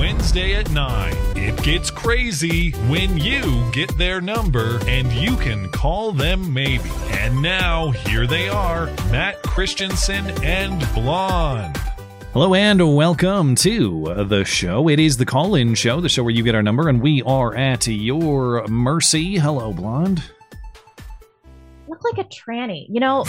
Wednesday 0.00 0.54
at 0.54 0.70
9, 0.70 1.14
it 1.36 1.62
gets 1.62 1.90
crazy 1.90 2.70
when 2.88 3.18
you 3.18 3.70
get 3.70 3.94
their 3.98 4.18
number 4.22 4.80
and 4.86 5.12
you 5.12 5.36
can 5.36 5.68
call 5.68 6.10
them 6.12 6.54
maybe. 6.54 6.88
And 7.10 7.42
now, 7.42 7.90
here 7.90 8.26
they 8.26 8.48
are 8.48 8.86
Matt 9.10 9.42
Christiansen 9.42 10.24
and 10.42 10.80
Blonde. 10.94 11.76
Hello 12.32 12.54
and 12.54 12.96
welcome 12.96 13.54
to 13.56 14.24
the 14.26 14.42
show. 14.42 14.88
It 14.88 14.98
is 14.98 15.18
the 15.18 15.26
call 15.26 15.54
in 15.54 15.74
show, 15.74 16.00
the 16.00 16.08
show 16.08 16.22
where 16.22 16.32
you 16.32 16.44
get 16.44 16.54
our 16.54 16.62
number, 16.62 16.88
and 16.88 17.02
we 17.02 17.20
are 17.24 17.54
at 17.54 17.86
your 17.86 18.66
mercy. 18.68 19.36
Hello, 19.36 19.70
Blonde. 19.70 20.22
look 21.88 22.02
like 22.04 22.24
a 22.24 22.28
tranny. 22.30 22.86
You 22.88 23.00
know, 23.00 23.26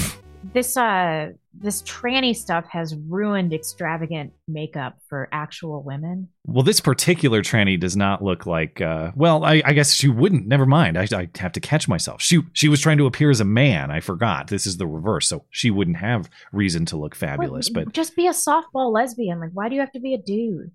this 0.54 0.76
uh 0.78 1.32
this 1.54 1.82
tranny 1.84 2.36
stuff 2.36 2.66
has 2.70 2.96
ruined 2.96 3.54
extravagant 3.54 4.32
makeup 4.48 4.98
for 5.10 5.28
actual 5.32 5.84
women. 5.84 6.30
Well, 6.46 6.64
this 6.64 6.80
particular 6.80 7.42
tranny 7.42 7.78
does 7.80 7.98
not 7.98 8.24
look 8.24 8.46
like. 8.46 8.80
Uh, 8.80 9.12
well, 9.16 9.44
I, 9.44 9.62
I 9.66 9.74
guess 9.74 9.94
she 9.94 10.08
wouldn't. 10.08 10.48
Never 10.48 10.66
mind. 10.66 10.98
I, 10.98 11.08
I 11.14 11.30
have 11.38 11.52
to 11.52 11.60
catch 11.60 11.88
myself. 11.88 12.22
She 12.22 12.42
she 12.54 12.70
was 12.70 12.80
trying 12.80 12.98
to 13.00 13.06
appear 13.06 13.30
as 13.30 13.42
a 13.42 13.46
man. 13.46 13.92
I 13.92 14.00
forgot. 14.00 14.48
This 14.48 14.66
is 14.66 14.78
the 14.78 14.88
reverse, 14.88 15.28
so 15.28 15.44
she 15.50 15.72
wouldn't 15.72 15.98
have 15.98 16.30
reason 16.52 16.86
to 16.88 16.98
look 16.98 17.16
fabulous. 17.16 17.70
Well, 17.74 17.86
But 17.86 17.94
just 17.94 18.16
be 18.16 18.28
a 18.28 18.32
softball 18.32 18.92
lesbian. 18.94 19.40
Like, 19.40 19.52
why 19.54 19.68
do 19.70 19.76
you 19.76 19.82
have 19.82 19.92
to 19.92 20.00
be 20.00 20.14
a 20.14 20.22
dude? 20.22 20.72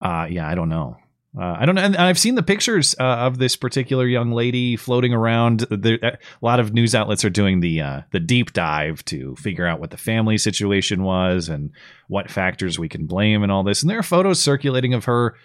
uh, 0.00 0.26
yeah, 0.28 0.48
I 0.48 0.54
don't 0.54 0.68
know. 0.68 0.96
Uh, 1.36 1.56
I 1.60 1.66
don't 1.66 1.74
know. 1.74 1.82
And 1.82 1.96
I've 1.96 2.18
seen 2.18 2.36
the 2.36 2.42
pictures 2.42 2.94
uh, 2.98 3.02
of 3.04 3.38
this 3.38 3.54
particular 3.54 4.06
young 4.06 4.32
lady 4.32 4.76
floating 4.76 5.12
around. 5.12 5.60
There, 5.70 5.98
a 6.02 6.18
lot 6.40 6.58
of 6.58 6.72
news 6.72 6.94
outlets 6.94 7.24
are 7.24 7.30
doing 7.30 7.60
the 7.60 7.80
uh, 7.82 8.00
the 8.12 8.20
deep 8.20 8.52
dive 8.54 9.04
to 9.06 9.36
figure 9.36 9.66
out 9.66 9.78
what 9.78 9.90
the 9.90 9.98
family 9.98 10.38
situation 10.38 11.02
was 11.02 11.48
and 11.48 11.70
what 12.08 12.30
factors 12.30 12.78
we 12.78 12.88
can 12.88 13.06
blame 13.06 13.42
and 13.42 13.52
all 13.52 13.62
this. 13.62 13.82
And 13.82 13.90
there 13.90 13.98
are 13.98 14.02
photos 14.02 14.40
circulating 14.40 14.94
of 14.94 15.04
her 15.04 15.36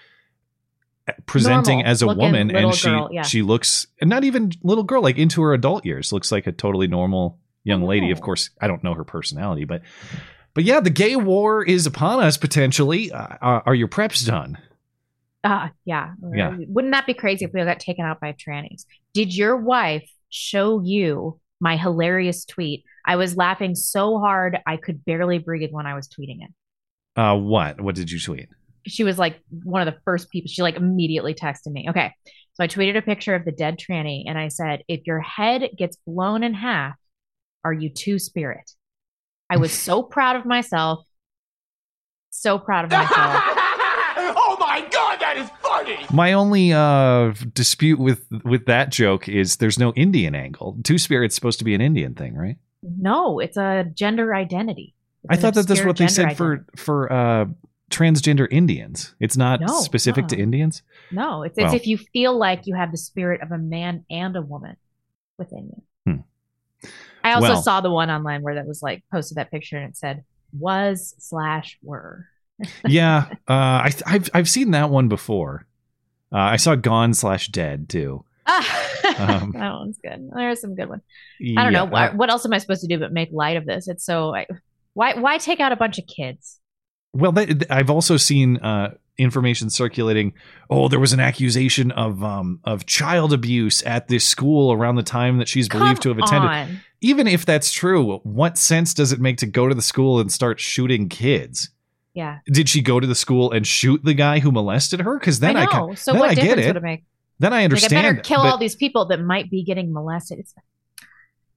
uh, 1.08 1.12
presenting 1.26 1.80
Normal 1.80 1.92
as 1.92 2.02
a 2.02 2.08
woman, 2.08 2.56
and 2.56 2.74
she 2.74 2.88
girl, 2.90 3.10
yeah. 3.12 3.24
she 3.24 3.42
looks 3.42 3.86
and 4.00 4.10
not 4.10 4.24
even 4.24 4.52
little 4.64 4.86
girl, 4.86 5.02
like 5.04 5.18
into 5.18 5.42
her 5.42 5.54
adult 5.54 5.86
years, 5.86 6.14
looks 6.14 6.32
like 6.32 6.48
a 6.48 6.54
totally 6.54 6.88
normal 6.88 7.40
young 7.66 7.84
lady. 7.84 8.10
Of 8.12 8.20
Oh. 8.20 8.22
course, 8.22 8.52
I 8.62 8.68
don't 8.68 8.86
know 8.86 8.94
her 8.94 9.04
personality, 9.04 9.66
but 9.66 9.82
but 10.54 10.64
yeah, 10.64 10.80
the 10.80 10.90
gay 10.90 11.18
war 11.18 11.62
is 11.62 11.86
upon 11.86 12.22
us 12.22 12.38
potentially. 12.38 13.12
Uh, 13.12 13.62
are 13.66 13.76
your 13.76 13.90
preps 13.90 14.26
done? 14.26 14.58
Ah, 15.44 15.72
yeah. 15.86 16.14
Yeah. 16.34 16.56
Wouldn't 16.68 16.94
that 16.94 17.06
be 17.06 17.14
crazy 17.14 17.46
if 17.46 17.52
we 17.54 17.60
all 17.60 17.66
got 17.66 17.80
taken 17.80 18.06
out 18.06 18.20
by 18.20 18.34
trannies? 18.34 18.86
Did 19.14 19.36
your 19.36 19.58
wife 19.58 20.10
show 20.30 20.82
you 20.82 21.40
my 21.60 21.76
hilarious 21.76 22.46
tweet? 22.46 22.86
I 23.06 23.18
was 23.18 23.36
laughing 23.36 23.76
so 23.76 24.20
hard 24.20 24.58
I 24.66 24.78
could 24.78 25.04
barely 25.04 25.40
breathe 25.40 25.72
when 25.72 25.86
I 25.86 25.96
was 25.96 26.08
tweeting 26.08 26.40
it. 26.44 26.52
Uh, 27.20 27.36
what? 27.36 27.82
What 27.82 27.96
did 27.96 28.10
you 28.10 28.20
tweet? 28.20 28.48
she 28.88 29.04
was 29.04 29.18
like 29.18 29.40
one 29.64 29.86
of 29.86 29.94
the 29.94 30.00
first 30.04 30.30
people 30.30 30.50
she 30.50 30.62
like 30.62 30.76
immediately 30.76 31.34
texted 31.34 31.72
me 31.72 31.88
okay 31.90 32.14
so 32.54 32.64
i 32.64 32.68
tweeted 32.68 32.98
a 32.98 33.02
picture 33.02 33.36
of 33.36 33.46
the 33.46 33.52
dead 33.52 33.78
tranny 33.80 34.24
and 34.28 34.38
i 34.38 34.48
said 34.48 34.84
if 34.88 35.02
your 35.06 35.20
head 35.20 35.70
gets 35.78 35.98
blown 36.06 36.44
in 36.44 36.54
half 36.54 36.96
are 37.64 37.74
you 37.74 37.90
two 37.90 38.20
spirit 38.20 38.72
i 39.50 39.58
was 39.58 39.72
so 39.72 40.04
proud 40.16 40.36
of 40.36 40.46
myself 40.46 41.06
so 42.30 42.58
proud 42.58 42.86
of 42.86 42.92
myself 42.92 43.10
oh 43.16 44.53
funny! 45.84 46.06
My 46.12 46.34
only 46.34 46.74
uh, 46.74 47.34
dispute 47.54 48.00
with 48.00 48.26
with 48.44 48.66
that 48.66 48.90
joke 48.92 49.28
is 49.30 49.58
there's 49.58 49.80
no 49.80 49.94
Indian 49.94 50.36
angle. 50.36 50.78
Two 50.84 50.98
Spirit's 50.98 51.36
supposed 51.36 51.60
to 51.60 51.66
be 51.66 51.74
an 51.76 51.82
Indian 51.82 52.14
thing, 52.16 52.36
right? 52.36 52.58
no 52.98 53.40
it's 53.40 53.56
a 53.56 53.86
gender 53.94 54.36
identity 54.36 54.94
It's 55.24 55.38
I 55.38 55.42
thought 55.42 55.54
that 55.54 55.68
that's 55.70 55.86
what 55.86 55.96
they 55.96 56.08
said 56.10 56.36
for 56.36 56.54
identity. 56.56 56.72
for 56.76 57.14
uh, 57.14 57.46
transgender 57.90 58.46
Indians. 58.52 59.16
It's 59.22 59.38
not 59.38 59.62
No, 59.62 59.68
specific 59.80 60.28
to. 60.28 60.38
Indians. 60.38 60.84
no 61.10 61.44
it's, 61.44 61.58
it's 61.58 61.68
Well. 61.68 61.76
if 61.76 61.88
you 61.88 61.98
feel 61.98 62.38
like 62.38 62.68
you 62.68 62.76
have 62.76 62.92
the 62.92 62.98
spirit 62.98 63.42
of 63.42 63.52
a 63.54 63.58
man 63.58 64.04
and 64.10 64.36
a 64.36 64.42
woman 64.42 64.76
within 65.38 65.70
you 65.70 65.82
Hmm. 66.14 66.90
i 67.24 67.32
also 67.32 67.54
Well. 67.54 67.62
saw 67.64 67.80
the 67.80 67.90
one 67.90 68.12
online 68.12 68.42
where 68.42 68.56
that 68.56 68.68
was 68.68 68.82
like 68.84 69.02
posted 69.10 69.38
that 69.38 69.50
picture 69.50 69.78
and 69.78 69.90
it 69.92 69.96
said 69.96 70.26
was 70.52 71.16
slash 71.20 71.78
were 71.84 72.28
yeah, 72.86 73.28
uh, 73.48 73.54
I 73.88 73.92
I've 74.06 74.30
I've 74.34 74.50
seen 74.50 74.72
that 74.72 74.90
one 74.92 75.08
before. 75.08 75.66
Uh, 76.34 76.38
I 76.38 76.56
saw 76.58 76.76
Gone 76.76 77.14
slash 77.14 77.48
Dead 77.50 77.90
too. 77.90 78.26
Um, 79.20 79.52
that 79.52 79.74
one's 79.74 80.00
good. 80.04 80.30
There's 80.34 80.62
some 80.62 80.76
good 80.76 80.90
one. 80.90 81.02
I 81.40 81.64
don't 81.64 81.74
Yeah, 81.74 81.80
know. 81.80 81.86
What, 81.86 82.12
uh, 82.12 82.14
what 82.16 82.30
else 82.32 82.46
am 82.46 82.54
I 82.54 82.58
supposed 82.58 82.82
to 82.82 82.88
do 82.88 82.98
but 82.98 83.12
make 83.12 83.30
light 83.32 83.58
of 83.58 83.66
this? 83.66 83.88
It's 83.88 84.04
so 84.04 84.34
I, 84.34 84.48
why 84.94 85.14
why 85.16 85.38
take 85.38 85.60
out 85.60 85.72
a 85.72 85.76
bunch 85.76 86.00
of 86.00 86.08
kids? 86.08 86.60
Well, 87.12 87.32
that, 87.34 87.70
I've 87.70 87.92
also 87.92 88.18
seen 88.18 88.58
uh, 88.58 88.96
information 89.18 89.70
circulating. 89.70 90.34
Oh, 90.70 90.88
there 90.88 91.00
was 91.00 91.14
an 91.14 91.20
accusation 91.20 91.92
of 91.92 92.24
um, 92.24 92.60
of 92.64 92.86
child 92.88 93.34
abuse 93.34 93.84
at 93.84 94.08
this 94.08 94.26
school 94.26 94.72
around 94.72 94.96
the 94.96 95.04
time 95.04 95.38
that 95.38 95.48
she's 95.48 95.68
believed 95.70 96.02
to 96.04 96.10
have 96.10 96.18
attended. 96.18 96.50
on. 96.50 96.80
Even 97.02 97.28
if 97.28 97.46
that's 97.46 97.72
true, 97.72 98.18
what 98.24 98.58
sense 98.58 98.94
does 98.94 99.12
it 99.12 99.20
make 99.20 99.38
to 99.38 99.46
go 99.46 99.68
to 99.68 99.76
the 99.76 99.82
school 99.82 100.20
and 100.20 100.32
start 100.32 100.60
shooting 100.60 101.10
kids? 101.10 101.70
Yeah, 102.14 102.40
Did 102.46 102.70
she 102.70 102.82
go 102.82 103.00
to 103.00 103.08
the 103.08 103.16
school 103.16 103.52
and 103.52 103.66
shoot 103.66 104.04
the 104.04 104.14
guy 104.14 104.38
who 104.40 104.52
molested 104.52 105.00
her? 105.02 105.18
Because 105.18 105.40
then 105.40 105.58
I, 105.58 105.64
I 105.66 105.66
know. 105.66 105.96
so 105.96 106.12
then 106.12 106.20
what 106.20 106.30
I 106.30 106.36
get 106.36 106.44
difference 106.44 106.66
it. 106.66 106.68
would 106.70 106.76
it 106.78 106.84
make? 106.84 107.04
then 107.40 107.54
I 107.54 107.64
understand. 107.64 107.94
Like, 107.94 108.06
I 108.06 108.10
better 108.12 108.22
kill 108.22 108.44
but- 108.44 108.52
all 108.52 108.58
these 108.60 108.76
people 108.76 109.06
that 109.08 109.20
might 109.20 109.50
be 109.50 109.64
getting 109.64 109.92
molested. 109.92 110.38
It's, 110.40 110.54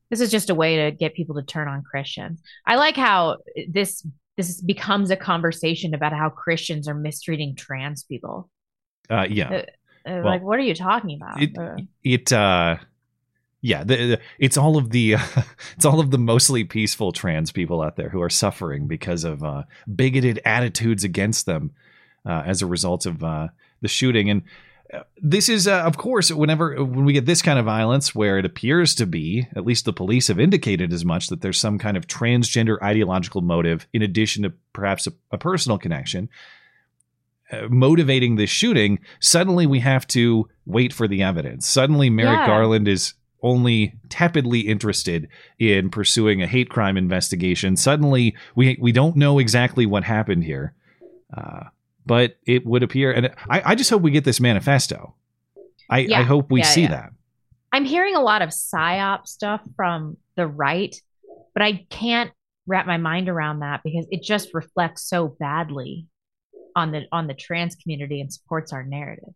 this 0.09 0.21
is 0.21 0.31
just 0.31 0.49
a 0.51 0.55
way 0.55 0.77
to 0.91 0.97
get 0.97 1.15
people 1.15 1.35
to 1.35 1.43
turn 1.43 1.69
on 1.69 1.83
Christians. 1.83 2.41
I 2.65 2.77
like 2.77 2.97
how 2.97 3.37
this 3.69 4.07
this 4.37 4.61
becomes 4.61 5.11
a 5.11 5.17
conversation 5.17 5.95
about 5.95 6.13
how 6.13 6.29
Christians 6.31 6.89
are 6.89 6.95
mistreating 6.95 7.55
trans 7.57 8.03
people. 8.05 8.49
uh, 9.11 9.27
yeah, 9.29 9.51
Uh, 9.53 9.63
Well, 10.07 10.25
like, 10.25 10.43
what 10.43 10.59
are 10.59 10.63
you 10.63 10.75
talking 10.75 11.17
about? 11.21 11.43
it, 11.43 11.57
Uh, 11.59 11.77
it 12.05 12.33
uh 12.33 12.77
yeah 13.63 13.83
the, 13.85 13.97
the- 13.97 14.21
it's 14.39 14.57
all 14.57 14.77
of 14.77 14.91
the 14.91 15.15
it's 15.77 15.85
all 15.85 16.01
of 16.01 16.11
the 16.11 16.19
mostly 16.19 16.65
peaceful 16.65 17.13
trans 17.13 17.51
people 17.53 17.83
out 17.83 17.97
there 17.97 18.09
who 18.11 18.21
are 18.23 18.31
suffering 18.31 18.87
because 18.87 19.25
of 19.25 19.43
uh 19.45 19.63
bigoted 19.95 20.41
attitudes 20.45 21.05
against 21.05 21.47
them 21.47 21.71
uh, 22.27 22.43
as 22.47 22.63
a 22.63 22.67
result 22.67 23.07
of 23.07 23.23
uh 23.25 23.49
the 23.81 23.89
shooting 23.89 24.31
and 24.31 24.43
uh, 24.95 25.01
this 25.21 25.49
is 25.49 25.67
uh, 25.67 25.81
of 25.83 25.97
course 25.97 26.31
whenever 26.31 26.83
when 26.85 27.05
we 27.05 27.13
get 27.13 27.27
this 27.27 27.43
kind 27.43 27.59
of 27.59 27.65
violence 27.65 28.15
where 28.15 28.39
it 28.39 28.45
appears 28.45 28.95
to 28.95 29.05
be 29.07 29.47
at 29.57 29.65
least 29.65 29.85
the 29.85 29.93
police 29.93 30.29
have 30.29 30.39
indicated 30.39 30.93
as 30.93 31.05
much 31.05 31.27
that 31.29 31.41
there's 31.41 31.59
some 31.59 31.79
kind 31.79 31.97
of 31.97 32.07
transgender 32.07 32.81
ideological 32.83 33.41
motive 33.41 33.87
in 33.93 34.03
addition 34.03 34.45
to 34.45 34.53
perhaps 34.73 35.07
a, 35.09 35.13
a 35.33 35.39
personal 35.39 35.77
connection 35.79 36.29
uh, 37.53 37.69
motivating 37.71 38.35
this 38.35 38.51
shooting, 38.51 38.99
suddenly 39.21 39.67
we 39.67 39.79
have 39.79 40.05
to 40.09 40.49
wait 40.65 40.93
for 40.93 41.07
the 41.07 41.23
evidence. 41.23 41.65
Suddenly, 41.65 42.11
Merrick 42.11 42.39
Yeah. 42.41 42.47
Garland 42.49 42.89
is 42.89 43.15
only 43.43 43.95
tepidly 44.09 44.61
interested 44.61 45.29
in 45.59 45.91
pursuing 45.91 46.43
a 46.43 46.47
hate 46.47 46.71
crime 46.71 46.97
investigation. 46.97 47.77
Suddenly, 47.77 48.35
we 48.55 48.79
we 48.81 48.93
don't 48.93 49.17
know 49.17 49.39
exactly 49.39 49.87
what 49.87 50.05
happened 50.05 50.45
here, 50.45 50.75
uh, 51.37 51.65
but 52.05 52.37
it 52.47 52.67
would 52.67 52.83
appear, 52.83 53.13
and 53.13 53.35
I, 53.49 53.63
I 53.73 53.75
just 53.75 53.91
hope 53.91 54.03
we 54.03 54.11
get 54.11 54.25
this 54.25 54.41
manifesto. 54.41 55.15
I, 55.89 56.09
I 56.15 56.23
hope 56.23 56.51
we 56.51 56.61
Yeah, 56.61 56.67
see 56.67 56.83
yeah. 56.83 56.89
that. 56.89 57.11
I'm 57.73 57.85
hearing 57.85 58.17
a 58.17 58.23
lot 58.23 58.43
of 58.43 58.51
psyop 58.51 59.27
stuff 59.27 59.61
from 59.77 60.17
the 60.37 60.47
right, 60.47 60.97
but 61.55 61.63
I 61.63 61.87
can't 61.91 62.33
wrap 62.67 62.87
my 62.87 62.97
mind 62.97 63.29
around 63.29 63.61
that 63.61 63.83
because 63.85 64.07
it 64.11 64.23
just 64.23 64.55
reflects 64.55 65.09
so 65.09 65.29
badly 65.29 66.07
on 66.75 66.93
the 66.93 67.03
on 67.13 67.27
the 67.27 67.35
trans 67.35 67.77
community 67.77 68.21
and 68.21 68.33
supports 68.33 68.73
our 68.73 68.83
narrative. 68.83 69.35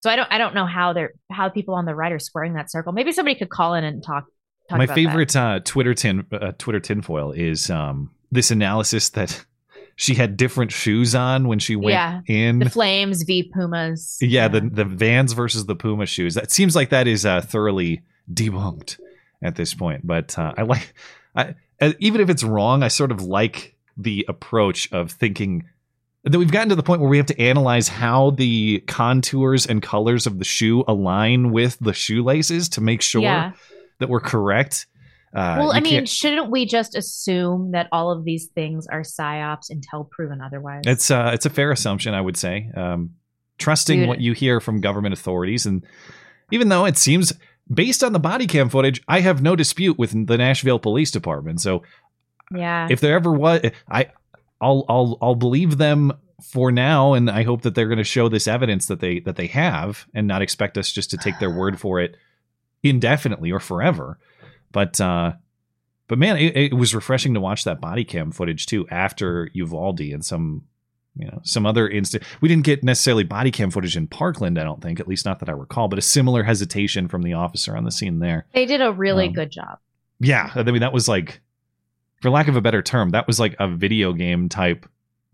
So 0.00 0.10
I 0.10 0.16
don't 0.16 0.30
I 0.30 0.38
don't 0.38 0.54
know 0.54 0.66
how 0.66 0.92
they're 0.92 1.12
how 1.30 1.48
people 1.48 1.74
on 1.74 1.84
the 1.84 1.94
right 1.94 2.12
are 2.12 2.18
squaring 2.18 2.54
that 2.54 2.70
circle. 2.70 2.92
Maybe 2.92 3.12
somebody 3.12 3.36
could 3.38 3.50
call 3.50 3.74
in 3.74 3.84
and 3.84 4.02
talk. 4.02 4.24
talk 4.68 4.78
My 4.78 4.86
favorite 4.86 5.34
uh, 5.34 5.60
Twitter 5.64 5.94
tin 5.94 6.24
uh, 6.32 6.52
Twitter 6.58 6.80
tinfoil 6.80 7.32
is 7.32 7.68
um, 7.70 8.10
this 8.30 8.50
analysis 8.50 9.08
that 9.10 9.44
she 9.96 10.14
had 10.14 10.36
different 10.36 10.70
shoes 10.70 11.14
on 11.16 11.48
when 11.48 11.58
she 11.58 11.74
went 11.74 11.94
Yeah. 11.94 12.20
in. 12.26 12.60
the 12.60 12.66
Vans 12.68 13.24
v 13.24 13.50
Pumas. 13.52 14.18
Yeah, 14.20 14.46
the 14.48 14.60
the 14.60 14.84
Vans 14.84 15.32
versus 15.32 15.66
the 15.66 15.74
Puma 15.74 16.06
shoes. 16.06 16.34
That 16.34 16.50
seems 16.52 16.76
like 16.76 16.90
that 16.90 17.08
is 17.08 17.26
uh, 17.26 17.40
thoroughly 17.40 18.02
debunked 18.32 19.00
at 19.42 19.56
this 19.56 19.74
point. 19.74 20.06
But 20.06 20.38
uh, 20.38 20.54
I 20.56 20.62
like, 20.62 20.94
I, 21.34 21.54
uh, 21.80 21.92
even 21.98 22.20
if 22.20 22.30
it's 22.30 22.44
wrong, 22.44 22.82
I 22.84 22.88
sort 22.88 23.10
of 23.10 23.22
like 23.22 23.74
the 23.96 24.24
approach 24.28 24.92
of 24.92 25.10
thinking 25.10 25.64
that 26.28 26.38
we've 26.38 26.50
gotten 26.52 26.68
to 26.70 26.74
the 26.74 26.82
point 26.82 27.00
where 27.00 27.10
we 27.10 27.16
have 27.16 27.26
to 27.26 27.40
analyze 27.40 27.88
how 27.88 28.30
the 28.30 28.80
contours 28.86 29.66
and 29.66 29.82
colors 29.82 30.26
of 30.26 30.38
the 30.38 30.44
shoe 30.44 30.84
align 30.88 31.50
with 31.52 31.78
the 31.80 31.92
shoelaces 31.92 32.68
to 32.70 32.80
make 32.80 33.02
sure 33.02 33.22
Yeah. 33.22 33.52
that 33.98 34.08
we're 34.08 34.20
correct. 34.20 34.86
Uh, 35.34 35.56
well, 35.58 35.72
I 35.72 35.80
mean, 35.80 35.92
can't- 35.92 36.08
shouldn't 36.08 36.50
we 36.50 36.64
just 36.64 36.94
assume 36.96 37.72
that 37.72 37.88
all 37.92 38.10
of 38.10 38.24
these 38.24 38.46
things 38.46 38.86
are 38.86 39.02
psyops 39.02 39.70
until 39.70 40.04
proven 40.04 40.40
otherwise? 40.40 40.84
it's 40.86 41.10
uh, 41.10 41.30
it's 41.34 41.44
a 41.46 41.50
fair 41.50 41.70
assumption, 41.70 42.14
I 42.14 42.20
would 42.20 42.36
say. 42.36 42.70
Um, 42.74 43.10
trusting 43.58 44.00
Dude. 44.00 44.08
what 44.08 44.20
you 44.20 44.32
hear 44.32 44.58
from 44.60 44.80
government 44.80 45.12
authorities, 45.12 45.66
and 45.66 45.84
even 46.50 46.68
though 46.70 46.86
it 46.86 46.96
seems 46.96 47.32
based 47.72 48.02
on 48.02 48.14
the 48.14 48.18
body 48.18 48.46
cam 48.46 48.70
footage, 48.70 49.02
I 49.06 49.20
have 49.20 49.42
no 49.42 49.54
dispute 49.54 49.98
with 49.98 50.26
the 50.26 50.38
Nashville 50.38 50.78
Police 50.78 51.10
Department. 51.10 51.60
So 51.60 51.82
yeah. 52.50 52.88
if 52.90 53.00
there 53.00 53.14
ever 53.14 53.30
was, 53.30 53.60
I, 53.90 54.06
I'll 54.60 54.84
I'll 54.88 55.18
I'll 55.22 55.34
believe 55.34 55.78
them 55.78 56.12
for 56.42 56.70
now, 56.70 57.14
and 57.14 57.28
I 57.30 57.42
hope 57.42 57.62
that 57.62 57.74
they're 57.74 57.88
going 57.88 57.98
to 57.98 58.04
show 58.04 58.28
this 58.28 58.46
evidence 58.48 58.86
that 58.86 59.00
they 59.00 59.20
that 59.20 59.36
they 59.36 59.46
have, 59.48 60.06
and 60.14 60.26
not 60.26 60.42
expect 60.42 60.78
us 60.78 60.90
just 60.92 61.10
to 61.10 61.16
take 61.16 61.38
their 61.38 61.50
word 61.50 61.78
for 61.80 62.00
it 62.00 62.16
indefinitely 62.82 63.50
or 63.50 63.60
forever. 63.60 64.18
But 64.72 65.00
uh, 65.00 65.32
but 66.06 66.18
man, 66.18 66.36
it, 66.36 66.56
it 66.56 66.74
was 66.74 66.94
refreshing 66.94 67.34
to 67.34 67.40
watch 67.40 67.64
that 67.64 67.80
body 67.80 68.04
cam 68.04 68.30
footage 68.32 68.66
too 68.66 68.86
after 68.88 69.50
Uvalde 69.54 70.00
and 70.00 70.24
some. 70.24 70.64
You 71.20 71.26
know, 71.26 71.40
some 71.42 71.66
other 71.66 71.88
instant. 71.88 72.22
We 72.40 72.48
didn't 72.48 72.62
get 72.64 72.84
necessarily 72.84 73.24
body 73.24 73.50
cam 73.50 73.72
footage 73.72 73.96
in 73.96 74.06
Parkland, 74.06 74.56
I 74.56 74.62
don't 74.62 74.80
think, 74.80 75.00
at 75.00 75.08
least 75.08 75.24
not 75.26 75.40
that 75.40 75.48
I 75.48 75.52
recall, 75.52 75.88
but 75.88 75.98
a 75.98 76.02
similar 76.02 76.44
hesitation 76.44 77.08
from 77.08 77.22
the 77.22 77.32
officer 77.32 77.76
on 77.76 77.82
the 77.82 77.90
scene 77.90 78.20
there. 78.20 78.46
they 78.54 78.66
did 78.66 78.80
a 78.80 78.92
really 78.92 79.26
Um, 79.26 79.32
good 79.32 79.50
job. 79.50 79.80
Yeah, 80.20 80.52
I 80.54 80.62
mean 80.62 80.78
that 80.78 80.92
was 80.92 81.08
like, 81.08 81.40
for 82.20 82.30
lack 82.30 82.48
of 82.48 82.56
a 82.56 82.60
better 82.60 82.82
term, 82.82 83.10
that 83.10 83.26
was 83.26 83.38
like 83.38 83.56
a 83.58 83.68
video 83.68 84.12
game 84.12 84.48
type 84.48 84.86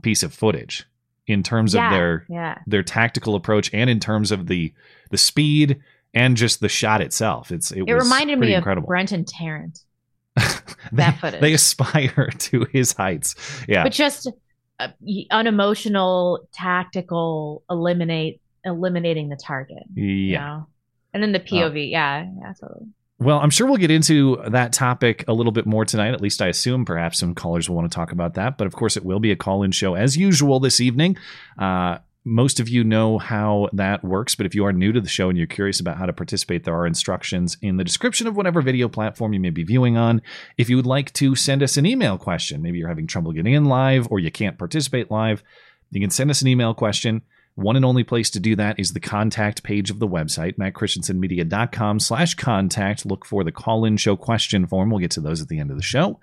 piece 0.02 0.22
of 0.22 0.32
footage 0.32 0.84
in 1.26 1.42
terms 1.42 1.74
yeah. 1.74 1.86
of 1.86 1.92
their 1.92 2.26
yeah. 2.28 2.58
their 2.66 2.82
tactical 2.82 3.34
approach 3.34 3.70
and 3.72 3.88
in 3.88 4.00
terms 4.00 4.30
of 4.30 4.46
the 4.46 4.72
the 5.10 5.18
speed 5.18 5.80
and 6.12 6.36
just 6.36 6.60
the 6.60 6.68
shot 6.68 7.00
itself. 7.00 7.50
It's 7.50 7.70
it, 7.70 7.84
It 7.86 7.94
was 7.94 8.04
reminded 8.04 8.38
me 8.38 8.54
incredible. 8.54 8.84
of 8.84 8.88
Brenton 8.88 9.24
Tarrant, 9.24 9.80
they, 10.36 10.44
that 10.92 11.18
footage. 11.20 11.40
they 11.40 11.54
aspire 11.54 12.30
to 12.38 12.66
his 12.72 12.92
heights. 12.92 13.34
Yeah, 13.66 13.84
but 13.84 13.92
just 13.92 14.30
uh, 14.78 14.88
unemotional, 15.30 16.46
tactical, 16.52 17.62
eliminate 17.70 18.40
eliminating 18.64 19.28
the 19.28 19.36
target. 19.36 19.84
yeah. 19.94 20.02
You 20.02 20.38
know? 20.38 20.66
And 21.12 21.22
then 21.22 21.32
the 21.32 21.40
POV, 21.40 21.90
yeah, 21.90 22.26
yeah, 22.40 22.52
totally. 22.60 22.88
Well, 23.20 23.38
I'm 23.38 23.50
sure 23.50 23.66
we'll 23.66 23.76
get 23.76 23.92
into 23.92 24.42
that 24.48 24.72
topic 24.72 25.24
a 25.28 25.32
little 25.32 25.52
bit 25.52 25.66
more 25.66 25.84
tonight. 25.84 26.14
At 26.14 26.20
least 26.20 26.42
I 26.42 26.48
assume 26.48 26.84
perhaps 26.84 27.20
some 27.20 27.34
callers 27.34 27.68
will 27.68 27.76
want 27.76 27.90
to 27.90 27.94
talk 27.94 28.10
about 28.10 28.34
that. 28.34 28.58
But 28.58 28.66
of 28.66 28.74
course, 28.74 28.96
it 28.96 29.04
will 29.04 29.20
be 29.20 29.30
a 29.30 29.36
call 29.36 29.62
in 29.62 29.70
show 29.70 29.94
as 29.94 30.16
usual 30.16 30.58
this 30.58 30.80
evening. 30.80 31.16
Uh, 31.56 31.98
most 32.24 32.58
of 32.58 32.68
you 32.68 32.82
know 32.82 33.18
how 33.18 33.68
that 33.74 34.02
works, 34.02 34.34
but 34.34 34.46
if 34.46 34.54
you 34.54 34.64
are 34.64 34.72
new 34.72 34.92
to 34.92 35.00
the 35.00 35.08
show 35.08 35.28
and 35.28 35.36
you're 35.36 35.46
curious 35.46 35.78
about 35.78 35.98
how 35.98 36.06
to 36.06 36.12
participate, 36.12 36.64
there 36.64 36.74
are 36.74 36.86
instructions 36.86 37.58
in 37.60 37.76
the 37.76 37.84
description 37.84 38.26
of 38.26 38.34
whatever 38.34 38.62
video 38.62 38.88
platform 38.88 39.34
you 39.34 39.40
may 39.40 39.50
be 39.50 39.62
viewing 39.62 39.98
on. 39.98 40.22
If 40.56 40.70
you 40.70 40.76
would 40.76 40.86
like 40.86 41.12
to 41.14 41.36
send 41.36 41.62
us 41.62 41.76
an 41.76 41.84
email 41.84 42.16
question, 42.16 42.62
maybe 42.62 42.78
you're 42.78 42.88
having 42.88 43.06
trouble 43.06 43.32
getting 43.32 43.52
in 43.52 43.66
live 43.66 44.08
or 44.10 44.18
you 44.18 44.30
can't 44.30 44.58
participate 44.58 45.10
live, 45.10 45.44
you 45.90 46.00
can 46.00 46.10
send 46.10 46.30
us 46.30 46.40
an 46.40 46.48
email 46.48 46.72
question. 46.72 47.22
One 47.56 47.76
and 47.76 47.84
only 47.84 48.02
place 48.02 48.30
to 48.30 48.40
do 48.40 48.56
that 48.56 48.80
is 48.80 48.92
the 48.92 49.00
contact 49.00 49.62
page 49.62 49.88
of 49.88 50.00
the 50.00 50.08
website, 50.08 50.56
mattchristiansenmedia.com 50.56 52.00
slash 52.00 52.34
contact. 52.34 53.06
Look 53.06 53.24
for 53.24 53.44
the 53.44 53.52
call-in 53.52 53.96
show 53.96 54.16
question 54.16 54.66
form. 54.66 54.90
We'll 54.90 54.98
get 54.98 55.12
to 55.12 55.20
those 55.20 55.40
at 55.40 55.48
the 55.48 55.60
end 55.60 55.70
of 55.70 55.76
the 55.76 55.82
show. 55.82 56.18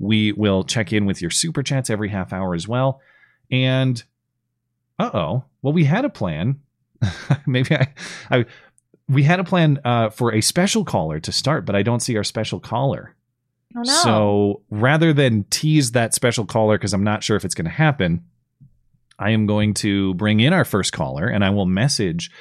We 0.00 0.32
will 0.32 0.64
check 0.64 0.92
in 0.92 1.06
with 1.06 1.22
your 1.22 1.30
super 1.30 1.62
chats 1.62 1.88
every 1.88 2.08
half 2.08 2.32
hour 2.32 2.54
as 2.54 2.66
well. 2.66 3.00
And 3.50 4.02
uh-oh. 4.98 5.44
Well, 5.62 5.72
we 5.72 5.84
had 5.84 6.04
a 6.04 6.10
plan. 6.10 6.60
Maybe 7.46 7.76
I, 7.76 7.88
I 8.30 8.44
we 9.08 9.22
had 9.22 9.40
a 9.40 9.44
plan 9.44 9.80
uh, 9.84 10.10
for 10.10 10.32
a 10.34 10.40
special 10.40 10.84
caller 10.84 11.20
to 11.20 11.32
start, 11.32 11.64
but 11.64 11.76
I 11.76 11.82
don't 11.82 12.00
see 12.00 12.16
our 12.16 12.24
special 12.24 12.60
caller. 12.60 13.14
Oh 13.76 13.82
no. 13.82 13.92
So 14.02 14.62
rather 14.70 15.12
than 15.12 15.44
tease 15.44 15.92
that 15.92 16.14
special 16.14 16.44
caller, 16.44 16.76
because 16.76 16.92
I'm 16.92 17.04
not 17.04 17.22
sure 17.22 17.36
if 17.36 17.44
it's 17.44 17.54
going 17.54 17.66
to 17.66 17.70
happen, 17.70 18.24
I 19.22 19.30
am 19.30 19.46
going 19.46 19.74
to 19.74 20.14
bring 20.14 20.40
in 20.40 20.52
our 20.52 20.64
first 20.64 20.92
caller 20.92 21.28
and 21.28 21.44
I 21.44 21.50
will 21.50 21.64
message 21.64 22.32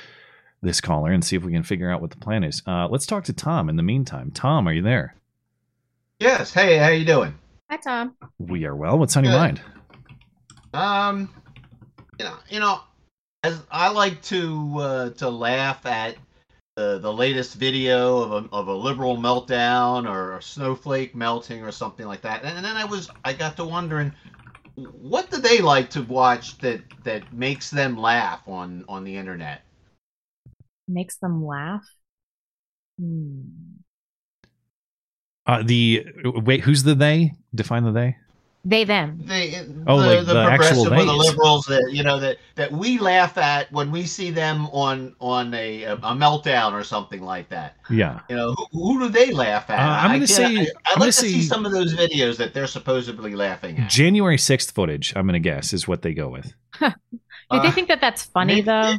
this 0.64 0.82
caller 0.82 1.12
and 1.12 1.24
see 1.24 1.36
if 1.36 1.44
we 1.44 1.52
can 1.52 1.62
figure 1.62 1.92
out 1.92 2.02
what 2.02 2.10
the 2.10 2.18
plan 2.18 2.44
is. 2.44 2.64
Uh, 2.66 2.88
let's 2.90 3.06
talk 3.06 3.26
to 3.26 3.34
Tom 3.34 3.70
in 3.70 3.76
the 3.76 3.84
meantime. 3.84 4.32
Tom, 4.32 4.68
are 4.68 4.74
you 4.74 4.82
there? 4.82 5.16
Yes. 6.20 6.52
Hey, 6.52 6.78
how 6.78 6.88
you 6.90 7.06
doing? 7.06 7.36
Hi, 7.70 7.78
Tom. 7.78 8.16
We 8.40 8.66
are 8.66 8.76
well. 8.76 8.98
What's 8.98 9.16
on 9.16 9.24
your 9.24 9.34
mind? 9.34 9.62
Um, 10.74 11.30
you 12.18 12.26
know, 12.26 12.36
you 12.50 12.60
know, 12.60 12.80
as 13.44 13.62
I 13.70 13.90
like 13.90 14.22
to 14.24 14.74
uh, 14.80 15.10
to 15.12 15.30
laugh 15.30 15.86
at 15.86 16.18
the 16.76 17.00
the 17.00 17.12
latest 17.12 17.56
video 17.56 18.22
of 18.22 18.32
a 18.32 18.50
of 18.52 18.68
a 18.68 18.74
liberal 18.74 19.18
meltdown 19.18 20.10
or 20.10 20.38
a 20.38 20.42
snowflake 20.42 21.16
melting 21.16 21.64
or 21.64 21.72
something 21.72 22.06
like 22.06 22.22
that, 22.22 22.44
and, 22.44 22.64
then 22.64 22.78
I 22.78 22.86
was 22.86 23.10
I 23.26 23.34
got 23.34 23.58
to 23.58 23.66
wondering, 23.66 24.14
what 24.76 25.30
do 25.30 25.38
they 25.38 25.60
like 25.60 25.90
to 25.92 26.02
watch 26.02 26.58
that 26.60 26.82
that 27.04 27.34
makes 27.34 27.70
them 27.70 27.98
laugh 27.98 28.42
on 28.48 28.86
on 28.88 29.04
the 29.04 29.18
internet? 29.18 29.62
Makes 30.88 31.18
them 31.18 31.46
laugh. 31.46 31.86
Hmm. 33.00 33.42
Uh, 35.46 35.64
the 35.64 36.06
wait, 36.24 36.62
who's 36.62 36.84
the 36.84 36.96
they? 36.96 37.34
Define 37.54 37.84
the 37.84 37.92
they. 37.92 38.16
They 38.64 38.84
them. 38.84 39.20
They, 39.26 39.56
Oh, 39.88 40.00
the, 40.00 40.08
like 40.08 40.26
the, 40.28 40.34
the 40.34 40.40
actual 40.40 40.86
progressive 40.86 40.92
or 40.94 41.06
the 41.06 41.14
liberals 41.14 41.66
that 41.66 41.90
you 41.92 42.04
know 42.04 42.20
that 42.20 42.38
that 42.56 42.72
we 42.72 43.00
laugh 43.00 43.38
at 43.40 43.72
when 43.72 43.90
we 43.92 44.04
see 44.06 44.30
them 44.30 44.68
on 44.68 45.16
on 45.20 45.52
a 45.56 45.84
a 45.84 45.98
meltdown 45.98 46.74
or 46.74 46.84
something 46.84 47.24
like 47.24 47.50
that. 47.50 47.78
Yeah. 47.90 48.20
You 48.30 48.36
know, 48.36 48.54
who, 48.54 48.68
who 48.72 49.00
do 49.00 49.10
they 49.10 49.32
laugh 49.32 49.68
at? 49.72 49.80
Uh, 49.80 49.82
I'm 49.82 50.08
gonna 50.12 50.28
can't- 50.28 50.30
say- 50.30 50.46
I, 50.46 50.92
I'm 50.94 51.00
would 51.00 51.06
like 51.08 51.08
to 51.08 51.12
see 51.14 51.42
say- 51.42 51.48
some 51.48 51.66
of 51.66 51.72
those 51.72 51.96
videos 51.96 52.38
that 52.38 52.54
they're 52.54 52.68
supposedly 52.68 53.34
laughing 53.36 53.80
at. 53.80 53.90
January 53.90 54.38
6th 54.38 54.72
footage, 54.74 55.12
I'm 55.16 55.26
going 55.26 55.42
to 55.42 55.50
guess, 55.50 55.74
is 55.74 55.88
what 55.88 56.04
they 56.04 56.14
go 56.14 56.30
with. 56.30 56.54
Do 56.80 56.90
they 57.50 57.58
Uh, 57.68 57.72
think 57.72 57.88
that 57.88 58.00
that's 58.00 58.22
funny 58.24 58.62
maybe- 58.62 58.66
though? 58.66 58.96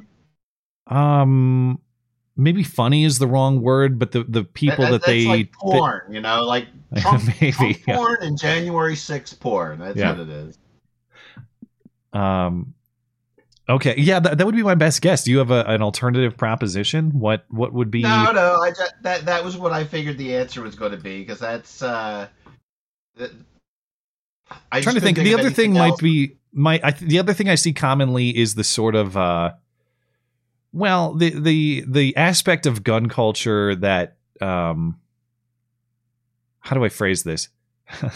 Um, 0.88 1.78
maybe 2.42 2.62
funny 2.62 3.04
is 3.04 3.18
the 3.18 3.26
wrong 3.26 3.62
word, 3.62 3.98
but 3.98 4.12
the, 4.12 4.24
the 4.24 4.44
people 4.44 4.84
that, 4.84 4.90
that's 4.92 5.06
they. 5.06 5.24
like 5.26 5.52
porn, 5.52 6.02
you 6.12 6.20
know, 6.20 6.42
like 6.44 6.66
Trump, 6.98 7.22
Maybe, 7.40 7.52
Trump 7.52 7.78
yeah. 7.86 7.96
porn 7.96 8.18
and 8.22 8.38
January 8.38 8.94
6th 8.94 9.38
porn. 9.40 9.78
That's 9.78 9.96
Yeah. 9.96 10.10
what 10.12 10.20
it 10.20 10.28
is. 10.28 10.58
um, 12.12 12.74
okay. 13.68 13.94
Yeah, 13.96 14.20
that, 14.20 14.38
that 14.38 14.44
would 14.46 14.54
be 14.54 14.62
my 14.62 14.74
best 14.74 15.00
guess. 15.00 15.24
Do 15.24 15.30
you 15.30 15.38
have 15.38 15.50
a, 15.50 15.64
an 15.66 15.80
alternative 15.82 16.36
proposition? 16.36 17.18
What 17.18 17.44
What 17.48 17.72
would 17.72 17.90
be. 17.90 18.02
No, 18.02 18.32
no, 18.32 18.56
I 18.60 18.70
just, 18.70 18.94
that 19.02 19.24
that 19.24 19.42
was 19.44 19.56
what 19.56 19.72
I 19.72 19.84
figured 19.84 20.18
the 20.18 20.34
answer 20.36 20.62
was 20.62 20.74
going 20.74 20.92
to 20.92 20.98
be 20.98 21.20
because 21.20 21.38
that's. 21.38 21.82
uh 21.82 22.28
I'm 24.70 24.82
trying 24.82 24.94
to 24.96 25.00
think. 25.00 25.16
couldn't 25.16 25.24
The 25.32 25.38
other 25.38 25.50
thing 25.50 25.76
anything 25.76 25.90
might 25.90 25.98
be. 25.98 26.36
My, 26.54 26.78
I, 26.84 26.90
th- 26.90 27.08
the 27.08 27.18
other 27.18 27.32
thing 27.32 27.48
I 27.48 27.54
see 27.54 27.72
commonly 27.72 28.36
is 28.36 28.54
the 28.54 28.64
sort 28.64 28.94
of. 28.94 29.16
uh 29.16 29.52
well, 30.72 31.14
the 31.14 31.30
the 31.30 31.84
the 31.86 32.16
aspect 32.16 32.66
of 32.66 32.82
gun 32.82 33.08
culture 33.08 33.74
that 33.76 34.16
um 34.40 34.98
how 36.60 36.76
do 36.76 36.84
I 36.84 36.88
phrase 36.88 37.22
this? 37.22 37.48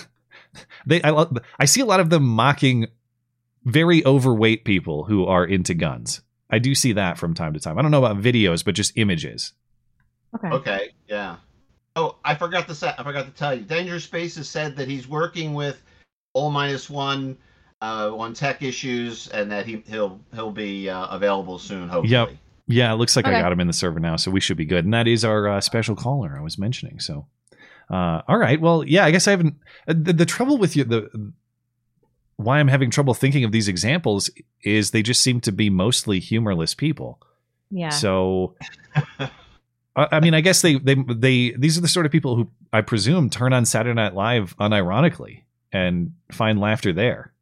they 0.87 1.03
I 1.03 1.11
lo- 1.11 1.33
I 1.59 1.67
see 1.67 1.81
a 1.81 1.87
lot 1.87 2.01
of 2.01 2.11
them 2.11 2.25
mocking 2.25 2.87
very 3.65 4.05
overweight 4.07 4.65
people 4.65 5.05
who 5.05 5.27
are 5.27 5.45
into 5.45 5.75
guns. 5.75 6.23
I 6.49 6.59
do 6.61 6.75
see 6.75 6.93
that 6.93 7.19
from 7.19 7.35
time 7.35 7.53
to 7.55 7.61
time. 7.61 7.79
I 7.79 7.83
don't 7.83 7.91
know 7.91 8.05
about 8.05 8.23
videos, 8.23 8.65
but 8.65 8.75
just 8.75 8.97
images. 8.97 9.53
Okay. 10.35 10.49
Okay, 10.49 10.91
yeah. 11.09 11.37
Oh, 11.97 12.17
I 12.25 12.35
forgot 12.35 12.69
to 12.69 12.75
say. 12.75 12.93
I 12.97 13.03
forgot 13.03 13.27
to 13.27 13.33
tell 13.33 13.55
you. 13.55 13.63
Danger 13.63 13.99
Space 13.99 14.37
has 14.37 14.49
said 14.49 14.77
that 14.77 14.87
he's 14.87 15.09
working 15.09 15.55
with 15.55 15.83
All 16.35 16.51
Minus 16.51 16.89
One 16.89 17.37
uh, 17.83 18.15
on 18.17 18.35
tech 18.35 18.63
issues, 18.63 19.29
and 19.29 19.51
that 19.51 19.67
he 19.67 19.83
he'll 19.89 20.21
he'll 20.35 20.53
be 20.53 20.89
uh, 20.89 21.07
available 21.07 21.59
soon. 21.59 21.89
Hopefully. 21.89 22.13
Yep. 22.13 22.31
Yeah, 22.69 22.93
it 22.93 22.97
looks 22.97 23.15
like 23.15 23.27
I 23.27 23.41
got 23.41 23.53
him 23.53 23.61
in 23.61 23.69
the 23.69 23.73
server 23.73 24.01
now, 24.01 24.17
so 24.17 24.31
we 24.31 24.41
should 24.41 24.57
be 24.57 24.65
good. 24.65 24.85
And 24.85 24.93
that 24.93 25.07
is 25.07 25.25
our 25.25 25.49
uh, 25.49 25.61
special 25.61 25.95
caller 25.95 26.37
I 26.37 26.43
was 26.43 26.59
mentioning. 26.59 26.99
So, 26.99 27.27
uh, 27.91 28.23
all 28.27 28.39
right. 28.39 28.61
Well, 28.61 28.83
yeah, 28.85 29.05
I 29.05 29.13
guess 29.13 29.29
I 29.29 29.31
haven't. 29.31 29.55
uh, 29.87 29.95
The, 29.97 30.13
the 30.13 30.27
trouble 30.27 30.59
with 30.59 30.75
you, 30.75 30.85
the 30.85 31.33
why 32.37 32.59
I'm 32.59 32.69
having 32.69 32.91
trouble 32.91 33.15
thinking 33.15 33.45
of 33.45 33.53
these 33.53 33.69
examples 33.69 34.31
is 34.63 34.91
they 34.91 35.03
just 35.03 35.23
seem 35.23 35.41
to 35.43 35.53
be 35.53 35.71
mostly 35.71 36.19
humorless 36.19 36.75
people. 36.75 37.21
Yeah. 37.71 37.91
So, 37.91 38.57
I, 39.95 40.09
I 40.13 40.21
mean, 40.21 40.35
I 40.35 40.41
guess 40.41 40.61
they 40.63 40.79
they 40.79 40.95
they 40.95 41.53
these 41.53 41.79
are 41.79 41.81
the 41.81 41.89
sort 41.89 42.05
of 42.05 42.13
people 42.13 42.37
who 42.37 42.51
I 42.73 42.81
presume 42.81 43.31
turn 43.31 43.53
on 43.53 43.65
Saturday 43.65 43.95
Night 43.95 44.15
Live 44.15 44.57
unironically 44.59 45.43
and 45.73 46.13
find 46.33 46.61
laughter 46.61 46.93
there. 46.93 47.33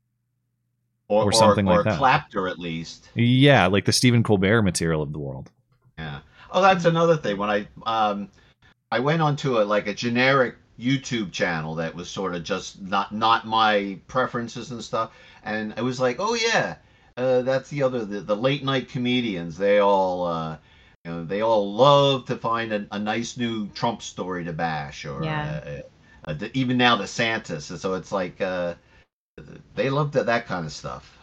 Or, 1.08 1.24
or 1.24 1.32
something 1.32 1.68
or, 1.68 1.76
like 1.76 1.84
that. 1.84 1.98
Clapter 1.98 2.48
at 2.48 2.58
least. 2.58 3.08
Yeah, 3.14 3.66
like 3.66 3.84
the 3.84 3.92
Stephen 3.92 4.22
Colbert 4.22 4.62
material 4.62 5.02
of 5.02 5.12
the 5.12 5.18
world. 5.18 5.50
Yeah. 5.98 6.20
Oh, 6.50 6.62
that's 6.62 6.84
another 6.84 7.16
thing. 7.16 7.36
When 7.36 7.50
I 7.50 7.66
um, 7.84 8.28
I 8.90 9.00
went 9.00 9.22
onto 9.22 9.58
a 9.58 9.62
like 9.64 9.86
a 9.86 9.94
generic 9.94 10.56
YouTube 10.78 11.32
channel 11.32 11.76
that 11.76 11.94
was 11.94 12.10
sort 12.10 12.34
of 12.34 12.42
just 12.44 12.80
not 12.80 13.14
not 13.14 13.46
my 13.46 13.98
preferences 14.06 14.70
and 14.70 14.82
stuff, 14.82 15.12
and 15.42 15.74
it 15.76 15.82
was 15.82 16.00
like, 16.00 16.16
oh 16.18 16.34
yeah, 16.34 16.76
uh, 17.16 17.42
that's 17.42 17.70
the 17.70 17.82
other 17.82 18.04
the, 18.04 18.20
the 18.20 18.36
late 18.36 18.64
night 18.64 18.88
comedians. 18.88 19.56
They 19.58 19.78
all. 19.78 20.26
Uh, 20.26 20.56
you 21.06 21.12
know, 21.12 21.24
they 21.26 21.42
all 21.42 21.70
love 21.70 22.24
to 22.24 22.36
find 22.36 22.72
a, 22.72 22.86
a 22.90 22.98
nice 22.98 23.36
new 23.36 23.68
Trump 23.74 24.00
story 24.00 24.42
to 24.44 24.54
bash, 24.54 25.04
or 25.04 25.22
Yeah. 25.22 25.82
uh, 26.26 26.30
uh, 26.30 26.32
the, 26.32 26.50
even 26.56 26.78
now 26.78 26.96
DeSantis. 26.96 27.68
And 27.68 27.78
so 27.78 27.92
it's 27.92 28.10
like 28.10 28.40
uh, 28.40 28.72
they 29.74 29.90
love 29.90 30.12
that 30.12 30.26
that 30.26 30.46
kind 30.46 30.66
of 30.66 30.72
stuff. 30.72 31.18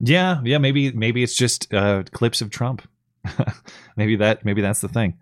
Yeah, 0.00 0.40
yeah, 0.44 0.58
maybe 0.58 0.92
maybe 0.92 1.22
it's 1.22 1.36
just 1.36 1.72
uh, 1.74 2.04
clips 2.12 2.40
of 2.40 2.50
Trump. 2.50 2.86
maybe 3.96 4.16
that 4.16 4.44
maybe 4.44 4.62
that's 4.62 4.80
the 4.80 4.88
thing. 4.88 5.18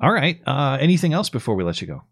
All 0.00 0.12
right. 0.12 0.40
Uh, 0.46 0.78
anything 0.80 1.12
else 1.12 1.28
before 1.28 1.54
we 1.54 1.64
let 1.64 1.80
you 1.80 1.86
go? 1.86 2.02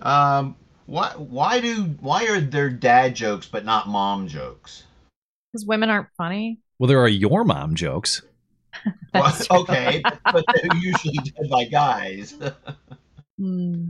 Um, 0.00 0.56
why 0.86 1.10
why 1.16 1.60
do 1.60 1.84
why 2.00 2.26
are 2.26 2.40
there 2.40 2.68
dad 2.68 3.16
jokes 3.16 3.46
but 3.46 3.64
not 3.64 3.88
mom 3.88 4.28
jokes? 4.28 4.84
Because 5.52 5.66
women 5.66 5.90
aren't 5.90 6.08
funny. 6.16 6.60
Well, 6.78 6.88
there 6.88 7.00
are 7.00 7.08
your 7.08 7.44
mom 7.44 7.74
jokes. 7.74 8.22
Well, 9.14 9.36
okay, 9.50 10.00
but, 10.02 10.18
but 10.32 10.44
they're 10.54 10.76
usually 10.78 11.12
done 11.12 11.48
by 11.50 11.64
guys. 11.64 12.34
Hmm. 13.38 13.88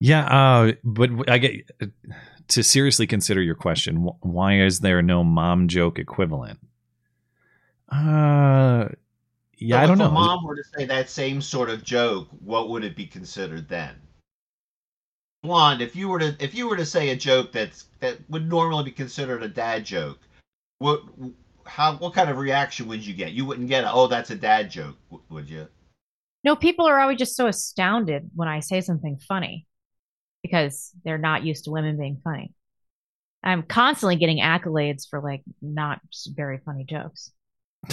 Yeah, 0.00 0.26
uh, 0.26 0.72
but 0.84 1.30
I 1.30 1.38
get 1.38 1.70
to 2.48 2.62
seriously 2.62 3.06
consider 3.06 3.42
your 3.42 3.54
question. 3.54 3.96
Why 4.20 4.60
is 4.60 4.80
there 4.80 5.02
no 5.02 5.24
mom 5.24 5.68
joke 5.68 5.98
equivalent? 5.98 6.58
Uh, 7.88 8.88
yeah, 9.58 9.76
So 9.76 9.82
I 9.82 9.86
don't 9.86 9.92
if 9.92 9.98
know. 9.98 10.08
a 10.08 10.12
mom 10.12 10.44
were 10.44 10.56
to 10.56 10.64
say 10.76 10.84
that 10.86 11.08
same 11.08 11.40
sort 11.40 11.70
of 11.70 11.84
joke, 11.84 12.28
what 12.40 12.68
would 12.70 12.84
it 12.84 12.96
be 12.96 13.06
considered 13.06 13.68
then? 13.68 13.94
Blonde, 15.42 15.82
if 15.82 15.94
you 15.94 16.08
were 16.08 16.18
to 16.18 16.34
if 16.40 16.54
you 16.54 16.68
were 16.68 16.76
to 16.76 16.86
say 16.86 17.10
a 17.10 17.16
joke 17.16 17.52
that's 17.52 17.84
that 18.00 18.18
would 18.30 18.48
normally 18.48 18.84
be 18.84 18.90
considered 18.90 19.42
a 19.42 19.48
dad 19.48 19.84
joke, 19.84 20.18
what 20.78 21.02
how 21.66 21.96
what 21.96 22.14
kind 22.14 22.30
of 22.30 22.38
reaction 22.38 22.88
would 22.88 23.04
you 23.04 23.12
get? 23.14 23.32
You 23.32 23.44
wouldn't 23.44 23.68
get 23.68 23.84
a, 23.84 23.92
oh 23.92 24.06
that's 24.06 24.30
a 24.30 24.36
dad 24.36 24.70
joke, 24.70 24.96
would 25.28 25.48
you? 25.48 25.68
No, 26.44 26.56
people 26.56 26.86
are 26.86 26.98
always 26.98 27.18
just 27.18 27.36
so 27.36 27.46
astounded 27.46 28.30
when 28.34 28.48
I 28.48 28.60
say 28.60 28.80
something 28.80 29.18
funny 29.18 29.66
because 30.44 30.92
they're 31.04 31.18
not 31.18 31.42
used 31.44 31.64
to 31.64 31.70
women 31.70 31.98
being 31.98 32.20
funny. 32.22 32.52
I'm 33.42 33.62
constantly 33.62 34.16
getting 34.16 34.38
accolades 34.40 35.08
for 35.08 35.20
like 35.20 35.42
not 35.62 36.00
very 36.28 36.58
funny 36.64 36.84
jokes. 36.84 37.32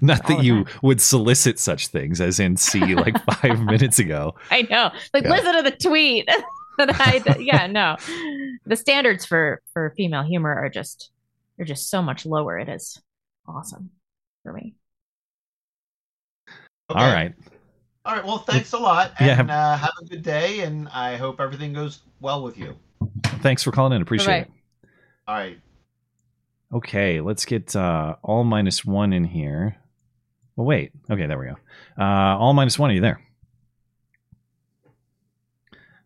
Not 0.00 0.24
All 0.24 0.36
that 0.36 0.42
you 0.42 0.64
time. 0.64 0.66
would 0.82 1.00
solicit 1.00 1.58
such 1.58 1.88
things, 1.88 2.20
as 2.20 2.38
in 2.40 2.56
see 2.56 2.94
like 2.94 3.16
five 3.40 3.60
minutes 3.60 3.98
ago. 3.98 4.34
I 4.50 4.62
know. 4.62 4.90
Like 5.14 5.24
Yeah. 5.24 5.30
listen 5.30 5.54
to 5.56 5.62
the 5.62 5.76
tweet 5.76 6.26
that 6.78 7.00
I 7.00 7.22
yeah, 7.38 7.66
no. 7.66 7.96
The 8.66 8.76
standards 8.76 9.24
for 9.26 9.62
for 9.72 9.92
female 9.96 10.22
humor 10.22 10.54
are 10.54 10.68
just 10.68 11.10
they're 11.56 11.66
just 11.66 11.90
so 11.90 12.02
much 12.02 12.26
lower. 12.26 12.58
It 12.58 12.68
is 12.68 13.00
awesome 13.46 13.90
for 14.42 14.52
me. 14.52 14.74
Okay. 16.90 17.00
All 17.00 17.06
right. 17.12 17.34
All 18.04 18.14
right. 18.14 18.24
Well, 18.24 18.38
thanks 18.38 18.72
a 18.72 18.78
lot, 18.78 19.12
Yeah, 19.20 19.38
and 19.40 19.48
have- 19.48 19.50
uh, 19.50 19.76
have 19.76 19.92
a 20.02 20.04
good 20.06 20.22
day, 20.22 20.60
and 20.60 20.88
I 20.88 21.16
hope 21.16 21.40
everything 21.40 21.72
goes 21.72 22.00
well 22.20 22.42
with 22.42 22.58
you. 22.58 22.76
Thanks 23.40 23.62
for 23.62 23.70
calling 23.72 23.92
in. 23.92 24.02
Appreciate 24.02 24.26
Bye-bye. 24.26 24.40
it. 24.40 24.50
All 25.28 25.34
right. 25.36 25.60
Okay, 26.72 27.20
let's 27.20 27.44
get 27.44 27.76
uh, 27.76 28.16
all 28.22 28.44
minus 28.44 28.84
one 28.84 29.12
in 29.12 29.24
here. 29.24 29.76
Well, 30.56 30.66
wait. 30.66 30.92
Okay, 31.10 31.26
there 31.26 31.38
we 31.38 31.46
go. 31.46 31.56
Uh, 31.98 32.36
all 32.38 32.54
minus 32.54 32.78
one. 32.78 32.90
Are 32.90 32.94
you 32.94 33.00
there? 33.00 33.20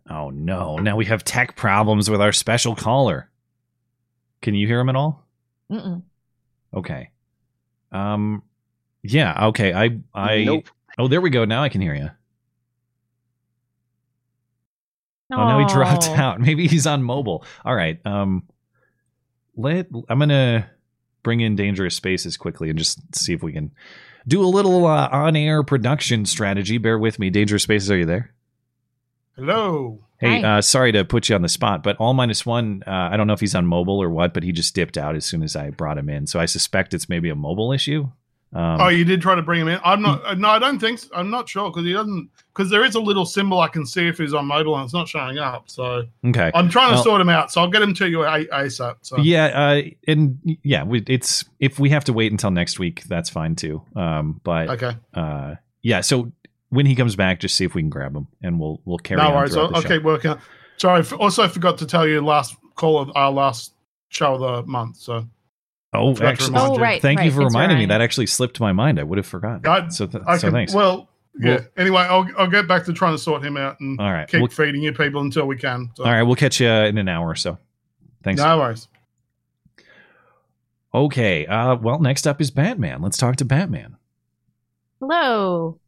Oh 0.09 0.31
no! 0.31 0.77
Now 0.77 0.97
we 0.97 1.05
have 1.07 1.25
tech 1.25 1.57
problems 1.57 2.09
with 2.09 2.21
our 2.21 2.33
special 2.33 2.77
caller. 2.77 3.29
Can 4.41 4.55
you 4.55 4.67
hear 4.67 4.79
him 4.79 4.89
at 4.89 4.95
all? 4.97 5.25
Mm-mm. 5.71 6.03
Okay. 6.75 7.11
Um. 7.91 8.43
Yeah. 9.03 9.47
Okay. 9.49 9.73
I. 9.73 9.99
I. 10.15 10.45
Nope. 10.45 10.69
Oh, 10.99 11.09
there 11.09 11.21
we 11.21 11.31
go. 11.31 11.45
Now 11.45 11.63
I 11.63 11.69
can 11.69 11.81
hear 11.81 11.95
you. 11.95 12.11
Oh, 15.33 15.37
now 15.37 15.59
he 15.59 15.67
dropped 15.67 16.09
out. 16.09 16.41
Maybe 16.41 16.69
he's 16.69 16.87
on 16.87 17.03
mobile. 17.03 17.45
All 17.65 17.75
right. 17.75 17.99
Um, 18.07 18.45
let 19.57 19.89
I'm 20.09 20.19
gonna 20.19 20.71
bring 21.23 21.41
in 21.41 21.57
dangerous 21.57 21.97
spaces 21.97 22.37
quickly 22.37 22.71
and 22.71 22.79
just 22.79 23.15
see 23.15 23.33
if 23.33 23.43
we 23.43 23.53
can 23.53 23.73
do 24.29 24.45
a 24.45 24.47
little 24.47 24.87
uh, 24.87 25.09
on-air 25.11 25.63
production 25.63 26.25
strategy. 26.27 26.79
Bear 26.79 26.99
with 26.99 27.19
me. 27.19 27.31
Dangerous 27.31 27.65
spaces, 27.65 27.91
are 27.91 27.99
you 27.99 28.07
there? 28.07 28.33
Hello. 29.35 30.01
Hey, 30.19 30.43
uh, 30.43 30.63
sorry 30.63 30.93
to 30.93 31.05
put 31.05 31.29
you 31.29 31.35
on 31.35 31.43
the 31.43 31.49
spot, 31.49 31.83
but 31.83 31.97
all 31.99 32.15
minus 32.15 32.47
one. 32.47 32.83
Uh, 32.87 32.91
I 32.91 33.19
don't 33.19 33.27
know 33.27 33.35
if 33.35 33.41
he's 33.41 33.55
on 33.55 33.67
mobile 33.67 34.03
or 34.03 34.09
what, 34.09 34.33
but 34.33 34.45
he 34.45 34.53
just 34.53 34.75
dipped 34.75 34.97
out 34.97 35.15
as 35.15 35.27
soon 35.27 35.43
as 35.43 35.55
I 35.55 35.71
brought 35.71 35.99
him 35.99 36.09
in. 36.09 36.27
So 36.27 36.41
I 36.41 36.47
suspect 36.47 36.95
it's 36.95 37.09
maybe 37.09 37.29
a 37.29 37.35
mobile 37.35 37.71
issue. 37.73 38.11
Um, 38.53 38.81
oh, 38.81 38.89
you 38.89 39.05
did 39.05 39.21
try 39.21 39.35
to 39.35 39.43
bring 39.43 39.61
him 39.61 39.69
in. 39.69 39.79
I'm 39.85 40.01
not. 40.01 40.25
uh, 40.25 40.35
No, 40.35 40.49
I 40.49 40.59
don't 40.59 40.79
think. 40.79 41.01
So. 41.01 41.09
I'm 41.15 41.31
not 41.31 41.49
sure 41.49 41.71
because 41.71 41.85
he 41.85 41.93
doesn't. 41.93 42.31
Because 42.55 42.71
there 42.71 42.85
is 42.85 42.95
a 42.95 43.01
little 43.01 43.27
symbol 43.27 43.61
I 43.61 43.69
can 43.69 43.85
see 43.85 44.07
if 44.09 44.17
he's 44.19 44.33
on 44.33 44.47
mobile 44.47 44.77
and 44.77 44.85
it's 44.85 44.95
not 44.95 45.09
showing 45.09 45.39
up. 45.39 45.69
So 45.69 46.05
okay. 46.25 46.51
I'm 46.55 46.71
trying 46.71 46.91
to 46.91 46.95
Well- 46.95 47.05
sort 47.05 47.21
him 47.21 47.29
out. 47.29 47.53
So 47.53 47.61
I'll 47.61 47.71
get 47.71 47.83
him 47.83 47.93
to 47.95 48.09
you 48.09 48.19
ASAP. 48.19 48.97
So 49.03 49.19
Yeah, 49.19 49.47
uh, 49.47 49.83
and 50.07 50.39
yeah, 50.63 50.85
we, 50.85 51.03
it's 51.07 51.45
if 51.61 51.79
we 51.79 51.91
have 51.91 52.05
to 52.05 52.13
wait 52.15 52.33
until 52.33 52.51
next 52.51 52.79
week, 52.79 53.05
that's 53.05 53.29
fine 53.29 53.57
too. 53.57 53.83
Um, 53.95 54.41
but 54.43 54.71
okay. 54.71 54.97
uh, 55.13 55.57
yeah, 55.83 56.01
so 56.01 56.33
when 56.71 56.87
he 56.87 56.95
comes 56.95 57.15
back, 57.15 57.41
just 57.41 57.57
see 57.57 57.65
if 57.65 57.75
we 57.75 57.83
can 57.83 57.91
grab 57.91 58.17
him, 58.17 58.27
and 58.43 58.59
we'll 58.59 58.81
we'll 58.85 58.99
carry 58.99 59.21
No 59.21 59.35
worries. 59.35 59.57
I'll, 59.57 59.75
I'll 59.75 59.83
keep 59.83 60.03
working. 60.03 60.35
Sorry. 60.79 61.05
Also 61.19 61.47
forgot 61.49 61.79
to 61.79 61.87
tell 61.87 62.07
you 62.07 62.21
last 62.23 62.57
call 62.75 63.01
of 63.01 63.11
our 63.15 63.31
last 63.33 63.73
show 64.09 64.35
of 64.35 64.41
the 64.41 64.71
month. 64.71 64.97
So 64.97 65.27
Oh, 65.97 66.17
actually, 66.23 66.59
Oh, 66.59 66.77
right. 66.79 67.01
thank 67.03 67.23
you 67.23 67.31
for 67.31 67.39
Thanks 67.41 67.55
reminding 67.55 67.79
me. 67.79 67.87
That 67.87 68.01
actually 68.01 68.27
slipped 68.27 68.61
my 68.61 68.73
mind. 68.73 69.01
I 69.01 69.03
would 69.03 69.19
have 69.19 69.27
forgotten. 69.27 69.67
I- 69.67 69.89
so, 69.89 70.07
th- 70.07 70.23
I 70.27 70.37
so 70.37 70.49
can. 70.49 70.53
thanks. 70.55 70.75
Well, 70.75 71.09
yeah. 71.39 71.57
Well- 71.57 71.67
anyway, 71.77 72.03
I'll 72.03 72.27
I'll 72.39 72.51
get 72.51 72.67
back 72.69 72.85
to 72.87 72.93
trying 72.93 73.15
to 73.15 73.19
sort 73.19 73.45
him 73.45 73.57
out 73.57 73.81
and 73.81 74.01
all 74.01 74.13
right, 74.13 74.29
keep 74.29 74.41
we'll, 74.41 74.49
feeding 74.51 74.83
you 74.83 74.93
people 74.93 75.21
until 75.21 75.47
we 75.47 75.57
can. 75.57 75.91
So. 75.97 76.05
all 76.05 76.11
right, 76.11 76.23
we'll 76.23 76.37
catch 76.37 76.61
you 76.61 76.69
in 76.69 76.99
an 76.99 77.09
hour 77.09 77.29
or 77.29 77.35
so. 77.35 77.59
Thanks. 78.23 78.41
No 78.43 78.59
worries. 78.59 78.89
Okay. 80.95 81.47
Uh, 81.47 81.77
well, 81.77 82.01
next 82.01 82.27
up 82.27 82.41
is 82.41 82.51
Batman. 82.51 83.03
Let's 83.03 83.19
talk 83.19 83.37
to 83.37 83.45
Batman. 83.45 83.97
Hello. 85.01 85.79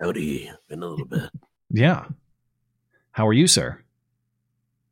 Howdy, 0.00 0.50
been 0.68 0.82
a 0.82 0.86
little 0.86 1.06
bit. 1.06 1.30
Yeah. 1.70 2.06
How 3.12 3.26
are 3.28 3.32
you, 3.32 3.46
sir? 3.46 3.82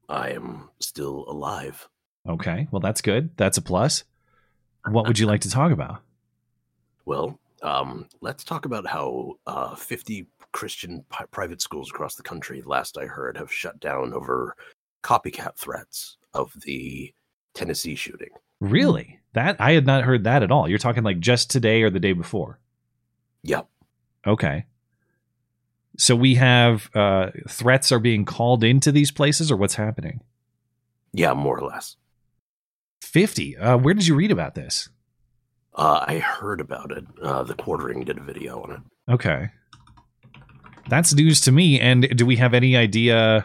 I 0.08 0.30
am 0.30 0.70
still 0.80 1.24
alive. 1.28 1.88
Okay. 2.28 2.68
Well, 2.70 2.80
that's 2.80 3.00
good. 3.02 3.36
That's 3.36 3.58
a 3.58 3.62
plus. 3.62 4.04
What 4.88 5.06
would 5.06 5.18
you 5.18 5.26
like 5.26 5.40
to 5.42 5.50
talk 5.50 5.72
about? 5.72 6.02
Well, 7.06 7.38
um, 7.62 8.08
let's 8.20 8.44
talk 8.44 8.66
about 8.66 8.86
how 8.86 9.34
uh, 9.46 9.74
50 9.74 10.26
Christian 10.52 11.04
pi- 11.08 11.26
private 11.30 11.60
schools 11.60 11.90
across 11.90 12.14
the 12.14 12.22
country, 12.22 12.62
last 12.64 12.98
I 12.98 13.06
heard, 13.06 13.36
have 13.36 13.52
shut 13.52 13.80
down 13.80 14.12
over 14.12 14.56
copycat 15.02 15.56
threats 15.56 16.16
of 16.32 16.52
the 16.64 17.12
Tennessee 17.54 17.94
shooting. 17.94 18.30
Really? 18.60 19.20
That 19.32 19.56
I 19.60 19.72
had 19.72 19.86
not 19.86 20.04
heard 20.04 20.24
that 20.24 20.42
at 20.42 20.50
all. 20.50 20.68
You're 20.68 20.78
talking 20.78 21.02
like 21.02 21.20
just 21.20 21.50
today 21.50 21.82
or 21.82 21.90
the 21.90 22.00
day 22.00 22.12
before. 22.12 22.58
Yep. 23.42 23.68
Okay. 24.26 24.66
So 25.96 26.16
we 26.16 26.34
have 26.34 26.90
uh, 26.94 27.30
threats 27.48 27.92
are 27.92 27.98
being 27.98 28.24
called 28.24 28.64
into 28.64 28.90
these 28.90 29.10
places, 29.10 29.50
or 29.50 29.56
what's 29.56 29.74
happening? 29.74 30.20
Yeah, 31.12 31.34
more 31.34 31.58
or 31.58 31.68
less. 31.68 31.96
Fifty. 33.14 33.56
Uh, 33.56 33.76
where 33.76 33.94
did 33.94 34.08
you 34.08 34.16
read 34.16 34.32
about 34.32 34.56
this? 34.56 34.88
Uh, 35.72 36.04
I 36.04 36.18
heard 36.18 36.60
about 36.60 36.90
it. 36.90 37.04
Uh, 37.22 37.44
the 37.44 37.54
Quartering 37.54 38.00
did 38.04 38.18
a 38.18 38.20
video 38.20 38.60
on 38.60 38.72
it. 38.72 38.80
Okay. 39.08 39.50
That's 40.88 41.14
news 41.14 41.40
to 41.42 41.52
me. 41.52 41.78
And 41.78 42.08
do 42.16 42.26
we 42.26 42.34
have 42.34 42.54
any 42.54 42.76
idea? 42.76 43.36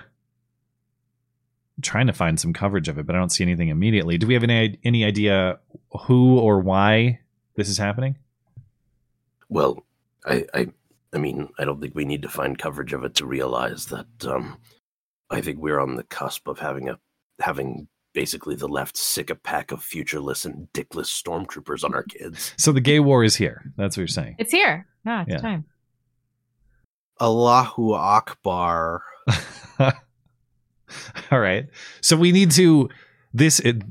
I'm 1.78 1.82
trying 1.84 2.08
to 2.08 2.14
find 2.14 2.40
some 2.40 2.52
coverage 2.52 2.88
of 2.88 2.98
it, 2.98 3.06
but 3.06 3.16
I 3.16 3.20
don't 3.20 3.32
see 3.32 3.44
anything 3.44 3.70
immediately. 3.70 4.18
Do 4.18 4.26
we 4.26 4.34
have 4.34 4.44
any 4.44 4.80
any 4.84 5.06
idea 5.06 5.60
who 6.08 6.40
or 6.40 6.60
why 6.62 7.20
this 7.54 7.70
is 7.70 7.78
happening? 7.78 8.18
Well, 9.50 9.86
I, 10.26 10.46
I, 10.52 10.68
I 11.14 11.20
mean, 11.20 11.48
I 11.60 11.66
don't 11.66 11.80
think 11.80 11.94
we 11.94 12.06
need 12.06 12.24
to 12.24 12.30
find 12.30 12.58
coverage 12.58 12.94
of 12.94 13.04
it 13.04 13.14
to 13.16 13.26
realize 13.28 13.86
that. 13.86 14.08
Um, 14.26 14.58
I 15.30 15.42
think 15.42 15.60
we're 15.60 15.80
on 15.80 15.94
the 15.94 16.04
cusp 16.04 16.48
of 16.48 16.58
having 16.58 16.90
a 16.90 16.98
having 17.40 17.88
basically 18.20 18.54
the 18.54 18.68
left 18.68 18.98
sick 18.98 19.30
a 19.30 19.36
pack 19.36 19.72
of 19.72 19.80
futureless 19.82 20.44
and 20.44 20.68
dickless 20.74 21.06
stormtroopers 21.08 21.86
on 21.86 21.94
our 21.96 22.04
kids. 22.18 22.54
So 22.58 22.74
the 22.74 22.82
gay 22.82 23.00
war 23.00 23.24
is 23.24 23.38
here. 23.38 23.72
That's 23.78 23.96
what 23.96 24.02
you're 24.02 24.08
saying. 24.10 24.36
It's 24.38 24.52
here. 24.52 24.86
Yeah, 25.06 25.22
it's 25.22 25.32
Yeah. 25.32 25.38
time. 25.38 25.64
Allahu 27.22 27.94
Akbar. 27.94 29.02
All 29.80 31.40
right. 31.40 31.68
So 32.02 32.18
we 32.18 32.34
need 32.34 32.52
to 32.52 32.90
this 33.34 33.62
it, 33.62 33.84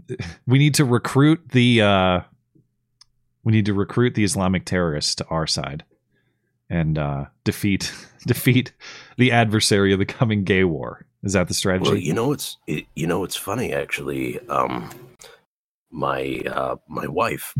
we 0.47 0.59
need 0.59 0.75
to 0.75 0.85
recruit 0.85 1.41
the 1.53 1.81
uh 1.81 2.21
we 3.45 3.53
need 3.53 3.65
to 3.65 3.73
recruit 3.73 4.15
the 4.15 4.25
Islamic 4.25 4.67
terrorists 4.67 5.15
to 5.15 5.27
our 5.29 5.47
side 5.47 5.85
and 6.69 6.99
uh 6.99 7.25
defeat 7.45 7.95
defeat 8.27 8.75
the 9.17 9.33
adversary 9.33 9.95
of 9.95 9.99
the 9.99 10.05
coming 10.05 10.45
gay 10.45 10.65
war. 10.65 11.07
Is 11.23 11.33
that 11.33 11.49
the 11.49 11.55
strategy? 11.55 11.91
Well, 11.91 11.99
you 11.99 12.13
know 12.13 12.33
it's 12.33 12.59
it, 12.67 12.87
you 12.95 13.07
know 13.07 13.25
it's 13.25 13.37
funny 13.37 13.73
actually. 13.73 14.39
Um, 14.49 14.91
my 15.91 16.43
uh, 16.47 16.77
my 16.89 17.07
wife 17.07 17.55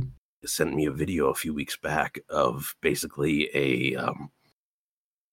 sent 0.45 0.75
me 0.75 0.87
a 0.87 0.93
video 0.93 1.29
a 1.29 1.35
few 1.35 1.53
weeks 1.53 1.77
back 1.77 2.19
of 2.29 2.77
basically 2.81 3.51
a 3.55 3.97
um, 3.97 4.31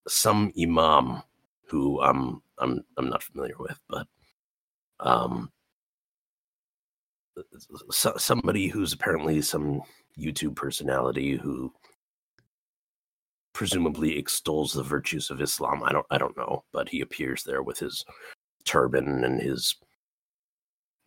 some 0.08 0.52
imam 0.60 1.22
who 1.68 2.02
I'm 2.02 2.42
I'm 2.58 2.84
I'm 2.98 3.10
not 3.10 3.24
familiar 3.24 3.56
with, 3.60 3.80
but 3.90 4.08
um, 5.00 5.52
so, 7.92 8.14
somebody 8.18 8.68
who's 8.68 8.94
apparently 8.94 9.42
some 9.42 9.82
YouTube 10.18 10.56
personality 10.56 11.36
who 11.36 11.74
presumably 13.56 14.18
extols 14.18 14.74
the 14.74 14.84
virtues 14.84 15.32
of 15.32 15.42
Islam. 15.42 15.82
I 15.84 15.94
don't 15.94 16.06
I 16.12 16.20
don't 16.20 16.38
know, 16.38 16.64
but 16.74 16.90
he 16.90 17.02
appears 17.02 17.44
there 17.44 17.64
with 17.64 17.80
his 17.80 18.06
turban 18.66 19.24
and 19.24 19.42
his 19.42 19.76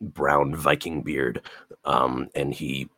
brown 0.00 0.54
Viking 0.54 1.02
beard, 1.02 1.42
um, 1.84 2.28
and 2.34 2.52
he 2.54 2.88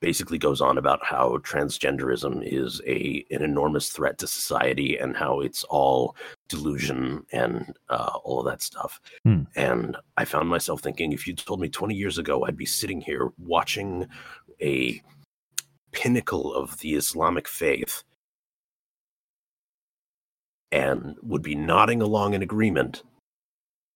basically 0.00 0.38
goes 0.38 0.60
on 0.60 0.78
about 0.78 1.04
how 1.04 1.36
transgenderism 1.38 2.42
is 2.42 2.80
a 2.86 3.24
an 3.30 3.42
enormous 3.42 3.90
threat 3.90 4.16
to 4.18 4.26
society 4.26 4.96
and 4.96 5.16
how 5.16 5.40
it's 5.40 5.64
all 5.64 6.16
delusion 6.48 7.26
and 7.30 7.74
uh, 7.90 8.18
all 8.24 8.40
of 8.40 8.46
that 8.46 8.62
stuff. 8.62 9.00
Hmm. 9.24 9.42
And 9.54 9.98
I 10.16 10.24
found 10.24 10.48
myself 10.48 10.80
thinking, 10.80 11.12
if 11.12 11.26
you 11.26 11.34
told 11.34 11.60
me 11.60 11.68
20 11.68 11.94
years 11.94 12.16
ago, 12.16 12.46
I'd 12.46 12.56
be 12.56 12.66
sitting 12.66 13.02
here 13.02 13.32
watching 13.38 14.06
a 14.62 15.02
pinnacle 15.92 16.54
of 16.54 16.78
the 16.78 16.94
Islamic 16.94 17.46
faith 17.46 18.02
and 20.74 21.14
would 21.22 21.42
be 21.42 21.54
nodding 21.54 22.02
along 22.02 22.34
in 22.34 22.42
agreement, 22.42 23.04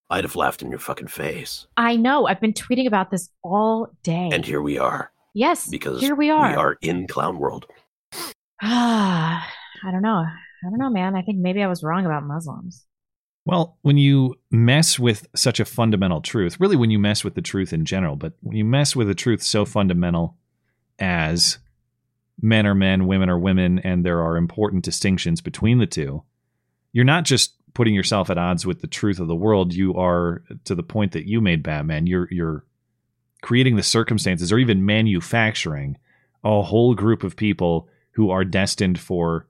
I'd 0.09 0.23
have 0.23 0.37
laughed 0.37 0.61
in 0.61 0.69
your 0.69 0.79
fucking 0.79 1.07
face. 1.07 1.67
I 1.75 1.97
know. 1.97 2.25
I've 2.25 2.39
been 2.39 2.53
tweeting 2.53 2.87
about 2.87 3.11
this 3.11 3.29
all 3.43 3.89
day. 4.01 4.29
And 4.31 4.45
here 4.45 4.61
we 4.61 4.77
are, 4.77 5.11
yes, 5.33 5.67
because 5.67 5.99
here 5.99 6.15
we 6.15 6.29
are. 6.29 6.49
we 6.49 6.55
are 6.55 6.77
in 6.81 7.05
clown 7.07 7.37
world. 7.37 7.67
Ah, 8.61 9.45
I 9.85 9.91
don't 9.91 10.01
know. 10.01 10.23
I 10.25 10.69
don't 10.69 10.79
know, 10.79 10.89
man. 10.89 11.15
I 11.15 11.21
think 11.21 11.37
maybe 11.37 11.61
I 11.61 11.67
was 11.67 11.83
wrong 11.83 12.05
about 12.05 12.23
Muslims. 12.23 12.85
Well, 13.45 13.77
when 13.81 13.97
you 13.97 14.35
mess 14.49 14.97
with 14.97 15.27
such 15.35 15.59
a 15.59 15.65
fundamental 15.65 16.21
truth, 16.21 16.59
really 16.59 16.75
when 16.77 16.91
you 16.91 16.99
mess 16.99 17.23
with 17.23 17.35
the 17.35 17.41
truth 17.41 17.73
in 17.73 17.83
general, 17.83 18.15
but 18.15 18.33
when 18.41 18.55
you 18.55 18.65
mess 18.65 18.95
with 18.95 19.09
a 19.09 19.15
truth 19.15 19.43
so 19.43 19.65
fundamental 19.65 20.37
as 20.97 21.57
men 22.41 22.65
are 22.65 22.75
men, 22.75 23.05
women 23.05 23.29
are 23.29 23.39
women, 23.39 23.79
and 23.79 24.05
there 24.05 24.21
are 24.21 24.37
important 24.37 24.83
distinctions 24.83 25.41
between 25.41 25.79
the 25.79 25.87
two, 25.87 26.23
you're 26.91 27.05
not 27.05 27.25
just 27.25 27.53
putting 27.73 27.93
yourself 27.93 28.29
at 28.29 28.37
odds 28.37 28.65
with 28.65 28.81
the 28.81 28.87
truth 28.87 29.19
of 29.19 29.27
the 29.27 29.35
world. 29.35 29.73
You 29.73 29.95
are 29.95 30.43
to 30.65 30.75
the 30.75 30.83
point 30.83 31.11
that 31.13 31.27
you 31.27 31.41
made, 31.41 31.63
Batman. 31.63 32.07
You're 32.07 32.27
you're 32.31 32.65
creating 33.41 33.75
the 33.75 33.83
circumstances, 33.83 34.51
or 34.51 34.57
even 34.57 34.85
manufacturing 34.85 35.97
a 36.43 36.61
whole 36.61 36.95
group 36.95 37.23
of 37.23 37.35
people 37.35 37.87
who 38.11 38.29
are 38.31 38.43
destined 38.45 38.99
for 38.99 39.47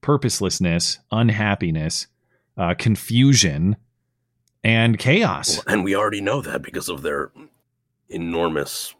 purposelessness, 0.00 0.98
unhappiness, 1.10 2.06
uh, 2.56 2.74
confusion, 2.78 3.76
and 4.64 4.98
chaos. 4.98 5.56
Well, 5.56 5.74
and 5.74 5.84
we 5.84 5.94
already 5.94 6.20
know 6.20 6.42
that 6.42 6.62
because 6.62 6.88
of 6.88 7.02
their 7.02 7.30
enormous. 8.08 8.94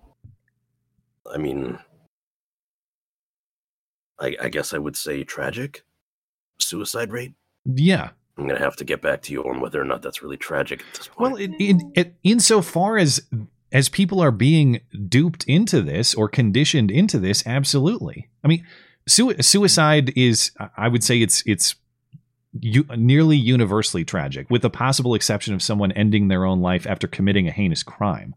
I 1.33 1.38
mean, 1.38 1.78
I, 4.18 4.37
I 4.40 4.49
guess 4.49 4.73
I 4.73 4.78
would 4.78 4.97
say 4.97 5.25
tragic 5.25 5.85
suicide 6.59 7.12
rate. 7.12 7.35
Yeah. 7.68 8.10
I'm 8.37 8.46
gonna 8.46 8.58
have 8.58 8.76
to 8.76 8.84
get 8.84 9.02
back 9.02 9.22
to 9.22 9.32
you 9.32 9.42
on 9.44 9.60
whether 9.60 9.80
or 9.80 9.84
not 9.84 10.00
that's 10.02 10.22
really 10.22 10.37
tragic 10.37 10.80
at 10.80 10.94
this 10.98 11.08
point. 11.08 11.32
Well, 11.32 11.37
in, 11.37 11.54
in, 11.54 11.92
in 11.94 12.14
insofar 12.22 12.96
as 12.96 13.20
as 13.72 13.88
people 13.88 14.20
are 14.20 14.30
being 14.30 14.80
duped 15.08 15.44
into 15.44 15.82
this 15.82 16.14
or 16.14 16.28
conditioned 16.28 16.90
into 16.90 17.18
this, 17.18 17.46
absolutely. 17.46 18.28
I 18.42 18.48
mean, 18.48 18.64
su- 19.06 19.34
suicide 19.42 20.12
is, 20.16 20.52
I 20.76 20.88
would 20.88 21.04
say, 21.04 21.20
it's 21.20 21.42
it's 21.46 21.75
u- 22.60 22.87
nearly 22.96 23.37
universally 23.37 24.04
tragic, 24.04 24.49
with 24.50 24.62
the 24.62 24.71
possible 24.71 25.14
exception 25.14 25.52
of 25.52 25.62
someone 25.62 25.93
ending 25.93 26.28
their 26.28 26.45
own 26.45 26.60
life 26.60 26.86
after 26.86 27.06
committing 27.06 27.49
a 27.49 27.50
heinous 27.52 27.82
crime. 27.82 28.34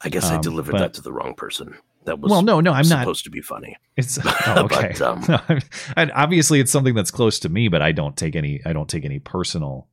I 0.00 0.08
guess 0.08 0.30
I 0.30 0.36
um, 0.36 0.40
delivered 0.40 0.72
but- 0.72 0.78
that 0.78 0.94
to 0.94 1.02
the 1.02 1.12
wrong 1.12 1.34
person. 1.34 1.76
That 2.06 2.18
was 2.20 2.30
well, 2.30 2.42
no, 2.42 2.60
no, 2.60 2.72
I'm 2.72 2.88
not. 2.88 3.00
supposed 3.00 3.24
to 3.24 3.30
be 3.30 3.40
funny. 3.42 3.76
It's 3.96 4.18
oh, 4.24 4.64
okay. 4.64 4.94
But, 4.98 5.02
um, 5.02 5.24
No, 5.96 6.10
obviously, 6.14 6.60
it's 6.60 6.72
something 6.72 6.94
that's 6.94 7.10
close 7.10 7.38
to 7.40 7.48
me, 7.48 7.68
but 7.68 7.82
I 7.82 7.92
don't 7.92 8.16
take 8.16 8.34
any. 8.36 8.60
I 8.64 8.72
don't 8.72 8.88
take 8.88 9.04
any 9.04 9.18
personal. 9.18 9.86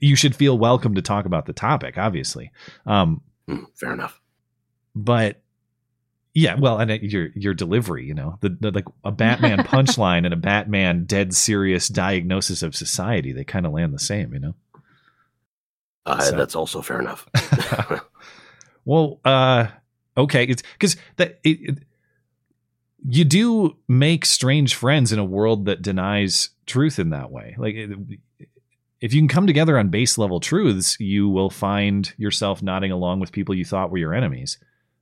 You 0.00 0.14
should 0.16 0.34
feel 0.36 0.56
welcome 0.58 0.94
to 0.94 1.02
talk 1.02 1.26
about 1.26 1.46
the 1.46 1.52
topic, 1.52 1.98
obviously. 1.98 2.50
Um, 2.86 3.20
Hmm, 3.48 3.64
fair 3.74 3.92
enough. 3.92 4.20
but 4.94 5.42
yeah, 6.34 6.54
well, 6.54 6.78
and 6.78 6.88
your 7.02 7.30
your 7.34 7.54
delivery, 7.54 8.04
you 8.06 8.14
know, 8.14 8.38
the, 8.40 8.50
the 8.60 8.70
like 8.70 8.84
a 9.04 9.10
Batman 9.10 9.58
punchline 9.64 10.24
and 10.24 10.32
a 10.32 10.36
Batman 10.36 11.04
dead 11.04 11.34
serious 11.34 11.88
diagnosis 11.88 12.62
of 12.62 12.76
society, 12.76 13.32
they 13.32 13.42
kind 13.42 13.66
of 13.66 13.72
land 13.72 13.92
the 13.92 13.98
same, 13.98 14.32
you 14.32 14.38
know. 14.38 14.54
Uh, 16.06 16.20
So- 16.20 16.36
That's 16.36 16.54
also 16.54 16.80
fair 16.82 17.00
enough. 17.00 17.28
Well, 18.84 19.20
uh, 19.24 19.66
okay, 20.20 20.44
it's 20.44 20.62
because 20.74 20.96
that 21.16 21.38
it, 21.44 21.58
it- 21.60 21.78
you 23.08 23.24
do 23.24 23.78
make 23.88 24.26
strange 24.26 24.74
friends 24.74 25.10
in 25.10 25.18
a 25.18 25.24
world 25.24 25.64
that 25.64 25.80
denies 25.80 26.50
truth 26.66 26.98
in 26.98 27.08
that 27.10 27.30
way. 27.30 27.54
Like, 27.56 27.74
it, 27.74 27.90
if 29.00 29.14
you 29.14 29.20
can 29.22 29.28
come 29.28 29.46
together 29.46 29.78
on 29.78 29.88
base 29.88 30.18
level 30.18 30.38
truths, 30.38 31.00
you 31.00 31.26
will 31.30 31.48
find 31.48 32.12
yourself 32.18 32.62
nodding 32.62 32.92
along 32.92 33.20
with 33.20 33.32
people 33.32 33.54
you 33.54 33.64
thought 33.64 33.90
were 33.90 33.96
your 33.96 34.12
enemies. 34.12 34.58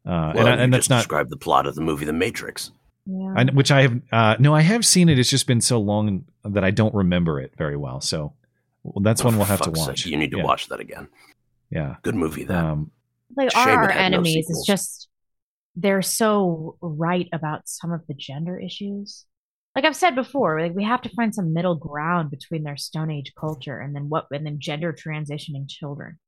Uh, 0.06 0.30
well, 0.32 0.38
and, 0.38 0.48
I- 0.48 0.54
you 0.54 0.60
and 0.62 0.72
that's 0.72 0.82
just 0.82 0.90
not 0.90 0.98
described 0.98 1.30
the 1.30 1.36
plot 1.36 1.66
of 1.66 1.74
the 1.74 1.80
movie 1.80 2.04
The 2.04 2.12
Matrix. 2.12 2.70
Yeah. 3.04 3.34
I, 3.36 3.44
which 3.46 3.72
I 3.72 3.82
have 3.82 4.00
uh, 4.12 4.36
no, 4.38 4.54
I 4.54 4.60
have 4.60 4.86
seen 4.86 5.08
it. 5.08 5.18
It's 5.18 5.30
just 5.30 5.46
been 5.48 5.60
so 5.62 5.80
long 5.80 6.24
that 6.44 6.62
I 6.62 6.70
don't 6.70 6.94
remember 6.94 7.40
it 7.40 7.52
very 7.58 7.76
well. 7.76 8.00
So 8.00 8.34
well, 8.84 9.02
that's 9.02 9.22
Oh, 9.22 9.24
one 9.24 9.38
we'll 9.38 9.46
have 9.46 9.58
to 9.62 9.64
fuck's 9.70 9.80
sake, 9.80 9.88
watch. 9.88 10.06
You 10.06 10.18
need 10.18 10.30
to 10.32 10.36
Yeah. 10.36 10.44
watch 10.44 10.68
that 10.68 10.78
again. 10.78 11.08
Yeah. 11.70 11.96
Good 12.02 12.14
movie. 12.14 12.44
That 12.44 12.64
Um, 12.64 12.90
they 13.36 13.48
Shame 13.48 13.66
are 13.78 13.82
our 13.84 13.88
had 13.90 14.12
no 14.12 14.18
enemies. 14.18 14.46
It's 14.48 14.64
just 14.66 15.07
they're 15.80 16.02
so 16.02 16.76
right 16.80 17.28
about 17.32 17.68
some 17.68 17.92
of 17.92 18.06
the 18.08 18.14
gender 18.14 18.58
issues. 18.58 19.24
Like 19.76 19.84
I've 19.84 19.96
said 19.96 20.14
before, 20.16 20.60
like 20.60 20.74
we 20.74 20.82
have 20.84 21.02
to 21.02 21.08
find 21.10 21.32
some 21.32 21.52
middle 21.52 21.76
ground 21.76 22.30
between 22.30 22.64
their 22.64 22.76
Stone 22.76 23.10
Age 23.12 23.32
culture 23.38 23.78
and 23.78 23.94
then 23.94 24.08
what, 24.08 24.26
and 24.32 24.44
then 24.44 24.58
gender 24.58 24.92
transitioning 24.92 25.68
children. 25.68 26.18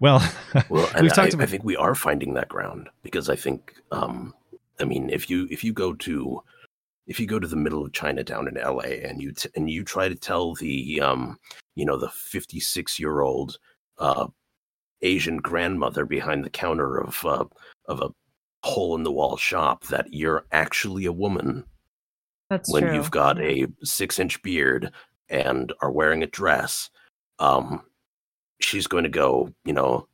well, 0.00 0.22
well, 0.68 0.88
and 0.94 1.02
we've 1.02 1.12
I, 1.12 1.14
talked 1.14 1.32
I 1.32 1.36
about. 1.36 1.48
think 1.48 1.64
we 1.64 1.76
are 1.76 1.94
finding 1.94 2.34
that 2.34 2.48
ground 2.48 2.90
because 3.02 3.30
I 3.30 3.36
think, 3.36 3.74
um, 3.90 4.34
I 4.80 4.84
mean, 4.84 5.08
if 5.08 5.30
you 5.30 5.48
if 5.50 5.64
you 5.64 5.72
go 5.72 5.94
to 5.94 6.42
if 7.06 7.18
you 7.18 7.26
go 7.26 7.38
to 7.38 7.48
the 7.48 7.56
middle 7.56 7.84
of 7.84 7.92
Chinatown 7.92 8.48
in 8.48 8.58
L.A. 8.58 9.02
and 9.02 9.22
you 9.22 9.32
t- 9.32 9.48
and 9.56 9.70
you 9.70 9.82
try 9.82 10.08
to 10.08 10.14
tell 10.14 10.54
the 10.54 11.00
um, 11.00 11.38
you 11.74 11.86
know 11.86 11.96
the 11.96 12.10
56 12.10 12.98
year 13.00 13.22
old 13.22 13.58
uh, 13.98 14.26
Asian 15.02 15.38
grandmother 15.38 16.04
behind 16.04 16.44
the 16.44 16.50
counter 16.50 16.98
of 16.98 17.24
uh, 17.24 17.44
of 17.86 18.02
a 18.02 18.10
hole 18.62 18.94
in 18.96 19.02
the 19.04 19.12
wall 19.12 19.36
shop 19.36 19.84
that 19.86 20.06
you're 20.12 20.44
actually 20.52 21.04
a 21.04 21.12
woman 21.12 21.64
That's 22.50 22.72
when 22.72 22.82
true. 22.84 22.94
you've 22.94 23.10
got 23.10 23.40
a 23.40 23.66
six 23.84 24.18
inch 24.18 24.42
beard 24.42 24.90
and 25.28 25.72
are 25.80 25.90
wearing 25.92 26.22
a 26.22 26.26
dress, 26.26 26.90
um, 27.38 27.82
she's 28.60 28.86
going 28.86 29.04
to 29.04 29.10
go, 29.10 29.50
you 29.64 29.72
know, 29.72 30.06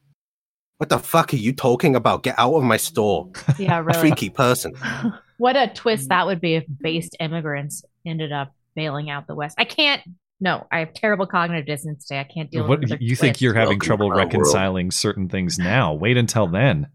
what 0.78 0.88
the 0.88 0.98
fuck 0.98 1.33
are 1.33 1.37
you 1.37 1.52
talking 1.52 1.94
about? 1.96 2.24
Get 2.24 2.38
out 2.38 2.54
of 2.54 2.64
my 2.64 2.76
store, 2.76 3.30
yeah, 3.59 3.78
a 3.78 3.83
really. 3.83 3.98
freaky 4.00 4.28
person. 4.28 4.74
what 5.38 5.57
a 5.57 5.68
twist 5.68 6.09
that 6.09 6.26
would 6.26 6.40
be 6.40 6.57
if 6.57 6.64
based 6.83 7.16
immigrants 7.20 7.85
ended 8.04 8.33
up 8.33 8.52
bailing 8.74 9.09
out 9.09 9.26
the 9.28 9.35
West. 9.37 9.54
I 9.59 9.64
can't. 9.64 10.02
No, 10.40 10.66
I 10.72 10.80
have 10.80 10.92
terrible 10.92 11.26
cognitive 11.26 11.64
dissonance 11.64 12.04
today. 12.07 12.20
I 12.20 12.24
can't 12.24 12.50
deal 12.50 12.66
What 12.66 12.80
with 12.80 12.90
it. 12.92 13.00
you 13.00 13.14
think 13.14 13.40
you're 13.40 13.54
having 13.54 13.78
Welcome 13.78 13.87
trouble 13.87 14.07
our 14.07 14.16
world. 14.16 14.26
reconciling 14.35 14.90
certain 14.90 15.28
things 15.28 15.59
now? 15.61 15.94
Wait 15.94 16.16
until 16.16 16.48
then. 16.48 16.88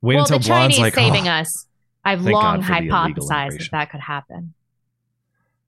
Wait 0.00 0.14
well, 0.14 0.24
until 0.24 0.38
the 0.38 0.44
Blonde's 0.46 0.76
Chinese 0.76 0.78
like, 0.78 0.94
saving 0.94 1.28
oh, 1.28 1.32
us. 1.32 1.66
I've 2.04 2.22
long 2.22 2.60
God 2.60 2.64
for 2.64 2.72
the 2.80 2.88
illegal 2.88 3.28
hypothesized 3.28 3.58
that 3.58 3.68
that 3.72 3.90
could 3.90 4.00
happen. 4.00 4.54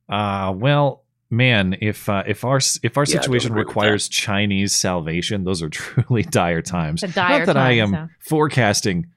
Uh, 0.08 0.52
well, 0.56 1.04
man, 1.28 1.76
if 1.80 2.08
uh, 2.08 2.24
if 2.26 2.44
our 2.44 2.60
if 2.82 2.96
our 2.96 3.04
Yeah, 3.04 3.20
situation 3.20 3.52
requires 3.52 4.08
Chinese 4.08 4.72
salvation, 4.72 5.44
those 5.44 5.62
are 5.62 5.68
truly 5.70 6.22
dire 6.22 6.62
times. 6.62 7.02
It's 7.02 7.12
a 7.12 7.14
dire 7.14 7.40
Not 7.40 7.46
that 7.46 7.56
I 7.56 7.72
am 7.72 7.92
so. 7.92 8.08
forecasting 8.20 9.08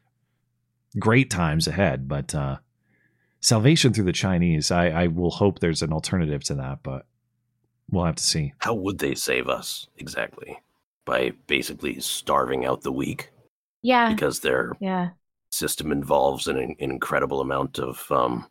great 0.99 1.30
times 1.30 1.67
ahead, 1.67 2.08
but 2.08 2.34
uh, 2.36 2.58
salvation 3.39 3.93
through 3.93 4.06
the 4.06 4.13
Chinese, 4.13 4.71
I, 4.71 4.88
I 4.89 5.08
will 5.08 5.32
hope 5.32 5.60
there's 5.60 5.82
an 5.82 5.91
alternative 5.93 6.43
to 6.45 6.56
that, 6.56 6.80
but 6.84 7.06
we'll 7.89 8.06
have 8.06 8.15
to 8.15 8.23
see. 8.23 8.54
How 8.60 8.73
would 8.73 8.99
they 8.99 9.15
save 9.15 9.47
us 9.47 9.88
exactly? 9.97 10.60
By 11.06 11.34
basically 11.47 11.99
starving 11.99 12.65
out 12.65 12.82
the 12.82 12.91
weak 12.91 13.30
Yeah, 13.84 14.12
because 14.12 14.39
their 14.39 14.74
yeah. 14.80 15.10
system 15.52 15.91
involves 15.91 16.48
an, 16.48 16.58
an 16.58 16.76
incredible 16.80 17.41
amount 17.41 17.78
of 17.78 18.10
um, 18.10 18.48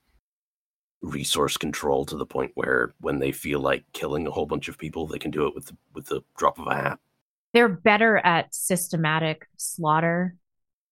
resource 1.00 1.56
control 1.56 2.04
to 2.06 2.16
the 2.16 2.26
point 2.26 2.52
where 2.54 2.94
when 3.00 3.18
they 3.18 3.32
feel 3.32 3.58
like 3.58 3.84
killing 3.92 4.26
a 4.26 4.30
whole 4.30 4.46
bunch 4.46 4.68
of 4.68 4.78
people, 4.78 5.06
they 5.06 5.18
can 5.18 5.30
do 5.30 5.46
it 5.46 5.54
with 5.54 5.66
the, 5.66 5.76
with 5.94 6.06
the 6.06 6.22
drop 6.36 6.58
of 6.58 6.66
a 6.68 6.74
hat. 6.74 6.98
They're 7.54 7.68
better 7.68 8.18
at 8.18 8.54
systematic 8.54 9.46
slaughter 9.56 10.36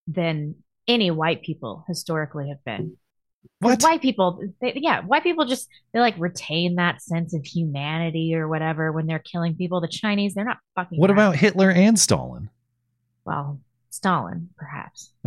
than 0.08 0.56
any 0.88 1.10
white 1.10 1.42
people 1.42 1.84
historically 1.86 2.48
have 2.48 2.62
been. 2.64 2.96
What? 3.60 3.82
White 3.82 4.02
people, 4.02 4.42
they, 4.60 4.72
yeah, 4.76 5.00
white 5.00 5.22
people 5.22 5.46
just 5.46 5.68
they 5.92 6.00
like 6.00 6.14
retain 6.18 6.74
that 6.76 7.00
sense 7.02 7.34
of 7.34 7.44
humanity 7.44 8.34
or 8.34 8.48
whatever 8.48 8.92
when 8.92 9.06
they're 9.06 9.18
killing 9.18 9.54
people. 9.54 9.80
The 9.80 9.88
Chinese, 9.88 10.34
they're 10.34 10.44
not 10.44 10.58
fucking. 10.74 10.98
What 10.98 11.10
around. 11.10 11.18
about 11.18 11.36
Hitler 11.36 11.70
and 11.70 11.98
Stalin? 11.98 12.50
well, 13.24 13.60
Stalin, 13.90 14.48
perhaps. 14.56 15.10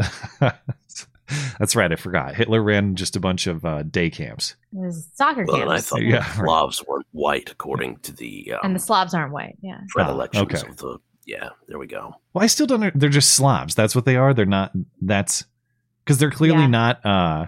That's 1.58 1.76
right. 1.76 1.91
I 1.91 1.95
forgot. 1.95 2.36
Hitler 2.36 2.62
ran 2.62 2.95
just 2.95 3.15
a 3.15 3.19
bunch 3.19 3.47
of 3.47 3.63
uh, 3.65 3.84
day 3.84 4.10
camps. 4.10 4.56
It 4.73 4.80
was 4.80 5.08
soccer 5.13 5.45
Well, 5.47 5.62
and 5.62 5.69
I 5.69 5.76
camps, 5.76 5.89
thought 5.89 6.02
Yeah, 6.04 6.19
the 6.36 6.41
right. 6.41 6.47
Slavs 6.47 6.84
weren't 6.88 7.06
white 7.12 7.49
according 7.52 7.97
to 7.99 8.12
the 8.13 8.54
um, 8.54 8.60
and 8.63 8.76
the 8.76 8.80
Slavs 8.80 9.13
aren't 9.13 9.32
white. 9.32 9.58
Yeah, 9.62 9.80
predilections 9.89 10.43
okay. 10.54 10.67
of 10.69 10.78
the. 10.78 10.97
Yeah, 11.26 11.49
there 11.67 11.80
we 11.80 11.88
go. 11.88 12.13
Well, 12.34 12.43
I 12.43 12.47
still 12.47 12.67
don't. 12.67 12.97
They're 12.99 13.10
just 13.10 13.36
Slavs. 13.36 13.73
That's 13.76 13.95
what 13.95 14.06
they 14.06 14.17
are. 14.17 14.34
They're 14.34 14.45
not. 14.45 14.73
That's 15.02 15.45
because 16.04 16.17
they're 16.17 16.32
clearly 16.32 16.62
Yeah. 16.63 16.67
not. 16.67 17.06
uh 17.06 17.47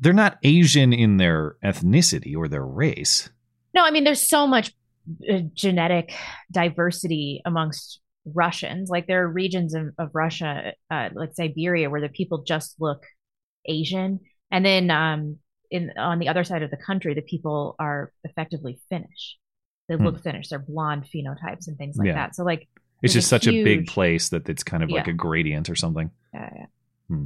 They're 0.00 0.12
not 0.14 0.38
Asian 0.42 0.92
in 0.94 1.18
their 1.18 1.56
ethnicity 1.62 2.34
or 2.36 2.48
their 2.48 2.64
race. 2.64 3.28
no, 3.74 3.84
I 3.84 3.90
mean, 3.90 4.04
there's 4.04 4.26
so 4.26 4.46
much 4.46 4.72
uh, 5.30 5.40
genetic 5.54 6.12
diversity 6.50 7.42
amongst 7.44 8.00
Russians. 8.34 8.88
Like 8.90 9.06
there 9.06 9.22
are 9.24 9.28
regions 9.28 9.74
of, 9.74 9.88
of 9.98 10.10
Russia, 10.14 10.72
uh, 10.90 11.08
like 11.14 11.34
Siberia, 11.34 11.90
where 11.90 12.00
the 12.00 12.08
people 12.08 12.42
just 12.42 12.76
look 12.80 13.02
Asian, 13.66 14.20
and 14.50 14.64
then 14.64 14.90
um, 14.90 15.36
in 15.70 15.92
on 15.98 16.18
the 16.18 16.28
other 16.28 16.44
side 16.44 16.62
of 16.62 16.70
the 16.70 16.76
country, 16.76 17.14
the 17.14 17.22
people 17.22 17.76
are 17.78 18.12
effectively 18.24 18.80
Finnish. 18.88 19.36
They 19.88 19.96
Hmm. 19.96 20.04
look 20.04 20.22
Finnish. 20.22 20.48
They're 20.48 20.58
blonde 20.58 21.04
phenotypes 21.14 21.66
and 21.68 21.76
things 21.76 21.96
like 21.96 22.06
Yeah. 22.08 22.14
that. 22.14 22.34
So 22.36 22.44
like, 22.44 22.68
It's 23.02 23.12
just 23.14 23.26
a 23.26 23.28
such 23.28 23.46
a 23.46 23.64
big 23.64 23.86
place 23.86 24.28
that 24.30 24.48
it's 24.48 24.62
kind 24.62 24.82
of 24.82 24.90
like 24.90 25.08
a 25.08 25.12
gradient 25.12 25.68
or 25.70 25.74
something. 25.76 26.10
uh, 26.36 26.46
Hmm. 27.08 27.24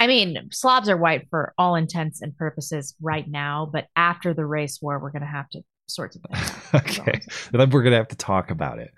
I 0.00 0.06
mean, 0.06 0.48
Slavs 0.50 0.88
are 0.88 0.96
white 0.96 1.28
for 1.28 1.52
all 1.58 1.74
intents 1.76 2.22
and 2.22 2.36
purposes 2.36 2.94
right 3.00 3.28
now, 3.28 3.68
but 3.70 3.86
after 3.94 4.32
the 4.34 4.44
race 4.46 4.80
war, 4.80 4.98
we're 4.98 5.10
going 5.10 5.22
to 5.22 5.28
have 5.28 5.48
to 5.50 5.60
sort 5.86 6.16
of 6.16 6.22
things 6.22 6.40
out. 6.40 6.72
That's 6.72 6.98
all 6.98 7.04
I'm 7.04 7.08
okay, 7.10 7.20
then 7.52 7.70
we're 7.70 7.82
gonna 7.82 7.96
have 7.96 8.08
to 8.08 8.16
talk 8.16 8.50
about 8.50 8.78
it. 8.78 8.92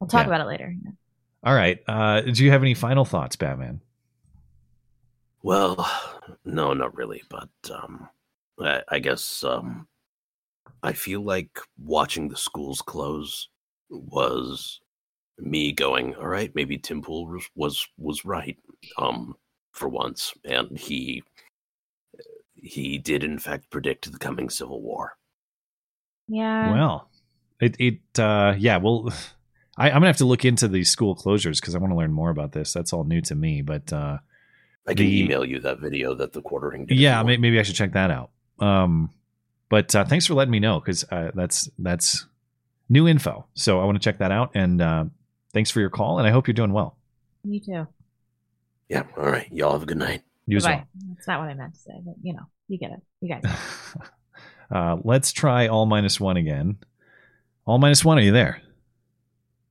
We'll 0.00 0.08
talk 0.08 0.26
Yeah. 0.26 0.34
about 0.34 0.40
it 0.42 0.48
later. 0.48 0.74
All 1.44 1.54
right. 1.54 1.78
Uh, 1.86 2.20
do 2.22 2.44
you 2.44 2.50
have 2.50 2.62
any 2.62 2.74
final 2.74 3.04
thoughts, 3.04 3.36
Batman? 3.36 3.80
Well, 5.42 5.88
no, 6.44 6.72
not 6.72 6.96
really, 6.96 7.22
but 7.28 7.48
um, 7.72 8.08
I, 8.60 8.82
I 8.88 8.98
guess 8.98 9.44
um, 9.44 9.86
I 10.82 10.92
feel 10.92 11.20
like 11.22 11.58
watching 11.78 12.28
the 12.28 12.36
schools 12.36 12.82
close 12.82 13.48
was 13.88 14.80
me 15.38 15.70
going, 15.70 16.14
all 16.16 16.26
right, 16.26 16.52
maybe 16.54 16.78
Tim 16.78 17.00
Pool 17.02 17.26
was 17.26 17.48
was, 17.54 17.86
was 17.96 18.24
right, 18.24 18.58
um, 18.98 19.36
for 19.72 19.88
once, 19.88 20.34
and 20.44 20.76
he 20.76 21.22
he 22.54 22.98
did 22.98 23.22
in 23.22 23.38
fact 23.38 23.70
predict 23.70 24.10
the 24.10 24.18
coming 24.18 24.50
civil 24.50 24.80
war. 24.82 25.16
Yeah. 26.26 26.72
Well, 26.72 27.08
it 27.60 27.76
it 27.78 28.18
uh, 28.18 28.54
yeah. 28.58 28.78
Well, 28.78 29.12
I, 29.76 29.88
I'm 29.88 29.94
gonna 29.96 30.06
have 30.06 30.16
to 30.18 30.24
look 30.26 30.44
into 30.44 30.68
these 30.68 30.88
school 30.90 31.14
closures 31.14 31.60
because 31.60 31.74
I 31.74 31.78
want 31.78 31.92
to 31.92 31.96
learn 31.96 32.12
more 32.12 32.30
about 32.30 32.52
this. 32.52 32.72
That's 32.72 32.92
all 32.92 33.04
new 33.04 33.20
to 33.22 33.34
me. 33.34 33.62
But 33.62 33.92
uh, 33.92 34.18
I 34.86 34.94
can 34.94 35.06
The- 35.06 35.22
email 35.22 35.44
you 35.44 35.60
that 35.60 35.80
video 35.80 36.14
that 36.14 36.32
the 36.32 36.42
quartering 36.42 36.86
did. 36.86 36.98
yeah, 36.98 37.20
you 37.20 37.26
may, 37.26 37.36
maybe 37.36 37.58
I 37.58 37.62
should 37.62 37.74
check 37.76 37.92
that 37.92 38.10
out. 38.10 38.30
Um, 38.58 39.10
but 39.68 39.94
uh, 39.94 40.04
thanks 40.04 40.26
for 40.26 40.34
letting 40.34 40.52
me 40.52 40.60
know 40.60 40.80
because 40.80 41.04
uh, 41.10 41.30
that's 41.34 41.68
that's 41.78 42.26
new 42.88 43.06
info. 43.08 43.46
So 43.54 43.80
I 43.80 43.84
want 43.84 44.00
to 44.00 44.04
check 44.04 44.18
that 44.18 44.30
out. 44.32 44.52
And 44.54 44.80
uh, 44.80 45.04
thanks 45.52 45.70
for 45.70 45.80
your 45.80 45.90
call. 45.90 46.18
And 46.18 46.26
I 46.26 46.30
hope 46.30 46.46
you're 46.46 46.54
doing 46.54 46.72
well. 46.72 46.96
You 47.44 47.60
too. 47.60 47.86
yeah. 48.88 49.02
All 49.16 49.24
right, 49.30 49.48
y'all 49.52 49.72
have 49.72 49.82
a 49.82 49.86
good 49.86 49.98
night. 49.98 50.22
You 50.46 50.56
as 50.58 50.64
Bye. 50.64 50.70
well. 50.76 50.86
That's 51.14 51.26
not 51.26 51.40
what 51.40 51.48
I 51.48 51.54
meant 51.54 51.74
to 51.74 51.80
say, 51.80 51.92
but 52.04 52.14
you 52.22 52.32
know, 52.32 52.44
you 52.68 52.78
get 52.78 52.92
it. 52.92 53.00
You 53.20 53.28
guys. 53.34 53.42
uh, 54.70 54.96
let's 55.04 55.32
try 55.32 55.66
all 55.68 55.84
minus 55.86 56.18
one 56.20 56.36
again. 56.36 56.78
All 57.66 57.78
minus 57.78 58.04
one, 58.04 58.18
are 58.18 58.22
you 58.22 58.32
there? 58.32 58.62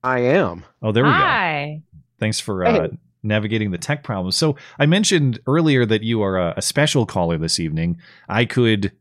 I 0.06 0.20
am. 0.20 0.64
Oh, 0.82 0.92
there 0.92 1.02
we 1.02 1.10
go. 1.10 1.14
Hi. 1.14 1.82
Thanks 2.20 2.38
for 2.38 2.64
uh, 2.64 2.88
navigating 3.24 3.72
the 3.72 3.78
tech 3.78 4.04
problems. 4.04 4.36
So 4.36 4.54
I 4.78 4.86
mentioned 4.86 5.40
earlier 5.48 5.84
that 5.84 6.04
you 6.04 6.22
are 6.22 6.38
a, 6.38 6.54
a 6.58 6.62
special 6.62 7.06
caller 7.06 7.36
this 7.38 7.58
evening. 7.58 7.98
I 8.28 8.44
could 8.44 8.92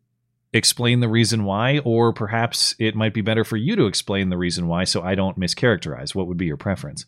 explain 0.52 1.02
the 1.02 1.08
reason 1.08 1.44
why, 1.44 1.78
or 1.80 2.12
perhaps 2.12 2.76
it 2.80 2.96
might 2.96 3.14
be 3.14 3.22
better 3.22 3.44
for 3.44 3.56
you 3.56 3.76
to 3.76 3.86
explain 3.86 4.30
the 4.30 4.38
reason 4.38 4.68
why, 4.68 4.84
so 4.84 5.04
I 5.04 5.14
don't 5.14 5.40
mischaracterize. 5.40 6.16
What 6.16 6.26
would 6.26 6.38
be 6.38 6.48
your 6.48 6.58
preference? 6.58 7.06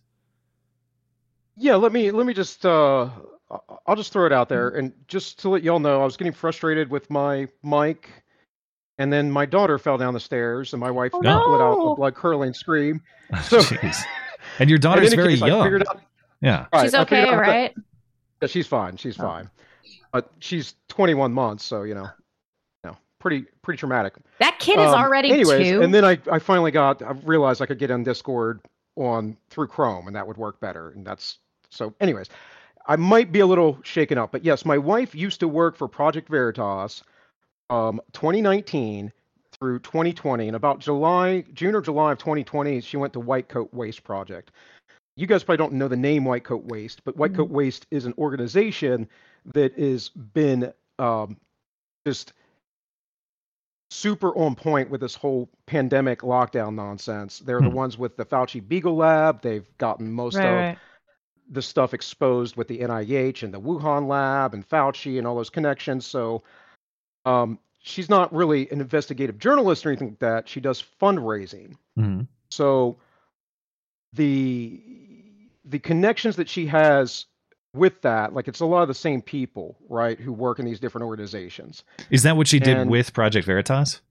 Yeah, 1.56 1.76
let 1.76 1.92
me 1.92 2.12
let 2.12 2.28
me 2.28 2.36
just 2.36 2.68
uh 2.68 3.10
I'll 3.88 3.96
just 3.96 4.14
throw 4.14 4.28
it 4.28 4.32
out 4.32 4.48
there 4.48 4.70
and 4.70 4.94
just 5.08 5.40
to 5.40 5.50
let 5.50 5.64
y'all 5.64 5.80
know, 5.80 6.02
I 6.02 6.06
was 6.06 6.18
getting 6.18 6.34
frustrated 6.34 6.92
with 6.92 7.10
my 7.10 7.48
mic 7.64 8.10
and 8.98 9.12
then 9.14 9.32
my 9.32 9.46
daughter 9.46 9.78
fell 9.78 9.98
down 9.98 10.14
the 10.14 10.20
stairs 10.20 10.74
and 10.74 10.80
my 10.80 10.92
wife 10.92 11.12
Oh, 11.14 11.20
let 11.20 11.28
out 11.32 11.92
a 11.92 11.96
blood 11.96 12.16
curdling 12.16 12.54
scream. 12.54 13.02
So 13.44 13.62
And 14.60 14.70
your 14.70 14.78
in 14.78 14.82
daughter's 14.82 15.14
very 15.14 15.34
case, 15.38 15.42
young. 15.42 15.82
out- 15.82 16.00
yeah. 16.42 16.66
right, 16.74 16.84
She's 16.84 16.96
okay, 16.96 17.22
out 17.24 17.32
that- 17.32 17.38
right? 17.38 17.76
yeah, 18.42 18.48
she's 18.48 18.68
fine. 18.68 18.98
She's 18.98 19.20
Oh. 19.20 19.24
fine. 19.24 19.50
But 20.14 20.32
she's 20.40 20.76
21 20.88 21.34
months, 21.34 21.64
so 21.66 21.84
you 21.84 21.94
know, 21.94 22.08
you 22.84 22.92
know, 22.92 22.98
pretty 23.20 23.46
pretty 23.62 23.78
traumatic. 23.78 24.14
That 24.40 24.58
kid 24.60 24.80
is 24.80 24.88
Um, 24.88 24.96
already 24.96 25.32
anyways, 25.32 25.68
two. 25.70 25.82
and 25.82 25.94
then 25.94 26.06
I, 26.06 26.18
I 26.32 26.40
finally 26.40 26.72
got 26.72 27.02
I 27.02 27.12
realized 27.26 27.62
I 27.62 27.66
could 27.66 27.80
get 27.80 27.92
on 27.92 28.04
Discord 28.04 28.62
on 28.96 29.36
through 29.50 29.68
Chrome 29.68 30.08
and 30.08 30.16
that 30.16 30.26
would 30.26 30.38
work 30.38 30.60
better. 30.60 30.90
And 30.92 31.06
that's 31.06 31.40
so 31.70 31.94
anyways, 32.00 32.30
I 32.88 32.96
might 32.96 33.32
be 33.34 33.42
a 33.42 33.46
little 33.46 33.78
shaken 33.84 34.18
up, 34.18 34.32
but 34.32 34.46
yes, 34.46 34.64
my 34.66 34.78
wife 34.78 35.14
used 35.14 35.42
to 35.42 35.48
work 35.50 35.76
for 35.76 35.88
Project 35.90 36.30
Veritas 36.30 37.04
um 37.70 38.02
2019 38.14 39.12
through 39.60 39.80
2020 39.80 40.48
and 40.48 40.56
about 40.56 40.80
July, 40.80 41.44
June 41.54 41.76
or 41.76 41.82
July 41.82 42.12
of 42.12 42.20
2020, 42.20 42.82
she 42.82 42.98
went 42.98 43.14
to 43.14 43.20
White 43.20 43.50
Coat 43.50 43.74
Waste 43.74 44.04
Project. 44.04 44.52
You 45.16 45.26
guys 45.26 45.44
probably 45.44 45.58
don't 45.58 45.74
know 45.74 45.88
the 45.88 45.98
name 45.98 46.26
White 46.26 46.44
Coat 46.44 46.66
Waste, 46.66 47.04
but 47.04 47.18
White 47.18 47.34
Coat 47.34 47.50
Waste 47.50 47.88
is 47.90 48.06
an 48.06 48.14
organization 48.20 49.10
that 49.46 49.74
has 49.80 50.10
been 50.10 50.72
um, 51.00 51.38
just 52.06 52.34
super 53.90 54.36
on 54.38 54.54
point 54.54 54.90
with 54.90 55.02
this 55.02 55.16
whole 55.16 55.50
pandemic 55.66 56.20
lockdown 56.20 56.76
nonsense. 56.76 57.40
They're 57.40 57.62
the 57.62 57.70
Hmm. 57.70 57.76
ones 57.76 57.98
with 57.98 58.16
the 58.18 58.26
Fauci 58.26 58.66
Beagle 58.66 58.96
Lab. 58.96 59.42
They've 59.42 59.68
gotten 59.78 60.12
most 60.12 60.36
right, 60.36 60.46
of 60.46 60.56
right. 60.56 60.78
the 61.50 61.62
stuff 61.62 61.94
exposed 61.94 62.56
with 62.56 62.68
the 62.68 62.82
NIH 62.82 63.44
and 63.44 63.54
the 63.54 63.62
Wuhan 63.62 64.08
lab 64.08 64.54
and 64.54 64.68
Fauci 64.68 65.18
and 65.18 65.26
all 65.26 65.36
those 65.36 65.50
connections. 65.50 66.06
So 66.06 66.44
um, 67.28 67.60
she's 67.80 68.10
not 68.10 68.34
really 68.34 68.70
an 68.72 68.80
investigative 68.82 69.38
journalist 69.38 69.86
or 69.86 69.90
anything 69.90 70.10
like 70.10 70.20
that. 70.20 70.50
She 70.50 70.60
does 70.62 70.84
fundraising. 71.02 71.76
Mhm. 71.98 72.28
So 72.50 72.98
the 74.14 74.82
the 75.66 75.80
connections 75.80 76.38
that 76.38 76.48
she 76.48 76.66
has 76.68 77.26
with 77.74 78.02
that, 78.02 78.34
like 78.34 78.48
it's 78.48 78.62
a 78.62 78.66
lot 78.66 78.82
of 78.82 78.88
the 78.88 78.94
same 78.94 79.22
people, 79.22 79.78
right, 79.90 80.18
who 80.20 80.32
work 80.32 80.60
in 80.60 80.66
these 80.66 80.80
different 80.80 81.06
organizations. 81.06 81.84
Is 82.10 82.24
that 82.24 82.38
what 82.38 82.48
she 82.48 82.60
did 82.60 82.78
And- 82.78 82.90
with 82.90 83.14
Project 83.14 83.46
Veritas? 83.46 84.02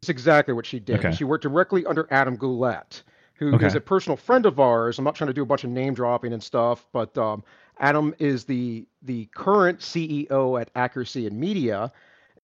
It's 0.00 0.08
exactly 0.08 0.52
what 0.54 0.66
she 0.66 0.80
did. 0.80 0.98
Okay. 0.98 1.12
She 1.12 1.24
worked 1.24 1.42
directly 1.42 1.84
under 1.86 2.06
Adam 2.10 2.36
Guillette, 2.36 3.02
who 3.34 3.48
is 3.54 3.54
Okay. 3.64 3.76
a 3.76 3.80
personal 3.80 4.16
friend 4.16 4.44
of 4.46 4.58
ours. 4.60 4.98
I'm 4.98 5.04
not 5.04 5.14
trying 5.14 5.28
to 5.28 5.34
do 5.34 5.42
a 5.42 5.46
bunch 5.46 5.64
of 5.64 5.70
name 5.70 5.94
dropping 5.94 6.32
and 6.32 6.42
stuff, 6.42 6.86
but 6.92 7.16
um, 7.18 7.42
Adam 7.78 8.14
is 8.18 8.44
the 8.44 8.86
the 9.02 9.26
current 9.34 9.80
CEO 9.80 10.58
at 10.60 10.70
Accuracy 10.74 11.26
in 11.26 11.38
Media, 11.38 11.92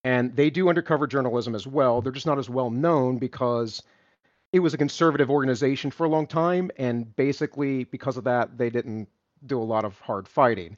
and 0.05 0.35
they 0.35 0.51
do 0.51 0.69
undercover 0.69 1.07
journalism 1.07 1.55
as 1.55 1.67
well. 1.67 2.01
They're 2.01 2.13
just 2.13 2.27
not 2.27 2.39
as 2.39 2.49
well 2.49 2.71
known 2.71 3.19
because 3.19 3.83
it 4.53 4.61
was 4.61 4.75
a 4.75 4.79
conservative 4.79 5.31
organization 5.31 5.91
for 5.91 6.05
a 6.05 6.09
long 6.09 6.27
time, 6.27 6.71
and 6.77 7.15
basically 7.17 7.85
because 7.85 8.17
of 8.17 8.25
that, 8.25 8.59
they 8.59 8.71
didn't 8.71 9.09
do 9.47 9.61
a 9.61 9.65
lot 9.65 9.85
of 9.85 9.99
hard 10.01 10.27
fighting. 10.27 10.77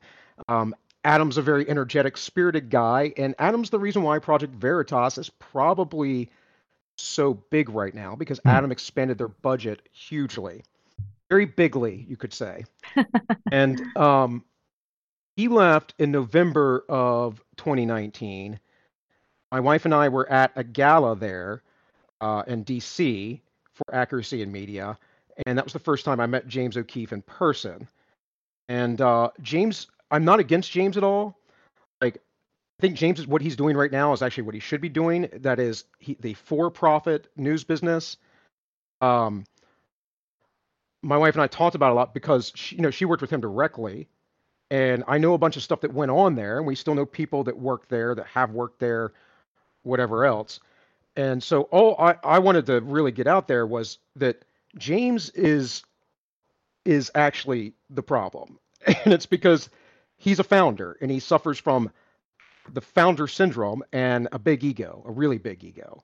Um, 0.49 0.75
Adam's 1.05 1.37
a 1.37 1.43
very 1.43 1.69
energetic, 1.69 2.17
spirited 2.17 2.71
guy, 2.71 3.13
and 3.17 3.35
Adam's 3.39 3.71
the 3.71 3.79
reason 3.79 4.03
why 4.03 4.19
Project 4.19 4.55
Veritas 4.55 5.19
is 5.19 5.31
probably 5.31 6.31
so 6.97 7.35
big 7.35 7.69
right 7.71 7.95
now 7.95 8.15
because 8.15 8.39
Hmm. 8.41 8.51
Adam 8.51 8.73
expanded 8.73 9.19
their 9.19 9.29
budget 9.29 9.89
hugely, 9.93 10.63
very 11.31 11.47
bigly, 11.47 12.07
you 12.09 12.17
could 12.17 12.33
say. 12.33 12.65
and 13.53 13.81
um, 13.97 14.45
he 15.37 15.49
left 15.49 15.95
in 15.99 16.13
November 16.13 16.85
of 16.89 17.43
2019. 17.57 18.61
My 19.53 19.61
wife 19.61 19.85
and 19.85 19.95
I 19.95 20.09
were 20.09 20.29
at 20.33 20.51
a 20.57 20.65
gala 20.65 21.15
there 21.15 21.63
uh, 22.23 22.43
in 22.47 22.65
DC 22.65 23.39
for 23.75 23.95
Accuracy 23.95 24.41
in 24.41 24.51
Media, 24.51 24.99
and 25.45 25.59
that 25.59 25.65
was 25.65 25.75
the 25.75 25.79
first 25.79 26.07
time 26.07 26.21
I 26.21 26.27
met 26.27 26.49
James 26.49 26.79
O'Keefe 26.79 27.13
in 27.13 27.21
person. 27.21 27.87
And 28.71 28.99
uh, 29.03 29.29
James, 29.43 29.89
I'm 30.11 30.25
not 30.25 30.41
against 30.41 30.73
James 30.73 30.97
at 30.97 31.05
all. 31.05 31.39
Like, 32.01 32.17
I 32.17 32.81
think 32.81 32.97
James 32.97 33.21
is 33.21 33.27
what 33.27 33.43
he's 33.43 33.55
doing 33.55 33.77
right 33.77 33.93
now 33.93 34.15
is 34.15 34.23
actually 34.23 34.45
what 34.45 34.55
he 34.55 34.61
should 34.61 34.81
be 34.81 34.89
doing. 34.89 35.29
That 35.35 35.61
is 35.61 35.85
he, 35.99 36.17
the 36.19 36.33
for-profit 36.33 37.29
news 37.37 37.63
business. 37.63 38.17
Um, 39.03 39.45
my 41.03 41.19
wife 41.19 41.35
and 41.35 41.43
I 41.43 41.47
talked 41.47 41.75
about 41.75 41.91
it 41.91 41.93
a 41.93 41.97
lot 41.97 42.15
because 42.15 42.53
she, 42.55 42.77
you 42.77 42.83
know 42.83 42.91
she 42.91 43.05
worked 43.05 43.21
with 43.21 43.31
him 43.31 43.43
directly, 43.43 44.09
and 44.71 45.05
I 45.07 45.19
know 45.19 45.35
a 45.35 45.39
bunch 45.39 45.59
of 45.59 45.63
stuff 45.63 45.83
that 45.83 45.93
went 45.93 46.11
on 46.11 46.37
there, 46.37 46.57
and 46.57 46.67
we 46.67 46.75
still 46.75 46.95
know 46.95 47.05
people 47.05 47.45
that 47.45 47.59
work 47.59 47.89
there 47.89 48.15
that 48.15 48.27
have 48.29 48.53
worked 48.53 48.79
there, 48.79 49.13
whatever 49.83 50.25
else. 50.25 50.61
And 51.17 51.43
so 51.43 51.63
all 51.63 51.97
I, 51.99 52.17
I 52.25 52.39
wanted 52.39 52.67
to 52.67 52.81
really 52.81 53.13
get 53.13 53.27
out 53.27 53.49
there 53.49 53.67
was 53.67 53.99
that 54.17 54.45
James 54.79 55.31
is 55.31 55.85
is 56.85 57.11
actually 57.15 57.75
the 57.91 58.03
problem. 58.03 58.59
And 59.05 59.13
it's 59.15 59.27
because 59.27 59.71
he's 60.17 60.41
a 60.41 60.45
founder 60.45 60.97
and 61.01 61.09
he 61.11 61.21
suffers 61.21 61.59
from 61.59 61.91
the 62.73 62.81
founder 62.81 63.29
syndrome 63.29 63.83
and 63.93 64.29
a 64.33 64.39
big 64.39 64.65
ego, 64.65 65.05
a 65.07 65.11
really 65.13 65.39
big 65.39 65.63
ego. 65.63 66.03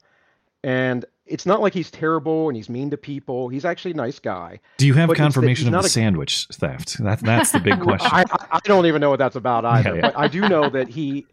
And 0.65 1.05
it's 1.27 1.47
not 1.47 1.61
like 1.61 1.73
he's 1.75 1.91
terrible 1.91 2.49
and 2.49 2.57
he's 2.57 2.69
mean 2.69 2.91
to 2.91 2.97
people. 2.97 3.49
He's 3.49 3.65
actually 3.65 3.93
a 3.93 3.95
nice 3.95 4.19
guy. 4.19 4.61
Do 4.77 4.87
you 4.87 4.95
have 4.95 5.09
But 5.09 5.13
it's 5.13 5.19
that 5.19 5.25
confirmation 5.25 5.75
of 5.75 5.83
the 5.83 5.87
a- 5.87 5.91
sandwich 5.91 6.47
theft? 6.53 6.99
That, 6.99 7.21
that's 7.21 7.53
the 7.53 7.61
big 7.61 7.81
question. 7.83 8.11
I, 8.13 8.25
I, 8.51 8.61
don't 8.65 8.87
even 8.87 9.01
know 9.01 9.11
what 9.11 9.19
that's 9.19 9.37
about 9.37 9.65
either. 9.65 9.97
yeah. 9.97 10.01
But 10.03 10.19
I 10.19 10.27
do 10.29 10.49
know 10.49 10.69
that 10.69 10.89
he, 10.89 11.27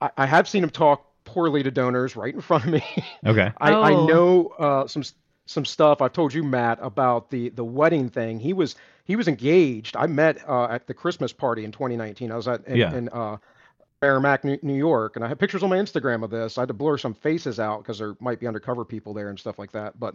I, 0.00 0.10
I 0.18 0.26
have 0.26 0.48
seen 0.48 0.62
him 0.62 0.70
talk 0.70 1.07
poorly 1.32 1.62
to 1.62 1.70
donors 1.70 2.16
right 2.16 2.34
in 2.34 2.40
front 2.40 2.64
of 2.64 2.70
me. 2.72 2.82
okay. 3.26 3.52
I, 3.60 3.72
I 3.72 3.92
Oh. 3.92 4.06
know 4.06 4.46
uh, 4.58 4.86
some 4.86 5.02
some 5.46 5.64
stuff. 5.64 6.02
I've 6.02 6.12
told 6.12 6.34
you, 6.34 6.42
Matt, 6.42 6.78
about 6.82 7.30
the 7.30 7.50
the 7.50 7.64
wedding 7.64 8.08
thing. 8.08 8.38
He 8.40 8.52
was 8.52 8.74
he 9.04 9.16
was 9.16 9.28
engaged. 9.28 9.96
I 9.96 10.06
met 10.06 10.38
uh, 10.48 10.64
at 10.66 10.86
the 10.86 10.94
Christmas 10.94 11.32
party 11.32 11.64
in 11.64 11.72
2019. 11.72 12.30
I 12.32 12.36
was 12.36 12.48
at 12.48 12.66
in, 12.66 12.76
Yeah. 12.76 12.94
in 12.94 13.08
uh, 13.10 13.36
Mamaroneck, 14.02 14.44
New, 14.44 14.58
New 14.62 14.76
York, 14.76 15.16
and 15.16 15.24
I 15.24 15.28
have 15.28 15.38
pictures 15.38 15.62
on 15.62 15.70
my 15.70 15.76
Instagram 15.78 16.22
of 16.22 16.30
this. 16.30 16.56
I 16.58 16.62
had 16.62 16.68
to 16.68 16.74
blur 16.74 16.98
some 16.98 17.14
faces 17.14 17.58
out 17.58 17.78
because 17.82 17.98
there 17.98 18.14
might 18.20 18.38
be 18.40 18.46
undercover 18.46 18.84
people 18.84 19.12
there 19.14 19.28
and 19.28 19.38
stuff 19.38 19.58
like 19.58 19.72
that. 19.72 19.98
But 19.98 20.14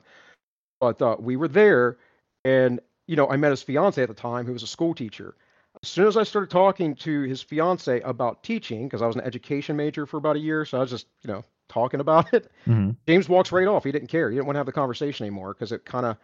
but 0.80 1.02
uh, 1.02 1.15
we 1.19 1.36
were 1.36 1.47
there, 1.47 1.97
and 2.45 2.80
you 3.08 3.15
know, 3.15 3.28
I 3.30 3.36
met 3.38 3.52
his 3.52 3.62
fiance 3.63 4.02
at 4.02 4.08
the 4.08 4.13
time, 4.15 4.45
who 4.45 4.54
was 4.54 4.63
a 4.63 4.67
school 4.67 4.93
teacher. 4.93 5.36
As 5.84 5.89
soon 5.89 6.08
as 6.08 6.15
I 6.17 6.24
started 6.24 6.50
talking 6.50 6.96
to 6.96 7.22
his 7.24 7.41
fiance 7.41 8.00
about 8.02 8.41
teaching, 8.43 8.86
because 8.88 9.02
I 9.02 9.08
was 9.08 9.15
an 9.17 9.22
education 9.24 9.76
major 9.76 10.06
for 10.06 10.17
about 10.17 10.38
a 10.38 10.39
year, 10.39 10.63
so 10.65 10.78
I 10.78 10.82
was 10.82 10.89
just 10.89 11.08
you 11.24 11.32
know 11.32 11.43
talking 11.69 12.00
about 12.00 12.34
it. 12.34 12.50
hmm 12.65 12.91
James 13.08 13.28
walks 13.30 13.52
right 13.52 13.67
off. 13.67 13.84
He 13.84 13.91
didn't 13.91 14.08
care. 14.08 14.30
He 14.30 14.36
didn't 14.36 14.48
want 14.48 14.56
to 14.56 14.60
have 14.60 14.65
the 14.65 14.72
conversation 14.72 15.26
anymore 15.26 15.54
because 15.54 15.72
it 15.72 15.86
kind 15.86 16.06
of. 16.06 16.17
Th- 16.17 16.24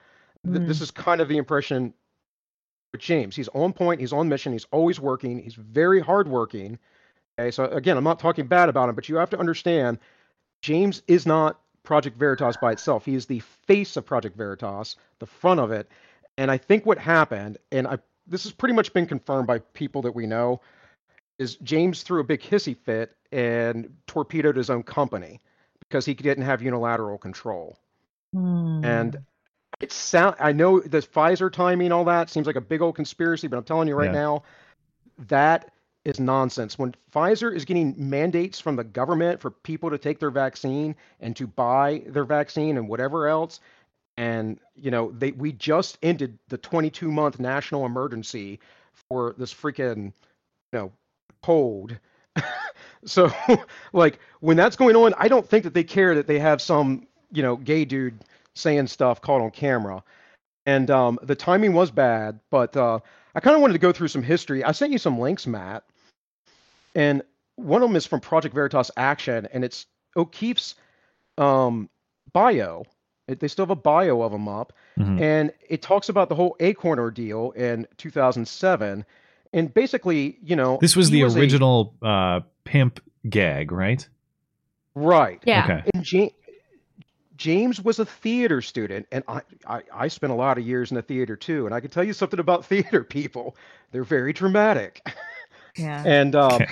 Mm. 0.64 0.68
this 0.68 0.80
is 0.80 0.90
kind 0.90 1.20
of 1.20 1.28
the 1.28 1.36
impression 1.36 1.94
with 2.94 3.02
James. 3.02 3.36
He's 3.36 3.50
on 3.50 3.74
point. 3.74 4.00
He's 4.00 4.14
on 4.14 4.30
mission. 4.30 4.54
He's 4.54 4.68
always 4.72 4.98
working. 4.98 5.40
He's 5.40 5.56
very 5.56 6.00
hardworking. 6.00 6.80
Okay, 7.38 7.52
so 7.52 7.66
again, 7.66 7.98
I'm 7.98 8.06
not 8.06 8.20
talking 8.20 8.48
bad 8.48 8.70
about 8.70 8.88
him, 8.88 8.96
but 8.96 9.10
you 9.10 9.18
have 9.18 9.30
to 9.32 9.38
understand, 9.38 10.00
James 10.62 11.02
is 11.08 11.26
not 11.26 11.60
Project 11.84 12.18
Veritas 12.18 12.56
by 12.56 12.72
itself. 12.72 13.04
He 13.04 13.16
is 13.16 13.26
the 13.26 13.40
face 13.68 13.98
of 13.98 14.06
Project 14.06 14.38
Veritas, 14.38 14.96
the 15.20 15.26
front 15.26 15.60
of 15.60 15.72
it. 15.72 15.90
And 16.38 16.50
I 16.50 16.58
think 16.58 16.86
what 16.86 16.98
happened, 16.98 17.58
and 17.74 17.86
I 17.86 17.98
this 18.30 18.44
has 18.44 18.52
pretty 18.52 18.76
much 18.76 18.94
been 18.94 19.06
confirmed 19.06 19.48
by 19.48 19.60
people 19.60 20.04
that 20.04 20.14
we 20.16 20.28
know, 20.28 20.62
is 21.38 21.56
James 21.58 22.04
threw 22.04 22.20
a 22.20 22.24
big 22.24 22.42
hissy 22.42 22.76
fit 22.76 23.16
and 23.32 23.96
torpedoed 24.08 24.56
his 24.56 24.70
own 24.70 24.84
company 24.84 25.40
because 25.80 26.06
he 26.06 26.14
didn't 26.14 26.44
have 26.44 26.62
unilateral 26.62 27.18
control. 27.18 27.78
Hmm. 28.34 28.84
And 28.84 29.20
it 29.80 29.92
sound 29.92 30.36
I 30.40 30.52
know 30.52 30.80
the 30.80 31.00
Pfizer 31.00 31.52
timing, 31.52 31.92
all 31.92 32.06
that 32.06 32.30
seems 32.30 32.48
like 32.48 32.56
a 32.56 32.62
big 32.62 32.82
old 32.82 32.96
conspiracy, 32.96 33.48
but 33.48 33.58
I'm 33.58 33.64
telling 33.64 33.88
you 33.88 33.96
right 33.96 34.14
Yeah. 34.14 34.22
now, 34.22 34.44
that 35.28 35.72
is 36.06 36.20
nonsense. 36.20 36.78
When 36.78 36.96
Pfizer 37.14 37.54
is 37.54 37.66
getting 37.66 37.94
mandates 37.98 38.60
from 38.60 38.76
the 38.76 38.84
government 38.84 39.40
for 39.42 39.52
people 39.52 39.90
to 39.90 39.98
take 39.98 40.20
their 40.20 40.32
vaccine 40.32 40.96
and 41.20 41.36
to 41.36 41.48
buy 41.48 42.04
their 42.08 42.24
vaccine 42.26 42.78
and 42.78 42.88
whatever 42.88 43.28
else, 43.28 43.60
and 44.20 44.60
you 44.76 44.92
know, 44.92 45.12
they 45.12 45.32
we 45.32 45.54
just 45.54 45.98
ended 46.04 46.38
the 46.50 46.58
22 46.58 47.10
month 47.10 47.40
national 47.40 47.86
emergency 47.86 48.60
for 49.08 49.34
this 49.38 49.54
freaking, 49.54 50.08
you 50.74 50.80
know, 50.80 50.92
cold. 51.42 51.98
so 53.06 53.32
like 53.94 54.20
when 54.42 54.58
that's 54.58 54.76
going 54.76 54.98
on, 54.98 55.14
I 55.18 55.30
don't 55.30 55.48
think 55.48 55.64
that 55.64 55.74
they 55.74 55.86
care 55.86 56.16
that 56.16 56.28
they 56.28 56.38
have 56.38 56.62
some, 56.62 57.08
you 57.32 57.42
know, 57.42 57.56
gay 57.56 57.86
dude 57.86 58.20
saying 58.56 58.88
stuff 58.88 59.22
caught 59.22 59.40
on 59.40 59.52
camera. 59.52 60.04
And 60.66 60.92
um, 60.92 61.18
the 61.24 61.36
timing 61.36 61.72
was 61.72 61.90
bad, 61.90 62.42
but 62.52 62.76
uh, 62.76 63.00
I 63.34 63.40
kind 63.40 63.56
of 63.56 63.62
wanted 63.62 63.74
to 63.74 63.80
go 63.80 63.94
through 63.94 64.10
some 64.10 64.22
history. 64.22 64.66
I 64.66 64.74
sent 64.74 64.92
you 64.92 64.98
some 64.98 65.18
links, 65.18 65.48
Matt, 65.48 65.86
and 66.94 67.24
one 67.56 67.82
of 67.82 67.88
them 67.88 67.96
is 67.96 68.06
from 68.06 68.20
Project 68.20 68.54
Veritas 68.54 68.92
Action, 68.98 69.48
and 69.54 69.64
it's 69.64 69.86
O'Keefe's 70.18 70.76
um, 71.38 71.90
bio. 72.34 72.84
It- 73.30 73.40
They 73.40 73.48
still 73.48 73.64
have 73.66 73.72
a 73.72 73.76
bio 73.76 74.22
of 74.22 74.34
him 74.34 74.48
up, 74.48 74.74
Mhm. 74.98 75.22
and 75.22 75.54
it 75.70 75.82
talks 75.82 76.10
about 76.10 76.30
the 76.30 76.36
whole 76.36 76.56
Acorn 76.60 77.00
ordeal 77.00 77.52
in 77.52 77.88
2007. 77.98 79.06
And 79.54 79.74
basically, 79.74 80.38
you 80.44 80.56
know, 80.56 80.78
This 80.82 80.96
was 80.96 81.10
the 81.10 81.22
a- 81.22 81.28
original 81.30 81.94
uh, 82.02 82.42
pimp 82.66 83.00
gag, 83.30 83.72
right? 83.72 84.08
right? 84.96 85.42
yeah. 85.46 85.64
Okay. 85.64 85.90
And 85.94 86.04
James, 86.04 86.32
James 87.38 87.82
was 87.82 88.00
a 88.00 88.06
theater 88.06 88.62
student, 88.62 89.08
and 89.12 89.24
I, 89.28 89.42
I, 89.66 89.82
I 89.94 90.08
spent 90.10 90.34
a 90.34 90.36
lot 90.36 90.58
of 90.58 90.68
years 90.68 90.92
in 90.92 90.96
the 90.96 91.02
theater 91.02 91.36
too. 91.38 91.66
And 91.66 91.74
I 91.74 91.80
can 91.80 91.90
tell 91.90 92.04
you 92.04 92.12
something 92.14 92.40
about 92.40 92.66
theater 92.72 93.04
people; 93.04 93.56
they're 93.92 94.04
very 94.04 94.34
dramatic. 94.34 95.02
Yeah. 95.78 96.04
And 96.06 96.36
uh, 96.36 96.50
Okay. 96.56 96.68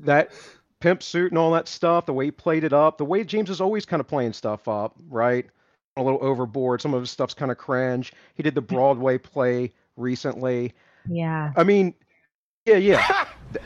that 0.00 0.30
pimp 0.78 1.02
suit 1.02 1.32
and 1.32 1.38
all 1.38 1.50
that 1.52 1.66
stuff, 1.68 2.06
the 2.06 2.12
way 2.12 2.26
he 2.26 2.30
played 2.30 2.62
it 2.62 2.72
up, 2.72 2.98
the 2.98 3.04
way 3.04 3.24
James 3.24 3.50
is 3.50 3.60
always 3.60 3.84
kind 3.84 3.98
of 4.00 4.06
playing 4.06 4.34
stuff 4.34 4.68
up, 4.68 4.94
right? 5.08 5.46
A 5.96 6.02
little 6.02 6.22
overboard. 6.22 6.82
Some 6.82 6.92
of 6.94 7.00
his 7.00 7.10
stuff's 7.10 7.34
kind 7.34 7.50
of 7.50 7.56
cringe. 7.58 8.12
He 8.34 8.42
did 8.42 8.54
the 8.54 8.60
Broadway 8.74 9.16
play 9.18 9.72
recently. 9.96 10.74
Yeah. 11.08 11.52
I 11.56 11.64
mean, 11.64 11.94
yeah, 12.66 12.76
yeah. 12.76 13.26
That's 13.52 13.64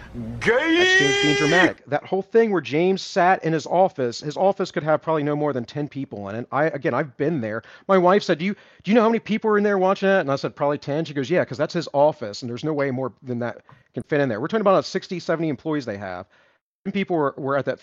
James 0.98 1.22
being 1.22 1.36
dramatic. 1.36 1.84
That 1.86 2.04
whole 2.04 2.22
thing 2.22 2.52
where 2.52 2.60
James 2.60 3.00
sat 3.02 3.42
in 3.44 3.52
his 3.52 3.66
office, 3.66 4.20
his 4.20 4.36
office 4.36 4.70
could 4.70 4.82
have 4.82 5.00
probably 5.02 5.22
no 5.22 5.34
more 5.34 5.52
than 5.52 5.64
ten 5.64 5.88
people 5.88 6.28
in 6.28 6.36
it. 6.36 6.46
I 6.52 6.66
again, 6.66 6.92
I've 6.94 7.16
been 7.16 7.40
there. 7.40 7.62
My 7.88 7.96
wife 7.96 8.22
said, 8.22 8.38
"Do 8.38 8.44
you 8.44 8.54
do 8.84 8.90
you 8.90 8.94
know 8.94 9.00
how 9.00 9.08
many 9.08 9.20
people 9.20 9.50
are 9.50 9.56
in 9.58 9.64
there 9.64 9.78
watching 9.78 10.08
that?" 10.08 10.20
And 10.20 10.30
I 10.30 10.36
said, 10.36 10.54
"Probably 10.54 10.76
10." 10.78 11.06
She 11.06 11.14
goes, 11.14 11.30
"Yeah, 11.30 11.40
because 11.40 11.56
that's 11.58 11.72
his 11.72 11.88
office, 11.94 12.42
and 12.42 12.50
there's 12.50 12.62
no 12.62 12.74
way 12.74 12.90
more 12.90 13.12
than 13.22 13.38
that 13.38 13.62
can 13.94 14.02
fit 14.02 14.20
in 14.20 14.28
there." 14.28 14.38
We're 14.40 14.48
talking 14.48 14.60
about 14.60 14.84
60, 14.84 15.18
70 15.18 15.48
employees 15.48 15.86
they 15.86 15.96
have. 15.96 16.26
Ten 16.84 16.92
people 16.92 17.16
were, 17.16 17.34
were 17.38 17.56
at 17.56 17.64
that 17.64 17.80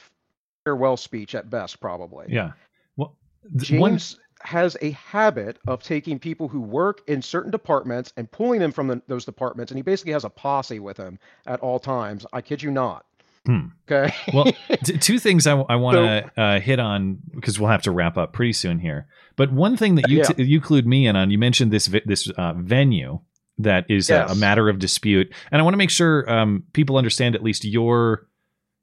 farewell 0.65 0.97
speech 0.97 1.33
at 1.33 1.49
best, 1.49 1.79
probably. 1.81 2.27
Yeah. 2.29 2.51
Well, 2.95 3.15
th- 3.59 3.71
one- 3.79 3.93
James 3.93 4.19
has 4.47 4.77
a 4.81 4.91
habit 4.91 5.59
of 5.67 5.83
taking 5.83 6.19
people 6.19 6.47
who 6.47 6.61
work 6.61 7.01
in 7.07 7.21
certain 7.21 7.51
departments 7.51 8.13
and 8.15 8.31
pulling 8.31 8.59
them 8.61 8.71
from 8.71 8.87
the, 8.87 9.01
those 9.07 9.25
departments, 9.25 9.71
and 9.71 9.77
he 9.77 9.81
basically 9.81 10.13
has 10.13 10.23
a 10.23 10.29
posse 10.29 10.79
with 10.79 10.95
him 10.97 11.19
at 11.45 11.59
all 11.59 11.79
times. 11.79 12.25
I 12.31 12.39
kid 12.41 12.63
you 12.63 12.71
not. 12.71 13.05
Hmm. 13.45 13.67
Okay. 13.89 14.13
well, 14.33 14.45
t- 14.83 14.97
two 14.97 15.19
things 15.19 15.47
I, 15.47 15.53
want 15.53 15.95
to 15.97 16.41
uh, 16.41 16.59
hit 16.59 16.79
on 16.79 17.17
because 17.35 17.59
we'll 17.59 17.69
have 17.69 17.81
to 17.83 17.91
wrap 17.91 18.17
up 18.17 18.31
pretty 18.33 18.53
soon 18.53 18.79
here. 18.79 19.07
But 19.35 19.51
one 19.51 19.75
thing 19.77 19.95
that 19.95 20.09
you 20.09 20.19
Yeah. 20.19 20.23
t- 20.23 20.43
you 20.43 20.61
clued 20.61 20.85
me 20.85 21.07
in 21.07 21.15
on, 21.15 21.29
you 21.29 21.37
mentioned 21.37 21.71
this 21.71 21.87
vi- 21.87 22.01
this 22.05 22.29
uh, 22.29 22.53
venue 22.53 23.19
that 23.57 23.85
is 23.89 24.09
a, 24.09 24.25
a 24.29 24.35
matter 24.35 24.69
of 24.69 24.79
dispute, 24.79 25.33
and 25.51 25.59
I 25.61 25.63
want 25.63 25.73
to 25.73 25.77
make 25.77 25.89
sure 25.89 26.29
um, 26.31 26.63
people 26.73 26.97
understand 26.97 27.35
at 27.35 27.43
least 27.43 27.65
your 27.65 28.27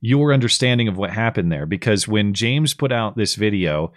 your 0.01 0.33
understanding 0.35 0.89
of 0.89 0.97
what 0.99 1.11
happened 1.11 1.51
there. 1.51 1.65
Because 1.67 2.07
when 2.07 2.35
James 2.35 2.75
put 2.75 2.93
out 2.93 3.17
this 3.17 3.35
video, 3.37 3.93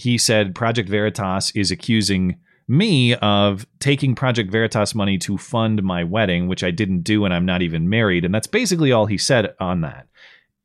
he 0.00 0.16
said 0.16 0.54
Project 0.54 0.88
Veritas 0.88 1.50
is 1.54 1.70
accusing 1.70 2.38
me 2.66 3.14
of 3.16 3.66
taking 3.80 4.14
Project 4.14 4.50
Veritas 4.50 4.94
money 4.94 5.18
to 5.18 5.36
fund 5.36 5.82
my 5.82 6.04
wedding, 6.04 6.48
which 6.48 6.64
I 6.64 6.70
didn't 6.70 7.02
do, 7.02 7.26
and 7.26 7.34
I'm 7.34 7.44
not 7.44 7.60
even 7.60 7.90
married. 7.90 8.24
And 8.24 8.34
that's 8.34 8.46
basically 8.46 8.92
all 8.92 9.04
he 9.04 9.18
said 9.18 9.54
on 9.60 9.82
that. 9.82 10.06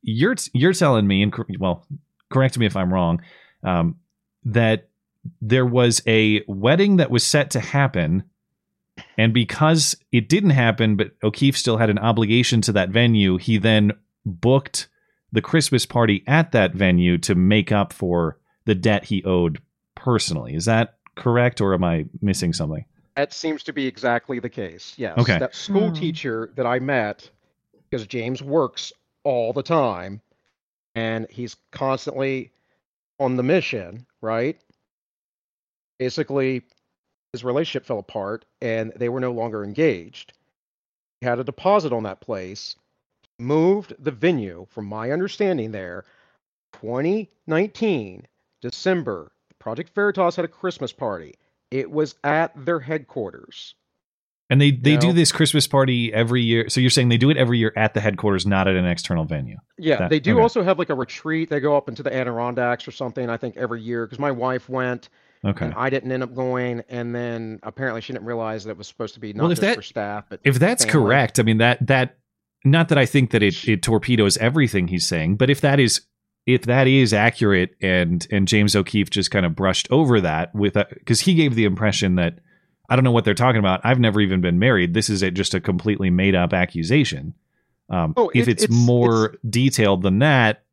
You're 0.02 0.36
you're 0.54 0.72
telling 0.72 1.06
me, 1.06 1.22
and 1.22 1.34
well, 1.60 1.86
correct 2.30 2.58
me 2.58 2.66
if 2.66 2.78
I'm 2.78 2.94
wrong, 2.94 3.22
um, 3.62 3.98
that 4.46 4.88
there 5.42 5.66
was 5.66 6.02
a 6.08 6.42
wedding 6.48 6.96
that 6.98 7.12
was 7.12 7.26
set 7.26 7.52
to 7.52 7.60
happen, 7.60 8.24
and 9.18 9.34
because 9.34 9.98
it 10.14 10.30
didn't 10.30 10.52
happen, 10.52 10.96
but 10.96 11.12
O'Keefe 11.24 11.58
still 11.58 11.78
had 11.78 11.90
an 11.90 12.00
obligation 12.00 12.62
to 12.62 12.72
that 12.72 12.90
venue, 12.90 13.36
he 13.36 13.58
then 13.58 13.92
booked 14.26 14.88
the 15.34 15.42
Christmas 15.42 15.86
party 15.86 16.24
at 16.26 16.54
that 16.54 16.74
venue 16.74 17.18
to 17.18 17.36
make 17.36 17.74
up 17.74 17.92
for 17.92 18.38
the 18.66 18.76
debt 18.76 19.06
he 19.06 19.24
owed 19.24 19.62
personally. 19.96 20.56
Is 20.56 20.66
that 20.66 20.96
correct, 21.16 21.62
or 21.62 21.74
am 21.74 21.84
I 21.84 22.06
missing 22.22 22.54
something? 22.54 22.86
That 23.16 23.32
seems 23.34 23.64
to 23.64 23.74
be 23.74 23.88
exactly 23.88 24.40
the 24.40 24.50
case. 24.50 24.94
Yes. 24.98 25.18
Okay. 25.18 25.40
That 25.40 25.56
school 25.56 25.88
Hmm. 25.90 25.94
teacher 25.96 26.52
that 26.56 26.66
I 26.66 26.80
met, 26.80 27.30
because 27.90 28.06
James 28.08 28.42
works 28.42 28.92
all 29.24 29.54
the 29.54 29.64
time 29.64 30.22
and 30.96 31.26
he's 31.30 31.56
constantly 31.72 32.52
on 33.20 33.38
the 33.38 33.44
mission, 33.44 34.06
right? 34.22 34.60
Basically, 36.00 36.64
his 37.32 37.44
relationship 37.44 37.86
fell 37.86 38.00
apart 38.00 38.46
and 38.62 38.92
they 38.96 39.08
were 39.10 39.20
no 39.22 39.32
longer 39.32 39.64
engaged. 39.64 40.34
He 41.22 41.28
had 41.28 41.40
a 41.40 41.44
deposit 41.44 41.94
on 41.94 42.04
that 42.04 42.20
place, 42.20 42.76
moved 43.40 43.96
the 43.98 44.12
venue, 44.12 44.68
from 44.70 44.86
my 44.86 45.12
understanding 45.12 45.72
there, 45.72 46.04
2019, 46.74 48.28
December. 48.70 49.32
Project 49.60 49.94
Veritas 49.96 50.36
had 50.36 50.46
a 50.46 50.48
Christmas 50.50 50.92
party. 50.92 51.36
It 51.72 51.90
was 51.90 52.16
at 52.24 52.52
their 52.66 52.80
headquarters. 52.80 53.76
And 54.50 54.62
they 54.62 54.70
they 54.70 54.96
do 54.98 55.08
know? 55.08 55.14
this 55.14 55.32
Christmas 55.32 55.66
party 55.66 56.14
every 56.14 56.44
year. 56.44 56.70
So 56.70 56.80
you're 56.80 56.92
saying 56.92 57.10
they 57.10 57.18
do 57.18 57.32
it 57.32 57.38
every 57.38 57.58
year 57.58 57.74
at 57.76 57.96
the 57.96 58.00
headquarters, 58.00 58.46
not 58.46 58.68
at 58.68 58.76
an 58.76 58.86
external 58.86 59.26
venue. 59.26 59.58
Yeah, 59.80 59.98
That- 59.98 60.10
they 60.12 60.20
do 60.20 60.34
okay. 60.34 60.42
also 60.42 60.62
have 60.62 60.78
like 60.78 60.90
a 60.92 60.94
retreat. 60.94 61.50
They 61.50 61.60
go 61.60 61.76
up 61.76 61.90
into 61.90 62.04
the 62.04 62.16
Adirondacks 62.16 62.88
or 62.88 62.92
something. 62.92 63.28
I 63.30 63.38
think 63.38 63.58
every 63.58 63.82
year 63.82 64.06
because 64.06 64.20
my 64.20 64.30
wife 64.32 64.70
went 64.70 65.10
Okay. 65.44 65.66
and 65.66 65.74
I 65.76 65.90
didn't 65.90 66.12
end 66.12 66.22
up 66.22 66.36
going, 66.36 66.84
and 66.90 67.14
then 67.16 67.60
apparently 67.64 68.02
she 68.02 68.14
didn't 68.14 68.26
realize 68.26 68.64
that 68.66 68.72
it 68.72 68.78
was 68.78 68.88
supposed 68.88 69.16
to 69.16 69.20
be 69.20 69.34
not 69.34 69.44
Well, 69.44 69.52
if 69.52 69.58
just 69.58 69.62
that- 69.62 69.76
for 69.76 69.82
staff, 69.82 70.26
but 70.30 70.40
If 70.44 70.60
that's 70.60 70.86
family. 70.86 70.92
correct, 71.08 71.40
I 71.40 71.44
mean 71.44 71.58
that 71.58 71.86
that 71.88 72.18
not 72.64 72.90
that 72.90 72.98
I 73.00 73.06
think 73.08 73.32
that 73.32 73.42
it, 73.42 73.68
it 73.68 73.82
torpedoes 73.82 74.38
everything 74.38 74.88
he's 74.90 75.08
saying, 75.08 75.38
but 75.38 75.50
if 75.50 75.60
that 75.62 75.80
is 75.80 76.02
if 76.46 76.64
that 76.64 76.88
is 76.88 77.14
accurate 77.14 77.76
and 77.82 78.28
and 78.32 78.48
James 78.48 78.76
O'Keefe 78.76 79.10
just 79.10 79.32
kind 79.32 79.46
of 79.46 79.56
brushed 79.56 79.88
over 79.92 80.22
that 80.22 80.54
with 80.54 80.74
because 80.74 81.22
he 81.22 81.34
gave 81.34 81.56
the 81.56 81.66
impression 81.66 82.16
that 82.16 82.40
I 82.90 82.96
don't 82.96 83.04
know 83.04 83.12
what 83.12 83.26
they're 83.26 83.34
talking 83.34 83.60
about. 83.60 83.82
I've 83.84 84.00
never 84.00 84.22
even 84.22 84.42
been 84.42 84.60
married. 84.60 84.94
This 84.94 85.10
is 85.10 85.24
a, 85.24 85.32
just 85.32 85.54
a 85.56 85.60
completely 85.60 86.12
made 86.12 86.36
up 86.36 86.54
accusation. 86.54 87.34
Um, 87.90 88.14
Oh, 88.16 88.30
if 88.36 88.48
it- 88.48 88.52
it's, 88.52 88.64
it's- 88.66 88.78
more 88.80 89.36
detailed 89.50 90.04
than 90.04 90.20
that, 90.20 90.64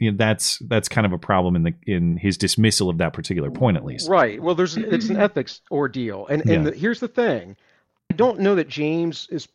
you 0.00 0.10
know, 0.10 0.16
that's 0.16 0.58
that's 0.68 0.88
kind 0.88 1.06
of 1.06 1.12
a 1.12 1.18
problem 1.18 1.54
in 1.56 1.62
the 1.62 1.74
in 1.86 2.16
his 2.16 2.36
dismissal 2.36 2.90
of 2.90 2.98
that 2.98 3.12
particular 3.12 3.50
point, 3.50 3.76
at 3.76 3.84
least. 3.84 4.08
Right. 4.08 4.42
Well, 4.42 4.54
there's 4.54 4.76
it's 4.76 5.08
an 5.08 5.16
ethics 5.20 5.60
ordeal, 5.70 6.26
and 6.26 6.42
and 6.42 6.64
Yeah. 6.64 6.70
the, 6.70 6.76
here's 6.76 7.00
the 7.00 7.08
thing: 7.08 7.56
I 8.10 8.14
don't 8.14 8.40
know 8.40 8.54
that 8.56 8.68
James 8.68 9.28
is 9.30 9.46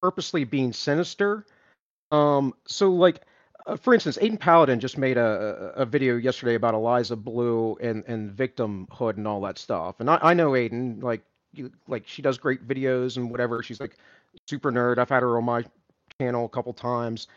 purposely 0.00 0.44
being 0.44 0.72
sinister. 0.72 1.44
Um. 2.12 2.54
So, 2.66 2.90
like, 2.92 3.20
uh, 3.70 3.76
for 3.76 3.94
instance, 3.94 4.18
Aydin 4.18 4.38
Paladin 4.38 4.80
just 4.80 4.98
made 4.98 5.16
a, 5.18 5.72
a 5.76 5.86
video 5.86 6.16
yesterday 6.16 6.54
about 6.54 6.74
Eliza 6.74 7.16
Bleu 7.16 7.76
and 7.80 8.04
and 8.06 8.30
victimhood 8.36 9.16
and 9.16 9.26
all 9.26 9.40
that 9.42 9.58
stuff, 9.58 10.00
and 10.00 10.10
I 10.10 10.18
I 10.22 10.34
know 10.34 10.50
Aydin 10.52 11.02
like 11.02 11.22
you, 11.52 11.70
like 11.88 12.06
she 12.06 12.22
does 12.22 12.38
great 12.38 12.66
videos 12.66 13.16
and 13.16 13.30
whatever. 13.30 13.62
She's 13.62 13.80
like 13.80 13.96
super 14.48 14.72
nerd. 14.72 14.98
I've 14.98 15.08
had 15.10 15.22
her 15.22 15.36
on 15.38 15.44
my 15.44 15.64
channel 16.20 16.44
a 16.46 16.48
couple 16.48 16.72
times. 16.72 17.28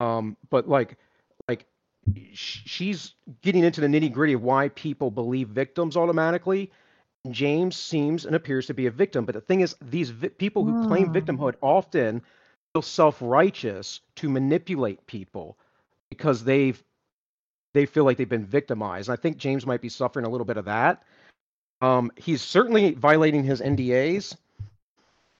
Um. 0.00 0.36
But 0.50 0.68
like 0.68 0.96
like 1.48 1.66
sh- 2.32 2.62
she's 2.66 3.14
getting 3.42 3.64
into 3.64 3.80
the 3.80 3.86
nitty 3.88 4.12
gritty 4.12 4.34
of 4.34 4.42
why 4.42 4.68
people 4.70 5.10
believe 5.10 5.48
victims 5.48 5.96
automatically. 5.96 6.70
James 7.30 7.76
seems 7.76 8.24
and 8.26 8.36
appears 8.36 8.66
to 8.66 8.74
be 8.74 8.86
a 8.86 8.90
victim, 8.90 9.24
but 9.24 9.34
the 9.34 9.40
thing 9.40 9.60
is, 9.60 9.76
these 9.82 10.10
vi- 10.10 10.28
people 10.28 10.64
who 10.64 10.74
claim 10.74 11.08
Hmm. 11.08 11.16
victimhood 11.16 11.54
often 11.60 12.22
feel 12.72 12.82
self-righteous 12.82 14.00
to 14.16 14.28
manipulate 14.28 15.06
people 15.06 15.58
because 16.10 16.44
they've 16.44 16.82
they 17.74 17.86
feel 17.86 18.04
like 18.04 18.16
they've 18.16 18.28
been 18.28 18.46
victimized. 18.46 19.10
I 19.10 19.16
think 19.16 19.36
James 19.36 19.66
might 19.66 19.82
be 19.82 19.88
suffering 19.90 20.24
a 20.24 20.30
little 20.30 20.46
bit 20.46 20.56
of 20.56 20.64
that. 20.64 21.02
Um, 21.82 22.10
he's 22.16 22.40
certainly 22.40 22.94
violating 22.94 23.44
his 23.44 23.60
NDAs. 23.60 24.34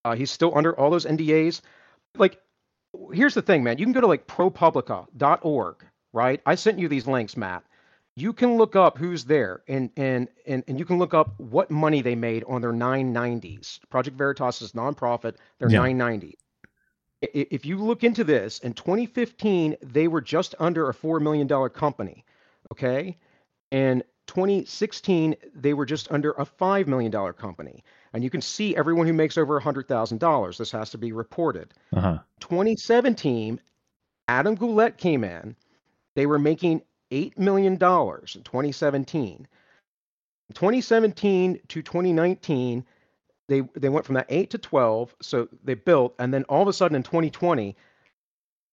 Uh, 0.04 0.14
he's 0.14 0.30
still 0.30 0.56
under 0.56 0.78
all 0.78 0.90
those 0.90 1.06
NDAs. 1.06 1.62
Like, 2.16 2.38
here's 3.12 3.32
the 3.34 3.40
thing, 3.42 3.64
man. 3.64 3.78
You 3.78 3.86
can 3.86 3.92
go 3.94 4.02
to 4.02 4.06
like 4.06 4.26
ProPublica.org, 4.26 5.76
right? 6.12 6.40
I 6.44 6.54
sent 6.54 6.78
you 6.78 6.88
these 6.88 7.06
links, 7.06 7.36
Matt. 7.38 7.64
You 8.16 8.32
can 8.32 8.56
look 8.56 8.76
up 8.76 8.96
who's 8.98 9.24
there, 9.24 9.62
and 9.68 9.90
and 9.96 10.28
and 10.46 10.62
and 10.68 10.78
you 10.78 10.84
can 10.84 10.98
look 10.98 11.12
up 11.14 11.38
what 11.38 11.70
money 11.70 12.02
they 12.02 12.14
made 12.14 12.44
on 12.44 12.60
their 12.62 12.72
990s. 12.72 13.80
Project 13.90 14.16
Veritas 14.16 14.62
is 14.62 14.72
nonprofit. 14.72 15.36
They're 15.58 15.70
Yeah. 15.70 15.80
990. 15.80 16.38
If 17.22 17.64
you 17.64 17.78
look 17.78 18.04
into 18.04 18.24
this, 18.24 18.58
in 18.58 18.74
2015 18.74 19.76
they 19.82 20.08
were 20.08 20.20
just 20.20 20.54
under 20.58 20.88
a 20.88 20.94
four 20.94 21.20
million 21.20 21.46
dollar 21.46 21.68
company. 21.68 22.24
Okay, 22.72 23.16
in 23.70 24.02
2016 24.26 25.36
they 25.54 25.72
were 25.72 25.86
just 25.86 26.10
under 26.10 26.32
a 26.32 26.44
five 26.44 26.88
million 26.88 27.10
dollar 27.10 27.32
company, 27.32 27.82
and 28.12 28.22
you 28.22 28.30
can 28.30 28.42
see 28.42 28.76
everyone 28.76 29.06
who 29.06 29.12
makes 29.12 29.38
over 29.38 29.56
a 29.56 29.62
hundred 29.62 29.88
thousand 29.88 30.18
dollars. 30.18 30.58
This 30.58 30.72
has 30.72 30.90
to 30.90 30.98
be 30.98 31.12
reported. 31.12 31.72
Uh 31.94 32.00
huh. 32.00 32.18
2017, 32.40 33.60
Adam 34.28 34.56
Guillette 34.56 34.98
came 34.98 35.24
in. 35.24 35.56
They 36.14 36.26
were 36.26 36.38
making 36.38 36.82
$8 37.10 37.38
million 37.38 37.74
in 37.74 37.78
2017. 37.78 39.46
2017 40.54 41.60
to 41.68 41.82
2019, 41.82 42.84
they, 43.48 43.62
they 43.74 43.88
went 43.88 44.04
from 44.04 44.14
that 44.14 44.26
8 44.28 44.50
to 44.50 44.58
12. 44.58 45.14
So 45.20 45.48
they 45.64 45.74
built. 45.74 46.14
And 46.18 46.32
then 46.32 46.44
all 46.44 46.62
of 46.62 46.68
a 46.68 46.72
sudden 46.72 46.96
in 46.96 47.02
2020, 47.02 47.66
you 47.66 47.74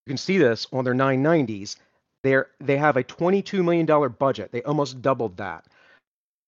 can 0.07 0.17
see 0.17 0.37
this 0.37 0.67
on 0.71 0.83
their 0.83 0.95
990s. 0.95 1.77
They're, 2.23 2.47
they 2.59 2.77
have 2.77 2.97
a 2.97 3.03
$22 3.03 3.63
million 3.63 4.11
budget. 4.17 4.51
They 4.51 4.63
almost 4.63 5.01
doubled 5.01 5.37
that. 5.37 5.65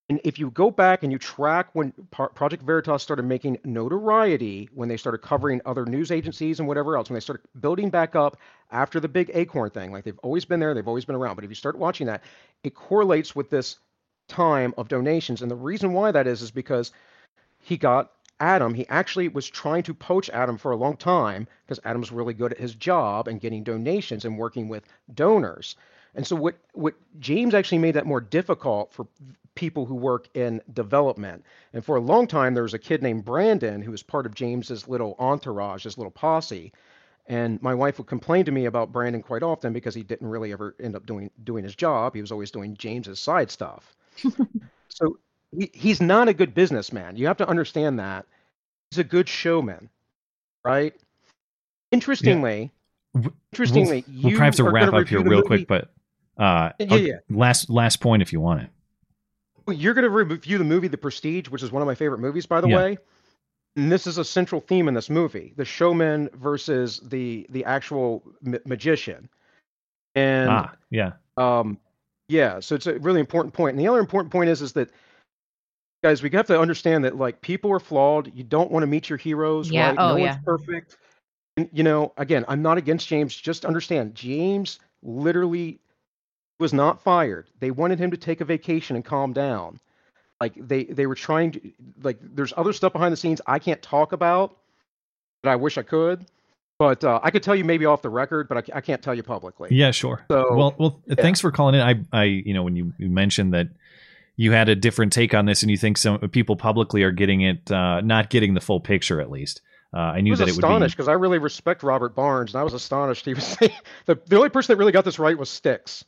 And 0.07 0.21
if 0.23 0.38
you 0.38 0.51
go 0.51 0.69
back 0.69 1.01
and 1.01 1.11
you 1.11 1.17
track 1.17 1.69
when 1.73 1.91
Project 2.11 2.61
Veritas 2.61 3.01
started 3.01 3.23
making 3.23 3.57
notoriety, 3.63 4.69
when 4.71 4.88
they 4.88 4.97
started 4.97 5.19
covering 5.19 5.61
other 5.65 5.83
news 5.83 6.11
agencies 6.11 6.59
and 6.59 6.67
whatever 6.67 6.95
else, 6.95 7.09
when 7.09 7.15
they 7.15 7.21
started 7.21 7.43
building 7.59 7.89
back 7.89 8.15
up 8.15 8.38
after 8.71 8.99
the 8.99 9.07
big 9.07 9.31
Acorn 9.33 9.71
thing, 9.71 9.91
like 9.91 10.03
they've 10.03 10.19
always 10.19 10.45
been 10.45 10.59
there, 10.59 10.75
they've 10.75 10.88
always 10.88 11.05
been 11.05 11.15
around. 11.15 11.35
But 11.35 11.43
if 11.43 11.49
you 11.49 11.55
start 11.55 11.75
watching 11.75 12.05
that, 12.05 12.23
it 12.63 12.75
correlates 12.75 13.35
with 13.35 13.49
this 13.49 13.77
time 14.27 14.75
of 14.77 14.88
donations. 14.89 15.41
And 15.41 15.49
the 15.49 15.55
reason 15.55 15.91
why 15.91 16.11
that 16.11 16.27
is, 16.27 16.43
is 16.43 16.51
because 16.51 16.91
he 17.59 17.75
got 17.75 18.11
Adam. 18.39 18.74
He 18.74 18.88
actually 18.89 19.28
was 19.30 19.48
trying 19.50 19.84
to 19.84 19.93
poach 19.93 20.30
Adam 20.30 20.58
for 20.58 20.71
a 20.71 20.76
long 20.78 20.98
time 20.98 21.48
because 21.65 21.80
Adam's 21.86 22.12
really 22.12 22.34
good 22.34 22.52
at 22.54 22.60
his 22.60 22.76
job 22.76 23.28
and 23.28 23.41
getting 23.41 23.63
donations 23.63 24.26
and 24.26 24.38
working 24.38 24.67
with 24.69 24.86
donors. 25.13 25.76
And 26.15 26.26
so 26.26 26.36
what 26.36 26.56
what 26.74 26.95
James 27.19 27.54
actually 27.54 27.80
made 27.80 27.95
that 27.95 28.06
more 28.06 28.21
difficult 28.21 28.93
for 28.93 29.08
people 29.56 29.86
who 29.86 29.95
work 29.95 30.28
in 30.34 30.62
development. 30.74 31.45
And 31.74 31.84
for 31.84 31.95
a 31.95 32.02
long 32.02 32.28
time 32.28 32.54
there 32.54 32.63
was 32.63 32.74
a 32.74 32.80
kid 32.80 33.02
named 33.04 33.26
Brandon 33.26 33.82
who 33.82 33.91
was 33.91 34.04
part 34.04 34.26
of 34.26 34.34
James's 34.36 34.88
little 34.88 35.15
entourage, 35.19 35.84
his 35.84 35.98
little 35.98 36.12
posse. 36.12 36.74
And 37.28 37.62
my 37.62 37.74
wife 37.76 37.98
would 37.98 38.08
complain 38.08 38.45
to 38.45 38.52
me 38.52 38.65
about 38.65 38.91
Brandon 38.91 39.21
quite 39.24 39.43
often 39.43 39.74
because 39.74 39.95
he 39.95 40.04
didn't 40.04 40.30
really 40.30 40.52
ever 40.54 40.76
end 40.80 40.95
up 40.95 41.06
doing 41.06 41.32
doing 41.43 41.63
his 41.63 41.76
job. 41.76 42.15
He 42.15 42.21
was 42.21 42.32
always 42.32 42.52
doing 42.52 42.76
James's 42.78 43.19
side 43.19 43.52
stuff. 43.52 43.95
so 44.89 45.17
he, 45.58 45.72
he's 45.74 46.02
not 46.02 46.28
a 46.28 46.34
good 46.34 46.54
businessman. 46.54 47.15
You 47.18 47.28
have 47.28 47.38
to 47.38 47.48
understand 47.48 48.00
that. 48.00 48.26
He's 48.91 49.00
a 49.00 49.04
good 49.04 49.28
showman, 49.28 49.89
right? 50.63 50.94
Interestingly, 51.91 52.72
W- 53.13 53.34
interestingly, 53.54 54.04
we'll, 54.08 54.15
you 54.15 54.24
we'll 54.24 54.38
probably 54.38 54.46
have 54.46 54.56
to 54.56 54.63
wrap 54.65 54.94
up 54.94 55.08
here 55.08 55.22
real 55.22 55.41
quick, 55.41 55.68
but 55.68 55.89
uh, 56.38 56.72
Yeah, 56.80 56.96
yeah. 56.96 57.13
last 57.30 57.70
last 57.70 58.02
point 58.02 58.22
if 58.22 58.34
you 58.34 58.39
want 58.41 58.62
it. 58.63 58.70
You're 59.68 59.94
going 59.94 60.04
to 60.04 60.10
review 60.10 60.58
the 60.58 60.63
movie 60.63 60.88
The 60.88 60.98
Prestige, 60.98 61.50
which 61.50 61.63
is 61.63 61.72
one 61.72 61.82
of 61.82 61.88
my 61.88 61.96
favorite 61.96 62.20
movies, 62.20 62.46
by 62.46 62.62
the 62.62 62.68
Yeah. 62.68 62.76
way. 62.76 62.98
And 63.78 63.91
this 63.91 64.06
is 64.08 64.18
a 64.18 64.24
central 64.24 64.62
theme 64.62 64.88
in 64.88 64.94
this 64.94 65.10
movie: 65.10 65.54
the 65.58 65.65
showman 65.65 66.30
versus 66.34 67.00
the 67.00 67.46
the 67.50 67.65
actual 67.65 68.24
ma- 68.41 68.58
magician. 68.65 69.28
And 70.15 70.50
ah, 70.50 70.72
yeah, 70.91 71.13
um, 71.36 71.78
yeah, 72.30 72.60
so 72.62 72.76
it's 72.76 72.88
a 72.88 72.98
really 73.00 73.20
important 73.20 73.54
point. 73.54 73.72
And 73.72 73.80
the 73.80 73.88
other 73.89 74.00
important 74.00 74.32
point 74.32 74.50
is 74.50 74.62
is 74.62 74.74
that 74.74 74.91
guys, 76.06 76.22
we 76.22 76.30
have 76.30 76.46
to 76.46 76.60
understand 76.60 77.04
that 77.04 77.18
like 77.18 77.41
people 77.41 77.72
are 77.72 77.80
flawed. 77.80 78.32
You 78.36 78.44
don't 78.44 78.70
want 78.70 78.84
to 78.84 78.88
meet 78.88 79.10
your 79.10 79.18
heroes, 79.18 79.72
Yeah, 79.72 79.88
right? 79.89 79.96
oh, 79.98 80.10
no 80.10 80.18
yeah. 80.18 80.34
one's 80.34 80.44
perfect. 80.46 80.98
And, 81.58 81.68
you 81.74 81.84
know, 81.84 82.13
again, 82.18 82.46
I'm 82.48 82.62
not 82.62 82.78
against 82.78 83.08
James. 83.08 83.36
Just 83.36 83.65
understand, 83.65 84.13
James 84.13 84.78
literally 85.02 85.80
was 86.60 86.74
not 86.74 87.02
fired. 87.02 87.50
They 87.60 87.72
wanted 87.72 87.98
him 87.98 88.12
to 88.12 88.18
take 88.18 88.39
a 88.39 88.46
vacation 88.46 88.96
and 88.96 89.04
calm 89.04 89.34
down. 89.34 89.80
Like 90.39 90.54
they 90.56 90.84
they 90.84 91.08
were 91.08 91.15
trying 91.15 91.54
to 91.54 91.62
like 92.04 92.18
there's 92.22 92.54
other 92.56 92.72
stuff 92.74 92.94
behind 92.94 93.12
the 93.12 93.18
scenes 93.18 93.41
I 93.48 93.58
can't 93.58 93.82
talk 93.82 94.12
about, 94.12 94.56
but 95.41 95.50
I 95.50 95.56
wish 95.56 95.78
I 95.80 95.82
could. 95.82 96.26
But 96.78 97.04
uh, 97.04 97.20
I 97.24 97.32
could 97.32 97.41
tell 97.41 97.56
you 97.56 97.63
maybe 97.63 97.86
off 97.86 98.04
the 98.04 98.10
record, 98.10 98.48
but 98.48 98.58
I, 98.58 98.78
I 98.78 98.82
can't 98.82 99.02
tell 99.02 99.15
you 99.15 99.24
publicly. 99.24 99.70
yeah, 99.72 99.89
sure. 99.91 100.24
So 100.30 100.54
well, 100.56 100.76
well, 100.78 101.02
thanks 101.18 101.39
for 101.39 101.50
calling 101.52 101.76
in. 101.76 101.82
I, 101.82 101.96
I, 102.12 102.24
you 102.26 102.54
know, 102.54 102.63
when 102.63 102.76
you, 102.76 102.94
you 103.00 103.10
mentioned 103.10 103.54
that 103.54 103.70
you 104.38 104.52
had 104.52 104.69
a 104.69 104.76
different 104.76 105.13
take 105.13 105.34
on 105.34 105.45
this, 105.45 105.62
and 105.62 105.71
you 105.71 105.78
think 105.78 105.98
some 105.98 106.19
people 106.30 106.56
publicly 106.56 107.04
are 107.04 107.12
getting 107.12 107.41
it, 107.41 107.71
uh, 107.71 108.02
not 108.02 108.30
getting 108.30 108.54
the 108.54 108.62
full 108.62 108.80
picture, 108.80 109.21
at 109.21 109.30
least. 109.32 109.62
Uh, 109.93 110.00
I 110.00 110.17
I 110.17 110.21
knew 110.21 110.32
was 110.32 110.39
that 110.39 110.50
it 110.50 110.56
would 110.56 110.80
be. 110.80 110.88
because 110.88 111.08
I 111.08 111.13
really 111.13 111.38
respect 111.38 111.82
Robert 111.84 112.16
Barnes, 112.16 112.53
and 112.53 112.59
I 112.59 112.64
was 112.64 112.74
astonished 112.74 113.26
he 113.26 113.34
was 113.34 113.55
the 114.05 114.20
the 114.28 114.36
only 114.36 114.49
person 114.49 114.74
that 114.74 114.78
really 114.78 114.91
got 114.91 115.05
this 115.05 115.20
right 115.20 115.38
was 115.38 115.49
Styx. 115.49 116.03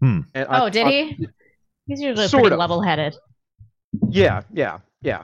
Hmm. 0.00 0.20
And 0.34 0.48
I- 0.48 0.64
Oh, 0.64 0.68
did 0.70 0.86
I- 0.86 0.90
he? 0.90 1.28
He's 1.86 2.00
usually 2.00 2.28
Sort 2.28 2.42
pretty 2.42 2.54
of. 2.54 2.58
level-headed. 2.60 3.16
Yeah, 4.10 4.42
yeah, 4.52 4.78
yeah. 5.02 5.22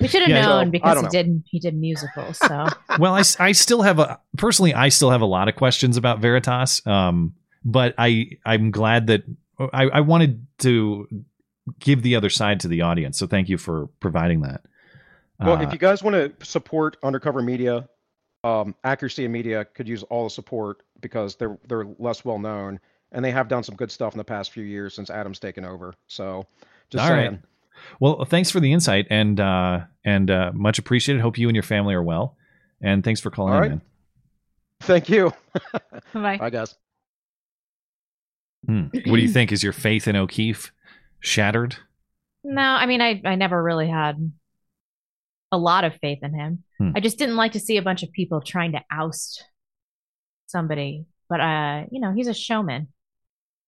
We 0.00 0.08
should 0.08 0.22
have 0.22 0.30
Yeah, 0.30 0.42
known 0.46 0.66
I 0.68 0.70
because 0.70 0.94
don't 0.94 1.04
he 1.12 1.22
did 1.22 1.42
he 1.46 1.58
did 1.60 1.74
musicals. 1.76 2.38
So 2.38 2.66
well, 2.98 3.14
I, 3.14 3.22
I 3.40 3.52
still 3.52 3.82
have 3.82 3.98
a 3.98 4.18
personally, 4.36 4.74
I 4.74 4.88
still 4.90 5.10
have 5.10 5.20
a 5.22 5.26
lot 5.26 5.48
of 5.48 5.56
questions 5.56 5.96
about 5.96 6.20
Veritas. 6.20 6.84
Um, 6.86 7.34
but 7.64 7.94
I, 7.98 8.30
I'm 8.44 8.70
glad 8.70 9.06
that 9.08 9.22
I, 9.58 9.84
I 9.84 10.00
wanted 10.02 10.46
to 10.58 11.08
give 11.78 12.02
the 12.02 12.14
other 12.16 12.30
side 12.30 12.60
to 12.60 12.68
the 12.68 12.82
audience. 12.82 13.18
So 13.18 13.26
thank 13.26 13.48
you 13.48 13.58
for 13.58 13.86
providing 14.00 14.42
that. 14.42 14.64
Well, 15.40 15.56
Uh, 15.58 15.62
if 15.62 15.72
you 15.72 15.78
guys 15.78 16.02
want 16.02 16.14
to 16.14 16.46
support 16.46 16.96
undercover 17.02 17.42
media, 17.42 17.88
um, 18.44 18.74
Accuracy 18.84 19.24
of 19.24 19.30
Media 19.30 19.64
could 19.64 19.88
use 19.88 20.02
all 20.04 20.24
the 20.24 20.30
support 20.30 20.82
because 21.00 21.36
they're 21.36 21.58
they're 21.68 21.86
less 21.98 22.24
well 22.24 22.38
known, 22.38 22.78
and 23.12 23.24
they 23.24 23.30
have 23.30 23.48
done 23.48 23.62
some 23.62 23.74
good 23.74 23.90
stuff 23.90 24.12
in 24.14 24.18
the 24.18 24.24
past 24.24 24.52
few 24.52 24.64
years 24.64 24.94
since 24.94 25.10
Adam's 25.10 25.38
taken 25.38 25.64
over. 25.64 25.94
So, 26.06 26.46
just 26.90 27.04
All 27.04 27.10
right. 27.10 27.30
saying. 27.30 27.42
Well, 27.98 28.24
thanks 28.24 28.50
for 28.50 28.60
the 28.60 28.72
insight 28.72 29.06
and 29.10 29.40
uh, 29.40 29.80
and 30.04 30.30
uh, 30.30 30.52
much 30.54 30.78
appreciated. 30.78 31.20
Hope 31.22 31.38
you 31.38 31.48
and 31.48 31.56
your 31.56 31.62
family 31.64 31.94
are 31.94 32.02
well. 32.02 32.36
And 32.80 33.02
thanks 33.02 33.20
for 33.20 33.30
calling 33.30 33.54
All 33.54 33.62
in. 33.62 33.80
Thank 34.80 35.08
you. 35.08 35.32
Bye. 36.12 36.36
Bye, 36.36 36.50
guys. 36.50 36.76
Hmm. 38.66 38.84
What 38.92 39.16
do 39.16 39.22
you 39.22 39.28
think? 39.28 39.52
Is 39.52 39.62
your 39.62 39.72
faith 39.72 40.06
in 40.06 40.16
O'Keefe 40.16 40.70
shattered? 41.24 41.76
No, 42.44 42.62
I 42.62 42.86
mean, 42.86 43.00
I, 43.00 43.20
I 43.24 43.34
never 43.34 43.60
really 43.60 43.88
had 43.88 44.32
a 45.50 45.58
lot 45.58 45.84
of 45.84 45.96
faith 45.96 46.18
in 46.22 46.34
him. 46.34 46.64
Hmm. 46.78 46.90
I 46.94 47.00
just 47.00 47.18
didn't 47.18 47.36
like 47.36 47.52
to 47.52 47.60
see 47.60 47.78
a 47.78 47.82
bunch 47.82 48.02
of 48.02 48.12
people 48.12 48.40
trying 48.40 48.72
to 48.72 48.82
oust 48.90 49.44
somebody. 50.46 51.06
But, 51.28 51.40
uh, 51.40 51.84
you 51.90 52.00
know, 52.00 52.12
he's 52.12 52.28
a 52.28 52.34
showman 52.34 52.88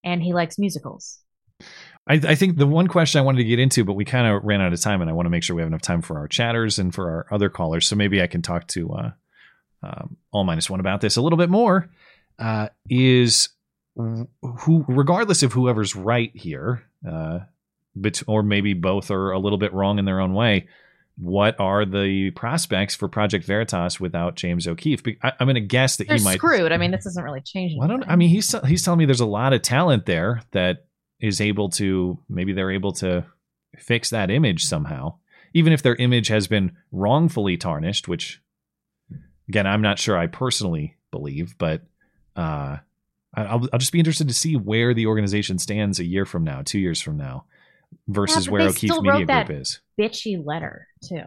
and 0.04 0.22
he 0.22 0.34
likes 0.34 0.59
musicals. 0.59 1.18
I, 2.07 2.14
I 2.14 2.34
think 2.34 2.59
the 2.59 2.66
one 2.66 2.86
question 2.86 3.18
I 3.18 3.24
wanted 3.24 3.38
to 3.38 3.44
get 3.48 3.59
into, 3.59 3.84
but 3.84 3.94
we 3.94 4.04
kind 4.04 4.26
of 4.26 4.44
ran 4.44 4.61
out 4.61 4.72
of 4.72 4.80
time, 4.80 5.00
and 5.00 5.11
I 5.11 5.14
want 5.14 5.26
to 5.26 5.30
make 5.30 5.42
sure 5.42 5.57
we 5.57 5.62
have 5.62 5.68
enough 5.68 5.82
time 5.82 6.02
for 6.02 6.18
our 6.18 6.28
chatters 6.28 6.78
and 6.78 6.94
for 6.94 7.11
our 7.11 7.26
other 7.30 7.48
callers. 7.48 7.88
So 7.88 7.96
maybe 7.96 8.22
I 8.22 8.26
can 8.26 8.42
talk 8.42 8.66
to 8.68 8.92
uh, 8.92 9.11
um, 9.82 10.16
all 10.30 10.44
minus 10.44 10.70
one 10.70 10.80
about 10.80 11.00
this 11.00 11.16
a 11.16 11.22
little 11.22 11.38
bit 11.38 11.50
more. 11.50 11.88
Uh, 12.38 12.68
is 12.90 13.48
who, 13.96 14.84
regardless 14.86 15.42
of 15.42 15.54
whoever's 15.54 15.96
right 15.96 16.30
here, 16.34 16.84
uh, 17.07 17.40
but 17.94 18.22
or 18.26 18.42
maybe 18.42 18.74
both 18.74 19.11
are 19.11 19.32
a 19.32 19.38
little 19.38 19.59
bit 19.59 19.72
wrong 19.72 19.98
in 19.98 20.04
their 20.04 20.20
own 20.20 20.34
way. 20.34 20.68
What 21.18 21.59
are 21.59 21.86
the 21.86 22.30
prospects 22.32 22.94
for 22.94 23.09
Project 23.09 23.46
Veritas 23.46 23.98
without 23.98 24.34
James 24.36 24.68
O'Keefe? 24.68 25.02
I, 25.22 25.32
I'm 25.40 25.46
going 25.46 25.54
to 25.54 25.62
guess 25.62 25.96
that 25.96 26.09
They're 26.09 26.18
he 26.18 26.24
might 26.24 26.36
screwed. 26.36 26.72
I 26.72 26.76
mean, 26.76 26.90
this 26.90 27.04
doesn't 27.04 27.24
really 27.24 27.40
change 27.40 27.72
well, 27.74 27.84
I 27.84 27.88
don't. 27.88 27.96
anything. 28.00 28.12
I 28.12 28.16
mean, 28.16 28.28
he's 28.28 28.54
he's 28.66 28.84
telling 28.84 28.98
me 28.98 29.07
there's 29.07 29.20
a 29.20 29.26
lot 29.26 29.54
of 29.54 29.62
talent 29.62 30.04
there 30.04 30.42
that 30.50 30.84
is 31.18 31.40
able 31.40 31.70
to 31.70 32.18
maybe 32.28 32.52
they're 32.52 32.70
able 32.70 32.92
to 32.92 33.24
fix 33.78 34.11
that 34.11 34.30
image 34.30 34.64
somehow, 34.64 35.14
even 35.54 35.72
if 35.72 35.82
their 35.82 35.94
image 35.94 36.28
has 36.28 36.48
been 36.48 36.76
wrongfully 36.92 37.57
tarnished. 37.57 38.09
Which, 38.09 38.42
again, 39.48 39.66
I'm 39.66 39.80
not 39.80 39.98
sure 39.98 40.18
I 40.18 40.26
personally 40.26 40.96
believe, 41.11 41.57
but 41.57 41.80
uh, 42.36 42.76
I'll 43.37 43.68
I'll 43.72 43.78
just 43.78 43.93
be 43.93 43.99
interested 43.99 44.28
to 44.28 44.34
see 44.34 44.57
where 44.57 44.95
the 44.95 45.07
organization 45.07 45.59
stands 45.59 45.99
a 46.01 46.05
year 46.05 46.24
from 46.24 46.45
now, 46.45 46.62
two 46.64 46.78
years 46.78 47.01
from 47.01 47.16
now, 47.16 47.45
versus 48.09 48.47
but 48.47 48.53
where 48.53 48.62
O'Keefe 48.68 49.01
Media 49.01 49.26
that 49.26 49.47
Group 49.47 49.61
is. 49.61 49.80
bitchy 49.99 50.45
letter, 50.45 50.89
too. 51.07 51.22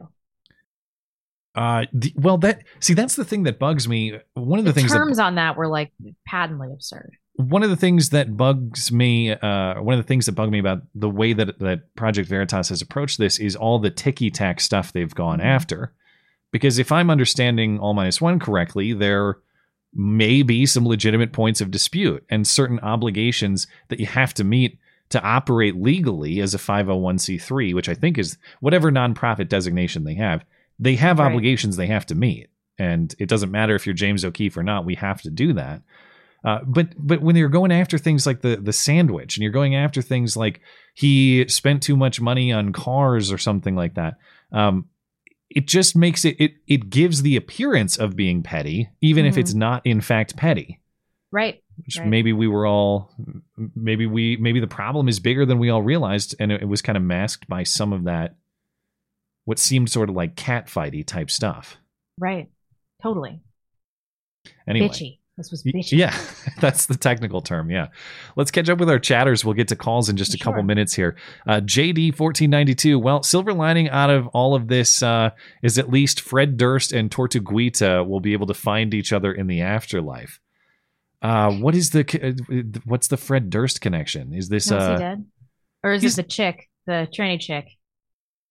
Uh, 1.55 1.85
the, 1.91 2.13
well, 2.15 2.37
that 2.37 2.63
see 2.79 2.93
that's 2.93 3.15
the 3.15 3.25
thing 3.25 3.43
that 3.43 3.59
bugs 3.59 3.87
me. 3.87 4.13
One 4.35 4.59
of 4.59 4.65
the, 4.65 4.71
The, 4.71 4.79
things 4.79 4.91
that 4.91 4.97
terms 4.97 5.19
on 5.19 5.35
that 5.35 5.57
were 5.57 5.67
like 5.67 5.91
patently 6.25 6.71
absurd. 6.71 7.11
one 7.35 7.63
of 7.63 7.69
the 7.69 7.75
things 7.75 8.09
that 8.09 8.37
bugs 8.37 8.91
me, 8.91 9.31
uh, 9.31 9.81
one 9.81 9.97
of 9.97 10.03
the 10.03 10.07
things 10.07 10.25
that 10.27 10.33
bug 10.33 10.51
me 10.51 10.59
about 10.59 10.83
the 10.93 11.09
way 11.09 11.33
that 11.33 11.57
that 11.59 11.93
Project 11.95 12.29
Veritas 12.29 12.69
has 12.69 12.81
approached 12.81 13.17
this 13.17 13.39
is 13.39 13.55
all 13.55 13.79
the 13.79 13.89
ticky 13.89 14.29
tack 14.29 14.59
stuff 14.61 14.93
they've 14.93 15.13
gone 15.13 15.39
Mhm. 15.39 15.45
after. 15.45 15.93
Because 16.51 16.79
if 16.79 16.91
I'm 16.91 17.09
understanding 17.09 17.79
all 17.79 17.93
minus 17.93 18.21
one 18.21 18.39
correctly, 18.39 18.93
there 18.93 19.37
may 19.93 20.43
be 20.43 20.65
some 20.65 20.85
legitimate 20.87 21.33
points 21.33 21.61
of 21.61 21.71
dispute 21.71 22.23
and 22.29 22.45
certain 22.47 22.79
obligations 22.81 23.67
that 23.87 23.99
you 23.99 24.05
have 24.05 24.33
to 24.35 24.43
meet 24.43 24.77
to 25.09 25.21
operate 25.23 25.75
legally 25.75 26.39
as 26.39 26.53
a 26.53 26.59
501c3, 26.59 27.73
which 27.73 27.89
I 27.89 27.95
think 27.95 28.17
is 28.17 28.37
whatever 28.59 28.91
nonprofit 28.91 29.49
designation 29.49 30.03
they 30.03 30.13
have. 30.15 30.45
They 30.77 30.95
have 30.95 31.19
Right. 31.19 31.25
obligations 31.27 31.75
they 31.75 31.87
have 31.87 32.05
to 32.07 32.15
meet. 32.15 32.49
And 32.77 33.13
it 33.19 33.27
doesn't 33.27 33.51
matter 33.51 33.75
if 33.75 33.85
you're 33.85 33.95
James 33.95 34.23
O'Keefe 34.23 34.55
or 34.55 34.63
not, 34.63 34.85
we 34.85 34.95
have 34.95 35.21
to 35.23 35.29
do 35.29 35.53
that. 35.53 35.81
Uh, 36.45 36.59
but 36.65 36.89
but 36.97 37.21
when 37.21 37.35
you're 37.35 37.49
going 37.49 37.71
after 37.71 37.97
things 37.97 38.25
like 38.25 38.39
the 38.41 38.55
the 38.55 38.71
sandwich 38.71 39.35
and 39.35 39.43
you're 39.43 39.51
going 39.51 39.75
after 39.75 40.01
things 40.01 40.37
like 40.37 40.61
he 40.93 41.45
spent 41.49 41.83
too 41.83 41.97
much 41.97 42.21
money 42.21 42.53
on 42.53 42.71
cars 42.71 43.29
or 43.29 43.37
something 43.37 43.75
like 43.75 43.95
that, 43.95 44.13
um, 44.53 44.85
it 45.49 45.67
just 45.67 45.95
makes 45.95 46.25
it 46.25 46.35
it 46.39 46.53
it 46.67 46.89
gives 46.89 47.21
the 47.21 47.35
appearance 47.35 47.97
of 47.97 48.15
being 48.15 48.43
petty, 48.43 48.89
even 49.01 49.25
if 49.25 49.35
Mhm. 49.35 49.39
it's 49.39 49.53
not 49.53 49.85
in 49.85 50.01
fact 50.01 50.35
petty. 50.37 50.79
Right. 51.31 51.61
Which 51.77 51.97
Right. 51.97 52.07
maybe 52.07 52.33
we 52.33 52.47
were 52.47 52.65
all 52.65 53.13
maybe 53.75 54.05
we 54.05 54.35
maybe 54.37 54.59
the 54.59 54.67
problem 54.67 55.07
is 55.07 55.19
bigger 55.19 55.45
than 55.45 55.59
we 55.59 55.69
all 55.69 55.81
realized, 55.81 56.35
and 56.39 56.51
it, 56.51 56.61
it 56.61 56.65
was 56.65 56.81
kind 56.81 56.97
of 56.97 57.03
masked 57.03 57.47
by 57.47 57.63
some 57.63 57.93
of 57.93 58.03
that 58.05 58.35
what 59.45 59.59
seemed 59.59 59.89
sort 59.89 60.09
of 60.09 60.15
like 60.15 60.35
catfighty 60.35 61.05
type 61.05 61.31
stuff. 61.31 61.77
Right. 62.17 62.49
Totally. 63.01 63.39
Anyway. 64.67 64.87
Bitchy. 64.89 65.18
This 65.39 65.51
was 65.51 65.63
bitchy. 65.63 65.97
Yeah, 65.97 66.13
that's 66.59 66.87
the 66.87 66.97
technical 66.97 67.39
term. 67.39 67.71
Yeah. 67.71 67.87
Let's 68.35 68.51
catch 68.51 68.67
up 68.67 68.77
with 68.77 68.89
our 68.89 68.99
chatters. 68.99 69.45
We'll 69.45 69.53
get 69.53 69.69
to 69.69 69.77
calls 69.77 70.09
in 70.09 70.17
just 70.17 70.33
a 70.33 70.37
couple 70.37 70.61
minutes 70.63 70.93
here. 70.93 71.15
Uh, 71.47 71.61
JD1492. 71.61 73.01
Well, 73.01 73.23
silver 73.23 73.53
lining 73.53 73.89
out 73.89 74.09
of 74.09 74.27
all 74.27 74.53
of 74.53 74.67
this 74.67 75.01
uh, 75.01 75.29
is 75.63 75.79
at 75.79 75.89
least 75.89 76.19
Fred 76.19 76.57
Durst 76.57 76.91
and 76.91 77.09
Tortuguita 77.09 78.05
will 78.05 78.19
be 78.19 78.33
able 78.33 78.47
to 78.47 78.53
find 78.53 78.93
each 78.93 79.13
other 79.13 79.31
in 79.31 79.47
the 79.47 79.61
afterlife. 79.61 80.41
Uh, 81.21 81.53
what 81.53 81.73
is 81.73 81.91
the 81.91 82.03
uh, 82.21 82.79
what's 82.83 83.07
the 83.07 83.17
Fred 83.17 83.49
Durst 83.49 83.79
connection? 83.79 84.33
Is 84.33 84.49
this 84.49 84.69
No, 84.69 84.77
is 84.77 84.83
he 84.83 84.91
uh 84.91 84.97
dead? 84.97 85.25
Or 85.85 85.93
is 85.93 86.01
this 86.01 86.17
the 86.17 86.23
chick, 86.23 86.69
the 86.85 87.07
tranny 87.17 87.39
chick? 87.39 87.77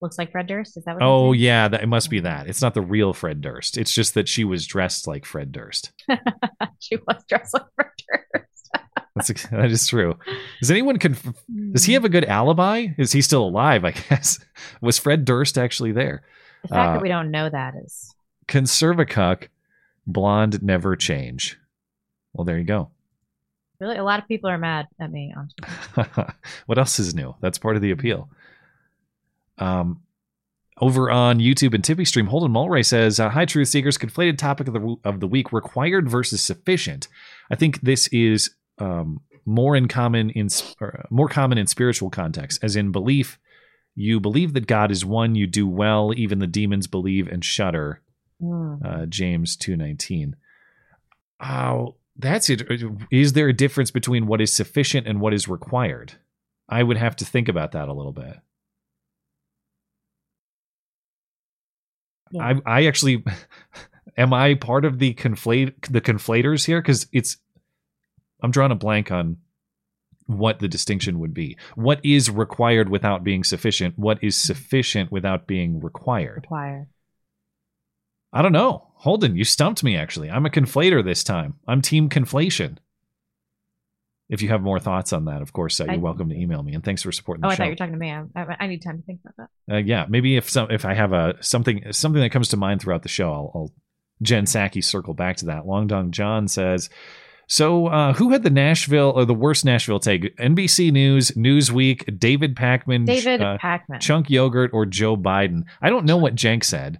Looks 0.01 0.17
like 0.17 0.31
Fred 0.31 0.47
Durst. 0.47 0.77
Is 0.77 0.85
that 0.85 0.95
what? 0.95 1.03
Oh 1.03 1.33
yeah, 1.33 1.67
that, 1.67 1.83
it 1.83 1.87
must 1.87 2.09
be 2.09 2.21
that. 2.21 2.47
It's 2.47 2.61
not 2.61 2.73
the 2.73 2.81
real 2.81 3.13
Fred 3.13 3.41
Durst. 3.41 3.77
It's 3.77 3.93
just 3.93 4.13
that 4.13 4.29
she 4.29 4.43
was 4.45 4.65
dressed 4.65 5.07
like 5.07 5.25
Fred 5.25 5.51
Durst. 5.51 5.91
she 6.79 6.95
was 7.07 7.23
dressed 7.27 7.53
like 7.53 7.65
Fred 7.75 7.91
Durst. 8.33 8.69
That's 9.15 9.49
that 9.49 9.71
is 9.71 9.87
true. 9.87 10.17
Does 10.61 10.71
anyone 10.71 10.99
conf- 10.99 11.33
Does 11.73 11.83
he 11.83 11.93
have 11.93 12.05
a 12.05 12.09
good 12.09 12.23
alibi? 12.25 12.87
Is 12.97 13.11
he 13.11 13.21
still 13.21 13.43
alive? 13.45 13.83
I 13.83 13.91
guess. 14.09 14.39
Was 14.81 14.97
Fred 14.97 15.25
Durst 15.25 15.57
actually 15.57 15.91
there? 15.91 16.23
The 16.61 16.69
fact 16.69 16.89
uh, 16.89 16.93
that 16.93 17.01
we 17.01 17.09
don't 17.09 17.31
know 17.31 17.49
that 17.49 17.73
is 17.83 18.13
Conservacuck, 18.47 19.49
blonde 20.07 20.63
never 20.63 20.95
change. 20.95 21.57
Well, 22.33 22.45
there 22.45 22.57
you 22.57 22.63
go. 22.63 22.91
really 23.79 23.97
a 23.97 24.03
lot 24.03 24.19
of 24.19 24.27
people 24.27 24.49
are 24.49 24.57
mad 24.57 24.87
at 25.01 25.11
me 25.11 25.33
on 25.35 25.49
what 26.67 26.77
else 26.77 26.99
is 26.99 27.13
new? 27.13 27.35
That's 27.41 27.57
part 27.57 27.75
of 27.75 27.81
the 27.81 27.91
appeal. 27.91 28.29
Um, 29.59 30.01
over 30.81 31.11
on 31.11 31.39
YouTube 31.39 31.73
and 31.73 31.83
Tippy 31.83 32.05
Stream, 32.05 32.27
Holden 32.27 32.53
Mulray 32.53 32.85
says, 32.85 33.19
uh, 33.19 33.29
"Hi, 33.29 33.45
Truth 33.45 33.67
Seekers. 33.67 33.97
Conflated 33.97 34.37
topic 34.37 34.67
of 34.67 34.73
the 34.73 34.95
of 35.03 35.19
the 35.19 35.27
week: 35.27 35.51
required 35.51 36.09
versus 36.09 36.41
sufficient. 36.41 37.07
I 37.51 37.55
think 37.55 37.81
this 37.81 38.07
is 38.07 38.51
um, 38.77 39.21
more 39.45 39.75
in 39.75 39.87
common 39.87 40.29
in 40.29 40.47
uh, 40.81 41.03
more 41.09 41.27
common 41.27 41.57
in 41.57 41.67
spiritual 41.67 42.09
context, 42.09 42.63
as 42.63 42.75
in 42.75 42.91
belief. 42.91 43.37
You 43.95 44.21
believe 44.21 44.53
that 44.53 44.67
God 44.67 44.91
is 44.91 45.03
one. 45.03 45.35
You 45.35 45.47
do 45.47 45.67
well. 45.67 46.13
Even 46.15 46.39
the 46.39 46.47
demons 46.47 46.87
believe 46.87 47.27
and 47.27 47.43
shudder." 47.43 48.01
Mm. 48.41 48.85
uh, 48.85 49.05
James 49.05 49.57
two 49.57 49.75
nineteen. 49.75 50.37
Oh, 51.41 51.95
that's 52.15 52.49
it. 52.49 52.61
Is 53.11 53.33
there 53.33 53.49
a 53.49 53.53
difference 53.53 53.91
between 53.91 54.27
what 54.27 54.39
is 54.39 54.53
sufficient 54.53 55.07
and 55.07 55.19
what 55.19 55.33
is 55.33 55.49
required? 55.49 56.13
I 56.69 56.83
would 56.83 56.97
have 56.97 57.17
to 57.17 57.25
think 57.25 57.49
about 57.49 57.73
that 57.73 57.89
a 57.89 57.93
little 57.93 58.13
bit. 58.13 58.37
Yeah. 62.31 62.43
I 62.43 62.81
I 62.81 62.85
actually 62.85 63.23
am 64.17 64.33
I 64.33 64.55
part 64.55 64.85
of 64.85 64.99
the 64.99 65.13
conflate 65.13 65.91
the 65.91 66.01
conflators 66.01 66.65
here 66.65 66.81
because 66.81 67.07
it's 67.11 67.37
I'm 68.41 68.51
drawing 68.51 68.71
a 68.71 68.75
blank 68.75 69.11
on 69.11 69.37
what 70.27 70.59
the 70.59 70.67
distinction 70.67 71.19
would 71.19 71.33
be. 71.33 71.57
What 71.75 71.99
is 72.03 72.29
required 72.29 72.87
without 72.87 73.23
being 73.23 73.43
sufficient? 73.43 73.97
What 73.97 74.23
is 74.23 74.35
mm-hmm. 74.35 74.45
sufficient 74.45 75.11
without 75.11 75.47
being 75.47 75.79
required? 75.79 76.43
Required. 76.43 76.87
I 78.31 78.43
don't 78.43 78.51
know. 78.51 78.91
Holden, 78.93 79.35
you 79.35 79.43
stumped 79.43 79.83
me 79.83 79.97
actually. 79.97 80.29
I'm 80.29 80.45
a 80.45 80.49
conflator 80.49 81.03
this 81.03 81.23
time. 81.23 81.55
I'm 81.67 81.81
team 81.81 82.09
conflation. 82.09 82.77
If 84.29 84.41
you 84.43 84.49
have 84.49 84.61
more 84.61 84.79
thoughts 84.79 85.11
on 85.11 85.25
that, 85.25 85.41
of 85.41 85.53
course, 85.53 85.79
uh, 85.81 85.85
you're 85.85 85.93
I- 85.93 85.97
welcome 85.97 86.29
to 86.29 86.35
email 86.35 86.61
me. 86.61 86.73
And 86.73 86.83
thanks 86.83 87.01
for 87.01 87.11
supporting 87.11 87.41
the 87.41 87.47
show. 87.47 87.49
Oh, 87.49 87.51
I 87.51 87.55
show. 87.55 87.57
thought 87.57 87.65
you 87.65 87.71
were 87.71 87.75
talking 87.75 87.93
to 87.93 87.99
me. 87.99 88.11
I, 88.11 88.63
I, 88.63 88.67
need 88.67 88.81
time 88.83 88.97
to 88.99 89.03
think 89.03 89.21
about 89.25 89.49
that. 89.67 89.73
uh, 89.73 89.77
yeah, 89.77 90.05
maybe 90.07 90.37
if 90.37 90.49
some 90.49 90.69
if 90.69 90.85
I 90.85 90.93
have 90.93 91.13
a 91.13 91.35
something 91.41 91.91
something 91.91 92.21
that 92.21 92.29
comes 92.29 92.49
to 92.49 92.57
mind 92.57 92.81
throughout 92.81 93.03
the 93.03 93.09
show, 93.09 93.31
I'll, 93.31 93.51
I'll 93.55 93.73
Jen 94.21 94.45
Psaki 94.45 94.83
circle 94.83 95.13
back 95.13 95.37
to 95.37 95.45
that. 95.47 95.65
Long 95.65 95.87
Dong 95.87 96.11
John 96.11 96.47
says, 96.47 96.89
so 97.49 97.87
uh, 97.87 98.13
who 98.13 98.29
had 98.29 98.43
the 98.43 98.51
Nashville 98.51 99.11
or 99.15 99.25
the 99.25 99.33
worst 99.33 99.65
Nashville 99.65 99.99
take? 99.99 100.37
NBC 100.37 100.91
News, 100.91 101.31
Newsweek, 101.31 102.19
David 102.19 102.55
Pakman, 102.55 103.07
David 103.07 103.41
uh, 103.41 103.57
Pakman. 103.57 103.99
Chunk 103.99 104.29
Yogurt, 104.29 104.69
or 104.71 104.85
Joe 104.85 105.17
Biden? 105.17 105.63
I 105.81 105.89
don't 105.89 106.05
know 106.05 106.17
what 106.17 106.35
Cenk 106.35 106.63
said. 106.63 106.99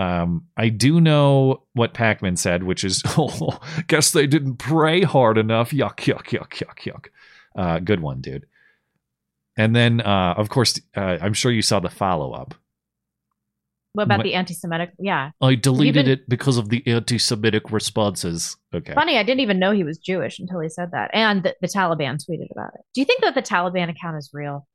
Um, 0.00 0.46
I 0.56 0.70
do 0.70 0.98
know 0.98 1.64
what 1.74 1.92
Pakman 1.92 2.38
said, 2.38 2.62
which 2.62 2.84
is, 2.84 3.02
oh, 3.18 3.58
guess 3.86 4.12
they 4.12 4.26
didn't 4.26 4.56
pray 4.56 5.02
hard 5.02 5.36
enough. 5.36 5.72
Yuck, 5.72 5.98
yuck, 5.98 6.28
yuck, 6.28 6.52
yuck, 6.54 6.78
yuck. 6.78 7.06
Uh, 7.54 7.80
good 7.80 8.00
one, 8.00 8.22
dude. 8.22 8.46
And 9.58 9.76
then, 9.76 10.00
uh, 10.00 10.34
of 10.38 10.48
course, 10.48 10.80
uh, 10.96 11.18
I'm 11.20 11.34
sure 11.34 11.52
you 11.52 11.60
saw 11.60 11.80
the 11.80 11.90
follow 11.90 12.32
up. 12.32 12.54
what 13.92 14.04
about 14.04 14.18
what- 14.20 14.24
the 14.24 14.34
anti-Semitic? 14.34 14.92
Yeah, 14.98 15.32
I 15.42 15.54
deleted 15.56 16.06
been- 16.06 16.12
it 16.12 16.28
because 16.30 16.56
of 16.56 16.70
the 16.70 16.82
anti-Semitic 16.86 17.70
responses. 17.70 18.56
Okay. 18.72 18.94
funny. 18.94 19.18
I 19.18 19.22
didn't 19.22 19.40
even 19.40 19.58
know 19.58 19.72
he 19.72 19.84
was 19.84 19.98
Jewish 19.98 20.38
until 20.38 20.60
he 20.60 20.70
said 20.70 20.92
that, 20.92 21.10
and 21.12 21.42
the, 21.42 21.56
the 21.60 21.66
Taliban 21.66 22.16
tweeted 22.24 22.50
about 22.52 22.70
it. 22.74 22.82
Do 22.94 23.02
you 23.02 23.04
think 23.04 23.20
that 23.20 23.34
the 23.34 23.42
Taliban 23.42 23.90
account 23.90 24.16
is 24.16 24.30
real? 24.32 24.66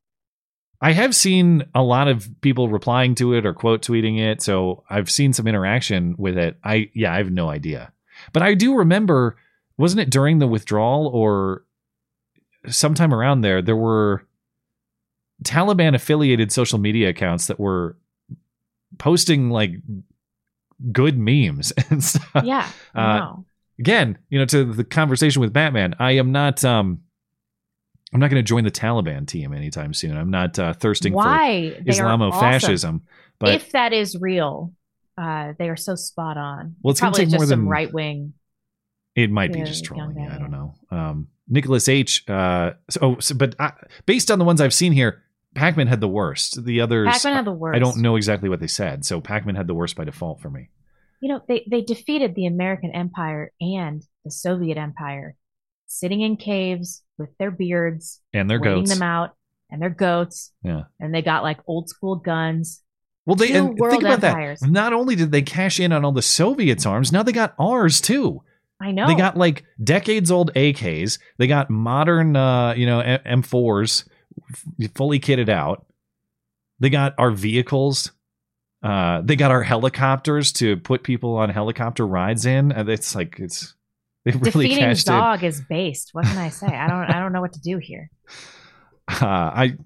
I 0.85 0.91
have 0.91 1.15
seen 1.15 1.65
a 1.73 1.81
lot 1.81 2.07
of 2.07 2.29
people 2.41 2.69
replying 2.69 3.15
to 3.15 3.33
it 3.33 3.43
or 3.43 3.55
quote 3.55 3.81
tweeting 3.81 4.19
it, 4.19 4.43
so 4.43 4.83
I've 4.87 5.09
seen 5.09 5.33
some 5.33 5.47
interaction 5.47 6.13
with 6.19 6.37
it. 6.37 6.59
I 6.63 6.91
yeah, 6.93 7.11
I 7.11 7.17
have 7.17 7.31
no 7.31 7.49
idea. 7.49 7.91
But 8.33 8.43
I 8.43 8.53
do 8.53 8.75
remember 8.75 9.35
wasn't 9.77 10.01
it 10.01 10.11
during 10.11 10.37
the 10.37 10.45
withdrawal 10.45 11.07
or 11.07 11.63
sometime 12.67 13.15
around 13.15 13.41
there 13.41 13.63
there 13.63 13.75
were 13.75 14.27
Taliban 15.43 15.95
affiliated 15.95 16.51
social 16.51 16.77
media 16.77 17.09
accounts 17.09 17.47
that 17.47 17.59
were 17.59 17.97
posting 18.99 19.49
like 19.49 19.71
good 20.91 21.17
memes 21.17 21.73
and 21.89 22.03
stuff. 22.03 22.43
Yeah. 22.43 22.69
Uh. 22.93 23.37
Again, 23.79 24.19
you 24.29 24.37
know, 24.37 24.45
to 24.45 24.71
the 24.71 24.83
conversation 24.83 25.41
with 25.41 25.51
Batman, 25.51 25.95
I 25.97 26.11
am 26.11 26.31
not 26.31 26.63
um 26.63 27.01
I'm 28.15 28.21
not 28.21 28.29
going 28.29 28.39
to 28.41 28.47
join 28.47 28.63
the 28.63 28.71
Taliban 28.71 29.27
team 29.27 29.53
anytime 29.53 29.93
soon. 29.93 30.15
I'm 30.15 30.31
not 30.31 30.57
uh, 30.57 30.71
thirsting 30.71 31.11
Why? 31.11 31.71
for 31.71 32.01
are 32.01 32.07
awesome. 32.07 32.31
Islamofascism. 32.31 33.01
But 33.39 33.55
if 33.55 33.73
that 33.73 33.91
is 33.91 34.15
real, 34.17 34.73
uh, 35.17 35.51
they 35.59 35.67
are 35.67 35.75
so 35.75 35.95
spot 35.95 36.37
on. 36.37 36.77
Well, 36.81 36.91
it's 36.91 37.01
gonna 37.01 37.11
probably 37.11 37.25
take 37.25 37.31
just 37.31 37.39
more 37.41 37.45
some 37.45 37.59
than- 37.59 37.67
right 37.67 37.93
wing. 37.93 38.33
It 39.15 39.29
might 39.31 39.51
be 39.51 39.63
just 39.63 39.83
trolling. 39.83 40.17
Yeah, 40.17 40.33
I 40.33 40.37
don't 40.37 40.51
know. 40.51 40.75
Um, 40.91 41.27
Nicholas 41.49 41.89
H. 41.89 42.23
Uh, 42.29 42.73
so, 42.89 42.99
oh, 43.01 43.19
so, 43.19 43.35
but 43.35 43.53
uh, 43.59 43.71
based 44.05 44.31
on 44.31 44.39
the 44.39 44.45
ones 44.45 44.61
I've 44.61 44.73
seen 44.73 44.93
here, 44.93 45.21
Pakman 45.53 45.87
had 45.87 45.99
the 45.99 46.07
worst. 46.07 46.63
The 46.63 46.79
others, 46.79 47.09
Pakman 47.09 47.33
had 47.33 47.45
the 47.45 47.51
worst. 47.51 47.75
I 47.75 47.79
don't 47.79 47.97
know 47.97 48.15
exactly 48.15 48.47
what 48.47 48.61
they 48.61 48.67
said. 48.67 49.03
So 49.03 49.19
Pakman 49.19 49.57
had 49.57 49.67
the 49.67 49.73
worst 49.73 49.97
by 49.97 50.05
default 50.05 50.39
for 50.39 50.49
me. 50.49 50.69
You 51.19 51.29
know, 51.29 51.41
they 51.49 51.67
they 51.69 51.81
defeated 51.81 52.33
the 52.33 52.45
American 52.45 52.91
Empire 52.91 53.51
and 53.59 54.05
the 54.23 54.31
Soviet 54.31 54.77
Empire, 54.77 55.35
sitting 55.99 56.21
in 56.21 56.37
caves 56.37 57.03
with 57.17 57.29
their 57.37 57.51
beards, 57.51 58.21
And 58.33 58.49
their 58.49 58.59
goats. 58.59 58.91
them 58.93 59.01
out, 59.01 59.35
and 59.69 59.81
their 59.81 59.89
goats, 59.89 60.51
Yeah. 60.63 60.83
and 60.99 61.13
they 61.13 61.21
got 61.21 61.43
like 61.43 61.59
old 61.67 61.89
school 61.89 62.15
guns. 62.17 62.81
Well, 63.25 63.35
they 63.35 63.47
Two 63.47 63.53
and 63.55 63.77
world 63.79 63.91
think 63.91 64.03
about 64.03 64.23
empires. 64.23 64.59
that. 64.59 64.69
Not 64.69 64.93
only 64.93 65.15
did 65.15 65.31
they 65.31 65.41
cash 65.41 65.79
in 65.79 65.91
on 65.91 66.05
all 66.05 66.11
the 66.11 66.21
Soviets' 66.21 66.85
arms, 66.85 67.11
now 67.11 67.23
they 67.23 67.31
got 67.31 67.55
ours 67.59 67.99
too. 68.01 68.43
I 68.79 68.91
know. 68.91 69.07
They 69.07 69.15
got 69.15 69.37
like 69.37 69.63
decades 69.83 70.29
old 70.29 70.51
AKs. 70.53 71.17
They 71.37 71.47
got 71.47 71.69
modern, 71.69 72.35
uh, 72.35 72.73
you 72.75 72.85
know, 72.85 72.99
M- 72.99 73.41
M4s 73.41 74.07
f- 74.51 74.91
fully 74.93 75.19
kitted 75.19 75.49
out. 75.49 75.85
They 76.79 76.89
got 76.89 77.15
our 77.17 77.31
vehicles. 77.31 78.11
Uh, 78.83 79.21
they 79.21 79.35
got 79.37 79.49
our 79.49 79.63
helicopters 79.63 80.51
to 80.53 80.77
put 80.77 81.03
people 81.03 81.37
on 81.37 81.49
helicopter 81.49 82.05
rides 82.05 82.45
in. 82.45 82.71
And 82.73 82.87
it's 82.89 83.15
like 83.15 83.37
it's 83.39 83.73
they 84.25 84.31
really 84.31 84.67
defeating 84.67 84.95
Zog 84.95 85.43
is 85.43 85.61
based. 85.61 86.09
What 86.13 86.25
can 86.25 86.37
I 86.37 86.49
say? 86.49 86.67
I 86.67 86.87
don't 86.87 87.09
I 87.15 87.19
don't 87.19 87.31
know 87.31 87.41
what 87.41 87.53
to 87.53 87.61
do 87.61 87.77
here. 87.77 88.09
Uh, 89.07 89.25
I 89.27 89.77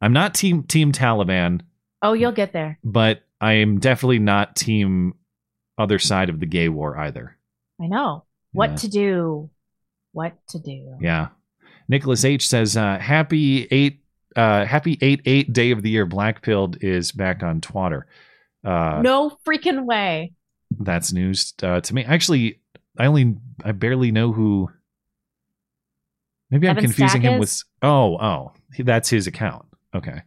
I'm 0.00 0.12
not 0.12 0.32
team 0.34 0.62
team 0.62 0.92
Taliban, 0.92 1.62
Oh, 2.02 2.12
you'll 2.12 2.30
get 2.32 2.52
there. 2.52 2.78
but 2.84 3.22
I 3.40 3.54
am 3.54 3.80
definitely 3.80 4.20
not 4.20 4.54
team 4.56 5.14
other 5.76 5.98
side 5.98 6.28
of 6.30 6.38
the 6.40 6.46
gay 6.46 6.68
war 6.68 6.96
either. 6.96 7.36
I 7.82 7.86
know 7.88 8.24
what 8.52 8.70
Yeah. 8.70 8.76
to 8.76 8.88
do. 8.88 9.50
What 10.12 10.34
to 10.50 10.58
do. 10.60 10.96
Yeah. 11.00 11.28
Nicholas 11.88 12.24
H 12.24 12.48
says, 12.48 12.76
uh, 12.76 12.98
happy 12.98 13.66
eight, 13.72 14.04
uh, 14.36 14.64
happy 14.66 14.96
eight, 15.00 15.22
eight 15.24 15.52
day 15.52 15.72
of 15.72 15.82
the 15.82 15.90
year. 15.90 16.06
Black 16.06 16.42
pilled 16.42 16.82
is 16.82 17.10
back 17.12 17.42
on 17.42 17.60
Twitter. 17.60 18.06
Uh, 18.64 19.00
no 19.02 19.36
freaking 19.44 19.84
way. 19.84 20.32
that's 20.78 21.12
news 21.12 21.54
uh, 21.62 21.80
to 21.80 21.94
me. 21.94 22.04
Actually, 22.04 22.59
I 23.00 23.06
only, 23.06 23.36
I 23.64 23.72
barely 23.72 24.12
know 24.12 24.32
who. 24.32 24.70
Maybe 26.50 26.68
I'm 26.68 26.72
Evan 26.76 26.84
confusing 26.84 27.22
him 27.22 27.38
with. 27.38 27.62
Oh, 27.82 28.16
oh, 28.18 28.52
that's 28.78 29.08
his 29.08 29.26
account. 29.26 29.64
Okay. 29.94 30.22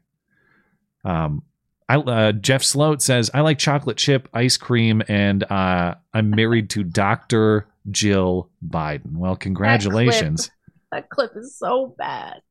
Um, 1.06 1.44
I 1.90 1.98
uh, 1.98 2.32
Jeff 2.32 2.64
Sloat 2.64 3.02
says 3.02 3.30
I 3.34 3.42
like 3.42 3.60
chocolate 3.60 3.98
chip 3.98 4.30
ice 4.34 4.58
cream, 4.58 5.04
and 5.08 5.44
uh, 5.44 5.96
I'm 6.14 6.30
married 6.30 6.70
to 6.72 6.84
Doctor 6.84 7.68
Jill 7.92 8.50
Biden. 8.66 9.18
Well, 9.18 9.36
congratulations. 9.36 10.50
That 10.92 11.10
clip 11.10 11.32
is 11.36 11.58
so 11.58 11.94
bad. 11.98 12.42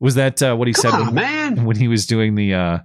Was 0.00 0.16
that 0.16 0.42
uh, 0.42 0.54
what 0.54 0.68
he 0.68 0.74
said 0.74 0.90
Come 0.90 1.06
when, 1.06 1.14
man. 1.14 1.64
when 1.64 1.76
he 1.76 1.88
was 1.88 2.06
doing 2.06 2.34
the? 2.34 2.54
Uh, 2.54 2.78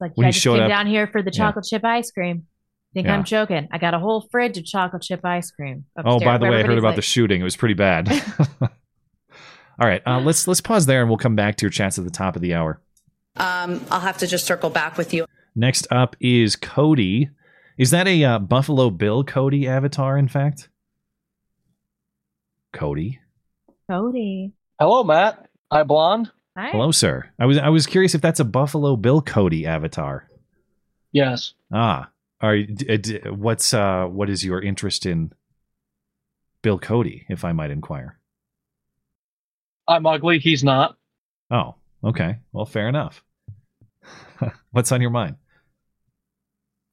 Like 0.00 0.16
When 0.16 0.24
I 0.24 0.28
he 0.28 0.32
just 0.32 0.42
showed 0.42 0.54
came 0.54 0.62
up- 0.64 0.68
down 0.70 0.86
here 0.86 1.06
for 1.06 1.22
the 1.22 1.30
Yeah. 1.32 1.38
chocolate 1.46 1.66
chip 1.66 1.84
ice 1.84 2.10
cream. 2.10 2.46
Think 2.94 3.06
Yeah. 3.06 3.14
I'm 3.14 3.24
joking? 3.24 3.68
I 3.70 3.78
got 3.78 3.94
a 3.94 3.98
whole 3.98 4.28
fridge 4.30 4.58
of 4.58 4.64
chocolate 4.64 5.02
chip 5.02 5.24
ice 5.24 5.50
cream. 5.50 5.84
oh, 6.04 6.20
by 6.20 6.38
the 6.38 6.46
way, 6.46 6.60
I 6.60 6.62
heard 6.62 6.78
about 6.78 6.88
like, 6.88 6.96
the 6.96 7.02
shooting. 7.02 7.40
It 7.40 7.44
was 7.44 7.56
pretty 7.56 7.74
bad. 7.74 8.08
All 9.80 9.88
right, 9.88 10.02
uh, 10.06 10.20
let's 10.20 10.46
let's 10.46 10.60
pause 10.60 10.86
there, 10.86 11.00
and 11.00 11.08
we'll 11.08 11.18
come 11.18 11.34
back 11.34 11.56
to 11.56 11.64
your 11.64 11.70
chats 11.70 11.98
at 11.98 12.04
the 12.04 12.10
top 12.10 12.36
of 12.36 12.42
the 12.42 12.54
hour. 12.54 12.80
Um, 13.36 13.80
I'll 13.90 14.00
have 14.00 14.18
to 14.18 14.26
just 14.26 14.46
circle 14.46 14.68
back 14.68 14.98
with 14.98 15.14
you. 15.14 15.24
Next 15.56 15.86
up 15.90 16.14
is 16.20 16.56
Cody. 16.56 17.30
Is 17.78 17.90
that 17.90 18.06
a 18.06 18.22
uh, 18.22 18.38
Buffalo 18.38 18.90
Bill 18.90 19.24
Cody 19.24 19.66
avatar? 19.66 20.18
In 20.18 20.28
fact, 20.28 20.68
Cody. 22.72 23.20
Cody. 23.90 24.52
Hello, 24.78 25.02
Matt. 25.02 25.48
Hi, 25.72 25.82
blonde. 25.82 26.30
Hi. 26.56 26.68
Hello, 26.70 26.92
sir. 26.92 27.30
I 27.38 27.46
was 27.46 27.56
I 27.56 27.70
was 27.70 27.86
curious 27.86 28.14
if 28.14 28.20
that's 28.20 28.40
a 28.40 28.44
Buffalo 28.44 28.96
Bill 28.96 29.22
Cody 29.22 29.66
avatar. 29.66 30.28
Yes. 31.12 31.54
Ah, 31.72 32.10
are 32.42 32.62
d- 32.62 33.20
what's 33.30 33.72
uh 33.72 34.06
what 34.06 34.28
is 34.28 34.44
your 34.44 34.60
interest 34.60 35.06
in 35.06 35.32
Bill 36.62 36.78
Cody, 36.78 37.24
if 37.28 37.44
I 37.44 37.52
might 37.52 37.70
inquire? 37.70 38.18
I'm 39.88 40.06
ugly. 40.06 40.38
He's 40.38 40.62
not. 40.62 40.96
Oh, 41.50 41.74
okay. 42.04 42.38
Well, 42.52 42.64
fair 42.64 42.88
enough. 42.88 43.22
What's 44.70 44.92
on 44.92 45.00
your 45.00 45.10
mind? 45.10 45.36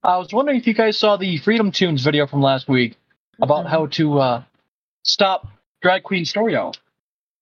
I 0.03 0.17
was 0.17 0.33
wondering 0.33 0.57
if 0.57 0.67
you 0.67 0.73
guys 0.73 0.97
saw 0.97 1.17
the 1.17 1.37
Freedom 1.37 1.71
Tunes 1.71 2.03
video 2.03 2.25
from 2.25 2.41
last 2.41 2.67
week 2.67 2.97
about 3.41 3.67
how 3.67 3.87
to 3.87 4.19
uh, 4.19 4.43
stop 5.03 5.47
drag 5.81 6.03
queen 6.03 6.25
story 6.25 6.55
hour. 6.55 6.71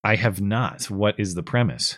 I 0.03 0.15
have 0.15 0.41
not. 0.41 0.89
What 0.89 1.19
is 1.19 1.35
the 1.35 1.43
premise? 1.43 1.97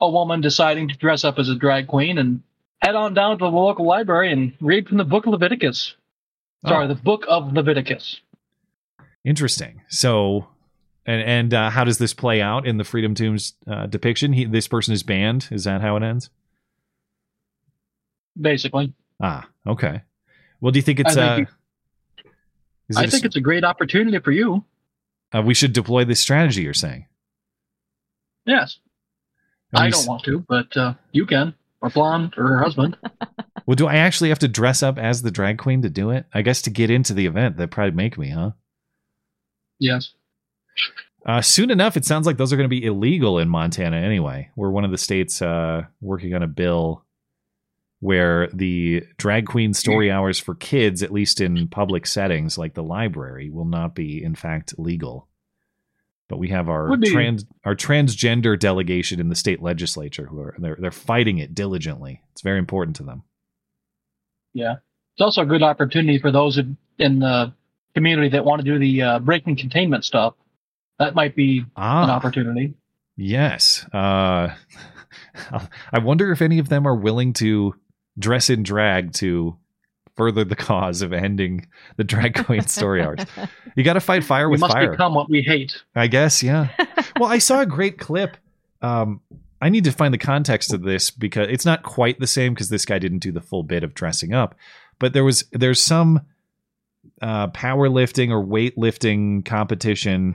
A 0.00 0.10
woman 0.10 0.40
deciding 0.40 0.88
to 0.88 0.96
dress 0.96 1.24
up 1.24 1.38
as 1.38 1.48
a 1.48 1.54
drag 1.54 1.86
queen 1.86 2.18
and 2.18 2.42
head 2.82 2.94
on 2.94 3.14
down 3.14 3.38
to 3.38 3.44
the 3.44 3.50
local 3.50 3.86
library 3.86 4.32
and 4.32 4.52
read 4.60 4.88
from 4.88 4.98
the 4.98 5.04
book 5.04 5.26
of 5.26 5.32
Leviticus. 5.32 5.94
Sorry, 6.66 6.84
Oh. 6.84 6.88
the 6.88 6.94
book 6.94 7.24
of 7.28 7.52
Leviticus. 7.52 8.20
Interesting. 9.24 9.82
So, 9.88 10.48
and 11.06 11.22
and 11.22 11.54
uh, 11.54 11.70
how 11.70 11.84
does 11.84 11.98
this 11.98 12.14
play 12.14 12.40
out 12.42 12.66
in 12.66 12.76
the 12.78 12.84
Freedom 12.84 13.14
Tunes 13.14 13.54
uh, 13.66 13.86
depiction? 13.86 14.32
He, 14.32 14.44
this 14.44 14.68
person 14.68 14.92
is 14.94 15.02
banned. 15.02 15.48
Is 15.50 15.64
that 15.64 15.80
how 15.80 15.96
it 15.96 16.02
ends? 16.02 16.30
Basically, 18.40 18.92
Ah, 19.22 19.48
okay. 19.66 20.02
Well, 20.60 20.72
do 20.72 20.78
you 20.78 20.82
think 20.82 20.98
it's? 21.00 21.16
I 21.16 21.22
uh, 21.22 21.36
think 21.36 21.48
I 22.96 23.02
it 23.02 23.06
a 23.06 23.10
think 23.10 23.24
it's 23.24 23.36
a 23.36 23.40
great 23.40 23.62
opportunity 23.64 24.18
for 24.18 24.32
you. 24.32 24.64
uh, 25.34 25.42
we 25.42 25.54
should 25.54 25.72
deploy 25.72 26.04
this 26.04 26.20
strategy. 26.20 26.62
You're 26.62 26.74
saying? 26.74 27.06
Yes, 28.44 28.78
I 29.72 29.88
don't 29.88 30.06
want 30.06 30.24
to, 30.24 30.40
but 30.48 30.76
uh, 30.76 30.94
you 31.12 31.24
can, 31.26 31.54
or 31.84 31.90
blonde, 31.90 32.34
or 32.36 32.48
her 32.48 32.62
husband. 32.62 32.96
Well, 33.66 33.76
do 33.76 33.86
I 33.86 33.94
actually 33.94 34.28
have 34.28 34.40
to 34.40 34.48
dress 34.48 34.82
up 34.82 34.98
as 34.98 35.22
the 35.22 35.30
drag 35.30 35.56
queen 35.56 35.80
to 35.82 35.88
do 35.88 36.10
it? 36.10 36.26
I 36.34 36.42
guess 36.42 36.60
to 36.62 36.70
get 36.70 36.90
into 36.90 37.14
the 37.14 37.24
event, 37.24 37.56
they'd 37.56 37.70
probably 37.70 37.92
make 37.92 38.18
me, 38.18 38.28
huh? 38.28 38.50
yes. 39.78 40.12
Uh, 41.24 41.40
soon 41.40 41.70
enough, 41.70 41.96
it 41.96 42.04
sounds 42.04 42.26
like 42.26 42.36
those 42.36 42.52
are 42.52 42.58
going 42.58 42.68
to 42.68 42.76
be 42.76 42.84
illegal 42.84 43.38
in 43.38 43.48
Montana 43.48 43.96
anyway. 43.96 44.50
We're 44.54 44.68
one 44.68 44.84
of 44.84 44.90
the 44.90 44.98
states 44.98 45.40
uh, 45.40 45.84
working 46.02 46.34
on 46.34 46.42
a 46.42 46.46
bill 46.46 47.06
where 48.00 48.48
the 48.52 49.04
drag 49.16 49.46
queen 49.46 49.72
story 49.72 50.10
hours 50.10 50.38
for 50.38 50.54
kids, 50.54 51.02
at 51.02 51.10
least 51.10 51.40
in 51.40 51.68
public 51.68 52.06
settings 52.06 52.58
like 52.58 52.74
the 52.74 52.82
library, 52.82 53.48
will 53.48 53.64
not 53.64 53.94
be, 53.94 54.22
in 54.22 54.34
fact, 54.34 54.78
legal. 54.78 55.26
But 56.28 56.38
we 56.38 56.48
have 56.48 56.68
our 56.68 56.88
Would 56.88 57.04
trans 57.04 57.44
our 57.64 57.74
transgender 57.74 58.58
delegation 58.58 59.20
in 59.20 59.28
the 59.28 59.34
state 59.34 59.60
legislature 59.62 60.26
who 60.26 60.40
are 60.40 60.54
they're 60.58 60.76
they're 60.80 60.90
fighting 60.90 61.38
it 61.38 61.54
diligently. 61.54 62.22
It's 62.32 62.40
very 62.42 62.58
important 62.58 62.96
to 62.96 63.02
them. 63.02 63.22
Yeah. 64.54 64.76
It's 65.16 65.20
also 65.22 65.42
a 65.42 65.46
good 65.46 65.62
opportunity 65.62 66.18
for 66.18 66.32
those 66.32 66.58
in 66.98 67.18
the 67.18 67.52
community 67.94 68.30
that 68.30 68.44
want 68.44 68.64
to 68.64 68.64
do 68.64 68.78
the 68.78 69.02
uh, 69.02 69.18
breaking 69.18 69.56
containment 69.56 70.04
stuff. 70.04 70.34
That 70.98 71.14
might 71.14 71.36
be 71.36 71.58
an 71.58 71.66
Ah, 71.76 72.10
opportunity. 72.10 72.74
Yes. 73.16 73.84
Uh, 73.92 74.54
I 75.92 75.98
wonder 75.98 76.32
if 76.32 76.40
any 76.42 76.58
of 76.58 76.68
them 76.68 76.86
are 76.86 76.94
willing 76.96 77.32
to 77.34 77.74
dress 78.18 78.48
in 78.50 78.62
drag 78.62 79.12
to 79.14 79.56
further 80.16 80.44
the 80.44 80.56
cause 80.56 81.02
of 81.02 81.12
ending 81.12 81.66
the 81.96 82.04
drag 82.04 82.44
queen 82.44 82.62
story 82.66 83.02
hours. 83.02 83.20
You 83.76 83.84
got 83.84 83.94
to 83.94 84.00
fight 84.00 84.24
fire 84.24 84.48
with 84.48 84.60
We 84.60 84.62
with 84.64 84.72
must 84.72 84.72
fire. 84.74 84.90
become 84.90 85.14
what 85.14 85.28
we 85.28 85.42
hate. 85.42 85.82
I 85.94 86.06
guess, 86.06 86.42
yeah. 86.42 86.68
well, 87.18 87.30
I 87.30 87.38
saw 87.38 87.60
a 87.60 87.66
great 87.66 87.98
clip. 87.98 88.36
Um, 88.82 89.20
I 89.60 89.70
need 89.70 89.84
to 89.84 89.92
find 89.92 90.12
the 90.12 90.18
context 90.18 90.72
of 90.72 90.82
this 90.82 91.10
because 91.10 91.48
it's 91.50 91.64
not 91.64 91.82
quite 91.82 92.20
the 92.20 92.26
same 92.26 92.52
because 92.54 92.68
this 92.68 92.84
guy 92.84 92.98
didn't 92.98 93.20
do 93.20 93.32
the 93.32 93.40
full 93.40 93.62
bit 93.62 93.82
of 93.82 93.94
dressing 93.94 94.34
up. 94.34 94.54
But 94.98 95.12
there 95.14 95.24
was 95.24 95.44
there's 95.52 95.80
some 95.82 96.20
uh, 97.22 97.48
powerlifting 97.48 98.30
or 98.30 98.44
weightlifting 98.44 99.44
competition, 99.44 100.34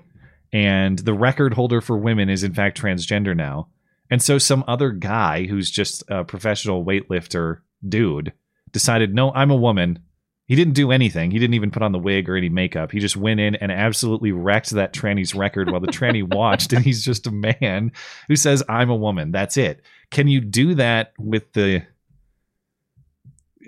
and 0.52 0.98
the 1.00 1.14
record 1.14 1.54
holder 1.54 1.80
for 1.80 1.98
women 1.98 2.30
is 2.30 2.44
in 2.44 2.54
fact 2.54 2.82
transgender 2.82 3.36
now. 3.36 3.68
And 4.10 4.22
so 4.22 4.40
some 4.40 4.64
other 4.68 4.90
guy 4.92 5.46
who's 5.46 5.70
just 5.70 6.04
a 6.08 6.24
professional 6.24 6.84
weightlifter 6.84 7.60
dude 7.88 8.34
decided, 8.72 9.14
no, 9.14 9.32
I'm 9.32 9.52
a 9.52 9.56
woman. 9.56 10.00
He 10.46 10.56
didn't 10.56 10.74
do 10.74 10.92
anything. 10.92 11.30
He 11.30 11.38
didn't 11.38 11.54
even 11.54 11.70
put 11.70 11.84
on 11.84 11.92
the 11.92 12.00
wig 12.00 12.28
or 12.28 12.36
any 12.36 12.50
makeup. 12.50 12.92
He 12.92 13.00
just 13.00 13.16
went 13.16 13.40
in 13.40 13.56
and 13.56 13.72
absolutely 13.72 14.32
wrecked 14.32 14.72
that 14.72 14.94
tranny's 14.94 15.36
record 15.36 15.70
while 15.70 15.80
the 15.80 15.88
tranny 15.88 16.24
watched. 16.28 16.74
And 16.74 16.84
he's 16.84 17.06
just 17.06 17.28
a 17.28 17.32
man 17.32 17.92
who 18.28 18.36
says, 18.36 18.64
I'm 18.68 18.90
a 18.90 18.96
woman. 18.96 19.32
That's 19.32 19.58
it. 19.58 19.84
Can 20.10 20.28
you 20.28 20.42
do 20.42 20.76
that 20.76 21.14
with 21.20 21.54
the. 21.54 21.84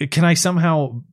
Can 0.09 0.25
I 0.25 0.33
somehow 0.33 1.03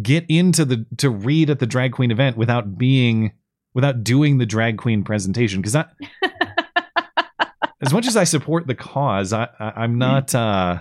get 0.00 0.26
into 0.28 0.64
the 0.64 0.86
to 0.98 1.10
read 1.10 1.50
at 1.50 1.58
the 1.58 1.66
drag 1.66 1.92
queen 1.92 2.10
event 2.10 2.36
without 2.36 2.76
being 2.76 3.32
without 3.74 4.04
doing 4.04 4.38
the 4.38 4.46
drag 4.46 4.78
queen 4.78 5.04
presentation 5.04 5.60
because 5.60 5.76
I 5.76 5.86
as 7.80 7.92
much 7.92 8.06
as 8.06 8.16
I 8.16 8.24
support 8.24 8.66
the 8.66 8.74
cause 8.74 9.32
I, 9.32 9.48
I 9.58 9.72
I'm 9.76 9.98
not 9.98 10.34
uh 10.34 10.80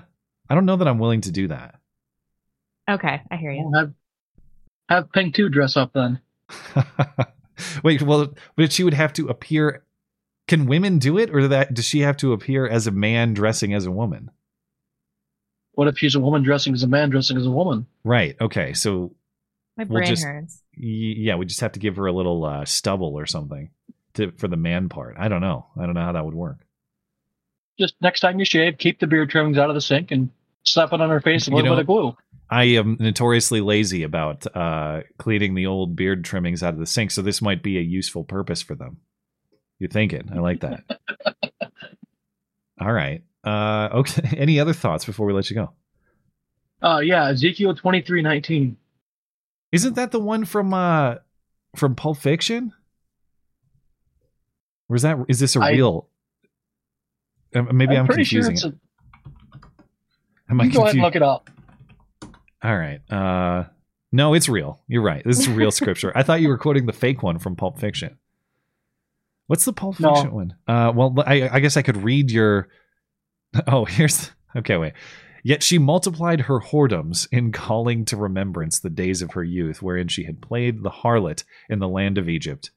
I 0.49 0.55
don't 0.55 0.65
know 0.65 0.75
that 0.75 0.87
I'm 0.87 0.99
willing 0.99 1.21
to 1.21 1.31
do 1.31 1.47
that 1.47 1.79
Okay, 2.89 3.21
I 3.31 3.35
hear 3.37 3.51
you. 3.51 3.69
Well, 3.69 3.79
have 3.79 3.93
have 4.89 5.11
Pink 5.11 5.33
two 5.35 5.49
dress 5.49 5.75
up 5.77 5.93
then. 5.93 6.19
wait 7.83 8.01
well 8.01 8.33
but 8.55 8.71
she 8.71 8.83
would 8.83 8.93
have 8.93 9.11
to 9.13 9.27
appear 9.29 9.83
can 10.47 10.67
women 10.67 10.99
do 10.99 11.17
it 11.17 11.33
or 11.33 11.47
that 11.47 11.73
does 11.73 11.85
she 11.85 12.01
have 12.01 12.17
to 12.17 12.33
appear 12.33 12.67
as 12.67 12.85
a 12.85 12.91
man 12.91 13.33
dressing 13.33 13.73
as 13.73 13.85
a 13.87 13.91
woman 13.91 14.29
What 15.73 15.87
if 15.87 15.97
she's 15.97 16.13
a 16.15 16.19
woman 16.19 16.43
dressing 16.43 16.73
as 16.75 16.83
a 16.83 16.87
man 16.87 17.09
dressing 17.09 17.37
as 17.37 17.45
a 17.47 17.51
woman? 17.51 17.87
right 18.03 18.35
okay 18.39 18.73
so 18.73 19.13
My 19.77 19.85
We'll 19.85 19.99
brain 20.01 20.09
just- 20.09 20.23
hurts. 20.23 20.61
yeah 20.77 21.35
we 21.35 21.45
just 21.45 21.61
have 21.61 21.71
to 21.71 21.79
give 21.79 21.95
her 21.95 22.05
a 22.05 22.13
little 22.13 22.45
uh 22.45 22.65
stubble 22.65 23.17
or 23.17 23.25
something 23.25 23.71
to 24.15 24.31
for 24.33 24.47
the 24.47 24.57
man 24.57 24.89
part 24.89 25.15
I 25.17 25.27
don't 25.29 25.41
know 25.41 25.65
I 25.79 25.85
don't 25.85 25.95
know 25.95 26.01
how 26.05 26.11
that 26.11 26.25
would 26.25 26.35
work 26.35 26.59
Just 27.79 27.95
next 28.01 28.19
time 28.19 28.37
you 28.37 28.45
shave, 28.45 28.77
keep 28.77 28.99
the 28.99 29.07
beard 29.07 29.29
trimmings 29.31 29.57
out 29.57 29.69
of 29.69 29.75
the 29.75 29.81
sink 29.81 30.11
and 30.11 30.29
slap 30.63 30.93
it 30.93 31.01
on 31.01 31.09
her 31.09 31.21
face 31.21 31.45
with 31.47 31.53
a 31.53 31.57
You 31.57 31.63
little 31.63 31.71
know- 31.71 31.75
bit 31.77 31.81
of 31.81 31.87
glue. 31.87 32.17
I 32.55 32.63
am 32.77 32.95
notoriously 33.01 33.59
lazy 33.59 34.03
about 34.03 34.47
uh, 34.55 35.01
cleaning 35.17 35.55
the 35.55 35.65
old 35.65 35.97
beard 35.97 36.23
trimmings 36.23 36.63
out 36.63 36.73
of 36.73 36.79
the 36.79 36.85
sink, 36.85 37.11
so 37.11 37.21
this 37.21 37.41
might 37.41 37.61
be 37.61 37.77
a 37.77 37.81
useful 37.81 38.23
purpose 38.23 38.61
for 38.61 38.75
them. 38.75 38.97
You're 39.77 39.89
thinking. 39.89 40.29
I 40.33 40.39
like 40.39 40.61
that. 40.61 40.83
All 42.79 42.93
right. 42.93 43.23
Uh, 43.43 43.89
okay. 43.95 44.29
Any 44.37 44.61
other 44.61 44.71
thoughts 44.71 45.03
before 45.03 45.27
we 45.27 45.33
let 45.33 45.49
you 45.49 45.55
go? 45.57 45.71
Uh 46.81 46.99
yeah, 46.99 47.27
Ezekiel 47.29 47.75
twenty 47.75 48.01
three 48.01 48.21
nineteen. 48.21 48.77
Isn't 49.73 49.95
that 49.95 50.11
the 50.11 50.19
one 50.21 50.45
from 50.45 50.73
uh, 50.73 51.15
from 51.75 51.93
Pulp 51.95 52.19
Fiction? 52.19 52.71
Or 54.87 54.95
is 54.95 55.01
that 55.01 55.17
is 55.27 55.39
this 55.39 55.57
a 55.57 55.59
I- 55.59 55.71
real? 55.71 56.07
Uh, 57.53 57.63
Maybe 57.63 57.97
I'm, 57.97 58.05
sure 58.05 58.15
confusing 58.15 58.53
it's 58.53 58.63
it. 58.63 58.73
a, 58.73 60.51
Am 60.51 60.61
I 60.61 60.65
you 60.65 60.71
go 60.71 60.83
ahead 60.83 60.95
and 60.95 61.03
look 61.03 61.15
it 61.17 61.21
up. 61.21 61.49
All 62.65 62.75
right. 62.77 62.99
Uh, 63.11 63.65
no, 64.11 64.33
it's 64.33 64.49
real. 64.49 64.81
You're 64.87 65.03
right. 65.03 65.21
This 65.23 65.39
is 65.39 65.47
real 65.47 65.71
scripture. 65.71 66.11
I 66.15 66.23
thought 66.23 66.41
you 66.41 66.47
were 66.49 66.57
quoting 66.57 66.85
the 66.87 66.93
fake 66.93 67.21
one 67.21 67.37
from 67.37 67.55
Pulp 67.55 67.79
Fiction. 67.79 68.17
What's 69.47 69.65
the 69.65 69.73
Pulp 69.73 69.99
No. 69.99 70.15
Fiction 70.15 70.33
one? 70.33 70.55
Uh, 70.67 70.91
well, 70.95 71.13
I, 71.27 71.47
I 71.49 71.59
guess 71.59 71.77
I 71.77 71.81
could 71.83 71.97
read 71.97 72.31
your. 72.31 72.67
Oh, 73.67 73.85
here's. 73.85 74.31
Okay, 74.55 74.75
wait. 74.77 74.93
Yet 75.43 75.61
she 75.63 75.77
multiplied 75.77 76.41
her 76.41 76.59
whoredoms 76.59 77.27
in 77.31 77.51
calling 77.51 78.03
to 78.05 78.17
remembrance 78.17 78.79
the 78.79 78.89
days 78.89 79.21
of 79.21 79.31
her 79.33 79.43
youth, 79.43 79.81
wherein 79.81 80.07
she 80.07 80.23
had 80.23 80.41
played 80.41 80.81
the 80.81 80.89
harlot 80.89 81.43
in 81.69 81.77
the 81.79 81.87
land 81.87 82.17
of 82.17 82.27
Egypt. 82.27 82.71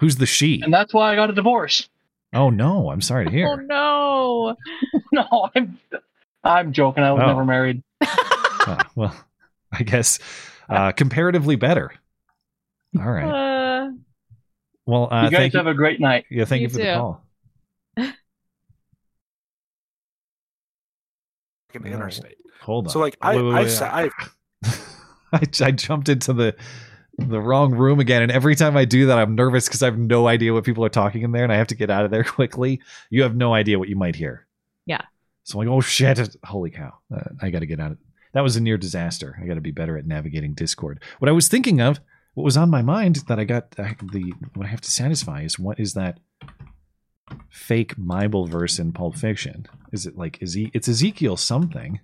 Who's 0.00 0.16
the 0.16 0.26
she? 0.26 0.60
And 0.62 0.72
that's 0.72 0.92
why 0.94 1.12
I 1.12 1.16
got 1.16 1.30
a 1.30 1.34
divorce. 1.34 1.88
Oh 2.32 2.50
no, 2.50 2.90
I'm 2.90 3.00
sorry 3.02 3.26
to 3.26 3.30
hear. 3.36 3.46
Oh 3.48 3.56
no. 3.56 4.56
no, 5.12 5.48
I'm 5.54 5.78
I'm 6.42 6.72
joking. 6.72 7.04
I 7.04 7.12
was 7.12 7.22
Oh. 7.22 7.26
never 7.28 7.44
married. 7.44 7.82
Oh, 8.06 8.78
well, 8.94 9.16
I 9.72 9.82
guess 9.82 10.18
uh, 10.68 10.92
comparatively 10.92 11.56
better. 11.56 11.92
All 12.98 13.10
right. 13.10 13.24
Uh, 13.24 13.90
Well, 14.86 15.12
uh, 15.12 15.24
you 15.24 15.30
guys 15.30 15.38
thank 15.38 15.52
you. 15.54 15.58
have 15.58 15.66
a 15.66 15.74
great 15.74 16.00
night. 16.00 16.24
Yeah, 16.30 16.44
thank 16.44 16.60
you, 16.62 16.68
You 16.68 16.72
for 16.72 16.78
the 16.78 16.84
too. 16.84 16.92
call. 16.94 17.24
the 21.72 21.84
interstate. 21.92 22.36
Hold 22.62 22.86
on. 22.86 22.92
So 22.92 23.00
like 23.00 23.16
I 23.20 23.36
Wait, 23.36 23.42
wait, 23.42 23.54
wait. 23.54 23.70
sa- 23.70 23.86
I 23.92 24.10
I, 25.32 25.40
I 25.60 25.70
jumped 25.72 26.08
into 26.08 26.32
the 26.32 26.54
the 27.18 27.40
wrong 27.40 27.72
room 27.74 28.00
again, 28.00 28.22
and 28.22 28.32
every 28.32 28.54
time 28.56 28.76
I 28.76 28.84
do 28.84 29.06
that, 29.06 29.18
I'm 29.18 29.34
nervous 29.36 29.66
because 29.68 29.82
I 29.82 29.86
have 29.86 29.98
no 29.98 30.26
idea 30.26 30.52
what 30.52 30.64
people 30.64 30.84
are 30.84 30.88
talking 30.88 31.22
in 31.22 31.32
there, 31.32 31.44
and 31.44 31.52
I 31.52 31.56
have 31.56 31.68
to 31.68 31.74
get 31.76 31.90
out 31.90 32.04
of 32.04 32.10
there 32.10 32.24
quickly. 32.24 32.80
You 33.10 33.22
have 33.22 33.36
no 33.36 33.54
idea 33.54 33.78
what 33.78 33.88
you 33.88 33.96
might 33.96 34.16
hear. 34.16 34.46
Yeah. 34.86 35.02
So 35.44 35.60
I'm 35.60 35.66
like, 35.66 35.74
oh 35.74 35.80
shit! 35.80 36.36
Holy 36.44 36.70
cow! 36.70 36.94
Uh, 37.14 37.20
I 37.40 37.50
got 37.50 37.60
to 37.60 37.66
get 37.66 37.80
out 37.80 37.92
of. 37.92 37.98
That 38.32 38.42
was 38.42 38.56
a 38.56 38.60
near 38.60 38.76
disaster. 38.76 39.38
I 39.40 39.46
got 39.46 39.54
to 39.54 39.60
be 39.60 39.70
better 39.70 39.96
at 39.96 40.06
navigating 40.06 40.54
Discord. 40.54 41.02
What 41.20 41.28
I 41.28 41.32
was 41.32 41.48
thinking 41.48 41.80
of, 41.80 42.00
what 42.34 42.44
was 42.44 42.56
on 42.56 42.70
my 42.70 42.82
mind 42.82 43.16
that 43.28 43.38
I 43.38 43.44
got 43.44 43.74
uh, 43.78 43.90
the 44.12 44.32
what 44.54 44.66
I 44.66 44.70
have 44.70 44.80
to 44.80 44.90
satisfy 44.90 45.42
is 45.42 45.58
what 45.58 45.78
is 45.78 45.94
that 45.94 46.18
fake 47.50 47.94
Bible 47.96 48.46
verse 48.46 48.78
in 48.78 48.92
Pulp 48.92 49.16
Fiction? 49.16 49.66
Is 49.92 50.06
it 50.06 50.16
like 50.16 50.38
is 50.42 50.54
he? 50.54 50.70
It's 50.74 50.88
Ezekiel 50.88 51.36
something. 51.36 52.00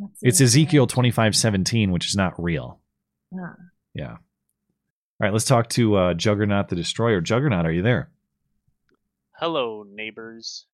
let's 0.00 0.18
It's 0.22 0.38
see. 0.38 0.44
Ezekiel 0.44 0.86
twenty 0.86 1.10
five 1.10 1.34
seventeen, 1.34 1.92
which 1.92 2.06
is 2.06 2.16
not 2.16 2.34
real. 2.42 2.80
Ah. 3.32 3.54
Yeah. 3.94 4.12
All 4.12 5.24
right, 5.24 5.32
let's 5.32 5.46
talk 5.46 5.70
to 5.70 5.94
uh, 5.94 6.14
Juggernaut 6.14 6.68
the 6.68 6.76
Destroyer. 6.76 7.22
Juggernaut, 7.22 7.64
are 7.64 7.72
you 7.72 7.80
there? 7.82 8.10
Hello, 9.38 9.86
neighbors. 9.88 10.66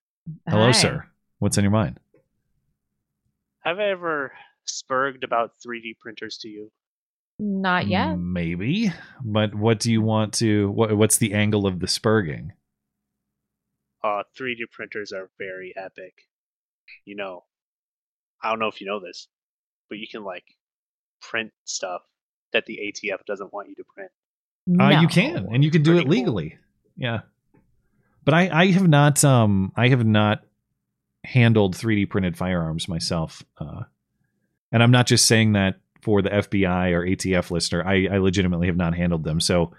Hello, 0.48 0.66
Hi. 0.66 0.72
sir. 0.72 1.06
What's 1.38 1.58
in 1.58 1.64
your 1.64 1.70
mind? 1.72 1.98
Have 3.60 3.78
I 3.78 3.90
ever 3.90 4.32
spurged 4.66 5.24
about 5.24 5.52
3D 5.60 5.98
printers 5.98 6.38
to 6.38 6.48
you? 6.48 6.70
Not 7.38 7.88
yet. 7.88 8.18
Maybe, 8.18 8.92
but 9.24 9.54
what 9.54 9.80
do 9.80 9.90
you 9.90 10.00
want 10.00 10.34
to? 10.34 10.70
What, 10.70 10.96
what's 10.96 11.18
the 11.18 11.34
angle 11.34 11.66
of 11.66 11.80
the 11.80 11.86
spurging? 11.86 12.50
Uh, 14.04 14.22
3D 14.38 14.70
printers 14.70 15.12
are 15.12 15.30
very 15.38 15.72
epic. 15.76 16.14
You 17.04 17.16
know, 17.16 17.44
I 18.42 18.50
don't 18.50 18.58
know 18.58 18.68
if 18.68 18.80
you 18.80 18.86
know 18.86 19.00
this, 19.00 19.28
but 19.88 19.98
you 19.98 20.06
can 20.10 20.24
like 20.24 20.44
print 21.20 21.52
stuff 21.64 22.02
that 22.52 22.66
the 22.66 22.78
ATF 22.78 23.24
doesn't 23.26 23.52
want 23.52 23.68
you 23.68 23.74
to 23.76 23.84
print. 23.94 24.10
Uh, 24.78 24.92
No. 24.92 25.00
you 25.00 25.08
can, 25.08 25.48
and 25.52 25.64
you 25.64 25.70
can 25.70 25.82
do 25.82 25.92
Pretty 25.92 26.02
it 26.02 26.08
cool. 26.08 26.10
legally. 26.10 26.58
Yeah, 26.96 27.20
but 28.24 28.34
I, 28.34 28.48
I 28.52 28.66
have 28.68 28.88
not, 28.88 29.22
um, 29.24 29.72
I 29.76 29.88
have 29.88 30.04
not 30.04 30.44
handled 31.24 31.76
3D 31.76 32.10
printed 32.10 32.36
firearms 32.36 32.88
myself, 32.88 33.42
uh, 33.58 33.82
and 34.70 34.82
I'm 34.82 34.90
not 34.90 35.06
just 35.06 35.26
saying 35.26 35.52
that 35.52 35.80
for 36.00 36.22
the 36.22 36.30
FBI 36.30 36.92
or 36.92 37.06
ATF 37.06 37.50
listener. 37.50 37.86
I, 37.86 38.08
I 38.10 38.18
legitimately 38.18 38.66
have 38.66 38.76
not 38.76 38.96
handled 38.96 39.24
them, 39.24 39.40
so 39.40 39.72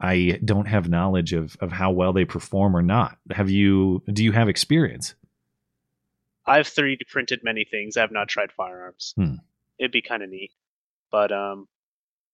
I 0.00 0.40
don't 0.44 0.66
have 0.66 0.88
knowledge 0.88 1.32
of 1.32 1.56
of 1.60 1.72
how 1.72 1.90
well 1.90 2.12
they 2.12 2.24
perform 2.24 2.76
or 2.76 2.82
not. 2.82 3.18
Have 3.30 3.50
you? 3.50 4.02
Do 4.12 4.22
you 4.24 4.32
have 4.32 4.48
experience? 4.48 5.14
I've 6.46 6.68
3D 6.68 7.08
printed 7.08 7.40
many 7.42 7.64
things. 7.64 7.96
I 7.96 8.02
have 8.02 8.12
not 8.12 8.28
tried 8.28 8.52
firearms. 8.52 9.14
Hmm. 9.16 9.34
It'd 9.78 9.92
be 9.92 10.02
kind 10.02 10.22
of 10.22 10.30
neat. 10.30 10.52
But, 11.10 11.32
um, 11.32 11.66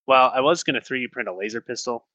well, 0.07 0.31
I 0.35 0.41
was 0.41 0.65
going 0.65 0.75
to 0.75 0.81
3D 0.81 1.11
print 1.11 1.29
a 1.29 1.35
laser 1.35 1.61
pistol, 1.61 2.07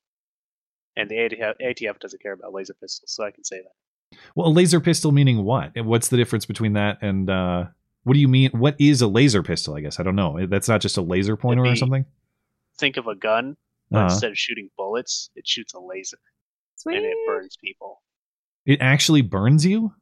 and 0.97 1.09
the 1.09 1.15
ATF, 1.15 1.53
ATF 1.61 1.99
doesn't 1.99 2.21
care 2.21 2.33
about 2.33 2.53
laser 2.53 2.73
pistols, 2.73 3.11
so 3.11 3.23
I 3.23 3.31
can 3.31 3.43
say 3.45 3.61
that. 3.61 4.17
Well, 4.35 4.47
a 4.47 4.49
laser 4.51 4.79
pistol 4.81 5.11
meaning 5.13 5.43
what? 5.43 5.71
What's 5.83 6.09
the 6.09 6.17
difference 6.17 6.45
between 6.45 6.73
that 6.73 6.97
and 7.01 7.29
uh, 7.29 7.65
what 8.03 8.13
do 8.13 8.19
you 8.19 8.27
mean? 8.27 8.51
What 8.51 8.75
is 8.79 9.01
a 9.01 9.07
laser 9.07 9.43
pistol? 9.43 9.75
I 9.75 9.81
guess 9.81 9.99
I 9.99 10.03
don't 10.03 10.15
know. 10.15 10.45
That's 10.47 10.67
not 10.69 10.81
just 10.81 10.97
a 10.97 11.01
laser 11.01 11.35
pointer 11.37 11.65
or 11.65 11.75
something. 11.75 12.05
Think 12.77 12.97
of 12.97 13.07
a 13.07 13.15
gun, 13.15 13.57
but 13.91 13.97
Uh-huh. 13.99 14.05
instead 14.13 14.31
of 14.31 14.37
shooting 14.37 14.69
bullets, 14.77 15.29
it 15.35 15.47
shoots 15.47 15.73
a 15.73 15.79
laser, 15.79 16.17
Sweet. 16.75 16.97
and 16.97 17.05
it 17.05 17.17
burns 17.27 17.57
people. 17.57 18.01
It 18.65 18.81
actually 18.81 19.21
burns 19.21 19.65
you. 19.65 19.93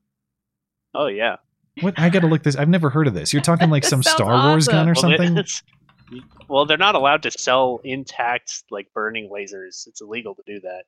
Oh, 0.94 1.08
yeah. 1.08 1.38
What? 1.82 1.94
I 1.98 2.10
got 2.10 2.22
to 2.22 2.28
look 2.28 2.44
this. 2.44 2.56
I've 2.56 2.70
never 2.70 2.90
heard 2.90 3.08
of 3.08 3.14
this. 3.14 3.34
You're 3.34 3.42
talking 3.42 3.70
like 3.70 3.84
some 3.86 4.02
sounds 4.02 4.16
Star 4.16 4.50
Wars 4.50 4.68
gun 4.68 4.88
or. 4.88 4.94
Well, 4.94 5.02
something. 5.02 5.44
It's- 6.12 6.48
well, 6.48 6.66
they're 6.66 6.78
not 6.78 6.96
allowed 6.96 7.24
to 7.24 7.32
sell 7.32 7.80
intact, 7.84 8.64
like 8.72 8.92
burning 8.94 9.30
lasers. 9.30 9.88
It's 9.88 10.02
illegal 10.02 10.36
to 10.36 10.44
do 10.46 10.60
that. 10.62 10.84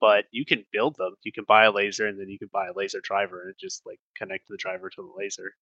But 0.00 0.24
you 0.30 0.44
can 0.46 0.64
build 0.72 0.96
them. 0.96 1.14
You 1.24 1.32
can 1.32 1.44
buy 1.46 1.64
a 1.64 1.70
laser, 1.70 2.06
and 2.06 2.18
then 2.18 2.28
you 2.28 2.38
can 2.38 2.48
buy 2.52 2.68
a 2.68 2.72
laser 2.72 3.00
driver, 3.02 3.42
and 3.42 3.54
just 3.60 3.84
like 3.84 4.00
connect 4.16 4.48
the 4.48 4.56
driver 4.56 4.88
to 4.88 4.96
the 5.02 5.12
laser. 5.16 5.52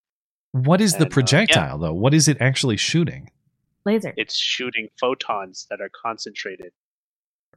What 0.52 0.80
is 0.80 0.92
the 0.92 0.98
And, 0.98 1.04
uh, 1.04 1.08
yeah. 1.08 1.14
projectile 1.14 1.78
though? 1.78 1.92
What 1.92 2.14
is 2.14 2.28
it 2.28 2.36
actually 2.40 2.76
shooting? 2.76 3.30
Laser. 3.84 4.14
It's 4.16 4.36
shooting 4.36 4.88
photons 5.00 5.66
that 5.70 5.80
are 5.80 5.90
concentrated. 5.90 6.72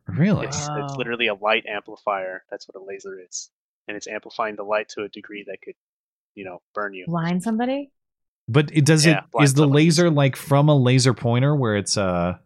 Really? 0.07 0.47
It's, 0.47 0.67
it's 0.71 0.95
literally 0.95 1.27
a 1.27 1.35
light 1.35 1.65
amplifier. 1.67 2.43
That's 2.49 2.67
what 2.67 2.81
a 2.81 2.83
laser 2.83 3.19
is, 3.19 3.51
and 3.87 3.95
it's 3.95 4.07
amplifying 4.07 4.55
the 4.55 4.63
light 4.63 4.89
to 4.89 5.03
a 5.03 5.09
degree 5.09 5.43
that 5.47 5.61
could, 5.61 5.75
you 6.33 6.45
know, 6.45 6.61
burn 6.73 6.93
you. 6.93 7.05
Blind 7.07 7.43
somebody? 7.43 7.91
But 8.51 8.69
it 8.75 8.85
does 8.85 9.05
Yeah, 9.05 9.19
it 9.19 9.31
blind 9.31 9.55
the 9.55 9.67
laser 9.67 10.09
like 10.09 10.35
from 10.35 10.69
a 10.69 10.75
laser 10.77 11.13
pointer 11.13 11.55
where 11.55 11.77
it's 11.77 11.97
uh 11.97 12.37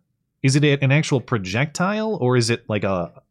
is 0.44 0.56
it 0.56 0.64
an 0.84 0.92
actual 0.92 1.22
projectile 1.22 2.16
or 2.22 2.38
is 2.38 2.50
it 2.50 2.70
like 2.70 2.84
a 2.84 3.24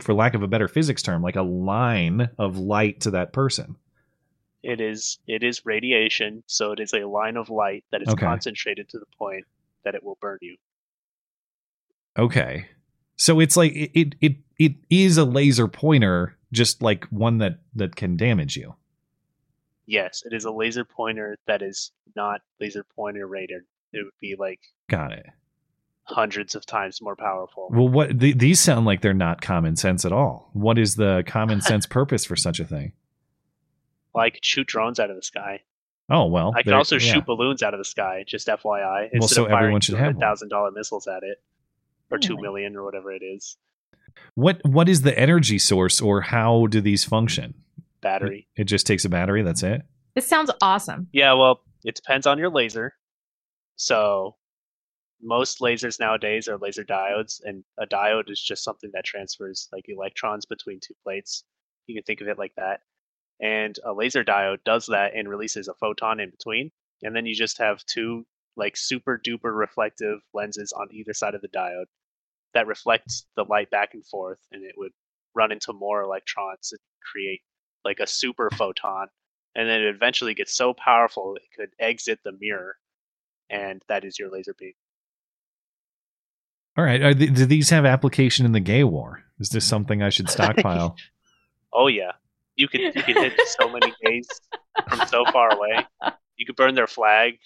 for 0.00 0.14
lack 0.14 0.34
of 0.34 0.42
a 0.42 0.48
better 0.48 0.68
physics 0.68 1.02
term, 1.02 1.22
like 1.22 1.36
a 1.36 1.42
line 1.42 2.30
of 2.38 2.58
light 2.58 3.00
to 3.02 3.10
that 3.12 3.32
person. 3.32 3.76
It 4.62 4.80
is 4.80 5.18
it 5.26 5.42
is 5.42 5.66
radiation, 5.66 6.42
so 6.46 6.72
it 6.72 6.80
is 6.80 6.94
a 6.94 7.06
line 7.06 7.36
of 7.36 7.50
light 7.50 7.84
that 7.92 8.02
is 8.02 8.08
Okay. 8.08 8.26
concentrated 8.26 8.88
to 8.90 8.98
the 8.98 9.06
point 9.18 9.46
that 9.84 9.94
it 9.94 10.02
will 10.02 10.16
burn 10.20 10.38
you. 10.40 10.56
Okay. 12.18 12.68
So 13.16 13.40
it's 13.40 13.56
like 13.56 13.72
it, 13.72 13.90
it 13.94 14.14
it 14.20 14.36
it 14.58 14.72
is 14.90 15.16
a 15.18 15.24
laser 15.24 15.68
pointer, 15.68 16.36
just 16.52 16.82
like 16.82 17.04
one 17.06 17.38
that 17.38 17.60
that 17.74 17.96
can 17.96 18.16
damage 18.16 18.56
you. 18.56 18.74
Yes, 19.90 20.22
it 20.24 20.32
is 20.32 20.44
a 20.44 20.52
laser 20.52 20.84
pointer 20.84 21.36
that 21.48 21.62
is 21.62 21.90
not 22.14 22.42
laser 22.60 22.86
pointer 22.94 23.26
rated. 23.26 23.62
It 23.92 24.04
would 24.04 24.12
be 24.20 24.36
like 24.38 24.60
Got 24.88 25.10
it. 25.10 25.26
hundreds 26.04 26.54
of 26.54 26.64
times 26.64 27.02
more 27.02 27.16
powerful. 27.16 27.68
Well, 27.72 27.88
what 27.88 28.20
th- 28.20 28.38
these 28.38 28.60
sound 28.60 28.86
like 28.86 29.00
they're 29.00 29.12
not 29.12 29.40
common 29.40 29.74
sense 29.74 30.04
at 30.04 30.12
all. 30.12 30.48
What 30.52 30.78
is 30.78 30.94
the 30.94 31.24
common 31.26 31.60
sense 31.70 31.86
purpose 31.86 32.24
for 32.24 32.36
such 32.36 32.60
a 32.60 32.64
thing? 32.64 32.92
Well, 34.14 34.24
I 34.24 34.30
could 34.30 34.44
shoot 34.44 34.68
drones 34.68 35.00
out 35.00 35.10
of 35.10 35.16
the 35.16 35.24
sky. 35.24 35.62
Oh 36.08 36.26
well, 36.26 36.52
I 36.56 36.62
could 36.62 36.72
also 36.72 36.94
yeah. 36.94 37.12
shoot 37.12 37.26
balloons 37.26 37.60
out 37.60 37.74
of 37.74 37.78
the 37.78 37.84
sky. 37.84 38.22
Just 38.24 38.46
FYI, 38.46 39.08
Well, 39.18 39.26
so 39.26 39.46
everyone 39.46 39.80
should 39.80 39.96
have 39.96 40.16
thousand 40.18 40.50
dollar 40.50 40.70
missiles 40.70 41.08
at 41.08 41.24
it, 41.24 41.42
or 42.12 42.18
two 42.18 42.36
million, 42.36 42.76
or 42.76 42.84
whatever 42.84 43.10
it 43.12 43.24
is. 43.24 43.56
What 44.34 44.60
what 44.64 44.88
is 44.88 45.02
the 45.02 45.18
energy 45.18 45.58
source, 45.58 46.00
or 46.00 46.20
how 46.20 46.66
do 46.66 46.80
these 46.80 47.04
function? 47.04 47.54
Battery. 48.00 48.48
It 48.56 48.64
just 48.64 48.86
takes 48.86 49.04
a 49.04 49.08
battery. 49.08 49.42
That's 49.42 49.62
it. 49.62 49.82
This 50.14 50.26
sounds 50.26 50.50
awesome. 50.60 51.08
Yeah, 51.12 51.34
well, 51.34 51.60
it 51.84 51.94
depends 51.94 52.26
on 52.26 52.38
your 52.38 52.50
laser. 52.50 52.94
So, 53.76 54.36
most 55.22 55.60
lasers 55.60 56.00
nowadays 56.00 56.48
are 56.48 56.58
laser 56.58 56.84
diodes, 56.84 57.40
and 57.44 57.64
a 57.78 57.86
diode 57.86 58.30
is 58.30 58.40
just 58.40 58.64
something 58.64 58.90
that 58.94 59.04
transfers 59.04 59.68
like 59.72 59.84
electrons 59.88 60.46
between 60.46 60.80
two 60.80 60.94
plates. 61.02 61.44
You 61.86 61.94
can 61.94 62.04
think 62.04 62.20
of 62.20 62.28
it 62.28 62.38
like 62.38 62.54
that. 62.56 62.80
And 63.40 63.78
a 63.84 63.92
laser 63.92 64.24
diode 64.24 64.64
does 64.64 64.86
that 64.86 65.14
and 65.14 65.28
releases 65.28 65.68
a 65.68 65.74
photon 65.74 66.20
in 66.20 66.30
between, 66.30 66.70
and 67.02 67.14
then 67.14 67.26
you 67.26 67.34
just 67.34 67.58
have 67.58 67.84
two 67.86 68.26
like 68.56 68.76
super 68.76 69.20
duper 69.24 69.56
reflective 69.56 70.18
lenses 70.34 70.72
on 70.72 70.88
either 70.92 71.14
side 71.14 71.34
of 71.34 71.40
the 71.40 71.48
diode 71.48 71.86
that 72.52 72.66
reflects 72.66 73.26
the 73.36 73.44
light 73.44 73.70
back 73.70 73.94
and 73.94 74.04
forth, 74.06 74.40
and 74.52 74.64
it 74.64 74.74
would 74.76 74.92
run 75.34 75.52
into 75.52 75.72
more 75.72 76.02
electrons 76.02 76.72
and 76.72 76.80
create 77.10 77.40
like 77.84 78.00
a 78.00 78.06
super 78.06 78.50
photon 78.50 79.08
and 79.54 79.68
then 79.68 79.80
it 79.80 79.94
eventually 79.94 80.34
gets 80.34 80.54
so 80.54 80.72
powerful 80.72 81.36
it 81.36 81.42
could 81.56 81.70
exit 81.78 82.20
the 82.24 82.32
mirror, 82.40 82.76
and 83.48 83.82
that 83.88 84.04
is 84.04 84.18
your 84.18 84.30
laser 84.30 84.54
beam. 84.58 84.72
All 86.76 86.84
right. 86.84 87.02
Are 87.02 87.14
th- 87.14 87.34
do 87.34 87.46
these 87.46 87.70
have 87.70 87.84
application 87.84 88.46
in 88.46 88.52
the 88.52 88.60
gay 88.60 88.84
war? 88.84 89.24
Is 89.38 89.50
this 89.50 89.66
something 89.66 90.02
I 90.02 90.10
should 90.10 90.30
stockpile? 90.30 90.96
Oh 91.72 91.86
yeah, 91.86 92.10
you 92.56 92.66
could 92.66 92.80
you 92.80 92.90
could 92.90 93.16
hit 93.16 93.32
so 93.46 93.68
many 93.68 93.94
gays 94.04 94.28
from 94.88 95.06
so 95.06 95.24
far 95.26 95.54
away. 95.54 95.86
You 96.36 96.44
could 96.44 96.56
burn 96.56 96.74
their 96.74 96.88
flag, 96.88 97.38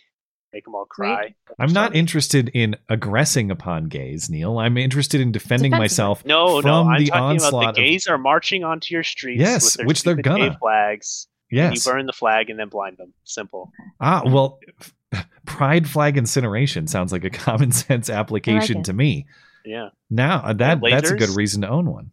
make 0.54 0.64
them 0.64 0.74
all 0.74 0.86
cry. 0.86 1.34
I'm 1.58 1.72
not 1.72 1.94
interested 1.94 2.50
in 2.54 2.76
aggressing 2.88 3.50
upon 3.50 3.84
gays, 3.86 4.30
Neil. 4.30 4.58
I'm 4.58 4.78
interested 4.78 5.20
in 5.20 5.32
defending 5.32 5.72
Defensive. 5.72 5.82
myself 5.82 6.24
No, 6.24 6.60
from 6.62 6.70
no, 6.70 6.82
I'm 6.88 7.00
the 7.04 7.10
talking 7.10 7.22
onslaught 7.22 7.64
about 7.64 7.74
the 7.74 7.82
gays 7.82 8.06
are 8.06 8.16
marching 8.16 8.64
onto 8.64 8.94
your 8.94 9.02
streets. 9.02 9.40
Yes, 9.40 9.64
with 9.64 9.74
their 9.76 9.86
which 9.86 10.02
they're 10.04 10.14
gonna. 10.14 10.56
flags. 10.58 11.26
Yes. 11.50 11.84
You 11.86 11.92
burn 11.92 12.06
the 12.06 12.12
flag 12.12 12.48
and 12.50 12.58
then 12.58 12.68
blind 12.68 12.96
them. 12.96 13.12
Simple. 13.24 13.70
Ah, 14.00 14.22
well, 14.24 14.58
pride 15.46 15.88
flag 15.88 16.16
incineration 16.16 16.86
sounds 16.86 17.12
like 17.12 17.24
a 17.24 17.30
common 17.30 17.70
sense 17.84 18.08
application 18.08 18.78
it. 18.78 18.84
to 18.86 18.92
me. 18.92 19.26
Yeah. 19.64 19.90
Now 20.10 20.38
uh, 20.44 20.52
that 20.54 20.80
that's 20.82 21.10
a 21.10 21.16
good 21.16 21.30
reason 21.36 21.62
to 21.62 21.68
own 21.68 21.90
one. 21.90 22.10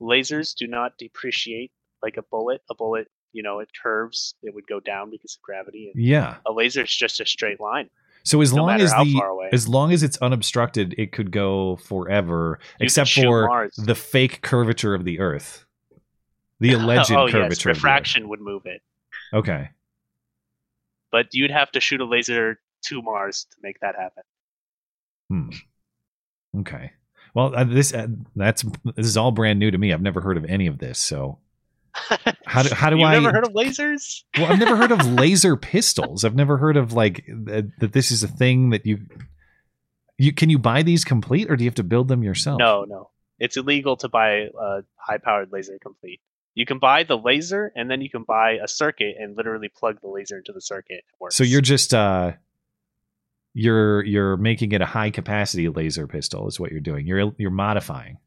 Lasers 0.00 0.54
do 0.54 0.66
not 0.66 0.92
depreciate 0.98 1.72
like 2.02 2.16
a 2.16 2.22
bullet. 2.22 2.62
A 2.70 2.74
bullet, 2.74 3.08
you 3.34 3.42
know, 3.42 3.58
it 3.58 3.68
curves. 3.82 4.34
It 4.42 4.54
would 4.54 4.66
go 4.66 4.80
down 4.80 5.10
because 5.10 5.34
of 5.36 5.42
gravity. 5.42 5.90
And 5.94 6.02
Yeah. 6.02 6.36
A 6.46 6.52
laser 6.52 6.82
is 6.84 6.94
just 6.94 7.20
a 7.20 7.26
straight 7.26 7.60
line. 7.60 7.90
So 8.22 8.40
as 8.40 8.54
No 8.54 8.62
long 8.64 8.80
as 8.80 8.90
the 8.92 9.48
as 9.52 9.68
long 9.68 9.92
as 9.92 10.02
it's 10.02 10.16
unobstructed, 10.18 10.94
it 10.96 11.12
could 11.12 11.30
go 11.30 11.76
forever, 11.76 12.58
You 12.80 12.84
except 12.86 13.12
for 13.12 13.46
Mars. 13.48 13.74
the 13.76 13.94
fake 13.94 14.40
curvature 14.40 14.94
of 14.94 15.04
the 15.04 15.20
Earth, 15.20 15.66
the 16.60 16.72
alleged 16.78 17.10
oh 17.12 17.28
curvature. 17.28 17.38
yes, 17.48 17.58
of 17.58 17.62
the 17.64 17.68
refraction 17.70 18.28
would 18.30 18.40
move 18.40 18.62
it, 18.64 18.80
Okay. 19.34 19.68
but 21.12 21.26
you'd 21.34 21.50
have 21.50 21.70
to 21.72 21.80
shoot 21.80 22.00
a 22.00 22.06
laser 22.06 22.58
to 22.86 23.02
Mars 23.02 23.44
to 23.50 23.56
make 23.62 23.78
that 23.80 23.94
happen. 23.96 24.22
Hmm. 25.28 26.60
Okay. 26.60 26.92
Well, 27.34 27.54
uh, 27.54 27.64
this 27.64 27.92
uh, 27.92 28.06
that's 28.36 28.62
this 28.96 29.06
is 29.06 29.16
all 29.18 29.32
brand 29.32 29.58
new 29.58 29.70
to 29.70 29.76
me. 29.76 29.92
I've 29.92 30.00
never 30.02 30.20
heard 30.22 30.36
of 30.38 30.44
any 30.46 30.66
of 30.66 30.78
this. 30.78 30.98
So 30.98 31.38
how 32.44 32.62
do 32.62 32.74
how 32.74 32.90
do 32.90 32.96
You've 32.96 33.06
I? 33.06 33.12
never 33.14 33.32
heard 33.32 33.46
of 33.46 33.52
lasers? 33.52 34.22
well, 34.36 34.50
I've 34.50 34.58
never 34.58 34.76
heard 34.76 34.90
of 34.92 35.06
laser 35.12 35.56
pistols. 35.56 36.24
I've 36.24 36.34
never 36.34 36.56
heard 36.58 36.76
of 36.76 36.92
like 36.92 37.24
th- 37.26 37.66
that. 37.78 37.92
This 37.92 38.10
is 38.10 38.22
a 38.22 38.28
thing 38.28 38.70
that 38.70 38.84
you 38.84 38.98
you 40.18 40.32
can 40.32 40.50
you 40.50 40.58
buy 40.58 40.82
these 40.82 41.04
complete 41.04 41.50
or 41.50 41.56
do 41.56 41.64
you 41.64 41.68
have 41.68 41.76
to 41.76 41.84
build 41.84 42.08
them 42.08 42.22
yourself? 42.22 42.58
No, 42.58 42.84
no, 42.84 43.10
it's 43.38 43.56
illegal 43.56 43.96
to 43.98 44.08
buy 44.08 44.48
a 44.60 44.82
high-powered 44.96 45.52
laser 45.52 45.78
complete. 45.80 46.20
You 46.56 46.66
can 46.66 46.78
buy 46.78 47.02
the 47.02 47.18
laser, 47.18 47.72
and 47.74 47.90
then 47.90 48.00
you 48.00 48.08
can 48.08 48.22
buy 48.22 48.58
a 48.62 48.68
circuit 48.68 49.16
and 49.18 49.36
literally 49.36 49.68
plug 49.68 50.00
the 50.00 50.08
laser 50.08 50.38
into 50.38 50.52
the 50.52 50.60
circuit. 50.60 51.04
Works. 51.18 51.34
So 51.36 51.42
you're 51.44 51.60
just 51.60 51.92
uh 51.94 52.32
you're 53.54 54.04
you're 54.04 54.36
making 54.36 54.72
it 54.72 54.80
a 54.80 54.86
high 54.86 55.10
capacity 55.10 55.68
laser 55.68 56.06
pistol 56.06 56.48
is 56.48 56.58
what 56.58 56.70
you're 56.70 56.80
doing. 56.80 57.06
You're 57.06 57.32
you're 57.38 57.50
modifying. 57.50 58.18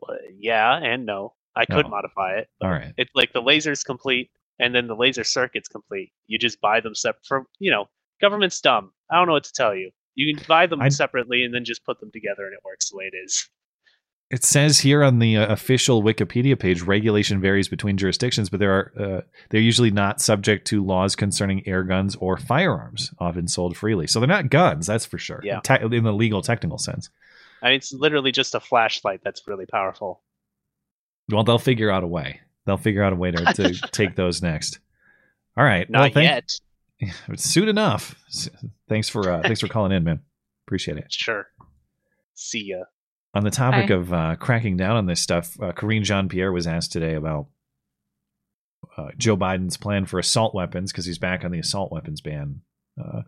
Well, 0.00 0.16
yeah 0.38 0.74
and 0.76 1.04
no. 1.06 1.34
I 1.58 1.66
could 1.66 1.86
Oh. 1.86 1.88
modify 1.90 2.36
it. 2.38 2.48
All 2.62 2.70
right. 2.70 2.94
It's 2.96 3.10
like 3.14 3.32
the 3.32 3.42
laser's 3.42 3.82
complete, 3.82 4.30
and 4.58 4.74
then 4.74 4.86
the 4.86 4.96
laser 4.96 5.24
circuit's 5.24 5.68
complete. 5.68 6.12
You 6.26 6.38
just 6.38 6.60
buy 6.60 6.80
them 6.80 6.94
separate. 6.94 7.26
From 7.26 7.46
you 7.58 7.70
know, 7.70 7.86
government's 8.20 8.60
dumb. 8.60 8.92
I 9.10 9.16
don't 9.16 9.26
know 9.26 9.32
what 9.34 9.44
to 9.44 9.52
tell 9.52 9.74
you. 9.74 9.90
You 10.14 10.34
can 10.34 10.44
buy 10.48 10.66
them 10.66 10.80
I- 10.80 10.88
separately 10.88 11.44
and 11.44 11.52
then 11.54 11.64
just 11.64 11.84
put 11.84 12.00
them 12.00 12.10
together, 12.12 12.44
and 12.44 12.54
it 12.54 12.60
works 12.64 12.90
the 12.90 12.96
way 12.96 13.10
it 13.12 13.16
is. 13.24 13.48
It 14.30 14.44
says 14.44 14.80
here 14.80 15.02
on 15.02 15.20
the 15.20 15.38
uh, 15.38 15.46
official 15.50 16.02
Wikipedia 16.02 16.58
page, 16.58 16.82
regulation 16.82 17.40
varies 17.40 17.66
between 17.66 17.96
jurisdictions, 17.96 18.50
but 18.50 18.60
there 18.60 18.72
are 18.72 18.92
uh, 19.00 19.20
they're 19.48 19.60
usually 19.60 19.90
not 19.90 20.20
subject 20.20 20.66
to 20.68 20.84
laws 20.84 21.16
concerning 21.16 21.66
air 21.66 21.82
guns 21.82 22.14
or 22.16 22.36
firearms, 22.36 23.10
often 23.18 23.48
sold 23.48 23.74
freely. 23.74 24.06
So 24.06 24.20
they're 24.20 24.28
not 24.28 24.50
guns, 24.50 24.86
that's 24.86 25.06
for 25.06 25.16
sure. 25.16 25.40
Yeah. 25.42 25.60
Te- 25.60 25.80
in 25.96 26.04
the 26.04 26.12
legal 26.12 26.42
technical 26.42 26.76
sense. 26.76 27.08
I 27.62 27.68
mean, 27.68 27.76
it's 27.76 27.90
literally 27.92 28.30
just 28.30 28.54
a 28.54 28.60
flashlight 28.60 29.20
that's 29.24 29.48
really 29.48 29.64
powerful. 29.66 30.20
Well, 31.30 31.44
they'll 31.44 31.58
figure 31.58 31.90
out 31.90 32.04
a 32.04 32.06
way. 32.06 32.40
They'll 32.66 32.76
figure 32.76 33.02
out 33.02 33.12
a 33.12 33.16
way 33.16 33.30
to, 33.30 33.52
to 33.54 33.74
take 33.92 34.16
those 34.16 34.42
next. 34.42 34.78
All 35.56 35.64
right. 35.64 35.88
Not 35.88 36.00
well, 36.00 36.10
thank- 36.10 36.50
yet. 37.00 37.14
Soon 37.36 37.68
enough. 37.68 38.14
Thanks 38.88 39.08
for 39.08 39.30
uh, 39.30 39.42
thanks 39.42 39.60
for 39.60 39.68
calling 39.68 39.92
in, 39.92 40.04
man. 40.04 40.20
Appreciate 40.66 40.98
it. 40.98 41.12
Sure. 41.12 41.46
See 42.34 42.64
ya. 42.64 42.84
On 43.34 43.44
the 43.44 43.50
topic 43.50 43.88
Hi. 43.88 43.94
of 43.94 44.12
uh, 44.12 44.36
cracking 44.36 44.76
down 44.76 44.96
on 44.96 45.06
this 45.06 45.20
stuff, 45.20 45.56
uh, 45.62 45.72
Karine 45.72 46.02
Jean 46.02 46.28
Pierre 46.28 46.50
was 46.52 46.66
asked 46.66 46.92
today 46.92 47.14
about 47.14 47.46
uh, 48.96 49.08
Joe 49.16 49.36
Biden's 49.36 49.76
plan 49.76 50.06
for 50.06 50.18
assault 50.18 50.54
weapons 50.54 50.90
because 50.92 51.04
he's 51.06 51.18
back 51.18 51.44
on 51.44 51.52
the 51.52 51.58
assault 51.58 51.92
weapons 51.92 52.20
ban 52.20 52.62
uh, 53.00 53.22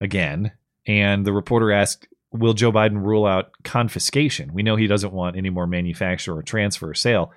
again. 0.00 0.52
And 0.86 1.24
the 1.26 1.32
reporter 1.32 1.70
asked, 1.70 2.08
Will 2.32 2.52
Joe 2.54 2.70
Biden 2.72 3.02
rule 3.04 3.26
out 3.26 3.50
confiscation? 3.64 4.52
We 4.54 4.62
know 4.62 4.76
he 4.76 4.86
doesn't 4.86 5.12
want 5.12 5.36
any 5.36 5.50
more 5.50 5.66
manufacture 5.66 6.36
or 6.36 6.42
transfer 6.42 6.90
or 6.90 6.94
sale. 6.94 7.32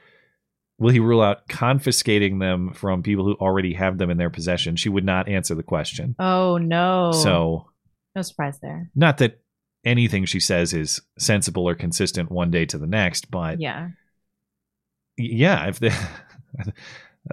Will 0.77 0.91
he 0.91 0.99
rule 0.99 1.21
out 1.21 1.47
confiscating 1.47 2.39
them 2.39 2.73
from 2.73 3.03
people 3.03 3.25
who 3.25 3.33
already 3.35 3.73
have 3.73 3.97
them 3.97 4.09
in 4.09 4.17
their 4.17 4.29
possession? 4.29 4.75
She 4.75 4.89
would 4.89 5.05
not 5.05 5.27
answer 5.29 5.55
the 5.55 5.63
question. 5.63 6.15
Oh 6.19 6.57
no. 6.57 7.11
So, 7.11 7.69
no 8.15 8.21
surprise 8.21 8.59
there. 8.61 8.91
not 8.95 9.17
that 9.19 9.39
anything 9.85 10.25
she 10.25 10.39
says 10.39 10.73
is 10.73 11.01
sensible 11.17 11.67
or 11.67 11.75
consistent 11.75 12.31
one 12.31 12.51
day 12.51 12.65
to 12.65 12.77
the 12.77 12.87
next, 12.87 13.29
but 13.31 13.59
Yeah. 13.59 13.89
yeah, 15.17 15.67
if 15.67 15.79
they, 15.79 15.89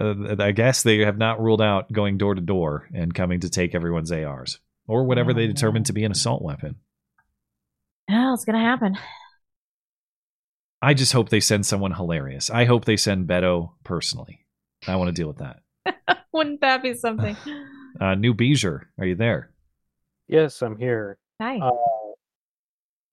uh, 0.01 0.15
I 0.39 0.53
guess 0.53 0.83
they 0.83 0.99
have 1.01 1.19
not 1.19 1.41
ruled 1.41 1.63
out 1.63 1.93
going 1.93 2.19
door 2.19 2.35
to 2.35 2.41
door 2.41 2.89
and 2.95 3.15
coming 3.15 3.41
to 3.41 3.51
take 3.51 3.75
everyone's 3.75 4.13
ARs 4.13 4.59
or 4.87 5.05
whatever 5.05 5.31
Oh, 5.31 5.35
they 5.35 5.47
determine 5.47 5.85
to 5.85 5.93
be 5.93 6.05
an 6.05 6.13
assault 6.13 6.43
weapon. 6.43 6.77
Well, 8.09 8.35
it's 8.35 8.45
gonna 8.45 8.59
happen. 8.61 8.97
I 10.83 10.95
just 10.95 11.13
hope 11.13 11.29
they 11.29 11.41
send 11.41 11.67
someone 11.67 11.93
hilarious. 11.93 12.51
I 12.51 12.65
hope 12.65 12.85
they 12.87 12.97
send 12.97 13.29
Beto 13.29 13.73
personally. 13.85 14.47
I 14.89 14.97
want 14.97 15.09
to 15.09 15.13
deal 15.13 15.29
with 15.29 15.39
that. 15.39 15.61
Wouldn't 16.33 16.61
that 16.63 16.83
be 16.83 16.95
something? 16.95 17.37
Uh, 18.01 18.15
New 18.15 18.33
Beezer, 18.33 18.89
are 18.99 19.05
you 19.05 19.17
there? 19.17 19.51
Yes, 20.29 20.63
I'm 20.63 20.79
here. 20.79 21.19
Hi. 21.43 21.59
Uh, 21.59 21.71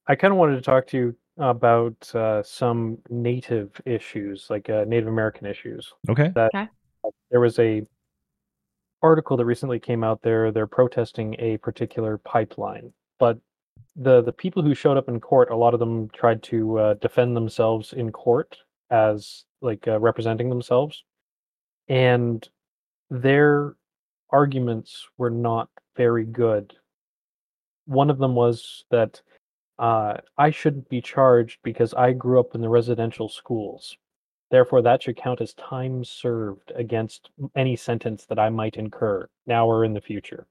I 0.08 0.16
kind 0.16 0.32
of 0.32 0.38
wanted 0.38 0.56
to 0.58 0.62
talk 0.62 0.86
to 0.88 0.98
you 0.98 1.16
about 1.40 2.16
uh, 2.16 2.44
some 2.44 3.00
native 3.10 3.72
issues, 3.88 4.46
like 4.52 4.70
uh, 4.70 4.86
Native 4.88 5.08
American 5.10 5.48
issues. 5.48 5.92
Okay. 6.08 6.32
That 6.36 6.52
Okay. 6.56 6.68
uh, 7.04 7.10
there 7.32 7.40
was 7.40 7.58
a 7.58 7.82
article 9.02 9.36
that 9.36 9.46
recently 9.46 9.80
came 9.80 10.04
out 10.04 10.22
there. 10.22 10.52
They're 10.52 10.68
protesting 10.68 11.36
a 11.40 11.58
particular 11.58 12.20
pipeline, 12.20 12.94
but 13.20 13.40
the 13.98 14.22
the 14.22 14.32
people 14.32 14.62
who 14.62 14.76
showed 14.76 14.98
up 14.98 15.10
in 15.10 15.20
court, 15.20 15.50
a 15.50 15.56
lot 15.56 15.74
of 15.74 15.80
them 15.80 16.10
tried 16.10 16.44
to 16.44 16.80
uh, 16.80 16.94
defend 16.96 17.36
themselves 17.36 17.94
in 17.94 18.12
court 18.12 18.58
as 18.92 19.46
like 19.62 19.88
uh, 19.88 20.00
representing 20.00 20.50
themselves, 20.50 21.04
and 21.90 22.48
their 23.10 23.76
arguments 24.30 25.08
were 25.18 25.32
not 25.32 25.70
very 25.96 26.26
good. 26.26 26.74
One 27.86 28.10
of 28.10 28.20
them 28.20 28.36
was 28.36 28.86
that 28.92 29.22
uh, 29.80 30.18
I 30.38 30.52
shouldn't 30.52 30.90
be 30.90 31.02
charged 31.02 31.60
because 31.64 31.94
I 31.94 32.12
grew 32.14 32.40
up 32.40 32.54
in 32.54 32.62
the 32.62 32.70
residential 32.70 33.30
schools. 33.30 33.98
Therefore, 34.52 34.82
that 34.82 35.04
should 35.04 35.18
count 35.18 35.42
as 35.42 35.54
time 35.56 36.04
served 36.04 36.72
against 36.76 37.32
any 37.56 37.76
sentence 37.76 38.26
that 38.26 38.40
I 38.40 38.50
might 38.50 38.78
incur 38.78 39.28
now 39.46 39.68
or 39.68 39.84
in 39.84 39.94
the 39.94 40.02
future. 40.02 40.48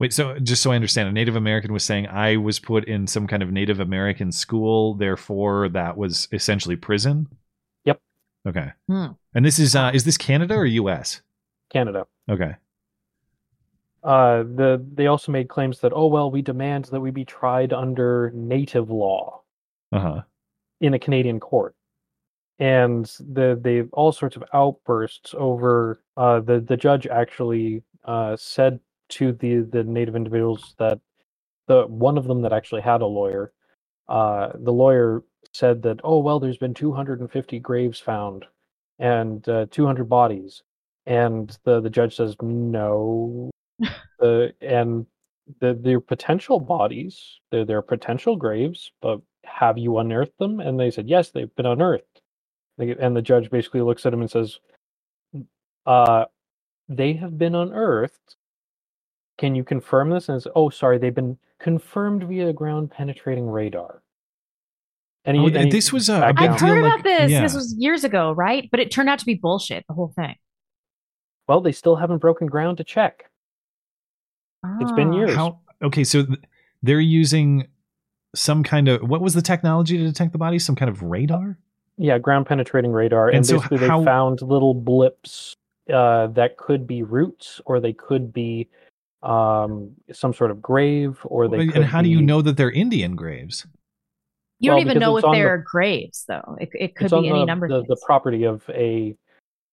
Wait, 0.00 0.12
so 0.12 0.38
just 0.38 0.62
so 0.62 0.70
I 0.70 0.76
understand, 0.76 1.08
a 1.08 1.12
Native 1.12 1.34
American 1.34 1.72
was 1.72 1.82
saying 1.84 2.06
I 2.06 2.36
was 2.36 2.60
put 2.60 2.84
in 2.84 3.06
some 3.08 3.26
kind 3.26 3.42
of 3.42 3.50
Native 3.50 3.80
American 3.80 4.30
school, 4.30 4.94
therefore 4.94 5.68
that 5.70 5.96
was 5.96 6.28
essentially 6.32 6.76
prison. 6.76 7.26
Yep. 7.84 8.00
Okay. 8.46 8.70
Hmm. 8.88 9.06
And 9.34 9.44
this 9.44 9.58
is 9.58 9.74
uh 9.74 9.90
is 9.92 10.04
this 10.04 10.16
Canada 10.16 10.54
or 10.54 10.66
U.S.? 10.66 11.20
Canada. 11.70 12.06
Okay. 12.30 12.54
Uh, 14.04 14.44
the 14.44 14.84
they 14.94 15.08
also 15.08 15.32
made 15.32 15.48
claims 15.48 15.80
that 15.80 15.92
oh 15.94 16.06
well, 16.06 16.30
we 16.30 16.40
demand 16.42 16.84
that 16.86 17.00
we 17.00 17.10
be 17.10 17.24
tried 17.24 17.72
under 17.72 18.30
native 18.32 18.90
law 18.90 19.42
Uh 19.90 20.00
huh. 20.00 20.22
in 20.80 20.94
a 20.94 20.98
Canadian 20.98 21.40
court, 21.40 21.74
and 22.60 23.04
the 23.18 23.58
they 23.60 23.82
all 23.92 24.12
sorts 24.12 24.36
of 24.36 24.44
outbursts 24.54 25.34
over. 25.36 26.00
Uh, 26.16 26.38
the 26.40 26.60
the 26.60 26.76
judge 26.76 27.08
actually 27.08 27.82
uh, 28.04 28.36
said 28.36 28.78
to 29.10 29.32
the 29.32 29.60
the 29.60 29.84
native 29.84 30.16
individuals 30.16 30.74
that 30.78 31.00
the 31.66 31.86
one 31.86 32.18
of 32.18 32.26
them 32.26 32.42
that 32.42 32.52
actually 32.52 32.82
had 32.82 33.02
a 33.02 33.06
lawyer, 33.06 33.52
uh, 34.08 34.50
the 34.54 34.72
lawyer 34.72 35.22
said 35.52 35.82
that 35.82 36.00
oh 36.04 36.18
well, 36.18 36.40
there's 36.40 36.58
been 36.58 36.74
250 36.74 37.58
graves 37.60 38.00
found, 38.00 38.44
and 38.98 39.48
uh, 39.48 39.66
200 39.70 40.08
bodies, 40.08 40.62
and 41.06 41.56
the 41.64 41.80
the 41.80 41.90
judge 41.90 42.16
says 42.16 42.36
no, 42.42 43.50
uh, 44.22 44.46
and 44.60 45.06
the 45.60 45.74
their 45.74 46.00
potential 46.00 46.60
bodies, 46.60 47.40
they're, 47.50 47.64
they're 47.64 47.82
potential 47.82 48.36
graves, 48.36 48.92
but 49.00 49.20
have 49.44 49.78
you 49.78 49.98
unearthed 49.98 50.38
them? 50.38 50.60
And 50.60 50.78
they 50.78 50.90
said 50.90 51.08
yes, 51.08 51.30
they've 51.30 51.54
been 51.56 51.66
unearthed. 51.66 52.20
And 52.78 53.16
the 53.16 53.22
judge 53.22 53.50
basically 53.50 53.80
looks 53.80 54.06
at 54.06 54.12
him 54.12 54.20
and 54.20 54.30
says, 54.30 54.60
uh, 55.84 56.26
they 56.88 57.14
have 57.14 57.36
been 57.38 57.54
unearthed. 57.54 58.36
Can 59.38 59.54
you 59.54 59.64
confirm 59.64 60.10
this? 60.10 60.28
And 60.28 60.36
it's, 60.36 60.46
oh, 60.56 60.68
sorry, 60.68 60.98
they've 60.98 61.14
been 61.14 61.38
confirmed 61.60 62.24
via 62.24 62.52
ground 62.52 62.90
penetrating 62.90 63.48
radar. 63.48 64.02
And 65.24 65.36
Oh, 65.38 65.42
he, 65.44 65.46
th- 65.50 65.56
and 65.56 65.64
he 65.72 65.78
this 65.78 65.92
was 65.92 66.08
a, 66.08 66.28
a 66.28 66.32
big 66.32 66.50
I've 66.50 66.58
deal, 66.58 66.68
heard 66.68 66.82
like- 66.82 66.92
about 66.94 67.04
this. 67.04 67.30
yeah. 67.30 67.42
This 67.42 67.54
was 67.54 67.74
years 67.78 68.04
ago, 68.04 68.32
right? 68.32 68.68
But 68.70 68.80
it 68.80 68.90
turned 68.90 69.08
out 69.08 69.18
to 69.20 69.26
be 69.26 69.34
bullshit. 69.34 69.84
The 69.88 69.94
whole 69.94 70.12
thing. 70.14 70.34
Well, 71.48 71.60
they 71.60 71.72
still 71.72 71.96
haven't 71.96 72.18
broken 72.18 72.46
ground 72.46 72.78
to 72.78 72.84
check. 72.84 73.30
It's 74.80 74.92
been 74.92 75.10
Ah. 75.10 75.16
years. 75.16 75.34
How? 75.34 75.60
Okay, 75.82 76.04
so 76.04 76.24
th- 76.24 76.38
they're 76.82 77.00
using 77.00 77.68
some 78.34 78.62
kind 78.62 78.88
of 78.88 79.08
what 79.08 79.20
was 79.20 79.34
the 79.34 79.42
technology 79.42 79.96
to 79.98 80.04
detect 80.04 80.32
the 80.32 80.38
bodies? 80.38 80.64
Some 80.64 80.74
kind 80.76 80.88
of 80.90 81.02
radar? 81.02 81.56
Yeah, 81.96 82.18
ground 82.18 82.46
penetrating 82.46 82.92
radar, 82.92 83.28
and, 83.28 83.36
And 83.38 83.46
so 83.46 83.56
basically 83.56 83.86
how- 83.88 84.00
they 84.00 84.04
found 84.04 84.42
little 84.42 84.74
blips 84.74 85.54
uh, 85.92 86.26
that 86.28 86.56
could 86.58 86.86
be 86.86 87.02
roots, 87.02 87.60
or 87.64 87.80
they 87.80 87.92
could 87.94 88.32
be 88.32 88.68
um, 89.22 89.92
some 90.12 90.32
sort 90.32 90.50
of 90.50 90.62
grave, 90.62 91.18
or 91.24 91.48
they. 91.48 91.58
and 91.60 91.72
could 91.72 91.84
how 91.84 92.02
do 92.02 92.08
you 92.08 92.18
be- 92.18 92.24
know 92.24 92.42
that 92.42 92.56
they're 92.56 92.70
Indian 92.70 93.16
graves? 93.16 93.66
You 94.60 94.70
Well, 94.70 94.78
don't 94.80 94.88
even 94.88 94.98
know 95.00 95.16
if 95.16 95.24
on 95.24 95.34
they're 95.34 95.58
graves, 95.58 96.24
though. 96.26 96.56
It, 96.60 96.70
it 96.74 96.96
could 96.96 97.04
it's 97.06 97.12
on 97.12 97.22
be 97.22 97.28
any 97.28 97.40
the, 97.40 97.46
number 97.46 97.68
the, 97.68 97.76
of 97.76 97.86
the 97.86 97.96
property 98.04 98.44
of 98.44 98.64
a 98.70 99.16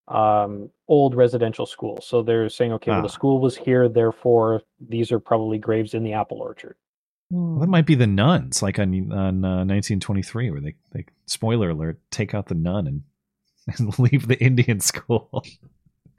um, 0.07 0.69
old 0.87 1.15
residential 1.15 1.65
school. 1.65 1.99
So 2.01 2.21
they're 2.21 2.49
saying, 2.49 2.73
okay, 2.73 2.91
well, 2.91 2.99
Ah. 2.99 3.03
the 3.03 3.09
school 3.09 3.39
was 3.39 3.57
here, 3.57 3.89
therefore 3.89 4.61
these 4.79 5.11
are 5.11 5.19
probably 5.19 5.57
graves 5.57 5.95
in 5.95 6.03
the 6.03 6.13
apple 6.13 6.37
orchard. 6.37 6.75
Well, 7.31 7.59
that 7.61 7.67
might 7.67 7.87
be 7.87 7.95
the 7.95 8.05
nuns, 8.05 8.61
like 8.61 8.77
on 8.77 8.93
on 9.11 9.43
uh, 9.43 9.65
1923, 9.65 10.51
where 10.51 10.61
they 10.61 10.75
they 10.91 11.05
spoiler 11.25 11.71
alert 11.71 11.99
take 12.11 12.35
out 12.35 12.45
the 12.47 12.53
nun 12.53 12.85
and, 12.85 13.01
and 13.79 13.97
leave 13.97 14.27
the 14.27 14.39
Indian 14.39 14.79
school. 14.79 15.43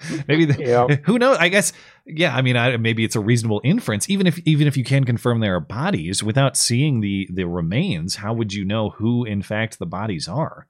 maybe 0.28 0.44
the, 0.44 0.62
Yeah. 0.62 0.86
who 1.04 1.18
knows? 1.18 1.36
I 1.38 1.48
guess 1.48 1.72
yeah. 2.06 2.34
I 2.34 2.42
mean, 2.42 2.56
I, 2.56 2.76
maybe 2.76 3.04
it's 3.04 3.16
a 3.16 3.20
reasonable 3.20 3.60
inference. 3.64 4.08
Even 4.08 4.26
if 4.26 4.38
even 4.40 4.66
if 4.66 4.76
you 4.76 4.84
can 4.84 5.04
confirm 5.04 5.40
there 5.40 5.56
are 5.56 5.60
bodies 5.60 6.22
without 6.22 6.56
seeing 6.56 7.00
the 7.00 7.28
the 7.32 7.44
remains, 7.44 8.16
how 8.16 8.32
would 8.34 8.52
you 8.52 8.64
know 8.64 8.90
who 8.90 9.24
in 9.24 9.42
fact 9.42 9.78
the 9.78 9.86
bodies 9.86 10.28
are? 10.28 10.66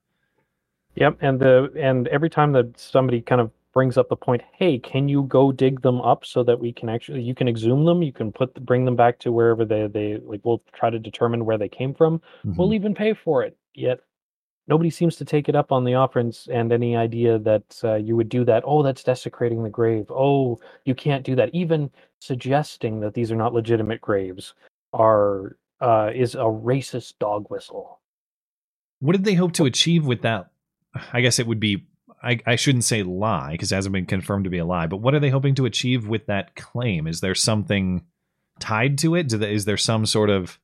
Yep, 0.96 1.18
and 1.20 1.40
the 1.40 1.70
and 1.76 2.08
every 2.08 2.30
time 2.30 2.52
that 2.52 2.78
somebody 2.78 3.20
kind 3.20 3.40
of 3.40 3.50
brings 3.74 3.98
up 3.98 4.08
the 4.08 4.16
point, 4.16 4.40
hey, 4.54 4.78
can 4.78 5.06
you 5.06 5.24
go 5.24 5.52
dig 5.52 5.82
them 5.82 6.00
up 6.00 6.24
so 6.24 6.42
that 6.42 6.58
we 6.58 6.72
can 6.72 6.88
actually 6.88 7.20
you 7.20 7.34
can 7.34 7.46
exhume 7.48 7.84
them, 7.84 8.02
you 8.02 8.12
can 8.12 8.32
put 8.32 8.54
bring 8.64 8.86
them 8.86 8.96
back 8.96 9.18
to 9.18 9.30
wherever 9.30 9.64
they 9.66 9.86
they 9.86 10.18
like 10.24 10.40
we'll 10.44 10.62
try 10.72 10.88
to 10.88 10.98
determine 10.98 11.44
where 11.44 11.58
they 11.58 11.68
came 11.68 11.92
from. 11.92 12.22
Mhm. 12.46 12.56
We'll 12.56 12.72
even 12.72 12.94
pay 12.94 13.12
for 13.12 13.42
it. 13.42 13.56
Yet 13.74 14.00
nobody 14.68 14.90
seems 14.90 15.16
to 15.16 15.24
take 15.24 15.48
it 15.48 15.56
up 15.56 15.72
on 15.72 15.84
the 15.84 15.94
offer 15.94 16.18
and, 16.18 16.72
any 16.72 16.96
idea 16.96 17.38
that 17.38 17.80
uh, 17.84 17.94
you 17.94 18.16
would 18.16 18.28
do 18.28 18.44
that. 18.44 18.62
Oh, 18.66 18.82
that's 18.82 19.04
desecrating 19.04 19.62
the 19.62 19.70
grave. 19.70 20.10
Oh, 20.10 20.58
you 20.84 20.94
can't 20.94 21.24
do 21.24 21.34
that. 21.36 21.54
Even 21.54 21.90
suggesting 22.20 23.00
that 23.00 23.14
these 23.14 23.30
are 23.30 23.36
not 23.36 23.54
legitimate 23.54 24.00
graves 24.00 24.54
are 24.92 25.56
uh, 25.80 26.10
is 26.14 26.34
a 26.34 26.38
racist 26.38 27.14
dog 27.18 27.46
whistle. 27.50 28.00
What 29.00 29.12
did 29.12 29.24
they 29.24 29.34
hope 29.34 29.52
to 29.52 29.66
achieve 29.66 30.06
with 30.06 30.22
that? 30.22 30.50
I 31.12 31.20
guess 31.20 31.38
it 31.38 31.46
would 31.46 31.60
be. 31.60 31.86
I, 32.22 32.40
I 32.46 32.56
shouldn't 32.56 32.84
say 32.84 33.02
lie 33.02 33.52
because 33.52 33.70
it 33.70 33.74
hasn't 33.74 33.92
been 33.92 34.06
confirmed 34.06 34.44
to 34.44 34.50
be 34.50 34.58
a 34.58 34.64
lie. 34.64 34.86
But 34.86 34.96
what 34.98 35.14
are 35.14 35.20
they 35.20 35.28
hoping 35.30 35.54
to 35.56 35.66
achieve 35.66 36.08
with 36.08 36.26
that 36.26 36.56
claim? 36.56 37.06
Is 37.06 37.20
there 37.20 37.34
something 37.34 38.04
tied 38.58 38.98
to 38.98 39.14
it? 39.14 39.28
They, 39.28 39.54
is 39.54 39.66
there 39.66 39.76
some 39.76 40.06
sort 40.06 40.30
of 40.30 40.58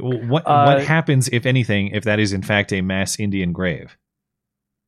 what 0.00 0.46
Uh, 0.46 0.64
what 0.64 0.84
happens 0.84 1.28
if 1.28 1.46
anything 1.46 1.88
if 1.88 2.04
that 2.04 2.18
is 2.18 2.32
in 2.32 2.42
fact 2.42 2.72
a 2.72 2.80
mass 2.80 3.18
Indian 3.18 3.52
grave? 3.52 3.96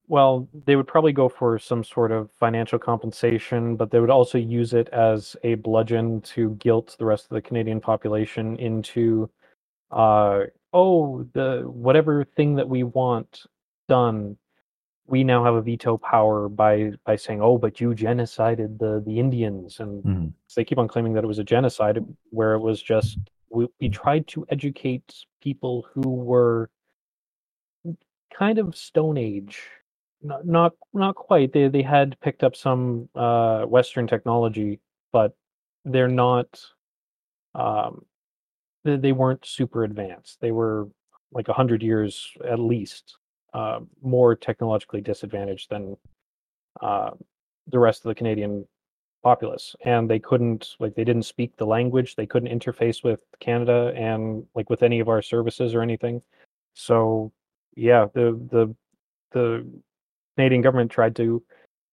Well, 0.09 0.49
they 0.67 0.75
would 0.75 0.89
probably 0.89 1.13
go 1.13 1.29
for 1.29 1.57
some 1.59 1.85
sort 1.85 2.11
of 2.11 2.33
financial 2.33 2.81
compensation, 2.81 3.77
but 3.77 3.93
they 3.93 4.01
would 4.01 4.11
also 4.11 4.39
use 4.39 4.73
it 4.75 4.89
as 4.89 5.37
a 5.45 5.55
bludgeon 5.55 6.21
to 6.23 6.57
guilt 6.57 6.97
the 6.99 7.05
rest 7.05 7.27
of 7.27 7.31
the 7.37 7.41
Canadian 7.43 7.81
population 7.81 8.57
into, 8.57 9.31
uh, 9.93 10.47
oh, 10.73 11.23
the 11.33 11.63
whatever 11.67 12.25
thing 12.25 12.57
that 12.57 12.69
we 12.69 12.83
want 12.83 13.47
done, 13.89 14.37
we 15.07 15.23
now 15.23 15.45
have 15.45 15.55
a 15.55 15.63
veto 15.63 15.97
power 15.97 16.49
by 16.49 16.93
by 17.05 17.15
saying, 17.15 17.41
oh, 17.41 17.57
but 17.59 17.81
you 17.81 17.91
genocided 17.91 18.79
the 18.79 19.01
the 19.07 19.21
Indians, 19.21 19.79
and 19.79 20.03
Mhm. 20.03 20.33
they 20.57 20.65
keep 20.65 20.79
on 20.79 20.89
claiming 20.89 21.13
that 21.13 21.23
it 21.23 21.29
was 21.29 21.39
a 21.39 21.45
genocide, 21.45 22.05
where 22.31 22.55
it 22.55 22.61
was 22.61 22.83
just 22.83 23.19
we, 23.51 23.69
we 23.81 23.89
tried 23.89 24.27
to 24.29 24.47
educate 24.51 25.15
people 25.43 25.87
who 25.95 26.09
were 26.11 26.71
kind 28.37 28.59
of 28.59 28.77
Stone 28.77 29.19
Age. 29.19 29.61
Not 30.23 30.47
not 30.47 30.73
not 30.95 31.15
quite. 31.15 31.53
They 31.53 31.69
they 31.69 31.83
had 31.83 32.19
picked 32.21 32.45
up 32.45 32.57
some 32.57 33.09
uh, 33.15 33.63
Western 33.65 34.07
technology, 34.07 34.81
but 35.13 35.35
they're 35.85 36.09
not. 36.09 36.61
Um, 37.55 38.05
they, 38.85 38.97
they 38.97 39.13
weren't 39.13 39.47
super 39.47 39.85
advanced. 39.85 40.39
They 40.41 40.53
were 40.53 40.89
like 41.33 41.49
a 41.49 41.53
hundred 41.55 41.83
years 41.83 42.31
at 42.49 42.59
least 42.59 43.17
uh, 43.55 43.81
more 44.03 44.35
technologically 44.37 45.01
disadvantaged 45.01 45.71
than 45.71 45.97
uh, 46.81 47.11
the 47.69 47.79
rest 47.79 48.05
of 48.05 48.11
the 48.11 48.15
Canadian 48.15 48.67
populace, 49.23 49.77
and 49.85 50.09
they 50.11 50.19
couldn't 50.19 50.77
like 50.81 50.95
they 50.95 51.05
didn't 51.05 51.25
speak 51.25 51.57
the 51.57 51.67
language. 51.67 52.17
They 52.17 52.27
couldn't 52.27 52.49
interface 52.59 53.05
with 53.05 53.23
Canada 53.41 53.93
and 53.97 54.47
like 54.55 54.71
with 54.71 54.83
any 54.83 55.01
of 55.01 55.09
our 55.09 55.23
services 55.23 55.75
or 55.75 55.83
anything. 55.83 56.23
So 56.75 57.33
yeah, 57.77 58.07
the 58.15 58.33
the 58.51 58.75
the 59.33 59.67
Canadian 60.37 60.63
government 60.63 60.91
tried 60.91 61.17
to, 61.17 61.43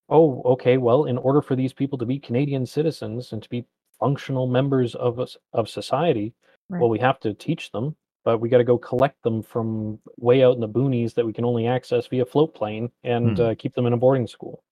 oh, 0.09 0.41
okay, 0.43 0.78
well, 0.78 1.05
in 1.05 1.17
order 1.17 1.41
for 1.41 1.55
these 1.55 1.73
people 1.73 1.97
to 1.99 2.05
be 2.05 2.19
Canadian 2.19 2.65
citizens 2.65 3.34
and 3.34 3.43
to 3.43 3.49
be 3.49 3.65
functional 3.99 4.47
members 4.47 4.95
of 4.95 5.19
us 5.19 5.38
of 5.53 5.69
society, 5.69 6.34
Right. 6.69 6.80
well, 6.82 6.89
we 6.89 6.99
have 6.99 7.19
to 7.21 7.34
teach 7.34 7.71
them, 7.71 7.95
but 8.25 8.39
we 8.39 8.49
got 8.49 8.59
to 8.59 8.63
go 8.65 8.78
collect 8.78 9.21
them 9.23 9.41
from 9.43 9.99
way 10.17 10.43
out 10.43 10.55
in 10.55 10.61
the 10.61 10.69
boonies 10.69 11.13
that 11.15 11.25
we 11.25 11.34
can 11.34 11.45
only 11.45 11.67
access 11.67 12.07
via 12.07 12.25
float 12.25 12.53
plane 12.55 12.91
and 13.03 13.38
Hmm. 13.38 13.41
uh, 13.41 13.55
keep 13.55 13.73
them 13.75 13.86
in 13.86 13.93
a 13.93 13.97
boarding 13.97 14.28
school, 14.28 14.63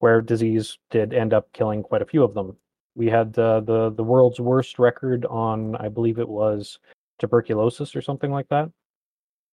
where 0.00 0.20
disease 0.20 0.78
did 0.90 1.12
end 1.12 1.32
up 1.34 1.52
killing 1.52 1.82
quite 1.82 2.02
a 2.02 2.06
few 2.06 2.22
of 2.22 2.34
them. 2.34 2.56
We 2.94 3.06
had 3.06 3.38
uh, 3.38 3.60
the 3.60 3.90
the 3.90 4.04
world's 4.04 4.40
worst 4.40 4.78
record 4.78 5.24
on, 5.26 5.76
I 5.76 5.88
believe 5.88 6.18
it 6.18 6.28
was 6.28 6.78
tuberculosis 7.18 7.94
or 7.96 8.02
something 8.02 8.30
like 8.30 8.48
that 8.48 8.70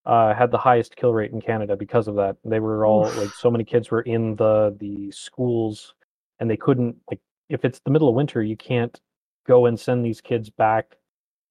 uh, 0.06 0.34
had 0.36 0.52
the 0.52 0.58
highest 0.58 0.96
kill 0.96 1.14
rate 1.14 1.32
in 1.32 1.42
Canada 1.42 1.76
because 1.76 2.08
of 2.08 2.16
that. 2.16 2.38
They 2.46 2.60
were 2.60 2.86
all 2.86 3.10
like 3.14 3.34
so 3.34 3.50
many 3.50 3.64
kids 3.64 3.90
were 3.90 4.02
in 4.02 4.36
the 4.36 4.76
the 4.80 5.12
schools, 5.12 5.96
and 6.40 6.50
they 6.50 6.58
couldn't 6.58 6.96
like 7.10 7.20
if 7.50 7.66
it's 7.66 7.80
the 7.80 7.92
middle 7.92 8.10
of 8.10 8.16
winter, 8.16 8.42
you 8.42 8.56
can't 8.58 9.00
go 9.48 9.66
and 9.66 9.80
send 9.80 10.06
these 10.06 10.22
kids 10.22 10.50
back 10.50 10.96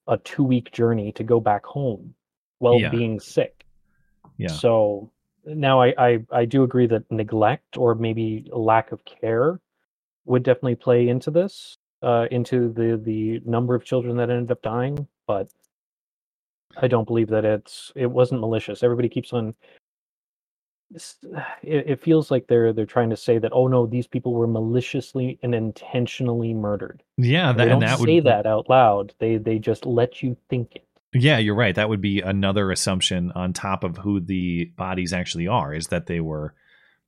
a 0.07 0.17
two 0.17 0.43
week 0.43 0.71
journey 0.71 1.11
to 1.13 1.23
go 1.23 1.39
back 1.39 1.65
home 1.65 2.13
while 2.59 2.79
Yeah. 2.79 2.89
being 2.89 3.19
sick. 3.19 3.65
Yeah. 4.37 4.47
So 4.49 5.11
now 5.45 5.81
I, 5.81 5.93
I 5.97 6.25
I 6.31 6.45
do 6.45 6.63
agree 6.63 6.87
that 6.87 7.09
neglect 7.11 7.77
or 7.77 7.95
maybe 7.95 8.49
lack 8.51 8.91
of 8.91 9.03
care 9.05 9.59
would 10.25 10.43
definitely 10.43 10.75
play 10.75 11.07
into 11.07 11.31
this, 11.31 11.77
uh, 12.01 12.27
into 12.31 12.71
the 12.73 12.99
the 13.03 13.41
number 13.45 13.75
of 13.75 13.85
children 13.85 14.17
that 14.17 14.29
ended 14.29 14.51
up 14.51 14.61
dying. 14.61 15.07
But 15.27 15.49
I 16.77 16.87
don't 16.87 17.07
believe 17.07 17.29
that 17.29 17.45
it's 17.45 17.91
it 17.95 18.07
wasn't 18.07 18.41
malicious. 18.41 18.83
Everybody 18.83 19.09
keeps 19.09 19.33
on. 19.33 19.53
It, 21.63 21.89
it 21.89 22.01
feels 22.01 22.31
like 22.31 22.47
they're 22.47 22.71
they're 22.71 22.85
trying 22.85 23.09
to 23.09 23.17
say 23.17 23.37
that 23.39 23.51
oh 23.53 23.67
no 23.67 23.85
these 23.85 24.07
people 24.07 24.33
were 24.33 24.47
maliciously 24.47 25.39
and 25.43 25.53
intentionally 25.53 26.53
murdered. 26.53 27.03
Yeah, 27.17 27.51
that, 27.51 27.57
they 27.57 27.69
don't 27.69 27.79
that 27.81 27.99
say 27.99 28.15
would 28.15 28.25
that 28.25 28.45
out 28.45 28.69
loud. 28.69 29.13
They 29.19 29.37
they 29.37 29.59
just 29.59 29.85
let 29.85 30.21
you 30.21 30.37
think 30.49 30.75
it. 30.75 30.85
Yeah, 31.17 31.37
you're 31.37 31.55
right. 31.55 31.73
That 31.73 31.87
would 31.87 32.01
be 32.01 32.19
another 32.19 32.71
assumption 32.71 33.31
on 33.31 33.53
top 33.53 33.83
of 33.83 33.97
who 33.97 34.19
the 34.19 34.65
bodies 34.75 35.13
actually 35.13 35.47
are 35.47 35.73
is 35.73 35.87
that 35.87 36.07
they 36.07 36.19
were, 36.19 36.53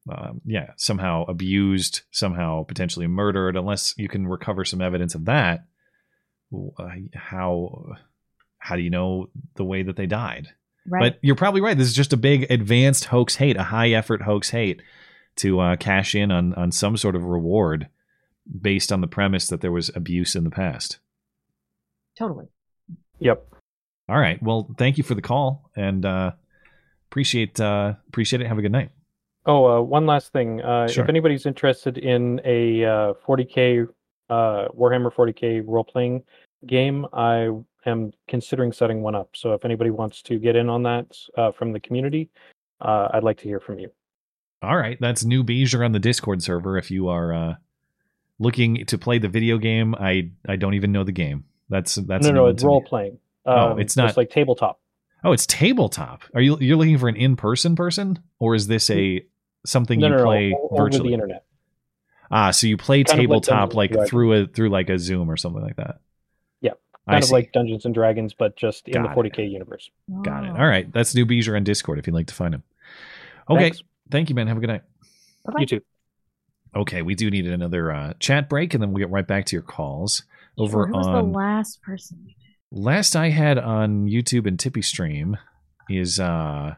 um, 0.09 0.39
yeah, 0.45 0.71
somehow 0.77 1.25
abused, 1.27 2.01
somehow 2.11 2.63
potentially 2.63 3.07
murdered. 3.07 3.57
Unless 3.57 3.95
you 3.97 4.07
can 4.07 4.25
recover 4.25 4.63
some 4.63 4.81
evidence 4.81 5.13
of 5.13 5.25
that, 5.25 5.65
uh, 6.53 6.87
how 7.13 7.95
how 8.59 8.77
do 8.77 8.81
you 8.81 8.89
know 8.89 9.29
the 9.55 9.65
way 9.65 9.83
that 9.83 9.97
they 9.97 10.05
died? 10.05 10.47
Right. 10.87 11.11
But 11.11 11.19
you're 11.21 11.35
probably 11.35 11.59
right. 11.59 11.77
This 11.77 11.87
is 11.87 11.93
just 11.93 12.13
a 12.13 12.17
big 12.17 12.49
advanced 12.49 13.05
hoax 13.05 13.35
hate, 13.35 13.57
a 13.57 13.63
high 13.63 13.91
effort 13.91 14.21
hoax 14.21 14.51
hate 14.51 14.81
to 15.37 15.59
uh, 15.59 15.75
cash 15.75 16.15
in 16.15 16.31
on 16.31 16.53
on 16.53 16.71
some 16.71 16.95
sort 16.95 17.17
of 17.17 17.25
reward 17.25 17.89
based 18.61 18.93
on 18.93 19.01
the 19.01 19.07
premise 19.07 19.47
that 19.47 19.59
there 19.59 19.71
was 19.73 19.91
abuse 19.93 20.33
in 20.33 20.45
the 20.45 20.49
past. 20.49 20.99
Totally. 22.17 22.45
Yep. 23.19 23.45
All 24.09 24.19
right. 24.19 24.41
Well, 24.41 24.69
thank 24.77 24.97
you 24.97 25.03
for 25.03 25.15
the 25.15 25.21
call 25.21 25.69
and 25.75 26.05
uh, 26.05 26.31
appreciate 27.09 27.59
uh, 27.59 27.93
appreciate 28.07 28.41
it. 28.41 28.47
Have 28.47 28.57
a 28.57 28.61
good 28.61 28.71
night. 28.71 28.91
Oh, 29.45 29.65
uh, 29.65 29.81
one 29.81 30.05
last 30.05 30.33
thing. 30.33 30.61
Uh, 30.61 30.87
Sure. 30.87 31.03
If 31.03 31.09
anybody's 31.09 31.45
interested 31.45 31.97
in 31.97 32.41
a 32.43 32.83
uh, 32.83 33.13
40k 33.25 33.87
uh, 34.29 34.67
Warhammer 34.77 35.13
40k 35.13 35.63
role 35.65 35.83
playing 35.83 36.23
game, 36.65 37.05
I 37.13 37.49
am 37.85 38.11
considering 38.27 38.71
setting 38.71 39.01
one 39.01 39.15
up. 39.15 39.29
So 39.35 39.53
if 39.53 39.63
anybody 39.63 39.89
wants 39.89 40.21
to 40.23 40.37
get 40.37 40.55
in 40.55 40.69
on 40.69 40.83
that 40.83 41.17
uh, 41.37 41.51
from 41.51 41.71
the 41.71 41.79
community, 41.79 42.29
uh, 42.81 43.09
I'd 43.13 43.23
like 43.23 43.37
to 43.39 43.43
hear 43.45 43.59
from 43.59 43.79
you. 43.79 43.89
All 44.61 44.75
right, 44.75 44.97
that's 44.99 45.23
new 45.23 45.43
Beezer 45.43 45.83
on 45.83 45.91
the 45.91 45.99
Discord 45.99 46.41
server. 46.41 46.77
If 46.77 46.89
you 46.89 47.09
are 47.09 47.33
uh, 47.33 47.55
looking 48.39 48.85
to 48.85 48.97
play 48.97 49.19
the 49.19 49.29
video 49.29 49.57
game, 49.57 49.93
I 49.95 50.31
I 50.47 50.55
don't 50.55 50.73
even 50.73 50.91
know 50.91 51.03
the 51.03 51.11
game. 51.11 51.45
That's 51.69 51.95
that's 51.95 52.25
no, 52.25 52.33
no, 52.33 52.47
it's 52.47 52.63
me. 52.63 52.67
role 52.67 52.81
playing. 53.53 53.59
Oh, 53.59 53.71
Um, 53.73 53.79
it's 53.79 53.95
not- 53.97 54.09
It's 54.09 54.17
like 54.17 54.29
tabletop. 54.29 54.79
Oh, 55.23 55.31
it's 55.31 55.45
tabletop. 55.47 56.23
Are 56.35 56.41
you 56.41 56.57
you're 56.59 56.77
looking 56.77 56.97
for 56.97 57.09
an 57.09 57.15
in 57.15 57.35
person 57.35 57.75
person, 57.75 58.19
or 58.39 58.53
is 58.55 58.67
this 58.67 58.89
a 58.91 59.25
something 59.65 59.99
no, 59.99 60.07
you 60.07 60.11
no, 60.11 60.17
no, 60.19 60.23
play 60.23 60.53
o- 60.55 60.67
over 60.71 60.83
virtually? 60.83 61.09
the 61.09 61.13
internet. 61.15 61.43
Ah, 62.29 62.51
so 62.51 62.67
you 62.67 62.77
play 62.77 63.03
Kind 63.03 63.19
of 63.21 63.29
like 63.29 63.43
tabletop 63.43 63.73
like, 63.73 63.91
through 64.07 64.33
a 64.43 64.47
through 64.47 64.69
like 64.69 64.89
a 64.89 64.99
Zoom 64.99 65.29
or 65.31 65.35
something 65.37 65.61
like 65.61 65.77
that. 65.77 66.01
Yeah, 66.61 66.73
I 67.07 67.13
kind 67.13 67.23
of 67.23 67.27
see. 67.29 67.33
like 67.33 67.51
Dungeons 67.51 67.85
and 67.85 67.95
Dragons, 67.95 68.33
but 68.33 68.55
just 68.57 68.87
in 68.87 68.93
Got 69.01 69.15
the 69.15 69.21
40k 69.21 69.49
universe. 69.51 69.89
Got 70.23 70.43
it. 70.45 70.49
All 70.51 70.67
right, 70.67 70.91
that's 70.93 71.15
new 71.15 71.25
Beezer 71.25 71.55
on 71.55 71.63
Discord 71.63 71.97
if 71.99 72.05
you'd 72.05 72.13
like 72.13 72.27
to 72.27 72.33
find 72.35 72.53
him. 72.53 72.63
Okay, 73.49 73.61
Thanks. 73.63 73.83
thank 74.11 74.29
you, 74.29 74.35
man. 74.35 74.47
Have 74.47 74.57
a 74.57 74.59
good 74.59 74.67
night. 74.67 74.83
Bye-bye. 75.45 75.61
You 75.61 75.65
too. 75.65 75.81
Okay, 76.75 77.01
we 77.01 77.15
do 77.15 77.31
need 77.31 77.47
another 77.47 77.91
uh, 77.91 78.13
chat 78.19 78.49
break, 78.49 78.73
and 78.73 78.83
then 78.83 78.91
we'll 78.91 78.99
get 78.99 79.09
right 79.09 79.25
back 79.25 79.45
to 79.45 79.55
your 79.55 79.63
calls 79.63 80.23
over 80.57 80.85
Who 80.87 80.93
was 80.93 81.07
on 81.07 81.31
the 81.31 81.37
last 81.37 81.81
person? 81.81 82.27
Last 82.71 83.15
I 83.15 83.29
had 83.29 83.57
on 83.57 84.07
YouTube 84.07 84.47
and 84.47 84.59
Tippy 84.59 84.81
Stream 84.81 85.37
is 85.89 86.19
uh 86.19 86.75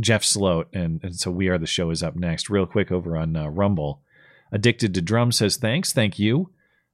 Jeff 0.00 0.24
Sloat, 0.24 0.68
and, 0.72 1.00
and 1.02 1.14
so 1.14 1.30
we 1.30 1.48
are 1.48 1.58
the 1.58 1.66
show 1.66 1.90
is 1.90 2.02
up 2.02 2.16
next. 2.16 2.48
Real 2.48 2.66
quick 2.66 2.90
over 2.90 3.16
on 3.16 3.36
uh, 3.36 3.48
Rumble, 3.48 4.02
addicted 4.50 4.94
to 4.94 5.02
drum 5.02 5.30
says 5.30 5.56
thanks, 5.56 5.92
thank 5.92 6.18
you. 6.18 6.50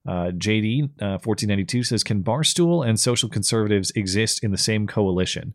Uh, 0.06 0.30
JD 0.30 1.02
uh, 1.02 1.82
says 1.82 2.04
can 2.04 2.22
Barstool 2.22 2.86
and 2.86 2.98
social 2.98 3.28
conservatives 3.28 3.90
exist 3.92 4.42
in 4.44 4.50
the 4.50 4.58
same 4.58 4.86
coalition? 4.86 5.54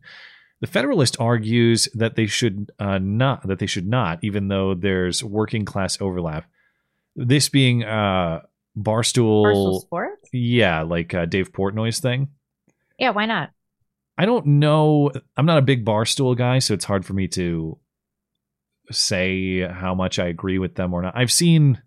The 0.60 0.66
Federalist 0.66 1.16
argues 1.18 1.88
that 1.94 2.16
they 2.16 2.26
should 2.26 2.70
uh, 2.78 2.98
not 2.98 3.46
that 3.46 3.58
they 3.58 3.66
should 3.66 3.88
not, 3.88 4.18
even 4.22 4.48
though 4.48 4.74
there's 4.74 5.24
working 5.24 5.64
class 5.64 6.00
overlap. 6.00 6.48
This 7.16 7.48
being 7.48 7.82
uh, 7.82 8.42
Barstool, 8.76 9.44
Barstool 9.44 9.80
Sports? 9.80 10.28
yeah, 10.32 10.82
like 10.82 11.14
uh, 11.14 11.26
Dave 11.26 11.52
Portnoy's 11.52 12.00
thing. 12.00 12.28
Yeah, 12.98 13.10
why 13.10 13.26
not? 13.26 13.50
I 14.16 14.26
don't 14.26 14.46
know. 14.46 15.10
I'm 15.36 15.46
not 15.46 15.58
a 15.58 15.62
big 15.62 15.84
Barstool 15.84 16.36
guy, 16.36 16.58
so 16.58 16.74
it's 16.74 16.84
hard 16.84 17.04
for 17.04 17.12
me 17.12 17.28
to 17.28 17.78
say 18.90 19.60
how 19.60 19.94
much 19.94 20.18
I 20.18 20.26
agree 20.26 20.58
with 20.58 20.74
them 20.74 20.94
or 20.94 21.02
not. 21.02 21.16
I've 21.16 21.32
seen. 21.32 21.80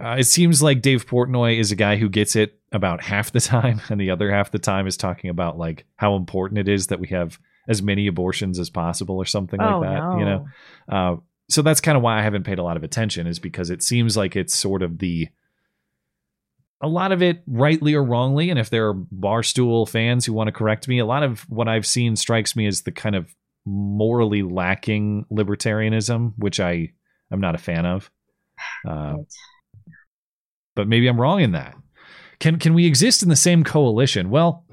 Uh, 0.00 0.16
it 0.18 0.24
seems 0.24 0.62
like 0.62 0.80
Dave 0.80 1.06
Portnoy 1.06 1.58
is 1.58 1.72
a 1.72 1.76
guy 1.76 1.96
who 1.96 2.08
gets 2.08 2.34
it 2.34 2.58
about 2.72 3.02
half 3.02 3.32
the 3.32 3.40
time, 3.40 3.80
and 3.88 4.00
the 4.00 4.10
other 4.10 4.30
half 4.30 4.50
the 4.50 4.58
time 4.58 4.86
is 4.86 4.96
talking 4.96 5.30
about 5.30 5.58
like 5.58 5.84
how 5.96 6.16
important 6.16 6.58
it 6.58 6.68
is 6.68 6.88
that 6.88 7.00
we 7.00 7.08
have 7.08 7.38
as 7.68 7.82
many 7.82 8.06
abortions 8.06 8.58
as 8.58 8.70
possible 8.70 9.16
or 9.16 9.24
something 9.24 9.60
oh, 9.60 9.80
like 9.80 9.88
that. 9.90 10.00
no. 10.00 10.18
You 10.18 10.24
know, 10.24 10.46
uh, 10.88 11.16
so 11.50 11.62
that's 11.62 11.80
kind 11.80 11.96
of 11.96 12.02
why 12.02 12.18
I 12.18 12.22
haven't 12.22 12.44
paid 12.44 12.58
a 12.58 12.62
lot 12.62 12.76
of 12.76 12.84
attention, 12.84 13.26
is 13.26 13.38
because 13.38 13.70
it 13.70 13.82
seems 13.82 14.16
like 14.16 14.36
it's 14.36 14.56
sort 14.56 14.82
of 14.82 14.98
the 14.98 15.28
a 16.82 16.88
lot 16.88 17.12
of 17.12 17.20
it 17.20 17.42
rightly 17.46 17.94
or 17.94 18.02
wrongly 18.02 18.48
and 18.48 18.58
if 18.58 18.70
there 18.70 18.88
are 18.88 18.94
barstool 18.94 19.86
fans 19.86 20.24
who 20.24 20.32
want 20.32 20.48
to 20.48 20.52
correct 20.52 20.88
me 20.88 20.98
a 20.98 21.04
lot 21.04 21.22
of 21.22 21.40
what 21.50 21.68
i've 21.68 21.84
seen 21.84 22.16
strikes 22.16 22.56
me 22.56 22.66
as 22.66 22.80
the 22.82 22.90
kind 22.90 23.14
of 23.14 23.34
morally 23.66 24.40
lacking 24.42 25.26
libertarianism 25.30 26.32
which 26.38 26.58
i 26.58 26.90
I'm 27.30 27.40
not 27.40 27.54
a 27.54 27.58
fan 27.58 27.86
of. 27.86 28.10
Uh, 28.86 29.16
but 30.74 30.88
maybe 30.88 31.06
i'm 31.06 31.20
wrong 31.20 31.40
in 31.40 31.52
that. 31.52 31.74
Can 32.38 32.58
can 32.58 32.74
we 32.74 32.86
exist 32.86 33.22
in 33.22 33.28
the 33.28 33.36
same 33.36 33.64
coalition? 33.64 34.30
Well 34.30 34.64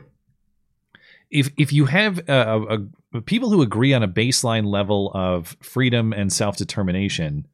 if 1.30 1.50
if 1.58 1.74
you 1.74 1.86
have 1.86 2.30
uh, 2.30 2.60
a, 2.70 3.18
a, 3.18 3.22
people 3.22 3.50
who 3.50 3.62
agree 3.62 3.94
on 3.94 4.04
a 4.04 4.08
baseline 4.08 4.66
level 4.66 5.12
of 5.14 5.58
freedom 5.62 6.14
and 6.14 6.32
self-determination 6.32 7.48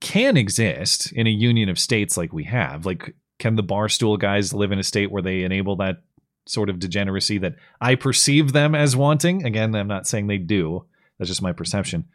can 0.00 0.36
exist 0.36 1.12
in 1.12 1.26
a 1.26 1.30
union 1.30 1.68
of 1.68 1.78
states 1.78 2.16
like 2.16 2.32
we 2.32 2.44
have. 2.44 2.86
Like 2.86 3.14
can 3.38 3.56
the 3.56 3.62
barstool 3.62 4.18
guys 4.18 4.52
live 4.52 4.72
in 4.72 4.78
a 4.78 4.84
state 4.84 5.10
where 5.10 5.22
they 5.22 5.42
enable 5.42 5.76
that 5.76 6.02
sort 6.46 6.68
of 6.68 6.78
degeneracy 6.78 7.38
that 7.38 7.54
i 7.80 7.94
perceive 7.94 8.52
them 8.52 8.74
as 8.74 8.96
wanting? 8.96 9.44
Again 9.44 9.74
i'm 9.74 9.88
not 9.88 10.06
saying 10.06 10.26
they 10.26 10.38
do. 10.38 10.84
That's 11.18 11.28
just 11.28 11.42
my 11.42 11.52
perception. 11.52 12.06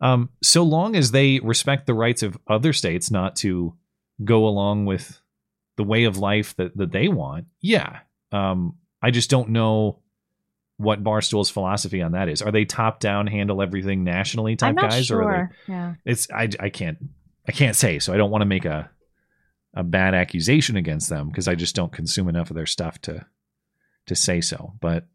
Um, 0.00 0.30
so 0.42 0.64
long 0.64 0.96
as 0.96 1.12
they 1.12 1.38
respect 1.38 1.86
the 1.86 1.94
rights 1.94 2.24
of 2.24 2.36
other 2.48 2.72
states 2.72 3.10
not 3.10 3.36
to 3.36 3.76
go 4.24 4.46
along 4.46 4.84
with 4.86 5.20
the 5.76 5.84
way 5.84 6.04
of 6.04 6.18
life 6.18 6.56
that, 6.56 6.76
that 6.76 6.92
they 6.92 7.08
want 7.08 7.46
yeah. 7.60 8.00
Um, 8.30 8.76
i 9.02 9.10
just 9.10 9.30
don't 9.30 9.50
know 9.50 10.01
what 10.78 11.04
barstool's 11.04 11.50
philosophy 11.50 12.02
on 12.02 12.12
that 12.12 12.28
is 12.28 12.42
are 12.42 12.50
they 12.50 12.64
top 12.64 12.98
down 12.98 13.26
handle 13.26 13.62
everything 13.62 14.02
nationally 14.04 14.56
type 14.56 14.76
guys 14.76 15.10
or 15.10 15.22
are 15.22 15.52
they 15.66 15.72
Yeah. 15.72 15.94
it's 16.04 16.28
I 16.30 16.48
I 16.58 16.70
can't 16.70 16.98
I 17.46 17.52
can't 17.52 17.76
say 17.76 17.98
so 17.98 18.12
I 18.12 18.16
don't 18.16 18.30
want 18.30 18.42
to 18.42 18.46
make 18.46 18.64
a 18.64 18.90
a 19.74 19.82
bad 19.82 20.14
accusation 20.14 20.76
against 20.76 21.08
them 21.08 21.28
because 21.28 21.48
I 21.48 21.54
just 21.54 21.74
don't 21.74 21.92
consume 21.92 22.28
enough 22.28 22.50
of 22.50 22.56
their 22.56 22.66
stuff 22.66 23.00
to 23.02 23.24
to 24.06 24.14
say 24.14 24.40
so. 24.40 24.74
But 24.80 25.06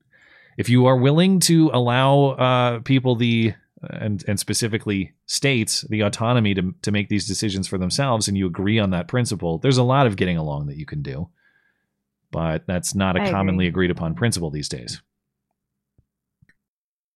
if 0.57 0.69
you 0.69 0.87
are 0.87 0.97
willing 0.97 1.39
to 1.41 1.69
allow 1.73 2.29
uh, 2.29 2.79
people 2.79 3.15
the 3.15 3.53
and 3.83 4.23
and 4.27 4.39
specifically 4.39 5.13
states 5.27 5.81
the 5.89 6.01
autonomy 6.01 6.55
to 6.55 6.73
to 6.81 6.91
make 6.91 7.07
these 7.09 7.27
decisions 7.27 7.67
for 7.67 7.77
themselves, 7.77 8.27
and 8.27 8.35
you 8.35 8.47
agree 8.47 8.79
on 8.79 8.89
that 8.91 9.07
principle, 9.07 9.59
there's 9.59 9.77
a 9.77 9.83
lot 9.83 10.07
of 10.07 10.15
getting 10.15 10.37
along 10.37 10.67
that 10.67 10.77
you 10.77 10.85
can 10.87 11.03
do. 11.03 11.29
But 12.31 12.65
that's 12.65 12.95
not 12.95 13.15
a 13.15 13.19
I 13.19 13.23
agree. 13.25 13.33
commonly 13.33 13.67
agreed 13.67 13.91
upon 13.91 14.15
principle 14.15 14.49
these 14.49 14.69
days. 14.69 15.01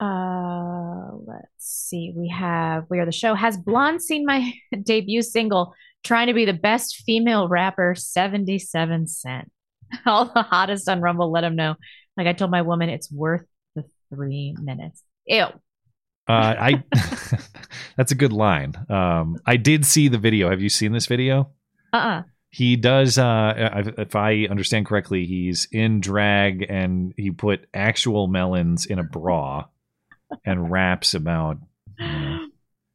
Uh, 0.02 1.12
let's 1.28 1.46
see. 1.60 2.12
We 2.16 2.28
have 2.30 2.86
We 2.90 3.00
Are 3.00 3.06
the 3.06 3.12
Show. 3.12 3.36
Has 3.36 3.56
Blonde 3.56 4.02
seen 4.02 4.26
my 4.26 4.52
debut 4.84 5.22
single, 5.22 5.76
Trying 6.04 6.28
to 6.28 6.34
Be 6.34 6.46
the 6.46 6.54
Best 6.54 7.04
Female 7.06 7.48
Rapper, 7.48 7.94
77 7.96 9.08
Cent? 9.08 9.52
All 10.08 10.26
the 10.26 10.42
hottest 10.42 10.90
on 10.90 11.02
Rumble, 11.02 11.32
let 11.32 11.44
him 11.44 11.56
know. 11.56 11.76
Like 12.18 12.26
I 12.26 12.34
told 12.34 12.50
my 12.50 12.64
woman, 12.64 12.90
it's 12.90 13.12
worth 13.12 13.46
the 13.76 13.84
three 14.10 14.56
minutes. 14.60 15.04
Ew. 15.28 15.46
Uh, 16.28 16.56
I 16.60 16.84
that's 17.98 18.12
a 18.12 18.16
good 18.16 18.34
line. 18.34 18.74
Um, 18.90 19.38
I 19.46 19.58
did 19.58 19.86
see 19.86 20.08
the 20.08 20.18
video. 20.18 20.50
Have 20.50 20.62
you 20.62 20.70
seen 20.70 20.94
this 20.94 21.06
video? 21.06 21.52
Uh 21.94 21.98
uh 21.98 22.24
He 22.50 22.76
does. 22.76 23.18
Uh, 23.18 23.94
if 23.98 24.16
I 24.16 24.48
understand 24.50 24.86
correctly, 24.86 25.26
he's 25.26 25.68
in 25.72 26.00
drag 26.00 26.66
and 26.70 27.14
he 27.18 27.32
put 27.32 27.68
actual 27.74 28.28
melons 28.28 28.86
in 28.86 29.00
a 29.00 29.04
bra 29.04 29.66
and 30.46 30.72
raps 30.72 31.14
about 31.14 31.58
you 32.00 32.08
know, 32.08 32.48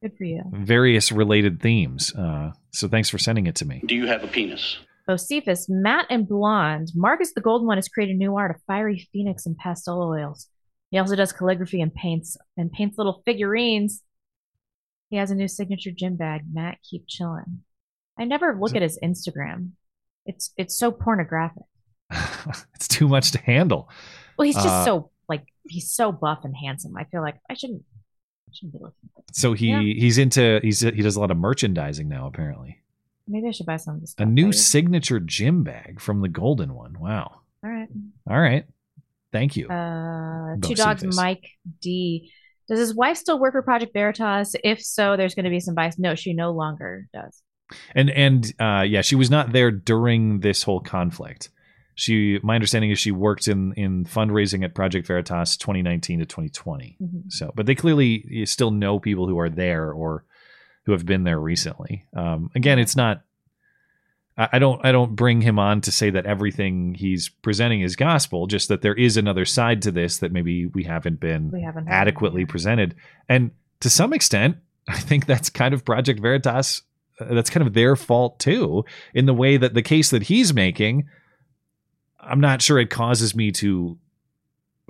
Good 0.02 0.16
for 0.16 0.24
you. 0.24 0.42
various 0.52 1.10
related 1.12 1.60
themes. 1.60 2.14
Uh, 2.14 2.52
so 2.72 2.88
thanks 2.88 3.08
for 3.08 3.18
sending 3.18 3.46
it 3.46 3.54
to 3.56 3.64
me. 3.64 3.82
Do 3.86 3.94
you 3.94 4.06
have 4.06 4.22
a 4.24 4.26
penis? 4.28 4.78
Bocephus, 5.08 5.66
Matt 5.68 6.06
and 6.10 6.26
blonde. 6.28 6.90
Marcus 6.94 7.32
the 7.34 7.40
Golden 7.40 7.66
One 7.66 7.78
has 7.78 7.88
created 7.88 8.16
a 8.16 8.18
new 8.18 8.36
art, 8.36 8.50
a 8.56 8.58
fiery 8.66 9.08
phoenix 9.12 9.46
and 9.46 9.56
pastel 9.56 10.02
oils. 10.02 10.48
He 10.90 10.98
also 10.98 11.14
does 11.16 11.32
calligraphy 11.32 11.80
and 11.80 11.94
paints 11.94 12.36
and 12.56 12.72
paints 12.72 12.98
little 12.98 13.22
figurines. 13.24 14.02
He 15.10 15.16
has 15.16 15.30
a 15.30 15.34
new 15.36 15.46
signature 15.48 15.90
gym 15.96 16.16
bag. 16.16 16.42
Matt, 16.52 16.78
keep 16.88 17.04
chilling. 17.06 17.62
I 18.18 18.24
never 18.24 18.56
look 18.60 18.74
at 18.74 18.82
his 18.82 18.98
Instagram. 19.02 19.70
It's 20.24 20.50
it's 20.56 20.76
so 20.76 20.90
pornographic. 20.90 21.62
it's 22.74 22.88
too 22.88 23.06
much 23.06 23.30
to 23.32 23.38
handle. 23.38 23.88
Well, 24.36 24.46
he's 24.46 24.54
just 24.56 24.66
Uh, 24.66 24.84
so 24.84 24.94
like 24.96 25.04
he's 25.68 25.92
so 25.92 26.12
buff 26.12 26.40
and 26.44 26.54
handsome. 26.56 26.96
I 26.96 27.04
feel 27.04 27.22
like 27.22 27.36
I 27.50 27.54
shouldn't 27.54 27.82
I 28.48 28.52
shouldn't 28.52 28.72
be 28.74 28.78
looking. 28.80 29.10
So 29.32 29.52
he 29.52 29.68
Yeah. 29.70 29.80
he's 29.80 30.18
into 30.18 30.60
he's 30.62 30.80
he 30.80 30.90
does 31.02 31.16
a 31.16 31.20
lot 31.20 31.30
of 31.30 31.36
merchandising 31.36 32.08
now 32.08 32.26
apparently. 32.26 32.80
Maybe 33.28 33.48
I 33.48 33.50
should 33.50 33.66
buy 33.66 33.76
some 33.76 33.96
of 33.96 34.00
this. 34.02 34.14
A 34.18 34.24
new 34.24 34.52
signature 34.52 35.18
gym 35.18 35.64
bag 35.64 36.00
from 36.00 36.20
the 36.20 36.28
Golden 36.28 36.74
One. 36.74 36.96
Wow. 37.00 37.40
All 37.64 37.70
right. 37.70 37.88
All 38.30 38.40
right. 38.40 38.64
Thank 39.32 39.56
you. 39.56 39.68
Uh, 39.68 40.56
two 40.62 40.74
dogs. 40.74 41.04
Mike 41.16 41.44
D. 41.82 42.30
Does 42.68 42.78
his 42.78 42.94
wife 42.94 43.16
still 43.16 43.38
work 43.38 43.52
for 43.52 43.62
Project 43.62 43.92
Veritas? 43.92 44.54
If 44.64 44.80
so, 44.82 45.16
there's 45.16 45.34
going 45.34 45.44
to 45.44 45.50
be 45.50 45.60
some 45.60 45.74
bias. 45.74 45.98
No, 45.98 46.14
she 46.14 46.32
no 46.32 46.52
longer 46.52 47.08
does. 47.12 47.42
And 47.94 48.10
and 48.10 48.52
uh, 48.60 48.84
yeah, 48.86 49.02
she 49.02 49.16
was 49.16 49.30
not 49.30 49.52
there 49.52 49.70
during 49.72 50.40
this 50.40 50.62
whole 50.62 50.80
conflict. 50.80 51.50
She, 51.98 52.38
my 52.42 52.54
understanding 52.54 52.90
is 52.90 52.98
she 52.98 53.10
worked 53.10 53.48
in 53.48 53.72
in 53.72 54.04
fundraising 54.04 54.62
at 54.64 54.74
Project 54.74 55.06
Veritas 55.06 55.56
2019 55.56 56.18
to 56.20 56.26
2020. 56.26 56.96
Mhm. 57.02 57.32
So, 57.32 57.52
but 57.56 57.64
they 57.66 57.74
clearly 57.74 58.22
you 58.28 58.44
still 58.46 58.70
know 58.70 59.00
people 59.00 59.26
who 59.26 59.38
are 59.38 59.48
there 59.48 59.90
or 59.92 60.24
who 60.84 60.92
have 60.92 61.06
been 61.06 61.24
there 61.24 61.40
recently. 61.40 62.04
Um, 62.14 62.50
again, 62.54 62.78
it's 62.78 62.96
not. 62.96 63.22
I 64.36 64.48
I 64.52 64.58
don't. 64.58 64.84
I 64.84 64.92
don't 64.92 65.16
bring 65.16 65.40
him 65.40 65.58
on 65.58 65.80
to 65.80 65.90
say 65.90 66.10
that 66.10 66.26
everything 66.26 66.94
he's 66.94 67.30
presenting 67.30 67.80
is 67.80 67.96
gospel. 67.96 68.46
Just 68.46 68.68
that 68.68 68.82
there 68.82 68.94
is 68.94 69.16
another 69.16 69.46
side 69.46 69.80
to 69.82 69.90
this 69.90 70.18
that 70.18 70.32
maybe 70.32 70.66
we 70.66 70.84
haven't 70.84 71.18
been 71.18 71.50
We 71.50 71.62
haven't 71.62 71.88
adequately 71.88 72.44
presented, 72.44 72.94
and 73.28 73.52
to 73.80 73.88
some 73.88 74.12
extent, 74.12 74.58
I 74.88 74.98
think 74.98 75.24
that's 75.24 75.48
kind 75.48 75.72
of 75.72 75.84
Project 75.84 76.20
Veritas. 76.20 76.82
uh, 77.18 77.32
That's 77.34 77.48
kind 77.48 77.66
of 77.66 77.72
their 77.72 77.96
fault 77.96 78.38
too, 78.38 78.84
in 79.14 79.24
the 79.24 79.32
way 79.34 79.56
that 79.56 79.72
the 79.72 79.82
case 79.82 80.10
that 80.10 80.24
he's 80.24 80.52
making. 80.52 81.08
I'm 82.26 82.40
not 82.40 82.60
sure 82.62 82.78
it 82.78 82.90
causes 82.90 83.34
me 83.34 83.52
to 83.52 83.98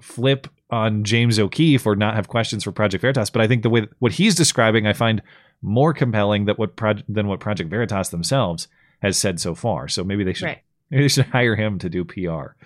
flip 0.00 0.48
on 0.70 1.04
James 1.04 1.38
O'Keefe 1.38 1.86
or 1.86 1.94
not 1.96 2.14
have 2.14 2.28
questions 2.28 2.64
for 2.64 2.72
Project 2.72 3.00
Veritas, 3.02 3.30
but 3.30 3.40
I 3.42 3.46
think 3.46 3.62
the 3.62 3.70
way 3.70 3.86
what 3.98 4.12
he's 4.12 4.34
describing, 4.34 4.86
I 4.86 4.92
find 4.92 5.22
more 5.62 5.94
compelling 5.94 6.46
that 6.46 6.58
what 6.58 6.76
Proj- 6.76 7.04
than 7.08 7.28
what 7.28 7.40
Project 7.40 7.70
Veritas 7.70 8.08
themselves 8.08 8.68
has 9.00 9.16
said 9.16 9.40
so 9.40 9.54
far. 9.54 9.88
So 9.88 10.02
maybe 10.04 10.24
they 10.24 10.32
should 10.32 10.46
Right. 10.46 10.62
maybe 10.90 11.04
they 11.04 11.08
should 11.08 11.26
hire 11.32 11.54
him 11.56 11.78
to 11.78 11.88
do 11.88 12.04
PR. 12.04 12.56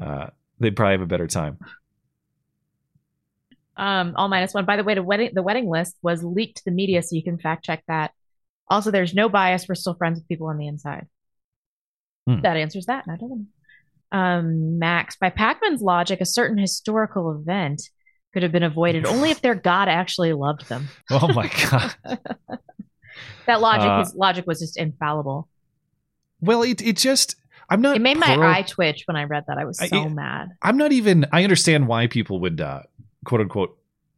Uh, 0.00 0.30
they'd 0.58 0.76
probably 0.76 0.92
have 0.92 1.00
a 1.02 1.06
better 1.06 1.26
time. 1.26 1.58
Um, 3.76 4.12
all 4.16 4.28
minus 4.28 4.52
one. 4.52 4.64
By 4.66 4.76
the 4.76 4.84
way, 4.84 4.94
the 4.94 5.02
wedding 5.02 5.30
the 5.32 5.42
wedding 5.42 5.68
list 5.68 5.96
was 6.02 6.22
leaked 6.22 6.58
to 6.58 6.64
the 6.66 6.70
media, 6.70 7.02
so 7.02 7.16
you 7.16 7.22
can 7.22 7.38
fact 7.38 7.64
check 7.64 7.82
that. 7.88 8.12
Also, 8.68 8.90
there's 8.90 9.14
no 9.14 9.28
bias. 9.28 9.66
We're 9.68 9.74
still 9.74 9.94
friends 9.94 10.18
with 10.18 10.28
people 10.28 10.48
on 10.48 10.58
the 10.58 10.66
inside. 10.66 11.06
Hmm. 12.28 12.40
That 12.42 12.56
answers 12.56 12.86
that. 12.86 13.04
I 13.08 13.16
don't 13.16 13.30
know. 13.30 13.44
Um, 14.12 14.78
Max, 14.78 15.16
by 15.16 15.30
Pakman's 15.30 15.82
logic, 15.82 16.20
a 16.20 16.26
certain 16.26 16.58
historical 16.58 17.30
event 17.32 17.82
could 18.32 18.42
have 18.42 18.52
been 18.52 18.62
avoided 18.62 19.06
only 19.06 19.30
if 19.30 19.40
their 19.42 19.54
God 19.54 19.88
actually 19.88 20.32
loved 20.32 20.68
them. 20.68 20.88
Oh 21.10 21.32
my 21.32 21.48
god. 21.70 21.94
That 23.46 23.60
logic, 23.60 23.88
Uh, 23.88 24.00
his 24.04 24.14
logic 24.14 24.46
was 24.46 24.60
just 24.60 24.76
infallible. 24.76 25.48
Well, 26.40 26.62
it 26.62 26.80
it 26.80 26.96
just 26.96 27.34
I'm 27.68 27.80
not 27.80 27.96
It 27.96 28.02
made 28.02 28.16
my 28.18 28.36
eye 28.36 28.62
twitch 28.62 29.02
when 29.06 29.16
I 29.16 29.24
read 29.24 29.44
that. 29.48 29.58
I 29.58 29.64
was 29.64 29.80
I- 29.80 29.88
so 29.88 30.06
it- 30.06 30.10
mad. 30.10 30.50
I'm 30.62 30.76
not 30.76 30.92
even. 30.92 31.26
I 31.32 31.42
understand 31.42 31.88
why 31.88 32.06
people 32.06 32.40
would 32.40 32.60
uh, 32.60 32.82
quote 33.24 33.40
unquote 33.40 33.76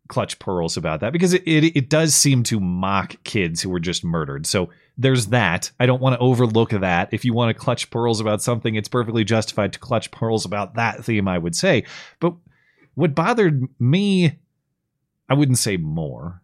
clutch 0.09 0.38
pearls 0.38 0.76
about 0.76 1.01
that 1.01 1.12
because 1.12 1.32
it, 1.32 1.43
it 1.47 1.76
it 1.76 1.88
does 1.88 2.14
seem 2.14 2.43
to 2.45 2.61
mock 2.61 3.14
kids 3.24 3.62
who 3.62 3.70
were 3.70 3.80
just 3.80 4.05
murdered. 4.05 4.47
So 4.47 4.68
there's 4.99 5.28
that. 5.28 5.70
I 5.80 5.86
don't 5.86 6.03
want 6.03 6.14
to 6.14 6.20
overlook 6.20 6.70
that. 6.70 7.09
If 7.12 7.24
you 7.24 7.32
want 7.32 7.55
to 7.57 7.61
clutch 7.61 7.90
pearls 7.90 8.20
about 8.20 8.43
something, 8.43 8.74
it's 8.74 8.88
perfectly 8.88 9.24
justified 9.24 9.72
to 9.72 9.78
clutch 9.78 10.11
pearls 10.11 10.45
about 10.45 10.74
that 10.74 11.05
theme. 11.05 11.28
I 11.28 11.38
would 11.38 11.57
say, 11.57 11.84
but 12.20 12.34
what 12.95 13.14
bothered 13.14 13.68
me, 13.80 14.38
I 15.28 15.34
wouldn't 15.34 15.59
say 15.59 15.76
more. 15.76 16.43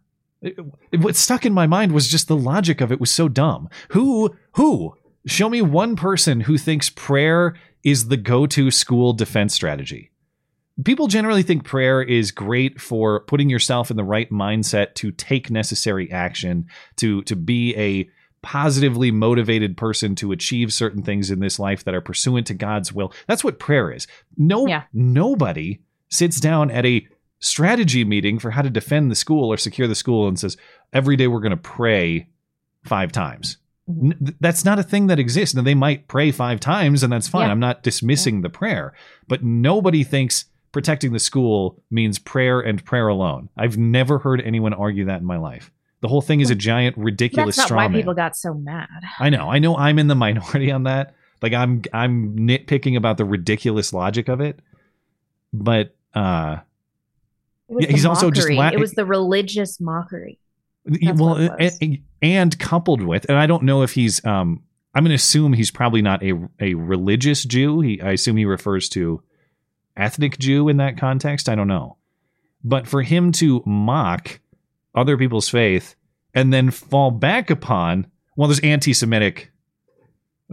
What 0.97 1.15
stuck 1.15 1.45
in 1.45 1.53
my 1.53 1.67
mind 1.67 1.91
was 1.91 2.07
just 2.07 2.27
the 2.27 2.35
logic 2.35 2.81
of 2.81 2.91
it 2.91 2.99
was 2.99 3.11
so 3.11 3.27
dumb. 3.27 3.69
Who 3.89 4.35
who 4.53 4.95
show 5.25 5.49
me 5.49 5.61
one 5.61 5.95
person 5.95 6.41
who 6.41 6.57
thinks 6.57 6.89
prayer 6.89 7.55
is 7.83 8.07
the 8.07 8.17
go-to 8.17 8.71
school 8.71 9.13
defense 9.13 9.53
strategy. 9.53 10.11
People 10.85 11.07
generally 11.07 11.43
think 11.43 11.65
prayer 11.65 12.01
is 12.01 12.31
great 12.31 12.79
for 12.79 13.19
putting 13.25 13.49
yourself 13.49 13.91
in 13.91 13.97
the 13.97 14.03
right 14.03 14.29
mindset 14.31 14.95
to 14.95 15.11
take 15.11 15.51
necessary 15.51 16.09
action, 16.09 16.67
to 16.95 17.21
to 17.23 17.35
be 17.35 17.75
a 17.75 18.09
positively 18.41 19.11
motivated 19.11 19.77
person 19.77 20.15
to 20.15 20.31
achieve 20.31 20.71
certain 20.73 21.03
things 21.03 21.29
in 21.31 21.39
this 21.39 21.59
life 21.59 21.83
that 21.83 21.93
are 21.95 22.01
pursuant 22.01 22.47
to 22.47 22.53
God's 22.53 22.93
will. 22.93 23.13
That's 23.27 23.43
what 23.43 23.59
prayer 23.59 23.91
is. 23.91 24.07
No 24.37 24.67
Yeah. 24.67 24.83
nobody 24.93 25.79
sits 26.09 26.39
down 26.39 26.71
at 26.71 26.85
a 26.85 27.05
strategy 27.39 28.03
meeting 28.03 28.39
for 28.39 28.51
how 28.51 28.61
to 28.61 28.69
defend 28.69 29.09
the 29.09 29.15
school 29.15 29.51
or 29.51 29.57
secure 29.57 29.87
the 29.87 29.95
school 29.95 30.27
and 30.27 30.39
says 30.39 30.57
every 30.93 31.15
day 31.15 31.27
we're 31.27 31.39
going 31.39 31.51
to 31.51 31.57
pray 31.57 32.27
5 32.83 33.11
times. 33.11 33.57
Mm-hmm. 33.89 34.25
Th- 34.25 34.37
that's 34.39 34.65
not 34.65 34.79
a 34.79 34.83
thing 34.83 35.07
that 35.07 35.19
exists. 35.19 35.55
Now 35.55 35.61
they 35.63 35.73
might 35.75 36.07
pray 36.07 36.31
five 36.31 36.59
times, 36.59 37.01
and 37.03 37.11
that's 37.11 37.27
fine. 37.27 37.47
Yeah. 37.47 37.51
I'm 37.51 37.59
not 37.59 37.81
dismissing 37.83 38.41
the 38.41 38.49
prayer, 38.49 38.93
but 39.27 39.43
nobody 39.43 40.03
thinks 40.03 40.45
protecting 40.71 41.11
the 41.11 41.19
school 41.19 41.81
means 41.89 42.19
prayer 42.19 42.59
and 42.59 42.83
prayer 42.85 43.07
alone. 43.07 43.49
I've 43.57 43.77
never 43.77 44.19
heard 44.19 44.41
anyone 44.41 44.73
argue 44.73 45.05
that 45.05 45.21
in 45.21 45.25
my 45.25 45.37
life. 45.37 45.71
The 46.01 46.07
whole 46.07 46.21
thing 46.21 46.39
is 46.39 46.49
a 46.49 46.55
giant, 46.55 46.97
ridiculous 46.97 47.57
That's 47.57 47.69
not 47.71 47.75
why 47.75 47.87
man. 47.87 47.99
people 47.99 48.13
got 48.13 48.37
so 48.37 48.53
mad. 48.53 48.87
I 49.19 49.29
know. 49.29 49.49
I 49.49 49.59
know. 49.59 49.75
I'm 49.75 49.99
in 49.99 50.07
the 50.07 50.15
minority 50.15 50.71
on 50.71 50.83
that. 50.83 51.13
Like 51.41 51.53
I'm, 51.53 51.81
I'm 51.93 52.37
nitpicking 52.37 52.95
about 52.97 53.17
the 53.17 53.25
ridiculous 53.25 53.91
logic 53.93 54.27
of 54.29 54.41
it, 54.41 54.59
but 55.53 55.95
uh, 56.13 56.57
Yeah, 57.69 57.87
he's 57.89 58.05
also 58.05 58.31
just 58.31 58.49
la- 58.49 58.69
it 58.69 58.79
was 58.79 58.93
the 58.93 59.05
religious 59.05 59.79
mockery. 59.79 60.39
That's 60.85 61.19
well, 61.19 61.35
what 61.35 61.41
it 61.41 61.51
was. 61.59 61.77
and, 61.81 61.99
and 62.21 62.59
coupled 62.59 63.01
with, 63.01 63.25
and 63.29 63.37
I 63.37 63.45
don't 63.45 63.63
know 63.63 63.83
if 63.83 63.91
he's. 63.93 64.23
Um, 64.25 64.63
I'm 64.95 65.03
going 65.03 65.09
to 65.09 65.15
assume 65.15 65.53
he's 65.53 65.69
probably 65.71 66.01
not 66.01 66.23
a 66.23 66.33
a 66.59 66.73
religious 66.73 67.43
Jew. 67.43 67.81
He, 67.81 68.01
I 68.01 68.11
assume 68.11 68.37
he 68.37 68.45
refers 68.45 68.89
to 68.89 69.21
ethnic 69.95 70.39
Jew 70.39 70.67
in 70.67 70.77
that 70.77 70.97
context. 70.97 71.47
I 71.47 71.55
don't 71.55 71.67
know, 71.67 71.97
but 72.63 72.87
for 72.87 73.01
him 73.03 73.31
to 73.33 73.61
mock 73.65 74.39
other 74.95 75.17
people's 75.17 75.49
faith 75.49 75.95
and 76.33 76.53
then 76.53 76.71
fall 76.71 77.11
back 77.11 77.49
upon, 77.49 78.07
well, 78.35 78.47
there's 78.47 78.59
anti-Semitic. 78.59 79.51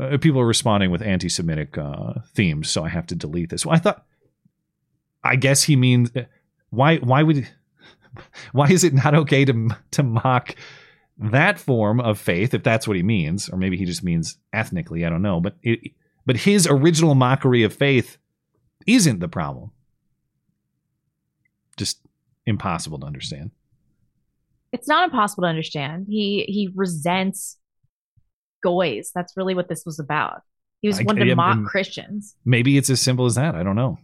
Uh, 0.01 0.19
people 0.19 0.40
are 0.40 0.47
responding 0.47 0.90
with 0.90 1.02
anti-Semitic 1.02 1.78
uh, 1.78 2.15
themes, 2.35 2.70
so 2.70 2.85
I 2.85 2.89
have 2.89 3.06
to 3.09 3.15
delete 3.15 3.51
this. 3.51 3.65
Well, 3.65 3.74
I 3.74 3.78
thought. 3.78 4.05
I 5.24 5.35
guess 5.35 5.65
he 5.65 5.74
means 5.74 6.10
why? 6.70 6.98
Why 6.98 7.23
would? 7.23 7.48
why 8.52 8.69
is 8.69 8.85
it 8.85 8.94
not 8.94 9.15
okay 9.15 9.44
to 9.44 9.70
to 9.93 10.02
mock 10.02 10.55
that 11.19 11.59
form 11.59 12.01
of 12.01 12.19
faith 12.19 12.52
if 12.52 12.62
that's 12.62 12.86
what 12.86 12.97
he 12.97 13.02
means 13.02 13.48
or 13.48 13.56
maybe 13.56 13.77
he 13.77 13.85
just 13.85 14.02
means 14.02 14.39
ethnically 14.52 15.05
i 15.05 15.10
don't 15.10 15.23
know 15.23 15.40
but 15.40 15.56
it, 15.62 15.93
but 16.27 16.36
his 16.36 16.66
original 16.66 17.15
mockery 17.15 17.62
of 17.62 17.73
faith 17.73 18.19
isn't 18.86 19.20
the 19.20 19.28
problem 19.28 19.70
just 21.77 22.01
impossible 22.44 22.98
to 22.98 23.06
understand 23.06 23.51
It's 24.72 24.88
not 24.88 25.05
impossible 25.05 25.43
to 25.43 25.48
understand. 25.48 26.06
He 26.09 26.44
he 26.48 26.70
resents 26.74 27.56
goys. 28.62 29.10
That's 29.14 29.36
really 29.36 29.55
what 29.55 29.68
this 29.68 29.84
was 29.86 29.98
about. 29.98 30.43
He 30.82 30.88
was 30.88 31.01
I- 31.01 31.05
one 31.05 31.16
to 31.16 31.34
mock 31.34 31.64
Christians. 31.64 32.34
maybe 32.44 32.76
it's 32.76 32.90
as 32.90 33.01
simple 33.01 33.26
as 33.26 33.34
that 33.34 33.55
i 33.55 33.62
don't 33.62 33.76
know 33.76 33.98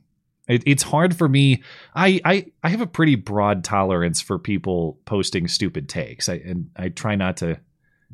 it, 0.49 0.63
it's 0.67 0.83
hard 0.83 1.15
for 1.17 1.29
me 1.29 1.63
I, 1.95 2.21
I 2.25 2.47
i 2.65 2.69
have 2.71 2.81
a 2.81 2.87
pretty 2.87 3.15
broad 3.15 3.63
tolerance 3.63 4.21
for 4.21 4.39
people 4.39 4.99
posting 5.05 5.47
stupid 5.49 5.89
takes 5.89 6.29
I, 6.29 6.35
and 6.35 6.71
i 6.77 6.89
try 6.89 7.15
not 7.15 7.37
to 7.39 7.61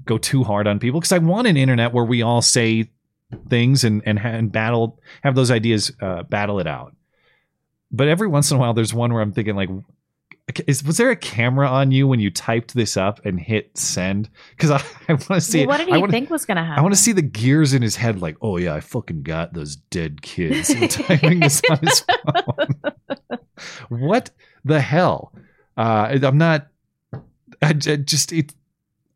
go 0.04 0.18
too 0.18 0.44
hard 0.44 0.66
on 0.66 0.78
people 0.80 1.00
because 1.00 1.12
i 1.12 1.18
want 1.18 1.46
an 1.46 1.56
internet 1.56 1.92
where 1.94 2.04
we 2.04 2.20
all 2.20 2.42
say 2.42 2.90
things 3.48 3.84
and 3.84 4.02
and, 4.04 4.18
and 4.18 4.52
battle 4.52 5.00
have 5.22 5.34
those 5.34 5.50
ideas 5.50 5.92
uh, 6.02 6.24
battle 6.24 6.58
it 6.60 6.66
out 6.66 6.94
but 7.90 8.08
every 8.08 8.28
once 8.28 8.50
in 8.50 8.56
a 8.58 8.60
while 8.60 8.74
there's 8.74 8.92
one 8.92 9.12
where 9.12 9.22
i'm 9.22 9.32
thinking 9.32 9.56
like 9.56 9.70
is, 10.66 10.82
was 10.84 10.96
there 10.96 11.10
a 11.10 11.16
camera 11.16 11.68
on 11.68 11.90
you 11.90 12.06
when 12.06 12.20
you 12.20 12.30
typed 12.30 12.74
this 12.74 12.96
up 12.96 13.24
and 13.24 13.38
hit 13.38 13.76
send 13.76 14.30
because 14.56 14.70
i, 14.70 14.76
I 15.08 15.12
want 15.12 15.24
to 15.28 15.40
see 15.40 15.60
Well, 15.60 15.68
what 15.68 15.76
did 15.78 15.88
I 15.90 15.96
he 15.96 16.00
wanna- 16.00 16.12
think 16.12 16.30
was 16.30 16.44
going 16.44 16.56
to 16.56 16.62
happen? 16.64 16.78
I 16.78 16.82
want 16.82 16.94
to 16.94 17.00
see 17.00 17.12
the 17.12 17.22
gears 17.22 17.74
in 17.74 17.82
his 17.82 17.96
head, 17.96 18.20
like, 18.22 18.36
oh 18.42 18.56
yeah, 18.56 18.74
I 18.74 18.80
fucking 18.80 19.22
got 19.22 19.54
those 19.54 19.76
dead 19.76 20.22
kids. 20.22 20.68
Typing 20.94 21.40
this 21.40 21.60
on 21.70 21.78
his 21.78 22.00
phone. 22.00 23.38
what 23.88 24.30
the 24.64 24.80
hell? 24.80 25.32
Uh, 25.76 26.18
I'm 26.22 26.38
not. 26.38 26.68
I 27.62 27.72
just 27.72 28.32
it. 28.32 28.54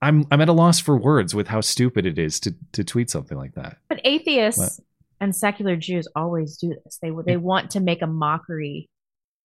I'm 0.00 0.26
I'm 0.30 0.40
at 0.40 0.48
a 0.48 0.52
loss 0.52 0.80
for 0.80 0.96
words 0.96 1.34
with 1.34 1.46
how 1.48 1.60
stupid 1.60 2.06
it 2.06 2.18
is 2.18 2.40
to 2.40 2.54
to 2.72 2.82
tweet 2.84 3.10
something 3.10 3.36
like 3.38 3.54
that. 3.54 3.78
But 3.88 4.00
atheists 4.04 4.58
What? 4.60 4.72
and 5.20 5.34
secular 5.36 5.76
Jews 5.76 6.08
always 6.16 6.56
do 6.56 6.74
this. 6.84 6.98
They 7.00 7.10
they 7.26 7.36
want 7.36 7.70
to 7.72 7.80
make 7.80 8.02
a 8.02 8.06
mockery 8.06 8.88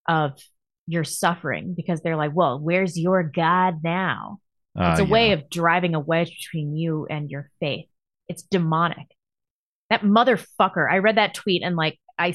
of 0.08 0.40
your 0.88 1.04
suffering 1.04 1.74
because 1.76 2.02
they're 2.02 2.16
like, 2.16 2.32
"Well, 2.34 2.60
where's 2.60 2.98
your 2.98 3.24
God 3.24 3.84
now?" 3.84 4.40
It's 4.76 5.00
Uh, 5.00 5.04
a 5.04 5.08
way 5.08 5.32
of 5.32 5.50
driving 5.50 5.96
a 5.96 6.00
wedge 6.00 6.38
between 6.38 6.76
you 6.76 7.08
and 7.10 7.30
your 7.30 7.50
faith. 7.60 7.88
It's 8.28 8.44
demonic. 8.44 9.08
That 9.90 10.02
motherfucker. 10.02 10.92
I 10.92 10.98
read 11.00 11.18
that 11.18 11.34
tweet 11.34 11.64
and 11.64 11.76
like 11.76 12.00
I 12.20 12.34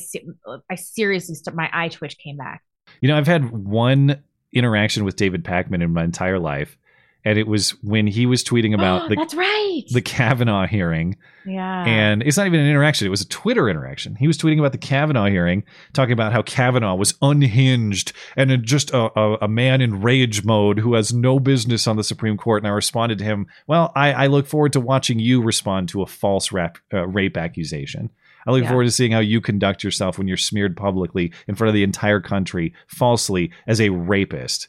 I 0.71 0.75
seriously 0.77 1.35
st- 1.35 1.57
my 1.57 1.69
eye 1.73 1.89
twitch 1.89 2.19
came 2.19 2.37
back. 2.37 2.63
You 3.01 3.09
know, 3.09 3.17
I've 3.17 3.27
had 3.27 3.51
one 3.51 4.23
interaction 4.53 5.05
with 5.05 5.17
David 5.17 5.45
Pakman 5.45 5.83
in 5.83 5.93
my 5.93 6.05
entire 6.05 6.39
life, 6.39 6.77
and 7.25 7.39
it 7.39 7.47
was 7.47 7.71
when 7.83 8.07
he 8.07 8.27
was 8.27 8.43
tweeting 8.45 8.75
about 8.75 9.09
the 9.11 9.17
That's 9.17 9.35
right. 9.35 9.83
the 9.91 10.01
Kavanaugh 10.03 10.67
hearing. 10.67 11.17
yeah. 11.47 11.85
And 11.85 12.23
it's 12.23 12.37
not 12.37 12.47
even 12.47 12.61
an 12.61 12.69
interaction, 12.69 13.07
it 13.07 13.11
was 13.11 13.21
a 13.23 13.29
Twitter 13.29 13.69
interaction. 13.69 14.15
He 14.17 14.27
was 14.27 14.39
tweeting 14.39 14.59
about 14.59 14.73
the 14.73 14.79
Kavanaugh 14.79 15.27
hearing, 15.29 15.65
talking 15.93 16.13
about 16.13 16.33
how 16.33 16.43
Kavanaugh 16.43 16.95
was 16.95 17.15
unhinged 17.23 18.13
and 18.37 18.65
just 18.65 18.91
a, 18.93 19.19
a, 19.19 19.39
a 19.43 19.49
man 19.49 19.81
in 19.81 20.01
rage 20.03 20.45
mode 20.45 20.79
who 20.79 20.95
has 20.95 21.13
no 21.13 21.39
business 21.41 21.87
on 21.87 21.97
the 21.97 22.05
Supreme 22.05 22.37
Court. 22.37 22.63
And 22.63 22.69
I 22.69 22.75
responded 22.75 23.19
to 23.19 23.25
him, 23.25 23.47
Well, 23.67 23.93
I, 23.95 24.13
I 24.13 24.27
look 24.29 24.47
forward 24.47 24.73
to 24.75 24.81
watching 24.81 25.19
you 25.19 25.43
respond 25.43 25.89
to 25.91 26.03
a 26.03 26.07
false 26.07 26.53
rap, 26.53 26.79
uh, 26.93 27.07
rape 27.07 27.37
accusation. 27.37 28.11
I 28.47 28.51
look 28.51 28.63
Yeah. 28.65 28.69
forward 28.71 28.85
to 28.85 28.91
seeing 28.91 29.13
how 29.13 29.21
you 29.21 29.41
conduct 29.41 29.85
yourself 29.85 30.19
when 30.19 30.27
you're 30.27 30.37
smeared 30.37 30.77
publicly 30.77 31.33
in 31.47 31.55
front 31.55 31.69
of 31.69 31.75
the 31.75 31.85
entire 31.85 32.21
country 32.21 32.75
falsely 32.89 33.53
as 33.69 33.81
a 33.81 33.91
rapist. 33.91 34.69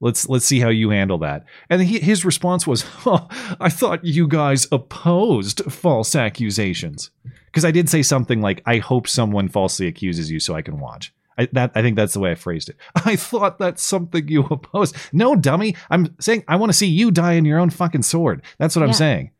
Let's 0.00 0.28
let's 0.28 0.44
see 0.44 0.60
how 0.60 0.68
you 0.68 0.90
handle 0.90 1.18
that. 1.18 1.44
And 1.68 1.82
he, 1.82 1.98
his 1.98 2.24
response 2.24 2.66
was, 2.66 2.84
oh, 3.06 3.26
"I 3.60 3.68
thought 3.68 4.04
you 4.04 4.28
guys 4.28 4.66
opposed 4.70 5.62
false 5.72 6.14
accusations." 6.14 7.10
Because 7.46 7.64
I 7.64 7.70
did 7.70 7.88
say 7.88 8.02
something 8.02 8.40
like, 8.40 8.62
"I 8.66 8.78
hope 8.78 9.08
someone 9.08 9.48
falsely 9.48 9.86
accuses 9.86 10.30
you 10.30 10.38
so 10.38 10.54
I 10.54 10.62
can 10.62 10.78
watch." 10.78 11.12
I, 11.36 11.48
that 11.52 11.72
I 11.74 11.82
think 11.82 11.96
that's 11.96 12.14
the 12.14 12.20
way 12.20 12.32
I 12.32 12.34
phrased 12.34 12.68
it. 12.68 12.76
I 13.04 13.16
thought 13.16 13.58
that's 13.58 13.82
something 13.82 14.28
you 14.28 14.42
oppose. 14.44 14.92
No, 15.12 15.34
dummy. 15.34 15.76
I'm 15.90 16.14
saying 16.20 16.44
I 16.46 16.56
want 16.56 16.70
to 16.70 16.78
see 16.78 16.86
you 16.86 17.10
die 17.10 17.34
in 17.34 17.44
your 17.44 17.58
own 17.58 17.70
fucking 17.70 18.02
sword. 18.02 18.42
That's 18.58 18.76
what 18.76 18.84
I'm 18.84 18.92
saying. 18.92 19.30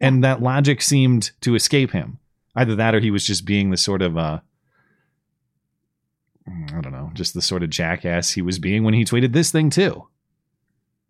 And 0.00 0.22
that 0.22 0.42
logic 0.42 0.80
seemed 0.80 1.32
to 1.40 1.56
escape 1.56 1.90
him. 1.90 2.18
Either 2.54 2.76
that, 2.76 2.94
or 2.94 3.00
he 3.00 3.10
was 3.10 3.26
just 3.26 3.44
being 3.44 3.70
the 3.70 3.76
sort 3.76 4.02
of 4.02 4.16
uh, 4.16 4.40
I 6.46 6.80
don't 6.80 6.92
know, 6.92 6.97
just 7.14 7.34
the 7.34 7.42
sort 7.42 7.62
of 7.62 7.70
jackass 7.70 8.30
he 8.32 8.42
was 8.42 8.58
being 8.58 8.84
when 8.84 8.94
he 8.94 9.04
tweeted 9.04 9.32
this 9.32 9.50
thing 9.50 9.70
too. 9.70 10.06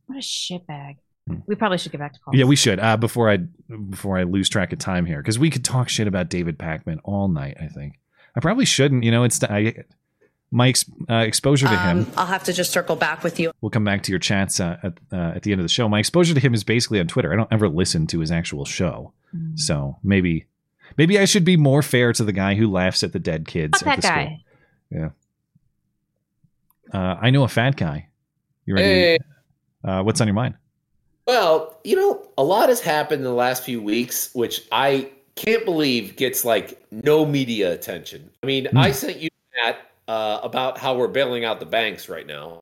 what 0.07 0.17
a 0.19 0.21
shitbag. 0.21 0.97
Hmm. 1.27 1.37
We 1.47 1.55
probably 1.55 1.79
should 1.79 1.93
get 1.93 1.99
back 1.99 2.15
to 2.15 2.21
Paul. 2.21 2.35
Yeah, 2.35 2.45
we 2.47 2.57
should. 2.57 2.81
Uh, 2.81 2.97
before 2.97 3.31
I 3.31 3.37
before 3.91 4.19
I 4.19 4.23
lose 4.23 4.49
track 4.49 4.73
of 4.73 4.79
time 4.79 5.05
here, 5.07 5.19
because 5.21 5.39
we 5.39 5.51
could 5.51 5.65
talk 5.65 5.89
shit 5.89 6.07
about 6.09 6.31
David 6.31 6.59
Pakman 6.59 6.99
all 7.05 7.29
night. 7.29 7.57
I 7.61 7.67
think 7.67 7.99
I 8.35 8.41
probably 8.41 8.65
shouldn't. 8.65 9.05
You 9.05 9.11
know, 9.11 9.25
it's 9.25 9.43
I, 9.45 9.75
my 10.51 10.69
ex, 10.69 10.87
uh, 11.11 11.17
exposure 11.17 11.67
to 11.67 11.77
him. 11.77 11.99
Um, 11.99 12.13
I'll 12.17 12.25
have 12.27 12.45
to 12.45 12.55
just 12.55 12.73
circle 12.73 12.97
back 12.97 13.23
with 13.23 13.39
you. 13.39 13.53
We'll 13.61 13.69
come 13.69 13.85
back 13.85 14.03
to 14.05 14.11
your 14.13 14.19
chats 14.19 14.59
uh, 14.61 14.79
at 14.83 14.95
uh, 15.13 15.33
at 15.37 15.43
the 15.43 15.53
end 15.53 15.61
of 15.61 15.65
the 15.67 15.69
show. 15.69 15.87
My 15.91 15.99
exposure 15.99 16.33
to 16.33 16.41
him 16.41 16.55
is 16.55 16.65
basically 16.65 16.99
on 17.01 17.07
Twitter. 17.09 17.31
I 17.33 17.37
don't 17.37 17.53
ever 17.53 17.69
listen 17.69 18.07
to 18.09 18.21
his 18.21 18.31
actual 18.31 18.65
show, 18.65 19.13
Mm. 19.37 19.59
so 19.61 19.99
maybe 20.03 20.47
maybe 20.97 21.19
I 21.19 21.27
should 21.27 21.45
be 21.45 21.59
more 21.59 21.83
fair 21.83 22.15
to 22.15 22.25
the 22.25 22.33
guy 22.33 22.55
who 22.55 22.71
laughs 22.71 23.03
at 23.03 23.13
the 23.13 23.19
dead 23.19 23.47
kids. 23.47 23.79
Fuck 23.81 23.89
at 23.99 24.01
that 24.01 24.03
the 24.03 24.09
guy. 24.09 24.25
School. 24.25 24.39
Yeah. 25.03 25.09
Uh, 26.93 27.17
I 27.21 27.31
know 27.31 27.45
a 27.45 27.49
fat 27.49 27.77
guy. 27.77 28.09
You 28.67 28.75
ready? 28.75 28.87
Hey. 28.89 29.19
Uh, 29.85 30.03
what's 30.03 30.21
on 30.21 30.27
your 30.27 30.35
mind? 30.35 30.55
Well, 31.27 31.79
you 31.85 31.97
know, 31.97 32.27
a 32.39 32.43
lot 32.43 32.69
has 32.69 32.81
happened 32.81 33.21
in 33.21 33.25
the 33.25 33.33
last 33.33 33.63
few 33.63 33.83
weeks, 33.83 34.31
which 34.35 34.67
I 34.73 35.11
can't 35.37 35.65
believe 35.65 36.17
gets 36.17 36.45
like 36.45 36.83
no 36.91 37.25
media 37.27 37.73
attention. 37.73 38.31
I 38.43 38.47
mean, 38.47 38.67
Hmm. 38.67 38.79
I 38.79 38.91
sent 38.93 39.19
you 39.19 39.29
that 39.63 39.79
uh, 40.09 40.41
about 40.43 40.79
how 40.79 40.97
we're 40.97 41.09
bailing 41.09 41.45
out 41.45 41.61
the 41.61 41.67
banks 41.67 42.09
right 42.09 42.27
now. 42.27 42.61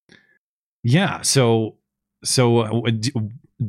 Yeah. 0.82 1.22
So, 1.22 1.76
so 2.24 2.58
uh, 2.86 2.90
d- 2.90 3.12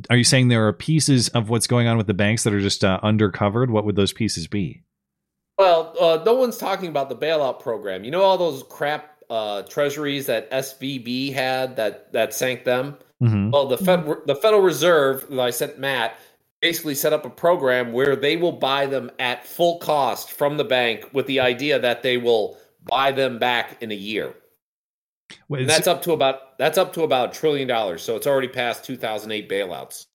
are 0.09 0.17
you 0.17 0.23
saying 0.23 0.47
there 0.47 0.67
are 0.67 0.73
pieces 0.73 1.29
of 1.29 1.49
what's 1.49 1.67
going 1.67 1.87
on 1.87 1.97
with 1.97 2.07
the 2.07 2.13
banks 2.13 2.43
that 2.43 2.53
are 2.53 2.59
just 2.59 2.83
uh, 2.83 2.99
undercovered? 3.03 3.69
What 3.69 3.85
would 3.85 3.95
those 3.95 4.13
pieces 4.13 4.47
be? 4.47 4.83
Well, 5.57 5.95
uh, 5.99 6.23
no 6.23 6.33
one's 6.35 6.57
talking 6.57 6.89
about 6.89 7.09
the 7.09 7.15
bailout 7.15 7.59
program. 7.61 8.03
You 8.03 8.11
know 8.11 8.21
all 8.21 8.37
those 8.37 8.63
crap 8.69 9.16
uh, 9.29 9.63
treasuries 9.63 10.25
that 10.27 10.49
SVB 10.51 11.33
had 11.33 11.75
that 11.75 12.11
that 12.13 12.33
sank 12.33 12.63
them. 12.63 12.97
Mhm. 13.21 13.51
Well, 13.51 13.67
the 13.67 13.77
Fed, 13.77 14.05
the 14.25 14.35
Federal 14.35 14.61
Reserve 14.61 15.27
that 15.29 15.39
I 15.39 15.49
sent 15.49 15.79
Matt 15.79 16.17
basically 16.61 16.95
set 16.95 17.13
up 17.13 17.25
a 17.25 17.29
program 17.29 17.91
where 17.91 18.15
they 18.15 18.37
will 18.37 18.51
buy 18.51 18.85
them 18.85 19.11
at 19.19 19.45
full 19.45 19.77
cost 19.79 20.31
from 20.31 20.57
the 20.57 20.63
bank 20.63 21.07
with 21.13 21.27
the 21.27 21.39
idea 21.39 21.79
that 21.79 22.03
they 22.03 22.17
will 22.17 22.57
buy 22.85 23.11
them 23.11 23.37
back 23.37 23.81
in 23.81 23.91
a 23.91 23.95
year. 23.95 24.33
Wait, 25.49 25.61
And 25.61 25.69
that's 25.69 25.87
up 25.87 26.01
to 26.03 26.13
about 26.13 26.57
that's 26.57 26.77
up 26.77 26.93
to 26.93 27.03
about 27.03 27.35
a 27.35 27.39
trillion 27.39 27.67
dollars. 27.67 28.01
So 28.01 28.15
it's 28.15 28.27
already 28.27 28.47
past 28.47 28.85
2008 28.85 29.49
bailouts. 29.49 30.05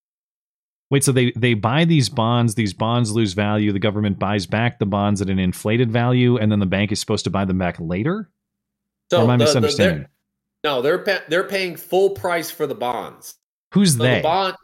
Wait, 0.90 1.05
so 1.05 1.12
they 1.12 1.32
they 1.36 1.55
buy 1.55 1.84
these 1.84 2.09
bonds. 2.09 2.55
These 2.55 2.74
bonds 2.74 3.12
lose 3.12 3.32
value. 3.32 3.72
The 3.72 3.78
government 3.78 4.18
buys 4.18 4.47
back 4.47 4.78
the 4.78 4.86
bonds 4.86 5.22
at 5.22 5.30
an 5.30 5.39
inflated 5.39 5.90
value, 5.90 6.36
and 6.36 6.52
then 6.52 6.59
the 6.60 6.66
bank 6.66 6.93
is 6.93 7.01
supposed 7.01 7.24
to 7.24 7.30
buy 7.30 7.44
them 7.44 7.59
back 7.59 7.76
later. 7.80 8.30
So 9.12 9.20
or 9.20 9.24
am 9.24 9.30
I 9.30 9.36
the- 9.36 9.39
the- 9.39 9.44
misunderstanding? 9.51 9.98
they're- 10.01 10.09
no, 10.64 10.80
they're 10.82 10.98
pa- 11.05 11.22
they're 11.28 11.44
paying 11.48 11.76
full 11.76 12.10
price 12.10 12.51
for 12.51 12.66
the 12.66 12.74
bonds. 12.74 13.34
Who's 13.74 13.97
So 13.97 14.02
they? 14.02 14.16
the 14.16 14.22
bond, 14.22 14.56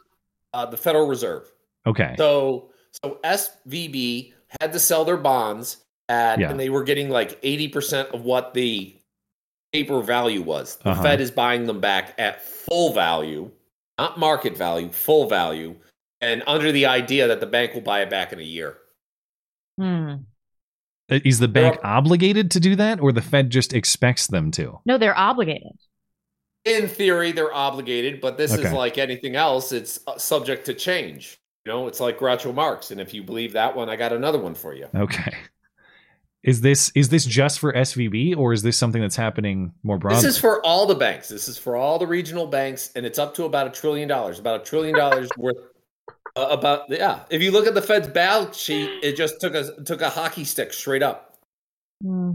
uh, 0.53 0.65
the 0.65 0.77
Federal 0.77 1.07
Reserve. 1.07 1.51
okay. 1.87 2.15
So 2.17 2.71
so 3.03 3.19
SVB 3.23 4.33
had 4.59 4.73
to 4.73 4.79
sell 4.79 5.05
their 5.05 5.17
bonds 5.17 5.77
at, 6.07 6.39
Yeah. 6.39 6.49
and 6.49 6.59
they 6.59 6.69
were 6.71 6.83
getting 6.83 7.09
like 7.11 7.37
eighty 7.43 7.67
percent 7.67 8.09
of 8.09 8.25
what 8.25 8.53
the 8.55 8.95
paper 9.71 10.01
value 10.01 10.41
was. 10.41 10.77
The 10.77 10.89
Uh-huh. 10.89 11.03
Fed 11.03 11.21
is 11.21 11.29
buying 11.29 11.67
them 11.67 11.79
back 11.79 12.15
at 12.17 12.41
full 12.43 12.91
value, 12.93 13.51
not 13.99 14.17
market 14.17 14.57
value, 14.57 14.89
full 14.91 15.27
value, 15.27 15.75
and 16.21 16.41
under 16.47 16.71
the 16.71 16.87
idea 16.87 17.27
that 17.27 17.39
the 17.39 17.45
bank 17.45 17.75
will 17.75 17.81
buy 17.81 18.01
it 18.01 18.09
back 18.09 18.33
in 18.33 18.39
a 18.39 18.43
year. 18.43 18.79
Hmm. 19.79 20.15
Uh, 21.09 21.19
Is 21.25 21.39
the 21.39 21.47
bank 21.47 21.77
obligated 21.83 22.51
to 22.51 22.59
do 22.59 22.75
that, 22.75 22.99
or 22.99 23.11
the 23.11 23.21
Fed 23.21 23.49
just 23.49 23.73
expects 23.73 24.27
them 24.27 24.51
to? 24.51 24.79
No, 24.85 24.97
they're 24.97 25.17
obligated. 25.17 25.71
In 26.65 26.87
theory, 26.87 27.31
they're 27.31 27.53
obligated, 27.53 28.21
but 28.21 28.37
this 28.37 28.53
Okay. 28.53 28.63
is 28.67 28.73
like 28.73 28.97
anything 28.97 29.35
else; 29.35 29.71
it's 29.71 29.99
uh, 30.07 30.17
subject 30.17 30.65
to 30.65 30.73
change. 30.73 31.39
You 31.65 31.71
know, 31.71 31.87
it's 31.87 31.99
like 31.99 32.19
Groucho 32.19 32.53
Marx, 32.53 32.91
and 32.91 32.99
if 33.01 33.13
you 33.13 33.23
believe 33.23 33.53
that 33.53 33.75
one, 33.75 33.89
I 33.89 33.95
got 33.95 34.13
another 34.13 34.39
one 34.39 34.55
for 34.55 34.73
you. 34.73 34.87
Okay. 34.95 35.33
Is 36.41 36.61
this 36.61 36.89
is 36.95 37.09
this 37.09 37.25
just 37.25 37.59
for 37.59 37.73
SVB, 37.73 38.37
or 38.37 38.53
is 38.53 38.61
this 38.61 38.77
something 38.77 39.01
that's 39.01 39.15
happening 39.17 39.73
more 39.83 39.97
broadly? 39.97 40.21
This 40.21 40.35
is 40.35 40.37
for 40.39 40.65
all 40.65 40.85
the 40.85 40.95
banks. 40.95 41.27
This 41.27 41.49
is 41.49 41.57
for 41.57 41.75
all 41.75 41.99
the 41.99 42.07
regional 42.07 42.47
banks, 42.47 42.91
and 42.95 43.05
it's 43.05 43.19
up 43.19 43.33
to 43.35 43.43
about 43.43 43.67
a 43.67 43.71
trillion 43.71 44.07
dollars. 44.07 44.39
About 44.39 44.61
a 44.61 44.63
trillion 44.63 44.95
dollars 44.95 45.29
worth. 45.37 45.57
Uh, 46.35 46.47
about 46.51 46.89
yeah, 46.89 47.21
if 47.29 47.41
you 47.41 47.51
look 47.51 47.67
at 47.67 47.73
the 47.73 47.81
Fed's 47.81 48.07
balance 48.07 48.57
sheet, 48.57 48.89
it 49.03 49.15
just 49.15 49.41
took 49.41 49.55
a 49.55 49.83
took 49.83 50.01
a 50.01 50.09
hockey 50.09 50.43
stick 50.43 50.73
straight 50.73 51.03
up. 51.03 51.37
Hmm. 52.03 52.33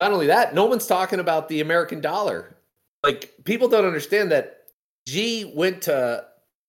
Not 0.00 0.12
only 0.12 0.26
that, 0.28 0.54
no 0.54 0.64
one's 0.64 0.86
talking 0.86 1.20
about 1.20 1.48
the 1.48 1.60
American 1.60 2.00
dollar. 2.00 2.56
Like 3.02 3.32
people 3.44 3.68
don't 3.68 3.84
understand 3.84 4.30
that 4.32 4.68
Xi 5.08 5.52
went 5.54 5.82
to 5.82 6.24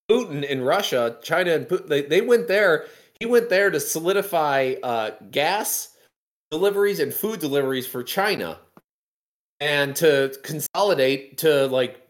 Putin 0.09 0.43
in 0.43 0.61
Russia, 0.61 1.17
China, 1.23 1.51
and 1.51 1.67
Putin, 1.67 1.88
they 1.88 2.01
they 2.01 2.21
went 2.21 2.47
there. 2.47 2.85
He 3.19 3.25
went 3.25 3.49
there 3.49 3.69
to 3.69 3.80
solidify 3.80 4.75
uh, 4.84 5.11
gas 5.31 5.95
deliveries 6.51 6.99
and 6.99 7.13
food 7.13 7.39
deliveries 7.39 7.88
for 7.88 8.03
China, 8.03 8.59
and 9.59 9.95
to 9.97 10.35
consolidate 10.43 11.39
to 11.39 11.67
like 11.67 12.02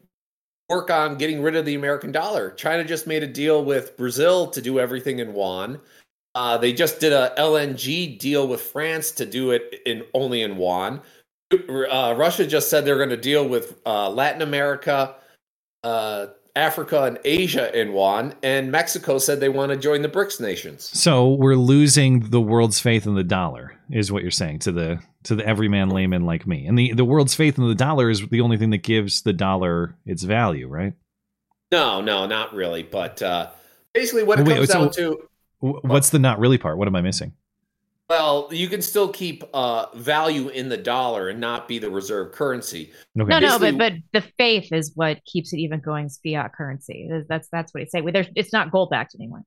work 0.70 0.90
on 0.90 1.18
getting 1.18 1.42
rid 1.42 1.56
of 1.56 1.66
the 1.66 1.76
American 1.76 2.12
dollar. 2.12 2.52
China 2.52 2.84
just 2.84 3.08
made 3.08 3.24
a 3.24 3.28
deal 3.28 3.64
with 3.64 3.98
Brazil 3.98 4.48
to 4.48 4.62
do 4.62 4.80
everything 4.80 5.20
in 5.20 5.34
yuan. 5.34 5.80
Uh, 6.36 6.58
they 6.58 6.74
just 6.74 7.00
did 7.00 7.14
a 7.14 7.34
LNG 7.38 8.18
deal 8.18 8.48
with 8.48 8.62
France 8.62 9.12
to 9.12 9.26
do 9.26 9.52
it 9.52 9.82
in 9.86 10.04
only 10.14 10.42
in 10.42 10.56
yuan. 10.56 11.02
Uh, 11.52 12.16
Russia 12.18 12.48
just 12.48 12.70
said 12.70 12.86
they're 12.86 12.98
going 12.98 13.10
to 13.10 13.18
deal 13.18 13.48
with 13.48 13.80
uh, 13.86 14.10
Latin 14.10 14.42
America, 14.42 15.16
uh, 15.84 16.28
Africa, 16.56 17.04
and 17.04 17.20
Asia 17.26 17.76
in 17.80 17.94
one, 17.94 18.36
and 18.44 18.72
Mexico 18.72 19.18
said 19.18 19.40
they 19.40 19.50
want 19.50 19.72
to 19.72 19.78
join 19.78 20.04
the 20.04 20.10
BRICS 20.10 20.40
nations. 20.40 20.84
So 20.98 21.30
we're 21.30 21.56
losing 21.56 22.30
the 22.30 22.42
world's 22.42 22.80
faith 22.80 23.08
in 23.08 23.16
the 23.16 23.24
dollar, 23.24 23.74
is 23.90 24.12
what 24.12 24.22
you're 24.22 24.32
saying 24.32 24.60
to 24.60 24.72
the 24.72 25.00
to 25.24 25.36
the 25.36 25.46
everyman 25.48 25.90
layman 25.90 26.26
like 26.26 26.46
me. 26.46 26.68
And 26.68 26.78
the 26.78 26.94
the 26.94 27.06
world's 27.06 27.34
faith 27.34 27.58
in 27.58 27.68
the 27.68 27.76
dollar 27.76 28.10
is 28.10 28.28
the 28.28 28.42
only 28.42 28.58
thing 28.58 28.70
that 28.70 28.84
gives 28.84 29.22
the 29.24 29.34
dollar 29.34 29.96
its 30.06 30.24
value, 30.24 30.68
right? 30.68 30.94
No, 31.72 32.02
no, 32.02 32.28
not 32.28 32.54
really. 32.54 32.84
But 32.84 33.22
uh, 33.24 33.50
basically, 33.94 34.24
what 34.24 34.40
it 34.40 34.46
Wait, 34.46 34.56
comes 34.58 34.70
so- 34.70 34.80
down 34.80 34.92
to 34.92 35.30
What's 35.64 36.10
the 36.10 36.20
not 36.20 36.40
really 36.40 36.58
part? 36.58 36.78
What 36.78 36.90
am 36.90 36.96
I 36.98 37.02
missing? 37.02 37.32
Well, 38.10 38.50
you 38.52 38.68
can 38.68 38.82
still 38.82 39.08
keep 39.08 39.44
uh, 39.54 39.88
value 39.96 40.50
in 40.50 40.70
the 40.70 40.78
dollar 40.78 41.30
and 41.30 41.40
not 41.40 41.68
be 41.68 41.80
the 41.80 41.90
reserve 41.90 42.34
currency. 42.34 42.92
No, 43.16 43.24
no, 43.24 43.40
Basically- 43.40 43.72
but 43.72 43.94
but 43.94 44.22
the 44.22 44.30
faith 44.38 44.72
is 44.74 44.92
what 44.96 45.24
keeps 45.26 45.54
it 45.54 45.58
even 45.60 45.80
going 45.80 46.06
as 46.06 46.20
fiat 46.24 46.54
currency. 46.54 47.10
That's 47.28 47.48
that's 47.50 47.74
what 47.74 47.82
he's 47.84 47.92
saying. 47.92 48.06
There's, 48.12 48.28
it's 48.36 48.52
not 48.54 48.72
gold 48.72 48.90
backed 48.90 49.16
anymore. 49.16 49.44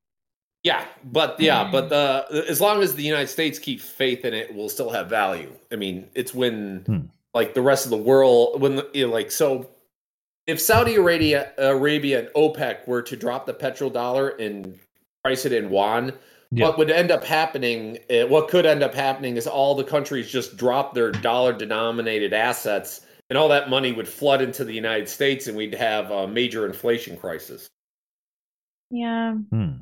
Yeah, 0.62 0.84
but 1.04 1.38
yeah, 1.38 1.70
but 1.70 1.90
the 1.90 2.44
as 2.48 2.60
long 2.60 2.82
as 2.82 2.94
the 2.94 3.02
United 3.02 3.28
States 3.28 3.58
keeps 3.58 3.84
faith 3.84 4.24
in 4.24 4.34
it, 4.34 4.52
we'll 4.54 4.70
still 4.70 4.90
have 4.90 5.08
value. 5.08 5.52
I 5.70 5.76
mean, 5.76 6.08
it's 6.14 6.34
when 6.34 6.82
Hmm. 6.86 6.98
like 7.34 7.54
the 7.54 7.62
rest 7.62 7.84
of 7.84 7.90
the 7.90 7.96
world 7.98 8.60
when 8.60 8.76
the, 8.76 8.90
you 8.94 9.06
know, 9.06 9.12
like 9.12 9.30
so 9.30 9.68
if 10.46 10.60
Saudi 10.60 10.94
Arabia 10.96 11.52
Arabia 11.58 12.20
and 12.20 12.28
OPEC 12.34 12.88
were 12.88 13.02
to 13.02 13.16
drop 13.16 13.46
the 13.46 13.52
petrodollar 13.54 14.40
and 14.40 14.78
price 15.22 15.44
it 15.44 15.52
in 15.52 15.68
yuan, 15.70 16.12
Yeah. 16.52 16.68
what 16.68 16.78
would 16.78 16.90
end 16.90 17.10
up 17.10 17.24
happening 17.24 17.98
uh, 18.08 18.26
what 18.28 18.48
could 18.48 18.66
end 18.66 18.82
up 18.82 18.94
happening 18.94 19.36
is 19.36 19.48
all 19.48 19.74
the 19.74 19.82
countries 19.82 20.30
just 20.30 20.56
drop 20.56 20.94
their 20.94 21.10
dollar 21.10 21.52
denominated 21.52 22.32
assets 22.32 23.04
and 23.28 23.36
all 23.36 23.48
that 23.48 23.68
money 23.68 23.92
would 23.92 24.08
flood 24.08 24.40
into 24.40 24.64
the 24.64 24.72
United 24.72 25.08
States 25.08 25.46
and 25.46 25.56
we'd 25.56 25.74
have 25.74 26.10
a 26.10 26.28
major 26.28 26.66
inflation 26.66 27.16
crisis. 27.16 27.68
Yeah. 28.90 29.34
Hmm. 29.34 29.78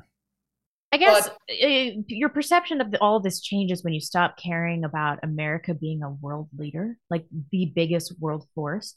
I 0.91 0.97
guess 0.97 1.27
uh, 1.27 2.01
your 2.07 2.29
perception 2.29 2.79
of 2.79 2.89
the, 2.89 2.99
all 3.01 3.19
this 3.19 3.41
changes 3.41 3.83
when 3.83 3.93
you 3.93 3.99
stop 3.99 4.37
caring 4.37 4.85
about 4.85 5.19
America 5.23 5.73
being 5.73 6.01
a 6.03 6.09
world 6.09 6.47
leader, 6.57 6.97
like 7.09 7.25
the 7.51 7.71
biggest 7.75 8.13
world 8.19 8.47
force. 8.55 8.95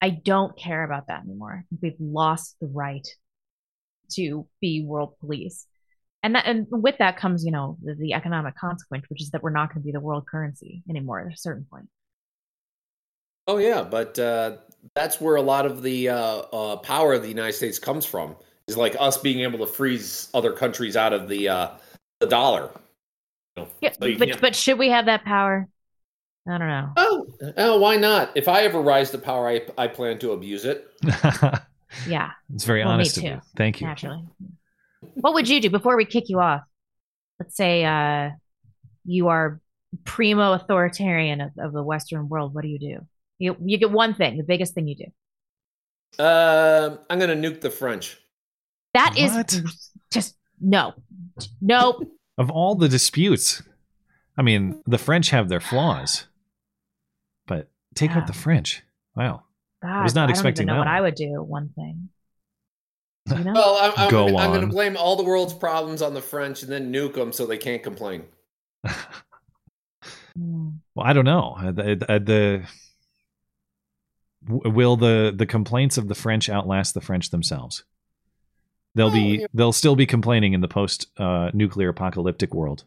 I 0.00 0.10
don't 0.10 0.56
care 0.56 0.84
about 0.84 1.08
that 1.08 1.24
anymore. 1.24 1.64
We've 1.82 1.96
lost 1.98 2.56
the 2.60 2.68
right 2.68 3.06
to 4.12 4.46
be 4.60 4.84
world 4.86 5.14
police. 5.18 5.66
And 6.24 6.34
that, 6.34 6.46
and 6.46 6.66
with 6.70 6.96
that 6.98 7.18
comes, 7.18 7.44
you 7.44 7.52
know, 7.52 7.76
the, 7.84 7.94
the 7.94 8.14
economic 8.14 8.56
consequence, 8.56 9.04
which 9.10 9.20
is 9.20 9.30
that 9.30 9.42
we're 9.42 9.50
not 9.50 9.68
going 9.68 9.82
to 9.82 9.84
be 9.84 9.92
the 9.92 10.00
world 10.00 10.26
currency 10.26 10.82
anymore 10.88 11.20
at 11.20 11.30
a 11.30 11.36
certain 11.36 11.66
point. 11.70 11.86
Oh 13.46 13.58
yeah, 13.58 13.82
but 13.82 14.18
uh, 14.18 14.56
that's 14.94 15.20
where 15.20 15.36
a 15.36 15.42
lot 15.42 15.66
of 15.66 15.82
the 15.82 16.08
uh, 16.08 16.16
uh, 16.16 16.76
power 16.76 17.12
of 17.12 17.20
the 17.20 17.28
United 17.28 17.52
States 17.52 17.78
comes 17.78 18.06
from. 18.06 18.34
Is 18.66 18.78
like 18.78 18.96
us 18.98 19.18
being 19.18 19.40
able 19.40 19.58
to 19.58 19.66
freeze 19.66 20.30
other 20.32 20.50
countries 20.50 20.96
out 20.96 21.12
of 21.12 21.28
the 21.28 21.46
uh, 21.46 21.68
the 22.20 22.26
dollar. 22.26 22.70
You 23.54 23.64
know, 23.64 23.68
Yeah, 23.82 23.92
so 23.92 24.06
you 24.06 24.18
but 24.18 24.40
but 24.40 24.56
should 24.56 24.78
we 24.78 24.88
have 24.88 25.04
that 25.04 25.26
power? 25.26 25.68
I 26.48 26.56
don't 26.56 26.68
know. 26.68 26.92
oh, 26.96 27.26
oh, 27.58 27.78
why 27.78 27.96
not? 27.96 28.30
If 28.34 28.48
I 28.48 28.62
ever 28.62 28.80
rise 28.80 29.10
to 29.10 29.18
power, 29.18 29.46
I, 29.48 29.60
I 29.76 29.88
plan 29.88 30.18
to 30.20 30.32
abuse 30.32 30.64
it. 30.64 30.90
Yeah, 32.08 32.32
It's 32.52 32.64
very 32.64 32.80
Well, 32.80 32.88
me 32.88 32.94
honest 32.94 33.18
of 33.18 33.22
too, 33.22 33.28
you. 33.28 33.40
Thank 33.56 33.80
you. 33.80 33.86
naturally. 33.86 34.24
What 35.14 35.34
would 35.34 35.48
you 35.48 35.60
do 35.60 35.70
before 35.70 35.96
we 35.96 36.04
kick 36.04 36.28
you 36.28 36.40
off? 36.40 36.62
Let's 37.38 37.56
say 37.56 37.84
uh, 37.84 38.30
you 39.04 39.28
are 39.28 39.60
primo 40.04 40.52
authoritarian 40.52 41.40
of, 41.40 41.50
of 41.58 41.72
the 41.72 41.82
Western 41.82 42.28
world. 42.28 42.54
What 42.54 42.62
do 42.62 42.68
you 42.68 42.78
do? 42.78 43.06
You 43.38 43.56
you 43.64 43.78
get 43.78 43.90
one 43.90 44.14
thing, 44.14 44.36
the 44.36 44.44
biggest 44.44 44.74
thing 44.74 44.86
you 44.88 44.96
do. 44.96 46.24
Um, 46.24 46.98
I'm 47.10 47.18
gonna 47.18 47.34
nuke 47.36 47.60
the 47.60 47.70
French. 47.70 48.16
That 48.94 49.16
is 49.18 49.32
What? 49.32 49.60
just 50.12 50.36
no, 50.60 50.94
no. 51.60 52.00
Of 52.36 52.50
all 52.50 52.74
the 52.74 52.88
disputes, 52.88 53.62
I 54.36 54.42
mean, 54.42 54.82
the 54.86 54.98
French 54.98 55.30
have 55.30 55.48
their 55.48 55.60
flaws, 55.60 56.26
but 57.46 57.68
take 57.94 58.10
out 58.10 58.26
the 58.26 58.32
French. 58.32 58.82
Wow. 59.14 59.44
God, 59.80 60.02
was 60.02 60.16
not 60.16 60.28
I 60.28 60.32
expecting 60.32 60.66
don't 60.66 60.74
even 60.74 60.78
know 60.78 60.84
that 60.84 60.90
what 60.90 60.92
one. 60.92 60.96
I 60.96 61.00
would 61.00 61.14
do. 61.14 61.42
One 61.44 61.68
thing. 61.76 62.08
You 63.30 63.44
know? 63.44 63.52
Well, 63.54 63.78
I'm, 63.80 63.92
I'm, 63.96 64.10
Go 64.10 64.26
I'm, 64.28 64.36
I'm 64.36 64.52
gonna 64.52 64.66
blame 64.66 64.96
all 64.96 65.16
the 65.16 65.22
world's 65.24 65.54
problems 65.54 66.02
on 66.02 66.14
the 66.14 66.20
French 66.20 66.62
and 66.62 66.70
then 66.70 66.92
nuke 66.92 67.14
them 67.14 67.32
so 67.32 67.46
they 67.46 67.58
can't 67.58 67.82
complain. 67.82 68.24
Hmm. 70.36 70.70
Well, 70.94 71.06
I 71.06 71.12
don't 71.12 71.24
know. 71.24 71.54
Uh, 71.56 71.70
The, 71.70 72.06
uh, 72.08 72.18
the 72.18 72.66
will 74.48 74.96
the 74.96 75.32
the 75.34 75.46
complaints 75.46 75.96
of 75.96 76.08
the 76.08 76.14
French 76.14 76.48
outlast 76.48 76.94
the 76.94 77.00
French 77.00 77.30
themselves? 77.30 77.84
They'll 78.94 79.10
be 79.10 79.38
yeah. 79.40 79.46
they'll 79.54 79.72
still 79.72 79.96
be 79.96 80.06
complaining 80.06 80.52
in 80.52 80.60
the 80.60 80.68
post 80.68 81.08
uh, 81.18 81.50
nuclear 81.52 81.90
apocalyptic 81.90 82.54
world. 82.54 82.84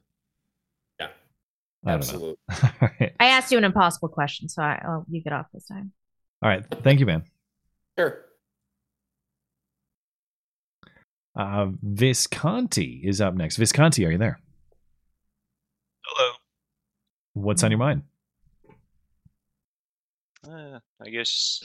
Yeah, 1.00 1.08
I 1.08 1.10
don't 1.12 1.86
know. 1.86 1.92
absolutely. 1.94 2.38
All 2.82 2.90
right. 3.00 3.14
I 3.20 3.26
asked 3.28 3.52
you 3.52 3.58
an 3.58 3.64
impossible 3.64 4.10
question, 4.10 4.50
so 4.50 4.62
I, 4.62 4.82
oh, 4.88 5.06
you 5.10 5.22
get 5.22 5.34
off 5.34 5.48
this 5.54 5.66
time. 5.66 5.92
All 6.42 6.50
right. 6.50 6.64
Thank 6.84 7.00
you, 7.00 7.06
man. 7.06 7.24
Sure. 7.98 8.27
Uh, 11.38 11.68
Visconti 11.84 13.02
is 13.04 13.22
up 13.22 13.36
next. 13.36 13.58
Visconti, 13.58 14.04
are 14.06 14.10
you 14.10 14.18
there? 14.18 14.40
Hello. 16.04 16.32
What's 17.34 17.64
on 17.64 17.70
your 17.70 17.78
mind? 17.78 18.02
Uh, 20.44 20.80
I 21.00 21.10
guess 21.12 21.64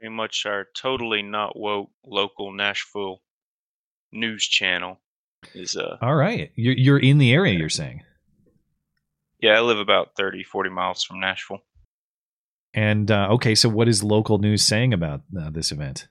pretty 0.00 0.14
much 0.14 0.46
our 0.46 0.66
totally 0.74 1.20
not 1.22 1.58
woke 1.58 1.90
local 2.06 2.52
Nashville 2.52 3.20
news 4.12 4.46
channel 4.46 4.98
is 5.54 5.76
uh 5.76 5.98
All 6.00 6.14
right. 6.14 6.50
You're 6.54 6.74
you're 6.76 6.98
in 6.98 7.18
the 7.18 7.34
area. 7.34 7.58
You're 7.58 7.68
saying, 7.68 8.02
yeah 9.40 9.52
I 9.52 9.60
live 9.60 9.78
about 9.78 10.16
30 10.16 10.44
40 10.44 10.70
miles 10.70 11.02
from 11.04 11.20
Nashville. 11.20 11.62
and 12.72 13.10
uh, 13.10 13.28
okay. 13.32 13.54
So, 13.54 13.68
what 13.68 13.88
is 13.88 14.02
local 14.02 14.38
news 14.38 14.62
saying 14.62 14.94
about 14.94 15.22
uh, 15.38 15.50
this 15.50 15.70
event? 15.72 16.08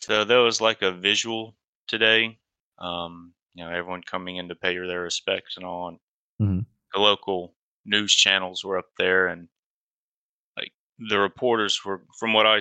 So 0.00 0.24
there 0.24 0.40
was 0.40 0.60
like 0.60 0.80
a 0.82 0.90
visual 0.92 1.56
today. 1.86 2.38
Um, 2.78 3.34
you 3.54 3.64
know, 3.64 3.70
everyone 3.70 4.02
coming 4.02 4.36
in 4.36 4.48
to 4.48 4.54
pay 4.54 4.76
their 4.76 5.02
respects 5.02 5.56
and 5.56 5.66
all. 5.66 5.88
And 5.88 6.00
Mhm. 6.38 6.66
the 6.94 7.00
local 7.00 7.56
news 7.84 8.14
channels 8.14 8.64
were 8.64 8.78
up 8.78 8.90
there, 8.98 9.28
and 9.28 9.48
like 10.56 10.72
the 10.98 11.18
reporters 11.18 11.84
were, 11.84 12.04
from 12.18 12.32
what 12.32 12.46
I, 12.46 12.60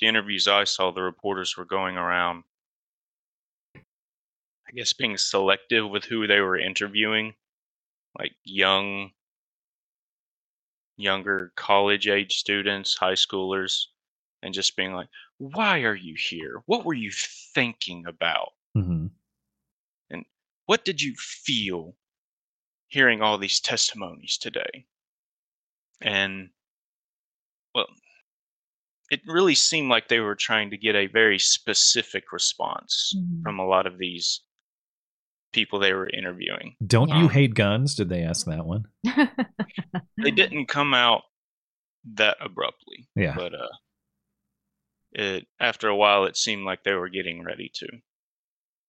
the 0.00 0.06
interviews 0.06 0.48
I 0.48 0.64
saw, 0.64 0.90
the 0.90 1.02
reporters 1.02 1.56
were 1.56 1.64
going 1.64 1.96
around. 1.96 2.44
I 4.68 4.72
guess 4.74 4.92
being 4.92 5.16
selective 5.16 5.88
with 5.88 6.04
who 6.04 6.26
they 6.26 6.40
were 6.40 6.58
interviewing, 6.58 7.34
like 8.18 8.36
young, 8.44 9.12
younger 10.96 11.52
college 11.56 12.06
age 12.08 12.36
students, 12.38 12.96
high 12.96 13.12
schoolers, 13.14 13.86
and 14.42 14.54
just 14.54 14.76
being 14.76 14.92
like, 14.92 15.08
why 15.52 15.80
are 15.82 15.94
you 15.94 16.14
here? 16.16 16.62
What 16.66 16.84
were 16.84 16.94
you 16.94 17.10
thinking 17.54 18.04
about? 18.06 18.52
Mm-hmm. 18.76 19.06
And 20.10 20.24
what 20.66 20.84
did 20.84 21.02
you 21.02 21.14
feel 21.18 21.94
hearing 22.88 23.20
all 23.22 23.38
these 23.38 23.60
testimonies 23.60 24.38
today? 24.38 24.86
And, 26.00 26.50
well, 27.74 27.86
it 29.10 29.20
really 29.26 29.54
seemed 29.54 29.90
like 29.90 30.08
they 30.08 30.20
were 30.20 30.34
trying 30.34 30.70
to 30.70 30.76
get 30.76 30.94
a 30.94 31.06
very 31.06 31.38
specific 31.38 32.32
response 32.32 33.12
Mhm. 33.16 33.42
from 33.42 33.58
a 33.58 33.66
lot 33.66 33.86
of 33.86 33.98
these 33.98 34.40
people 35.52 35.78
they 35.78 35.92
were 35.92 36.08
interviewing. 36.10 36.74
Don't 36.84 37.08
you 37.10 37.26
Um, 37.26 37.30
hate 37.30 37.54
guns? 37.54 37.94
Did 37.94 38.08
they 38.08 38.22
ask 38.22 38.46
that 38.46 38.64
one? 38.66 38.84
They 40.16 40.30
didn't 40.30 40.66
come 40.66 40.94
out 40.94 41.22
that 42.14 42.36
abruptly. 42.40 43.08
Yeah. 43.14 43.34
But 43.36 43.54
uh 43.54 43.68
it 45.14 45.46
after 45.60 45.88
a 45.88 45.96
while 45.96 46.24
it 46.24 46.36
seemed 46.36 46.64
like 46.64 46.82
they 46.84 46.94
were 46.94 47.08
getting 47.08 47.42
ready 47.44 47.70
to. 47.74 47.88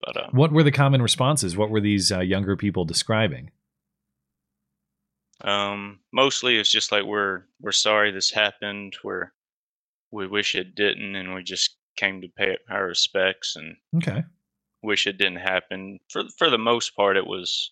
But 0.01 0.17
um 0.25 0.33
What 0.33 0.51
were 0.51 0.63
the 0.63 0.71
common 0.71 1.01
responses? 1.01 1.57
What 1.57 1.69
were 1.69 1.81
these 1.81 2.11
uh, 2.11 2.19
younger 2.19 2.55
people 2.55 2.85
describing? 2.85 3.51
Um, 5.41 5.99
mostly 6.13 6.57
it's 6.57 6.71
just 6.71 6.91
like 6.91 7.03
we're 7.03 7.43
we're 7.59 7.71
sorry 7.71 8.11
this 8.11 8.31
happened. 8.31 8.95
We're 9.03 9.31
we 10.11 10.27
wish 10.27 10.55
it 10.55 10.75
didn't, 10.75 11.15
and 11.15 11.33
we 11.33 11.43
just 11.43 11.75
came 11.97 12.21
to 12.21 12.27
pay 12.29 12.57
our 12.69 12.85
respects 12.87 13.55
and 13.55 13.75
Okay. 13.97 14.23
wish 14.81 15.07
it 15.07 15.17
didn't 15.17 15.37
happen. 15.39 15.99
For 16.09 16.23
for 16.37 16.49
the 16.49 16.57
most 16.57 16.95
part, 16.95 17.17
it 17.17 17.27
was 17.27 17.71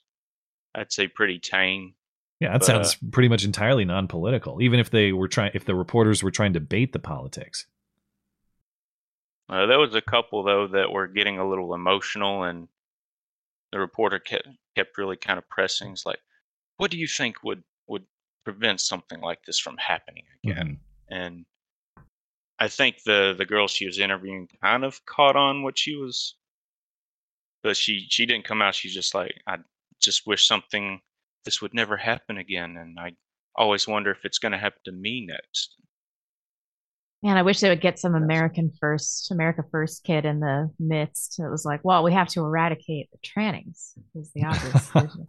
I'd 0.75 0.91
say 0.91 1.07
pretty 1.07 1.39
tame. 1.39 1.95
Yeah, 2.39 2.51
that 2.51 2.59
But, 2.59 2.65
sounds 2.65 2.95
uh, 2.95 3.07
pretty 3.11 3.29
much 3.29 3.45
entirely 3.45 3.85
non-political. 3.85 4.61
Even 4.61 4.79
if 4.79 4.89
they 4.89 5.13
were 5.13 5.27
trying, 5.29 5.51
if 5.53 5.65
the 5.65 5.75
reporters 5.75 6.21
were 6.23 6.31
trying 6.31 6.53
to 6.53 6.59
bait 6.59 6.91
the 6.91 6.99
politics. 6.99 7.65
Uh, 9.53 9.67
there 9.67 9.77
was 9.77 9.93
a 9.93 10.01
couple 10.01 10.41
though 10.41 10.67
that 10.67 10.91
were 10.91 11.05
getting 11.05 11.37
a 11.37 11.47
little 11.47 11.75
emotional, 11.75 12.43
and 12.43 12.67
the 13.71 13.77
reporter 13.79 14.17
kept 14.17 14.47
kept 14.75 14.97
really 14.97 15.15
kind 15.15 15.37
of 15.37 15.47
pressing. 15.47 15.91
It's 15.91 16.07
like, 16.07 16.17
what 16.77 16.89
do 16.89 16.97
you 16.97 17.05
think 17.05 17.43
would 17.43 17.63
would 17.87 18.03
prevent 18.45 18.81
something 18.81 19.21
like 19.21 19.45
this 19.45 19.59
from 19.59 19.77
happening 19.77 20.23
again? 20.43 20.79
And 21.07 21.45
I 22.57 22.67
think 22.67 23.03
the 23.03 23.35
the 23.37 23.45
girl 23.45 23.67
she 23.67 23.85
was 23.85 23.99
interviewing 23.99 24.49
kind 24.63 24.83
of 24.83 25.05
caught 25.05 25.35
on 25.35 25.61
what 25.61 25.77
she 25.77 25.95
was, 25.95 26.33
but 27.61 27.77
she 27.77 28.07
she 28.09 28.25
didn't 28.25 28.45
come 28.45 28.63
out. 28.63 28.73
She's 28.73 28.95
just 28.95 29.13
like, 29.13 29.39
I 29.45 29.57
just 30.01 30.25
wish 30.25 30.47
something 30.47 30.99
this 31.45 31.61
would 31.61 31.75
never 31.75 31.97
happen 31.97 32.39
again, 32.39 32.75
and 32.77 32.99
I 32.99 33.11
always 33.55 33.87
wonder 33.87 34.09
if 34.09 34.25
it's 34.25 34.39
going 34.39 34.53
to 34.53 34.57
happen 34.57 34.81
to 34.85 34.91
me 34.91 35.27
next. 35.27 35.75
Man, 37.23 37.37
I 37.37 37.41
wish 37.41 37.61
they 37.61 37.69
would 37.69 37.79
get 37.81 37.97
some 37.99 38.15
American 38.15 38.71
first, 38.81 39.31
America 39.31 39.63
first 39.71 40.03
kid 40.03 40.25
in 40.25 40.41
the 40.41 40.69
midst. 40.77 41.39
It 41.39 41.49
was 41.49 41.63
like, 41.63 41.79
well, 41.83 42.03
we 42.03 42.11
have 42.13 42.27
to 42.29 42.41
eradicate 42.41 43.09
the 43.11 43.17
trannings. 43.23 43.93
Is 44.13 44.29
the 44.35 44.43
obvious. 44.43 44.83
solution. 44.91 45.27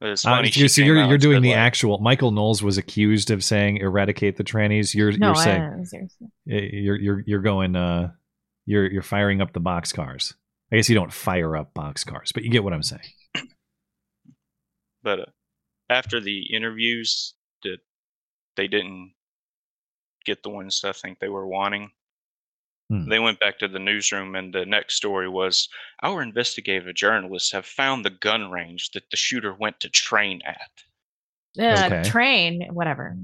It's 0.00 0.24
Uh, 0.24 0.30
funny. 0.30 0.50
so 0.52 0.66
so 0.68 0.82
you're 0.82 1.02
you're 1.08 1.18
doing 1.18 1.42
the 1.42 1.50
like, 1.50 1.58
actual. 1.58 1.98
Michael 1.98 2.30
Knowles 2.30 2.62
was 2.62 2.78
accused 2.78 3.30
of 3.30 3.42
saying 3.42 3.78
eradicate 3.78 4.36
the 4.36 4.44
trannies. 4.44 4.94
You're 4.94 5.10
No, 5.12 5.28
you're 5.28 5.36
I- 5.36 5.44
saying 5.44 5.84
seriously. 5.86 6.28
you're 6.46 6.96
you're 7.00 7.22
you're 7.26 7.40
going. 7.42 7.74
Uh, 7.74 8.12
you're 8.66 8.90
you're 8.90 9.02
firing 9.02 9.40
up 9.40 9.52
the 9.52 9.60
boxcars. 9.60 10.34
I 10.72 10.76
guess 10.76 10.88
you 10.88 10.94
don't 10.94 11.12
fire 11.12 11.56
up 11.56 11.74
boxcars, 11.74 12.32
but 12.32 12.44
you 12.44 12.50
get 12.50 12.62
what 12.64 12.72
I'm 12.72 12.82
saying. 12.82 13.02
but 15.02 15.20
uh, 15.20 15.24
after 15.90 16.20
the 16.20 16.54
interviews 16.54 17.34
that 17.62 17.78
they 18.56 18.68
didn't 18.68 19.12
get 20.24 20.42
the 20.42 20.50
ones 20.50 20.82
I 20.84 20.92
think 20.92 21.18
they 21.18 21.28
were 21.28 21.46
wanting. 21.46 21.90
Hmm. 22.90 23.08
They 23.08 23.18
went 23.18 23.40
back 23.40 23.58
to 23.60 23.68
the 23.68 23.78
newsroom, 23.78 24.34
and 24.34 24.52
the 24.52 24.66
next 24.66 24.96
story 24.96 25.28
was 25.28 25.68
Our 26.02 26.22
investigative 26.22 26.94
journalists 26.94 27.50
have 27.52 27.64
found 27.66 28.04
the 28.04 28.10
gun 28.10 28.50
range 28.50 28.90
that 28.90 29.10
the 29.10 29.16
shooter 29.16 29.54
went 29.54 29.80
to 29.80 29.88
train 29.88 30.42
at. 30.44 30.70
Uh, 31.58 31.86
Okay. 31.86 32.02
Train, 32.08 32.68
whatever. 32.72 33.16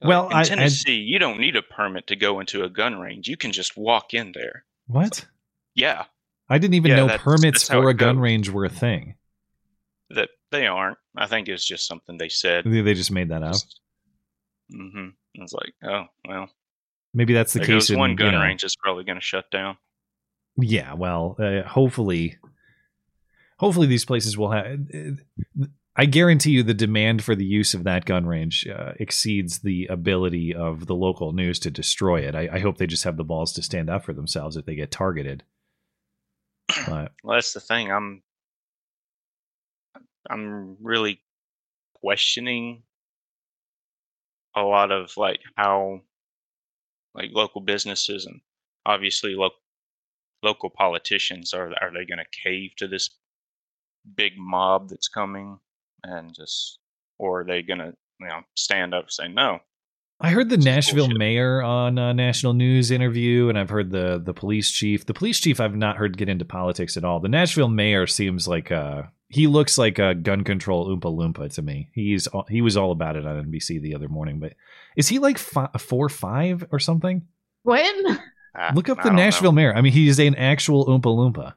Well, 0.00 0.26
in 0.28 0.32
I- 0.34 0.40
I- 0.40 0.44
Tennessee, 0.44 0.96
you 0.96 1.18
don't 1.18 1.38
need 1.40 1.56
a 1.56 1.62
permit 1.62 2.06
to 2.08 2.16
go 2.16 2.40
into 2.40 2.62
a 2.64 2.68
gun 2.68 2.98
range. 2.98 3.26
You 3.28 3.36
can 3.38 3.52
just 3.52 3.76
walk 3.76 4.12
in 4.14 4.32
there. 4.32 4.64
What? 4.86 5.26
Yeah, 5.74 6.04
I 6.48 6.58
didn't 6.58 6.74
even 6.74 6.90
Yeah, 6.90 6.96
know 6.98 7.06
that's- 7.06 7.22
permits 7.24 7.66
that's 7.68 7.70
for 7.70 7.88
a 7.88 7.94
gun 7.94 8.16
goes. 8.16 8.22
range 8.22 8.48
were 8.50 8.64
a 8.64 8.70
thing. 8.70 9.16
that 10.10 10.28
they 10.50 10.66
aren't. 10.66 10.98
I 11.16 11.26
think 11.26 11.48
it's 11.48 11.64
just 11.64 11.86
something 11.86 12.18
they 12.18 12.28
said. 12.28 12.64
They 12.66 12.82
they 12.82 12.94
just 12.94 13.10
made 13.10 13.30
that 13.30 13.42
up. 13.42 13.56
Hmm 15.36 15.42
It's 15.42 15.52
like, 15.52 15.74
oh 15.84 16.04
well, 16.28 16.48
Maybe 17.12 17.32
that's 17.32 17.52
the 17.52 17.60
there 17.60 17.66
case 17.66 17.90
in 17.90 17.98
one 17.98 18.10
you 18.10 18.16
gun 18.16 18.32
know- 18.34 18.40
range 18.40 18.64
is 18.64 18.76
probably 18.76 19.04
going 19.04 19.18
to 19.18 19.24
shut 19.24 19.50
down. 19.50 19.76
Yeah, 20.56 20.94
well, 20.94 21.36
uh, 21.38 21.62
hopefully, 21.68 22.36
hopefully 23.58 23.86
these 23.88 24.04
places 24.04 24.38
will 24.38 24.52
have. 24.52 24.78
I 25.96 26.06
guarantee 26.06 26.50
you, 26.50 26.62
the 26.64 26.74
demand 26.74 27.22
for 27.24 27.34
the 27.36 27.44
use 27.44 27.74
of 27.74 27.84
that 27.84 28.04
gun 28.04 28.26
range 28.26 28.66
uh, 28.66 28.92
exceeds 29.00 29.60
the 29.60 29.86
ability 29.86 30.54
of 30.54 30.86
the 30.86 30.94
local 30.94 31.32
news 31.32 31.58
to 31.60 31.70
destroy 31.70 32.20
it. 32.20 32.34
I, 32.34 32.48
I 32.52 32.58
hope 32.60 32.78
they 32.78 32.86
just 32.86 33.04
have 33.04 33.16
the 33.16 33.24
balls 33.24 33.52
to 33.54 33.62
stand 33.62 33.88
up 33.90 34.04
for 34.04 34.12
themselves 34.12 34.56
if 34.56 34.64
they 34.64 34.74
get 34.74 34.90
targeted. 34.92 35.42
But 36.88 37.12
Well, 37.24 37.36
that's 37.36 37.52
the 37.52 37.60
thing. 37.60 37.90
I'm 37.92 38.22
I'm 40.30 40.76
really 40.82 41.20
questioning 41.94 42.82
a 44.54 44.62
lot 44.62 44.90
of 44.90 45.16
like 45.16 45.40
how 45.56 46.00
like 47.14 47.30
local 47.32 47.60
businesses 47.60 48.26
and 48.26 48.40
obviously 48.86 49.34
lo- 49.34 49.50
local 50.42 50.70
politicians 50.70 51.52
are 51.52 51.72
are 51.80 51.90
they 51.92 52.04
going 52.04 52.18
to 52.18 52.40
cave 52.42 52.70
to 52.76 52.86
this 52.88 53.10
big 54.16 54.32
mob 54.36 54.88
that's 54.88 55.08
coming 55.08 55.58
and 56.02 56.34
just 56.34 56.78
or 57.18 57.40
are 57.40 57.44
they 57.44 57.62
going 57.62 57.78
to 57.78 57.94
you 58.20 58.26
know 58.26 58.40
stand 58.54 58.94
up 58.94 59.04
and 59.04 59.12
say 59.12 59.28
no 59.28 59.58
I 60.20 60.30
heard 60.30 60.48
the 60.48 60.56
Nashville 60.56 61.08
mayor 61.08 61.60
on 61.60 61.98
a 61.98 62.14
national 62.14 62.54
news 62.54 62.92
interview, 62.92 63.48
and 63.48 63.58
I've 63.58 63.68
heard 63.68 63.90
the 63.90 64.22
the 64.24 64.32
police 64.32 64.70
chief. 64.70 65.04
The 65.04 65.12
police 65.12 65.40
chief 65.40 65.60
I've 65.60 65.74
not 65.74 65.96
heard 65.96 66.16
get 66.16 66.28
into 66.28 66.44
politics 66.44 66.96
at 66.96 67.04
all. 67.04 67.18
The 67.18 67.28
Nashville 67.28 67.68
mayor 67.68 68.06
seems 68.06 68.46
like 68.46 68.70
uh 68.70 69.02
he 69.28 69.46
looks 69.46 69.78
like 69.78 69.98
a 69.98 70.14
gun 70.14 70.44
control 70.44 70.86
oompa 70.88 71.12
loompa 71.12 71.52
to 71.54 71.62
me. 71.62 71.88
He's 71.92 72.28
he 72.48 72.60
was 72.62 72.76
all 72.76 72.92
about 72.92 73.16
it 73.16 73.26
on 73.26 73.44
NBC 73.50 73.80
the 73.80 73.94
other 73.94 74.08
morning, 74.08 74.38
but 74.38 74.54
is 74.96 75.08
he 75.08 75.18
like 75.18 75.38
fi- 75.38 75.70
four 75.78 76.08
five 76.08 76.66
or 76.70 76.78
something? 76.78 77.26
When? 77.62 78.18
Ah, 78.56 78.70
Look 78.74 78.88
up 78.88 78.98
I 78.98 79.02
the 79.04 79.08
don't 79.08 79.16
know. 79.16 79.22
Nashville 79.24 79.52
mayor. 79.52 79.74
I 79.74 79.80
mean, 79.80 79.92
he 79.92 80.06
is 80.08 80.18
an 80.20 80.34
actual 80.36 80.86
oompa 80.86 81.02
loompa. 81.06 81.54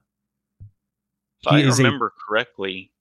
If 1.42 1.48
I 1.48 1.60
He 1.62 1.68
is 1.68 1.80
a- 1.80 1.84
remember 1.84 2.12
correctly, 2.28 2.92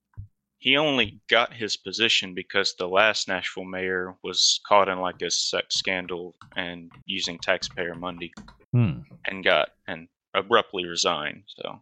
he 0.59 0.77
only 0.77 1.21
got 1.29 1.55
his 1.55 1.77
position 1.77 2.35
because 2.35 2.75
the 2.75 2.89
last 2.89 3.29
Nashville 3.29 3.65
mayor 3.65 4.15
was 4.23 4.61
caught 4.67 4.89
in 4.89 4.99
like 5.01 5.23
a 5.23 5.31
sex 5.31 5.77
scandal 5.77 6.35
and 6.57 6.91
using 7.07 7.39
taxpayer 7.39 7.95
money 7.95 8.33
Hmm. 8.73 9.01
and 9.25 9.43
got 9.45 9.71
and 9.87 10.09
abruptly 10.35 10.85
resigned. 10.85 11.45
So 11.47 11.81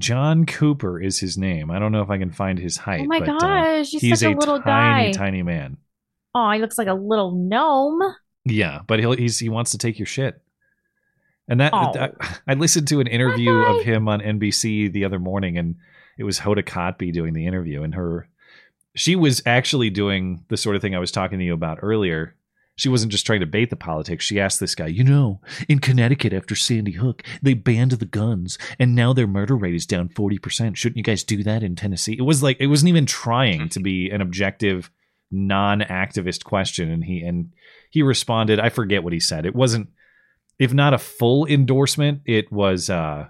John 0.00 0.46
Cooper 0.46 1.00
is 1.00 1.20
his 1.20 1.38
name. 1.38 1.70
I 1.70 1.78
don't 1.78 1.92
know 1.92 2.02
if 2.02 2.10
I 2.10 2.18
can 2.18 2.30
find 2.32 2.58
his 2.58 2.76
height. 2.76 3.02
Oh 3.02 3.06
my 3.06 3.20
but, 3.20 3.28
uh, 3.28 3.38
gosh, 3.38 3.90
he's 3.90 4.00
he's 4.00 4.20
such 4.20 4.28
a 4.30 4.34
a 4.34 4.36
little 4.36 4.60
tiny, 4.60 5.12
guy. 5.12 5.12
tiny 5.12 5.42
man. 5.42 5.76
Oh, 6.34 6.50
he 6.50 6.58
looks 6.60 6.78
like 6.78 6.88
a 6.88 6.94
little 6.94 7.32
gnome. 7.32 8.00
Yeah, 8.44 8.80
but 8.86 8.98
he'll, 8.98 9.12
he's 9.12 9.38
he 9.38 9.48
wants 9.48 9.72
to 9.72 9.78
take 9.78 9.98
your 9.98 10.06
shit. 10.06 10.40
And 11.48 11.60
that 11.60 11.72
Oh. 11.74 11.92
I, 11.98 12.10
I 12.48 12.54
listened 12.54 12.88
to 12.88 13.00
an 13.00 13.06
interview 13.06 13.52
of 13.52 13.84
him 13.84 14.08
on 14.08 14.20
NBC 14.20 14.92
the 14.92 15.04
other 15.04 15.18
morning, 15.18 15.58
and 15.58 15.76
it 16.18 16.24
was 16.24 16.40
Hoda 16.40 16.64
Kotb 16.64 17.12
doing 17.12 17.34
the 17.34 17.46
interview, 17.46 17.82
and 17.82 17.94
her 17.94 18.28
she 18.96 19.14
was 19.14 19.42
actually 19.46 19.90
doing 19.90 20.44
the 20.48 20.56
sort 20.56 20.74
of 20.74 20.82
thing 20.82 20.94
I 20.96 20.98
was 20.98 21.12
talking 21.12 21.38
to 21.38 21.44
you 21.44 21.54
about 21.54 21.78
earlier. 21.82 22.34
She 22.80 22.88
wasn't 22.88 23.12
just 23.12 23.26
trying 23.26 23.40
to 23.40 23.46
bait 23.46 23.68
the 23.70 23.76
politics. 23.76 24.24
She 24.24 24.40
asked 24.40 24.58
this 24.60 24.74
guy, 24.74 24.86
you 24.86 25.04
know, 25.04 25.40
in 25.68 25.78
Connecticut 25.80 26.32
after 26.32 26.54
Sandy 26.56 26.92
Hook, 26.92 27.22
they 27.42 27.54
banned 27.54 27.92
the 27.92 28.06
guns, 28.06 28.56
and 28.78 28.94
now 28.94 29.12
their 29.12 29.26
murder 29.26 29.56
rate 29.56 29.74
is 29.74 29.86
down 29.86 30.08
forty 30.08 30.38
percent. 30.38 30.78
Shouldn't 30.78 30.96
you 30.96 31.02
guys 31.02 31.22
do 31.24 31.42
that 31.42 31.62
in 31.62 31.76
Tennessee? 31.76 32.16
It 32.18 32.22
was 32.22 32.42
like 32.42 32.56
it 32.60 32.68
wasn't 32.68 32.88
even 32.88 33.06
trying 33.06 33.68
to 33.70 33.80
be 33.80 34.08
an 34.10 34.20
objective, 34.20 34.90
non-activist 35.30 36.44
question, 36.44 36.90
and 36.90 37.04
he 37.04 37.20
and 37.22 37.52
he 37.90 38.02
responded. 38.02 38.58
I 38.60 38.68
forget 38.70 39.04
what 39.04 39.12
he 39.12 39.20
said. 39.20 39.44
It 39.46 39.54
wasn't, 39.54 39.90
if 40.58 40.72
not 40.72 40.94
a 40.94 40.98
full 40.98 41.46
endorsement, 41.46 42.22
it 42.24 42.50
was. 42.50 42.88
uh 42.88 43.28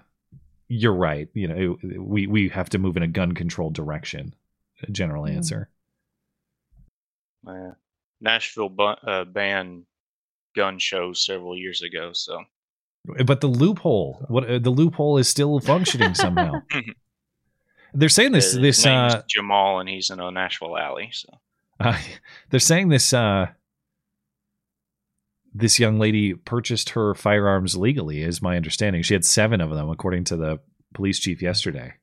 You're 0.67 0.95
right. 0.95 1.27
You 1.33 1.47
know, 1.49 1.77
it, 1.83 1.99
we 2.01 2.27
we 2.27 2.49
have 2.49 2.69
to 2.69 2.77
move 2.77 2.95
in 2.95 3.03
a 3.03 3.07
gun 3.07 3.33
control 3.33 3.69
direction. 3.69 4.33
A 4.87 4.91
general 4.91 5.25
Mm. 5.25 5.35
answer. 5.35 5.69
uh, 7.47 7.71
Nashville 8.21 8.69
bu- 8.69 8.83
uh, 8.83 9.25
banned 9.25 9.85
gun 10.55 10.79
shows 10.79 11.25
several 11.25 11.57
years 11.57 11.81
ago. 11.81 12.11
So 12.13 12.43
But 13.25 13.41
the 13.41 13.47
loophole, 13.47 14.25
what 14.27 14.49
uh, 14.49 14.59
the 14.59 14.69
loophole 14.69 15.17
is 15.17 15.27
still 15.27 15.59
functioning 15.59 16.13
somehow. 16.13 16.61
They're 17.93 18.09
saying 18.09 18.31
this. 18.31 18.53
his 18.53 18.61
This. 18.61 18.85
uh 18.85 19.21
Jamal, 19.27 19.79
and 19.79 19.89
he's 19.89 20.09
in 20.09 20.19
a 20.19 20.31
Nashville 20.31 20.77
alley. 20.77 21.09
So 21.11 21.29
Uh, 21.79 21.97
they're 22.51 22.59
saying 22.59 22.89
this 22.89 23.11
uh, 23.11 23.47
this 25.51 25.79
young 25.79 25.97
lady 25.97 26.35
purchased 26.35 26.91
her 26.91 27.15
firearms 27.15 27.75
legally, 27.75 28.21
is 28.21 28.39
my 28.39 28.55
understanding. 28.55 29.01
She 29.01 29.15
had 29.15 29.25
seven 29.25 29.61
of 29.61 29.71
them, 29.71 29.89
according 29.89 30.25
to 30.25 30.37
the 30.37 30.59
police 30.93 31.17
chief 31.19 31.41
yesterday. 31.41 31.93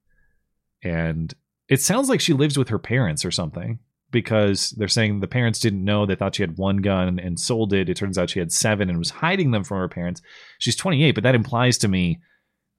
And 0.82 1.32
it 1.68 1.80
sounds 1.80 2.08
like 2.08 2.20
she 2.20 2.32
lives 2.32 2.58
with 2.58 2.70
her 2.70 2.78
parents 2.78 3.24
or 3.24 3.30
something 3.30 3.78
because 4.10 4.70
they're 4.70 4.88
saying 4.88 5.20
the 5.20 5.28
parents 5.28 5.58
didn't 5.58 5.84
know. 5.84 6.06
They 6.06 6.14
thought 6.14 6.34
she 6.34 6.42
had 6.42 6.56
one 6.56 6.78
gun 6.78 7.18
and 7.18 7.38
sold 7.38 7.72
it. 7.72 7.88
It 7.88 7.96
turns 7.96 8.16
out 8.16 8.30
she 8.30 8.38
had 8.38 8.52
seven 8.52 8.88
and 8.88 8.98
was 8.98 9.10
hiding 9.10 9.50
them 9.50 9.64
from 9.64 9.78
her 9.78 9.88
parents. 9.88 10.22
She's 10.58 10.76
28, 10.76 11.12
but 11.12 11.24
that 11.24 11.34
implies 11.34 11.78
to 11.78 11.88
me 11.88 12.20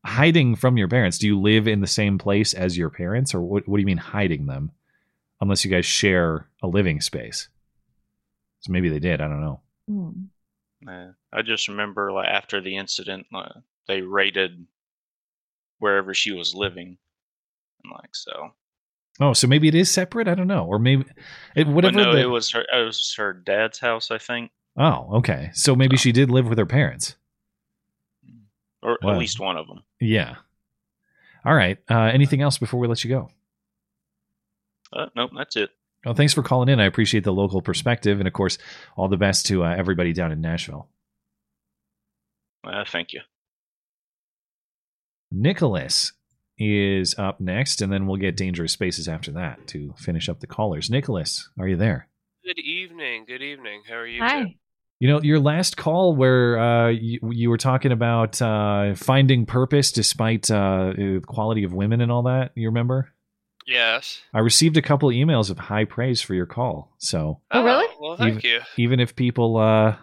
hiding 0.06 0.56
from 0.56 0.78
your 0.78 0.88
parents. 0.88 1.18
Do 1.18 1.28
you 1.28 1.40
live 1.40 1.68
in 1.68 1.82
the 1.82 1.88
same 1.88 2.18
place 2.18 2.54
as 2.54 2.78
your 2.78 2.90
parents, 2.90 3.34
or 3.34 3.42
what, 3.42 3.68
what 3.68 3.78
do 3.78 3.82
you 3.82 3.86
mean 3.86 3.98
hiding 3.98 4.46
them? 4.48 4.72
Unless 5.42 5.64
you 5.64 5.72
guys 5.72 5.86
share 5.86 6.50
a 6.62 6.68
living 6.68 7.00
space. 7.00 7.48
So 8.62 8.72
maybe 8.72 8.90
they 8.90 9.00
did. 9.00 9.22
I 9.22 9.28
don't 9.28 9.42
know. 9.42 9.62
Hmm. 9.88 10.12
uh, 10.88 11.12
I 11.32 11.42
just 11.42 11.68
remember 11.68 12.12
like 12.12 12.28
after 12.28 12.60
the 12.62 12.76
incident, 12.76 13.28
uh, 13.34 13.60
they 13.88 14.02
raided 14.02 14.66
wherever 15.80 16.14
she 16.14 16.32
was 16.32 16.54
living, 16.54 16.98
and 17.84 17.94
like 17.94 18.14
so. 18.16 18.54
Oh, 19.20 19.34
so 19.34 19.48
maybe 19.48 19.68
it 19.68 19.76
is 19.76 19.92
separate. 19.92 20.28
I 20.28 20.36
don't 20.36 20.48
know, 20.48 20.66
or 20.66 20.80
maybe 20.80 21.04
it, 21.56 21.66
But 21.66 21.74
whatever. 21.74 21.98
no, 21.98 22.14
the- 22.14 22.22
it 22.22 22.26
was 22.30 22.52
her. 22.52 22.62
It 22.62 22.86
was 22.86 23.14
her 23.18 23.34
dad's 23.34 23.80
house, 23.80 24.12
I 24.12 24.18
think, 24.18 24.52
Oh, 24.78 25.18
okay. 25.18 25.50
So 25.54 25.76
maybe 25.76 25.98
she 25.98 26.12
did 26.14 26.30
live 26.32 26.48
with 26.48 26.58
her 26.58 26.66
parents. 26.66 27.16
or 28.82 28.98
Wow. 29.02 29.12
at 29.14 29.18
least 29.20 29.40
one 29.42 29.58
of 29.58 29.68
them. 29.68 29.84
Yeah. 30.00 30.36
All 31.44 31.54
right. 31.54 31.78
Uh, 31.90 32.04
anything 32.04 32.42
else 32.42 32.58
before 32.58 32.80
we 32.80 32.88
let 32.88 33.04
you 33.04 33.10
go? 33.10 33.30
Uh, 34.94 35.08
nope, 35.18 35.32
that's 35.38 35.58
it. 35.58 35.70
Well, 36.06 36.14
thanks 36.14 36.34
for 36.34 36.44
calling 36.44 36.70
in. 36.70 36.80
I 36.80 36.86
appreciate 36.86 37.26
the 37.26 37.34
local 37.34 37.62
perspective, 37.62 38.20
and 38.20 38.28
of 38.28 38.34
course, 38.34 38.58
all 38.96 39.10
the 39.10 39.18
best 39.18 39.46
to 39.48 39.66
uh, 39.66 39.76
everybody 39.76 40.14
down 40.14 40.32
in 40.32 40.40
Nashville. 40.40 40.88
Uh, 42.64 42.86
thank 42.88 43.12
you. 43.12 43.20
Nicholas 45.32 46.14
is 46.60 47.16
up 47.18 47.40
next, 47.40 47.82
and 47.82 47.92
then 47.92 48.06
we'll 48.06 48.18
get 48.18 48.38
Dangerous 48.38 48.74
Spaces 48.74 49.08
after 49.08 49.32
that 49.32 49.66
to 49.68 49.94
finish 49.98 50.28
up 50.30 50.40
the 50.40 50.48
callers. 50.48 50.90
Nicholas, 50.90 51.50
are 51.60 51.68
you 51.68 51.78
there? 51.78 52.08
Good 52.46 52.60
evening. 52.60 53.26
Good 53.28 53.42
evening. 53.42 53.84
How 53.88 53.96
are 53.96 54.08
you? 54.08 54.22
Hi. 54.22 54.44
Two? 54.44 54.50
You 55.02 55.08
know, 55.08 55.22
your 55.22 55.40
last 55.40 55.78
call 55.78 56.14
where 56.14 56.60
uh, 56.60 56.90
you, 56.90 57.20
you 57.32 57.50
were 57.50 57.58
talking 57.58 57.94
about 57.94 58.42
uh, 58.42 58.96
finding 58.96 59.46
purpose 59.46 59.94
despite 59.94 60.52
uh, 60.52 60.92
the 60.96 61.22
quality 61.26 61.64
of 61.64 61.72
women 61.74 62.02
and 62.02 62.12
all 62.12 62.24
that. 62.24 62.52
You 62.56 62.68
remember? 62.68 63.14
Yes. 63.66 64.20
I 64.34 64.40
received 64.40 64.76
a 64.76 64.82
couple 64.82 65.08
of 65.10 65.14
emails 65.16 65.50
of 65.50 65.58
high 65.58 65.86
praise 65.86 66.22
for 66.22 66.34
your 66.34 66.48
call. 66.48 66.92
So, 66.98 67.40
Oh, 67.52 67.64
really? 67.64 67.86
Well, 68.02 68.18
thank 68.18 68.44
even, 68.44 68.50
you. 68.50 68.60
even 68.84 69.00
if 69.00 69.16
people, 69.16 69.56
uh, 69.58 69.96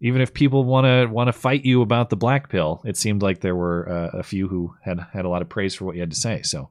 even 0.00 0.20
if 0.20 0.32
people 0.34 0.64
want 0.64 0.86
to 0.86 1.06
want 1.12 1.28
to 1.28 1.32
fight 1.32 1.64
you 1.64 1.82
about 1.82 2.10
the 2.10 2.16
black 2.16 2.48
pill, 2.48 2.80
it 2.84 2.96
seemed 2.96 3.22
like 3.22 3.40
there 3.40 3.56
were 3.56 3.88
uh, 3.88 4.18
a 4.18 4.22
few 4.22 4.48
who 4.48 4.74
had 4.82 5.00
had 5.12 5.24
a 5.24 5.28
lot 5.28 5.42
of 5.42 5.48
praise 5.48 5.74
for 5.74 5.84
what 5.84 5.94
you 5.94 6.00
had 6.00 6.10
to 6.10 6.16
say. 6.16 6.42
So, 6.42 6.70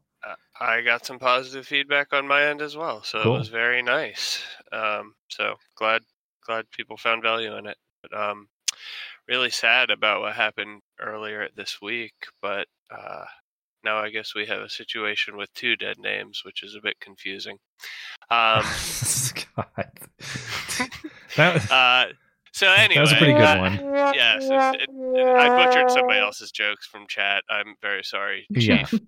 I 0.61 0.81
got 0.81 1.05
some 1.05 1.19
positive 1.19 1.65
feedback 1.65 2.11
on 2.11 2.27
my 2.27 2.43
end 2.45 2.61
as 2.61 2.75
well, 2.75 3.01
so 3.03 3.23
Cool. 3.23 3.35
it 3.35 3.39
was 3.39 3.47
very 3.47 3.81
nice. 3.81 4.41
Um, 4.71 5.15
so 5.29 5.55
glad 5.75 6.01
glad 6.45 6.69
people 6.71 6.97
found 6.97 7.21
value 7.23 7.55
in 7.55 7.65
it. 7.67 7.77
But 8.01 8.17
um, 8.17 8.47
really 9.27 9.49
sad 9.51 9.89
about 9.89 10.21
what 10.21 10.35
happened 10.35 10.81
earlier 10.99 11.47
this 11.55 11.79
week. 11.81 12.13
But 12.41 12.67
uh, 12.91 13.25
now 13.83 13.97
I 13.99 14.09
guess 14.09 14.33
we 14.35 14.47
have 14.47 14.61
a 14.61 14.69
situation 14.69 15.37
with 15.37 15.53
two 15.53 15.75
dead 15.75 15.97
names, 15.99 16.41
which 16.43 16.63
is 16.63 16.75
a 16.75 16.81
bit 16.81 16.99
confusing. 16.99 17.57
Um, 18.31 18.63
God. 19.55 19.91
That, 21.35 21.71
uh, 21.71 22.13
so 22.53 22.71
anyway, 22.71 22.95
that 22.95 23.01
was 23.01 23.11
a 23.11 23.15
pretty 23.15 23.33
good 23.33 23.41
uh, 23.41 23.59
one. 23.59 23.73
Yes, 24.15 24.43
it's- 24.45 24.75
it, 24.79 24.89
I 25.37 25.49
butchered 25.65 25.89
somebody 25.91 26.19
else's 26.19 26.51
jokes 26.51 26.85
from 26.87 27.05
chat. 27.07 27.43
I'm 27.49 27.75
very 27.81 28.03
sorry, 28.03 28.45
Yeah. 28.49 28.83
Chief. 28.85 28.99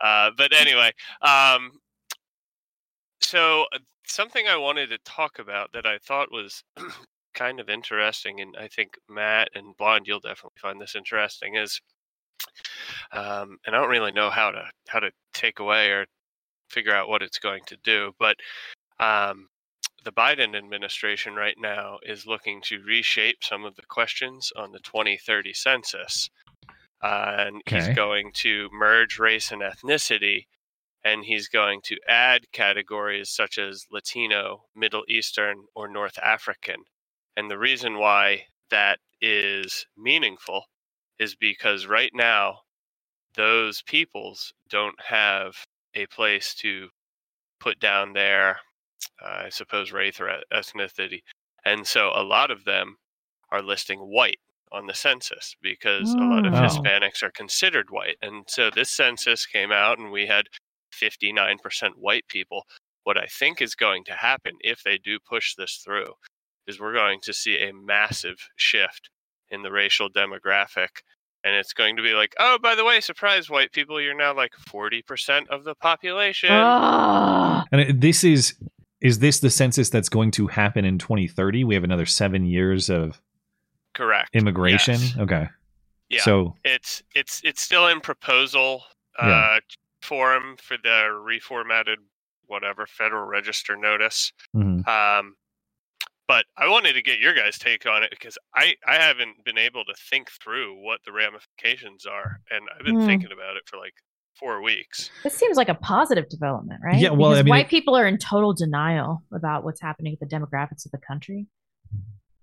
Uh, 0.00 0.30
but 0.36 0.52
anyway, 0.54 0.90
um, 1.20 1.72
so 3.20 3.66
uh, 3.74 3.78
something 4.06 4.46
I 4.48 4.56
wanted 4.56 4.88
to 4.90 4.98
talk 5.04 5.38
about 5.38 5.70
that 5.72 5.86
I 5.86 5.98
thought 5.98 6.32
was 6.32 6.62
kind 7.34 7.60
of 7.60 7.68
interesting, 7.68 8.40
and 8.40 8.56
I 8.58 8.68
think 8.68 8.94
Matt 9.08 9.48
and 9.54 9.76
Blonde, 9.76 10.06
you'll 10.06 10.20
definitely 10.20 10.58
find 10.60 10.80
this 10.80 10.96
interesting, 10.96 11.56
is, 11.56 11.80
um, 13.12 13.58
and 13.66 13.76
I 13.76 13.78
don't 13.80 13.90
really 13.90 14.12
know 14.12 14.30
how 14.30 14.50
to 14.50 14.64
how 14.88 15.00
to 15.00 15.10
take 15.34 15.58
away 15.58 15.90
or 15.90 16.06
figure 16.70 16.94
out 16.94 17.08
what 17.08 17.22
it's 17.22 17.38
going 17.38 17.62
to 17.66 17.76
do, 17.84 18.12
but 18.18 18.36
um, 18.98 19.48
the 20.04 20.12
Biden 20.12 20.56
administration 20.56 21.34
right 21.34 21.56
now 21.58 21.98
is 22.02 22.26
looking 22.26 22.60
to 22.62 22.82
reshape 22.82 23.42
some 23.42 23.64
of 23.64 23.76
the 23.76 23.86
questions 23.88 24.52
on 24.56 24.72
the 24.72 24.80
2030 24.80 25.52
census. 25.54 26.30
Uh, 27.02 27.34
and 27.38 27.62
Okay. 27.66 27.76
he's 27.76 27.88
going 27.88 28.32
to 28.34 28.68
merge 28.72 29.18
race 29.18 29.50
and 29.52 29.62
ethnicity, 29.62 30.46
and 31.04 31.24
he's 31.24 31.48
going 31.48 31.80
to 31.84 31.98
add 32.08 32.50
categories 32.52 33.30
such 33.30 33.58
as 33.58 33.86
Latino, 33.90 34.64
Middle 34.74 35.04
Eastern, 35.08 35.64
or 35.74 35.88
North 35.88 36.18
African. 36.18 36.84
And 37.36 37.50
the 37.50 37.58
reason 37.58 37.98
why 37.98 38.46
that 38.70 39.00
is 39.20 39.86
meaningful 39.96 40.64
is 41.18 41.34
because 41.36 41.86
right 41.86 42.12
now, 42.14 42.60
those 43.34 43.82
peoples 43.82 44.52
don't 44.68 45.00
have 45.00 45.66
a 45.94 46.06
place 46.06 46.54
to 46.56 46.88
put 47.60 47.78
down 47.80 48.12
their, 48.12 48.60
I 49.24 49.48
suppose, 49.50 49.92
race 49.92 50.20
or 50.20 50.30
ethnicity. 50.52 51.22
And 51.64 51.86
so 51.86 52.10
a 52.14 52.22
lot 52.22 52.50
of 52.50 52.64
them 52.64 52.96
are 53.50 53.62
listing 53.62 53.98
white 54.00 54.40
on 54.72 54.86
the 54.86 54.94
census 54.94 55.56
because 55.60 56.12
a 56.14 56.18
lot 56.18 56.46
of 56.46 56.54
Oh. 56.54 56.58
Hispanics 56.58 57.22
are 57.22 57.30
considered 57.30 57.90
white. 57.90 58.16
And 58.22 58.44
so 58.48 58.70
this 58.70 58.90
census 58.90 59.44
came 59.46 59.72
out 59.72 59.98
and 59.98 60.12
we 60.12 60.26
had 60.26 60.46
59% 60.92 61.92
white 61.96 62.28
people. 62.28 62.66
What 63.02 63.18
I 63.18 63.26
think 63.26 63.60
is 63.60 63.74
going 63.74 64.04
to 64.04 64.12
happen 64.12 64.52
if 64.60 64.82
they 64.82 64.96
do 64.98 65.18
push 65.18 65.54
this 65.54 65.76
through 65.84 66.14
is 66.66 66.78
we're 66.78 66.94
going 66.94 67.20
to 67.22 67.32
see 67.32 67.58
a 67.58 67.72
massive 67.72 68.48
shift 68.56 69.10
in 69.48 69.62
the 69.62 69.72
racial 69.72 70.08
demographic. 70.08 71.02
And 71.42 71.56
it's 71.56 71.72
going 71.72 71.96
to 71.96 72.02
be 72.02 72.12
like, 72.12 72.34
oh, 72.38 72.58
by 72.62 72.74
the 72.74 72.84
way, 72.84 73.00
surprise, 73.00 73.48
white 73.50 73.72
people, 73.72 74.00
you're 74.00 74.14
now 74.14 74.34
like 74.34 74.52
40% 74.68 75.48
of 75.48 75.64
the 75.64 75.74
population. 75.74 76.50
Ah. 76.52 77.64
And 77.72 78.00
this 78.00 78.22
is 78.22 78.54
is 79.00 79.18
this 79.18 79.40
the 79.40 79.50
census 79.50 79.90
that's 79.90 80.08
going 80.08 80.30
to 80.32 80.46
happen 80.46 80.84
in 80.84 80.98
2030? 80.98 81.64
We 81.64 81.74
have 81.74 81.84
another 81.84 82.06
seven 82.06 82.44
years 82.44 82.90
of 82.90 83.20
Correct. 83.94 84.30
immigration. 84.34 84.94
Yes. 85.00 85.16
Okay. 85.18 85.48
Yeah. 86.08 86.22
So 86.22 86.56
it's 86.64 87.02
it's 87.14 87.40
it's 87.44 87.62
still 87.62 87.86
in 87.88 88.00
proposal 88.00 88.82
uh, 89.18 89.26
Yeah. 89.26 89.58
form 90.02 90.56
for 90.56 90.76
the 90.82 91.08
reformatted 91.10 91.96
whatever 92.46 92.86
Federal 92.86 93.26
Register 93.26 93.76
notice. 93.76 94.32
mhm. 94.56 94.86
Um, 94.88 95.36
but 96.26 96.46
I 96.56 96.68
wanted 96.68 96.92
to 96.94 97.02
get 97.02 97.18
your 97.20 97.34
guys' 97.34 97.58
take 97.58 97.86
on 97.86 98.02
it 98.02 98.10
because 98.10 98.36
I 98.54 98.74
I 98.86 98.94
haven't 98.96 99.44
been 99.44 99.58
able 99.58 99.84
to 99.84 99.94
think 100.10 100.30
through 100.30 100.74
what 100.84 101.00
the 101.04 101.12
ramifications 101.12 102.06
are, 102.06 102.40
and 102.50 102.68
I've 102.76 102.84
been 102.84 103.00
Hmm. 103.00 103.06
thinking 103.06 103.32
about 103.32 103.56
it 103.56 103.62
for 103.66 103.76
like 103.78 103.94
four 104.38 104.62
weeks. 104.62 105.10
This 105.22 105.34
seems 105.34 105.56
like 105.56 105.68
a 105.68 105.74
positive 105.74 106.28
development, 106.28 106.80
right? 106.84 106.98
Yeah, 107.00 107.10
well, 107.10 107.32
I 107.32 107.42
mean, 107.42 107.50
white 107.50 107.66
it- 107.66 107.70
people 107.70 107.96
are 107.96 108.06
in 108.06 108.16
total 108.18 108.52
denial 108.54 109.22
about 109.32 109.64
what's 109.64 109.80
happening 109.80 110.16
with 110.18 110.28
the 110.28 110.34
demographics 110.36 110.84
of 110.86 110.92
the 110.92 110.98
country. 110.98 111.46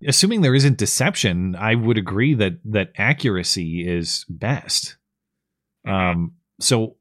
assuming 0.06 0.42
there 0.42 0.54
isn't 0.54 0.78
deception, 0.78 1.56
I 1.56 1.74
would 1.74 1.98
agree 1.98 2.36
that 2.36 2.60
that 2.66 2.92
accuracy 2.98 3.88
is 3.88 4.26
best. 4.30 4.96
Um, 5.88 6.34
so 6.60 6.98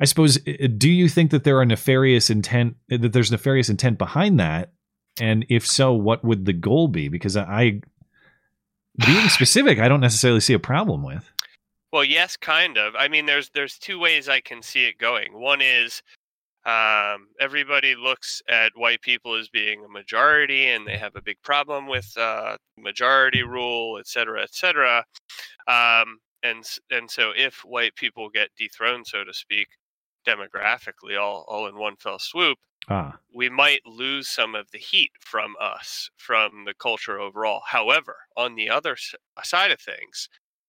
I 0.00 0.04
suppose, 0.04 0.36
uh, 0.46 0.68
do 0.76 0.90
you 0.90 1.08
think 1.08 1.30
that 1.30 1.44
there 1.44 1.58
are 1.58 1.64
nefarious 1.64 2.28
intent 2.30 2.76
that 2.88 3.12
there's 3.12 3.32
nefarious 3.32 3.68
intent 3.70 3.98
behind 3.98 4.38
that? 4.38 4.72
And 5.20 5.44
if 5.48 5.66
so, 5.66 5.92
what 5.94 6.22
would 6.24 6.44
the 6.44 6.52
goal 6.52 6.88
be? 6.88 7.08
Because 7.08 7.36
I, 7.36 7.80
being 9.04 9.28
specific, 9.28 9.78
I 9.80 9.88
don't 9.88 10.00
necessarily 10.00 10.40
see 10.40 10.54
a 10.54 10.58
problem 10.60 11.02
with. 11.02 11.32
Well, 11.92 12.04
yes, 12.04 12.36
kind 12.36 12.76
of. 12.76 12.94
I 12.96 13.08
mean, 13.08 13.26
there's 13.26 13.50
there's 13.50 13.78
two 13.78 13.98
ways 13.98 14.28
I 14.28 14.40
can 14.40 14.62
see 14.62 14.84
it 14.84 14.98
going. 14.98 15.32
One 15.40 15.60
is 15.62 16.02
um, 16.66 17.28
everybody 17.40 17.94
looks 17.96 18.42
at 18.48 18.72
white 18.76 19.02
people 19.02 19.34
as 19.34 19.48
being 19.50 19.84
a 19.84 19.88
majority, 19.88 20.66
and 20.68 20.86
they 20.86 20.98
have 20.98 21.16
a 21.16 21.22
big 21.22 21.42
problem 21.42 21.86
with 21.88 22.16
uh, 22.18 22.56
majority 22.78 23.42
rule, 23.44 23.98
et 23.98 24.06
cetera, 24.08 24.42
et 24.42 24.54
cetera. 24.54 25.04
Um, 25.68 26.18
and 26.42 26.64
and 26.90 27.10
so, 27.10 27.32
if 27.36 27.64
white 27.64 27.96
people 27.96 28.30
get 28.30 28.50
dethroned, 28.58 29.06
so 29.08 29.24
to 29.24 29.34
speak, 29.34 29.68
demographically, 30.26 31.18
all 31.20 31.44
all 31.48 31.66
in 31.68 31.76
one 31.78 31.96
fell 31.96 32.18
swoop, 32.18 32.58
Ah, 32.88 33.20
we 33.34 33.48
might 33.48 33.84
lose 33.86 34.28
some 34.28 34.54
of 34.54 34.70
the 34.70 34.78
heat 34.78 35.12
from 35.20 35.54
us, 35.60 36.10
from 36.16 36.64
the 36.64 36.74
culture 36.74 37.18
overall. 37.20 37.62
However, 37.66 38.16
on 38.36 38.54
the 38.54 38.70
other 38.70 38.92
s- 38.92 39.14
side 39.44 39.70
of 39.70 39.80
things, 39.80 40.28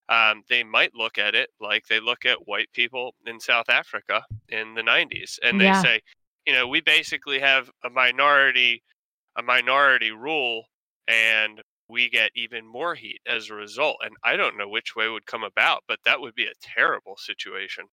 um, 0.10 0.44
they 0.50 0.64
might 0.64 0.94
look 0.96 1.18
at 1.18 1.36
it 1.36 1.50
like 1.62 1.86
they 1.88 2.00
look 2.00 2.26
at 2.26 2.48
white 2.48 2.72
people 2.74 3.16
in 3.26 3.40
South 3.40 3.70
Africa 3.70 4.26
in 4.50 4.74
the 4.76 4.84
90s, 4.84 5.40
and 5.44 5.60
they 5.60 5.72
Yeah. 5.72 5.74
say, 5.74 6.02
you 6.46 6.54
know, 6.54 6.68
we 6.68 6.82
basically 6.82 7.40
have 7.40 7.70
a 7.86 7.90
minority, 7.90 8.84
a 9.38 9.44
minority 9.44 10.12
rule, 10.12 10.66
and 11.08 11.62
we 11.90 12.10
get 12.10 12.32
even 12.36 12.66
more 12.68 12.96
heat 12.96 13.22
as 13.28 13.50
a 13.50 13.56
result. 13.56 13.98
And 14.04 14.16
I 14.24 14.36
don't 14.38 14.58
know 14.58 14.70
which 14.70 14.96
way 14.96 15.10
would 15.10 15.26
come 15.26 15.44
about, 15.44 15.84
but 15.88 16.00
that 16.06 16.22
would 16.22 16.36
be 16.36 16.46
a 16.46 16.54
terrible 16.62 17.18
situation. 17.18 17.86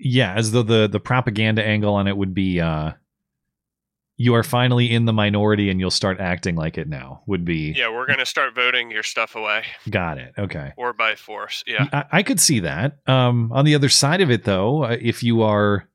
yeah, 0.00 0.34
as 0.34 0.52
though 0.52 0.62
the 0.62 0.88
the 0.88 1.00
propaganda 1.00 1.64
angle 1.64 1.94
on 1.94 2.06
it 2.06 2.16
would 2.16 2.34
be, 2.34 2.60
uh, 2.60 2.92
you 4.22 4.34
are 4.34 4.42
finally 4.44 4.88
in 4.90 5.04
the 5.04 5.12
minority 5.12 5.68
and 5.70 5.80
you'll 5.80 5.90
start 5.90 6.20
acting 6.20 6.54
like 6.54 6.78
it 6.78 6.88
now. 6.88 7.22
Would 7.26 7.44
be 7.44 7.72
Yeah, 7.76 7.90
we're 7.90 8.06
going 8.06 8.18
to 8.20 8.26
start 8.26 8.54
voting 8.54 8.90
your 8.92 9.02
stuff 9.02 9.34
away, 9.34 9.64
got 9.90 10.18
it. 10.18 10.32
Okay. 10.38 10.72
or 10.76 10.92
by 10.92 11.16
force. 11.16 11.64
Yeah. 11.66 11.86
I, 11.92 12.04
I 12.18 12.22
could 12.22 12.38
see 12.38 12.60
that. 12.60 12.98
Um, 13.08 13.50
on 13.52 13.64
the 13.64 13.74
other 13.74 13.88
side 13.88 14.20
of 14.20 14.30
it, 14.30 14.44
though, 14.44 14.84
uh, 14.84 14.96
if 15.00 15.22
you 15.22 15.42
are 15.42 15.88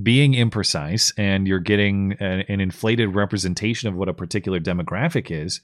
being 0.00 0.32
imprecise 0.32 1.12
and 1.18 1.46
you're 1.48 1.58
getting 1.58 2.12
an, 2.20 2.40
an 2.48 2.60
inflated 2.60 3.14
representation 3.14 3.88
of 3.88 3.94
what 3.96 4.08
a 4.08 4.14
particular 4.14 4.60
demographic 4.60 5.30
is, 5.30 5.60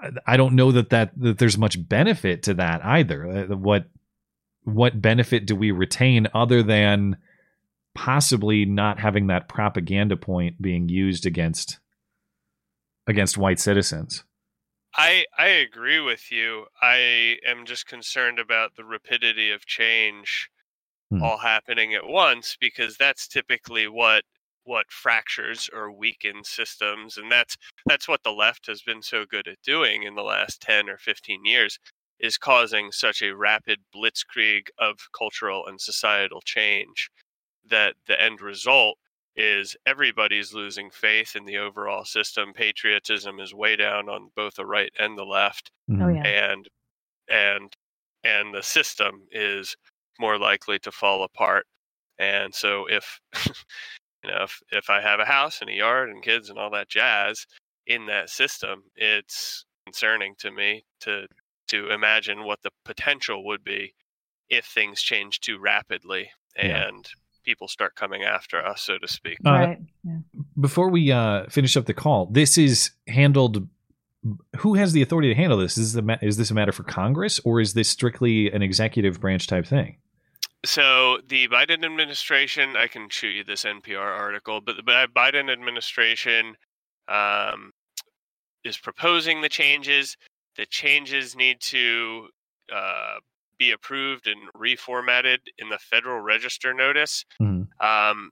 I- 0.00 0.10
I 0.26 0.36
don't 0.36 0.54
know 0.54 0.72
that, 0.72 0.90
that 0.90 1.12
that 1.18 1.38
there's 1.38 1.58
much 1.58 1.76
benefit 1.88 2.42
to 2.44 2.54
that 2.54 2.84
either. 2.84 3.26
Uh, 3.50 3.56
What 3.56 3.86
what 4.64 5.02
benefit 5.02 5.44
do 5.46 5.56
we 5.56 5.72
retain 5.72 6.28
other 6.34 6.62
than 6.62 7.16
possibly 7.94 8.64
not 8.64 8.98
having 8.98 9.26
that 9.28 9.48
propaganda 9.48 10.16
point 10.16 10.60
being 10.60 10.88
used 10.88 11.26
against 11.26 11.78
against 13.06 13.36
white 13.38 13.60
citizens? 13.60 14.24
I 14.96 15.26
I 15.38 15.46
agree 15.48 16.00
with 16.00 16.30
you. 16.30 16.66
I 16.80 17.38
am 17.46 17.64
just 17.66 17.86
concerned 17.86 18.38
about 18.38 18.76
the 18.76 18.84
rapidity 18.84 19.50
of 19.50 19.66
change 19.66 20.50
Hmm. 21.10 21.22
all 21.22 21.38
happening 21.38 21.94
at 21.94 22.06
once 22.06 22.56
because 22.58 22.96
that's 22.96 23.28
typically 23.28 23.86
what 23.88 24.24
what 24.64 24.90
fractures 24.90 25.68
or 25.72 25.92
weakens 25.92 26.48
systems 26.48 27.18
and 27.18 27.30
that's 27.30 27.56
that's 27.86 28.08
what 28.08 28.22
the 28.22 28.32
left 28.32 28.66
has 28.66 28.82
been 28.82 29.02
so 29.02 29.24
good 29.26 29.46
at 29.48 29.60
doing 29.62 30.04
in 30.04 30.14
the 30.14 30.22
last 30.22 30.60
10 30.62 30.88
or 30.88 30.96
15 30.98 31.44
years 31.44 31.78
is 32.20 32.38
causing 32.38 32.92
such 32.92 33.20
a 33.22 33.34
rapid 33.36 33.80
blitzkrieg 33.94 34.68
of 34.78 34.98
cultural 35.16 35.66
and 35.66 35.80
societal 35.80 36.40
change 36.42 37.10
that 37.70 37.94
the 38.06 38.20
end 38.20 38.40
result 38.40 38.98
is 39.36 39.76
everybody's 39.86 40.52
losing 40.52 40.90
faith 40.90 41.36
in 41.36 41.44
the 41.46 41.58
overall 41.58 42.04
system. 42.04 42.52
Patriotism 42.52 43.40
is 43.40 43.54
way 43.54 43.76
down 43.76 44.08
on 44.08 44.30
both 44.36 44.54
the 44.56 44.66
right 44.66 44.92
and 44.98 45.16
the 45.18 45.24
left, 45.24 45.70
Oh 45.90 45.94
mm-hmm. 45.94 46.16
yeah. 46.16 46.22
and 46.52 46.68
and 47.28 47.72
and 48.24 48.54
the 48.54 48.62
system 48.62 49.22
is 49.32 49.76
more 50.20 50.38
likely 50.38 50.78
to 50.80 50.92
fall 50.92 51.24
apart. 51.24 51.66
And 52.18 52.54
so, 52.54 52.86
if 52.88 53.20
you 54.24 54.30
know, 54.30 54.42
if 54.44 54.60
if 54.70 54.90
I 54.90 55.00
have 55.00 55.20
a 55.20 55.24
house 55.24 55.60
and 55.60 55.70
a 55.70 55.74
yard 55.74 56.10
and 56.10 56.22
kids 56.22 56.50
and 56.50 56.58
all 56.58 56.70
that 56.70 56.88
jazz 56.88 57.46
in 57.86 58.06
that 58.06 58.30
system, 58.30 58.84
it's 58.96 59.64
concerning 59.86 60.34
to 60.38 60.50
me 60.52 60.84
to 61.00 61.26
to 61.68 61.90
imagine 61.90 62.44
what 62.44 62.60
the 62.62 62.70
potential 62.84 63.44
would 63.46 63.64
be 63.64 63.94
if 64.50 64.66
things 64.66 65.00
change 65.02 65.40
too 65.40 65.58
rapidly 65.58 66.30
Yeah. 66.68 66.88
And 67.42 67.50
people 67.50 67.68
start 67.68 67.94
coming 67.94 68.22
after 68.22 68.64
us, 68.64 68.82
so 68.82 68.98
to 68.98 69.08
speak. 69.08 69.38
Uh, 69.44 69.74
Before 70.60 70.88
we 70.88 71.10
uh, 71.12 71.46
finish 71.48 71.76
up 71.76 71.86
the 71.86 71.94
call, 71.94 72.26
this 72.26 72.58
is 72.58 72.90
handled. 73.08 73.68
Who 74.58 74.74
has 74.74 74.92
the 74.92 75.02
authority 75.02 75.28
to 75.28 75.34
handle 75.34 75.58
this? 75.58 75.76
Is 75.76 75.94
this, 75.94 75.98
a, 75.98 76.02
ma- 76.02 76.18
is 76.22 76.36
this 76.36 76.50
a 76.50 76.54
matter 76.54 76.72
for 76.72 76.84
Congress 76.84 77.40
or 77.44 77.60
is 77.60 77.74
this 77.74 77.88
strictly 77.88 78.50
an 78.52 78.62
executive 78.62 79.20
branch 79.20 79.46
type 79.46 79.66
thing? 79.66 79.96
So 80.64 81.18
the 81.28 81.48
Biden 81.48 81.84
administration, 81.84 82.76
I 82.76 82.86
can 82.86 83.08
shoot 83.08 83.34
you 83.34 83.42
this 83.42 83.64
NPR 83.64 83.98
article, 83.98 84.60
but 84.60 84.76
the 84.76 84.82
Biden 84.82 85.52
administration 85.52 86.54
um, 87.08 87.72
is 88.64 88.78
proposing 88.78 89.40
the 89.40 89.48
changes. 89.48 90.16
The 90.56 90.66
changes 90.66 91.34
need 91.34 91.60
to 91.62 92.28
uh, 92.72 93.16
be 93.62 93.70
approved 93.70 94.26
and 94.26 94.40
reformatted 94.56 95.38
in 95.58 95.68
the 95.68 95.78
Federal 95.78 96.20
Register 96.20 96.74
notice. 96.74 97.24
Um, 97.80 98.30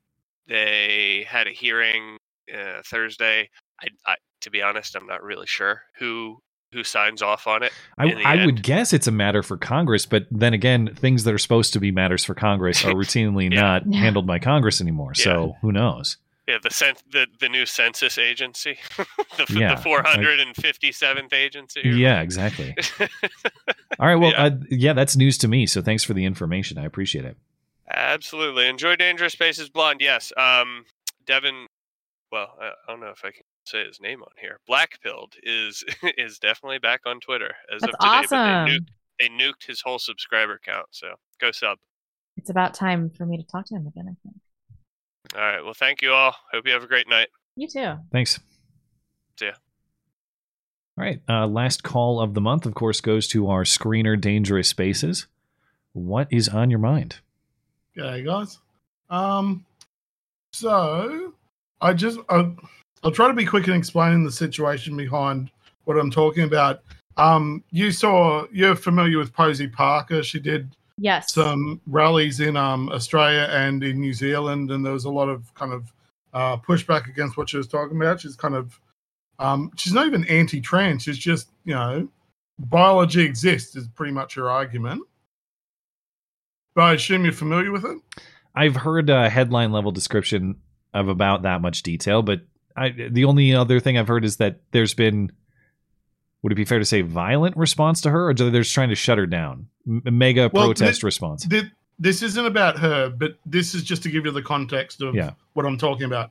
they 0.49 1.25
had 1.29 1.47
a 1.47 1.51
hearing 1.51 2.17
uh, 2.53 2.83
Thursday. 2.85 3.49
I, 3.81 3.87
I, 4.07 4.15
to 4.41 4.51
be 4.51 4.61
honest, 4.63 4.97
I'm 4.97 5.07
not 5.07 5.23
really 5.23 5.47
sure 5.47 5.83
who 5.99 6.39
who 6.73 6.85
signs 6.85 7.21
off 7.21 7.49
on 7.49 7.65
it. 7.65 7.73
I, 7.99 8.13
I 8.25 8.47
would 8.47 8.63
guess 8.63 8.93
it's 8.93 9.09
a 9.09 9.11
matter 9.11 9.43
for 9.43 9.57
Congress, 9.57 10.07
but 10.07 10.27
then 10.31 10.55
again, 10.55 10.95
things 10.95 11.25
that 11.25 11.35
are 11.35 11.39
supposed 11.39 11.73
to 11.73 11.81
be 11.81 11.91
matters 11.91 12.25
for 12.25 12.35
Congress 12.35 12.85
are 12.85 12.93
routinely 13.03 13.53
not 13.53 13.83
Yeah. 13.87 13.99
handled 13.99 14.25
by 14.27 14.39
Congress 14.39 14.81
anymore. 14.81 15.15
So 15.15 15.57
who 15.63 15.73
knows? 15.73 16.17
Yeah, 16.51 16.59
the 16.61 16.71
cen- 16.71 16.97
the 17.13 17.29
the 17.39 17.49
new 17.49 17.65
census 17.65 18.19
agency, 18.19 18.77
the, 19.37 19.43
f- 19.43 19.51
Yeah, 19.51 19.77
the 19.77 19.83
457th 19.83 21.33
agency. 21.33 21.81
Yeah, 21.85 22.23
exactly. 22.23 22.75
All 24.01 24.09
right. 24.09 24.17
Well, 24.17 24.33
yeah. 24.33 24.45
Uh, 24.45 24.51
yeah, 24.69 24.93
that's 24.93 25.17
news 25.17 25.39
to 25.39 25.49
me. 25.49 25.67
So 25.67 25.81
thanks 25.81 26.03
for 26.03 26.13
the 26.13 26.25
information. 26.25 26.77
I 26.77 26.85
appreciate 26.85 27.25
it. 27.25 27.37
Absolutely. 27.89 28.67
Enjoy 28.67 28.97
Dangerous 28.97 29.33
Spaces 29.33 29.69
Blonde. 29.69 30.01
Yes. 30.01 30.33
Um, 30.37 30.87
Devin. 31.25 31.67
Well, 32.33 32.49
I, 32.61 32.67
I 32.67 32.73
don't 32.89 33.01
know 33.01 33.11
if 33.11 33.25
I 33.25 33.31
can 33.31 33.43
say 33.65 33.87
his 33.87 34.01
name 34.01 34.21
on 34.23 34.33
here. 34.41 34.59
Blackpilled 34.69 35.35
is 35.45 35.85
is 36.19 36.41
definitely 36.41 36.79
back 36.81 37.03
on 37.07 37.21
Twitter 37.21 37.55
as 37.73 37.81
That's 37.83 37.95
of 37.95 38.01
today. 38.01 38.09
But 38.09 38.37
awesome. 38.37 38.67
they, 38.67 38.73
nuked, 38.73 38.89
they 39.21 39.29
nuked 39.29 39.67
his 39.69 39.83
whole 39.83 40.01
subscriber 40.01 40.59
count. 40.65 40.87
So 40.91 41.15
go 41.41 41.53
sub. 41.53 41.79
It's 42.37 42.51
about 42.51 42.75
time 42.75 43.11
for 43.11 43.25
me 43.25 43.37
to 43.37 43.45
talk 43.45 43.67
to 43.67 43.77
him 43.77 43.87
again. 43.87 44.07
I 44.09 44.17
think. 44.25 44.41
All 45.35 45.41
right. 45.41 45.63
Well, 45.63 45.75
thank 45.75 46.03
you 46.03 46.13
all. 46.13 46.35
Hope 46.53 46.67
you 46.67 46.73
have 46.73 46.83
a 46.83 46.89
great 46.89 47.09
night. 47.09 47.29
You 47.57 47.69
too. 47.69 47.95
Thanks. 48.13 48.41
See 49.39 49.47
ya. 49.47 49.53
All 50.99 51.05
right. 51.05 51.21
Uh, 51.29 51.47
last 51.47 51.83
call 51.83 52.21
of 52.21 52.35
the 52.35 52.41
month, 52.41 52.67
of 52.67 52.75
course, 52.75 53.01
goes 53.01 53.29
to 53.29 53.49
our 53.49 53.65
screener, 53.65 54.21
Dangerous 54.21 54.69
Spaces. 54.69 55.27
What 55.93 56.29
is 56.31 56.49
on 56.49 56.71
your 56.71 56.79
mind? 56.79 57.19
Okay, 57.99 58.23
guys. 58.23 58.59
Um, 59.09 59.65
so 60.53 61.35
I 61.81 61.93
just 61.93 62.19
I'll, 62.29 62.57
I'll 63.03 63.11
try 63.11 63.29
to 63.29 63.35
be 63.35 63.45
quick 63.45 63.69
in 63.69 63.75
explaining 63.75 64.25
the 64.25 64.33
situation 64.33 64.97
behind 64.97 65.51
what 65.85 65.99
I'm 65.99 66.11
talking 66.11 66.45
about. 66.45 66.83
Um, 67.17 67.65
you 67.71 67.91
saw 67.91 68.47
you're 68.53 68.77
familiar 68.77 69.19
with 69.19 69.33
Posie 69.33 69.69
Parker. 69.69 70.23
She 70.23 70.39
did 70.39 70.75
yes 71.01 71.33
some 71.33 71.81
rallies 71.87 72.39
in 72.39 72.57
um 72.57 72.89
Australia 72.91 73.49
and 73.51 73.83
in 73.83 74.01
New 74.01 74.13
Zealand, 74.13 74.71
and 74.71 74.87
there 74.87 74.93
was 74.93 75.05
a 75.05 75.11
lot 75.11 75.29
of 75.29 75.53
kind 75.55 75.73
of 75.73 75.93
uh, 76.33 76.57
pushback 76.59 77.09
against 77.09 77.37
what 77.37 77.49
she 77.49 77.57
was 77.57 77.67
talking 77.67 77.97
about. 77.97 78.21
She's 78.21 78.37
kind 78.37 78.55
of 78.55 78.81
um, 79.41 79.73
she's 79.77 79.93
not 79.93 80.07
even 80.07 80.25
anti-trans. 80.27 81.03
She's 81.03 81.19
just 81.19 81.49
you 81.65 81.75
know 81.75 82.09
biology 82.59 83.23
exists 83.23 83.75
is 83.75 83.89
pretty 83.89 84.13
much 84.13 84.35
her 84.35 84.51
argument. 84.51 85.03
But 86.75 86.83
I 86.83 86.93
assume 86.95 87.25
you're 87.25 87.33
familiar 87.33 87.73
with 87.73 87.85
it. 87.85 87.99
I've 88.55 88.77
heard 88.77 89.11
a 89.11 89.29
headline 89.29 89.73
level 89.73 89.93
description 89.93 90.57
of 90.93 91.09
about 91.09 91.43
that 91.43 91.61
much 91.61 91.83
detail, 91.83 92.23
but 92.23 92.43
I, 92.77 92.91
the 92.91 93.25
only 93.25 93.55
other 93.55 93.81
thing 93.81 93.99
I've 93.99 94.09
heard 94.09 94.25
is 94.25 94.37
that 94.37 94.61
there's 94.71 94.95
been, 94.95 95.33
would 96.43 96.53
it 96.53 96.57
be 96.57 96.65
fair 96.65 96.79
to 96.79 96.85
say, 96.85 97.03
violent 97.03 97.57
response 97.57 98.01
to 98.03 98.11
her, 98.11 98.29
or 98.31 98.35
they're 98.35 98.51
just 98.63 98.75
trying 98.75 98.89
to 98.89 98.95
shut 98.95 99.19
her 99.19 99.27
down? 99.27 99.67
Mega 99.87 100.51
Well, 100.53 100.67
protest 100.67 101.03
response. 101.03 101.45
thi- 101.47 101.71
this 101.99 102.23
isn't 102.23 102.47
about 102.47 102.79
her, 102.79 103.11
but 103.11 103.37
this 103.45 103.75
is 103.75 103.83
just 103.83 104.03
to 104.05 104.11
give 104.11 104.25
you 104.25 104.31
the 104.31 104.43
context 104.43 105.03
of 105.03 105.15
Yeah. 105.15 105.33
what 105.55 105.67
I'm 105.67 105.77
talking 105.77 106.05
about. 106.05 106.31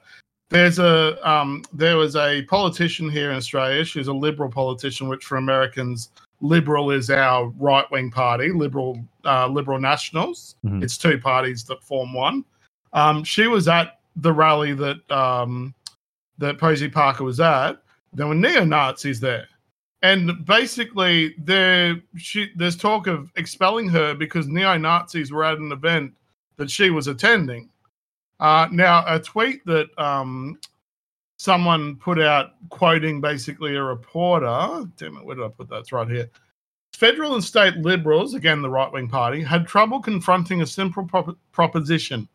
There's 0.50 0.80
a 0.80 1.18
um, 1.30 1.64
there 1.74 1.96
was 1.98 2.16
a 2.16 2.42
politician 2.44 3.08
here 3.10 3.30
in 3.30 3.38
Australia. 3.38 3.86
She's 3.86 4.08
a 4.08 4.14
liberal 4.14 4.50
politician, 4.50 5.08
which 5.08 5.26
for 5.26 5.38
Americans, 5.38 6.10
liberal 6.42 6.90
is 6.90 7.12
our 7.12 7.50
right 7.60 7.86
wing 7.92 8.10
party, 8.10 8.52
liberal 8.52 9.00
uh, 9.26 9.48
liberal 9.48 9.80
nationals. 9.80 10.56
Mhm. 10.66 10.82
It's 10.84 10.98
two 10.98 11.20
parties 11.20 11.64
that 11.66 11.84
form 11.84 12.14
one. 12.16 12.44
Um, 12.94 13.24
she 13.24 13.46
was 13.46 13.68
at 13.68 14.00
the 14.16 14.34
rally 14.34 14.74
that 14.74 15.12
um, 15.12 15.76
that 16.40 16.58
Posie 16.58 16.90
Parker 16.90 17.24
was 17.24 17.40
at. 17.40 17.74
There 18.14 18.26
were 18.26 18.34
neo 18.34 18.64
Nazis 18.66 19.20
there, 19.20 19.46
and 20.02 20.46
basically 20.46 21.36
there 21.38 22.02
she 22.18 22.52
there's 22.56 22.78
talk 22.78 23.08
of 23.08 23.32
expelling 23.36 23.90
her 23.90 24.14
because 24.14 24.48
neo 24.48 24.78
Nazis 24.78 25.32
were 25.32 25.44
at 25.44 25.58
an 25.58 25.72
event 25.72 26.14
that 26.58 26.70
she 26.70 26.90
was 26.90 27.08
attending. 27.08 27.70
Uh, 28.40 28.68
now, 28.72 29.04
a 29.08 29.20
tweet 29.20 29.66
that 29.66 29.88
um, 29.98 30.58
someone 31.38 31.96
put 31.98 32.20
out 32.20 32.52
quoting 32.70 33.20
basically 33.20 33.76
a 33.76 33.84
reporter. 33.84 34.86
Damn 34.98 35.18
it, 35.18 35.26
where 35.26 35.36
did 35.36 35.46
I 35.46 35.50
put 35.50 35.70
that? 35.70 35.80
It's 35.80 35.92
right 35.92 36.08
here. 36.08 36.30
Federal 36.94 37.36
and 37.36 37.44
state 37.44 37.76
liberals, 37.78 38.34
again 38.34 38.62
the 38.62 38.70
right 38.70 38.92
wing 38.92 39.08
party, 39.08 39.42
had 39.42 39.68
trouble 39.68 40.02
confronting 40.02 40.62
a 40.62 40.66
simple 40.66 41.06
prop- 41.06 41.38
proposition. 41.52 42.28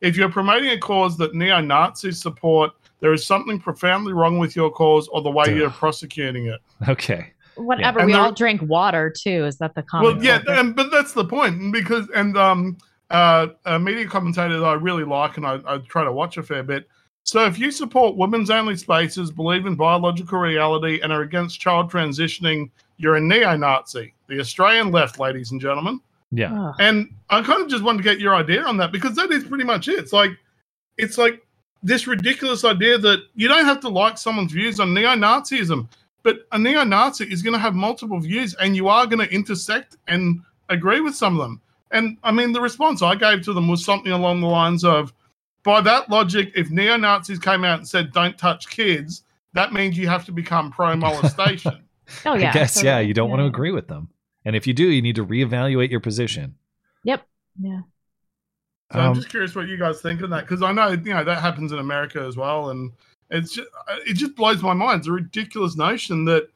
If 0.00 0.16
you're 0.16 0.30
promoting 0.30 0.70
a 0.70 0.78
cause 0.78 1.16
that 1.18 1.34
neo 1.34 1.60
Nazis 1.60 2.20
support, 2.20 2.72
there 3.04 3.12
is 3.12 3.26
something 3.26 3.60
profoundly 3.60 4.14
wrong 4.14 4.38
with 4.38 4.56
your 4.56 4.70
cause 4.70 5.08
or 5.08 5.20
the 5.20 5.30
way 5.30 5.54
you're 5.54 5.68
prosecuting 5.68 6.46
it. 6.46 6.58
Okay. 6.88 7.34
Whatever. 7.54 7.98
And 7.98 8.06
we 8.06 8.14
there- 8.14 8.22
all 8.22 8.32
drink 8.32 8.62
water 8.62 9.10
too. 9.10 9.44
Is 9.44 9.58
that 9.58 9.74
the 9.74 9.82
common? 9.82 10.16
Well, 10.16 10.24
yeah, 10.24 10.40
and, 10.48 10.74
but 10.74 10.90
that's 10.90 11.12
the 11.12 11.26
point 11.26 11.70
because 11.70 12.08
and 12.14 12.34
um, 12.38 12.78
uh, 13.10 13.48
a 13.66 13.78
media 13.78 14.06
commentator 14.08 14.58
that 14.58 14.64
I 14.64 14.72
really 14.72 15.04
like 15.04 15.36
and 15.36 15.46
I, 15.46 15.60
I 15.66 15.78
try 15.86 16.02
to 16.02 16.12
watch 16.12 16.38
a 16.38 16.42
fair 16.42 16.62
bit. 16.62 16.88
So 17.24 17.44
if 17.44 17.58
you 17.58 17.70
support 17.70 18.16
women's 18.16 18.48
only 18.48 18.74
spaces, 18.74 19.30
believe 19.30 19.66
in 19.66 19.74
biological 19.74 20.38
reality, 20.38 21.00
and 21.02 21.12
are 21.12 21.20
against 21.20 21.60
child 21.60 21.92
transitioning, 21.92 22.70
you're 22.96 23.16
a 23.16 23.20
neo-Nazi. 23.20 24.14
The 24.28 24.40
Australian 24.40 24.92
left, 24.92 25.18
ladies 25.18 25.52
and 25.52 25.60
gentlemen. 25.60 26.00
Yeah. 26.30 26.72
And 26.78 27.14
I 27.28 27.42
kind 27.42 27.60
of 27.60 27.68
just 27.68 27.84
wanted 27.84 27.98
to 27.98 28.04
get 28.04 28.18
your 28.18 28.34
idea 28.34 28.62
on 28.62 28.78
that 28.78 28.92
because 28.92 29.14
that 29.16 29.30
is 29.30 29.44
pretty 29.44 29.64
much 29.64 29.88
it. 29.88 29.98
It's 29.98 30.14
like 30.14 30.30
it's 30.96 31.18
like 31.18 31.43
this 31.84 32.06
ridiculous 32.06 32.64
idea 32.64 32.96
that 32.96 33.20
you 33.36 33.46
don't 33.46 33.66
have 33.66 33.78
to 33.80 33.90
like 33.90 34.16
someone's 34.16 34.52
views 34.52 34.80
on 34.80 34.94
neo-Nazism, 34.94 35.86
but 36.22 36.46
a 36.50 36.58
neo-Nazi 36.58 37.30
is 37.30 37.42
going 37.42 37.52
to 37.52 37.58
have 37.58 37.74
multiple 37.74 38.18
views, 38.18 38.54
and 38.54 38.74
you 38.74 38.88
are 38.88 39.06
going 39.06 39.24
to 39.24 39.32
intersect 39.32 39.98
and 40.08 40.40
agree 40.70 41.00
with 41.00 41.14
some 41.14 41.38
of 41.38 41.42
them. 41.42 41.60
And 41.90 42.16
I 42.24 42.32
mean, 42.32 42.52
the 42.52 42.60
response 42.60 43.02
I 43.02 43.14
gave 43.14 43.42
to 43.42 43.52
them 43.52 43.68
was 43.68 43.84
something 43.84 44.10
along 44.10 44.40
the 44.40 44.46
lines 44.46 44.82
of, 44.82 45.12
by 45.62 45.82
that 45.82 46.08
logic, 46.08 46.52
if 46.56 46.70
neo-Nazis 46.70 47.38
came 47.38 47.64
out 47.64 47.78
and 47.80 47.88
said 47.88 48.12
"Don't 48.12 48.36
touch 48.36 48.68
kids," 48.68 49.22
that 49.52 49.72
means 49.72 49.96
you 49.96 50.08
have 50.08 50.24
to 50.24 50.32
become 50.32 50.72
pro-molestation. 50.72 51.80
Oh 52.26 52.34
yeah. 52.34 52.34
I 52.34 52.38
yeah. 52.38 52.52
guess, 52.52 52.82
yeah, 52.82 53.00
you 53.00 53.14
don't 53.14 53.30
want 53.30 53.40
to 53.40 53.46
agree 53.46 53.70
with 53.70 53.88
them. 53.88 54.10
And 54.44 54.54
if 54.54 54.66
you 54.66 54.74
do, 54.74 54.84
you 54.84 55.00
need 55.00 55.16
to 55.16 55.24
reevaluate 55.24 55.90
your 55.90 56.00
position. 56.00 56.56
Yep. 57.04 57.26
Yeah. 57.58 57.80
So 58.92 58.98
I'm 58.98 59.08
Um, 59.10 59.14
just 59.14 59.28
curious 59.30 59.54
what 59.54 59.66
you 59.68 59.76
guys 59.76 60.00
think 60.00 60.20
of 60.20 60.30
that 60.30 60.42
because 60.46 60.62
I 60.62 60.72
know 60.72 60.88
you 60.90 61.14
know 61.14 61.24
that 61.24 61.40
happens 61.40 61.72
in 61.72 61.78
America 61.78 62.20
as 62.20 62.36
well, 62.36 62.70
and 62.70 62.92
it's 63.30 63.52
just, 63.54 63.68
it 64.06 64.14
just 64.14 64.36
blows 64.36 64.62
my 64.62 64.74
mind. 64.74 65.00
It's 65.00 65.08
a 65.08 65.12
ridiculous 65.12 65.76
notion 65.76 66.26
that 66.26 66.48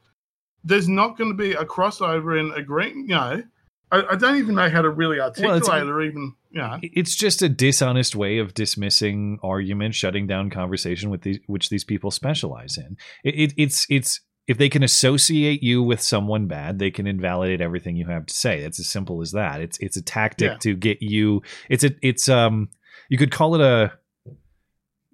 there's 0.63 0.89
not 0.89 1.17
going 1.17 1.31
to 1.31 1.37
be 1.37 1.53
a 1.53 1.65
crossover 1.65 2.39
in 2.39 2.53
agreeing. 2.53 3.03
You 3.09 3.15
know, 3.15 3.43
I, 3.91 4.03
I 4.11 4.17
don't 4.17 4.37
even 4.37 4.55
know 4.55 4.69
how 4.69 4.83
to 4.83 4.91
really 4.91 5.19
articulate 5.21 5.63
it's- 5.63 5.83
or 5.83 6.03
even 6.03 6.35
you 6.51 6.61
know. 6.61 6.79
It's 6.83 7.15
just 7.17 7.43
a 7.43 7.49
dishonest 7.49 8.15
way 8.15 8.39
of 8.39 8.55
dismissing 8.55 9.39
argument, 9.43 9.95
shutting 9.95 10.27
down 10.27 10.51
conversation 10.51 11.11
with 11.11 11.23
these, 11.23 11.39
which 11.47 11.71
these 11.71 11.85
people 11.85 12.11
specialize 12.11 12.77
in. 12.77 12.97
It, 13.25 13.35
it, 13.35 13.55
it's 13.57 13.87
it's 13.89 14.21
if 14.49 14.59
they 14.59 14.69
can 14.69 14.83
associate 14.83 15.63
you 15.63 15.83
with 15.83 16.01
someone 16.01 16.47
bad, 16.47 16.79
they 16.79 16.91
can 16.91 17.07
invalidate 17.07 17.61
everything 17.61 17.97
you 17.97 18.07
have 18.07 18.27
to 18.27 18.35
say. 18.35 18.61
It's 18.61 18.81
as 18.81 18.89
simple 18.89 19.21
as 19.21 19.33
that. 19.33 19.61
It's 19.61 19.79
it's 19.79 19.97
a 19.97 20.03
tactic 20.03 20.51
Yeah. 20.53 20.57
to 20.59 20.75
get 20.75 21.03
you. 21.03 21.43
It's 21.69 21.85
a 21.85 21.91
it's 22.03 22.29
um 22.29 22.71
you 23.11 23.19
could 23.19 23.31
call 23.31 23.55
it 23.55 23.61
a 23.61 23.93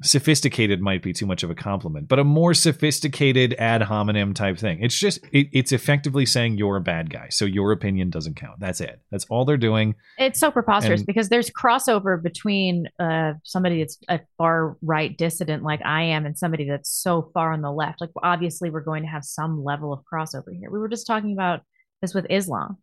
sophisticated 0.02 0.80
might 0.80 1.02
be 1.02 1.12
too 1.12 1.24
much 1.24 1.42
of 1.42 1.50
a 1.50 1.54
compliment, 1.54 2.08
but 2.08 2.18
a 2.18 2.24
more 2.24 2.52
sophisticated 2.52 3.54
ad 3.58 3.80
hominem 3.82 4.34
type 4.34 4.58
thing. 4.58 4.82
It's 4.82 4.98
just 4.98 5.20
it, 5.32 5.48
it's 5.52 5.72
effectively 5.72 6.26
saying 6.26 6.58
you're 6.58 6.76
a 6.76 6.80
bad 6.80 7.10
guy, 7.10 7.28
so 7.30 7.44
your 7.44 7.70
opinion 7.72 8.10
doesn't 8.10 8.34
count. 8.34 8.58
That's 8.58 8.80
it. 8.80 9.00
That's 9.10 9.24
all 9.30 9.44
they're 9.44 9.56
doing. 9.56 9.94
It's 10.18 10.40
so 10.40 10.50
preposterous 10.50 11.00
And- 11.00 11.06
because 11.06 11.28
there's 11.28 11.50
crossover 11.50 12.20
between 12.20 12.88
uh, 12.98 13.34
somebody 13.44 13.78
that's 13.78 13.98
a 14.08 14.20
far 14.36 14.76
right 14.82 15.16
dissident 15.16 15.62
like 15.62 15.80
I 15.84 16.02
am 16.02 16.26
and 16.26 16.36
somebody 16.36 16.68
that's 16.68 16.90
so 16.90 17.30
far 17.32 17.52
on 17.52 17.62
the 17.62 17.72
left. 17.72 18.00
Like 18.00 18.10
obviously 18.22 18.70
we're 18.70 18.80
going 18.80 19.04
to 19.04 19.08
have 19.08 19.24
some 19.24 19.62
level 19.62 19.92
of 19.92 20.00
crossover 20.12 20.52
here. 20.58 20.70
We 20.70 20.78
were 20.80 20.88
just 20.88 21.06
talking 21.06 21.32
about 21.32 21.60
this 22.02 22.14
with 22.14 22.26
Islam. 22.30 22.78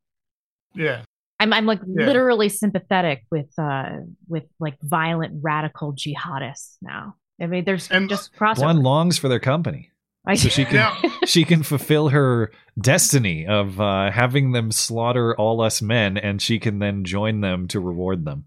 Yeah. 0.73 1.03
I'm 1.41 1.51
I'm 1.53 1.65
like 1.65 1.81
Yeah. 1.85 2.05
literally 2.05 2.47
sympathetic 2.49 3.23
with 3.31 3.47
uh 3.57 3.89
with 4.27 4.43
like 4.59 4.77
violent 4.81 5.39
radical 5.43 5.93
jihadists 5.93 6.77
now. 6.81 7.15
I 7.41 7.47
mean, 7.47 7.65
there's 7.65 7.87
just 7.87 8.33
crossover. 8.35 8.61
One 8.65 8.83
longs 8.83 9.17
for 9.17 9.27
their 9.27 9.39
company. 9.39 9.89
I- 10.25 10.35
so 10.35 10.49
she 10.49 10.65
can 10.71 10.75
Yeah. 10.75 11.11
she 11.25 11.43
can 11.43 11.63
fulfill 11.63 12.09
her 12.09 12.51
destiny 12.79 13.47
of 13.47 13.81
uh, 13.81 14.11
having 14.11 14.51
them 14.51 14.71
slaughter 14.71 15.35
all 15.35 15.61
us 15.61 15.81
men, 15.81 16.17
and 16.17 16.39
she 16.41 16.59
can 16.59 16.77
then 16.79 17.03
join 17.03 17.41
them 17.41 17.67
to 17.69 17.79
reward 17.79 18.23
them. 18.23 18.45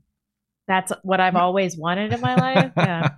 That's 0.69 0.93
what 1.03 1.21
I've 1.21 1.37
always 1.37 1.77
wanted 1.77 2.12
in 2.12 2.21
my 2.21 2.37
life. 2.37 2.73
Yeah. 2.77 3.11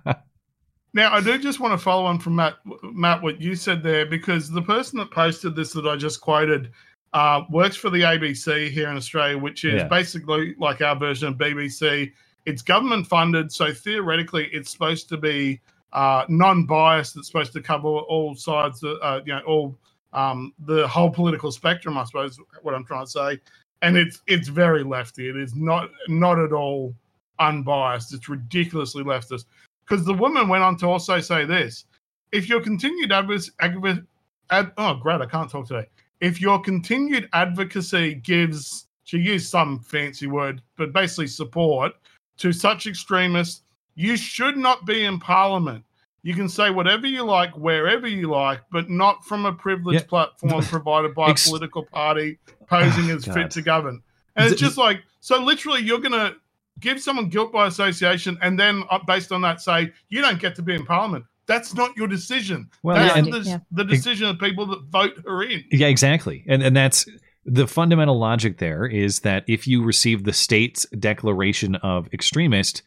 Now, 0.93 1.13
I 1.13 1.21
do 1.21 1.37
just 1.37 1.59
want 1.59 1.73
to 1.73 1.77
follow 1.77 2.05
on 2.05 2.17
from 2.17 2.35
Matt, 2.37 2.55
Matt, 2.81 3.21
what 3.21 3.39
you 3.39 3.53
said 3.55 3.83
there, 3.83 4.05
because 4.07 4.49
the 4.49 4.63
person 4.63 4.97
that 4.97 5.11
posted 5.11 5.55
this 5.55 5.73
that 5.73 5.85
I 5.85 5.95
just 5.95 6.21
quoted 6.21 6.71
uh, 7.17 7.43
works 7.49 7.75
for 7.75 7.89
the 7.89 8.01
ABC 8.01 8.69
here 8.69 8.89
in 8.89 8.95
Australia, 8.95 9.35
which 9.39 9.65
is 9.65 9.81
Yeah. 9.81 9.87
basically 9.87 10.53
like 10.59 10.81
our 10.81 10.95
version 10.95 11.29
of 11.29 11.35
BBC. 11.35 12.13
It's 12.45 12.61
government 12.61 13.07
funded, 13.07 13.51
so 13.51 13.73
theoretically, 13.73 14.45
it's 14.53 14.69
supposed 14.69 15.09
to 15.09 15.17
be 15.17 15.59
uh, 15.93 16.25
non-biased. 16.29 17.17
It's 17.17 17.25
supposed 17.27 17.53
to 17.53 17.61
cover 17.61 17.87
all 17.87 18.35
sides, 18.35 18.83
uh, 18.83 19.21
you 19.25 19.33
know, 19.33 19.41
all 19.47 19.75
um, 20.13 20.53
the 20.59 20.87
whole 20.87 21.09
political 21.09 21.51
spectrum. 21.51 21.97
I 21.97 22.03
suppose 22.03 22.39
what 22.61 22.75
I'm 22.75 22.85
trying 22.85 23.05
to 23.05 23.11
say, 23.11 23.39
and 23.81 23.97
it's 23.97 24.21
it's 24.27 24.47
very 24.47 24.83
lefty. 24.83 25.27
It 25.27 25.37
is 25.37 25.55
not 25.55 25.89
not 26.07 26.37
at 26.37 26.53
all 26.53 26.93
unbiased. 27.39 28.13
It's 28.13 28.29
ridiculously 28.29 29.03
leftist. 29.03 29.45
Because 29.83 30.05
the 30.05 30.13
woman 30.13 30.47
went 30.49 30.63
on 30.63 30.77
to 30.77 30.85
also 30.87 31.19
say 31.19 31.45
this: 31.45 31.85
if 32.31 32.47
your 32.47 32.61
continued 32.61 33.11
advocacy, 33.11 33.51
adv- 33.59 34.05
ad, 34.51 34.71
oh 34.77 34.93
great, 34.95 35.19
I 35.21 35.25
can't 35.25 35.49
talk 35.49 35.67
today. 35.67 35.87
If 36.21 36.41
your 36.41 36.59
continued 36.59 37.29
advocacy 37.33 38.15
gives, 38.15 38.87
to 39.07 39.17
used 39.17 39.49
some 39.49 39.79
fancy 39.79 40.27
word, 40.27 40.61
but 40.77 40.93
basically 40.93 41.27
support 41.27 41.93
to 42.37 42.51
such 42.51 42.87
extremists, 42.87 43.63
you 43.95 44.17
should 44.17 44.57
not 44.57 44.85
be 44.85 45.05
in 45.05 45.19
parliament. 45.19 45.83
You 46.23 46.33
can 46.33 46.49
say 46.49 46.71
whatever 46.71 47.07
you 47.07 47.23
like, 47.23 47.57
wherever 47.57 48.07
you 48.07 48.29
like, 48.29 48.61
but 48.71 48.89
not 48.89 49.23
from 49.23 49.45
a 49.45 49.53
privileged 49.53 50.07
platform 50.07 50.61
provided 50.65 51.15
by 51.15 51.29
Ex- 51.29 51.45
a 51.45 51.49
political 51.49 51.85
party 51.85 52.37
posing 52.67 53.09
as 53.09 53.23
God. 53.25 53.33
fit 53.33 53.51
to 53.51 53.61
govern. 53.61 54.01
And 54.35 54.51
it's 54.51 54.59
Z- 54.59 54.65
just 54.65 54.77
like, 54.77 55.03
so 55.19 55.41
literally, 55.41 55.81
you're 55.81 55.99
going 55.99 56.11
to 56.11 56.35
give 56.79 57.01
someone 57.01 57.29
guilt 57.29 57.51
by 57.51 57.67
association 57.67 58.37
and 58.41 58.59
then, 58.59 58.83
uh, 58.89 58.99
based 59.07 59.31
on 59.31 59.41
that, 59.41 59.61
say, 59.61 59.91
you 60.09 60.21
don't 60.21 60.39
get 60.39 60.55
to 60.55 60.61
be 60.61 60.75
in 60.75 60.85
parliament. 60.85 61.25
That's 61.47 61.73
not 61.73 61.95
your 61.95 62.07
decision. 62.07 62.69
Well, 62.83 62.97
That's 62.97 63.15
yeah, 63.15 63.21
the, 63.21 63.37
and- 63.37 63.45
the, 63.45 63.61
the 63.71 63.83
decision 63.85 64.27
of 64.27 64.39
people 64.39 64.65
that 64.67 64.83
vote 64.89 65.13
her 65.25 65.43
in. 65.43 65.63
Yeah, 65.71 65.87
exactly. 65.87 66.43
And 66.47 66.61
and 66.61 66.75
that's 66.75 67.07
the 67.45 67.67
fundamental 67.67 68.19
logic 68.19 68.57
there 68.57 68.85
is 68.85 69.21
that 69.21 69.45
if 69.47 69.67
you 69.67 69.83
receive 69.83 70.25
the 70.25 70.33
state's 70.33 70.85
declaration 70.99 71.75
of 71.75 72.13
extremist, 72.13 72.83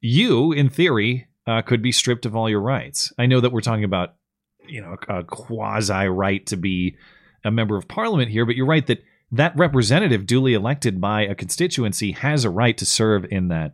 you, 0.00 0.52
in 0.52 0.70
theory, 0.70 1.28
uh, 1.46 1.60
could 1.62 1.82
be 1.82 1.92
stripped 1.92 2.24
of 2.24 2.34
all 2.34 2.48
your 2.48 2.60
rights. 2.60 3.12
I 3.18 3.26
know 3.26 3.40
that 3.40 3.52
we're 3.52 3.60
talking 3.60 3.84
about, 3.84 4.14
you 4.66 4.80
know, 4.80 4.96
a 5.08 5.24
quasi 5.24 6.06
right 6.06 6.44
to 6.46 6.56
be 6.56 6.96
a 7.44 7.50
member 7.50 7.76
of 7.76 7.86
parliament 7.86 8.30
here, 8.30 8.46
but 8.46 8.56
you're 8.56 8.66
right 8.66 8.86
that 8.86 9.04
that 9.32 9.56
representative 9.56 10.24
duly 10.24 10.54
elected 10.54 11.00
by 11.00 11.22
a 11.22 11.34
constituency 11.34 12.12
has 12.12 12.44
a 12.44 12.50
right 12.50 12.76
to 12.78 12.86
serve 12.86 13.26
in 13.30 13.48
that 13.48 13.72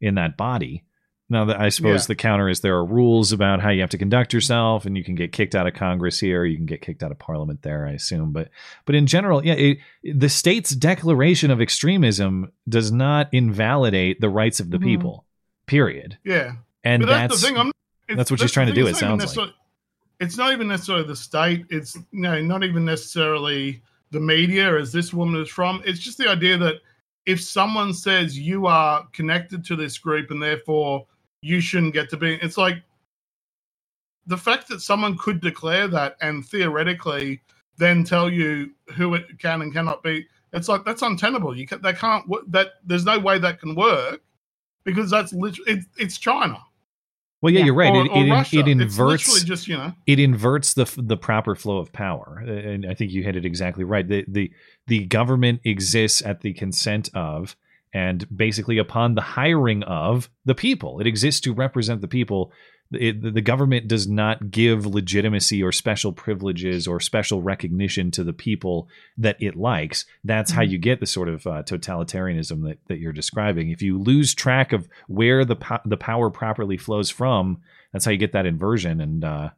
in 0.00 0.14
that 0.14 0.36
body. 0.36 0.84
Now, 1.28 1.44
that 1.46 1.60
I 1.60 1.70
suppose 1.70 2.02
Yeah. 2.04 2.06
the 2.08 2.14
counter 2.14 2.48
is 2.48 2.60
there 2.60 2.76
are 2.76 2.84
rules 2.84 3.32
about 3.32 3.60
how 3.60 3.70
you 3.70 3.80
have 3.80 3.90
to 3.90 3.98
conduct 3.98 4.32
yourself, 4.32 4.86
and 4.86 4.96
you 4.96 5.02
can 5.02 5.16
get 5.16 5.32
kicked 5.32 5.56
out 5.56 5.66
of 5.66 5.74
Congress 5.74 6.20
here, 6.20 6.44
you 6.44 6.56
can 6.56 6.66
get 6.66 6.82
kicked 6.82 7.02
out 7.02 7.10
of 7.10 7.18
Parliament 7.18 7.62
there, 7.62 7.84
I 7.86 7.92
assume. 7.92 8.32
But 8.32 8.50
but 8.84 8.94
in 8.94 9.06
general, 9.08 9.44
yeah, 9.44 9.54
it, 9.54 9.78
the 10.04 10.28
state's 10.28 10.70
declaration 10.70 11.50
of 11.50 11.60
extremism 11.60 12.52
does 12.68 12.92
not 12.92 13.28
invalidate 13.32 14.20
the 14.20 14.28
rights 14.28 14.60
of 14.60 14.70
the 14.70 14.78
Mhm. 14.78 14.84
people. 14.84 15.24
Period. 15.66 16.16
Yeah. 16.24 16.52
And 16.84 17.02
but 17.02 17.06
that's, 17.08 17.20
that's- 17.20 17.40
the 17.40 17.46
thing. 17.48 17.56
I'm, 17.58 17.72
that's 18.16 18.30
what 18.30 18.38
she's 18.38 18.52
trying 18.52 18.68
to 18.68 18.72
do, 18.72 18.86
it's 18.86 19.02
it 19.02 19.04
not 19.04 19.14
even 19.14 19.20
sounds 19.20 19.36
like. 19.36 19.46
necessarily- 19.46 19.52
It's 20.20 20.36
not 20.38 20.52
even 20.52 20.68
necessarily 20.68 21.04
the 21.08 21.16
state. 21.16 21.66
It's 21.70 21.96
you 21.96 22.20
know, 22.22 22.40
not 22.40 22.62
even 22.62 22.84
necessarily 22.84 23.82
the 24.12 24.20
media, 24.20 24.78
as 24.78 24.92
this 24.92 25.12
woman 25.12 25.40
is 25.42 25.48
from. 25.48 25.82
It's 25.84 25.98
just 25.98 26.18
the 26.18 26.28
idea 26.30 26.56
that 26.58 26.76
if 27.26 27.40
someone 27.40 27.92
says 27.92 28.38
you 28.38 28.66
are 28.66 29.04
connected 29.12 29.64
to 29.64 29.74
this 29.74 29.98
group 29.98 30.30
and 30.30 30.40
therefore 30.40 31.06
you 31.42 31.60
shouldn't 31.60 31.94
get 31.94 32.10
to 32.10 32.16
be, 32.16 32.34
it's 32.42 32.56
like 32.56 32.82
the 34.26 34.36
fact 34.36 34.68
that 34.68 34.80
someone 34.80 35.16
could 35.16 35.40
declare 35.40 35.86
that 35.88 36.16
and 36.20 36.44
theoretically 36.44 37.40
then 37.78 38.04
tell 38.04 38.30
you 38.30 38.70
who 38.96 39.14
it 39.14 39.38
can 39.38 39.62
and 39.62 39.72
cannot 39.72 40.02
be. 40.02 40.26
It's 40.52 40.68
like 40.68 40.84
that's 40.84 41.02
untenable. 41.02 41.56
You 41.56 41.66
can, 41.66 41.82
they 41.82 41.92
can't. 41.92 42.24
That 42.50 42.68
there's 42.84 43.04
no 43.04 43.18
way 43.18 43.38
that 43.38 43.60
can 43.60 43.74
work 43.74 44.22
because 44.84 45.10
that's 45.10 45.32
literally 45.32 45.72
it, 45.72 45.84
it's 45.98 46.16
China. 46.18 46.58
Well, 47.42 47.52
yeah, 47.52 47.64
you're 47.64 47.74
right. 47.74 47.92
Or- 47.92 48.06
it, 48.06 48.10
or 48.10 48.24
it, 48.24 48.30
Russia. 48.30 48.58
it 48.60 48.68
It's 48.68 48.80
inverts 48.80 49.28
literally 49.28 49.46
just, 49.46 49.68
you 49.68 49.76
know. 49.76 49.92
it 50.06 50.18
inverts 50.18 50.72
the 50.72 50.90
the 50.96 51.16
proper 51.18 51.54
flow 51.54 51.78
of 51.78 51.92
power, 51.92 52.38
and 52.38 52.86
I 52.86 52.94
think 52.94 53.12
you 53.12 53.22
hit 53.22 53.36
it 53.36 53.44
exactly 53.44 53.84
right. 53.84 54.08
The 54.08 54.24
the 54.26 54.50
the 54.86 55.04
government 55.04 55.60
exists 55.64 56.24
at 56.24 56.40
the 56.40 56.54
consent 56.54 57.10
of 57.14 57.54
and 57.92 58.26
basically 58.36 58.78
upon 58.78 59.14
the 59.14 59.20
hiring 59.22 59.82
of 59.84 60.28
the 60.44 60.54
people. 60.54 61.00
It 61.00 61.06
exists 61.06 61.40
to 61.42 61.52
represent 61.54 62.00
the 62.00 62.08
people. 62.08 62.52
It, 62.92 63.34
the- 63.34 63.40
government 63.40 63.88
does 63.88 64.06
not 64.06 64.50
give 64.52 64.86
legitimacy 64.86 65.60
or 65.62 65.72
special 65.72 66.12
privileges 66.12 66.86
or 66.86 67.00
special 67.00 67.42
recognition 67.42 68.10
to 68.12 68.22
the 68.22 68.32
people 68.32 68.88
that 69.18 69.36
it 69.40 69.56
likes. 69.56 70.04
That's 70.22 70.52
how 70.52 70.62
Mhm. 70.62 70.70
you 70.70 70.78
get 70.78 71.00
the 71.00 71.06
sort 71.06 71.28
of 71.28 71.46
uh, 71.48 71.62
totalitarianism 71.64 72.62
that, 72.64 72.78
that 72.86 72.98
you're 73.00 73.12
describing. 73.12 73.70
If 73.70 73.82
you 73.82 73.98
lose 73.98 74.34
track 74.34 74.72
of 74.72 74.88
where 75.08 75.44
the 75.44 75.56
po- 75.56 75.80
the 75.84 75.96
power 75.96 76.30
properly 76.30 76.76
flows 76.76 77.10
from, 77.10 77.58
that's 77.92 78.04
how 78.04 78.12
you 78.12 78.18
get 78.18 78.32
that 78.32 78.46
inversion. 78.46 79.00
And 79.00 79.24
uh, 79.24 79.50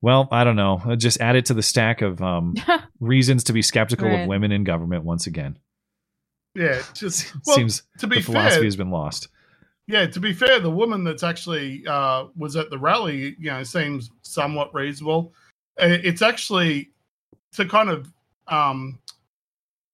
well, 0.00 0.28
I 0.30 0.44
don't 0.44 0.56
know. 0.56 0.80
Just 0.96 1.20
add 1.20 1.34
it 1.36 1.46
to 1.46 1.54
the 1.54 1.62
stack 1.62 2.00
of 2.00 2.22
um, 2.22 2.54
reasons 3.00 3.44
to 3.44 3.52
be 3.52 3.60
skeptical 3.62 4.08
Right. 4.08 4.20
of 4.20 4.28
women 4.28 4.52
in 4.52 4.62
government 4.64 5.04
once 5.04 5.26
again. 5.26 5.58
Yeah, 6.54 6.82
just 6.94 7.32
well, 7.46 7.56
seems 7.56 7.82
to 7.98 8.06
be 8.06 8.16
the 8.16 8.22
philosophy 8.22 8.56
fair, 8.56 8.64
has 8.64 8.76
been 8.76 8.90
lost. 8.90 9.28
Yeah, 9.86 10.06
to 10.06 10.20
be 10.20 10.32
fair, 10.32 10.60
the 10.60 10.70
woman 10.70 11.04
that's 11.04 11.22
actually 11.22 11.86
uh, 11.86 12.26
was 12.36 12.56
at 12.56 12.70
the 12.70 12.78
rally, 12.78 13.36
you 13.38 13.50
know, 13.50 13.62
seems 13.62 14.10
somewhat 14.22 14.74
reasonable. 14.74 15.32
It's 15.76 16.22
actually 16.22 16.90
to 17.52 17.64
kind 17.64 17.88
of 17.88 18.12
um, 18.48 18.98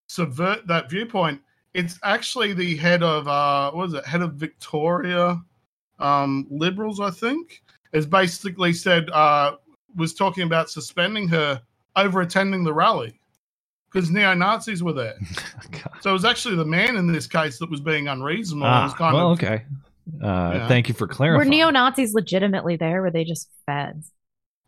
subvert 0.09 0.67
that 0.67 0.91
viewpoint. 0.91 1.41
It's 1.75 1.99
actually 2.03 2.53
the 2.53 2.77
head 2.77 3.03
of 3.03 3.29
uh, 3.29 3.71
what 3.73 3.89
is 3.89 3.95
it? 3.95 4.07
Head 4.07 4.23
of 4.23 4.35
Victoria 4.35 5.41
um, 5.99 6.47
Liberals, 6.51 7.01
I 7.01 7.11
think, 7.11 7.63
has 7.93 8.07
basically 8.07 8.73
said 8.73 9.09
uh, 9.11 9.57
was 9.95 10.15
talking 10.15 10.45
about 10.45 10.71
suspending 10.71 11.29
her 11.29 11.61
over 11.97 12.21
attending 12.21 12.65
the 12.65 12.75
rally 12.75 13.19
because 13.97 14.11
neo 14.11 14.35
Nazis 14.35 14.83
were 14.83 14.93
there. 14.93 15.15
so 16.01 16.11
it 16.11 16.13
was 16.13 16.27
actually 16.27 16.55
the 16.57 16.65
man 16.67 16.97
in 16.97 17.11
this 17.11 17.27
case 17.27 17.59
that 17.59 17.71
was 17.71 17.81
being 17.81 18.09
unreasonable. 18.09 18.67
and 18.67 18.85
was 18.85 18.93
Ah, 18.93 18.97
kind 18.99 19.15
well, 19.17 19.33
of, 19.33 19.39
okay. 19.43 19.65
Uh, 20.23 20.53
Yeah. 20.55 20.69
Thank 20.69 20.89
you 20.89 20.95
for 20.95 21.07
clarifying. 21.09 21.49
Were 21.49 21.51
neo 21.51 21.71
Nazis 21.71 22.13
legitimately 22.13 22.77
there? 22.77 23.01
Were 23.01 23.11
they 23.11 23.25
just 23.25 23.49
feds? 23.65 24.13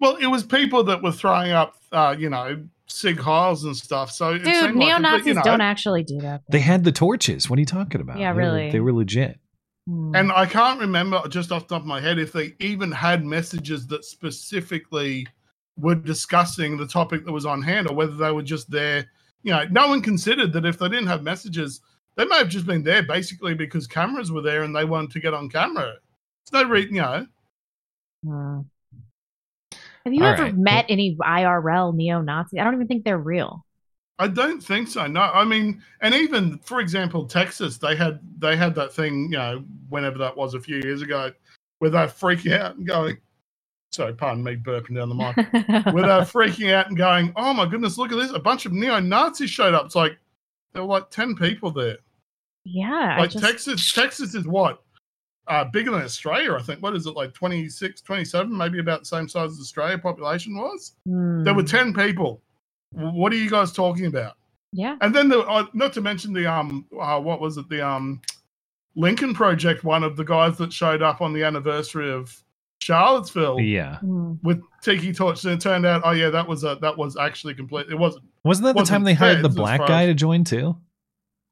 Well, 0.01 0.17
it 0.17 0.27
was 0.29 0.45
people 0.45 0.83
that 0.85 1.03
were 1.03 1.13
throwing 1.13 1.53
up, 1.53 1.75
uh, 1.93 2.17
you 2.19 2.31
know, 2.31 2.65
sig 2.87 3.19
heils 3.19 3.65
and 3.65 3.77
stuff. 3.77 4.11
So 4.11 4.33
it 4.33 4.45
Dude, 4.45 4.75
neo 4.75 4.97
it- 4.97 5.01
Nazis 5.01 5.27
you 5.27 5.35
know, 5.35 5.43
don't 5.43 5.61
actually 5.61 6.05
do 6.05 6.19
that. 6.23 6.41
They 6.51 6.61
had 6.61 6.85
the 6.85 6.93
torches. 6.93 7.51
What 7.51 7.59
are 7.59 7.61
you 7.61 7.67
talking 7.67 8.01
about? 8.01 8.19
Yeah, 8.19 8.33
They 8.33 8.37
were- 8.37 8.41
really. 8.43 8.71
they 8.71 8.81
were 8.81 8.93
legit. 8.95 9.39
And 9.87 10.31
I 10.33 10.45
can't 10.47 10.79
remember 10.81 11.23
just 11.29 11.51
off 11.53 11.67
the 11.67 11.75
top 11.75 11.83
of 11.83 11.87
my 11.89 11.99
head 12.01 12.19
if 12.19 12.31
they 12.33 12.55
even 12.61 12.91
had 12.93 13.25
messages 13.25 13.87
that 13.87 14.05
specifically 14.05 15.27
were 15.79 15.95
discussing 15.95 16.77
the 16.77 16.87
topic 16.87 17.25
that 17.25 17.33
was 17.33 17.47
on 17.47 17.63
hand, 17.63 17.89
or 17.89 17.95
whether 17.95 18.15
they 18.15 18.31
were 18.33 18.43
just 18.43 18.71
there. 18.71 19.07
You 19.43 19.53
know, 19.53 19.65
no 19.71 19.89
one 19.89 20.03
considered 20.03 20.53
that 20.53 20.67
if 20.67 20.79
they 20.79 20.89
didn't 20.89 21.07
have 21.07 21.23
messages, 21.23 21.81
they 22.17 22.25
may 22.25 22.39
have 22.39 22.49
just 22.49 22.67
been 22.67 22.83
there 22.83 23.03
basically 23.03 23.55
because 23.55 23.87
cameras 23.87 24.33
were 24.33 24.43
there 24.43 24.63
and 24.65 24.75
they 24.75 24.85
wanted 24.85 25.13
to 25.13 25.21
get 25.21 25.35
on 25.35 25.49
camera. 25.49 25.95
There's 26.51 26.65
no 26.65 26.69
reason, 26.69 26.95
you 26.97 27.03
know. 27.03 27.27
Hmm. 28.25 28.61
Have 30.05 30.15
you 30.15 30.25
All 30.25 30.33
ever 30.33 30.45
right. 30.45 30.57
met 30.57 30.87
any 30.89 31.17
IRL 31.17 31.95
neo 31.95 32.21
Nazis? 32.21 32.59
I 32.59 32.65
don't 32.65 32.75
even 32.75 32.89
think 32.89 33.05
they're 33.05 33.19
real. 33.19 33.65
I 34.19 34.27
don't 34.27 34.61
think 34.61 34.89
so. 34.89 35.07
No, 35.07 35.21
I 35.21 35.45
mean, 35.45 35.83
and 36.01 36.15
even 36.15 36.59
for 36.59 36.81
example, 36.81 37.27
Texas, 37.27 37.79
they 37.79 37.95
had 37.95 38.19
they 38.39 38.57
had 38.57 38.75
that 38.75 38.93
thing, 38.93 39.25
you 39.31 39.39
know, 39.39 39.65
whenever 39.89 40.19
that 40.19 40.37
was 40.37 40.55
a 40.55 40.61
few 40.61 40.81
years 40.83 41.03
ago, 41.03 41.31
where 41.79 41.91
they're 41.91 42.09
freaking 42.09 42.59
out 42.59 42.77
and 42.77 42.87
going. 42.87 43.19
Sorry, 43.91 44.13
pardon 44.13 44.45
me 44.45 44.55
burping 44.57 44.97
down 44.97 45.09
the 45.09 45.15
mic. 45.15 45.37
where 45.95 46.07
they're 46.07 46.21
freaking 46.23 46.73
out 46.73 46.89
and 46.89 46.97
going, 46.97 47.33
"Oh 47.37 47.55
my 47.55 47.67
goodness, 47.67 47.97
look 47.99 48.13
at 48.13 48.19
this! 48.19 48.31
A 48.33 48.39
bunch 48.39 48.67
of 48.67 48.73
neo 48.73 49.01
Nazis 49.01 49.51
showed 49.51 49.75
up." 49.75 49.87
It's 49.87 49.95
like 49.95 50.19
there 50.73 50.83
were 50.83 50.89
like 50.89 51.11
ten 51.11 51.35
people 51.35 51.71
there. 51.71 51.97
Yeah, 52.65 53.17
Like 53.19 53.31
just- 53.31 53.43
Texas, 53.45 53.93
Texas 53.93 54.35
is 54.35 54.47
what 54.47 54.83
uh, 55.47 55.65
bigger 55.65 55.91
than 55.91 56.03
Australia, 56.03 56.53
I 56.55 56.61
think. 56.63 56.83
What 56.83 56.95
is 56.95 57.07
it 57.07 57.13
like 57.17 57.33
26, 57.33 58.03
27, 58.03 58.55
maybe 58.55 58.79
about 58.81 59.01
the 59.01 59.07
same 59.07 59.27
size 59.27 59.53
as 59.53 59.59
Australia 59.61 59.97
population 59.97 60.55
was? 60.55 60.93
There 61.07 61.55
were 61.55 61.63
Hmm. 61.63 61.67
ten 61.67 61.95
people. 61.95 62.43
What 62.93 63.33
are 63.33 63.37
you 63.37 63.49
guys 63.49 63.73
talking 63.73 64.05
about? 64.07 64.35
Yeah. 64.73 64.97
And 65.01 65.15
then 65.15 65.31
the 65.31 65.41
uh, 65.41 65.65
not 65.73 65.95
to 65.95 66.03
mention 66.03 66.35
the 66.35 66.47
um 66.47 66.85
uh, 67.01 67.19
what 67.21 67.41
was 67.41 67.57
it 67.57 67.69
the 67.71 67.81
um 67.87 68.21
Lincoln 68.97 69.33
Project 69.33 69.83
one 69.85 70.05
of 70.05 70.17
the 70.17 70.25
guys 70.25 70.59
that 70.59 70.73
showed 70.73 71.01
up 71.03 71.21
on 71.23 71.33
the 71.33 71.43
anniversary 71.45 72.11
of 72.13 72.37
Charlottesville 72.81 73.61
Yeah. 73.61 73.99
with 74.03 74.61
Tiki 74.83 75.13
Torch 75.13 75.45
and 75.45 75.55
it 75.55 75.61
turned 75.61 75.85
out 75.85 76.03
oh 76.05 76.13
yeah 76.13 76.31
that 76.31 76.47
was 76.47 76.65
a 76.65 76.79
that 76.81 76.97
was 76.97 77.17
actually 77.17 77.55
complete 77.55 77.87
it 77.91 77.97
wasn't 77.97 78.25
Wasn't 78.45 78.65
that 78.67 78.73
the 78.75 78.81
wasn't 78.81 78.95
time 78.95 79.05
they 79.05 79.15
hired 79.15 79.43
the 79.43 79.49
black 79.49 79.81
guy 79.87 80.07
to 80.07 80.15
join 80.15 80.45
too? 80.45 80.77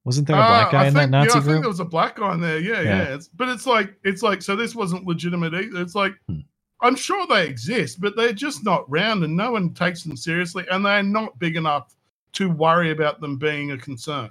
Wasn't 0.05 0.27
there 0.29 0.37
a 0.37 0.39
black 0.39 0.69
Uh, 0.69 0.71
guy 0.71 0.85
I 0.85 0.87
in 0.87 0.95
think, 0.95 1.03
that 1.03 1.11
Nazi 1.11 1.29
yeah, 1.31 1.43
I 1.43 1.45
think 1.45 1.61
there 1.63 1.69
was 1.69 1.81
a 1.81 1.85
black 1.85 2.17
guy 2.17 2.33
in 2.35 2.41
there. 2.41 2.61
Yeah, 2.61 2.81
yeah. 2.81 2.83
Yeah. 3.09 3.15
It's, 3.15 3.27
but 3.29 3.49
it's 3.49 3.67
like 3.67 3.95
it's 4.05 4.23
like 4.23 4.41
so 4.41 4.55
this 4.55 4.75
wasn't 4.75 5.05
legitimate 5.05 5.53
either. 5.53 5.81
It's 5.83 5.95
like 5.97 6.15
Hmm. 6.29 6.41
I'm 6.83 6.95
sure 6.95 7.27
they 7.27 7.47
exist, 7.47 8.01
but 8.03 8.15
they're 8.17 8.35
just 8.35 8.63
not 8.63 8.89
round, 8.91 9.25
and 9.25 9.35
no 9.35 9.51
one 9.53 9.73
takes 9.73 10.05
them 10.05 10.15
seriously, 10.17 10.65
and 10.71 10.85
they're 10.85 11.03
not 11.03 11.39
big 11.39 11.57
enough 11.57 11.97
to 12.35 12.51
worry 12.51 12.91
about 12.91 13.21
them 13.23 13.37
being 13.39 13.71
a 13.73 13.79
concern. 13.79 14.29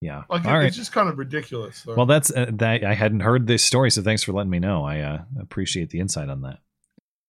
Yeah. 0.00 0.24
Like 0.30 0.44
All 0.44 0.52
it- 0.52 0.54
right. 0.58 0.66
it's 0.66 0.76
just 0.76 0.92
kind 0.92 1.08
of 1.08 1.18
ridiculous. 1.18 1.76
So. 1.78 1.94
Well, 1.94 2.06
that's 2.06 2.30
uh, 2.34 2.46
that. 2.54 2.84
I 2.84 2.94
hadn't 2.94 3.20
heard 3.20 3.46
this 3.46 3.62
story, 3.62 3.90
so 3.90 4.02
thanks 4.02 4.22
for 4.22 4.32
letting 4.32 4.50
me 4.50 4.58
know. 4.58 4.84
I 4.84 5.00
uh, 5.00 5.22
appreciate 5.40 5.90
the 5.90 6.00
insight 6.00 6.28
on 6.28 6.42
that. 6.42 6.58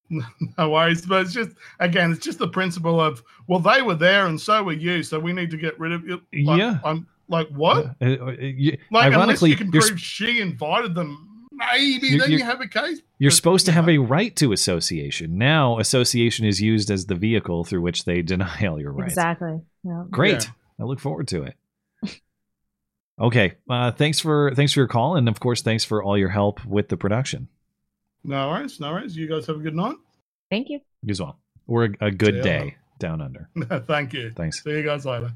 no 0.57 0.69
worries, 0.69 1.06
but 1.06 1.22
it's 1.22 1.34
just 1.34 1.52
again, 1.80 2.11
it's 2.11 2.23
just 2.26 2.38
the 2.39 2.48
principle 2.48 2.99
of 2.99 3.23
well, 3.48 3.60
they 3.60 3.81
were 3.81 3.95
there, 3.95 4.26
and 4.27 4.39
so 4.39 4.64
were 4.64 4.73
you, 4.73 5.03
so 5.03 5.19
we 5.19 5.31
need 5.34 5.52
to 5.52 5.57
get 5.57 5.80
rid 5.80 5.91
of 5.93 6.06
you. 6.06 6.22
Like, 6.45 6.60
Yeah. 6.60 6.80
I'm 6.84 7.07
like 7.30 7.48
what? 7.49 7.95
Uh, 8.02 8.06
uh, 8.06 8.31
you- 8.31 8.77
Like 8.91 9.07
unless 9.07 9.18
ironically, 9.18 9.49
you 9.52 9.56
can 9.56 9.72
you're, 9.72 9.81
prove 9.81 9.99
she 9.99 10.41
invited 10.41 10.95
them, 10.95 11.48
maybe 11.53 12.07
You- 12.07 12.19
then 12.19 12.31
you- 12.31 12.39
you 12.39 12.43
have 12.43 12.60
a 12.60 12.68
case. 12.68 13.02
you're 13.19 13.31
But, 13.31 13.35
supposed 13.35 13.65
to 13.68 13.72
have 13.72 13.88
a 13.88 13.99
right 13.99 14.35
to 14.35 14.52
association. 14.52 15.38
Now, 15.38 15.80
association 15.80 16.45
is 16.45 16.61
used 16.61 16.91
as 16.91 17.06
the 17.06 17.15
vehicle 17.15 17.64
through 17.64 17.81
which 17.81 18.03
they 18.03 18.22
deny 18.34 18.65
all 18.65 18.81
your 18.81 18.91
rights. 18.91 19.14
Exactly. 19.14 19.61
Yeah. 19.85 20.03
Great. 20.10 20.43
Yeah. 20.43 20.52
I 20.81 20.84
look 20.84 20.99
forward 20.99 21.30
to 21.30 21.43
it. 21.43 21.56
Okay. 23.22 23.53
Uh, 23.69 23.91
thanks 23.91 24.19
for 24.19 24.53
thanks 24.56 24.73
for 24.73 24.80
your 24.81 24.88
call, 24.88 25.15
and 25.15 25.30
of 25.30 25.39
course, 25.39 25.61
thanks 25.61 25.84
for 25.84 26.03
all 26.03 26.18
your 26.18 26.30
help 26.30 26.65
with 26.65 26.89
the 26.89 26.98
production. 26.98 27.48
No 28.23 28.49
worries, 28.49 28.80
no 28.80 28.91
worries. 28.91 29.15
You 29.15 29.27
guys 29.27 29.48
have 29.48 29.57
a 29.57 29.60
good 29.60 29.76
night. 29.76 29.95
Thank 30.49 30.69
you. 30.69 30.80
You 31.03 31.11
as 31.11 31.22
well. 31.22 31.39
We're 31.68 31.85
a, 32.02 32.07
a 32.07 32.11
good 32.11 32.34
See 32.34 32.38
ya. 32.38 32.43
day 32.43 32.76
down 32.99 33.22
under. 33.22 33.49
Thank 33.88 34.14
you. 34.14 34.31
Thanks. 34.35 34.64
See 34.64 34.72
you 34.72 34.84
guys 34.84 35.06
later. 35.06 35.31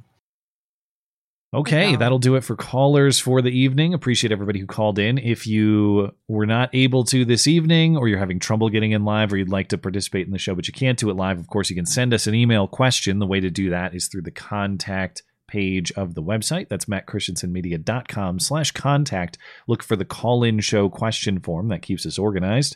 Okay, 1.53 1.95
that'll 1.95 2.19
do 2.19 2.35
it 2.35 2.43
for 2.43 2.57
callers 2.57 3.17
for 3.17 3.41
the 3.41 3.49
evening. 3.49 3.93
Appreciate 3.93 4.33
everybody 4.33 4.59
who 4.59 4.65
called 4.65 4.99
in. 4.99 5.17
If 5.17 5.47
you 5.47 6.11
were 6.27 6.45
not 6.45 6.69
able 6.73 7.05
to 7.05 7.23
this 7.23 7.47
evening, 7.47 7.95
or 7.95 8.09
you're 8.09 8.19
having 8.19 8.39
trouble 8.39 8.67
getting 8.67 8.91
in 8.91 9.05
live, 9.05 9.31
or 9.31 9.37
you'd 9.37 9.47
like 9.47 9.69
to 9.69 9.77
participate 9.77 10.25
in 10.25 10.33
the 10.33 10.37
show, 10.37 10.53
but 10.53 10.67
you 10.67 10.73
can't 10.73 10.99
do 10.99 11.09
it 11.09 11.15
live, 11.15 11.39
of 11.39 11.47
course, 11.47 11.69
you 11.69 11.75
can 11.77 11.85
send 11.85 12.13
us 12.13 12.27
an 12.27 12.35
email 12.35 12.67
question. 12.67 13.19
The 13.19 13.25
way 13.27 13.39
to 13.39 13.49
do 13.49 13.69
that 13.69 13.95
is 13.95 14.09
through 14.09 14.23
the 14.23 14.31
contact 14.31 15.23
page 15.55 15.89
of 15.93 16.15
the 16.15 16.21
website. 16.21 16.67
That's 16.67 16.85
mattchristiansenmedia.com 16.85 18.39
slash 18.39 18.71
contact. 18.71 19.37
Look 19.67 19.81
for 19.83 19.95
the 19.95 20.03
call-in 20.03 20.59
show 20.59 20.89
question 20.89 21.39
form. 21.39 21.69
That 21.69 21.81
keeps 21.81 22.05
us 22.05 22.19
organized. 22.19 22.75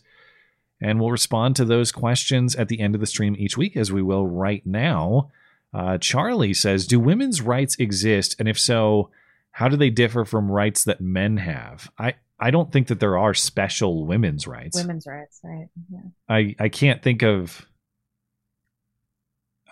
And 0.81 0.97
we'll 0.97 1.11
respond 1.11 1.57
to 1.57 1.65
those 1.65 1.91
questions 1.91 2.55
at 2.55 2.69
the 2.69 2.79
end 2.79 2.95
of 2.95 3.01
the 3.01 3.07
stream 3.07 3.35
each 3.37 3.57
week, 3.57 3.75
as 3.75 3.91
we 3.91 4.01
will 4.01 4.25
right 4.25 4.65
now. 4.65 5.29
Uh, 5.73 5.97
Charlie 5.97 6.53
says, 6.53 6.87
"Do 6.87 7.01
women's 7.01 7.41
rights 7.41 7.75
exist, 7.77 8.37
and 8.39 8.47
if 8.47 8.57
so, 8.57 9.09
how 9.51 9.67
do 9.67 9.75
they 9.75 9.89
differ 9.89 10.23
from 10.23 10.49
rights 10.49 10.85
that 10.85 11.01
men 11.01 11.35
have?" 11.37 11.91
I 11.97 12.13
I 12.39 12.49
don't 12.49 12.71
think 12.71 12.87
that 12.87 13.01
there 13.01 13.17
are 13.17 13.33
special 13.33 14.05
women's 14.05 14.47
rights. 14.47 14.77
Women's 14.77 15.05
rights, 15.05 15.41
right? 15.43 15.67
Yeah. 15.91 15.99
I 16.29 16.55
I 16.57 16.69
can't 16.69 17.03
think 17.03 17.23
of 17.23 17.67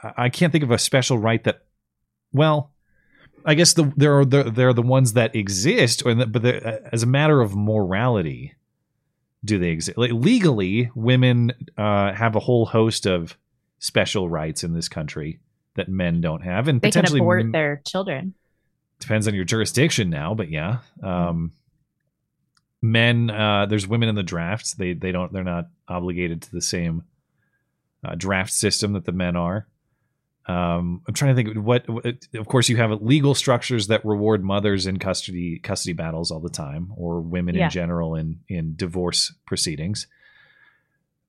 I 0.04 0.30
can't 0.30 0.52
think 0.52 0.66
of 0.66 0.72
a 0.72 0.78
special 0.78 1.18
right 1.18 1.44
that. 1.46 1.64
Well, 2.34 2.74
I 3.48 3.54
guess 3.56 3.74
the 3.74 3.92
there 3.96 4.20
are 4.20 4.26
the 4.26 4.44
there 4.44 4.68
are 4.70 4.74
the 4.74 4.82
ones 4.82 5.14
that 5.14 5.36
exist, 5.36 6.04
or 6.06 6.14
the, 6.14 6.28
but 6.28 6.42
the, 6.44 6.82
as 6.94 7.02
a 7.02 7.08
matter 7.08 7.40
of 7.42 7.56
morality, 7.56 8.54
do 9.44 9.58
they 9.58 9.70
exist? 9.70 9.98
Like, 9.98 10.12
legally, 10.12 10.92
women 10.94 11.54
uh, 11.78 12.12
have 12.14 12.36
a 12.36 12.40
whole 12.42 12.66
host 12.66 13.06
of 13.08 13.38
special 13.80 14.28
rights 14.30 14.64
in 14.64 14.74
this 14.74 14.90
country 14.90 15.40
that 15.76 15.88
men 15.88 16.20
don't 16.22 16.42
have, 16.42 16.68
and 16.68 16.82
They 16.82 16.92
can 16.92 17.02
potentially 17.04 17.20
abort 17.22 17.42
m- 17.42 17.52
their 17.54 17.82
children. 17.88 18.34
depends 19.00 19.28
on 19.28 19.34
your 19.36 19.46
jurisdiction 19.46 20.10
now, 20.10 20.34
but 20.34 20.50
yeah. 20.50 20.80
Um, 21.02 21.54
men, 22.82 23.30
uh, 23.30 23.66
there's 23.68 23.88
women 23.88 24.10
in 24.10 24.16
the 24.16 24.24
drafts. 24.24 24.74
They 24.74 24.94
they 24.94 25.12
don't 25.12 25.32
they're 25.32 25.44
not 25.44 25.70
obligated 25.88 26.42
to 26.44 26.52
the 26.52 26.62
same 26.62 27.04
uh, 28.04 28.16
draft 28.16 28.52
system 28.52 28.94
that 28.94 29.06
the 29.06 29.12
men 29.14 29.36
are. 29.36 29.68
Um, 30.48 31.02
I'm 31.08 31.14
trying 31.14 31.36
to 31.36 31.44
think 31.44 31.58
what. 31.64 31.86
Of 32.36 32.48
course, 32.48 32.70
you 32.70 32.78
have 32.78 33.02
legal 33.02 33.36
structures 33.36 33.88
that 33.88 34.06
reward 34.06 34.44
mothers 34.44 34.88
in 34.88 34.98
custody 34.98 35.60
custody 35.60 35.94
battles 35.94 36.32
all 36.32 36.40
the 36.40 36.50
time, 36.50 36.94
or 36.96 37.20
women 37.22 37.56
Yeah. 37.56 37.66
in 37.66 37.70
general 37.72 38.16
in 38.16 38.40
in 38.48 38.76
divorce 38.76 39.34
proceedings. 39.46 40.08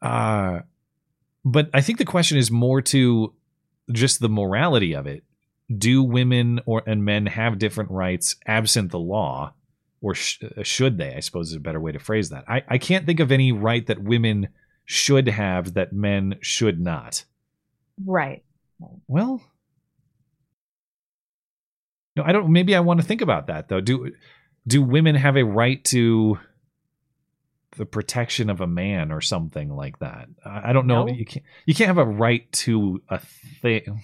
Uh 0.00 0.60
but 1.44 1.70
I 1.72 1.80
think 1.80 1.98
the 1.98 2.04
question 2.04 2.36
is 2.38 2.50
more 2.50 2.82
to 2.82 3.32
just 3.90 4.20
the 4.20 4.28
morality 4.28 4.94
of 4.94 5.06
it. 5.06 5.24
Do 5.76 6.02
women 6.02 6.60
or 6.66 6.82
and 6.86 7.04
men 7.04 7.26
have 7.26 7.58
different 7.58 7.90
rights 7.90 8.36
absent 8.46 8.90
the 8.90 8.98
law, 8.98 9.54
or 10.00 10.14
sh- 10.14 10.42
uh, 10.56 10.62
should 10.62 10.98
they? 10.98 11.14
I 11.14 11.20
suppose 11.20 11.48
is 11.50 11.56
a 11.56 11.60
better 11.60 11.80
way 11.80 11.92
to 11.92 11.98
phrase 11.98 12.30
that. 12.30 12.44
I, 12.48 12.62
I 12.68 12.78
can't 12.78 13.06
think 13.06 13.20
of 13.20 13.32
any 13.32 13.52
right 13.52 13.86
that 13.86 14.02
women 14.02 14.48
should 14.84 15.28
have 15.28 15.74
that 15.74 15.92
men 15.92 16.36
should 16.40 16.80
not. 16.80 17.24
Right. 18.04 18.44
Well, 19.06 19.42
no, 22.16 22.22
I 22.24 22.32
don't. 22.32 22.50
Maybe 22.50 22.74
I 22.74 22.80
want 22.80 23.00
to 23.00 23.06
think 23.06 23.20
about 23.20 23.46
that 23.46 23.68
though. 23.68 23.80
Do 23.80 24.12
do 24.66 24.82
women 24.82 25.14
have 25.14 25.36
a 25.36 25.44
right 25.44 25.82
to 25.86 26.38
the 27.76 27.86
protection 27.86 28.50
of 28.50 28.60
a 28.60 28.66
man 28.66 29.12
or 29.12 29.20
something 29.20 29.74
like 29.74 29.98
that? 30.00 30.28
I 30.44 30.70
I 30.70 30.72
don't 30.72 30.86
know. 30.86 31.06
No. 31.06 31.12
You 31.12 31.24
can't. 31.24 31.44
You 31.66 31.74
can't 31.74 31.88
have 31.88 31.98
a 31.98 32.04
right 32.04 32.50
to 32.52 33.02
a 33.08 33.20
thing. 33.62 34.02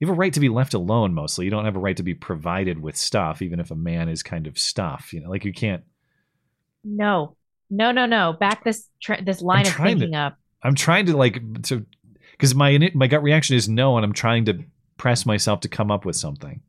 You 0.00 0.06
have 0.06 0.16
a 0.16 0.18
right 0.18 0.32
to 0.32 0.40
be 0.40 0.48
left 0.48 0.74
alone. 0.74 1.14
Mostly, 1.14 1.44
you 1.44 1.50
don't 1.50 1.64
have 1.64 1.76
a 1.76 1.80
right 1.80 1.96
to 1.96 2.02
be 2.04 2.14
provided 2.14 2.80
with 2.80 2.96
stuff, 2.96 3.42
even 3.42 3.58
if 3.58 3.70
a 3.70 3.76
man 3.76 4.08
is 4.08 4.22
kind 4.22 4.46
of 4.46 4.58
stuff. 4.58 5.12
You 5.12 5.20
know, 5.20 5.30
like 5.30 5.44
you 5.44 5.52
can't. 5.52 5.82
No. 6.84 7.36
No, 7.70 7.92
no, 7.92 8.06
no. 8.06 8.32
Back 8.32 8.64
this 8.64 8.88
tr- 9.00 9.22
this 9.24 9.42
line 9.42 9.66
of 9.66 9.72
trying 9.72 9.98
to- 10.00 10.16
up. 10.16 10.38
I'm 10.62 10.74
trying 10.74 11.06
to 11.06 11.16
like 11.16 11.62
to 11.64 11.86
because 12.38 12.54
my 12.54 12.90
my 12.94 13.06
gut 13.08 13.22
reaction 13.22 13.56
is 13.56 13.68
no, 13.68 13.96
and 13.96 14.04
I'm 14.04 14.12
trying 14.14 14.44
to 14.46 14.64
press 14.96 15.26
myself 15.26 15.60
to 15.60 15.68
come 15.68 15.90
up 15.90 16.04
with 16.04 16.16
something. 16.16 16.60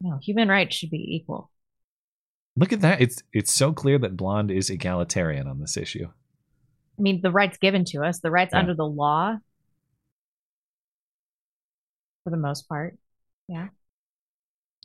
No, 0.00 0.18
human 0.22 0.48
rights 0.48 0.74
should 0.76 0.90
be 0.90 1.14
equal. 1.16 1.50
Look 2.56 2.72
at 2.72 2.80
that. 2.82 3.00
It's 3.00 3.22
it's 3.32 3.52
so 3.52 3.72
clear 3.72 3.98
that 3.98 4.16
Blonde 4.16 4.50
is 4.50 4.68
egalitarian 4.68 5.46
on 5.46 5.60
this 5.60 5.76
issue. 5.76 6.08
I 6.98 7.02
mean, 7.02 7.20
the 7.22 7.30
rights 7.30 7.56
given 7.56 7.84
to 7.86 8.02
us, 8.02 8.18
the 8.20 8.30
rights 8.30 8.52
Yeah. 8.52 8.60
under 8.60 8.74
the 8.74 8.84
law, 8.86 9.38
for 12.24 12.30
the 12.30 12.36
most 12.36 12.68
part. 12.68 12.98
Yeah. 13.48 13.68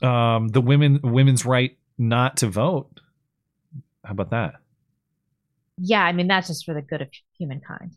Um, 0.01 0.47
the 0.49 0.61
women 0.61 0.99
women's 1.03 1.45
right 1.45 1.77
not 1.97 2.37
to 2.37 2.47
vote. 2.47 3.01
How 4.05 4.11
about 4.11 4.29
that? 4.29 4.55
Yeah, 5.79 6.03
I 6.03 6.11
mean, 6.13 6.27
that's 6.27 6.47
just 6.47 6.65
for 6.65 6.73
the 6.73 6.81
good 6.81 7.01
of 7.01 7.09
humankind. 7.37 7.93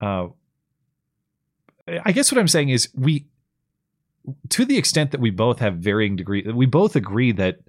Uh, 0.00 0.28
I 2.04 2.12
guess 2.12 2.30
what 2.30 2.38
I'm 2.38 2.48
saying 2.48 2.68
is 2.68 2.88
we, 2.94 3.26
to 4.50 4.64
the 4.64 4.76
extent 4.76 5.12
that 5.12 5.20
we 5.20 5.30
both 5.30 5.58
have 5.60 5.76
varying 5.76 6.16
degree, 6.16 6.42
we 6.42 6.66
both 6.66 6.96
agree 6.96 7.32
that 7.32 7.60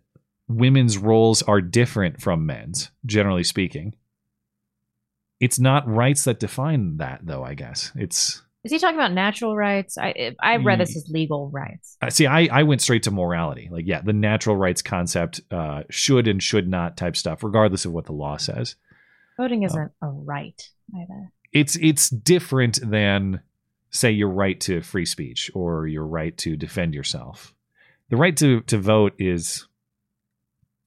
women's 0.47 0.97
roles 0.97 1.41
are 1.43 1.61
different 1.61 2.21
from 2.21 2.45
men's, 2.45 2.91
generally 3.05 3.43
speaking. 3.43 3.95
It's 5.39 5.59
not 5.59 5.87
rights 5.87 6.25
that 6.25 6.39
define 6.39 6.97
that, 6.97 7.21
though. 7.23 7.43
I 7.43 7.53
guess 7.53 7.91
it's. 7.95 8.41
Is 8.65 8.73
he 8.73 8.79
talking 8.79 8.97
about 8.97 9.13
natural 9.13 9.55
rights? 9.55 9.97
I 9.97 10.35
I 10.41 10.57
read 10.57 10.81
this 10.81 10.97
as 10.97 11.07
legal 11.09 11.49
rights. 11.49 11.97
See. 12.09 12.27
I, 12.27 12.49
I 12.51 12.63
went 12.63 12.81
straight 12.81 13.03
to 13.03 13.11
morality. 13.11 13.69
Like, 13.71 13.85
yeah, 13.87 14.01
the 14.01 14.11
natural 14.11 14.57
rights 14.57 14.81
concept, 14.81 15.39
uh, 15.49 15.83
should 15.89 16.27
and 16.27 16.43
should 16.43 16.67
not 16.67 16.97
type 16.97 17.15
stuff, 17.15 17.41
regardless 17.41 17.85
of 17.85 17.93
what 17.93 18.05
the 18.05 18.11
law 18.11 18.35
says. 18.35 18.75
Voting 19.37 19.63
isn't 19.63 19.91
a 20.01 20.07
right 20.07 20.61
either. 20.93 21.31
It's 21.53 21.77
it's 21.77 22.09
different 22.09 22.79
than, 22.83 23.39
say, 23.91 24.11
your 24.11 24.29
right 24.29 24.59
to 24.61 24.81
free 24.81 25.05
speech 25.05 25.51
or 25.53 25.87
your 25.87 26.05
right 26.05 26.37
to 26.37 26.55
defend 26.55 26.93
yourself. 26.93 27.53
The 28.09 28.17
right 28.17 28.35
to 28.37 28.61
to 28.61 28.77
vote 28.77 29.13
is 29.19 29.67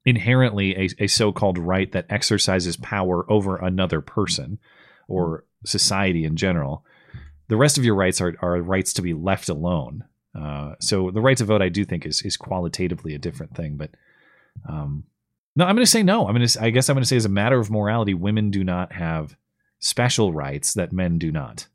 inherently 0.05 0.77
a, 0.77 1.05
a 1.05 1.07
so-called 1.07 1.59
right 1.59 1.93
that 1.93 2.07
exercises 2.11 2.77
power 2.77 3.31
over 3.31 3.57
another 3.57 4.01
person 4.01 4.59
or 5.07 5.45
society 5.65 6.25
in 6.25 6.37
general. 6.37 6.85
The 7.49 7.57
rest 7.57 7.79
of 7.79 7.85
your 7.85 7.95
rights 7.95 8.21
are, 8.21 8.35
are 8.41 8.61
rights 8.61 8.93
to 8.95 9.03
be 9.03 9.15
left 9.15 9.49
alone. 9.49 10.05
Uh, 10.35 10.75
so 10.81 11.11
the 11.11 11.21
right 11.21 11.37
to 11.37 11.45
vote, 11.45 11.63
I 11.63 11.69
do 11.69 11.85
think, 11.85 12.07
is 12.07 12.23
is 12.23 12.37
qualitatively 12.37 13.15
a 13.15 13.19
different 13.19 13.55
thing. 13.55 13.77
But 13.77 13.91
um, 14.69 15.05
no, 15.55 15.67
I'm 15.67 15.75
going 15.75 15.85
to 15.85 15.91
say 15.91 16.03
no. 16.03 16.27
I'm 16.27 16.35
going 16.35 16.47
to. 16.47 16.63
I 16.63 16.71
guess 16.71 16.89
I'm 16.89 16.95
going 16.95 17.03
to 17.03 17.09
say, 17.09 17.17
as 17.17 17.27
a 17.27 17.31
matter 17.31 17.59
of 17.59 17.71
morality, 17.71 18.15
women 18.15 18.51
do 18.51 18.65
not 18.65 18.93
have 18.93 19.37
special 19.79 20.33
rights 20.33 20.75
that 20.75 20.93
men 20.93 21.19
do 21.19 21.31
not. 21.31 21.67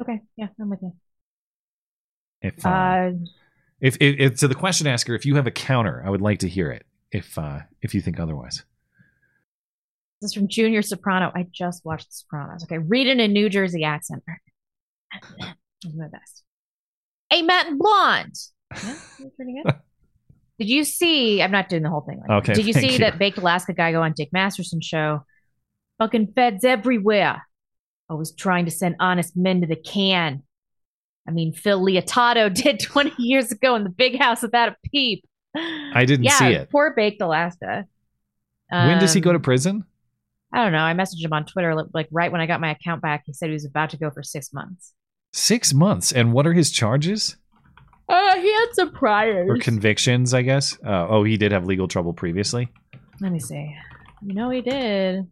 Okay, 0.00 0.20
yeah, 0.36 0.46
I'm 0.60 0.70
with 0.70 0.80
you. 0.82 0.92
If 2.42 2.64
uh, 2.64 2.68
Uh, 2.68 3.10
if, 3.80 3.96
if, 4.00 4.16
if 4.18 4.34
to 4.40 4.48
the 4.48 4.54
question 4.54 4.86
asker, 4.86 5.14
if 5.14 5.24
you 5.26 5.36
have 5.36 5.46
a 5.46 5.50
counter, 5.50 6.02
I 6.04 6.10
would 6.10 6.20
like 6.22 6.38
to 6.40 6.48
hear 6.48 6.70
it. 6.70 6.84
If 7.12 7.36
uh, 7.38 7.60
if 7.82 7.94
you 7.94 8.00
think 8.00 8.20
otherwise. 8.20 8.62
this 10.20 10.30
is 10.30 10.34
from 10.34 10.48
Junior 10.48 10.80
Soprano. 10.82 11.32
I 11.34 11.46
just 11.52 11.84
watched 11.84 12.08
The 12.08 12.14
Sopranos. 12.14 12.62
Okay, 12.64 12.78
read 12.78 13.06
in 13.08 13.20
a 13.20 13.26
New 13.28 13.48
Jersey 13.48 13.84
accent. 13.84 14.22
My 15.94 16.08
best. 16.08 16.44
Hey, 17.30 17.42
Matt 17.42 17.66
and 17.68 17.78
Blonde. 17.78 18.34
Yeah, 18.84 18.94
pretty 19.36 19.60
good. 19.64 19.74
Did 20.58 20.68
you 20.68 20.84
see? 20.84 21.42
I'm 21.42 21.50
not 21.50 21.68
doing 21.68 21.82
the 21.82 21.88
whole 21.88 22.02
thing. 22.02 22.20
Like, 22.20 22.30
Okay, 22.42 22.54
Did 22.54 22.66
you 22.66 22.72
see 22.74 22.92
you. 22.92 22.98
that 22.98 23.18
Baked 23.18 23.38
Alaska 23.38 23.72
guy 23.72 23.92
go 23.92 24.02
on 24.02 24.12
Dick 24.12 24.28
Masterson 24.32 24.80
show? 24.80 25.24
Fucking 25.98 26.32
feds 26.34 26.64
everywhere. 26.64 27.42
I 28.10 28.14
was 28.14 28.32
trying 28.34 28.64
to 28.64 28.70
send 28.72 28.96
honest 29.00 29.36
men 29.36 29.60
to 29.60 29.66
the 29.68 29.76
can. 29.76 30.42
I 31.28 31.30
mean, 31.30 31.52
Phil 31.52 31.80
Leotardo 31.80 32.52
did 32.62 32.80
20 32.80 33.12
years 33.18 33.52
ago 33.52 33.76
in 33.76 33.84
the 33.84 33.90
big 33.90 34.18
house 34.18 34.42
without 34.42 34.68
a 34.70 34.76
peep. 34.90 35.24
I 35.54 36.04
didn't 36.04 36.24
yeah, 36.24 36.38
see 36.38 36.46
it. 36.52 36.70
Poor 36.70 36.92
Baked 36.96 37.22
Alaska. 37.22 37.86
when 38.70 38.98
does 38.98 39.12
he 39.14 39.20
go 39.20 39.30
to 39.32 39.36
Um, 39.36 39.42
prison? 39.42 39.84
I 40.52 40.62
don't 40.64 40.72
know. 40.72 40.78
I 40.82 40.94
messaged 40.94 41.22
him 41.24 41.32
on 41.32 41.44
Twitter 41.46 41.74
like 41.94 42.08
right 42.10 42.32
when 42.32 42.40
I 42.40 42.46
got 42.46 42.60
my 42.60 42.72
account 42.72 43.00
back. 43.02 43.22
He 43.26 43.32
said 43.32 43.46
he 43.48 43.52
was 43.52 43.64
about 43.64 43.90
to 43.90 43.96
go 43.96 44.10
for 44.10 44.22
six 44.24 44.52
months. 44.52 44.92
Six 45.32 45.72
months. 45.72 46.10
And 46.12 46.32
what 46.32 46.44
are 46.48 46.52
his 46.52 46.72
charges 46.72 47.36
Uh, 48.08 48.36
he 48.36 48.52
had 48.52 48.66
some 48.72 48.90
priors. 48.92 49.48
or 49.48 49.58
convictions? 49.58 50.34
I 50.34 50.42
guess. 50.42 50.76
Uh, 50.84 51.06
oh, 51.08 51.22
he 51.22 51.36
did 51.36 51.52
have 51.52 51.66
legal 51.66 51.86
trouble 51.86 52.12
previously. 52.12 52.68
Let 53.20 53.30
me 53.30 53.38
see. 53.38 53.76
You 54.22 54.34
know 54.34 54.50
he 54.50 54.60
did. 54.60 55.28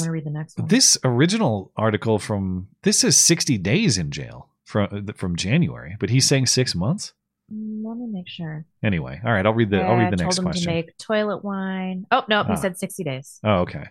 I'm 0.00 0.04
gonna 0.06 0.12
read 0.12 0.24
the 0.24 0.30
next 0.30 0.58
one. 0.58 0.68
This 0.68 0.96
original 1.04 1.72
article 1.76 2.18
from 2.18 2.68
this 2.82 3.02
is 3.04 3.16
60 3.16 3.58
days 3.58 3.98
in 3.98 4.10
jail 4.10 4.48
from 4.64 5.06
from 5.16 5.36
January, 5.36 5.96
but 6.00 6.10
he's 6.10 6.26
saying 6.26 6.46
six 6.46 6.74
months. 6.74 7.12
Mm, 7.52 7.84
Let 7.86 7.96
me 7.98 8.06
make 8.06 8.28
sure. 8.28 8.64
Anyway, 8.82 9.20
all 9.24 9.30
right. 9.32 9.46
I'll 9.46 9.54
read 9.54 9.70
the 9.70 9.80
I'll 9.80 9.96
read 9.96 10.12
the 10.12 10.16
next 10.16 10.36
told 10.36 10.46
him 10.46 10.52
question. 10.52 10.68
to 10.68 10.74
make 10.74 10.98
toilet 10.98 11.44
wine. 11.44 12.06
Oh 12.10 12.24
no, 12.28 12.42
he 12.44 12.52
Ah. 12.52 12.56
said 12.56 12.76
sixty 12.78 13.04
days. 13.04 13.38
Oh, 13.44 13.58
okay. 13.60 13.84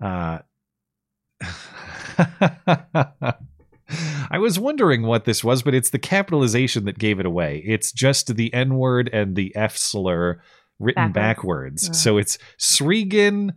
Uh, 0.00 0.38
I 4.30 4.38
was 4.38 4.58
wondering 4.58 5.02
what 5.02 5.24
this 5.24 5.44
was, 5.44 5.62
but 5.62 5.74
it's 5.74 5.90
the 5.90 5.98
capitalization 5.98 6.84
that 6.86 6.98
gave 6.98 7.20
it 7.20 7.26
away. 7.26 7.62
It's 7.64 7.92
just 7.92 8.34
the 8.36 8.52
N 8.52 8.74
word 8.76 9.08
and 9.12 9.36
the 9.36 9.54
F 9.54 9.76
slur 9.76 10.40
written 10.78 11.12
Backwards. 11.12 11.86
backwards. 11.86 11.90
Uh. 11.90 11.92
So 11.94 12.18
it's 12.18 12.38
Sregan 12.58 13.54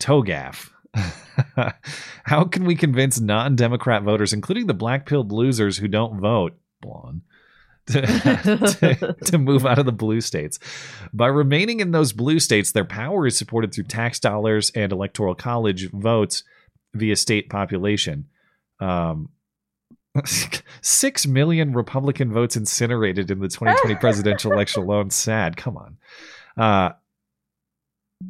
Togaf. 0.00 0.70
How 2.24 2.44
can 2.44 2.64
we 2.64 2.74
convince 2.74 3.20
non 3.20 3.56
Democrat 3.56 4.02
voters, 4.02 4.32
including 4.32 4.66
the 4.66 4.74
black 4.74 5.06
pilled 5.06 5.32
losers 5.32 5.78
who 5.78 5.88
don't 5.88 6.20
vote, 6.20 6.58
blonde, 6.80 7.22
to, 7.86 8.02
to, 8.02 9.16
to 9.24 9.38
move 9.38 9.66
out 9.66 9.78
of 9.78 9.86
the 9.86 9.92
blue 9.92 10.20
states? 10.20 10.58
By 11.12 11.28
remaining 11.28 11.80
in 11.80 11.90
those 11.90 12.12
blue 12.12 12.40
states, 12.40 12.72
their 12.72 12.84
power 12.84 13.26
is 13.26 13.36
supported 13.36 13.72
through 13.72 13.84
tax 13.84 14.18
dollars 14.18 14.70
and 14.74 14.92
electoral 14.92 15.34
college 15.34 15.90
votes 15.90 16.42
via 16.94 17.16
state 17.16 17.50
population. 17.50 18.26
Um, 18.80 19.30
Six 20.80 21.26
million 21.26 21.72
Republican 21.72 22.32
votes 22.32 22.56
incinerated 22.56 23.30
in 23.30 23.40
the 23.40 23.48
2020 23.48 23.96
presidential 23.96 24.52
election 24.52 24.82
alone. 24.82 25.10
Sad. 25.10 25.56
Come 25.56 25.76
on. 25.76 25.96
Uh, 26.56 26.92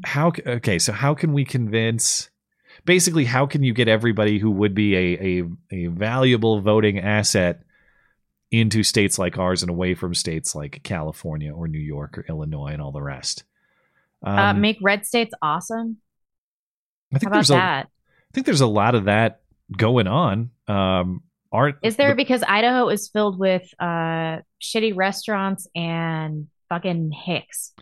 how? 0.05 0.33
Okay, 0.47 0.79
so 0.79 0.93
how 0.93 1.15
can 1.15 1.33
we 1.33 1.45
convince? 1.45 2.31
Basically, 2.85 3.25
how 3.25 3.47
can 3.47 3.63
you 3.63 3.73
get 3.75 3.89
everybody 3.89 4.39
who 4.39 4.51
would 4.51 4.75
be 4.75 4.95
a 4.97 5.41
a, 5.41 5.45
a 5.73 5.87
valuable 5.89 6.61
voting 6.61 6.99
asset 6.99 7.63
into 8.51 8.83
states 8.83 9.19
like 9.19 9.37
ours 9.39 9.63
and 9.63 9.71
away 9.71 9.95
from 9.95 10.15
states 10.15 10.55
like 10.55 10.83
California 10.83 11.53
or 11.53 11.69
New 11.69 11.79
York 11.81 12.17
or 12.19 12.25
Illinois 12.29 12.73
and 12.73 12.81
all 12.83 12.93
the 12.93 13.03
rest? 13.03 13.45
uh, 14.27 14.31
Um, 14.31 14.61
make 14.61 14.79
red 14.81 15.05
states 15.07 15.35
awesome. 15.43 15.99
I 17.13 17.19
think 17.19 17.25
How 17.25 17.29
about 17.29 17.37
there's 17.37 17.51
a, 17.51 17.55
that? 17.55 17.87
I 17.87 18.31
think 18.35 18.47
there's 18.47 18.61
a 18.61 18.67
lot 18.67 18.95
of 18.95 19.05
that 19.05 19.41
going 19.77 20.07
on. 20.07 20.51
Um, 20.67 21.23
aren't 21.51 21.77
Is 21.83 21.97
there 21.97 22.11
the- 22.11 22.17
because 22.17 22.43
Idaho 22.47 22.89
is 22.89 23.09
filled 23.09 23.39
with 23.39 23.63
uh 23.81 24.39
shitty 24.63 24.95
restaurants 24.95 25.67
and 25.75 26.49
fucking 26.69 27.11
hicks. 27.13 27.73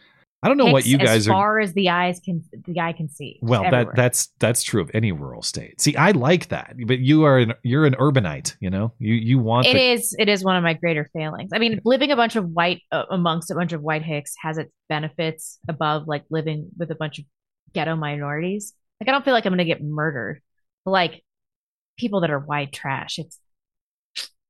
I 0.47 0.49
don't 0.49 0.59
know 0.59 0.67
what 0.67 0.87
you 0.87 0.97
guys 0.97 1.09
as 1.09 1.29
are. 1.29 1.33
As 1.33 1.35
far 1.35 1.59
as 1.59 1.73
the 1.73 1.89
eyes 1.89 2.21
can 2.21 2.45
the 2.69 2.79
eye 2.79 2.93
can 2.93 3.09
see. 3.09 3.41
Well, 3.43 3.69
that 3.69 3.89
that's 3.97 4.29
that's 4.39 4.63
true 4.63 4.81
of 4.81 4.93
any 4.95 5.11
rural 5.11 5.43
state. 5.43 5.81
See, 5.81 5.97
I 5.97 6.13
like 6.13 6.51
that, 6.51 6.77
but 6.87 7.01
you 7.01 7.25
are 7.25 7.39
an 7.39 7.55
you're 7.65 7.85
an 7.85 7.95
urbanite. 7.95 8.55
You 8.61 8.71
know, 8.71 8.93
you 9.01 9.15
you 9.15 9.41
want 9.41 9.67
It 9.67 9.73
the, 9.73 9.93
is. 9.93 10.15
It 10.17 10.29
is 10.29 10.45
one 10.45 10.55
of 10.55 10.63
my 10.63 10.75
greater 10.75 11.11
failings. 11.13 11.51
I 11.53 11.59
mean, 11.59 11.81
living 11.85 12.13
a 12.13 12.17
bunch 12.17 12.37
of 12.37 12.49
white 12.49 12.83
uh, 12.93 13.07
amongst 13.11 13.51
a 13.51 13.57
bunch 13.57 13.73
of 13.73 13.83
white 13.83 14.03
hicks 14.03 14.35
has 14.41 14.57
its 14.57 14.71
benefits 14.89 15.59
above 15.69 16.07
like 16.07 16.23
living 16.31 16.69
with 16.79 16.93
a 16.93 16.95
bunch 16.95 17.19
of 17.19 17.25
ghetto 17.75 17.97
minorities. 17.97 18.73
Like, 19.01 19.09
I 19.09 19.11
don't 19.13 19.25
feel 19.25 19.35
like 19.35 19.47
I'm 19.47 19.51
going 19.51 19.59
to 19.59 19.65
get 19.65 19.83
murdered. 19.83 20.43
But 20.85 20.93
like 20.93 21.25
people 21.99 22.21
that 22.21 22.31
are 22.31 22.39
white 22.39 22.73
trash, 22.73 23.19
it's 23.19 23.41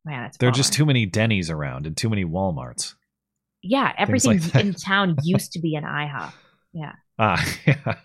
man, 0.04 0.24
it's 0.24 0.36
there 0.36 0.50
are 0.50 0.52
just 0.52 0.74
too 0.74 0.84
many 0.84 1.06
Denny's 1.06 1.48
around 1.48 1.86
and 1.86 1.96
too 1.96 2.10
many 2.10 2.26
WalMarts. 2.26 2.95
Yeah. 3.68 3.92
Everything 3.98 4.40
like 4.40 4.54
in 4.64 4.74
town 4.86 5.16
used 5.22 5.52
to 5.52 5.60
be 5.60 5.74
an 5.74 5.84
IHOP. 5.84 6.32
Yeah, 6.72 6.92
Ah, 7.18 7.42
yeah. 7.66 7.96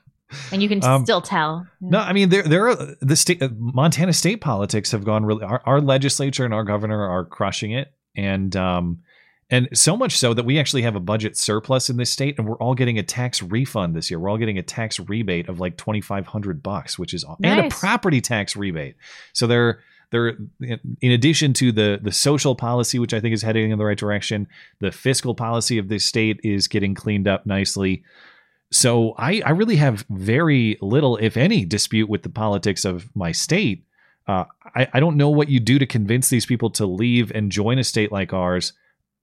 and 0.52 0.62
you 0.64 0.70
can 0.70 0.84
Um, 0.84 1.04
still 1.04 1.22
tell. 1.22 1.68
No, 1.82 2.00
I 2.00 2.14
mean 2.14 2.30
there 2.30 2.44
there 2.44 2.68
are 2.70 2.96
the 3.02 3.16
state 3.16 3.42
uh, 3.42 3.50
Montana 3.58 4.14
state 4.14 4.42
politics 4.42 4.92
have 4.92 5.04
gone 5.04 5.26
really. 5.26 5.44
Our, 5.44 5.62
our 5.66 5.82
legislature 5.82 6.46
and 6.46 6.54
our 6.54 6.64
governor 6.64 7.06
are 7.06 7.26
crushing 7.26 7.72
it, 7.72 7.94
and 8.16 8.56
um, 8.56 9.00
and 9.50 9.68
so 9.74 9.98
much 9.98 10.18
so 10.18 10.34
that 10.34 10.46
we 10.46 10.58
actually 10.58 10.84
have 10.84 10.96
a 10.96 11.02
budget 11.02 11.36
surplus 11.38 11.90
in 11.90 11.98
this 11.98 12.10
state, 12.10 12.36
and 12.38 12.48
we're 12.48 12.56
all 12.58 12.74
getting 12.76 12.98
a 12.98 13.04
tax 13.04 13.44
refund 13.44 13.94
this 13.94 14.10
year. 14.10 14.18
We're 14.18 14.30
all 14.30 14.38
getting 14.38 14.58
a 14.58 14.64
tax 14.64 14.98
rebate 15.02 15.50
of 15.50 15.60
like 15.60 15.76
twenty 15.76 16.00
five 16.00 16.26
hundred 16.28 16.64
bucks, 16.64 16.98
which 16.98 17.14
is 17.14 17.26
and 17.44 17.60
a 17.66 17.70
property 17.70 18.22
tax 18.22 18.56
rebate. 18.56 18.96
So 19.34 19.48
they're 19.48 19.82
they're 20.12 20.38
in 20.60 21.12
addition 21.12 21.54
to 21.54 21.72
the 21.72 22.00
the 22.02 22.12
social 22.12 22.56
policy, 22.56 23.00
which 23.00 23.14
I 23.14 23.20
think 23.20 23.34
is 23.34 23.42
heading 23.42 23.72
in 23.72 23.78
the 23.78 23.86
right 23.86 23.98
direction, 23.98 24.48
the 24.80 24.92
fiscal 24.92 25.34
policy 25.34 25.78
of 25.78 25.88
this 25.88 26.06
state 26.06 26.40
is 26.44 26.68
getting 26.68 26.94
cleaned 26.94 27.28
up 27.28 27.46
nicely. 27.46 28.04
So 28.72 29.16
I, 29.18 29.42
I 29.46 29.52
really 29.52 29.76
have 29.76 30.06
very 30.10 30.78
little, 30.82 31.18
if 31.18 31.36
any, 31.36 31.66
dispute 31.66 32.10
with 32.10 32.24
the 32.24 32.30
politics 32.30 32.86
of 32.86 33.10
my 33.16 33.34
state. 33.34 33.86
Uh, 34.28 34.46
I, 34.76 34.88
I 34.94 35.00
don't 35.02 35.18
know 35.18 35.30
what 35.30 35.50
you 35.50 35.60
do 35.60 35.78
to 35.78 35.86
convince 35.86 36.30
these 36.30 36.46
people 36.46 36.70
to 36.72 36.86
leave 36.86 37.32
and 37.32 37.52
join 37.52 37.80
a 37.80 37.84
state 37.84 38.12
like 38.12 38.32
ours, 38.32 38.72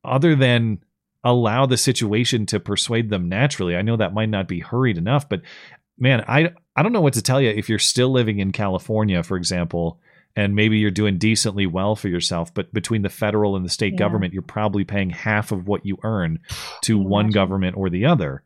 other 0.05 0.37
than 0.37 0.81
allow 1.25 1.67
the 1.67 1.77
situation 1.77 2.47
to 2.47 2.61
persuade 2.61 3.11
them 3.11 3.29
naturally. 3.29 3.77
I 3.77 3.83
know 3.83 3.97
that 3.97 4.15
might 4.15 4.29
not 4.29 4.49
be 4.49 4.61
hurried 4.61 4.99
enough, 4.99 5.29
but 5.29 5.43
man, 5.99 6.25
I 6.29 6.53
I 6.77 6.83
don't 6.83 6.93
know 6.93 7.01
what 7.01 7.15
to 7.15 7.23
tell 7.23 7.41
you 7.41 7.51
if 7.51 7.69
you're 7.69 7.79
still 7.79 8.11
living 8.11 8.39
in 8.39 8.53
California, 8.53 9.23
for 9.23 9.37
example, 9.37 9.99
and 10.37 10.55
maybe 10.55 10.79
you're 10.79 10.91
doing 10.91 11.19
decently 11.19 11.67
well 11.67 11.97
for 11.97 12.09
yourself, 12.09 12.53
but 12.55 12.73
between 12.73 13.03
the 13.03 13.09
federal 13.09 13.57
and 13.57 13.65
the 13.65 13.69
state 13.71 13.95
Yeah. 13.95 13.99
government, 13.99 14.33
you're 14.33 14.43
probably 14.43 14.85
paying 14.85 15.11
half 15.11 15.51
of 15.53 15.67
what 15.67 15.85
you 15.85 15.99
earn 16.05 16.39
to 16.83 16.99
one 16.99 17.31
government 17.31 17.77
or 17.77 17.91
the 17.91 18.05
other. 18.07 18.43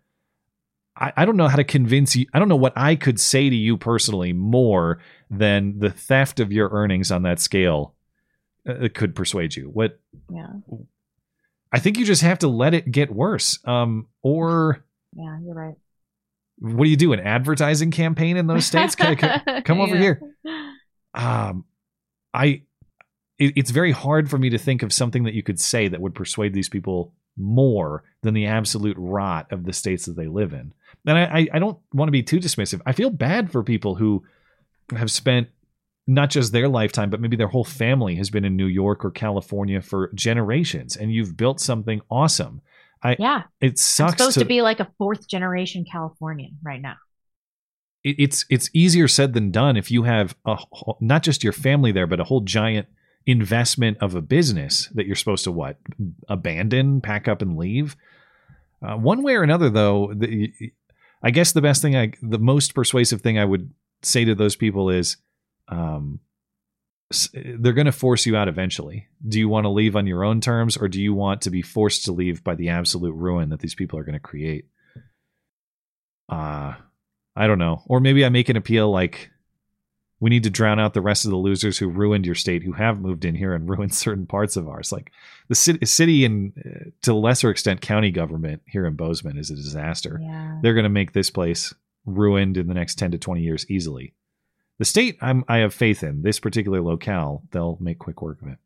I, 0.96 1.12
I 1.16 1.24
don't 1.24 1.36
know 1.36 1.48
how 1.48 1.56
to 1.56 1.64
convince 1.64 2.14
you. 2.16 2.26
I 2.34 2.38
don't 2.38 2.48
know 2.48 2.56
what 2.56 2.72
I 2.76 2.96
could 2.96 3.18
say 3.20 3.48
to 3.50 3.56
you 3.56 3.76
personally 3.76 4.32
more 4.32 4.98
than 5.30 5.78
the 5.78 5.90
theft 5.90 6.38
of 6.40 6.52
your 6.52 6.68
earnings 6.70 7.10
on 7.10 7.22
that 7.22 7.40
scale 7.40 7.94
uh, 8.68 8.88
could 8.94 9.14
persuade 9.14 9.56
you. 9.56 9.64
What 9.70 9.98
Yeah, 10.30 10.48
I 11.72 11.78
think 11.78 11.96
you 11.98 12.04
just 12.04 12.22
have 12.22 12.38
to 12.40 12.48
let 12.48 12.74
it 12.74 12.90
get 12.90 13.10
worse. 13.10 13.58
Um, 13.66 14.06
or 14.22 14.84
yeah, 15.14 15.38
you're 15.42 15.54
right. 15.54 15.74
what 16.58 16.84
do 16.84 16.90
you 16.90 16.96
do? 16.96 17.12
An 17.14 17.20
advertising 17.20 17.90
campaign 17.90 18.36
in 18.36 18.46
those 18.46 18.66
states? 18.66 18.94
Come, 18.94 19.16
come- 19.16 19.62
come 19.64 19.80
over 19.80 19.94
Yeah. 19.94 20.00
here. 20.00 20.22
Um, 21.14 21.64
I. 22.34 22.62
It, 23.38 23.54
it's 23.56 23.70
very 23.70 23.92
hard 23.92 24.30
for 24.30 24.38
me 24.38 24.50
to 24.50 24.58
think 24.58 24.82
of 24.82 24.92
something 24.92 25.24
that 25.24 25.34
you 25.34 25.42
could 25.42 25.60
say 25.60 25.88
that 25.88 26.00
would 26.00 26.14
persuade 26.14 26.54
these 26.54 26.68
people 26.68 27.12
more 27.36 28.04
than 28.22 28.34
the 28.34 28.46
absolute 28.46 28.96
rot 28.98 29.50
of 29.50 29.64
the 29.64 29.72
states 29.72 30.06
that 30.06 30.16
they 30.16 30.26
live 30.26 30.52
in. 30.52 30.72
And 31.06 31.18
I, 31.18 31.24
I, 31.24 31.48
I 31.54 31.58
don't 31.58 31.78
want 31.92 32.08
to 32.08 32.12
be 32.12 32.22
too 32.22 32.38
dismissive. 32.38 32.82
I 32.86 32.92
feel 32.92 33.10
bad 33.10 33.50
for 33.50 33.62
people 33.62 33.94
who 33.94 34.22
have 34.94 35.10
spent 35.10 35.48
not 36.06 36.30
just 36.30 36.52
their 36.52 36.68
lifetime, 36.68 37.10
but 37.10 37.20
maybe 37.20 37.36
their 37.36 37.48
whole 37.48 37.64
family 37.64 38.16
has 38.16 38.30
been 38.30 38.44
in 38.44 38.56
New 38.56 38.66
York 38.66 39.04
or 39.04 39.10
California 39.10 39.80
for 39.80 40.10
generations, 40.14 40.96
and 40.96 41.12
you've 41.12 41.36
built 41.36 41.60
something 41.60 42.00
awesome. 42.10 42.60
I 43.02 43.16
Yeah, 43.18 43.42
it 43.60 43.72
I'm 43.72 43.76
sucks 43.76 44.18
supposed 44.18 44.38
to, 44.38 44.44
be 44.44 44.62
like 44.62 44.80
a 44.80 44.90
fourth 44.98 45.28
generation 45.28 45.84
Californian 45.90 46.58
right 46.62 46.82
now. 46.82 46.96
It- 48.04 48.16
it's 48.18 48.44
it's 48.50 48.70
easier 48.72 49.08
said 49.08 49.32
than 49.32 49.50
done 49.50 49.76
if 49.76 49.90
you 49.90 50.02
have 50.04 50.36
a 50.44 50.56
whole- 50.56 50.98
not 51.00 51.22
just 51.22 51.42
your 51.44 51.52
family 51.52 51.92
there, 51.92 52.06
but 52.06 52.20
a 52.20 52.24
whole 52.24 52.40
giant 52.42 52.86
investment 53.26 53.96
of 54.00 54.14
a 54.14 54.22
business 54.22 54.88
that 54.94 55.06
you're 55.06 55.14
supposed 55.16 55.44
to 55.44 55.52
what 55.52 55.78
abandon, 56.28 57.00
pack 57.00 57.28
up, 57.28 57.40
and 57.42 57.56
leave. 57.56 57.96
Uh, 58.82 58.96
one 58.96 59.22
way 59.22 59.34
or 59.36 59.42
another, 59.44 59.70
though, 59.70 60.12
the, 60.12 60.52
I 61.22 61.30
guess 61.30 61.52
the 61.52 61.62
best 61.62 61.82
thing, 61.82 61.94
I 61.96 62.12
the 62.20 62.38
most 62.40 62.74
persuasive 62.74 63.20
thing 63.20 63.38
I 63.38 63.44
would 63.44 63.70
say 64.02 64.24
to 64.24 64.34
those 64.34 64.56
people 64.56 64.90
is, 64.90 65.18
um, 65.68 66.18
they're 67.32 67.74
going 67.74 67.84
to 67.86 67.92
force 67.92 68.26
you 68.26 68.36
out 68.36 68.48
eventually. 68.48 69.06
Do 69.28 69.38
you 69.38 69.48
want 69.48 69.64
to 69.66 69.68
leave 69.68 69.94
on 69.94 70.06
your 70.08 70.24
own 70.24 70.40
terms, 70.40 70.76
or 70.76 70.88
do 70.88 71.00
you 71.00 71.14
want 71.14 71.42
to 71.42 71.50
be 71.50 71.62
forced 71.62 72.04
to 72.06 72.12
leave 72.12 72.42
by 72.42 72.54
the 72.56 72.70
absolute 72.70 73.12
ruin 73.12 73.50
that 73.50 73.60
these 73.60 73.74
people 73.76 73.98
are 73.98 74.04
going 74.04 74.14
to 74.14 74.18
create? 74.18 74.64
Uh, 76.28 76.74
I 77.34 77.46
don't 77.46 77.58
know. 77.58 77.82
Or 77.86 78.00
maybe 78.00 78.24
I 78.24 78.28
make 78.28 78.48
an 78.48 78.56
appeal 78.56 78.90
like 78.90 79.30
we 80.20 80.30
need 80.30 80.44
to 80.44 80.50
drown 80.50 80.78
out 80.78 80.94
the 80.94 81.00
rest 81.00 81.24
of 81.24 81.32
the 81.32 81.36
losers 81.36 81.78
who 81.78 81.88
ruined 81.88 82.26
your 82.26 82.36
state, 82.36 82.62
who 82.62 82.72
have 82.72 83.00
moved 83.00 83.24
in 83.24 83.34
here 83.34 83.54
and 83.54 83.68
ruined 83.68 83.94
certain 83.94 84.26
parts 84.26 84.56
of 84.56 84.68
ours. 84.68 84.92
Like 84.92 85.10
the 85.48 85.54
city, 85.54 85.84
city 85.84 86.24
and 86.24 86.52
uh, 86.58 86.90
to 87.02 87.12
a 87.12 87.14
lesser 87.14 87.50
extent, 87.50 87.80
county 87.80 88.10
government 88.10 88.62
here 88.66 88.86
in 88.86 88.94
Bozeman 88.94 89.36
is 89.38 89.50
a 89.50 89.56
disaster. 89.56 90.20
Yeah. 90.22 90.58
They're 90.62 90.74
going 90.74 90.84
to 90.84 90.90
make 90.90 91.12
this 91.12 91.30
place 91.30 91.74
ruined 92.06 92.56
in 92.56 92.68
the 92.68 92.74
next 92.74 92.98
10 92.98 93.12
to 93.12 93.18
20 93.18 93.40
years 93.40 93.68
easily. 93.68 94.14
The 94.78 94.84
state, 94.84 95.18
I'm, 95.20 95.44
I 95.48 95.58
have 95.58 95.74
faith 95.74 96.02
in. 96.02 96.22
This 96.22 96.40
particular 96.40 96.80
locale, 96.80 97.42
they'll 97.50 97.78
make 97.80 97.98
quick 97.98 98.22
work 98.22 98.42
of 98.42 98.48
it. 98.48 98.58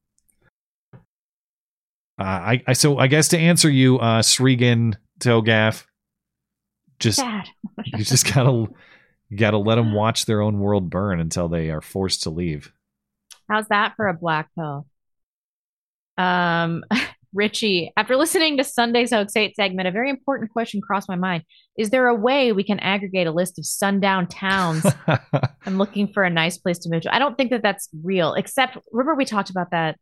Uh, 2.18 2.22
I, 2.22 2.62
I 2.66 2.72
so 2.72 2.98
I 2.98 3.08
guess 3.08 3.28
to 3.28 3.38
answer 3.38 3.68
you, 3.68 3.98
uh, 3.98 4.22
Sregan 4.22 4.96
Togaff, 5.20 5.84
just 6.98 7.22
you 7.84 8.04
just 8.04 8.26
gotta 8.34 8.66
you 9.28 9.36
gotta 9.36 9.58
let 9.58 9.74
them 9.76 9.92
watch 9.92 10.24
their 10.26 10.40
own 10.40 10.58
world 10.58 10.90
burn 10.90 11.20
until 11.20 11.48
they 11.48 11.70
are 11.70 11.80
forced 11.80 12.22
to 12.24 12.30
leave. 12.30 12.72
How's 13.48 13.68
that 13.68 13.94
for 13.96 14.08
a 14.08 14.14
black 14.14 14.48
pill? 14.56 14.86
Um, 16.18 16.84
Richie, 17.34 17.92
after 17.98 18.16
listening 18.16 18.56
to 18.56 18.64
Sunday's 18.64 19.10
Hoax 19.10 19.36
8 19.36 19.54
segment, 19.56 19.86
a 19.86 19.90
very 19.90 20.08
important 20.08 20.50
question 20.50 20.80
crossed 20.80 21.08
my 21.08 21.16
mind. 21.16 21.42
Is 21.76 21.90
there 21.90 22.06
a 22.06 22.14
way 22.14 22.52
we 22.52 22.64
can 22.64 22.78
aggregate 22.80 23.26
a 23.26 23.30
list 23.32 23.58
of 23.58 23.66
sundown 23.66 24.26
towns? 24.26 24.86
I'm 25.66 25.76
looking 25.76 26.08
for 26.12 26.22
a 26.22 26.30
nice 26.30 26.56
place 26.56 26.78
to 26.78 26.88
move 26.88 27.02
to. 27.02 27.14
I 27.14 27.18
don't 27.18 27.36
think 27.36 27.50
that 27.50 27.62
that's 27.62 27.90
real, 28.02 28.32
except 28.34 28.78
remember 28.90 29.14
we 29.14 29.24
talked 29.26 29.50
about 29.50 29.70
that 29.72 29.98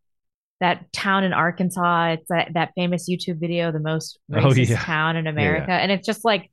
that 0.60 0.92
town 0.92 1.24
in 1.24 1.32
Arkansas. 1.32 2.12
It's 2.12 2.28
that, 2.28 2.52
that 2.54 2.70
famous 2.76 3.10
YouTube 3.10 3.40
video, 3.40 3.72
the 3.72 3.80
most 3.80 4.20
Oh, 4.32 4.36
racist 4.36 4.68
yeah. 4.68 4.78
town 4.78 5.16
in 5.16 5.26
America. 5.26 5.66
yeah. 5.68 5.78
And 5.78 5.90
it's 5.90 6.06
just 6.06 6.24
like 6.24 6.50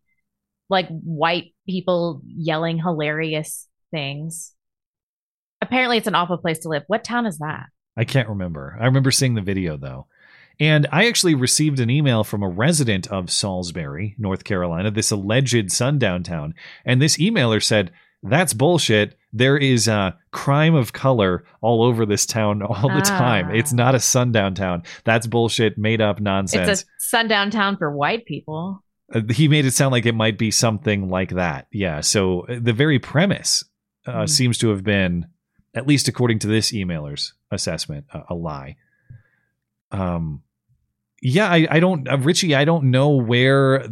like 0.72 0.88
white 0.88 1.54
people 1.68 2.22
yelling 2.26 2.80
hilarious 2.80 3.68
things. 3.92 4.54
Apparently 5.62 5.98
it's 5.98 6.08
an 6.08 6.16
awful 6.16 6.38
place 6.38 6.60
to 6.60 6.70
live. 6.70 6.84
What 6.88 7.04
town 7.04 7.26
is 7.26 7.38
that? 7.38 7.66
I 7.96 8.06
can't 8.06 8.30
remember. 8.30 8.78
I 8.80 8.86
remember 8.86 9.12
seeing 9.12 9.36
the 9.36 9.42
video 9.42 9.78
though. 9.78 10.08
And 10.60 10.88
I 10.92 11.08
actually 11.08 11.36
received 11.36 11.80
an 11.80 11.90
email 11.90 12.24
from 12.24 12.44
a 12.44 12.50
resident 12.50 13.08
of 13.08 13.32
Salisbury, 13.32 14.16
North 14.18 14.44
Carolina, 14.44 14.92
this 14.92 15.12
alleged 15.12 15.72
sundown 15.72 16.24
town. 16.24 16.54
And 16.86 17.02
this 17.02 17.18
emailer 17.18 17.64
said, 17.64 17.92
That's 18.22 18.54
bullshit. 18.54 19.18
There 19.34 19.58
is 19.58 19.88
uh, 19.88 20.12
crime 20.32 20.76
of 20.76 20.94
color 20.94 21.46
all 21.62 21.84
over 21.84 22.06
this 22.06 22.26
town 22.26 22.62
all 22.62 22.90
the 22.90 23.02
time. 23.02 23.48
Ah. 23.50 23.54
It's 23.54 23.74
not 23.74 23.96
a 23.96 24.00
sundown 24.00 24.54
town. 24.54 24.84
That's 25.04 25.26
bullshit, 25.26 25.78
made 25.78 26.00
up 26.02 26.20
nonsense. 26.20 26.70
It's 26.70 26.82
a 26.84 26.86
sundown 27.00 27.50
town 27.50 27.78
for 27.78 27.96
white 27.96 28.26
people. 28.26 28.84
Uh, 29.14 29.22
he 29.30 29.48
made 29.48 29.66
it 29.66 29.72
sound 29.72 29.92
like 29.92 30.06
it 30.06 30.16
might 30.16 30.38
be 30.38 30.52
something 30.52 31.10
like 31.10 31.32
that. 31.32 31.68
Yeah. 31.72 32.02
So 32.02 32.42
uh, 32.48 32.60
the 32.62 32.74
very 32.74 33.00
premise 33.00 33.64
uh, 34.06 34.22
Hmm. 34.22 34.26
seems 34.28 34.58
to 34.60 34.70
have 34.70 34.84
been, 34.84 35.28
at 35.76 35.86
least 35.88 36.08
according 36.08 36.40
to 36.40 36.48
this 36.48 36.72
emailer's 36.72 37.34
assessment, 37.52 38.06
a, 38.14 38.22
a 38.30 38.36
lie. 38.36 38.78
Um, 39.92 40.44
yeah, 41.22 41.50
I, 41.52 41.68
I 41.70 41.80
don't, 41.80 42.08
uh, 42.10 42.18
Richie, 42.18 42.56
I 42.56 42.66
don't 42.66 42.86
know 42.92 43.10
where 43.10 43.86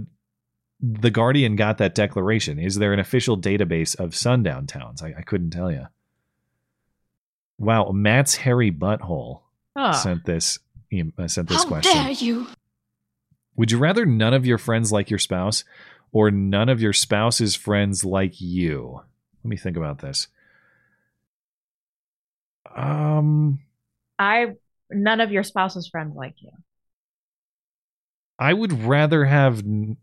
the 0.82 1.12
Guardian 1.12 1.56
got 1.58 1.78
that 1.80 1.94
declaration. 1.94 2.58
Is 2.58 2.76
there 2.76 2.94
an 2.94 3.00
official 3.00 3.38
database 3.40 4.00
of 4.00 4.16
sundown 4.16 4.66
towns? 4.66 5.04
I, 5.04 5.14
I 5.18 5.22
couldn't 5.22 5.52
tell 5.52 5.72
you. 5.72 5.88
Wow, 7.58 7.92
Matt's 7.92 8.36
hairy 8.36 8.72
butthole 8.72 9.42
Oh. 9.76 9.92
sent 9.92 10.26
this 10.26 10.60
uh, 11.18 11.28
sent 11.28 11.48
this 11.50 11.64
How 11.64 11.68
question. 11.70 11.94
dare 11.94 12.12
you? 12.12 12.48
Would 13.56 13.72
you 13.72 13.78
rather 13.78 14.06
none 14.06 14.34
of 14.34 14.46
your 14.46 14.58
friends 14.58 14.92
like 14.92 15.10
your 15.10 15.20
spouse 15.20 15.64
or 16.12 16.32
none 16.32 16.70
of 16.70 16.82
your 16.82 16.94
spouse's 16.94 17.56
friends 17.56 18.06
like 18.06 18.40
you? 18.40 19.02
Let 19.44 19.50
me 19.50 19.58
think 19.58 19.78
about 19.78 20.00
this. 20.00 20.28
Um, 22.76 23.60
I 24.18 24.56
none 24.90 25.22
of 25.22 25.32
your 25.32 25.44
spouse's 25.44 25.88
friends 25.88 26.16
like 26.16 26.36
you. 26.40 26.52
I 28.38 28.54
would 28.54 28.72
rather 28.84 29.26
have. 29.26 29.60
n- 29.60 29.98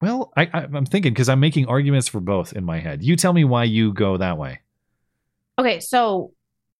Well, 0.00 0.32
I, 0.36 0.42
I, 0.54 0.60
I'm 0.72 0.86
thinking 0.86 1.12
because 1.12 1.28
I'm 1.28 1.40
making 1.40 1.66
arguments 1.66 2.06
for 2.06 2.20
both 2.20 2.52
in 2.52 2.64
my 2.64 2.78
head. 2.78 3.02
You 3.02 3.16
tell 3.16 3.32
me 3.32 3.44
why 3.44 3.64
you 3.64 3.92
go 3.92 4.16
that 4.16 4.38
way. 4.38 4.60
Okay, 5.58 5.80
so 5.80 6.32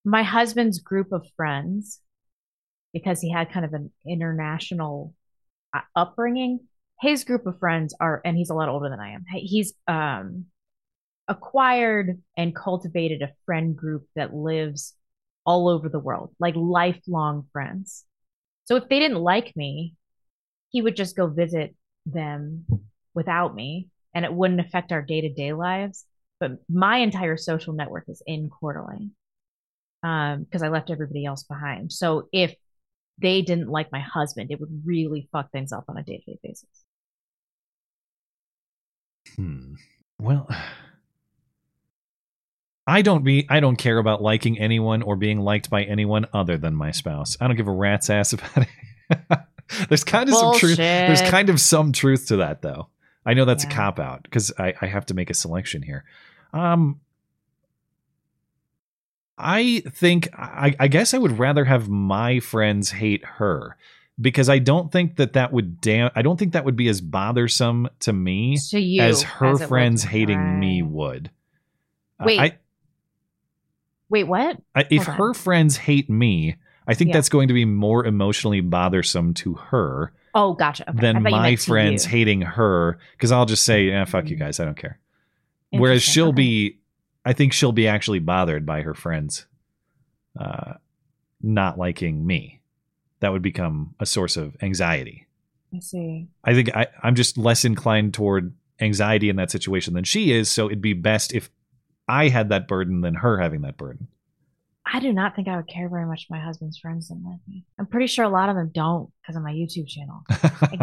my 0.04 0.22
husband's 0.22 0.78
group 0.78 1.10
of 1.10 1.26
friends, 1.36 1.98
because 2.92 3.20
he 3.20 3.30
had 3.30 3.52
kind 3.52 3.64
of 3.64 3.74
an 3.74 3.90
international 4.06 5.14
uh, 5.74 5.80
upbringing, 5.94 6.60
his 7.00 7.24
group 7.24 7.46
of 7.46 7.58
friends 7.58 7.94
are, 8.00 8.20
and 8.24 8.36
he's 8.36 8.50
a 8.50 8.54
lot 8.54 8.68
older 8.68 8.88
than 8.88 9.00
I 9.00 9.12
am. 9.12 9.24
He's 9.28 9.74
um, 9.86 10.46
acquired 11.28 12.20
and 12.36 12.54
cultivated 12.54 13.22
a 13.22 13.32
friend 13.46 13.76
group 13.76 14.06
that 14.16 14.34
lives 14.34 14.94
all 15.44 15.68
over 15.68 15.88
the 15.88 15.98
world, 15.98 16.34
like 16.38 16.54
lifelong 16.56 17.46
friends. 17.52 18.04
So 18.64 18.76
if 18.76 18.88
they 18.88 18.98
didn't 18.98 19.20
like 19.20 19.56
me, 19.56 19.94
he 20.70 20.82
would 20.82 20.96
just 20.96 21.16
go 21.16 21.26
visit 21.26 21.74
them 22.04 22.66
without 23.14 23.54
me, 23.54 23.88
and 24.14 24.24
it 24.24 24.32
wouldn't 24.32 24.60
affect 24.60 24.92
our 24.92 25.02
day 25.02 25.22
to 25.22 25.32
day 25.32 25.52
lives. 25.52 26.04
But 26.40 26.58
my 26.68 26.98
entire 26.98 27.36
social 27.36 27.72
network 27.72 28.04
is 28.08 28.22
in 28.26 28.50
Coeur 28.50 28.74
d'Alene 28.74 29.12
um, 30.02 30.44
because 30.44 30.62
I 30.62 30.68
left 30.68 30.90
everybody 30.90 31.24
else 31.24 31.42
behind. 31.42 31.92
So 31.92 32.28
if 32.32 32.54
they 33.20 33.42
didn't 33.42 33.68
like 33.68 33.90
my 33.92 34.00
husband, 34.00 34.50
it 34.50 34.60
would 34.60 34.82
really 34.84 35.28
fuck 35.32 35.50
things 35.52 35.72
up 35.72 35.84
on 35.88 35.96
a 35.98 36.02
day 36.02 36.18
to 36.18 36.32
day 36.32 36.38
basis. 36.42 36.68
Hmm. 39.36 39.74
Well, 40.18 40.48
I 42.86 43.02
don't 43.02 43.22
be 43.24 43.46
I 43.48 43.60
don't 43.60 43.76
care 43.76 43.98
about 43.98 44.22
liking 44.22 44.58
anyone 44.58 45.02
or 45.02 45.16
being 45.16 45.40
liked 45.40 45.70
by 45.70 45.84
anyone 45.84 46.26
other 46.32 46.56
than 46.56 46.74
my 46.74 46.90
spouse. 46.90 47.36
I 47.40 47.46
don't 47.46 47.56
give 47.56 47.68
a 47.68 47.72
rat's 47.72 48.10
ass 48.10 48.32
about 48.34 48.66
it. 49.10 49.38
there's 49.88 50.04
kind 50.04 50.28
of 50.28 50.34
some 50.34 50.54
truth. 50.56 50.76
There's 50.78 51.22
kind 51.22 51.50
of 51.50 51.60
some 51.60 51.92
truth 51.92 52.28
to 52.28 52.36
that, 52.38 52.62
though. 52.62 52.88
I 53.26 53.34
know 53.34 53.44
that's 53.44 53.64
Yeah. 53.64 53.70
a 53.70 53.74
cop 53.74 53.98
out 53.98 54.22
because 54.22 54.52
I, 54.58 54.74
I 54.80 54.86
have 54.86 55.06
to 55.06 55.14
make 55.14 55.28
a 55.30 55.34
selection 55.34 55.82
here. 55.82 56.04
Um, 56.54 57.00
I 59.38 59.82
think 59.90 60.28
I, 60.34 60.74
I 60.80 60.88
guess 60.88 61.14
I 61.14 61.18
would 61.18 61.38
rather 61.38 61.64
have 61.64 61.88
my 61.88 62.40
friends 62.40 62.90
hate 62.90 63.24
her 63.24 63.76
because 64.20 64.48
I 64.48 64.58
don't 64.58 64.90
think 64.90 65.16
that 65.16 65.34
that 65.34 65.52
would 65.52 65.80
damn. 65.80 66.10
I 66.16 66.22
don't 66.22 66.36
think 66.38 66.52
that 66.54 66.64
would 66.64 66.76
be 66.76 66.88
as 66.88 67.00
bothersome 67.00 67.88
to 68.00 68.12
me 68.12 68.58
To 68.70 68.80
you, 68.80 69.02
as 69.02 69.22
her 69.22 69.52
as 69.52 69.64
friends 69.64 70.02
hating 70.02 70.58
me 70.58 70.82
would. 70.82 71.30
Uh, 72.18 72.24
Wait, 72.26 72.38
I, 72.40 72.58
Wait, 74.08 74.24
what? 74.24 74.60
I, 74.74 74.86
if 74.90 75.04
Hold 75.04 75.08
on. 75.08 75.14
her 75.28 75.34
friends 75.34 75.76
hate 75.76 76.08
me, 76.08 76.56
I 76.86 76.94
think 76.94 77.08
Yeah. 77.08 77.14
that's 77.14 77.28
going 77.28 77.48
to 77.48 77.54
be 77.54 77.64
more 77.64 78.04
emotionally 78.06 78.60
bothersome 78.60 79.34
to 79.34 79.54
her 79.54 80.12
Oh, 80.34 80.52
gotcha. 80.54 80.88
Okay. 80.88 80.98
Than 81.00 81.22
my 81.22 81.56
friends 81.56 82.04
you. 82.04 82.10
hating 82.10 82.40
her 82.42 82.98
because 83.12 83.32
I'll 83.32 83.46
just 83.46 83.64
say, 83.64 83.90
eh, 83.90 84.04
"Fuck 84.04 84.28
you 84.28 84.36
guys, 84.36 84.60
I 84.60 84.64
don't 84.66 84.76
care." 84.76 84.98
Whereas 85.70 86.02
she'll 86.02 86.28
okay. 86.28 86.36
be, 86.36 86.77
I 87.28 87.34
think 87.34 87.52
she'll 87.52 87.72
be 87.72 87.86
actually 87.86 88.20
bothered 88.20 88.64
by 88.64 88.80
her 88.80 88.94
friends 88.94 89.44
uh, 90.40 90.74
not 91.42 91.76
liking 91.76 92.26
me. 92.26 92.62
That 93.20 93.32
would 93.32 93.42
become 93.42 93.94
a 94.00 94.06
source 94.06 94.38
of 94.38 94.56
anxiety. 94.62 95.26
I 95.76 95.80
see. 95.80 96.28
I 96.42 96.54
think 96.54 96.74
I, 96.74 96.86
I'm 97.02 97.14
just 97.14 97.36
less 97.36 97.66
inclined 97.66 98.14
toward 98.14 98.54
anxiety 98.80 99.28
in 99.28 99.36
that 99.36 99.50
situation 99.50 99.92
than 99.92 100.04
she 100.04 100.32
is. 100.32 100.50
So 100.50 100.68
it'd 100.68 100.80
be 100.80 100.94
best 100.94 101.34
if 101.34 101.50
I 102.08 102.28
had 102.28 102.48
that 102.48 102.66
burden 102.66 103.02
than 103.02 103.16
her 103.16 103.38
having 103.38 103.60
that 103.60 103.76
burden. 103.76 104.08
I 104.90 104.98
do 104.98 105.12
not 105.12 105.36
think 105.36 105.48
I 105.48 105.56
would 105.56 105.68
care 105.68 105.90
very 105.90 106.06
much 106.06 106.22
if 106.22 106.30
my 106.30 106.40
husband's 106.40 106.78
friends 106.78 107.08
didn't 107.08 107.26
like 107.26 107.40
me. 107.46 107.66
I'm 107.78 107.84
pretty 107.84 108.06
sure 108.06 108.24
a 108.24 108.30
lot 108.30 108.48
of 108.48 108.56
them 108.56 108.70
don't 108.72 109.10
because 109.20 109.36
of 109.36 109.42
my 109.42 109.52
YouTube 109.52 109.86
channel. 109.86 110.24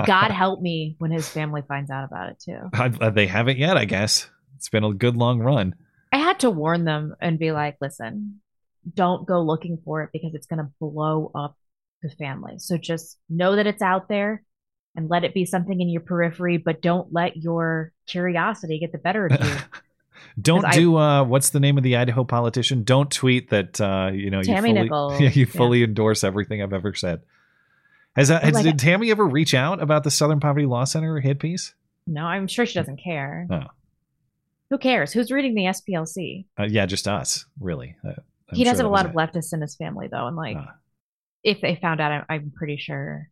God 0.06 0.30
help 0.32 0.62
me 0.62 0.96
when 1.00 1.10
his 1.10 1.28
family 1.28 1.64
finds 1.68 1.90
out 1.90 2.04
about 2.04 2.30
it 2.30 2.40
too. 2.40 2.70
I, 2.72 3.10
they 3.10 3.26
haven't 3.26 3.58
yet, 3.58 3.78
I 3.78 3.86
guess. 3.86 4.30
It's 4.58 4.70
been 4.70 4.84
a 4.84 4.94
good 4.94 5.18
long 5.18 5.40
run. 5.40 5.74
I 6.16 6.20
had 6.20 6.40
to 6.40 6.50
warn 6.50 6.86
them 6.86 7.14
and 7.20 7.38
be 7.38 7.52
like, 7.52 7.76
listen, 7.82 8.40
don't 8.94 9.28
go 9.28 9.42
looking 9.42 9.80
for 9.84 10.04
it 10.04 10.12
because 10.14 10.34
it's 10.34 10.48
going 10.48 10.60
to 10.60 10.70
blow 10.80 11.30
up 11.36 11.58
the 12.02 12.10
family. 12.10 12.54
So 12.60 12.78
just 12.78 13.18
know 13.30 13.56
that 13.58 13.68
it's 13.68 13.82
out 13.82 14.08
there 14.08 14.42
and 14.96 15.10
let 15.10 15.26
it 15.26 15.34
be 15.34 15.44
something 15.46 15.82
in 15.82 15.90
your 15.90 16.00
periphery, 16.02 16.58
but 16.58 16.82
don't 16.82 17.12
let 17.12 17.36
your 17.36 17.92
curiosity 18.08 18.80
get 18.80 18.94
the 18.94 18.98
better 18.98 19.26
of 19.26 19.32
you. 19.44 19.56
Don't 20.42 20.62
'Cause 20.62 20.72
I- 20.76 20.80
do 20.80 20.96
uh, 20.98 21.24
what's 21.26 21.50
the 21.50 21.60
name 21.60 21.78
of 21.78 21.84
the 21.84 21.98
Idaho 21.98 22.24
politician? 22.24 22.84
Don't 22.84 23.12
tweet 23.12 23.50
that 23.50 23.80
uh, 23.82 24.12
you 24.14 24.30
know 24.30 24.42
Tammy 24.42 24.70
you 24.70 24.76
fully, 24.76 24.84
Nichols. 24.84 25.22
Yeah, 25.22 25.30
you 25.34 25.48
Yeah. 25.82 25.84
endorse 25.86 26.24
everything 26.24 26.62
I've 26.64 26.74
ever 26.74 26.94
said. 26.94 27.22
Has, 28.16 28.30
that, 28.30 28.42
Oh, 28.44 28.46
has 28.48 28.56
like- 28.56 28.64
did 28.64 28.80
Tammy 28.80 29.12
ever 29.12 29.26
reach 29.26 29.54
out 29.54 29.82
about 29.82 30.04
the 30.06 30.12
Southern 30.12 30.40
Poverty 30.40 30.66
Law 30.66 30.86
Center 30.86 31.20
hit 31.20 31.40
piece? 31.40 31.74
no, 32.08 32.24
I'm 32.26 32.48
sure 32.48 32.66
she 32.66 32.74
doesn't 32.80 33.02
care. 33.04 33.48
Oh. 33.52 33.64
Who 34.70 34.78
cares? 34.78 35.14
Who's 35.14 35.32
reading 35.32 35.54
the 35.56 35.64
SPLC? 35.66 36.46
Uh, 36.60 36.64
yeah, 36.64 36.86
just 36.86 37.08
us, 37.08 37.46
really. 37.60 37.96
Uh, 38.08 38.14
he 38.54 38.64
does 38.64 38.78
sure 38.78 38.84
have 38.84 38.86
a 38.92 38.94
lot 38.94 39.06
of 39.06 39.12
it. 39.12 39.18
leftists 39.18 39.54
in 39.54 39.62
his 39.62 39.76
family, 39.76 40.08
though, 40.08 40.28
and 40.28 40.36
like, 40.36 40.58
Ah. 40.60 40.76
if 41.44 41.62
they 41.62 41.76
found 41.76 42.02
out, 42.02 42.12
I'm, 42.12 42.26
I'm 42.30 42.52
pretty 42.56 42.78
sure. 42.78 43.30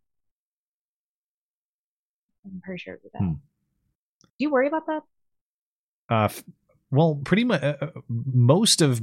I'm 2.45 2.61
pretty 2.63 2.79
sure 2.79 2.95
it 2.95 3.01
would 3.03 3.11
be 3.11 3.17
that. 3.17 3.25
Hmm. 3.25 3.33
Do 4.21 4.27
you 4.39 4.51
worry 4.51 4.67
about 4.67 4.85
that? 4.87 5.01
Uh, 6.09 6.23
f- 6.25 6.43
well, 6.91 7.19
pretty 7.23 7.43
much 7.45 7.63
uh, 7.63 7.75
uh, 7.81 7.87
most 8.09 8.81
of 8.81 9.01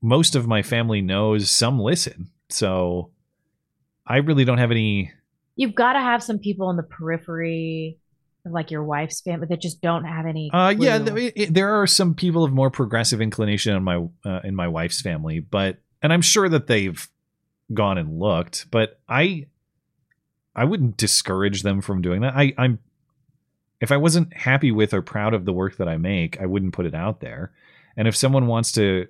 most 0.00 0.34
of 0.34 0.46
my 0.46 0.62
family 0.62 1.02
knows. 1.02 1.50
Some 1.50 1.78
listen, 1.78 2.30
so 2.48 3.10
I 4.06 4.16
really 4.18 4.44
don't 4.44 4.58
have 4.58 4.70
any. 4.70 5.12
You've 5.56 5.74
got 5.74 5.92
to 5.92 6.00
have 6.00 6.22
some 6.22 6.38
people 6.38 6.70
in 6.70 6.76
the 6.76 6.82
periphery, 6.82 7.98
like 8.44 8.70
your 8.70 8.84
wife's 8.84 9.20
family, 9.20 9.46
that 9.48 9.60
just 9.60 9.80
don't 9.80 10.04
have 10.04 10.26
any. 10.26 10.50
Uh, 10.52 10.74
yeah, 10.78 10.98
th- 10.98 11.32
it- 11.36 11.54
there 11.54 11.80
are 11.80 11.86
some 11.86 12.14
people 12.14 12.44
of 12.44 12.52
more 12.52 12.70
progressive 12.70 13.20
inclination 13.20 13.74
in 13.76 13.82
my 13.82 14.06
uh, 14.24 14.40
in 14.44 14.54
my 14.54 14.68
wife's 14.68 15.00
family, 15.00 15.40
but 15.40 15.78
and 16.02 16.12
I'm 16.12 16.22
sure 16.22 16.48
that 16.48 16.66
they've 16.66 17.08
gone 17.72 17.96
and 17.98 18.18
looked, 18.18 18.70
but 18.70 19.00
I 19.08 19.46
I 20.54 20.64
wouldn't 20.64 20.96
discourage 20.96 21.62
them 21.62 21.80
from 21.80 22.02
doing 22.02 22.20
that. 22.20 22.34
I 22.36 22.52
I'm 22.58 22.78
if 23.80 23.90
I 23.90 23.96
wasn't 23.96 24.32
happy 24.34 24.70
with 24.70 24.94
or 24.94 25.02
proud 25.02 25.34
of 25.34 25.44
the 25.44 25.52
work 25.52 25.76
that 25.78 25.88
I 25.88 25.96
make, 25.96 26.40
I 26.40 26.46
wouldn't 26.46 26.72
put 26.74 26.86
it 26.86 26.94
out 26.94 27.20
there. 27.20 27.52
And 27.96 28.06
if 28.08 28.16
someone 28.16 28.46
wants 28.46 28.72
to 28.72 29.06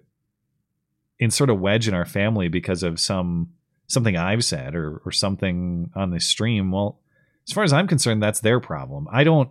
insert 1.19 1.51
a 1.51 1.55
wedge 1.55 1.86
in 1.89 1.94
our 1.94 2.05
family 2.05 2.48
because 2.48 2.82
of 2.82 2.98
some 3.01 3.51
something 3.86 4.16
I've 4.16 4.44
said 4.44 4.74
or 4.74 5.01
or 5.05 5.12
something 5.12 5.90
on 5.94 6.11
this 6.11 6.27
stream, 6.27 6.70
well, 6.70 7.01
as 7.48 7.52
far 7.54 7.64
as 7.64 7.72
I'm 7.72 7.86
concerned, 7.86 8.22
that's 8.22 8.40
their 8.40 8.60
problem. 8.60 9.06
I 9.10 9.24
don't 9.24 9.50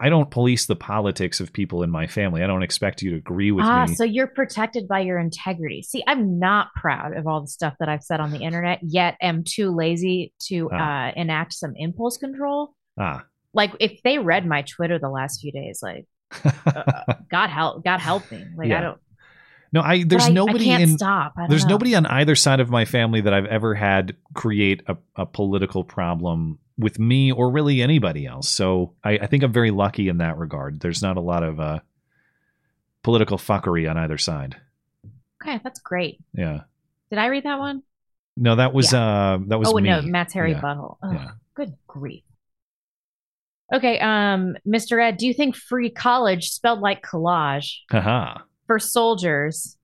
I 0.00 0.10
don't 0.10 0.30
police 0.30 0.66
the 0.66 0.76
politics 0.76 1.40
of 1.40 1.52
people 1.52 1.82
in 1.82 1.90
my 1.90 2.06
family. 2.06 2.44
I 2.44 2.46
don't 2.46 2.62
expect 2.62 3.02
you 3.02 3.10
to 3.10 3.16
agree 3.16 3.50
with 3.50 3.64
ah, 3.64 3.86
me. 3.88 3.94
so 3.96 4.04
you're 4.04 4.28
protected 4.28 4.86
by 4.86 5.00
your 5.00 5.18
integrity. 5.18 5.82
See, 5.82 6.04
I'm 6.06 6.38
not 6.38 6.68
proud 6.76 7.16
of 7.16 7.26
all 7.26 7.40
the 7.40 7.48
stuff 7.48 7.74
that 7.80 7.88
I've 7.88 8.04
said 8.04 8.20
on 8.20 8.30
the 8.30 8.38
internet, 8.38 8.78
yet 8.82 9.16
am 9.20 9.42
too 9.42 9.74
lazy 9.74 10.32
to 10.44 10.70
Ah. 10.72 11.08
uh, 11.08 11.12
enact 11.16 11.52
some 11.54 11.72
impulse 11.76 12.16
control. 12.16 12.74
ah, 12.96 13.24
Like, 13.52 13.72
if 13.80 14.00
they 14.04 14.18
read 14.18 14.46
my 14.46 14.62
Twitter 14.62 15.00
the 15.00 15.08
last 15.10 15.40
few 15.40 15.50
days, 15.50 15.80
like, 15.82 16.06
uh, 16.44 17.14
God 17.28 17.50
help, 17.50 17.82
God 17.82 17.98
help 17.98 18.30
me. 18.30 18.44
Like, 18.56 18.68
Yeah. 18.68 18.78
I 18.78 18.80
don't. 18.82 18.98
No, 19.72 19.80
I 19.80 20.04
there's 20.04 20.26
I- 20.26 20.28
I 20.28 20.32
nobody 20.32 20.64
can't 20.66 20.82
in 20.84 20.96
stop. 20.96 21.32
I 21.36 21.48
there's 21.48 21.64
know. 21.64 21.70
nobody 21.70 21.96
on 21.96 22.06
either 22.06 22.36
side 22.36 22.60
of 22.60 22.70
my 22.70 22.84
family 22.84 23.20
that 23.22 23.34
I've 23.34 23.46
ever 23.46 23.74
had 23.74 24.14
create 24.32 24.82
a, 24.86 24.96
a 25.16 25.26
political 25.26 25.82
problem 25.82 26.60
with 26.78 26.98
me 26.98 27.32
or 27.32 27.50
really 27.50 27.82
anybody 27.82 28.24
else. 28.26 28.48
So 28.48 28.94
I, 29.02 29.18
I 29.18 29.26
think 29.26 29.42
I'm 29.42 29.52
very 29.52 29.70
lucky 29.72 30.08
in 30.08 30.18
that 30.18 30.38
regard. 30.38 30.80
There's 30.80 31.02
not 31.02 31.16
a 31.16 31.20
lot 31.20 31.42
of 31.42 31.58
uh, 31.58 31.80
political 33.02 33.36
fuckery 33.38 33.90
on 33.90 33.96
either 33.98 34.18
side. 34.18 34.56
Okay, 35.42 35.60
that's 35.62 35.80
great. 35.80 36.18
Yeah. 36.34 36.60
Did 37.10 37.18
I 37.18 37.26
read 37.26 37.44
that 37.44 37.58
one? 37.58 37.82
No, 38.36 38.54
that 38.56 38.72
was 38.72 38.94
uh 38.94 39.38
that 39.48 39.58
was 39.58 39.68
oh 39.68 39.74
me. 39.76 39.88
no, 39.88 40.00
Matt's 40.02 40.32
Harry 40.34 40.52
Yeah. 40.52 40.60
Butthole. 40.60 40.96
Yeah. 41.02 41.30
Good 41.54 41.74
grief. 41.88 42.22
Okay, 43.74 43.98
um, 43.98 44.56
Mr. 44.66 45.02
Ed, 45.02 45.16
do 45.18 45.26
you 45.26 45.34
think 45.34 45.56
free 45.56 45.90
college 45.90 46.50
spelled 46.50 46.80
like 46.80 47.02
collage 47.02 47.78
Haha. 47.90 48.38
for 48.66 48.78
soldiers 48.78 49.76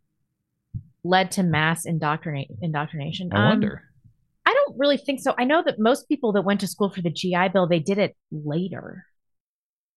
led 1.03 1.33
to 1.33 1.43
mass 1.43 1.85
indoctrinate 1.85 2.49
indoctrination? 2.63 3.31
I 3.33 3.37
Um, 3.37 3.49
wonder. 3.49 3.83
I 4.65 4.71
don't 4.71 4.79
really 4.79 4.97
think 4.97 5.21
so. 5.21 5.35
I 5.39 5.45
know 5.45 5.63
that 5.65 5.79
most 5.79 6.09
people 6.09 6.33
that 6.33 6.43
went 6.43 6.61
to 6.61 6.67
school 6.67 6.91
for 6.91 7.03
the 7.03 7.11
GI 7.11 7.49
Bill, 7.53 7.67
they 7.67 7.79
did 7.81 7.99
it 7.99 8.17
later 8.31 9.05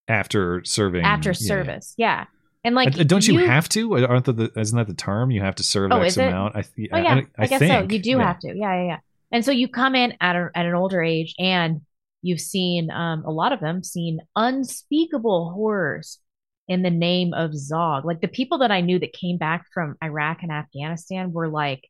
After 0.07 0.63
serving 0.63 1.03
after 1.03 1.33
service. 1.33 1.93
Yeah. 1.97 2.25
And 2.63 2.75
like 2.75 2.99
Uh, 2.99 3.03
don't 3.03 3.25
you, 3.27 3.37
have 3.39 3.69
to? 3.69 4.05
Aren't 4.05 4.25
the, 4.25 4.51
isn't 4.57 4.77
that 4.77 4.87
the 4.87 4.93
term? 4.93 5.31
You 5.31 5.41
have 5.41 5.55
to 5.55 5.63
serve 5.63 5.91
Oh, 5.91 6.01
X 6.01 6.17
amount. 6.17 6.55
I, 6.55 6.61
th- 6.63 6.89
Oh 6.91 6.97
yeah, 6.97 7.21
I, 7.37 7.47
guess 7.47 7.59
think. 7.59 7.89
so. 7.89 7.95
You 7.95 8.01
do 8.01 8.09
Yeah. 8.11 8.23
have 8.23 8.39
to. 8.39 8.47
Yeah, 8.47 8.81
yeah, 8.81 8.87
yeah. 8.87 8.97
And 9.31 9.43
so 9.45 9.51
you 9.51 9.67
come 9.67 9.95
in 9.95 10.13
at 10.21 10.35
a, 10.35 10.49
at 10.55 10.65
an 10.65 10.73
older 10.73 11.01
age, 11.01 11.35
and 11.37 11.81
you've 12.21 12.39
seen 12.41 12.89
um, 12.91 13.23
a 13.25 13.31
lot 13.31 13.51
of 13.53 13.59
them 13.59 13.83
seen 13.83 14.19
unspeakable 14.35 15.51
horrors 15.53 16.19
in 16.67 16.81
the 16.81 16.89
name 16.89 17.33
of 17.33 17.53
Zog. 17.55 18.05
Like 18.05 18.21
the 18.21 18.27
people 18.27 18.57
that 18.59 18.71
I 18.71 18.81
knew 18.81 18.99
that 18.99 19.13
came 19.13 19.37
back 19.37 19.65
from 19.73 19.95
Iraq 20.03 20.43
and 20.43 20.51
Afghanistan 20.51 21.31
were 21.31 21.47
like, 21.49 21.87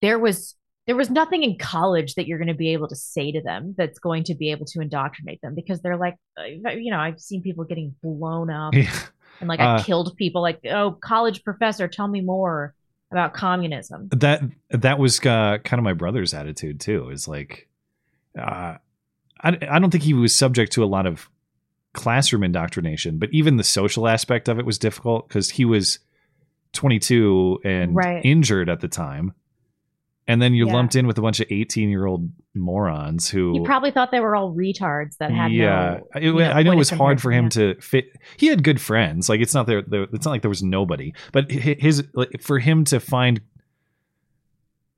there 0.00 0.18
was 0.18 0.54
there 0.86 0.96
was 0.96 1.10
nothing 1.10 1.42
in 1.42 1.56
college 1.58 2.14
that 2.16 2.26
you're 2.26 2.38
going 2.38 2.48
to 2.48 2.54
be 2.54 2.72
able 2.72 2.88
to 2.88 2.96
say 2.96 3.30
to 3.32 3.40
them 3.40 3.74
that's 3.78 3.98
going 4.00 4.24
to 4.24 4.34
be 4.34 4.50
able 4.50 4.66
to 4.66 4.80
indoctrinate 4.80 5.40
them 5.40 5.54
because 5.54 5.80
they're 5.80 5.96
like, 5.96 6.16
uh, 6.38 6.44
you 6.70 6.90
know, 6.90 6.98
I've 6.98 7.20
seen 7.20 7.40
people 7.42 7.64
getting 7.64 7.94
blown 8.02 8.50
up 8.50 8.74
Yeah. 8.74 8.92
and 9.40 9.48
like 9.48 9.60
I 9.60 9.76
Uh, 9.76 9.82
killed 9.84 10.16
people. 10.16 10.42
Like, 10.42 10.60
oh, 10.70 10.92
college 11.00 11.44
professor, 11.44 11.86
tell 11.88 12.08
me 12.08 12.20
more 12.20 12.74
about 13.12 13.32
communism. 13.34 14.08
that 14.10 14.42
that 14.70 14.98
was 14.98 15.20
uh, 15.20 15.58
kind 15.64 15.78
of 15.78 15.84
my 15.84 15.92
brother's 15.92 16.34
attitude 16.34 16.80
too. 16.80 17.10
Is 17.10 17.28
like, 17.28 17.68
uh, 18.38 18.76
I 19.40 19.58
I 19.70 19.78
don't 19.78 19.90
think 19.90 20.02
he 20.04 20.14
was 20.14 20.34
subject 20.34 20.72
to 20.72 20.82
a 20.84 20.86
lot 20.86 21.06
of 21.06 21.28
classroom 21.92 22.42
indoctrination, 22.42 23.18
but 23.18 23.28
even 23.32 23.56
the 23.58 23.64
social 23.64 24.08
aspect 24.08 24.48
of 24.48 24.58
it 24.58 24.64
was 24.64 24.78
difficult 24.78 25.28
because 25.28 25.50
he 25.50 25.64
was 25.66 25.98
22 26.72 27.60
and 27.64 27.94
Right. 27.94 28.24
injured 28.24 28.68
at 28.70 28.80
the 28.80 28.88
time, 28.88 29.34
and 30.28 30.40
then 30.40 30.54
you're 30.54 30.66
Yeah. 30.68 30.74
lumped 30.74 30.94
in 30.96 31.06
with 31.06 31.18
a 31.18 31.22
bunch 31.22 31.40
of 31.40 31.46
18 31.50 31.88
year 31.90 32.06
old 32.06 32.30
morons 32.54 33.28
who 33.28 33.54
You 33.56 33.62
probably 33.64 33.90
thought 33.90 34.10
they 34.10 34.20
were 34.20 34.36
all 34.36 34.54
retards 34.54 35.16
that 35.18 35.30
had 35.32 35.52
yeah, 35.52 35.98
no. 36.00 36.08
it- 36.14 36.22
you 36.22 36.34
know, 36.34 36.50
I 36.50 36.62
know 36.62 36.72
it 36.72 36.76
was 36.76 36.90
hard 36.90 37.20
for 37.20 37.30
him 37.32 37.48
comparison, 37.48 37.76
to 37.76 37.80
fit. 37.82 38.16
He 38.36 38.46
had 38.46 38.62
good 38.62 38.80
friends. 38.80 39.28
Like 39.28 39.40
it's 39.40 39.54
not 39.54 39.66
there. 39.66 39.82
there 39.82 40.02
it's 40.12 40.24
not 40.24 40.30
like 40.32 40.42
there 40.42 40.48
was 40.48 40.62
nobody. 40.62 41.12
But 41.32 41.50
his 41.50 42.04
like, 42.14 42.40
for 42.42 42.58
him 42.58 42.84
to 42.84 43.00
find 43.00 43.40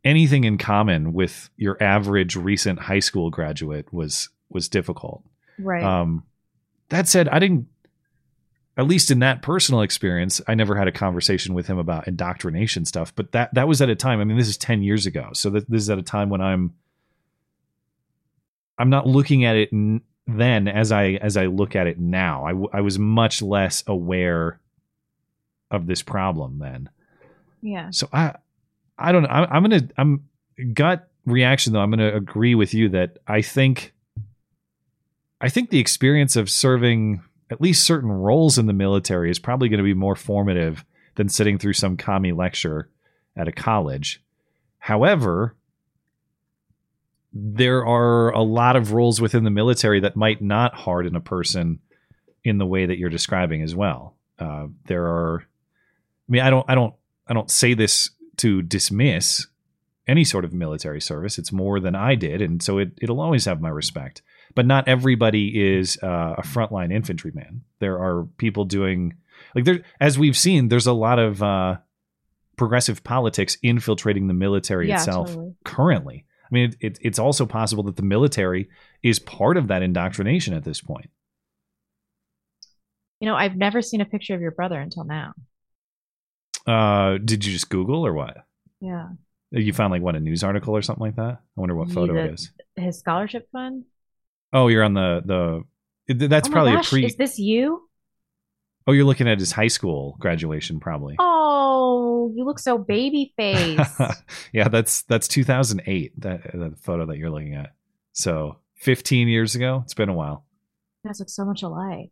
anything 0.04 0.44
in 0.44 0.58
common 0.58 1.12
with 1.12 1.48
your 1.56 1.82
average 1.82 2.36
recent 2.36 2.78
high 2.78 2.98
school 2.98 3.30
graduate 3.30 3.92
was 3.92 4.28
was 4.50 4.68
difficult. 4.68 5.22
Right. 5.58 5.82
Um, 5.82 6.24
that 6.90 7.08
said, 7.08 7.28
I 7.28 7.38
didn't. 7.38 7.66
At 8.76 8.86
least 8.88 9.10
in 9.10 9.20
that 9.20 9.40
personal 9.40 9.82
experience, 9.82 10.40
I 10.48 10.54
never 10.54 10.74
had 10.74 10.88
a 10.88 10.92
conversation 10.92 11.54
with 11.54 11.66
him 11.68 11.78
about 11.78 12.08
indoctrination 12.08 12.84
stuff. 12.84 13.14
But 13.14 13.30
that 13.32 13.54
that 13.54 13.68
was 13.68 13.80
at 13.80 13.88
a 13.88 13.94
time. 13.94 14.20
I 14.20 14.24
mean, 14.24 14.36
this 14.36 14.48
is 14.48 14.56
ten 14.56 14.82
years 14.82 15.06
ago, 15.06 15.30
so 15.32 15.50
that 15.50 15.70
this 15.70 15.82
is 15.82 15.90
at 15.90 15.98
a 15.98 16.02
time 16.02 16.28
when 16.28 16.40
I'm. 16.40 16.74
I'm 18.76 18.90
not 18.90 19.06
looking 19.06 19.44
at 19.44 19.54
it 19.56 19.68
n- 19.72 20.00
then 20.26 20.66
as 20.66 20.90
I 20.90 21.10
as 21.22 21.36
I 21.36 21.46
look 21.46 21.76
at 21.76 21.86
it 21.86 21.98
now. 22.00 22.44
I, 22.44 22.50
w- 22.50 22.68
I 22.72 22.80
was 22.80 22.98
much 22.98 23.40
less 23.40 23.84
aware 23.86 24.58
of 25.70 25.86
this 25.86 26.02
problem 26.02 26.58
then. 26.58 26.90
yeah. 27.62 27.90
So 27.90 28.08
I 28.12 28.34
I 28.98 29.12
don't 29.12 29.22
know. 29.22 29.28
I, 29.28 29.44
I'm 29.54 29.62
gonna 29.62 29.88
I'm 29.96 30.24
gut 30.72 31.08
reaction 31.24 31.72
though. 31.72 31.80
I'm 31.80 31.90
gonna 31.90 32.14
agree 32.14 32.56
with 32.56 32.74
you 32.74 32.88
that 32.90 33.18
I 33.28 33.42
think 33.42 33.92
I 35.40 35.48
think 35.48 35.70
the 35.70 35.78
experience 35.78 36.34
of 36.34 36.50
serving 36.50 37.22
at 37.50 37.60
least 37.60 37.84
certain 37.84 38.10
roles 38.10 38.58
in 38.58 38.66
the 38.66 38.72
military 38.72 39.30
is 39.30 39.38
probably 39.38 39.68
going 39.68 39.78
to 39.78 39.84
be 39.84 39.94
more 39.94 40.16
formative 40.16 40.84
than 41.16 41.28
sitting 41.28 41.58
through 41.58 41.74
some 41.74 41.96
commie 41.96 42.32
lecture 42.32 42.90
at 43.36 43.48
a 43.48 43.52
college. 43.52 44.22
However, 44.78 45.56
there 47.32 47.84
are 47.84 48.30
a 48.30 48.42
lot 48.42 48.76
of 48.76 48.92
roles 48.92 49.20
within 49.20 49.44
the 49.44 49.50
military 49.50 50.00
that 50.00 50.16
might 50.16 50.40
not 50.40 50.74
harden 50.74 51.16
a 51.16 51.20
person 51.20 51.80
in 52.44 52.58
the 52.58 52.66
way 52.66 52.86
that 52.86 52.98
you're 52.98 53.10
describing 53.10 53.62
as 53.62 53.74
well. 53.74 54.16
Uh, 54.38 54.66
there 54.86 55.04
are, 55.04 55.40
I 55.40 56.32
mean, 56.32 56.42
I 56.42 56.50
don't, 56.50 56.64
I 56.68 56.74
don't, 56.74 56.94
I 57.26 57.34
don't 57.34 57.50
say 57.50 57.74
this 57.74 58.10
to 58.38 58.62
dismiss 58.62 59.46
any 60.06 60.24
sort 60.24 60.44
of 60.44 60.52
military 60.52 61.00
service. 61.00 61.38
It's 61.38 61.52
more 61.52 61.80
than 61.80 61.94
I 61.94 62.14
did, 62.14 62.42
and 62.42 62.62
so 62.62 62.78
it, 62.78 62.92
it'll 63.00 63.20
always 63.20 63.46
have 63.46 63.60
my 63.60 63.70
respect. 63.70 64.22
But 64.54 64.66
not 64.66 64.86
everybody 64.86 65.76
is 65.76 65.98
uh, 66.02 66.34
a 66.38 66.42
frontline 66.42 66.92
infantryman. 66.92 67.62
There 67.80 67.98
are 67.98 68.24
people 68.38 68.64
doing 68.64 69.14
like 69.54 69.64
there, 69.64 69.82
as 70.00 70.18
we've 70.18 70.36
seen. 70.36 70.68
There's 70.68 70.86
a 70.86 70.92
lot 70.92 71.18
of 71.18 71.42
uh, 71.42 71.78
progressive 72.56 73.02
politics 73.02 73.56
infiltrating 73.62 74.28
the 74.28 74.34
military 74.34 74.88
Yeah, 74.88 74.96
itself 74.96 75.28
totally. 75.28 75.54
currently. 75.64 76.24
I 76.44 76.48
mean, 76.54 76.70
it, 76.70 76.76
it, 76.80 76.98
it's 77.00 77.18
also 77.18 77.46
possible 77.46 77.82
that 77.84 77.96
the 77.96 78.02
military 78.02 78.68
is 79.02 79.18
part 79.18 79.56
of 79.56 79.68
that 79.68 79.82
indoctrination 79.82 80.54
at 80.54 80.62
this 80.62 80.80
point. 80.80 81.10
You 83.20 83.28
know, 83.28 83.34
I've 83.34 83.56
never 83.56 83.82
seen 83.82 84.00
a 84.00 84.04
picture 84.04 84.34
of 84.34 84.40
your 84.40 84.50
brother 84.50 84.78
until 84.78 85.04
now. 85.04 85.34
Uh, 86.66 87.18
did 87.18 87.44
you 87.44 87.52
just 87.52 87.70
Google 87.70 88.06
or 88.06 88.12
what? 88.12 88.44
Yeah. 88.80 89.08
You 89.50 89.72
found 89.72 89.92
like 89.92 90.02
what 90.02 90.16
a 90.16 90.20
news 90.20 90.42
article 90.44 90.76
or 90.76 90.82
something 90.82 91.04
like 91.04 91.16
that? 91.16 91.40
I 91.40 91.60
wonder 91.60 91.74
what 91.74 91.90
photo 91.90 92.16
it 92.24 92.34
is. 92.34 92.50
His 92.76 92.98
scholarship 92.98 93.48
fund. 93.52 93.84
Oh, 94.54 94.68
you're 94.68 94.84
on 94.84 94.94
the 94.94 95.64
the. 96.06 96.26
That's 96.28 96.48
oh 96.48 96.52
probably 96.52 96.72
gosh, 96.72 96.86
a 96.86 96.90
pre. 96.90 97.04
Is 97.04 97.16
this 97.16 97.38
you? 97.38 97.88
oh, 98.86 98.92
you're 98.92 99.04
looking 99.04 99.28
at 99.28 99.38
his 99.38 99.52
high 99.52 99.68
school 99.68 100.16
graduation, 100.18 100.78
probably. 100.78 101.16
Oh, 101.18 102.32
you 102.34 102.44
look 102.44 102.58
so 102.58 102.78
baby 102.78 103.32
face. 103.36 103.80
yeah, 104.52 104.68
that's 104.68 105.02
that's 105.02 105.28
2008. 105.28 106.20
That 106.20 106.42
that 106.54 106.78
photo 106.78 107.06
that 107.06 107.18
you're 107.18 107.30
looking 107.30 107.54
at. 107.54 107.74
So 108.12 108.58
15 108.76 109.28
years 109.28 109.54
ago. 109.54 109.80
It's 109.84 109.94
been 109.94 110.08
a 110.08 110.14
while. 110.14 110.44
you 111.02 111.08
guys 111.08 111.18
look 111.18 111.30
so 111.30 111.44
much 111.44 111.62
alike. 111.62 112.10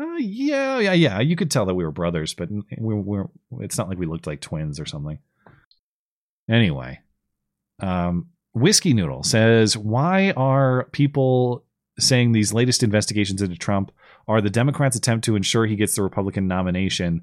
Uh, 0.00 0.16
yeah, 0.16 0.78
yeah, 0.78 0.92
yeah. 0.92 1.20
You 1.20 1.36
could 1.36 1.50
tell 1.50 1.66
that 1.66 1.74
we 1.74 1.84
were 1.84 1.90
brothers, 1.90 2.34
but 2.34 2.48
we 2.50 2.94
we're, 2.94 3.26
it's 3.60 3.78
not 3.78 3.88
like 3.88 3.98
we 3.98 4.06
looked 4.06 4.26
like 4.26 4.40
twins 4.40 4.80
or 4.80 4.86
something. 4.86 5.18
Anyway, 6.48 7.00
um, 7.80 8.28
Whiskey 8.54 8.92
Noodle 8.92 9.22
says, 9.22 9.76
Why 9.76 10.32
are 10.32 10.88
people 10.90 11.64
saying 12.00 12.32
these 12.32 12.52
latest 12.52 12.82
investigations 12.82 13.42
into 13.42 13.56
Trump 13.56 13.92
are 14.26 14.40
the 14.40 14.50
Democrats' 14.50 14.96
attempt 14.96 15.24
to 15.26 15.36
ensure 15.36 15.66
he 15.66 15.76
gets 15.76 15.94
the 15.94 16.02
Republican 16.02 16.46
nomination? 16.48 17.22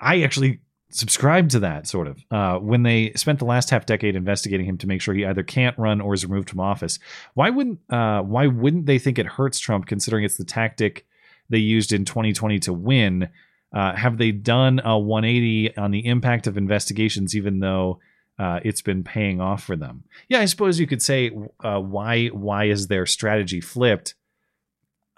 I 0.00 0.22
actually 0.22 0.60
subscribe 0.90 1.48
to 1.48 1.60
that 1.60 1.86
sort 1.86 2.08
of 2.08 2.24
uh, 2.30 2.58
when 2.58 2.82
they 2.82 3.12
spent 3.12 3.38
the 3.38 3.44
last 3.44 3.70
half 3.70 3.86
decade 3.86 4.16
investigating 4.16 4.66
him 4.66 4.76
to 4.76 4.88
make 4.88 5.00
sure 5.00 5.14
he 5.14 5.24
either 5.24 5.42
can't 5.42 5.78
run 5.78 6.00
or 6.00 6.14
is 6.14 6.26
removed 6.26 6.50
from 6.50 6.58
office 6.58 6.98
why 7.34 7.48
wouldn't 7.48 7.78
uh, 7.90 8.20
why 8.22 8.48
wouldn't 8.48 8.86
they 8.86 8.98
think 8.98 9.16
it 9.16 9.26
hurts 9.26 9.60
trump 9.60 9.86
considering 9.86 10.24
it's 10.24 10.36
the 10.36 10.44
tactic 10.44 11.06
they 11.48 11.58
used 11.58 11.92
in 11.92 12.04
2020 12.04 12.58
to 12.58 12.72
win 12.72 13.28
uh, 13.72 13.94
have 13.94 14.18
they 14.18 14.32
done 14.32 14.80
a 14.84 14.98
180 14.98 15.76
on 15.76 15.92
the 15.92 16.04
impact 16.06 16.48
of 16.48 16.58
investigations 16.58 17.36
even 17.36 17.60
though 17.60 18.00
uh, 18.40 18.58
it's 18.64 18.82
been 18.82 19.04
paying 19.04 19.40
off 19.40 19.62
for 19.62 19.76
them 19.76 20.04
yeah 20.28 20.40
i 20.40 20.44
suppose 20.44 20.80
you 20.80 20.86
could 20.86 21.02
say 21.02 21.30
uh, 21.62 21.78
why 21.78 22.28
why 22.28 22.64
is 22.64 22.86
their 22.86 23.06
strategy 23.06 23.60
flipped 23.60 24.14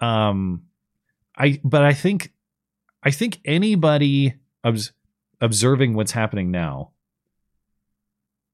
um 0.01 0.63
i 1.37 1.59
but 1.63 1.83
i 1.83 1.93
think 1.93 2.33
i 3.03 3.11
think 3.11 3.39
anybody 3.45 4.35
obs- 4.63 4.91
observing 5.43 5.93
what's 5.93 6.13
happening 6.13 6.51
now, 6.51 6.91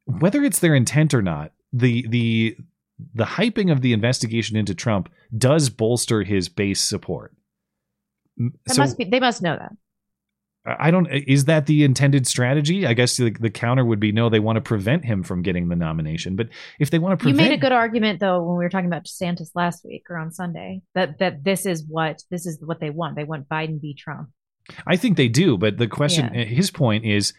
whether 0.05 0.43
it's 0.43 0.59
their 0.59 0.75
intent 0.75 1.13
or 1.13 1.21
not, 1.21 1.53
the 1.71 2.05
the 2.09 2.57
the 3.13 3.23
hyping 3.23 3.71
of 3.71 3.81
the 3.81 3.93
investigation 3.93 4.57
into 4.57 4.73
Trump 4.73 5.09
does 5.37 5.69
bolster 5.69 6.23
his 6.23 6.49
base 6.49 6.81
support. 6.81 7.33
That 8.37 8.75
so, 8.75 8.81
must 8.81 8.97
be 8.97 9.05
they 9.05 9.19
must 9.19 9.41
know 9.41 9.55
that. 9.55 9.71
I 10.65 10.91
don't 10.91 11.07
is 11.07 11.45
that 11.45 11.65
the 11.68 11.84
intended 11.84 12.27
strategy? 12.27 12.86
I 12.86 12.94
guess 12.94 13.18
the, 13.18 13.31
the 13.31 13.49
counter 13.49 13.86
would 13.86 13.99
be 13.99 14.11
no, 14.11 14.30
they 14.30 14.40
want 14.40 14.57
to 14.57 14.61
prevent 14.61 15.06
him 15.06 15.23
from 15.23 15.41
getting 15.41 15.69
the 15.69 15.76
nomination. 15.76 16.36
But 16.36 16.49
if 16.80 16.91
they 16.91 16.99
want 16.99 17.18
to 17.18 17.23
prevent 17.23 17.41
You 17.41 17.49
made 17.49 17.57
a 17.57 17.61
good 17.61 17.72
argument 17.72 18.19
though 18.19 18.44
when 18.44 18.57
we 18.57 18.64
were 18.64 18.69
talking 18.69 18.88
about 18.88 19.06
DeSantis 19.06 19.52
last 19.56 19.86
week 19.86 20.03
or 20.10 20.18
on 20.18 20.31
Sunday 20.31 20.81
that 20.95 21.19
that 21.19 21.44
this 21.44 21.65
is 21.65 21.86
what 21.88 22.22
this 22.30 22.45
is 22.45 22.60
what 22.61 22.80
they 22.80 22.90
want. 22.90 23.15
They 23.15 23.23
want 23.23 23.48
Biden 23.48 23.80
v 23.80 23.95
Trump. 23.95 24.30
I 24.86 24.98
think 24.98 25.18
they 25.18 25.27
do, 25.27 25.57
but 25.57 25.77
the 25.77 25.88
question, 25.88 26.30
yeah. 26.34 26.41
Uh, 26.41 26.45
his 26.45 26.69
point 26.69 27.06
is, 27.06 27.34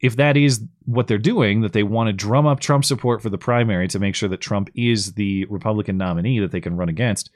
if 0.00 0.16
that 0.16 0.36
is 0.36 0.64
what 0.84 1.06
they're 1.06 1.18
doing, 1.18 1.60
that 1.60 1.72
they 1.72 1.82
want 1.82 2.08
to 2.08 2.12
drum 2.12 2.46
up 2.46 2.60
Trump 2.60 2.84
support 2.84 3.20
for 3.20 3.28
the 3.28 3.38
primary 3.38 3.88
to 3.88 3.98
make 3.98 4.14
sure 4.14 4.28
that 4.28 4.40
Trump 4.40 4.70
is 4.74 5.12
the 5.12 5.44
Republican 5.46 5.98
nominee 5.98 6.38
that 6.38 6.52
they 6.52 6.60
can 6.60 6.76
run 6.76 6.88
against, 6.88 7.30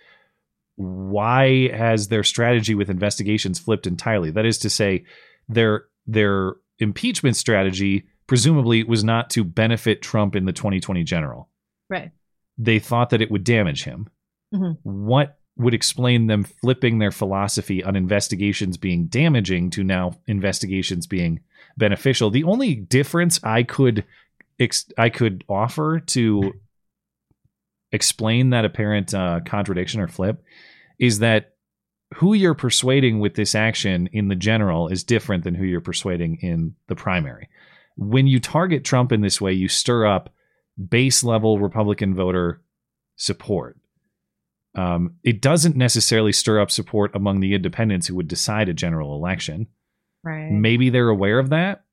why 0.77 1.69
has 1.69 2.09
their 2.09 2.25
strategy 2.25 2.75
with 2.75 2.91
investigations 2.91 3.59
flipped 3.59 3.87
entirely? 3.87 4.31
That 4.31 4.47
is 4.47 4.59
to 4.59 4.71
say, 4.71 5.05
their 5.49 5.85
their 6.07 6.55
impeachment 6.79 7.37
strategy 7.37 8.05
presumably 8.27 8.83
was 8.83 9.05
not 9.05 9.31
to 9.31 9.45
benefit 9.45 10.03
Trump 10.03 10.35
in 10.35 10.45
the 10.45 10.53
2020 10.53 11.05
general. 11.05 11.49
Right. 11.89 12.11
They 12.59 12.79
thought 12.79 13.11
that 13.11 13.23
it 13.23 13.31
would 13.31 13.45
damage 13.45 13.85
him. 13.85 14.09
Mm-hmm. 14.55 14.73
What 14.83 15.39
would 15.57 15.75
explain 15.75 16.27
them 16.27 16.45
flipping 16.45 16.99
their 16.99 17.13
philosophy 17.13 17.83
on 17.85 17.97
investigations 17.97 18.77
being 18.77 19.07
damaging 19.07 19.71
to 19.71 19.85
now 19.85 20.17
investigations 20.27 21.07
being 21.07 21.41
beneficial. 21.77 22.31
The 22.31 22.45
only 22.45 22.75
difference 22.75 23.39
I 23.45 23.63
could 23.63 24.05
ex- 24.59 24.91
I 24.99 25.11
could 25.11 25.45
offer 25.49 26.01
to 26.01 26.55
explain 27.95 28.51
that 28.51 28.65
apparent 28.65 29.15
uh, 29.15 29.41
contradiction 29.45 30.01
or 30.01 30.09
flip 30.09 30.43
is 30.99 31.21
that 31.21 31.55
who 32.15 32.35
you're 32.35 32.55
persuading 32.55 33.19
with 33.21 33.35
this 33.35 33.55
action 33.55 34.09
in 34.13 34.29
the 34.29 34.37
general 34.37 34.89
is 34.89 35.03
different 35.03 35.45
than 35.45 35.55
who 35.55 35.65
you're 35.65 35.81
persuading 35.81 36.39
in 36.43 36.75
the 36.89 36.95
primary. 36.95 37.49
When 37.97 38.27
you 38.27 38.41
target 38.41 38.85
Trump 38.85 39.13
in 39.13 39.21
this 39.21 39.41
way, 39.41 39.53
you 39.53 39.69
stir 39.69 40.07
up 40.07 40.33
base 40.89 41.25
level 41.25 41.59
Republican 41.59 42.15
voter 42.15 42.61
support 43.17 43.79
um, 44.75 45.15
it 45.23 45.41
doesn't 45.41 45.77
necessarily 45.77 46.33
stir 46.33 46.61
up 46.61 46.71
support 46.71 47.15
among 47.15 47.41
the 47.41 47.55
independents 47.55 48.07
who 48.07 48.17
would 48.17 48.29
decide 48.29 48.69
a 48.69 48.75
general 48.75 49.15
election. 49.15 49.69
Right. 50.23 50.51
Maybe 50.51 50.91
they're 50.91 51.09
aware 51.09 51.39
of 51.39 51.51
that. 51.51 51.85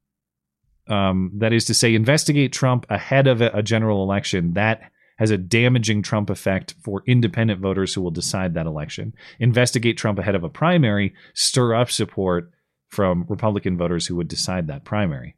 Um, 0.87 1.31
that 1.35 1.53
is 1.53 1.65
to 1.65 1.73
say, 1.73 1.93
investigate 1.93 2.51
Trump 2.51 2.85
ahead 2.89 3.27
of 3.27 3.41
a, 3.41 3.51
a 3.53 3.61
general 3.63 4.03
election. 4.03 4.53
That 4.53 4.90
has 5.21 5.29
a 5.29 5.37
damaging 5.37 6.01
Trump 6.01 6.31
effect 6.31 6.73
for 6.81 7.03
independent 7.05 7.59
voters 7.59 7.93
who 7.93 8.01
will 8.01 8.09
decide 8.09 8.55
that 8.55 8.65
election. 8.65 9.13
Investigate 9.37 9.95
Trump 9.95 10.17
ahead 10.17 10.33
of 10.33 10.43
a 10.43 10.49
primary, 10.49 11.13
stir 11.35 11.75
up 11.75 11.91
support 11.91 12.51
from 12.89 13.27
Republican 13.29 13.77
voters 13.77 14.07
who 14.07 14.15
would 14.15 14.27
decide 14.27 14.65
that 14.65 14.83
primary. 14.83 15.35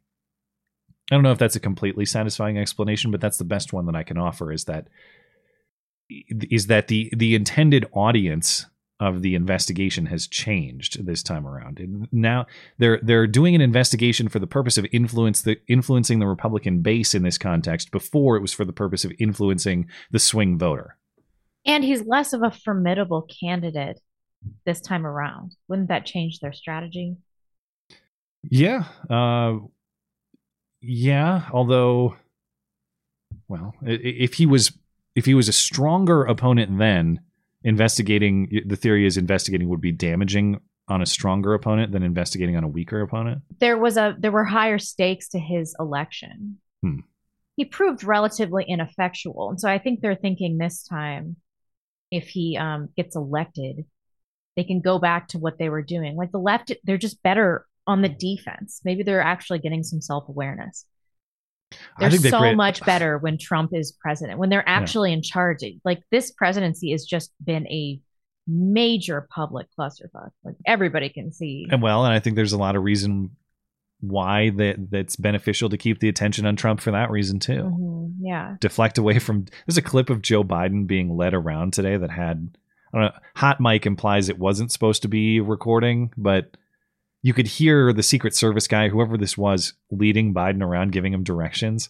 I 1.12 1.16
don't 1.16 1.22
know 1.22 1.32
if 1.32 1.38
that's 1.38 1.54
a 1.54 1.60
completely 1.60 2.06
satisfying 2.06 2.56
explanation, 2.56 3.10
but 3.10 3.20
that's 3.20 3.36
the 3.36 3.44
best 3.44 3.74
one 3.74 3.84
that 3.84 3.94
I 3.94 4.04
can 4.04 4.16
offer 4.16 4.50
is 4.50 4.64
that 4.64 4.88
is 6.08 6.68
that 6.68 6.88
the 6.88 7.12
the 7.14 7.34
intended 7.34 7.84
audience 7.92 8.64
of 9.00 9.22
the 9.22 9.34
investigation 9.34 10.06
has 10.06 10.26
changed 10.26 11.04
this 11.04 11.22
time 11.22 11.46
around. 11.46 11.80
And 11.80 12.08
now 12.12 12.46
they're 12.78 13.00
they're 13.02 13.26
doing 13.26 13.54
an 13.54 13.60
investigation 13.60 14.28
for 14.28 14.38
the 14.38 14.46
purpose 14.46 14.78
of 14.78 14.86
influence 14.92 15.42
the 15.42 15.56
influencing 15.66 16.20
the 16.20 16.26
Republican 16.26 16.80
base 16.80 17.14
in 17.14 17.22
this 17.22 17.38
context. 17.38 17.90
Before 17.90 18.36
it 18.36 18.40
was 18.40 18.52
for 18.52 18.64
the 18.64 18.72
purpose 18.72 19.04
of 19.04 19.12
influencing 19.18 19.88
the 20.10 20.18
swing 20.18 20.58
voter. 20.58 20.96
And 21.66 21.82
he's 21.82 22.06
less 22.06 22.32
of 22.32 22.42
a 22.42 22.50
formidable 22.50 23.22
candidate 23.22 24.00
this 24.64 24.80
time 24.80 25.06
around. 25.06 25.56
Wouldn't 25.68 25.88
that 25.88 26.06
change 26.06 26.40
their 26.40 26.52
strategy? 26.52 27.16
Yeah. 28.42 28.84
Uh, 29.08 29.58
yeah. 30.80 31.48
Although, 31.52 32.16
well, 33.48 33.74
if 33.82 34.34
he 34.34 34.46
was 34.46 34.72
if 35.14 35.24
he 35.24 35.34
was 35.34 35.48
a 35.48 35.52
stronger 35.52 36.24
opponent 36.24 36.78
then, 36.78 37.20
investigating 37.64 38.62
the 38.66 38.76
theory 38.76 39.06
is 39.06 39.16
investigating 39.16 39.68
would 39.68 39.80
be 39.80 39.92
damaging 39.92 40.60
on 40.86 41.00
a 41.00 41.06
stronger 41.06 41.54
opponent 41.54 41.92
than 41.92 42.02
investigating 42.02 42.56
on 42.56 42.64
a 42.64 42.68
weaker 42.68 43.00
opponent. 43.00 43.42
There 43.58 43.78
was 43.78 43.96
a 43.96 44.14
there 44.18 44.32
were 44.32 44.44
higher 44.44 44.78
stakes 44.78 45.28
to 45.30 45.38
his 45.38 45.74
election. 45.80 46.58
Hmm. 46.82 47.00
He 47.56 47.64
proved 47.64 48.04
relatively 48.04 48.64
ineffectual, 48.64 49.50
and 49.50 49.60
so 49.60 49.68
I 49.68 49.78
think 49.78 50.00
they're 50.00 50.14
thinking 50.14 50.58
this 50.58 50.82
time, 50.82 51.36
if 52.10 52.28
he 52.28 52.56
um, 52.56 52.90
gets 52.96 53.16
elected, 53.16 53.84
they 54.56 54.64
can 54.64 54.80
go 54.80 54.98
back 54.98 55.28
to 55.28 55.38
what 55.38 55.58
they 55.58 55.68
were 55.68 55.82
doing. 55.82 56.16
Like 56.16 56.32
the 56.32 56.38
left, 56.38 56.72
they're 56.84 56.98
just 56.98 57.22
better 57.22 57.66
on 57.86 58.02
the 58.02 58.08
defense. 58.08 58.80
Maybe 58.84 59.02
they're 59.02 59.20
actually 59.20 59.60
getting 59.60 59.82
some 59.82 60.00
self 60.00 60.28
awareness. 60.28 60.84
They're 61.98 62.10
so 62.10 62.38
create- 62.38 62.56
much 62.56 62.84
better 62.84 63.18
when 63.18 63.38
Trump 63.38 63.72
is 63.74 63.92
president, 63.92 64.38
when 64.38 64.48
they're 64.48 64.68
actually 64.68 65.10
yeah. 65.10 65.16
in 65.16 65.22
charge. 65.22 65.64
Like 65.84 66.02
this 66.10 66.30
presidency 66.30 66.92
has 66.92 67.04
just 67.04 67.32
been 67.44 67.66
a 67.68 68.00
major 68.46 69.26
public 69.30 69.66
clusterfuck. 69.78 70.30
Like 70.44 70.56
everybody 70.66 71.08
can 71.08 71.32
see. 71.32 71.66
And 71.70 71.82
well, 71.82 72.04
and 72.04 72.14
I 72.14 72.20
think 72.20 72.36
there's 72.36 72.52
a 72.52 72.58
lot 72.58 72.76
of 72.76 72.82
reason 72.82 73.30
why 74.00 74.50
that 74.50 74.90
that's 74.90 75.16
beneficial 75.16 75.70
to 75.70 75.78
keep 75.78 76.00
the 76.00 76.08
attention 76.08 76.46
on 76.46 76.56
Trump 76.56 76.80
for 76.80 76.90
that 76.90 77.10
reason 77.10 77.38
too. 77.38 77.62
Mm-hmm. 77.62 78.26
Yeah. 78.26 78.56
Deflect 78.60 78.98
away 78.98 79.18
from 79.18 79.46
there's 79.66 79.78
a 79.78 79.82
clip 79.82 80.10
of 80.10 80.22
Joe 80.22 80.44
Biden 80.44 80.86
being 80.86 81.16
led 81.16 81.34
around 81.34 81.72
today 81.72 81.96
that 81.96 82.10
had 82.10 82.56
I 82.92 82.98
don't 82.98 83.06
know, 83.06 83.20
hot 83.34 83.60
mic 83.60 83.86
implies 83.86 84.28
it 84.28 84.38
wasn't 84.38 84.70
supposed 84.70 85.02
to 85.02 85.08
be 85.08 85.40
recording, 85.40 86.12
but 86.16 86.56
you 87.24 87.32
could 87.32 87.46
hear 87.46 87.90
the 87.94 88.02
Secret 88.02 88.36
Service 88.36 88.68
guy, 88.68 88.90
whoever 88.90 89.16
this 89.16 89.38
was, 89.38 89.72
leading 89.90 90.34
Biden 90.34 90.62
around, 90.62 90.92
giving 90.92 91.14
him 91.14 91.24
directions. 91.24 91.88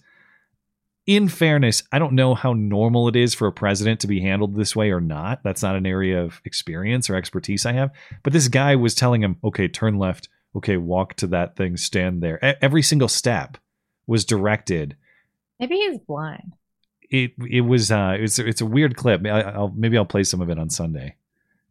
In 1.09 1.29
fairness, 1.29 1.83
I 1.91 1.99
don't 1.99 2.13
know 2.13 2.37
how 2.37 2.53
normal 2.53 3.09
it 3.09 3.17
is 3.17 3.35
for 3.35 3.49
a 3.49 3.53
president 3.53 3.99
to 4.01 4.07
be 4.07 4.21
handled 4.21 4.55
this 4.55 4.77
way 4.77 4.93
or 4.93 5.01
not. 5.01 5.43
That's 5.43 5.61
not 5.61 5.75
an 5.75 5.87
area 5.87 6.23
of 6.23 6.41
experience 6.45 7.11
or 7.11 7.17
expertise 7.17 7.67
I 7.67 7.73
have. 7.73 7.91
But 8.23 8.33
this 8.33 8.47
guy 8.47 8.77
was 8.77 8.95
telling 8.95 9.25
him, 9.25 9.37
okay, 9.43 9.67
turn 9.67 9.99
left. 9.99 10.29
Okay, 10.55 10.77
walk 10.77 11.15
to 11.15 11.27
that 11.27 11.57
thing, 11.57 11.77
stand 11.77 12.23
there. 12.23 12.39
Every 12.63 12.81
single 12.81 13.09
step 13.09 13.59
was 14.07 14.25
directed. 14.25 14.97
Maybe 15.59 15.75
he's 15.75 15.99
blind. 15.99 16.55
It 17.11 17.33
it 17.51 17.63
was 17.63 17.91
uh 17.91 18.17
it's 18.21 18.39
it's 18.39 18.61
a 18.61 18.67
weird 18.67 18.97
clip. 18.97 19.27
I, 19.27 19.59
will 19.59 19.73
maybe 19.75 19.99
I'll 19.99 20.05
play 20.05 20.23
some 20.23 20.41
of 20.41 20.49
it 20.49 20.61
on 20.61 20.71
Sunday. 20.71 21.17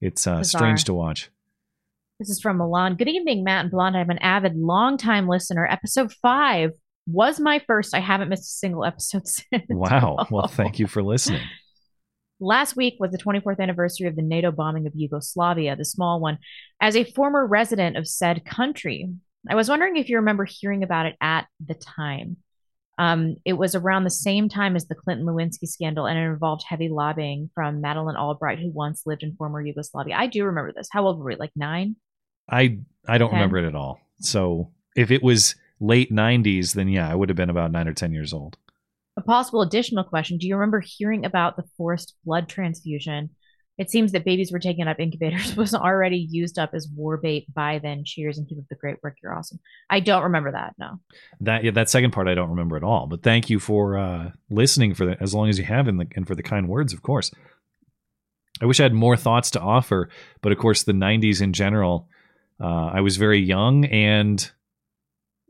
It's 0.01 0.27
uh, 0.27 0.43
strange 0.43 0.83
to 0.83 0.93
watch. 0.93 1.31
This 2.23 2.37
is 2.37 2.41
from 2.41 2.55
Milan. 2.55 2.95
Good 2.95 3.09
evening, 3.09 3.43
Matt 3.43 3.63
and 3.65 3.69
Blonde. 3.69 3.97
I'm 3.97 4.09
an 4.09 4.17
avid, 4.19 4.55
long-time 4.55 5.27
listener. 5.27 5.67
Episode 5.69 6.13
five 6.21 6.71
was 7.05 7.37
my 7.37 7.59
first. 7.67 7.93
I 7.93 7.99
haven't 7.99 8.29
missed 8.29 8.43
a 8.43 8.59
single 8.59 8.85
episode 8.85 9.27
since. 9.27 9.65
Wow. 9.67 10.25
Well, 10.31 10.47
thank 10.47 10.79
you 10.79 10.87
for 10.87 11.03
listening. 11.03 11.41
Last 12.39 12.77
week 12.77 12.95
was 12.97 13.11
the 13.11 13.17
24th 13.17 13.59
anniversary 13.59 14.07
of 14.07 14.15
the 14.15 14.21
NATO 14.21 14.53
bombing 14.53 14.87
of 14.87 14.93
Yugoslavia, 14.95 15.75
the 15.75 15.83
small 15.83 16.21
one. 16.21 16.37
As 16.79 16.95
a 16.95 17.03
former 17.03 17.45
resident 17.45 17.97
of 17.97 18.07
said 18.07 18.45
country, 18.45 19.09
I 19.49 19.55
was 19.55 19.67
wondering 19.67 19.97
if 19.97 20.07
you 20.07 20.15
remember 20.15 20.45
hearing 20.45 20.81
about 20.81 21.07
it 21.07 21.17
at 21.19 21.47
the 21.59 21.75
time. 21.75 22.37
Um, 22.97 23.35
it 23.43 23.53
was 23.53 23.75
around 23.75 24.05
the 24.05 24.09
same 24.09 24.47
time 24.47 24.77
as 24.77 24.87
the 24.87 24.95
Clinton 24.95 25.25
Lewinsky 25.25 25.67
scandal, 25.67 26.05
and 26.05 26.17
it 26.17 26.21
involved 26.21 26.63
heavy 26.65 26.87
lobbying 26.87 27.49
from 27.53 27.81
Madeleine 27.81 28.15
Albright, 28.15 28.59
who 28.59 28.69
once 28.69 29.01
lived 29.05 29.23
in 29.23 29.35
former 29.35 29.61
Yugoslavia. 29.61 30.15
I 30.17 30.27
do 30.27 30.45
remember 30.45 30.71
this. 30.71 30.87
How 30.89 31.05
old 31.05 31.19
were 31.19 31.25
we? 31.25 31.35
Like 31.35 31.51
nine? 31.57 31.97
I 32.49 32.79
I 33.07 33.17
don't 33.17 33.29
Ten? 33.29 33.39
remember 33.39 33.57
it 33.57 33.65
at 33.65 33.75
all. 33.75 33.99
So 34.19 34.71
if 34.95 35.11
it 35.11 35.23
was 35.23 35.55
late 35.79 36.11
'90s, 36.11 36.73
then 36.73 36.87
yeah, 36.87 37.09
I 37.09 37.15
would 37.15 37.29
have 37.29 37.35
been 37.35 37.49
about 37.49 37.71
nine 37.71 37.87
or 37.87 37.93
ten 37.93 38.13
years 38.13 38.33
old. 38.33 38.57
A 39.17 39.21
possible 39.21 39.61
additional 39.61 40.03
question 40.03 40.37
Do 40.37 40.47
you 40.47 40.55
remember 40.55 40.81
hearing 40.81 41.25
about 41.25 41.55
the 41.55 41.63
forced 41.77 42.15
blood 42.25 42.49
transfusion? 42.49 43.29
It 43.79 43.89
seems 43.89 44.11
that 44.11 44.23
babies 44.23 44.51
were 44.51 44.59
taken 44.59 44.87
up 44.87 44.99
incubators 44.99 45.55
was 45.57 45.73
already 45.73 46.27
used 46.29 46.59
up 46.59 46.71
as 46.73 46.87
war 46.95 47.17
bait 47.17 47.51
by 47.53 47.79
then. 47.79 48.03
Cheers 48.05 48.37
and 48.37 48.47
keep 48.47 48.59
up 48.59 48.65
the 48.69 48.75
great 48.75 48.97
work. 49.01 49.17
You're 49.21 49.35
awesome. 49.35 49.59
I 49.89 49.99
don't 49.99 50.23
remember 50.23 50.51
that. 50.51 50.75
No. 50.77 50.99
That 51.41 51.63
yeah, 51.63 51.71
that 51.71 51.89
second 51.89 52.11
part 52.11 52.27
I 52.27 52.35
don't 52.35 52.51
remember 52.51 52.77
at 52.77 52.83
all. 52.83 53.07
But 53.07 53.23
thank 53.23 53.49
you 53.49 53.59
for 53.59 53.97
uh, 53.97 54.31
listening 54.49 54.93
for 54.93 55.05
the, 55.05 55.21
as 55.21 55.33
long 55.33 55.49
as 55.49 55.57
you 55.57 55.65
have, 55.65 55.87
and, 55.87 55.99
the, 55.99 56.07
and 56.15 56.27
for 56.27 56.35
the 56.35 56.43
kind 56.43 56.67
words, 56.69 56.93
of 56.93 57.01
course. 57.01 57.31
I 58.61 58.65
wish 58.65 58.79
I 58.79 58.83
had 58.83 58.93
more 58.93 59.17
thoughts 59.17 59.49
to 59.51 59.59
offer, 59.59 60.09
but 60.41 60.51
of 60.51 60.59
course, 60.59 60.83
the 60.83 60.93
'90s 60.93 61.41
in 61.41 61.53
general, 61.53 62.07
uh, 62.59 62.91
I 62.93 63.01
was 63.01 63.17
very 63.17 63.39
young 63.39 63.85
and 63.85 64.51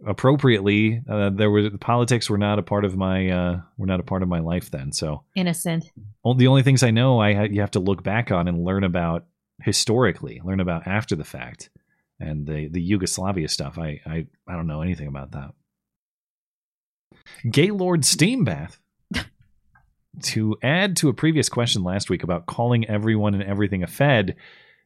appropriately, 0.05 1.01
uh, 1.09 1.29
there 1.29 1.49
were 1.49 1.69
politics 1.77 2.29
were 2.29 2.37
not 2.37 2.59
a 2.59 2.63
part 2.63 2.85
of 2.85 2.95
my 2.95 3.29
uh, 3.29 3.61
were 3.77 3.87
not 3.87 3.99
a 3.99 4.03
part 4.03 4.23
of 4.23 4.29
my 4.29 4.39
life 4.39 4.71
then. 4.71 4.91
So 4.91 5.23
Innocent. 5.35 5.91
The 6.37 6.47
only 6.47 6.63
things 6.63 6.83
I 6.83 6.91
know, 6.91 7.19
I 7.19 7.33
ha- 7.33 7.43
you 7.43 7.61
have 7.61 7.71
to 7.71 7.79
look 7.79 8.03
back 8.03 8.31
on 8.31 8.47
and 8.47 8.63
learn 8.63 8.83
about 8.83 9.25
historically, 9.61 10.41
learn 10.43 10.59
about 10.59 10.87
after 10.87 11.15
the 11.15 11.23
fact, 11.23 11.69
and 12.19 12.45
the 12.45 12.67
the 12.67 12.81
Yugoslavia 12.81 13.47
stuff. 13.47 13.77
I 13.77 14.01
I, 14.05 14.25
I 14.47 14.53
don't 14.53 14.67
know 14.67 14.81
anything 14.81 15.07
about 15.07 15.31
that. 15.31 15.51
Gaylord 17.49 18.01
Steambath. 18.01 18.77
to 20.21 20.55
add 20.61 20.95
to 20.97 21.09
a 21.09 21.13
previous 21.13 21.49
question 21.49 21.83
last 21.83 22.09
week 22.09 22.23
about 22.23 22.45
calling 22.45 22.87
everyone 22.87 23.33
and 23.33 23.43
everything 23.43 23.81
a 23.81 23.87
Fed, 23.87 24.35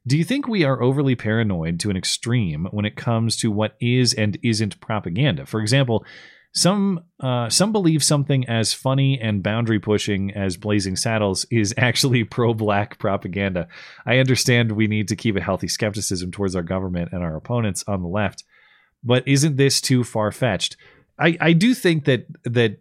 do 0.07 0.17
you 0.17 0.23
think 0.23 0.47
we 0.47 0.63
are 0.63 0.81
overly 0.81 1.15
paranoid 1.15 1.79
to 1.81 1.89
an 1.89 1.97
extreme 1.97 2.67
when 2.71 2.85
it 2.85 2.95
comes 2.95 3.35
to 3.37 3.51
what 3.51 3.75
is 3.81 4.13
and 4.13 4.37
isn't 4.41 4.79
propaganda? 4.79 5.45
For 5.45 5.59
example, 5.59 6.05
some 6.53 7.03
uh, 7.19 7.49
some 7.49 7.73
believe 7.73 8.03
something 8.03 8.47
as 8.47 8.73
funny 8.73 9.19
and 9.19 9.43
boundary 9.43 9.79
pushing 9.79 10.31
as 10.31 10.55
Blazing 10.55 10.95
Saddles 10.95 11.45
is 11.51 11.73
actually 11.77 12.23
pro 12.23 12.53
black 12.53 12.97
propaganda. 12.99 13.67
I 14.05 14.19
understand 14.19 14.71
we 14.71 14.87
need 14.87 15.09
to 15.09 15.15
keep 15.15 15.35
a 15.35 15.41
healthy 15.41 15.67
skepticism 15.67 16.31
towards 16.31 16.55
our 16.55 16.63
government 16.63 17.09
and 17.11 17.21
our 17.21 17.35
opponents 17.35 17.83
on 17.87 18.01
the 18.01 18.07
left, 18.07 18.43
but 19.03 19.27
isn't 19.27 19.57
this 19.57 19.81
too 19.81 20.03
far 20.03 20.31
fetched? 20.31 20.77
I, 21.19 21.37
I 21.41 21.53
do 21.53 21.73
think 21.73 22.05
that 22.05 22.27
that 22.45 22.79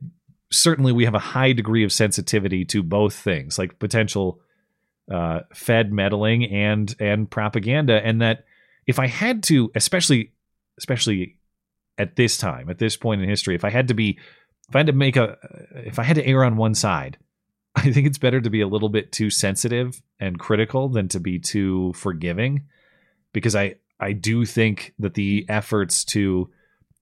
certainly 0.53 0.93
we 0.93 1.05
have 1.05 1.15
a 1.15 1.19
high 1.19 1.53
degree 1.53 1.85
of 1.85 1.93
sensitivity 1.93 2.65
to 2.67 2.83
both 2.83 3.15
things, 3.15 3.59
like 3.59 3.81
potential 3.81 4.41
uh, 5.11 5.41
Fed 5.55 5.93
meddling 5.93 6.45
and 6.45 6.95
and 6.99 7.31
propaganda, 7.31 8.05
and 8.05 8.23
that 8.23 8.45
if 8.87 8.99
I 8.99 9.07
had 9.07 9.43
to, 9.45 9.71
especially 9.75 10.33
especially 10.79 11.37
at 11.99 12.17
this 12.17 12.37
time, 12.37 12.69
at 12.69 12.79
this 12.79 12.97
point 12.97 13.23
in 13.23 13.29
history, 13.29 13.55
if 13.55 13.65
I 13.65 13.71
had 13.71 13.89
to 13.89 13.95
be, 13.95 14.19
if 14.69 14.77
I 14.77 14.81
had 14.81 14.87
to 14.89 14.93
make 14.93 15.17
a, 15.17 15.37
if 15.75 15.99
I 15.99 16.03
had 16.03 16.17
to 16.17 16.27
err 16.27 16.45
on 16.45 16.57
one 16.57 16.75
side, 16.75 17.19
I 17.75 17.93
think 17.93 18.07
it's 18.07 18.19
better 18.19 18.41
to 18.41 18.51
be 18.51 18.61
a 18.61 18.69
little 18.69 18.89
bit 18.89 19.13
too 19.13 19.31
sensitive 19.31 20.01
and 20.19 20.39
critical 20.39 20.89
than 20.89 21.09
to 21.09 21.21
be 21.21 21.39
too 21.39 21.93
forgiving, 21.95 22.67
because 23.33 23.57
I 23.57 23.77
I 23.99 24.13
do 24.13 24.45
think 24.45 24.95
that 24.99 25.15
the 25.15 25.47
efforts 25.49 26.05
to 26.07 26.51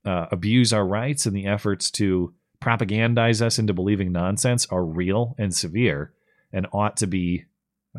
uh, 0.05 0.27
abuse 0.31 0.73
our 0.73 0.87
rights 0.87 1.27
and 1.27 1.35
the 1.35 1.47
efforts 1.47 1.91
to 1.93 2.35
propagandize 2.61 3.43
us 3.43 3.59
into 3.59 3.75
believing 3.75 4.13
nonsense 4.13 4.67
are 4.71 4.85
real 4.85 5.35
and 5.39 5.55
severe 5.55 6.13
and 6.53 6.67
ought 6.73 6.97
to 6.99 7.07
be 7.07 7.45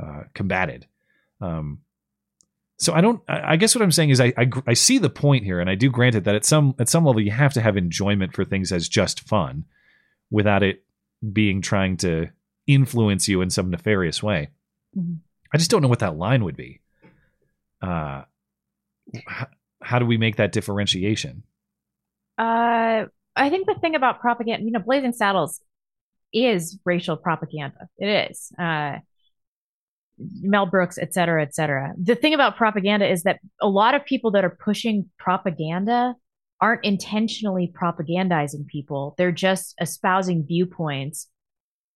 uh, 0.02 0.24
combated. 0.34 0.88
Um, 1.42 1.80
so 2.78 2.94
I 2.94 3.02
don't. 3.02 3.22
I 3.28 3.56
guess 3.56 3.74
what 3.74 3.82
I'm 3.82 3.92
saying 3.92 4.10
is 4.10 4.20
I, 4.20 4.34
I 4.38 4.50
I 4.68 4.74
see 4.74 4.98
the 4.98 5.10
point 5.10 5.46
here, 5.46 5.62
and 5.62 5.70
I 5.70 5.76
do 5.76 5.90
grant 5.90 6.16
it 6.16 6.26
that 6.26 6.36
at 6.36 6.44
some 6.44 6.76
at 6.78 6.90
some 6.90 7.06
level 7.06 7.22
you 7.22 7.32
have 7.32 7.54
to 7.54 7.62
have 7.62 7.78
enjoyment 7.78 8.34
for 8.34 8.44
things 8.44 8.72
as 8.72 8.90
just 8.90 9.22
fun, 9.22 9.64
without 10.30 10.62
it 10.62 10.84
being 11.32 11.62
trying 11.62 11.96
to 11.98 12.28
influence 12.68 13.30
you 13.30 13.42
in 13.42 13.50
some 13.50 13.70
nefarious 13.70 14.22
way. 14.22 14.50
Mhm. 14.98 15.20
I 15.54 15.58
just 15.58 15.72
don't 15.72 15.82
know 15.82 15.88
what 15.88 16.00
that 16.00 16.18
line 16.18 16.44
would 16.44 16.58
be. 16.58 16.82
Uh, 17.82 18.24
how, 19.26 19.48
how 19.82 20.00
do 20.00 20.06
we 20.06 20.18
make 20.18 20.36
that 20.36 20.52
differentiation? 20.52 21.44
Uh, 22.38 23.06
I 23.36 23.50
think 23.50 23.68
the 23.68 23.76
thing 23.76 23.96
about 23.96 24.20
propaganda, 24.20 24.66
you 24.66 24.72
know, 24.72 24.80
Blazing 24.80 25.14
Saddles 25.14 25.62
is 26.34 26.78
racial 26.84 27.16
propaganda. 27.16 27.88
It 27.98 28.30
is. 28.32 28.52
Uh, 28.60 28.98
Mel 30.18 30.66
Brooks, 30.66 30.98
et 30.98 31.14
cetera, 31.14 31.42
et 31.42 31.54
cetera. 31.54 31.94
The 32.02 32.16
thing 32.16 32.34
about 32.34 32.58
propaganda 32.58 33.10
is 33.10 33.24
that 33.24 33.40
a 33.62 33.68
lot 33.68 33.96
of 33.96 34.06
people 34.06 34.32
that 34.32 34.46
are 34.46 34.58
pushing 34.64 35.10
propaganda 35.18 36.16
aren't 36.62 36.86
intentionally 36.86 37.72
propagandizing 37.80 38.68
people. 38.68 39.16
They're 39.18 39.32
just 39.32 39.76
espousing 39.80 40.46
viewpoints 40.46 41.28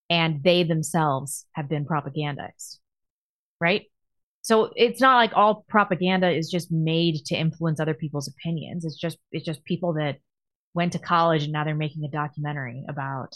and 0.10 0.44
they 0.44 0.64
themselves 0.64 1.46
have 1.54 1.70
been 1.70 1.86
propagandized. 1.86 2.78
Right? 3.62 3.86
So 4.42 4.72
it's 4.76 5.02
not 5.02 5.18
like 5.18 5.32
all 5.36 5.66
propaganda 5.68 6.30
is 6.32 6.50
just 6.50 6.72
made 6.72 7.26
to 7.26 7.36
influence 7.36 7.80
other 7.80 7.94
people's 7.94 8.28
opinions. 8.28 8.86
It's 8.86 8.96
just 8.96 9.18
it's 9.32 9.46
just 9.46 9.64
people 9.64 9.94
that 9.94 10.18
went 10.74 10.94
to 10.94 11.00
college 11.00 11.44
and 11.44 11.54
now 11.54 11.64
they're 11.64 11.76
making 11.76 12.04
a 12.06 12.10
documentary 12.10 12.86
about 12.88 13.36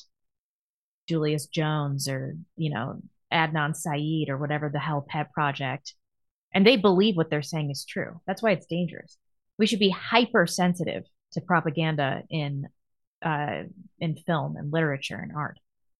Julius 1.08 1.48
Jones 1.48 2.08
or, 2.08 2.36
you 2.56 2.74
know, 2.74 3.02
Adnan 3.34 3.76
Syed 3.76 4.30
or 4.30 4.38
whatever 4.38 4.70
the 4.70 4.80
hell 4.80 5.06
pet 5.08 5.32
project. 5.34 5.94
And 6.54 6.66
they 6.66 6.78
believe 6.78 7.16
what 7.16 7.30
they're 7.30 7.42
saying 7.42 7.72
is 7.72 7.84
true. 7.84 8.22
That's 8.28 8.44
why 8.44 8.52
it's 8.52 8.68
dangerous. 8.68 9.18
We 9.58 9.66
should 9.66 9.80
be 9.80 9.90
hypersensitive 9.90 11.04
to 11.34 11.42
propaganda 11.42 12.22
in 12.30 12.68
uh, 13.26 13.64
in 14.00 14.16
film 14.16 14.56
and 14.58 14.72
literature 14.72 15.18
and 15.18 15.32
art. 15.36 15.58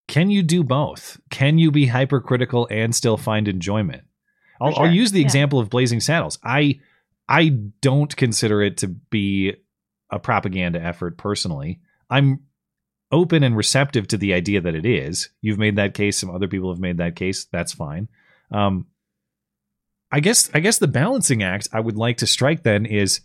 Can 0.08 0.30
you 0.30 0.44
do 0.44 0.64
both? 0.64 1.20
Can 1.30 1.58
you 1.58 1.72
be 1.72 1.88
hypercritical 1.88 2.68
and 2.70 2.94
still 2.94 3.18
find 3.18 3.48
enjoyment? 3.48 4.04
I'll, 4.62 4.74
sure, 4.74 4.86
I'll 4.86 4.92
use 4.92 5.12
the 5.12 5.20
yeah. 5.20 5.26
example 5.26 5.60
of 5.60 5.70
Blazing 5.70 6.02
Saddles. 6.02 6.38
I 6.44 6.80
I 7.28 7.50
don't 7.82 8.16
consider 8.16 8.62
it 8.62 8.78
to 8.78 8.88
be 8.88 9.56
a 10.10 10.20
propaganda 10.20 10.82
effort 10.82 11.18
personally. 11.18 11.80
I'm 12.10 12.42
open 13.14 13.44
and 13.44 13.56
receptive 13.56 14.08
to 14.10 14.18
the 14.18 14.34
idea 14.34 14.60
that 14.60 14.76
it 14.76 14.86
is. 14.86 15.30
You've 15.42 15.58
made 15.60 15.78
that 15.78 15.94
case. 15.94 16.18
Some 16.18 16.30
other 16.36 16.48
people 16.50 16.70
have 16.74 16.80
made 16.82 16.98
that 16.98 17.16
case. 17.16 17.46
That's 17.46 17.72
fine. 17.72 18.10
Um, 18.52 18.88
I 20.12 20.20
guess 20.20 20.50
I 20.54 20.60
guess 20.60 20.78
the 20.80 20.88
balancing 20.88 21.42
act 21.44 21.70
I 21.72 21.80
would 21.80 21.96
like 21.98 22.18
to 22.18 22.28
strike 22.28 22.64
then 22.64 22.86
is 22.86 23.22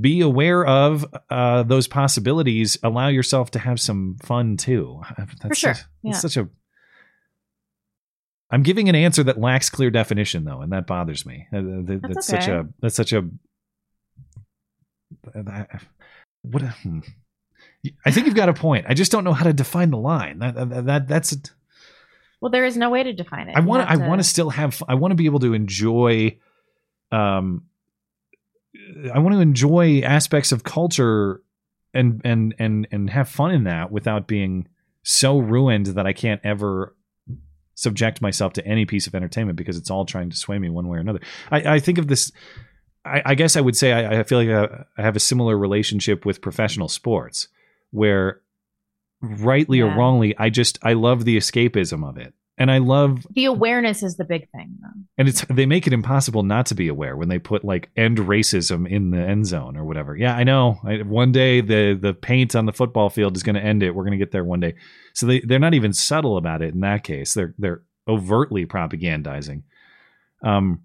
be 0.00 0.20
aware 0.20 0.64
of 0.64 1.04
uh, 1.30 1.62
those 1.62 1.88
possibilities. 1.88 2.78
Allow 2.82 3.08
yourself 3.08 3.50
to 3.52 3.58
have 3.58 3.80
some 3.80 4.16
fun 4.22 4.56
too. 4.56 5.00
That's 5.18 5.32
For 5.48 5.54
sure. 5.54 5.74
such- 5.74 5.84
Yeah. 6.02 6.12
such 6.12 6.36
a. 6.36 6.48
I'm 8.52 8.62
giving 8.64 8.88
an 8.88 8.94
answer 8.96 9.22
that 9.24 9.38
lacks 9.38 9.70
clear 9.70 9.90
definition, 9.90 10.44
though, 10.44 10.60
and 10.60 10.72
that 10.72 10.86
bothers 10.86 11.24
me. 11.24 11.46
Uh, 11.52 11.60
th- 11.86 12.00
That's 12.02 12.14
That's 12.14 12.26
such 12.26 12.48
a. 12.48 12.66
That's 12.80 12.96
such 12.96 13.12
a. 13.12 13.22
What? 16.42 16.62
A, 16.62 16.68
hmm. 16.82 17.00
I 18.04 18.10
think 18.10 18.26
you've 18.26 18.34
got 18.34 18.48
a 18.48 18.54
point. 18.54 18.86
I 18.88 18.94
just 18.94 19.10
don't 19.10 19.24
know 19.24 19.32
how 19.32 19.44
to 19.44 19.52
define 19.52 19.90
the 19.90 19.98
line. 19.98 20.38
That, 20.40 20.54
that, 20.54 20.86
that 20.86 21.08
that's. 21.08 21.36
Well, 22.40 22.50
there 22.50 22.64
is 22.64 22.76
no 22.76 22.90
way 22.90 23.02
to 23.02 23.12
define 23.12 23.48
it. 23.48 23.56
I 23.56 23.60
want. 23.60 23.88
I 23.88 23.96
have 23.96 24.08
want 24.08 24.20
to 24.20 24.24
still 24.24 24.50
have. 24.50 24.82
I 24.88 24.94
want 24.94 25.12
to 25.12 25.16
be 25.16 25.26
able 25.26 25.40
to 25.40 25.54
enjoy. 25.54 26.38
Um, 27.12 27.64
I 29.12 29.18
want 29.18 29.34
to 29.34 29.40
enjoy 29.40 30.00
aspects 30.00 30.52
of 30.52 30.62
culture, 30.62 31.42
and 31.94 32.20
and 32.24 32.54
and 32.58 32.86
and 32.90 33.10
have 33.10 33.28
fun 33.28 33.52
in 33.52 33.64
that 33.64 33.90
without 33.90 34.26
being 34.26 34.68
so 35.02 35.38
ruined 35.38 35.86
that 35.86 36.06
I 36.06 36.12
can't 36.12 36.40
ever 36.44 36.94
subject 37.74 38.20
myself 38.20 38.52
to 38.52 38.66
any 38.66 38.84
piece 38.84 39.06
of 39.06 39.14
entertainment 39.14 39.56
because 39.56 39.78
it's 39.78 39.90
all 39.90 40.04
trying 40.04 40.28
to 40.28 40.36
sway 40.36 40.58
me 40.58 40.68
one 40.68 40.86
way 40.86 40.98
or 40.98 41.00
another. 41.00 41.20
I, 41.50 41.76
I 41.76 41.80
think 41.80 41.98
of 41.98 42.08
this. 42.08 42.30
I, 43.04 43.22
I 43.24 43.34
guess 43.34 43.56
I 43.56 43.62
would 43.62 43.76
say 43.76 43.92
I, 43.92 44.20
I 44.20 44.22
feel 44.22 44.38
like 44.38 44.50
I, 44.50 44.84
I 44.98 45.02
have 45.02 45.16
a 45.16 45.20
similar 45.20 45.56
relationship 45.56 46.26
with 46.26 46.42
professional 46.42 46.88
sports, 46.88 47.48
where 47.90 48.40
rightly 49.20 49.80
or 49.80 49.88
wrongly, 49.94 50.36
I 50.38 50.50
just 50.50 50.78
I 50.82 50.94
love 50.94 51.24
the 51.24 51.36
escapism 51.36 52.08
of 52.08 52.16
it, 52.16 52.32
and 52.56 52.70
I 52.70 52.78
love 52.78 53.26
The 53.30 53.44
awareness 53.46 54.02
is 54.02 54.16
the 54.16 54.24
big 54.24 54.50
thing, 54.50 54.76
though. 54.80 54.88
and 55.18 55.28
it's 55.28 55.44
they 55.50 55.66
make 55.66 55.86
it 55.86 55.92
impossible 55.92 56.42
not 56.42 56.66
to 56.66 56.74
be 56.74 56.88
aware 56.88 57.16
when 57.16 57.28
they 57.28 57.38
put 57.38 57.64
like 57.64 57.90
end 57.96 58.18
racism 58.18 58.88
in 58.88 59.10
the 59.10 59.18
end 59.20 59.46
zone 59.46 59.76
or 59.76 59.84
whatever. 59.84 60.16
Yeah, 60.16 60.34
I 60.34 60.44
know. 60.44 60.78
I, 60.84 61.02
one 61.02 61.32
day 61.32 61.60
the 61.60 61.98
the 62.00 62.14
paint 62.14 62.54
on 62.56 62.66
the 62.66 62.72
football 62.72 63.10
field 63.10 63.36
is 63.36 63.42
going 63.42 63.56
to 63.56 63.62
end 63.64 63.82
it. 63.82 63.94
We're 63.94 64.04
going 64.04 64.18
to 64.18 64.24
get 64.24 64.32
there 64.32 64.44
one 64.44 64.60
day. 64.60 64.74
So 65.14 65.26
they 65.26 65.40
they're 65.40 65.58
not 65.58 65.74
even 65.74 65.92
subtle 65.92 66.36
about 66.36 66.62
it 66.62 66.72
in 66.74 66.80
that 66.80 67.04
case. 67.04 67.34
They're 67.34 67.54
they're 67.58 67.82
overtly 68.08 68.64
propagandizing. 68.66 69.62
Um 70.42 70.82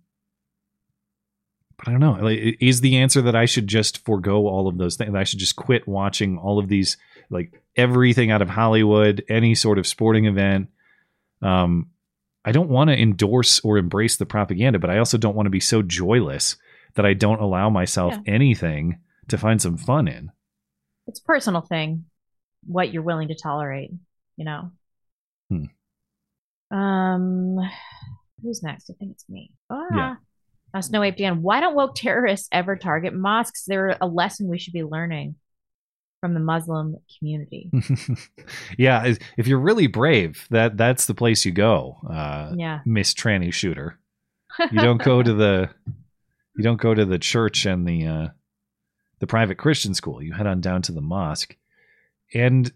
I 1.86 1.92
don't 1.92 2.00
know. 2.00 2.14
Like, 2.22 2.58
is 2.62 2.82
the 2.82 2.98
answer 2.98 3.22
that 3.24 3.36
I 3.36 3.46
should 3.46 3.68
just 3.68 4.04
forego 4.06 4.48
all 4.48 4.68
of 4.68 4.78
those 4.78 4.96
things? 4.96 5.14
I 5.16 5.24
should 5.24 5.40
just 5.40 5.56
quit 5.56 5.88
watching 5.88 6.38
all 6.38 6.58
of 6.60 6.68
these, 6.70 6.98
like 7.30 7.62
everything 7.76 8.32
out 8.32 8.42
of 8.42 8.50
Hollywood, 8.50 9.24
any 9.30 9.56
sort 9.56 9.78
of 9.78 9.86
sporting 9.86 10.26
event. 10.26 10.70
Um, 11.42 11.90
I 12.46 12.52
don't 12.52 12.70
want 12.70 12.90
to 12.92 12.98
endorse 13.00 13.60
or 13.62 13.78
embrace 13.78 14.16
the 14.18 14.26
propaganda, 14.26 14.80
but 14.80 14.90
I 14.90 15.00
also 15.00 15.18
don't 15.18 15.36
want 15.36 15.48
to 15.48 15.52
be 15.52 15.60
so 15.60 15.82
joyless 15.82 16.56
that 16.94 17.06
I 17.06 17.14
don't 17.14 17.42
allow 17.42 17.70
myself 17.70 18.14
Yeah. 18.14 18.34
anything 18.34 19.00
to 19.28 19.38
find 19.38 19.62
some 19.62 19.78
fun 19.78 20.08
in. 20.08 20.32
It's 21.08 21.20
a 21.20 21.24
personal 21.24 21.62
thing, 21.62 22.06
what 22.66 22.94
you're 22.94 23.04
willing 23.04 23.28
to 23.28 23.36
tolerate, 23.36 23.92
you 24.38 24.46
know. 24.46 24.72
Hmm. 25.50 25.66
Um, 26.76 27.58
who's 28.42 28.64
next? 28.64 28.90
I 28.90 28.94
think 28.94 29.12
it's 29.12 29.28
me. 29.30 29.52
Ah. 29.70 29.86
Yeah. 29.94 30.16
Uh, 30.76 30.82
Snow 30.82 31.04
Ape 31.04 31.16
Dan, 31.16 31.42
why 31.42 31.62
don't 31.62 31.74
woke 31.74 31.96
terrorists 31.96 32.50
ever 32.52 32.76
target 32.76 33.14
mosques? 33.14 33.64
They're 33.66 33.98
a 34.02 34.08
lesson 34.08 34.50
we 34.50 34.60
should 34.60 34.74
be 34.74 34.84
learning 34.84 35.36
from 36.20 36.34
the 36.34 36.42
Muslim 36.42 36.98
community. 37.18 37.72
yeah, 38.78 39.14
if 39.38 39.48
you're 39.48 39.60
really 39.60 39.88
brave, 39.88 40.46
that 40.50 40.76
that's 40.76 41.06
the 41.06 41.14
place 41.14 41.46
you 41.46 41.54
go. 41.54 41.98
Uh, 42.10 42.52
Yeah. 42.58 42.82
Miss 42.86 43.14
Tranny 43.14 43.54
Shooter. 43.54 43.98
You 44.72 44.82
don't 44.82 45.02
go 45.02 45.24
to 45.24 45.34
the 45.44 45.70
you 46.58 46.64
don't 46.64 46.82
go 46.82 46.94
to 46.94 47.06
the 47.06 47.20
church 47.20 47.66
and 47.66 47.88
the 47.88 48.08
uh, 48.08 48.28
the 49.20 49.28
private 49.28 49.58
Christian 49.58 49.94
school. 49.94 50.22
You 50.22 50.34
head 50.34 50.48
on 50.48 50.60
down 50.60 50.82
to 50.84 50.92
the 50.92 51.02
mosque, 51.02 51.56
and 52.34 52.70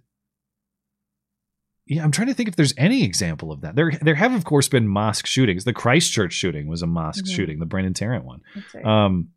yeah, 1.90 2.04
I'm 2.04 2.12
trying 2.12 2.28
to 2.28 2.34
think 2.34 2.48
if 2.50 2.56
there's 2.56 2.74
any 2.78 3.04
example 3.04 3.52
of 3.52 3.62
that. 3.62 3.76
There 3.76 3.92
there 4.02 4.16
have 4.16 4.34
of 4.34 4.46
course 4.46 4.68
been 4.70 4.88
mosque 4.88 5.26
shootings. 5.26 5.66
The 5.66 5.74
Christchurch 5.74 6.32
shooting 6.34 6.68
was 6.68 6.82
a 6.82 6.88
mosque 6.88 7.26
Mhm. 7.26 7.36
shooting, 7.36 7.60
the 7.60 7.66
Brenton 7.66 7.94
Tarrant 7.94 8.24
one. 8.26 8.42
Right. 8.74 8.86
Um, 8.86 9.30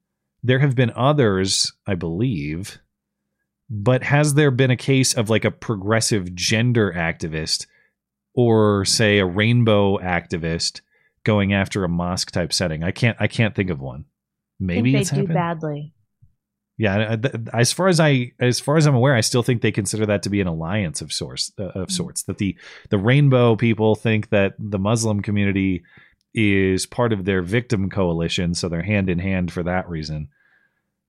there 0.42 0.58
have 0.60 0.74
been 0.76 0.92
others, 0.94 1.72
I 1.86 1.94
believe, 1.94 2.78
but 3.70 4.02
has 4.04 4.34
there 4.34 4.50
been 4.50 4.70
a 4.70 4.76
case 4.76 5.14
of 5.14 5.30
like 5.30 5.44
a 5.44 5.50
progressive 5.50 6.34
gender 6.34 6.92
activist 6.94 7.66
or 8.34 8.84
say 8.84 9.18
a 9.18 9.26
rainbow 9.26 9.98
activist 9.98 10.80
going 11.24 11.52
after 11.52 11.84
a 11.84 11.88
mosque 11.88 12.30
type 12.32 12.52
setting? 12.52 12.82
I 12.82 12.90
can't 12.90 13.16
I 13.20 13.28
can't 13.28 13.54
think 13.54 13.70
of 13.70 13.80
one. 13.80 14.04
Maybe 14.60 14.90
I 14.90 14.92
think 14.92 15.00
it's 15.02 15.10
they 15.10 15.16
do 15.16 15.20
happened. 15.22 15.34
badly. 15.34 15.94
Yeah, 16.82 17.14
as 17.52 17.72
far 17.72 17.86
as 17.86 18.00
I 18.00 18.32
as 18.40 18.58
far 18.58 18.76
as 18.76 18.86
I'm 18.86 18.96
aware, 18.96 19.14
I 19.14 19.20
still 19.20 19.44
think 19.44 19.62
they 19.62 19.70
consider 19.70 20.04
that 20.06 20.24
to 20.24 20.30
be 20.30 20.40
an 20.40 20.48
alliance 20.48 21.00
of 21.00 21.12
sorts 21.12 21.52
uh, 21.56 21.66
of 21.66 21.92
sorts. 21.92 22.24
That 22.24 22.38
the 22.38 22.58
the 22.90 22.98
rainbow 22.98 23.54
people 23.54 23.94
think 23.94 24.30
that 24.30 24.54
the 24.58 24.80
Muslim 24.80 25.22
community 25.22 25.84
is 26.34 26.84
part 26.84 27.12
of 27.12 27.24
their 27.24 27.40
victim 27.40 27.88
coalition, 27.88 28.56
so 28.56 28.68
they're 28.68 28.82
hand 28.82 29.08
in 29.08 29.20
hand 29.20 29.52
for 29.52 29.62
that 29.62 29.88
reason. 29.88 30.26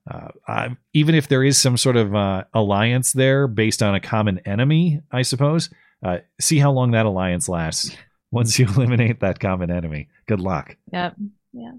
Uh, 0.08 0.28
I, 0.48 0.78
even 0.94 1.16
if 1.16 1.28
there 1.28 1.44
is 1.44 1.58
some 1.58 1.78
sort 1.78 1.98
of 1.98 2.14
uh, 2.14 2.44
alliance 2.54 3.12
there 3.12 3.48
based 3.48 3.82
on 3.82 3.96
a 3.96 4.00
common 4.00 4.42
enemy, 4.46 5.02
I 5.12 5.24
suppose. 5.24 5.72
Uh, 6.06 6.20
see 6.40 6.60
how 6.60 6.72
long 6.72 6.92
that 6.92 7.08
alliance 7.08 7.50
lasts. 7.50 7.98
Once 8.32 8.60
you 8.60 8.68
eliminate 8.68 9.22
that 9.22 9.40
common 9.40 9.72
enemy, 9.72 10.10
good 10.28 10.40
luck. 10.40 10.78
Yep. 10.92 11.16
Yeah. 11.52 11.72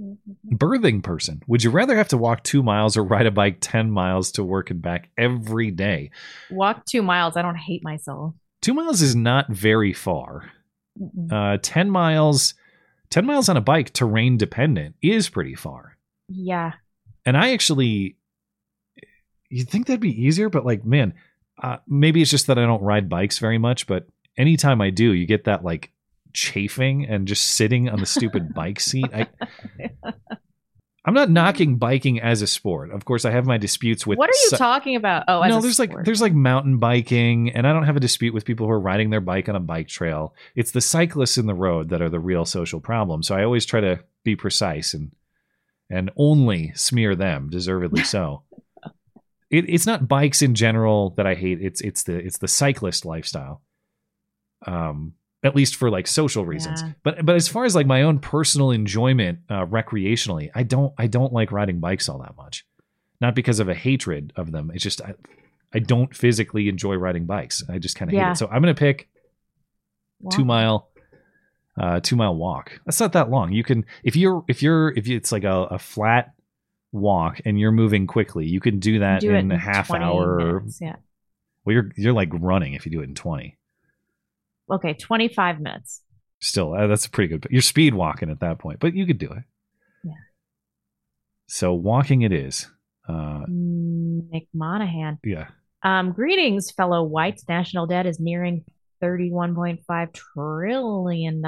Birthing 0.00 1.02
person. 1.02 1.42
Would 1.46 1.62
you 1.62 1.70
rather 1.70 1.96
have 1.96 2.08
to 2.08 2.18
walk 2.18 2.42
two 2.42 2.62
miles 2.62 2.96
or 2.96 3.04
ride 3.04 3.26
a 3.26 3.30
bike 3.30 3.58
10 3.60 3.90
miles 3.90 4.32
to 4.32 4.44
work 4.44 4.70
and 4.70 4.80
back 4.80 5.10
every 5.16 5.70
day? 5.70 6.10
Walk 6.50 6.84
two 6.86 7.02
miles. 7.02 7.36
I 7.36 7.42
don't 7.42 7.56
hate 7.56 7.84
myself. 7.84 8.34
Two 8.60 8.74
miles 8.74 9.02
is 9.02 9.14
not 9.14 9.50
very 9.50 9.92
far. 9.92 10.50
Uh, 11.30 11.58
10 11.62 11.90
miles, 11.90 12.54
10 13.10 13.24
miles 13.26 13.48
on 13.48 13.56
a 13.56 13.60
bike, 13.60 13.92
terrain 13.92 14.36
dependent, 14.36 14.94
is 15.02 15.28
pretty 15.28 15.54
far. 15.54 15.96
Yeah. 16.28 16.72
And 17.24 17.36
I 17.36 17.52
actually, 17.52 18.16
you'd 19.48 19.68
think 19.68 19.86
that'd 19.86 20.00
be 20.00 20.24
easier, 20.24 20.48
but 20.48 20.66
like, 20.66 20.84
man, 20.84 21.14
uh, 21.62 21.78
maybe 21.86 22.22
it's 22.22 22.30
just 22.30 22.46
that 22.48 22.58
I 22.58 22.62
don't 22.66 22.82
ride 22.82 23.08
bikes 23.08 23.38
very 23.38 23.58
much, 23.58 23.86
but 23.86 24.06
anytime 24.36 24.80
I 24.80 24.90
do, 24.90 25.12
you 25.12 25.26
get 25.26 25.44
that 25.44 25.64
like 25.64 25.92
chafing 26.32 27.06
and 27.06 27.26
just 27.26 27.44
sitting 27.44 27.88
on 27.88 28.00
the 28.00 28.06
stupid 28.06 28.54
bike 28.54 28.80
seat. 28.80 29.06
I, 29.12 29.26
I'm 31.04 31.14
not 31.14 31.30
knocking 31.30 31.78
biking 31.78 32.20
as 32.20 32.42
a 32.42 32.46
sport. 32.46 32.92
Of 32.92 33.04
course, 33.04 33.24
I 33.24 33.32
have 33.32 33.44
my 33.44 33.58
disputes 33.58 34.06
with 34.06 34.18
what 34.18 34.30
are 34.30 34.38
you 34.44 34.50
su- 34.50 34.56
talking 34.56 34.94
about? 34.94 35.24
Oh, 35.26 35.42
as 35.42 35.50
no, 35.50 35.60
there's 35.60 35.78
like 35.80 35.92
there's 36.04 36.20
like 36.20 36.32
mountain 36.32 36.78
biking, 36.78 37.50
and 37.50 37.66
I 37.66 37.72
don't 37.72 37.84
have 37.84 37.96
a 37.96 38.00
dispute 38.00 38.32
with 38.32 38.44
people 38.44 38.66
who 38.66 38.72
are 38.72 38.80
riding 38.80 39.10
their 39.10 39.20
bike 39.20 39.48
on 39.48 39.56
a 39.56 39.60
bike 39.60 39.88
trail. 39.88 40.34
It's 40.54 40.70
the 40.70 40.80
cyclists 40.80 41.38
in 41.38 41.46
the 41.46 41.54
road 41.54 41.88
that 41.88 42.02
are 42.02 42.08
the 42.08 42.20
real 42.20 42.44
social 42.44 42.80
problem. 42.80 43.24
So 43.24 43.34
I 43.34 43.42
always 43.42 43.66
try 43.66 43.80
to 43.80 44.04
be 44.22 44.36
precise 44.36 44.94
and 44.94 45.10
and 45.90 46.10
only 46.16 46.72
smear 46.76 47.16
them, 47.16 47.50
deservedly 47.50 48.04
so. 48.04 48.44
it, 49.50 49.68
it's 49.68 49.86
not 49.86 50.06
bikes 50.06 50.40
in 50.40 50.54
general 50.54 51.10
that 51.16 51.26
I 51.26 51.34
hate. 51.34 51.60
It's 51.60 51.80
it's 51.80 52.04
the 52.04 52.14
it's 52.14 52.38
the 52.38 52.48
cyclist 52.48 53.04
lifestyle. 53.04 53.60
Um, 54.68 55.14
at 55.44 55.56
least 55.56 55.76
for 55.76 55.90
like 55.90 56.06
social 56.06 56.44
reasons. 56.46 56.82
Yeah. 56.82 56.92
But 57.02 57.24
but 57.26 57.34
as 57.36 57.48
far 57.48 57.64
as 57.64 57.74
like 57.74 57.86
my 57.86 58.02
own 58.02 58.18
personal 58.20 58.70
enjoyment 58.70 59.40
uh, 59.50 59.66
recreationally, 59.66 60.50
I 60.54 60.62
don't 60.62 60.92
I 60.98 61.06
don't 61.06 61.32
like 61.32 61.50
riding 61.52 61.80
bikes 61.80 62.08
all 62.08 62.18
that 62.18 62.36
much. 62.36 62.64
Not 63.20 63.34
because 63.34 63.60
of 63.60 63.68
a 63.68 63.74
hatred 63.74 64.32
of 64.36 64.52
them. 64.52 64.70
It's 64.74 64.82
just 64.82 65.00
I, 65.00 65.14
I 65.74 65.78
don't 65.78 66.14
physically 66.14 66.68
enjoy 66.68 66.94
riding 66.96 67.24
bikes. 67.26 67.62
I 67.68 67.78
just 67.78 67.96
kind 67.96 68.10
of 68.12 68.18
hate 68.18 68.30
it. 68.32 68.36
So 68.36 68.46
I'm 68.48 68.62
gonna 68.62 68.74
pick 68.74 69.08
two 70.30 70.44
mile 70.44 70.88
uh 71.80 71.98
two 72.00 72.14
mile 72.16 72.36
walk 72.36 72.78
that's 72.84 73.00
not 73.00 73.12
that 73.14 73.28
long 73.30 73.50
you 73.50 73.64
can 73.64 73.84
if 74.04 74.14
you're 74.14 74.44
if 74.46 74.62
you're 74.62 74.90
if 74.90 75.08
it's 75.08 75.32
like 75.32 75.42
a, 75.42 75.62
a 75.64 75.78
flat 75.78 76.34
walk 76.92 77.40
and 77.46 77.58
you're 77.58 77.72
moving 77.72 78.06
quickly 78.06 78.46
you 78.46 78.60
can 78.60 78.78
do 78.78 78.98
that 79.00 79.20
Do 79.22 79.32
it 79.34 79.38
in 79.38 79.50
a 79.50 79.58
half 79.58 79.90
hour 79.90 80.60
minutes, 80.60 80.78
Yeah. 80.80 80.96
well 81.64 81.72
you're 81.72 81.90
you're 81.96 82.12
like 82.12 82.28
running 82.32 82.74
if 82.74 82.84
you 82.86 82.92
do 82.92 83.00
it 83.00 83.04
in 83.04 83.14
20 83.14 83.56
Okay, 84.70 84.94
25 84.94 85.60
minutes. 85.60 86.02
still 86.40 86.74
uh, 86.74 86.86
that's 86.86 87.06
a 87.06 87.10
pretty 87.10 87.28
good 87.28 87.46
you're 87.50 87.62
speed 87.62 87.94
walking 87.94 88.30
at 88.30 88.40
that 88.40 88.58
point 88.58 88.78
but 88.80 88.94
you 88.94 89.06
could 89.06 89.18
do 89.18 89.30
it 89.30 89.44
Yeah. 90.04 90.12
so 91.46 91.72
walking 91.74 92.22
it 92.22 92.32
is 92.32 92.68
uh 93.08 93.44
McMonahan. 93.48 95.18
yeah 95.24 95.48
Um, 95.84 96.12
greetings, 96.12 96.70
fellow 96.70 97.02
whites. 97.02 97.44
National 97.48 97.86
debt 97.88 98.06
is 98.06 98.20
nearing 98.20 98.64
$31.5 99.02 100.12
trillion. 100.14 101.42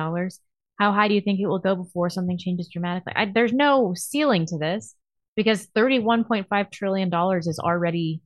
How 0.80 0.90
high 0.92 1.06
do 1.08 1.14
you 1.14 1.20
think 1.20 1.38
it 1.38 1.46
will 1.46 1.60
go 1.60 1.76
before 1.76 2.10
something 2.10 2.36
changes 2.36 2.68
dramatically? 2.72 3.12
I, 3.14 3.26
there's 3.32 3.52
no 3.52 3.94
ceiling 3.94 4.44
to 4.46 4.58
this 4.58 4.96
because 5.36 5.68
$31.5 5.68 6.70
trillion 6.72 7.10
is 7.38 7.60
already 7.62 8.22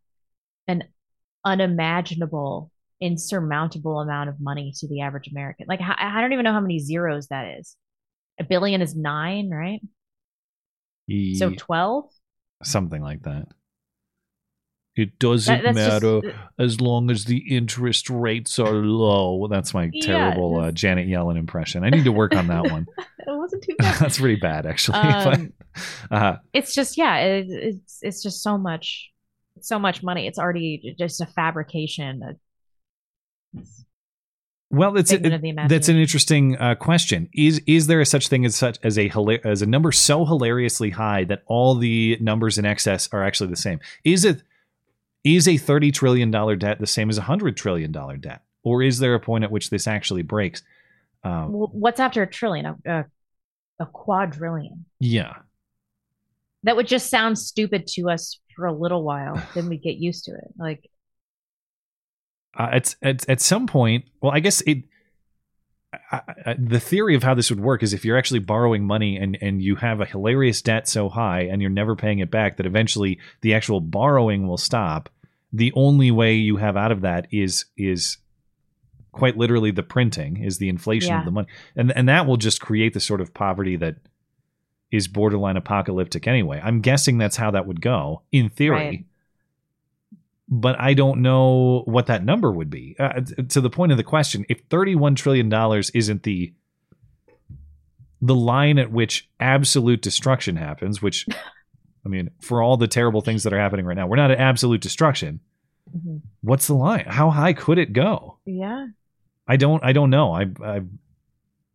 an 0.66 0.85
unimaginable, 1.44 2.70
insurmountable 3.01 4.01
amount 4.01 4.29
of 4.29 4.41
money 4.41 4.73
to 4.79 4.89
the 4.89 5.01
average 5.03 5.29
American. 5.29 5.66
Like, 5.69 5.81
I, 5.81 6.19
I 6.19 6.20
don't 6.20 6.33
even 6.33 6.45
know 6.45 6.53
how 6.53 6.61
many 6.61 6.79
zeros 6.79 7.29
that 7.29 7.59
is. 7.59 7.77
A 8.41 8.45
billion 8.45 8.83
is 8.83 8.95
nine, 8.97 9.51
right? 9.51 9.81
So 11.37 11.51
12? 11.55 12.05
something 12.65 13.01
like 13.01 13.23
that 13.23 13.47
it 14.97 15.16
doesn't 15.20 15.62
That- 15.62 15.75
that's 15.75 15.79
just- 16.01 16.03
matter 16.03 16.35
as 16.59 16.81
long 16.81 17.09
as 17.09 17.25
the 17.25 17.39
interest 17.57 18.11
rates 18.11 18.59
are 18.59 18.73
low. 18.75 19.47
That's 19.47 19.73
my 19.73 19.91
Yeah, 19.93 20.07
terrible 20.07 20.59
uh, 20.59 20.73
Janet 20.73 21.07
Yellen 21.07 21.39
impression. 21.39 21.85
I 21.85 21.91
need 21.91 22.03
to 22.03 22.11
work 22.11 22.35
on 22.35 22.49
that 22.49 22.69
one. 22.70 22.87
It 23.20 23.37
wasn't 23.37 23.62
too 23.62 23.75
bad. 23.79 24.01
That's 24.01 24.19
pretty 24.19 24.41
bad, 24.41 24.66
actually. 24.66 24.99
Um, 25.05 25.53
but, 26.11 26.16
uh, 26.16 26.37
it's 26.53 26.75
just 26.75 26.97
yeah 26.99 27.19
it, 27.19 27.47
it's 27.49 27.99
it's 28.03 28.23
just 28.25 28.43
so 28.43 28.59
much 28.59 29.11
so 29.61 29.79
much 29.79 30.03
money 30.03 30.27
it's 30.27 30.39
already 30.39 30.97
just 30.99 31.20
a 31.20 31.27
fabrication 31.27 32.20
well, 34.70 34.97
it's 34.99 35.11
figment 35.11 35.35
of 35.35 35.69
that's 35.69 35.89
an 35.89 35.97
interesting 35.97 36.57
uh, 36.59 36.75
question. 36.75 37.31
Is 37.33 37.62
is 37.66 37.87
there 37.87 38.01
a 38.01 38.07
such 38.07 38.29
thing 38.29 38.45
as 38.45 38.55
such 38.55 38.79
as 38.83 38.99
a 38.99 39.11
as 39.45 39.62
a 39.62 39.66
number 39.66 39.93
so 39.93 40.27
hilariously 40.27 40.91
high 40.91 41.25
that 41.25 41.43
all 41.47 41.75
the 41.75 42.19
numbers 42.20 42.59
in 42.59 42.66
excess 42.66 43.09
are 43.12 43.25
actually 43.25 43.51
the 43.51 43.57
same? 43.57 43.81
Is 44.05 44.27
it 44.27 44.43
is 45.25 45.49
a 45.49 45.57
thirty 45.57 45.91
trillion 45.91 46.31
dollar 46.31 46.55
debt 46.55 46.81
the 46.81 46.87
same 46.87 47.09
as 47.09 47.16
a 47.16 47.23
hundred 47.23 47.57
trillion 47.57 47.93
dollar 47.93 48.19
debt, 48.19 48.43
or 48.62 48.83
is 48.83 48.99
there 48.99 49.15
a 49.15 49.20
point 49.20 49.45
at 49.45 49.51
which 49.51 49.70
this 49.70 49.87
actually 49.87 50.23
breaks? 50.23 50.62
Um, 51.25 51.51
Wh- 51.53 51.75
what's 51.75 51.99
after 51.99 52.23
a 52.23 52.27
trillion 52.27 52.66
a, 52.66 52.77
a, 52.85 53.05
a 53.81 53.87
quadrillion 53.87 54.85
yeah, 55.01 55.35
that 56.65 56.77
would 56.77 56.87
just 56.87 57.09
sound 57.09 57.39
stupid 57.39 57.87
to 57.89 58.11
us 58.11 58.39
for 58.55 58.66
a 58.66 58.73
little 58.73 59.03
while 59.03 59.43
then 59.55 59.69
we 59.69 59.79
get 59.79 59.97
used 59.97 60.25
to 60.27 60.33
it 60.33 60.53
like 60.59 60.91
uh, 62.59 62.70
it's 62.72 62.97
at 63.02 63.28
at 63.28 63.40
some 63.40 63.66
point. 63.66 64.05
Well, 64.20 64.32
I 64.32 64.40
guess 64.40 64.60
it. 64.62 64.85
I, 66.12 66.20
I, 66.44 66.55
the 66.59 66.80
theory 66.80 67.14
of 67.14 67.22
how 67.22 67.32
this 67.35 67.48
would 67.48 67.60
work 67.60 67.82
is 67.82 67.94
if 67.94 68.05
you're 68.05 68.18
actually 68.18 68.40
borrowing 68.40 68.85
money 68.85 69.16
and 69.16 69.39
and 69.40 69.62
you 69.62 69.76
have 69.76 70.01
a 70.01 70.05
hilarious 70.05 70.60
debt 70.60 70.86
so 70.86 71.09
high 71.09 71.43
and 71.43 71.62
you're 71.62 71.70
never 71.70 71.97
paying 71.97 72.18
it 72.18 72.30
back 72.30 72.59
that 72.59 72.66
eventually 72.66 73.18
the 73.40 73.55
actual 73.55 73.80
borrowing 73.80 74.47
will 74.47 74.59
stop. 74.59 75.09
The 75.51 75.72
only 75.74 76.10
way 76.10 76.35
you 76.35 76.56
have 76.56 76.76
out 76.76 76.93
of 76.93 77.01
that 77.01 77.26
is 77.30 77.64
is 77.78 78.18
quite 79.12 79.39
literally 79.39 79.70
the 79.70 79.82
printing 79.82 80.44
is 80.44 80.59
the 80.59 80.68
inflation 80.68 81.09
Yeah. 81.10 81.20
of 81.20 81.24
the 81.24 81.30
money 81.30 81.48
and 81.74 81.90
and 81.97 82.06
that 82.09 82.26
will 82.26 82.36
just 82.36 82.60
create 82.60 82.93
the 82.93 83.01
sort 83.01 83.22
of 83.22 83.32
poverty 83.32 83.76
that 83.76 83.97
is 84.90 85.09
borderline 85.09 85.56
apocalyptic 85.56 86.26
anyway. 86.26 86.60
I'm 86.62 86.80
guessing 86.80 87.16
that's 87.18 87.36
how 87.36 87.51
that 87.52 87.66
would 87.66 87.80
go 87.80 88.22
in 88.32 88.48
theory. 88.51 88.76
Right. 88.76 89.05
But 90.51 90.81
I 90.81 90.95
don't 90.95 91.20
know 91.20 91.83
what 91.85 92.07
that 92.07 92.25
number 92.25 92.51
would 92.51 92.70
be. 92.70 92.97
Uh, 92.99 93.20
to 93.51 93.61
the 93.61 93.69
point 93.69 93.93
of 93.93 93.99
the 93.99 94.05
question, 94.05 94.47
if 94.49 94.61
31 94.70 95.15
trillion 95.15 95.49
dollars 95.49 95.91
isn't 95.91 96.23
the 96.23 96.55
the 98.20 98.35
line 98.35 98.79
at 98.79 98.91
which 98.91 99.29
absolute 99.39 100.03
destruction 100.03 100.57
happens, 100.57 101.01
which 101.03 101.27
I 102.05 102.09
mean, 102.09 102.31
for 102.41 102.62
all 102.62 102.77
the 102.77 102.89
terrible 102.89 103.20
things 103.20 103.43
that 103.43 103.53
are 103.53 103.59
happening 103.61 103.85
right 103.85 103.97
now, 103.97 104.07
we're 104.07 104.16
not 104.16 104.31
at 104.31 104.39
absolute 104.39 104.81
destruction. 104.81 105.41
Mhm. 105.95 106.23
What's 106.41 106.66
the 106.66 106.75
line? 106.75 107.05
How 107.07 107.31
high 107.31 107.53
could 107.53 107.79
it 107.79 107.93
go? 107.93 108.39
Yeah. 108.45 108.87
I 109.47 109.57
don't 109.57 109.83
I 109.85 109.93
don't 109.93 110.11
know. 110.11 110.33
I 110.35 110.47
I 110.65 110.81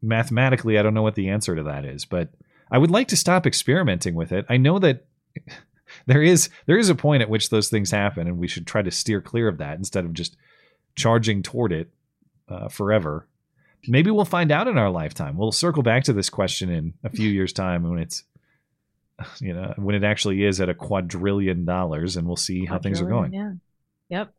mathematically 0.01 0.77
I 0.77 0.83
don't 0.83 0.93
know 0.93 1.01
what 1.03 1.15
the 1.15 1.29
answer 1.29 1.55
to 1.55 1.63
that 1.63 1.85
is, 1.85 2.05
but 2.05 2.29
I 2.71 2.77
would 2.77 2.91
like 2.91 3.07
to 3.09 3.17
stop 3.17 3.45
experimenting 3.45 4.15
with 4.15 4.31
it. 4.31 4.45
I 4.49 4.57
know 4.57 4.79
that 4.79 5.05
there 6.05 6.21
is 6.21 6.49
there 6.65 6.77
is 6.77 6.89
a 6.89 6.95
point 6.95 7.21
at 7.21 7.29
which 7.29 7.49
those 7.49 7.69
things 7.69 7.91
happen 7.91 8.27
and 8.27 8.37
we 8.37 8.47
should 8.47 8.67
try 8.67 8.81
to 8.81 8.91
steer 8.91 9.21
clear 9.21 9.47
of 9.47 9.57
that 9.57 9.77
instead 9.77 10.05
of 10.05 10.13
just 10.13 10.35
charging 10.95 11.41
toward 11.41 11.71
it 11.71 11.89
uh, 12.49 12.67
forever. 12.67 13.27
Maybe 13.87 14.11
we'll 14.11 14.25
find 14.25 14.51
out 14.51 14.67
in 14.67 14.77
our 14.77 14.89
lifetime. 14.89 15.37
We'll 15.37 15.51
circle 15.51 15.83
back 15.83 16.05
to 16.05 16.13
this 16.13 16.29
question 16.29 16.69
in 16.69 16.93
a 17.03 17.09
few 17.09 17.29
years 17.31 17.53
time 17.53 17.89
when 17.89 17.99
it's 17.99 18.23
you 19.39 19.53
know, 19.53 19.73
when 19.77 19.95
it 19.95 20.03
actually 20.03 20.43
is 20.43 20.59
at 20.59 20.69
a 20.69 20.73
quadrillion 20.73 21.65
dollars 21.65 22.17
and 22.17 22.27
we'll 22.27 22.35
see 22.35 22.65
how 22.65 22.79
things 22.79 23.01
are 23.01 23.05
going. 23.05 23.33
Yeah. 23.33 23.51
Yep. 24.09 24.33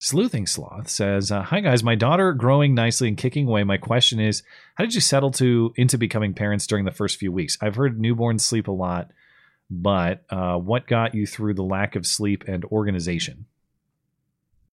Sleuthing 0.00 0.46
Sloth 0.46 0.88
says, 0.88 1.30
uh, 1.30 1.42
"Hi 1.42 1.60
guys, 1.60 1.82
my 1.82 1.94
daughter 1.94 2.34
growing 2.34 2.74
nicely 2.74 3.08
and 3.08 3.16
kicking 3.16 3.46
away. 3.46 3.64
My 3.64 3.78
question 3.78 4.20
is, 4.20 4.42
how 4.74 4.84
did 4.84 4.94
you 4.94 5.00
settle 5.00 5.30
to 5.32 5.72
into 5.76 5.96
becoming 5.96 6.34
parents 6.34 6.66
during 6.66 6.84
the 6.84 6.90
first 6.90 7.16
few 7.16 7.32
weeks? 7.32 7.56
I've 7.62 7.76
heard 7.76 7.98
newborns 7.98 8.42
sleep 8.42 8.68
a 8.68 8.72
lot, 8.72 9.10
but 9.70 10.24
uh, 10.30 10.56
what 10.56 10.86
got 10.86 11.14
you 11.14 11.26
through 11.26 11.54
the 11.54 11.62
lack 11.62 11.96
of 11.96 12.06
sleep 12.06 12.44
and 12.46 12.64
organization? 12.66 13.46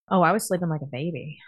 Oh, 0.09 0.21
I 0.21 0.31
was 0.31 0.47
sleeping 0.47 0.69
like 0.69 0.81
a 0.81 0.87
baby. 0.87 1.39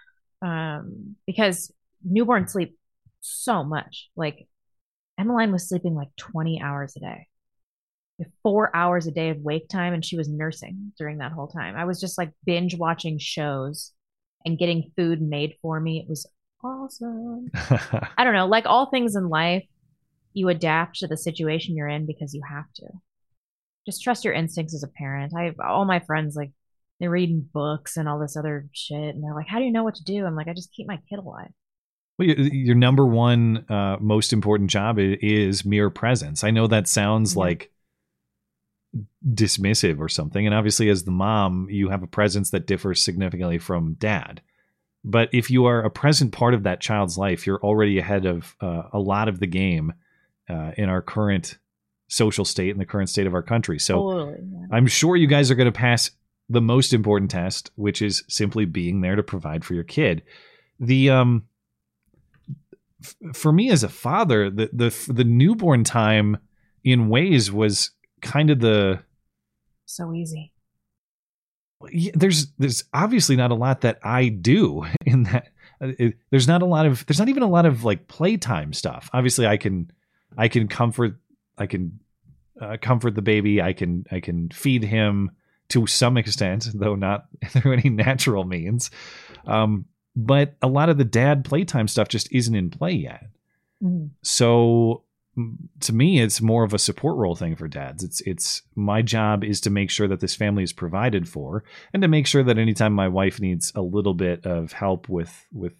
Um, 0.41 1.15
because 1.25 1.71
newborn 2.03 2.47
sleep 2.47 2.77
so 3.21 3.63
much. 3.63 4.09
Like 4.15 4.47
Emmeline 5.17 5.51
was 5.51 5.67
sleeping 5.67 5.95
like 5.95 6.09
20 6.17 6.61
hours 6.61 6.95
a 6.95 6.99
day. 6.99 7.27
Four 8.41 8.73
hours 8.75 9.07
a 9.07 9.11
day 9.11 9.29
of 9.29 9.39
wake 9.39 9.67
time, 9.67 9.93
and 9.93 10.05
she 10.05 10.15
was 10.15 10.29
nursing 10.29 10.93
during 10.97 11.17
that 11.17 11.31
whole 11.31 11.47
time. 11.47 11.75
I 11.75 11.85
was 11.85 11.99
just 11.99 12.17
like 12.17 12.31
binge 12.45 12.77
watching 12.77 13.17
shows 13.17 13.91
and 14.45 14.57
getting 14.57 14.91
food 14.95 15.21
made 15.21 15.55
for 15.61 15.79
me. 15.79 15.99
It 15.99 16.07
was 16.07 16.25
awesome. 16.63 17.49
I 18.17 18.23
don't 18.23 18.35
know, 18.35 18.45
like 18.45 18.65
all 18.65 18.85
things 18.85 19.15
in 19.15 19.29
life, 19.29 19.65
you 20.33 20.49
adapt 20.49 20.99
to 20.99 21.07
the 21.07 21.17
situation 21.17 21.75
you're 21.75 21.87
in 21.87 22.05
because 22.05 22.33
you 22.33 22.41
have 22.47 22.71
to. 22.75 22.85
Just 23.85 24.03
trust 24.03 24.23
your 24.23 24.33
instincts 24.33 24.73
as 24.73 24.83
a 24.83 24.87
parent. 24.87 25.33
I 25.37 25.43
have 25.43 25.59
all 25.59 25.85
my 25.85 25.99
friends 25.99 26.35
like 26.35 26.51
they're 26.99 27.09
reading 27.09 27.47
books 27.53 27.97
and 27.97 28.07
all 28.07 28.19
this 28.19 28.37
other 28.37 28.67
shit, 28.71 29.15
and 29.15 29.23
they're 29.23 29.35
like, 29.35 29.47
"How 29.47 29.59
do 29.59 29.65
you 29.65 29.71
know 29.71 29.83
what 29.83 29.95
to 29.95 30.03
do?" 30.03 30.25
I'm 30.25 30.35
like, 30.35 30.47
"I 30.47 30.53
just 30.53 30.73
keep 30.73 30.87
my 30.87 30.99
kid 31.09 31.19
alive." 31.19 31.51
Well, 32.17 32.27
your, 32.27 32.37
your 32.37 32.75
number 32.75 33.05
one 33.05 33.65
uh, 33.69 33.97
most 33.99 34.33
important 34.33 34.69
job 34.69 34.97
is 34.99 35.65
mere 35.65 35.89
presence. 35.89 36.43
I 36.43 36.51
know 36.51 36.67
that 36.67 36.87
sounds 36.87 37.35
like 37.35 37.71
dismissive 39.27 39.99
or 39.99 40.07
something, 40.07 40.45
and 40.45 40.55
obviously, 40.55 40.89
as 40.89 41.03
the 41.03 41.11
mom, 41.11 41.67
you 41.69 41.89
have 41.89 42.03
a 42.03 42.07
presence 42.07 42.51
that 42.51 42.67
differs 42.67 43.01
significantly 43.01 43.57
from 43.57 43.95
dad. 43.95 44.41
But 45.03 45.29
if 45.33 45.51
you 45.51 45.65
are 45.65 45.81
a 45.81 45.89
present 45.89 46.31
part 46.31 46.53
of 46.53 46.63
that 46.63 46.79
child's 46.79 47.17
life, 47.17 47.45
you're 47.45 47.61
already 47.61 47.99
ahead 47.99 48.25
of 48.25 48.55
uh, 48.61 48.83
a 48.93 48.99
lot 48.99 49.27
of 49.27 49.39
the 49.39 49.47
game 49.47 49.93
uh, 50.49 50.71
in 50.77 50.87
our 50.87 51.01
current 51.01 51.57
social 52.13 52.45
state 52.45 52.69
and 52.69 52.79
the 52.79 52.85
current 52.85 53.09
state 53.09 53.25
of 53.25 53.33
our 53.33 53.41
country. 53.41 53.79
So 53.79 53.95
Totally, 53.95 54.37
yeah. 54.51 54.67
I'm 54.71 54.85
sure 54.87 55.15
you 55.15 55.25
guys 55.27 55.49
are 55.49 55.55
going 55.55 55.71
to 55.71 55.77
pass 55.77 56.11
the 56.49 56.61
most 56.61 56.93
important 56.93 57.31
test, 57.31 57.71
which 57.75 58.01
is 58.01 58.23
simply 58.27 58.65
being 58.65 59.01
there 59.01 59.15
to 59.15 59.23
provide 59.23 59.65
for 59.65 59.73
your 59.73 59.83
kid. 59.83 60.21
The 60.79 61.09
um, 61.09 61.45
f- 63.03 63.15
for 63.33 63.51
me 63.51 63.71
as 63.71 63.83
a 63.83 63.89
father, 63.89 64.49
the 64.49 64.69
the 64.73 65.11
the 65.13 65.23
newborn 65.23 65.83
time 65.83 66.37
in 66.83 67.09
ways 67.09 67.51
was 67.51 67.91
kind 68.21 68.49
of 68.49 68.59
the 68.59 68.99
So 69.85 70.13
easy. 70.13 70.51
there's 72.13 72.47
there's 72.59 72.83
obviously 72.93 73.35
not 73.35 73.51
a 73.51 73.55
lot 73.55 73.81
that 73.81 73.99
I 74.03 74.29
do 74.29 74.85
in 75.05 75.23
that. 75.23 75.47
uh, 75.81 75.91
it- 75.97 76.17
there's 76.29 76.47
not 76.47 76.61
a 76.61 76.65
lot 76.65 76.85
of 76.85 77.05
there's 77.07 77.19
not 77.19 77.29
even 77.29 77.43
a 77.43 77.49
lot 77.49 77.65
of 77.65 77.83
like 77.83 78.07
playtime 78.07 78.73
stuff. 78.73 79.09
Obviously, 79.13 79.47
I 79.47 79.57
can 79.57 79.89
I 80.37 80.47
can 80.47 80.67
comfort 80.67 81.17
I 81.57 81.67
can 81.67 81.99
uh, 82.63 82.77
comfort 82.81 83.15
the 83.15 83.21
baby. 83.21 83.61
I 83.61 83.73
can 83.73 84.05
I 84.11 84.19
can 84.19 84.49
feed 84.49 84.83
him 84.83 85.31
to 85.69 85.87
some 85.87 86.17
extent, 86.17 86.69
though 86.73 86.95
not 86.95 87.25
through 87.49 87.73
any 87.73 87.89
natural 87.89 88.43
means. 88.43 88.91
Um, 89.45 89.85
but 90.15 90.55
a 90.61 90.67
lot 90.67 90.89
of 90.89 90.97
the 90.97 91.03
dad 91.05 91.43
playtime 91.43 91.87
stuff 91.87 92.07
just 92.07 92.31
isn't 92.31 92.55
in 92.55 92.69
play 92.69 92.91
yet. 92.93 93.25
Mhm. 93.81 94.11
So 94.21 95.03
mm, 95.37 95.55
to 95.81 95.93
me, 95.93 96.21
it's 96.21 96.39
more 96.41 96.63
of 96.63 96.73
a 96.73 96.79
support 96.79 97.17
role 97.17 97.35
thing 97.35 97.55
for 97.55 97.67
dads. 97.67 98.03
It's 98.03 98.21
it's 98.21 98.61
my 98.75 99.01
job 99.01 99.43
is 99.43 99.59
to 99.61 99.69
make 99.69 99.89
sure 99.89 100.07
that 100.07 100.19
this 100.19 100.35
family 100.35 100.63
is 100.63 100.73
provided 100.73 101.27
for, 101.27 101.63
and 101.93 102.01
to 102.03 102.07
make 102.07 102.27
sure 102.27 102.43
that 102.43 102.57
anytime 102.59 102.93
my 102.93 103.07
wife 103.07 103.39
needs 103.41 103.71
a 103.75 103.81
little 103.81 104.13
bit 104.13 104.45
of 104.45 104.71
help 104.71 105.09
with 105.09 105.45
with 105.51 105.73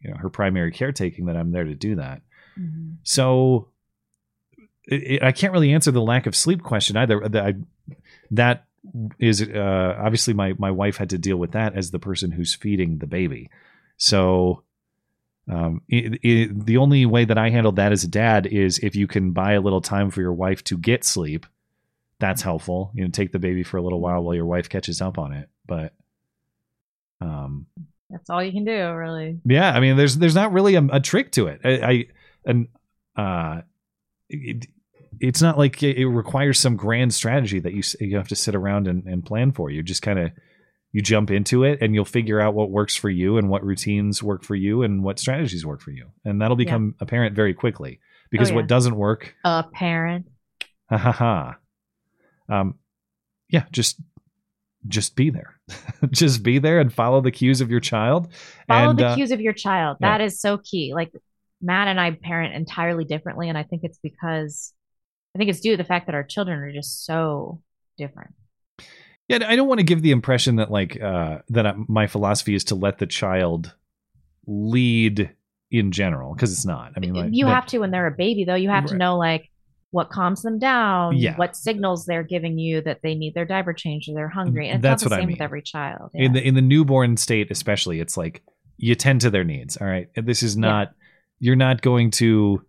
you 0.00 0.10
know 0.10 0.16
her 0.16 0.30
primary 0.30 0.72
caretaking, 0.72 1.26
that 1.26 1.36
I'm 1.36 1.52
there 1.52 1.64
to 1.64 1.74
do 1.74 1.96
that. 1.96 2.22
Mhm. 2.58 2.96
So 3.02 3.68
it, 4.86 5.22
I 5.22 5.32
can't 5.32 5.52
really 5.52 5.72
answer 5.72 5.90
the 5.90 6.02
lack 6.02 6.26
of 6.26 6.36
sleep 6.36 6.62
question 6.62 6.96
either. 6.96 7.20
That 7.28 7.46
I, 7.46 7.54
that 8.30 8.64
is 9.18 9.42
uh, 9.42 9.96
obviously 9.98 10.34
my 10.34 10.54
my 10.58 10.70
wife 10.70 10.96
had 10.96 11.10
to 11.10 11.18
deal 11.18 11.36
with 11.36 11.52
that 11.52 11.76
as 11.76 11.90
the 11.90 11.98
person 11.98 12.30
who's 12.30 12.54
feeding 12.54 12.98
the 12.98 13.06
baby. 13.06 13.50
So 13.96 14.62
um, 15.50 15.82
it, 15.88 16.18
it, 16.22 16.66
the 16.66 16.78
only 16.78 17.06
way 17.06 17.24
that 17.24 17.38
I 17.38 17.50
handled 17.50 17.76
that 17.76 17.92
as 17.92 18.04
a 18.04 18.08
dad 18.08 18.46
is 18.46 18.78
if 18.78 18.96
you 18.96 19.06
can 19.06 19.32
buy 19.32 19.52
a 19.52 19.60
little 19.60 19.80
time 19.80 20.10
for 20.10 20.20
your 20.20 20.32
wife 20.32 20.64
to 20.64 20.78
get 20.78 21.04
sleep. 21.04 21.46
That's 22.20 22.42
helpful. 22.42 22.92
You 22.94 23.04
know, 23.04 23.10
take 23.10 23.32
the 23.32 23.38
baby 23.38 23.62
for 23.62 23.76
a 23.76 23.82
little 23.82 24.00
while 24.00 24.22
while 24.22 24.34
your 24.34 24.46
wife 24.46 24.68
catches 24.68 25.02
up 25.02 25.18
on 25.18 25.32
it. 25.32 25.48
But 25.66 25.92
um, 27.20 27.66
That's 28.08 28.30
all 28.30 28.42
you 28.42 28.52
can 28.52 28.64
do, 28.64 28.92
really. 28.92 29.40
yeah, 29.44 29.72
I 29.72 29.80
mean, 29.80 29.96
there's 29.96 30.16
there's 30.16 30.34
not 30.34 30.52
really 30.52 30.76
a, 30.76 30.86
a 30.92 31.00
trick 31.00 31.32
to 31.32 31.48
it. 31.48 31.60
I, 31.64 31.70
I 31.70 32.06
and 32.46 32.68
uh, 33.16 33.62
it, 34.30 34.66
it's 35.20 35.42
not 35.42 35.58
like 35.58 35.82
it, 35.82 36.06
requires 36.06 36.58
some 36.58 36.76
grand 36.76 37.12
strategy 37.14 37.60
that 37.60 37.72
you 37.74 37.82
you 38.00 38.16
have 38.16 38.28
to 38.28 38.36
sit 38.36 38.54
around 38.54 38.88
and, 38.88 39.04
and 39.06 39.24
plan 39.24 39.52
for. 39.52 39.70
You 39.70 39.82
just 39.82 40.02
kind 40.02 40.18
of 40.18 40.30
you 40.92 41.02
jump 41.02 41.30
into 41.30 41.64
it 41.64 41.80
and 41.82 41.94
you'll 41.94 42.04
figure 42.04 42.40
out 42.40 42.54
what 42.54 42.70
works 42.70 42.94
for 42.94 43.10
you 43.10 43.36
and 43.36 43.48
what 43.48 43.64
routines 43.64 44.22
work 44.22 44.44
for 44.44 44.54
you 44.54 44.82
and 44.82 45.02
what 45.02 45.18
strategies 45.18 45.66
work 45.66 45.80
for 45.80 45.90
you, 45.90 46.06
and 46.24 46.40
that'll 46.40 46.60
Yeah. 46.60 46.64
become 46.66 46.94
apparent 47.00 47.34
very 47.34 47.54
quickly. 47.54 48.00
Because 48.30 48.50
yeah. 48.50 48.56
what 48.56 48.66
doesn't 48.66 48.96
work, 48.96 49.34
A 49.44 49.64
parent. 49.72 50.26
ha 50.90 50.96
ha 50.96 51.12
ha. 51.12 51.56
Um, 52.48 52.78
yeah, 53.48 53.64
just 53.72 54.00
just 54.86 55.16
be 55.16 55.30
there, 55.30 55.58
just 56.10 56.42
be 56.42 56.58
there 56.58 56.78
and 56.80 56.92
follow 56.92 57.20
the 57.20 57.30
cues 57.30 57.60
of 57.60 57.70
your 57.70 57.80
child. 57.80 58.28
Follow 58.68 58.90
and, 58.90 58.98
the 58.98 59.06
uh, 59.08 59.14
cues 59.14 59.30
of 59.30 59.40
your 59.40 59.52
child. 59.52 59.96
yeah. 60.00 60.18
That 60.18 60.24
is 60.24 60.40
so 60.40 60.58
key. 60.58 60.92
Like 60.94 61.12
Matt 61.62 61.88
and 61.88 61.98
I 62.00 62.10
parent 62.12 62.54
entirely 62.54 63.04
differently, 63.04 63.48
and 63.48 63.56
I 63.56 63.62
think 63.62 63.82
it's 63.84 63.98
because 63.98 64.72
I 65.34 65.38
think 65.38 65.50
it's 65.50 65.60
due 65.60 65.72
to 65.72 65.76
the 65.76 65.84
fact 65.84 66.06
that 66.06 66.14
our 66.14 66.22
children 66.22 66.58
are 66.60 66.72
just 66.72 67.04
so 67.04 67.60
different. 67.98 68.34
Yeah, 69.28 69.38
I 69.46 69.56
don't 69.56 69.68
want 69.68 69.80
to 69.80 69.84
give 69.84 70.02
the 70.02 70.10
impression 70.10 70.56
that 70.56 70.70
like 70.70 71.00
uh, 71.00 71.38
that 71.48 71.76
my 71.88 72.06
philosophy 72.06 72.54
is 72.54 72.64
to 72.64 72.74
let 72.74 72.98
the 72.98 73.06
child 73.06 73.74
lead 74.46 75.30
in 75.70 75.90
general 75.92 76.34
because 76.34 76.52
it's 76.52 76.66
not. 76.66 76.92
I 76.96 77.00
mean, 77.00 77.14
like, 77.14 77.30
you 77.32 77.46
have 77.46 77.66
to 77.68 77.78
when 77.78 77.90
they're 77.90 78.06
a 78.06 78.10
baby, 78.12 78.44
though. 78.44 78.54
You 78.54 78.68
have 78.68 78.86
to 78.86 78.96
know 78.96 79.16
like 79.16 79.50
what 79.90 80.10
calms 80.10 80.42
them 80.42 80.58
down, 80.58 81.16
Yeah. 81.16 81.36
what 81.36 81.56
signals 81.56 82.04
they're 82.04 82.22
giving 82.24 82.58
you 82.58 82.80
that 82.82 83.00
they 83.02 83.14
need 83.14 83.34
their 83.34 83.44
diaper 83.44 83.72
changed 83.72 84.08
or 84.10 84.14
they're 84.14 84.28
hungry. 84.28 84.68
And 84.68 84.76
it's 84.76 84.82
That's 84.82 85.02
not 85.04 85.08
the 85.08 85.14
what 85.14 85.18
I 85.18 85.22
same 85.22 85.30
with 85.30 85.40
every 85.40 85.62
child. 85.62 86.10
in 86.14 86.32
the 86.32 86.46
in 86.46 86.54
the 86.54 86.62
newborn 86.62 87.16
state, 87.16 87.50
especially. 87.50 88.00
It's 88.00 88.16
like 88.16 88.42
you 88.76 88.94
tend 88.94 89.22
to 89.22 89.30
their 89.30 89.44
needs. 89.44 89.76
All 89.78 89.86
right, 89.86 90.08
this 90.14 90.42
is 90.42 90.56
not. 90.56 90.92
You're 91.40 91.56
not 91.56 91.80
going 91.82 92.10
to 92.12 92.64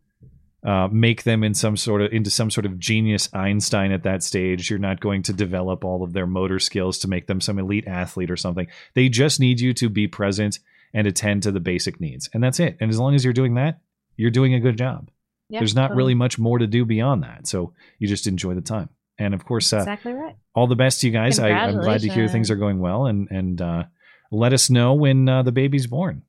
uh, 0.65 0.87
make 0.91 1.23
them 1.23 1.43
in 1.43 1.53
some 1.53 1.77
sort 1.77 2.01
of 2.01 2.11
into 2.11 2.29
some 2.29 2.49
sort 2.49 2.65
of 2.65 2.79
genius 2.79 3.29
Einstein 3.33 3.91
at 3.91 4.03
that 4.03 4.23
stage. 4.23 4.69
You're 4.69 4.79
not 4.79 4.99
going 4.99 5.21
to 5.23 5.33
develop 5.33 5.85
all 5.85 6.03
of 6.03 6.13
their 6.13 6.25
motor 6.25 6.59
skills 6.59 6.97
to 6.99 7.07
make 7.07 7.27
them 7.27 7.39
some 7.39 7.59
elite 7.59 7.87
athlete 7.87 8.31
or 8.31 8.37
something. 8.37 8.67
They 8.95 9.07
just 9.07 9.39
need 9.39 9.59
you 9.59 9.73
to 9.75 9.89
be 9.89 10.07
present 10.07 10.59
and 10.93 11.05
attend 11.05 11.43
to 11.43 11.51
the 11.51 11.59
basic 11.59 12.01
needs, 12.01 12.29
and 12.33 12.43
that's 12.43 12.59
it. 12.59 12.77
And 12.79 12.89
as 12.89 12.97
long 12.97 13.13
as 13.15 13.23
you're 13.23 13.33
doing 13.33 13.55
that, 13.55 13.79
you're 14.17 14.31
doing 14.31 14.53
a 14.53 14.59
good 14.59 14.77
job. 14.77 15.11
Yeah, 15.49 15.59
There's 15.59 15.75
not 15.75 15.89
totally. 15.89 15.97
really 15.97 16.13
much 16.15 16.39
more 16.39 16.57
to 16.57 16.65
do 16.65 16.85
beyond 16.85 17.21
that. 17.23 17.45
So 17.45 17.73
you 17.99 18.07
just 18.07 18.25
enjoy 18.25 18.55
the 18.55 18.61
time. 18.61 18.89
And 19.19 19.33
of 19.33 19.45
course, 19.45 19.71
uh, 19.71 19.77
exactly 19.77 20.13
right. 20.13 20.35
all 20.55 20.67
the 20.67 20.75
best 20.75 21.01
to 21.01 21.07
you 21.07 21.13
guys. 21.13 21.37
I, 21.37 21.49
I'm 21.49 21.79
glad 21.79 22.01
to 22.01 22.09
hear 22.09 22.27
things 22.27 22.49
are 22.49 22.55
going 22.55 22.79
well, 22.79 23.05
and 23.05 23.29
and 23.29 23.61
uh, 23.61 23.83
let 24.31 24.51
us 24.51 24.69
know 24.69 24.93
when 24.93 25.29
uh, 25.29 25.43
the 25.43 25.51
baby's 25.51 25.87
born. 25.87 26.23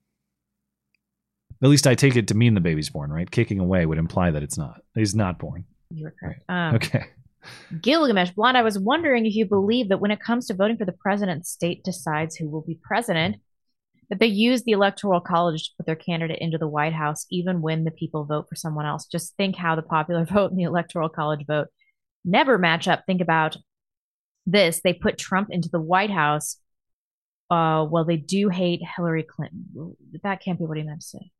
At 1.62 1.68
least 1.70 1.86
I 1.86 1.94
take 1.94 2.16
it 2.16 2.28
to 2.28 2.34
mean 2.34 2.54
the 2.54 2.60
baby's 2.60 2.90
born, 2.90 3.10
right? 3.10 3.30
Kicking 3.30 3.58
away 3.60 3.86
would 3.86 3.98
imply 3.98 4.30
that 4.30 4.42
it's 4.42 4.58
not. 4.58 4.82
He's 4.94 5.14
not 5.14 5.38
born. 5.38 5.64
You 5.90 6.04
were 6.04 6.14
correct. 6.18 6.42
Um, 6.48 6.74
Okay. 6.74 7.04
Gilgamesh 7.80 8.30
Blonde, 8.32 8.56
I 8.56 8.62
was 8.62 8.78
wondering 8.78 9.24
if 9.24 9.34
you 9.34 9.46
believe 9.46 9.88
that 9.88 10.00
when 10.00 10.10
it 10.10 10.20
comes 10.20 10.46
to 10.46 10.54
voting 10.54 10.76
for 10.76 10.84
the 10.84 10.92
president, 10.92 11.42
the 11.42 11.46
state 11.46 11.84
decides 11.84 12.34
who 12.34 12.48
will 12.48 12.62
be 12.62 12.78
president, 12.82 13.36
that 14.10 14.20
they 14.20 14.26
use 14.26 14.62
the 14.62 14.72
electoral 14.72 15.20
college 15.20 15.64
to 15.64 15.70
put 15.76 15.86
their 15.86 15.96
candidate 15.96 16.38
into 16.40 16.58
the 16.58 16.68
White 16.68 16.92
House, 16.92 17.26
even 17.30 17.60
when 17.60 17.84
the 17.84 17.90
people 17.90 18.24
vote 18.24 18.46
for 18.48 18.54
someone 18.54 18.86
else. 18.86 19.06
Just 19.06 19.36
think 19.36 19.56
how 19.56 19.74
the 19.74 19.82
popular 19.82 20.24
vote 20.30 20.50
and 20.50 20.58
the 20.58 20.64
electoral 20.64 21.08
college 21.08 21.44
vote 21.46 21.68
never 22.24 22.58
match 22.58 22.88
up. 22.88 23.04
Think 23.06 23.20
about 23.20 23.56
this. 24.44 24.80
They 24.82 24.92
put 24.92 25.18
Trump 25.18 25.48
into 25.50 25.68
the 25.68 25.80
White 25.80 26.10
House. 26.10 26.56
Uh, 27.50 27.86
well, 27.88 28.04
they 28.04 28.16
do 28.16 28.48
hate 28.48 28.80
Hillary 28.96 29.22
Clinton. 29.22 29.96
That 30.22 30.42
can't 30.42 30.58
be 30.58 30.64
what 30.64 30.76
he 30.76 30.82
meant 30.82 31.00
to 31.00 31.06
say. 31.06 31.30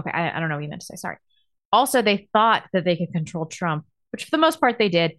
Okay, 0.00 0.10
I, 0.10 0.36
I 0.36 0.40
don't 0.40 0.48
know 0.48 0.56
what 0.56 0.64
you 0.64 0.70
meant 0.70 0.82
to 0.82 0.86
say. 0.86 0.96
Sorry. 0.96 1.16
Also, 1.72 2.02
they 2.02 2.28
thought 2.32 2.64
that 2.72 2.84
they 2.84 2.96
could 2.96 3.12
control 3.12 3.46
Trump, 3.46 3.84
which 4.12 4.24
for 4.24 4.30
the 4.30 4.38
most 4.38 4.60
part 4.60 4.78
they 4.78 4.88
did. 4.88 5.12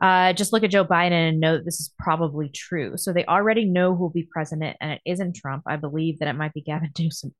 Uh, 0.00 0.34
just 0.34 0.52
look 0.52 0.62
at 0.62 0.70
Joe 0.70 0.84
Biden 0.84 1.30
and 1.30 1.40
know 1.40 1.56
this 1.58 1.80
is 1.80 1.92
probably 1.98 2.50
true. 2.50 2.98
So 2.98 3.12
they 3.12 3.24
already 3.24 3.64
know 3.64 3.94
who 3.94 4.02
will 4.02 4.10
be 4.10 4.28
president, 4.30 4.76
and 4.80 4.92
it 4.92 5.00
isn't 5.06 5.36
Trump. 5.36 5.64
I 5.66 5.76
believe 5.76 6.18
that 6.18 6.28
it 6.28 6.34
might 6.34 6.52
be 6.52 6.60
Gavin 6.60 6.90
Newsom. 6.98 7.34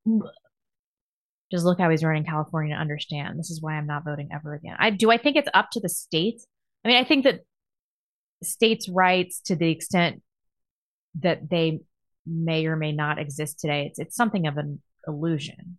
Just 1.51 1.65
look 1.65 1.79
how 1.79 1.91
he's 1.91 2.03
running 2.03 2.25
California 2.25 2.75
to 2.75 2.81
understand. 2.81 3.39
This 3.39 3.51
is 3.51 3.61
why 3.61 3.75
I'm 3.75 3.87
not 3.87 4.05
voting 4.05 4.31
ever 4.33 4.55
again. 4.55 4.77
I 4.79 4.91
do. 4.91 5.11
I 5.11 5.19
think 5.19 5.37
it's 5.37 5.49
up 5.55 5.71
to 5.73 5.81
the 5.81 5.89
states. 5.89 6.47
I 6.85 6.89
mean, 6.89 6.97
I 6.97 7.05
think 7.05 7.25
that 7.25 7.41
states' 8.43 8.89
rights, 8.89 9.41
to 9.43 9.57
the 9.57 9.71
extent 9.71 10.23
that 11.21 11.49
they 11.49 11.81
may 12.27 12.67
or 12.67 12.77
may 12.77 12.93
not 12.93 13.19
exist 13.19 13.61
today, 13.61 13.87
it's 13.87 13.99
it's 13.99 14.17
something 14.17 14.47
of 14.47 14.57
an 14.57 14.81
illusion. 15.07 15.77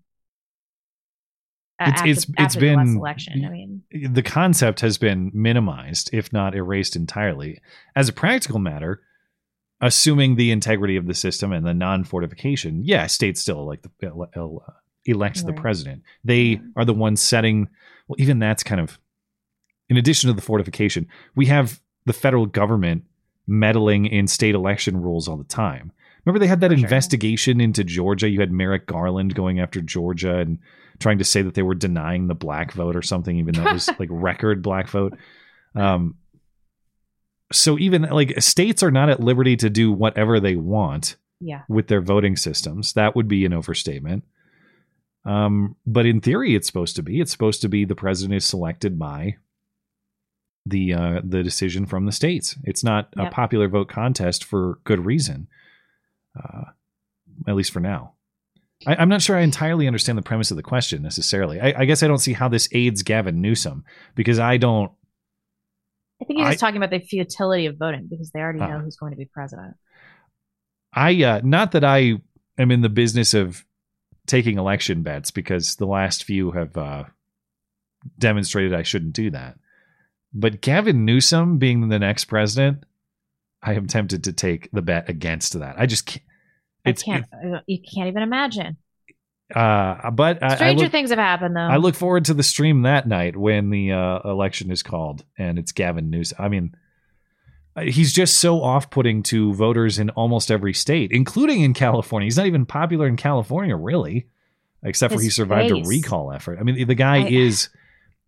Uh, 1.79 1.85
It's 1.89 1.99
after- 1.99 2.09
it's 2.11 2.23
it's 2.23 2.33
after 2.39 2.59
the 2.59 2.75
last 2.75 2.85
been 2.87 2.97
election. 2.97 3.45
I 3.45 3.49
mean, 3.49 3.81
the 3.91 4.23
concept 4.23 4.79
has 4.81 4.97
been 4.97 5.29
minimized, 5.33 6.09
if 6.11 6.33
not 6.33 6.55
erased 6.55 6.95
entirely. 6.95 7.61
As 7.95 8.09
a 8.09 8.13
practical 8.13 8.57
matter, 8.59 9.01
assuming 9.79 10.35
the 10.35 10.49
integrity 10.51 10.95
of 10.95 11.05
the 11.05 11.13
system 11.13 11.51
and 11.53 11.65
the 11.65 11.73
non-fortification, 11.73 12.83
yeah, 12.83 13.05
states 13.07 13.41
still 13.41 13.65
like 13.65 13.83
the 13.83 13.91
ele- 14.07 14.29
ele- 14.35 14.63
elect 15.05 15.45
the 15.45 15.51
Right. 15.53 15.61
president. 15.61 16.01
They 16.23 16.59
are 16.75 16.83
the 16.85 16.93
ones 16.95 17.21
setting. 17.21 17.67
Well, 18.07 18.15
even 18.19 18.39
that's 18.39 18.63
kind 18.63 18.81
of. 18.81 18.99
In 19.89 19.97
addition 19.97 20.27
to 20.29 20.33
the 20.33 20.41
fortification, 20.41 21.07
we 21.35 21.45
have 21.45 21.79
the 22.05 22.13
federal 22.13 22.45
government 22.47 23.03
meddling 23.45 24.05
in 24.07 24.27
state 24.27 24.55
election 24.55 24.97
rules 24.97 25.27
all 25.27 25.37
the 25.37 25.43
time. 25.45 25.91
Remember, 26.25 26.39
they 26.39 26.47
had 26.47 26.59
that 26.59 26.73
investigation 26.73 27.61
into 27.61 27.85
Georgia. 27.85 28.27
You 28.29 28.41
had 28.41 28.51
Merrick 28.51 28.85
Garland 28.87 29.33
going 29.35 29.59
after 29.61 29.79
Georgia 29.79 30.39
and 30.39 30.59
trying 30.99 31.17
to 31.19 31.23
say 31.23 31.41
that 31.41 31.53
they 31.53 31.61
were 31.63 31.75
denying 31.75 32.27
the 32.27 32.35
black 32.35 32.71
vote 32.73 32.95
or 32.95 33.01
something, 33.01 33.37
even 33.37 33.53
though 33.55 33.67
it 33.67 33.73
was 33.73 33.89
like 33.99 34.09
record 34.11 34.61
black 34.61 34.87
vote. 34.89 35.17
Um, 35.75 36.15
so 37.51 37.77
even 37.79 38.03
like 38.03 38.41
states 38.41 38.83
are 38.83 38.91
not 38.91 39.09
at 39.09 39.19
liberty 39.19 39.55
to 39.57 39.69
do 39.69 39.91
whatever 39.91 40.39
they 40.39 40.55
want 40.55 41.15
Yeah. 41.39 41.61
with 41.69 41.87
their 41.87 42.01
voting 42.01 42.35
systems. 42.35 42.93
That 42.93 43.15
would 43.15 43.27
be 43.27 43.45
an 43.45 43.53
overstatement. 43.53 44.23
Um, 45.25 45.75
but 45.85 46.05
in 46.05 46.21
theory, 46.21 46.55
it's 46.55 46.67
supposed 46.67 46.95
to 46.97 47.03
be. 47.03 47.19
It's 47.19 47.31
supposed 47.31 47.61
to 47.61 47.69
be 47.69 47.85
the 47.85 47.95
president 47.95 48.35
is 48.37 48.45
selected 48.45 48.97
by 48.97 49.37
the 50.65 50.93
uh, 50.93 51.21
the 51.23 51.43
decision 51.43 51.85
from 51.85 52.05
the 52.05 52.11
states. 52.11 52.55
It's 52.63 52.83
not 52.83 53.09
a 53.17 53.29
popular 53.29 53.67
vote 53.69 53.87
contest 53.89 54.43
for 54.43 54.79
good 54.83 55.05
reason, 55.05 55.47
uh, 56.37 56.65
at 57.47 57.55
least 57.55 57.71
for 57.71 57.79
now. 57.79 58.13
I, 58.85 58.95
I'm 58.95 59.09
not 59.09 59.21
sure 59.21 59.35
I 59.35 59.41
entirely 59.41 59.87
understand 59.87 60.17
the 60.17 60.21
premise 60.23 60.51
of 60.51 60.57
the 60.57 60.63
question 60.63 61.01
necessarily. 61.01 61.59
I, 61.59 61.73
I 61.81 61.85
guess 61.85 62.03
I 62.03 62.07
don't 62.07 62.19
see 62.19 62.33
how 62.33 62.47
this 62.47 62.69
aids 62.73 63.01
Gavin 63.03 63.41
Newsom 63.41 63.83
because 64.15 64.37
I 64.39 64.57
don't. 64.57 64.91
I 66.21 66.25
think 66.25 66.39
he's 66.39 66.49
just 66.49 66.63
I- 66.63 66.67
talking 66.67 66.77
about 66.77 66.91
the 66.91 66.99
futility 66.99 67.65
of 67.67 67.77
voting 67.77 68.07
because 68.09 68.31
they 68.31 68.39
already 68.39 68.59
know 68.59 68.65
Uh. 68.77 68.79
who's 68.79 68.97
going 68.97 69.11
to 69.11 69.17
be 69.17 69.25
president. 69.25 69.75
I 70.93 71.23
uh, 71.23 71.41
not 71.43 71.71
that 71.73 71.83
I 71.83 72.15
am 72.57 72.71
in 72.71 72.81
the 72.81 72.89
business 72.89 73.33
of 73.33 73.63
taking 74.25 74.57
election 74.57 75.03
bets 75.03 75.31
because 75.31 75.75
the 75.75 75.85
last 75.87 76.23
few 76.23 76.51
have 76.51 76.75
uh, 76.77 77.03
demonstrated 78.19 78.73
I 78.73 78.83
shouldn't 78.83 79.13
do 79.13 79.29
that. 79.31 79.57
But 80.33 80.61
Gavin 80.61 81.05
Newsom 81.05 81.57
being 81.57 81.87
the 81.89 81.99
next 81.99 82.25
president, 82.25 82.83
I 83.63 83.73
am 83.73 83.87
tempted 83.87 84.23
to 84.25 84.33
take 84.33 84.69
the 84.71 84.81
bet 84.81 85.09
against 85.09 85.57
that. 85.59 85.79
I 85.79 85.85
just 85.85 86.05
can't. 86.05 86.23
It's 86.89 87.03
I 87.03 87.05
can't. 87.05 87.25
uh, 87.33 87.59
you 87.67 87.79
can't 87.81 88.07
even 88.07 88.23
imagine. 88.23 88.77
uh, 89.55 90.11
but 90.11 90.43
I, 90.43 90.47
I 90.47 90.55
Stranger 90.55 90.83
look, 90.85 90.91
things 90.91 91.09
have 91.09 91.19
happened, 91.19 91.55
though. 91.55 91.61
I 91.61 91.77
look 91.77 91.95
forward 91.95 92.25
to 92.25 92.33
the 92.33 92.43
stream 92.43 92.81
that 92.83 93.07
night 93.07 93.37
when 93.37 93.69
the 93.69 93.91
uh, 93.93 94.19
election 94.25 94.71
is 94.71 94.83
called 94.83 95.23
and 95.37 95.57
it's 95.57 95.71
Gavin 95.71 96.09
Newsom. 96.09 96.37
I 96.39 96.49
mean, 96.49 96.75
uh, 97.75 97.81
he's 97.81 98.11
just 98.11 98.39
so 98.39 98.61
off-putting 98.61 99.23
to 99.23 99.53
voters 99.53 99.99
in 99.99 100.09
almost 100.11 100.51
every 100.51 100.73
state, 100.73 101.11
including 101.11 101.61
in 101.61 101.73
California. 101.73 102.25
He's 102.25 102.37
not 102.37 102.47
even 102.47 102.65
popular 102.65 103.07
in 103.07 103.15
California, 103.15 103.75
really, 103.75 104.27
except 104.83 105.13
for 105.13 105.21
he 105.21 105.29
survived 105.29 105.71
face. 105.71 105.85
a 105.85 105.89
recall 105.89 106.31
effort. 106.31 106.57
I 106.59 106.63
mean, 106.63 106.87
the 106.87 106.95
guy 106.95 107.17
I- 107.23 107.27
is. 107.29 107.69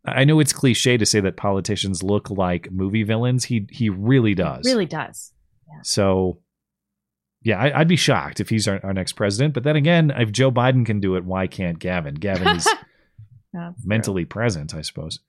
I 0.05 0.23
know 0.23 0.39
it's 0.39 0.53
cliche 0.53 0.95
to 0.95 1.05
say 1.05 1.19
that 1.19 1.35
politicians 1.35 2.01
look 2.01 2.29
like 2.29 2.71
movie 2.71 3.03
villains. 3.03 3.43
He 3.43 3.67
he 3.69 3.89
really 3.89 4.33
does. 4.33 4.65
really 4.65 4.85
does. 4.85 5.33
So, 5.83 6.39
yeah, 7.41 7.59
I, 7.59 7.79
I'd 7.79 7.87
be 7.87 7.95
shocked 7.95 8.39
if 8.39 8.49
he's 8.49 8.67
our, 8.67 8.79
our 8.83 8.93
next 8.93 9.13
president. 9.13 9.53
But 9.53 9.63
then 9.63 9.75
again, 9.75 10.11
if 10.11 10.31
Joe 10.31 10.51
Biden 10.51 10.85
can 10.85 10.99
do 10.99 11.15
it, 11.15 11.23
why 11.23 11.47
can't 11.47 11.79
Gavin? 11.79 12.15
Gavin 12.15 12.55
is 12.55 12.67
mentally 13.83 14.25
present, 14.25 14.75
I 14.75 14.81
suppose. 14.81 15.19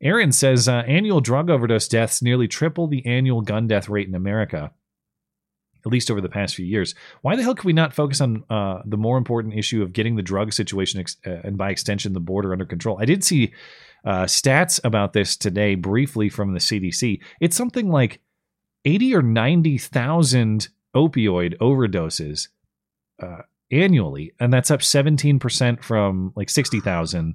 Aaron 0.00 0.30
says 0.30 0.68
uh, 0.68 0.84
annual 0.86 1.20
drug 1.20 1.50
overdose 1.50 1.88
deaths 1.88 2.22
nearly 2.22 2.46
triple 2.46 2.86
the 2.86 3.04
annual 3.06 3.40
gun 3.40 3.66
death 3.66 3.88
rate 3.88 4.06
in 4.06 4.14
America, 4.14 4.70
at 5.84 5.92
least 5.92 6.10
over 6.10 6.20
the 6.20 6.28
past 6.28 6.54
few 6.54 6.66
years. 6.66 6.94
Why 7.22 7.34
the 7.34 7.42
hell 7.42 7.54
could 7.54 7.64
we 7.64 7.72
not 7.72 7.94
focus 7.94 8.20
on 8.20 8.44
uh, 8.50 8.82
the 8.84 8.98
more 8.98 9.16
important 9.16 9.54
issue 9.54 9.82
of 9.82 9.94
getting 9.94 10.16
the 10.16 10.22
drug 10.22 10.52
situation 10.52 11.00
ex- 11.00 11.16
uh, 11.26 11.40
and 11.44 11.56
by 11.56 11.70
extension 11.70 12.12
the 12.12 12.20
border 12.20 12.52
under 12.52 12.66
control? 12.66 12.98
I 13.00 13.06
did 13.06 13.24
see 13.24 13.54
uh, 14.04 14.24
stats 14.24 14.78
about 14.84 15.14
this 15.14 15.36
today 15.36 15.74
briefly 15.74 16.28
from 16.28 16.52
the 16.52 16.60
CDC. 16.60 17.20
It's 17.40 17.56
something 17.56 17.88
like 17.88 18.20
80 18.84 19.14
or 19.16 19.22
90,000 19.22 20.68
opioid 20.96 21.56
overdoses 21.58 22.48
uh, 23.22 23.42
annually, 23.70 24.32
and 24.40 24.52
that's 24.52 24.70
up 24.70 24.80
17% 24.80 25.82
from 25.82 26.32
like 26.34 26.50
60,000 26.50 27.34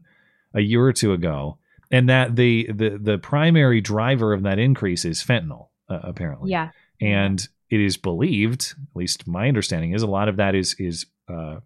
a 0.54 0.62
year 0.62 0.84
or 0.84 0.94
two 0.94 1.14
ago. 1.14 1.58
And 1.94 2.10
that 2.10 2.38
the 2.38 2.70
the 2.72 2.98
the 2.98 3.18
primary 3.18 3.82
driver 3.82 4.32
of 4.32 4.44
that 4.44 4.60
increase 4.60 5.04
is 5.04 5.22
fentanyl, 5.22 5.68
uh, 5.90 6.00
apparently. 6.04 6.50
Yeah. 6.50 6.70
And 7.02 7.46
it 7.70 7.82
is 7.82 7.98
believed, 7.98 8.76
at 8.78 8.96
least 8.96 9.28
my 9.28 9.50
understanding 9.50 9.94
is, 9.94 10.02
a 10.02 10.08
lot 10.08 10.30
of 10.30 10.38
that 10.38 10.56
is 10.56 10.74
is 10.80 11.06
uh, 11.28 11.58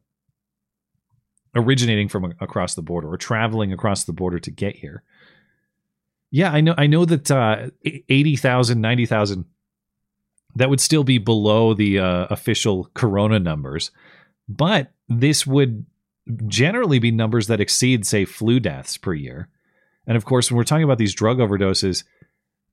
originating 1.55 2.09
from 2.09 2.33
across 2.39 2.75
the 2.75 2.81
border 2.81 3.11
or 3.11 3.17
traveling 3.17 3.71
across 3.71 4.03
the 4.03 4.13
border 4.13 4.39
to 4.39 4.51
get 4.51 4.75
here. 4.75 5.03
Yeah, 6.31 6.51
I 6.51 6.61
know. 6.61 6.73
I 6.77 6.87
know 6.87 7.05
that 7.05 7.31
uh, 7.31 7.69
80,000, 7.85 8.81
90,000, 8.81 9.45
that 10.55 10.69
would 10.69 10.81
still 10.81 11.03
be 11.03 11.17
below 11.17 11.73
the 11.73 11.99
uh, 11.99 12.27
official 12.29 12.89
corona 12.93 13.39
numbers. 13.39 13.91
But 14.47 14.91
this 15.09 15.45
would 15.45 15.85
generally 16.47 16.99
be 16.99 17.11
numbers 17.11 17.47
that 17.47 17.59
exceed, 17.59 18.05
say, 18.05 18.25
flu 18.25 18.59
deaths 18.59 18.97
per 18.97 19.13
year. 19.13 19.49
And 20.07 20.17
of 20.17 20.25
course, 20.25 20.49
when 20.49 20.57
we're 20.57 20.63
talking 20.63 20.83
about 20.83 20.97
these 20.97 21.13
drug 21.13 21.37
overdoses, 21.37 22.03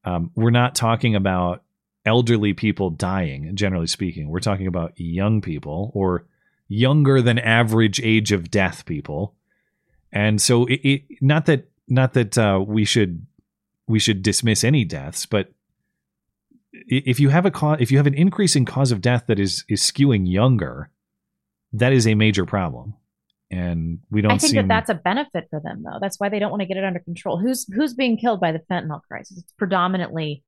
um, 0.04 0.30
we're 0.34 0.50
not 0.50 0.74
talking 0.74 1.14
about 1.14 1.62
elderly 2.04 2.52
people 2.52 2.90
dying, 2.90 3.54
generally 3.54 3.86
speaking. 3.86 4.28
We're 4.28 4.40
talking 4.40 4.66
about 4.66 4.92
young 4.96 5.40
people 5.40 5.90
or 5.94 6.26
younger 6.68 7.22
than 7.22 7.38
average 7.38 8.00
age 8.02 8.32
of 8.32 8.50
death 8.50 8.84
people. 8.86 9.34
And 10.12 10.40
so, 10.40 10.66
it, 10.66 10.80
it 10.82 11.02
not 11.20 11.46
that 11.46 11.68
not 11.88 12.12
that 12.14 12.36
uh, 12.36 12.62
we 12.66 12.84
should 12.84 13.26
we 13.86 13.98
should 13.98 14.22
dismiss 14.22 14.64
any 14.64 14.84
deaths, 14.84 15.26
but 15.26 15.52
if 16.72 17.20
you 17.20 17.28
have 17.28 17.46
a 17.46 17.50
cause, 17.50 17.78
if 17.80 17.90
you 17.90 17.98
have 17.98 18.06
an 18.06 18.14
increasing 18.14 18.64
cause 18.64 18.92
of 18.92 19.00
death 19.00 19.24
that 19.28 19.38
is 19.38 19.64
is 19.68 19.80
skewing 19.80 20.30
younger, 20.30 20.90
that 21.72 21.92
is 21.92 22.06
a 22.06 22.14
major 22.14 22.46
problem. 22.46 22.94
And 23.50 23.98
we 24.10 24.22
don't 24.22 24.32
I 24.32 24.38
think 24.38 24.52
seem 24.52 24.68
that 24.68 24.68
that's 24.68 24.90
a 24.90 24.94
benefit 24.94 25.48
for 25.50 25.60
them, 25.60 25.82
though. 25.84 25.98
That's 26.00 26.18
why 26.18 26.30
they 26.30 26.38
don't 26.38 26.50
want 26.50 26.62
to 26.62 26.66
get 26.66 26.78
it 26.78 26.84
under 26.84 27.00
control. 27.00 27.38
Who's 27.38 27.66
who's 27.74 27.92
being 27.92 28.16
killed 28.16 28.40
by 28.40 28.52
the 28.52 28.60
fentanyl 28.70 29.02
crisis? 29.02 29.38
It's 29.38 29.52
predominantly 29.58 30.42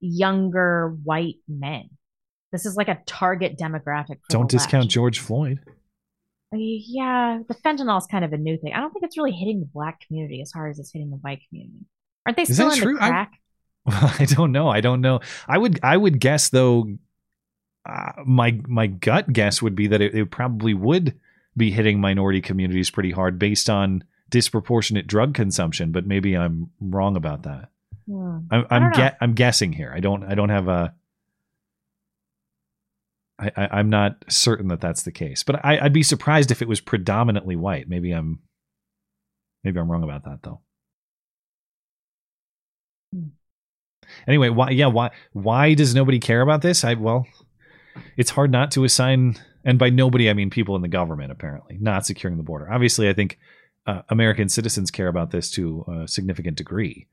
younger 0.00 0.96
white 1.04 1.36
men. 1.48 1.90
This 2.50 2.66
is 2.66 2.76
like 2.76 2.88
a 2.88 2.98
target 3.06 3.56
demographic. 3.56 4.18
For 4.22 4.30
don't 4.30 4.50
the 4.50 4.58
discount. 4.58 4.90
George 4.90 5.20
Floyd. 5.20 5.60
Uh, 6.52 6.56
yeah, 6.58 7.38
the 7.46 7.54
fentanyl 7.54 7.98
is 7.98 8.06
kind 8.06 8.24
of 8.24 8.32
a 8.32 8.36
new 8.36 8.56
thing. 8.58 8.72
I 8.72 8.80
don't 8.80 8.92
think 8.92 9.04
it's 9.04 9.16
really 9.16 9.32
hitting 9.32 9.60
the 9.60 9.66
black 9.66 10.00
community 10.06 10.40
as 10.40 10.50
hard 10.52 10.70
as 10.70 10.78
it's 10.80 10.92
hitting 10.92 11.10
the 11.10 11.16
white 11.16 11.40
community. 11.48 11.86
Aren't 12.26 12.36
they 12.36 12.44
still 12.44 12.70
in 12.70 12.78
true? 12.78 12.98
I- 13.00 13.08
crack? 13.08 13.32
I 13.32 13.36
don't 14.26 14.52
know. 14.52 14.68
I 14.68 14.80
don't 14.80 15.00
know. 15.00 15.20
I 15.46 15.58
would 15.58 15.80
I 15.82 15.96
would 15.96 16.20
guess 16.20 16.48
though. 16.48 16.86
Uh, 17.86 18.12
my 18.24 18.58
my 18.66 18.86
gut 18.86 19.30
guess 19.30 19.60
would 19.60 19.74
be 19.74 19.88
that 19.88 20.00
it, 20.00 20.14
it 20.14 20.30
probably 20.30 20.72
would 20.72 21.18
be 21.56 21.70
hitting 21.70 22.00
minority 22.00 22.40
communities 22.40 22.90
pretty 22.90 23.10
hard 23.10 23.38
based 23.38 23.68
on 23.68 24.02
disproportionate 24.30 25.06
drug 25.06 25.34
consumption, 25.34 25.92
but 25.92 26.06
maybe 26.06 26.34
I'm 26.34 26.70
wrong 26.80 27.16
about 27.16 27.42
that. 27.42 27.68
Hmm. 28.08 28.38
I'm 28.50 28.66
I 28.70 28.76
I'm, 28.76 28.92
ge- 28.92 29.16
I'm 29.20 29.34
guessing 29.34 29.72
here. 29.72 29.92
I 29.94 30.00
don't 30.00 30.24
I 30.24 30.34
don't 30.34 30.48
have 30.48 30.68
a. 30.68 30.94
I, 33.38 33.50
I 33.56 33.68
I'm 33.78 33.90
not 33.90 34.24
certain 34.28 34.68
that 34.68 34.80
that's 34.80 35.02
the 35.02 35.12
case, 35.12 35.42
but 35.42 35.64
I, 35.64 35.78
I'd 35.78 35.92
be 35.92 36.02
surprised 36.02 36.50
if 36.50 36.62
it 36.62 36.68
was 36.68 36.80
predominantly 36.80 37.56
white. 37.56 37.88
Maybe 37.88 38.12
I'm, 38.12 38.40
maybe 39.62 39.78
I'm 39.78 39.90
wrong 39.90 40.04
about 40.04 40.24
that 40.24 40.40
though. 40.42 40.60
Anyway, 44.26 44.48
why? 44.48 44.70
Yeah, 44.70 44.86
why? 44.86 45.10
Why 45.32 45.74
does 45.74 45.94
nobody 45.94 46.18
care 46.18 46.40
about 46.40 46.62
this? 46.62 46.84
I 46.84 46.94
well, 46.94 47.26
it's 48.16 48.30
hard 48.30 48.50
not 48.50 48.70
to 48.72 48.84
assign, 48.84 49.36
and 49.64 49.78
by 49.78 49.90
nobody 49.90 50.30
I 50.30 50.34
mean 50.34 50.50
people 50.50 50.76
in 50.76 50.82
the 50.82 50.88
government. 50.88 51.32
Apparently, 51.32 51.78
not 51.80 52.06
securing 52.06 52.36
the 52.36 52.42
border. 52.42 52.70
Obviously, 52.70 53.08
I 53.08 53.12
think 53.12 53.38
uh, 53.86 54.02
American 54.08 54.48
citizens 54.48 54.90
care 54.90 55.08
about 55.08 55.30
this 55.30 55.50
to 55.52 55.84
a 55.88 56.08
significant 56.08 56.56
degree. 56.56 57.06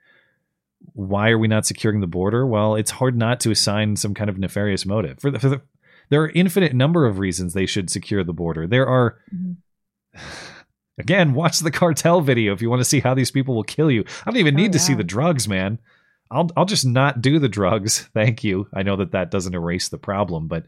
Why 0.93 1.29
are 1.29 1.37
we 1.37 1.47
not 1.47 1.65
securing 1.65 1.99
the 1.99 2.07
border? 2.07 2.45
Well, 2.45 2.75
it's 2.75 2.91
hard 2.91 3.15
not 3.15 3.39
to 3.41 3.51
assign 3.51 3.95
some 3.95 4.13
kind 4.13 4.29
of 4.29 4.39
nefarious 4.39 4.85
motive. 4.85 5.19
For 5.19 5.29
the, 5.29 5.39
for 5.39 5.49
the 5.49 5.61
there 6.09 6.21
are 6.21 6.29
infinite 6.29 6.73
number 6.73 7.05
of 7.05 7.19
reasons 7.19 7.53
they 7.53 7.65
should 7.65 7.89
secure 7.89 8.23
the 8.23 8.33
border. 8.33 8.67
There 8.67 8.87
are 8.87 9.19
again, 10.97 11.33
watch 11.33 11.59
the 11.59 11.71
cartel 11.71 12.21
video 12.21 12.53
if 12.53 12.61
you 12.61 12.69
want 12.69 12.81
to 12.81 12.85
see 12.85 12.99
how 12.99 13.13
these 13.13 13.31
people 13.31 13.55
will 13.55 13.63
kill 13.63 13.91
you. 13.91 14.03
I 14.25 14.31
don't 14.31 14.39
even 14.39 14.55
need 14.55 14.73
to 14.73 14.79
see 14.79 14.93
the 14.93 15.03
drugs, 15.03 15.47
man. 15.47 15.79
I'll 16.31 16.49
I'll 16.55 16.65
just 16.65 16.85
not 16.85 17.21
do 17.21 17.39
the 17.39 17.49
drugs. 17.49 18.09
Thank 18.13 18.43
you. 18.43 18.67
I 18.73 18.83
know 18.83 18.95
that 18.97 19.11
that 19.11 19.31
doesn't 19.31 19.53
erase 19.53 19.89
the 19.89 19.97
problem, 19.97 20.47
but 20.47 20.65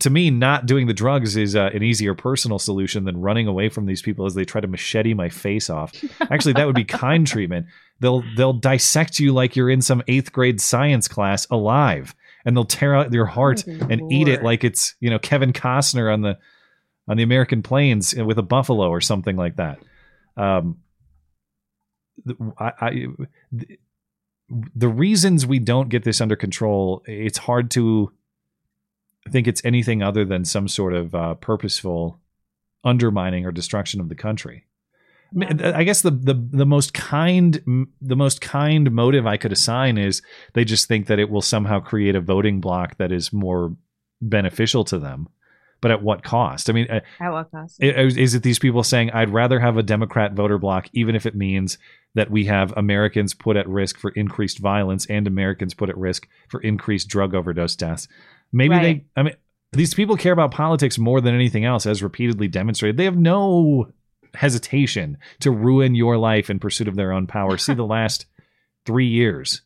to 0.00 0.10
me, 0.10 0.30
not 0.30 0.66
doing 0.66 0.86
the 0.86 0.94
drugs 0.94 1.36
is 1.36 1.56
uh, 1.56 1.70
an 1.72 1.82
easier 1.82 2.14
personal 2.14 2.58
solution 2.58 3.04
than 3.04 3.20
running 3.20 3.46
away 3.46 3.70
from 3.70 3.86
these 3.86 4.02
people 4.02 4.26
as 4.26 4.34
they 4.34 4.44
try 4.44 4.60
to 4.60 4.68
machete 4.68 5.14
my 5.14 5.30
face 5.30 5.70
off. 5.70 5.92
Actually, 6.20 6.52
that 6.52 6.66
would 6.66 6.76
be 6.76 6.84
kind 6.84 7.26
treatment. 7.26 7.66
They'll 8.00 8.22
they'll 8.36 8.52
dissect 8.52 9.18
you 9.18 9.32
like 9.32 9.56
you're 9.56 9.70
in 9.70 9.80
some 9.80 10.02
eighth 10.06 10.32
grade 10.32 10.60
science 10.60 11.08
class 11.08 11.46
alive, 11.50 12.14
and 12.44 12.56
they'll 12.56 12.64
tear 12.64 12.94
out 12.94 13.12
your 13.12 13.26
heart 13.26 13.64
Good 13.64 13.90
and 13.90 14.12
eat 14.12 14.28
it 14.28 14.42
like 14.42 14.64
it's 14.64 14.94
you 15.00 15.08
know 15.08 15.18
Kevin 15.18 15.52
Costner 15.52 16.12
on 16.12 16.22
the 16.22 16.38
on 17.08 17.16
the 17.16 17.22
American 17.22 17.62
plains 17.62 18.14
with 18.14 18.38
a 18.38 18.42
buffalo 18.42 18.88
or 18.88 19.00
something 19.00 19.36
like 19.36 19.56
that. 19.56 19.80
Um, 20.36 20.78
I, 22.58 22.72
I, 22.80 23.06
the- 24.74 24.88
reasons 24.88 25.46
we 25.46 25.58
don't 25.58 25.88
get 25.88 26.04
this 26.04 26.20
under 26.20 26.36
control, 26.36 27.02
it's 27.06 27.38
hard 27.38 27.70
to 27.72 28.12
think 29.30 29.46
it's 29.46 29.64
anything 29.64 30.02
other 30.02 30.24
than 30.24 30.44
some 30.44 30.68
sort 30.68 30.92
of 30.92 31.14
uh, 31.14 31.34
purposeful 31.34 32.18
undermining 32.84 33.44
or 33.44 33.52
destruction 33.52 34.00
of 34.00 34.08
the 34.08 34.14
country. 34.14 34.64
I, 35.40 35.84
guess 35.84 36.02
the, 36.02 36.10
the 36.10 36.34
the 36.34 36.66
most 36.66 36.92
kind 36.92 37.86
the 38.00 38.16
most 38.16 38.40
kind 38.40 38.90
motive 38.90 39.26
I 39.28 39.36
could 39.36 39.52
assign 39.52 39.96
is 39.96 40.22
they 40.54 40.64
just 40.64 40.88
think 40.88 41.06
that 41.06 41.20
it 41.20 41.30
will 41.30 41.42
somehow 41.42 41.78
create 41.78 42.16
a 42.16 42.20
voting 42.20 42.60
block 42.60 42.96
that 42.96 43.12
is 43.12 43.32
more 43.32 43.76
beneficial 44.20 44.82
to 44.86 44.98
them, 44.98 45.28
but 45.80 45.92
at 45.92 46.02
what 46.02 46.24
cost? 46.24 46.68
I 46.68 46.72
mean, 46.72 46.90
uh, 46.90 47.00
At 47.20 47.30
what 47.30 47.50
cost? 47.52 47.76
Is, 47.80 48.16
is 48.16 48.34
it 48.34 48.42
these 48.42 48.58
people 48.58 48.82
saying, 48.82 49.12
I'd 49.12 49.30
rather 49.30 49.60
have 49.60 49.76
a 49.76 49.84
Democrat 49.84 50.32
voter 50.32 50.58
block, 50.58 50.88
even 50.94 51.14
if 51.14 51.26
it 51.26 51.36
means 51.36 51.78
that 52.14 52.30
we 52.30 52.44
have 52.46 52.72
Americans 52.76 53.34
put 53.34 53.56
at 53.56 53.68
risk 53.68 53.98
for 53.98 54.10
increased 54.10 54.58
violence 54.58 55.06
and 55.06 55.26
Americans 55.26 55.74
put 55.74 55.88
at 55.88 55.96
risk 55.96 56.26
for 56.48 56.60
increased 56.60 57.08
drug 57.08 57.34
overdose 57.34 57.76
deaths? 57.76 58.08
Maybe 58.52 58.74
Right. 58.74 58.82
they, 58.82 59.20
I 59.20 59.22
mean, 59.22 59.34
these 59.72 59.94
people 59.94 60.16
care 60.16 60.32
about 60.32 60.50
politics 60.50 60.98
more 60.98 61.20
than 61.20 61.34
anything 61.34 61.64
else, 61.64 61.86
as 61.86 62.02
repeatedly 62.02 62.48
demonstrated. 62.48 62.96
They 62.96 63.04
have 63.04 63.16
no 63.16 63.92
hesitation 64.34 65.18
to 65.40 65.50
ruin 65.50 65.94
your 65.94 66.16
life 66.16 66.50
in 66.50 66.58
pursuit 66.58 66.88
of 66.88 66.96
their 66.96 67.12
own 67.12 67.26
power. 67.28 67.56
See 67.56 67.74
the 67.74 67.84
last 67.86 68.26
three 68.86 69.06
years. 69.06 69.62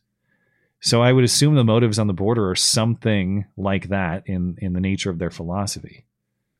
So 0.81 1.01
I 1.01 1.11
would 1.11 1.23
assume 1.23 1.55
the 1.55 1.63
motives 1.63 1.97
on 1.97 2.05
the 2.05 2.13
border 2.13 2.47
are 2.49 2.55
something 2.55 3.45
like 3.57 3.89
that 3.89 4.23
in 4.27 4.55
in 4.59 4.73
the 4.73 4.79
nature 4.81 5.09
of 5.09 5.17
their 5.17 5.31
philosophy. 5.31 6.05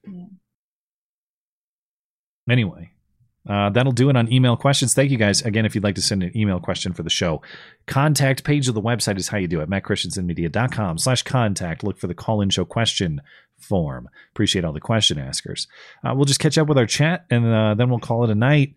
Yeah. 0.08 0.26
Anyway, 2.50 2.92
uh, 3.48 3.70
that'll 3.70 3.92
do 3.92 4.10
it 4.10 4.16
on 4.16 4.32
email 4.32 4.58
questions. 4.58 4.94
Thank 4.94 5.12
you 5.12 5.18
guys 5.18 5.42
again. 5.42 5.66
If 5.66 5.76
you'd 5.76 5.84
like 5.84 5.96
to 5.96 6.02
send 6.02 6.24
an 6.24 6.36
email 6.36 6.60
question 6.60 6.94
for 6.94 7.04
the 7.04 7.10
show, 7.10 7.42
contact 7.86 8.44
page 8.44 8.68
of 8.68 8.74
the 8.74 8.82
website 8.82 9.18
is 9.18 9.28
how 9.28 9.38
you 9.38 9.48
do 9.48 9.62
it. 9.62 9.70
MattChristiansenmedia.com 9.70 10.98
slash 10.98 11.24
contact. 11.24 11.84
Look 11.84 11.98
for 11.98 12.08
the 12.08 12.16
call 12.16 12.42
in 12.42 12.50
show 12.50 12.66
question 12.66 13.22
form. 13.58 14.10
Appreciate 14.32 14.66
all 14.66 14.74
the 14.74 14.80
question 14.80 15.20
askers. 15.20 15.68
Uh, 16.04 16.14
we'll 16.16 16.26
just 16.26 16.40
catch 16.40 16.58
up 16.58 16.68
with 16.68 16.78
our 16.78 16.86
chat 16.86 17.26
and 17.30 17.46
uh, 17.46 17.76
then 17.76 17.90
we'll 17.90 18.00
call 18.00 18.24
it 18.24 18.30
a 18.30 18.36
night 18.36 18.76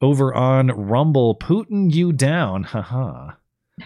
over 0.00 0.34
on 0.34 0.68
Rumble. 0.68 1.36
Putin 1.36 1.92
you 1.92 2.12
down. 2.12 2.64
Haha. 2.64 3.32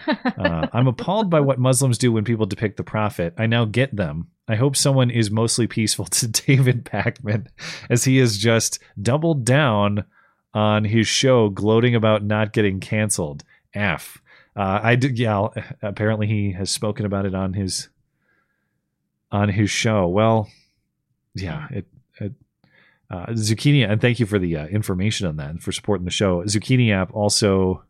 Uh, 0.07 0.67
I'm 0.71 0.87
appalled 0.87 1.29
by 1.29 1.41
what 1.41 1.59
Muslims 1.59 1.97
do 1.97 2.13
when 2.13 2.23
people 2.23 2.45
depict 2.45 2.77
the 2.77 2.83
prophet. 2.83 3.33
I 3.37 3.45
now 3.45 3.65
get 3.65 3.93
them. 3.93 4.29
I 4.51 4.55
hope 4.55 4.75
someone 4.75 5.09
is 5.09 5.31
mostly 5.31 5.65
peaceful 5.65 6.05
to 6.17 6.27
David 6.27 6.83
Pakman, 6.83 7.47
as 7.89 8.03
he 8.03 8.17
has 8.17 8.37
just 8.37 8.79
doubled 9.01 9.45
down 9.45 10.03
on 10.53 10.83
his 10.83 11.07
show, 11.07 11.47
gloating 11.47 11.95
about 11.95 12.23
not 12.23 12.51
getting 12.51 12.81
canceled. 12.81 13.45
F. 13.73 14.21
Uh, 14.53 14.81
I 14.83 14.95
did. 14.95 15.17
Yeah. 15.17 15.47
Apparently, 15.81 16.27
he 16.27 16.51
has 16.51 16.69
spoken 16.69 17.05
about 17.05 17.25
it 17.25 17.33
on 17.33 17.53
his 17.53 17.87
on 19.31 19.47
his 19.47 19.69
show. 19.69 20.07
Well, 20.09 20.49
yeah. 21.33 21.67
It. 21.71 21.87
it 22.19 22.33
uh, 23.09 23.27
Zucchini, 23.27 23.89
and 23.89 23.99
thank 23.99 24.19
you 24.19 24.25
for 24.25 24.39
the 24.39 24.55
uh, 24.55 24.67
information 24.67 25.27
on 25.27 25.35
that 25.37 25.49
and 25.49 25.63
for 25.63 25.71
supporting 25.73 26.05
the 26.05 26.11
show. 26.11 26.43
Zucchini 26.43 26.93
app 26.93 27.13
also 27.13 27.83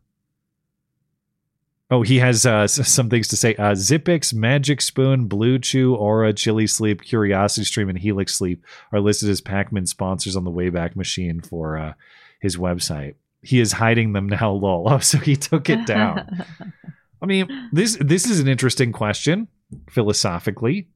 Oh, 1.92 2.00
he 2.00 2.20
has 2.20 2.46
uh, 2.46 2.66
some 2.66 3.10
things 3.10 3.28
to 3.28 3.36
say. 3.36 3.54
Uh, 3.56 3.72
Zipix, 3.72 4.32
Magic 4.32 4.80
Spoon, 4.80 5.26
Blue 5.26 5.58
Chew, 5.58 5.94
Aura, 5.94 6.32
Chili 6.32 6.66
Sleep, 6.66 7.02
Curiosity 7.02 7.66
Stream, 7.66 7.90
and 7.90 7.98
Helix 7.98 8.34
Sleep 8.34 8.64
are 8.92 9.00
listed 9.00 9.28
as 9.28 9.42
Pakman 9.42 9.86
sponsors 9.86 10.34
on 10.34 10.44
the 10.44 10.50
Wayback 10.50 10.96
Machine 10.96 11.42
for 11.42 11.76
uh, 11.76 11.92
his 12.40 12.56
website. 12.56 13.16
He 13.42 13.60
is 13.60 13.72
hiding 13.72 14.14
them 14.14 14.26
now, 14.26 14.52
lol. 14.52 14.90
Oh, 14.90 15.00
so 15.00 15.18
he 15.18 15.36
took 15.36 15.68
it 15.68 15.84
down. 15.84 16.46
I 17.20 17.26
mean, 17.26 17.68
this 17.72 17.98
this 18.00 18.26
is 18.26 18.40
an 18.40 18.48
interesting 18.48 18.90
question 18.90 19.48
philosophically. 19.90 20.88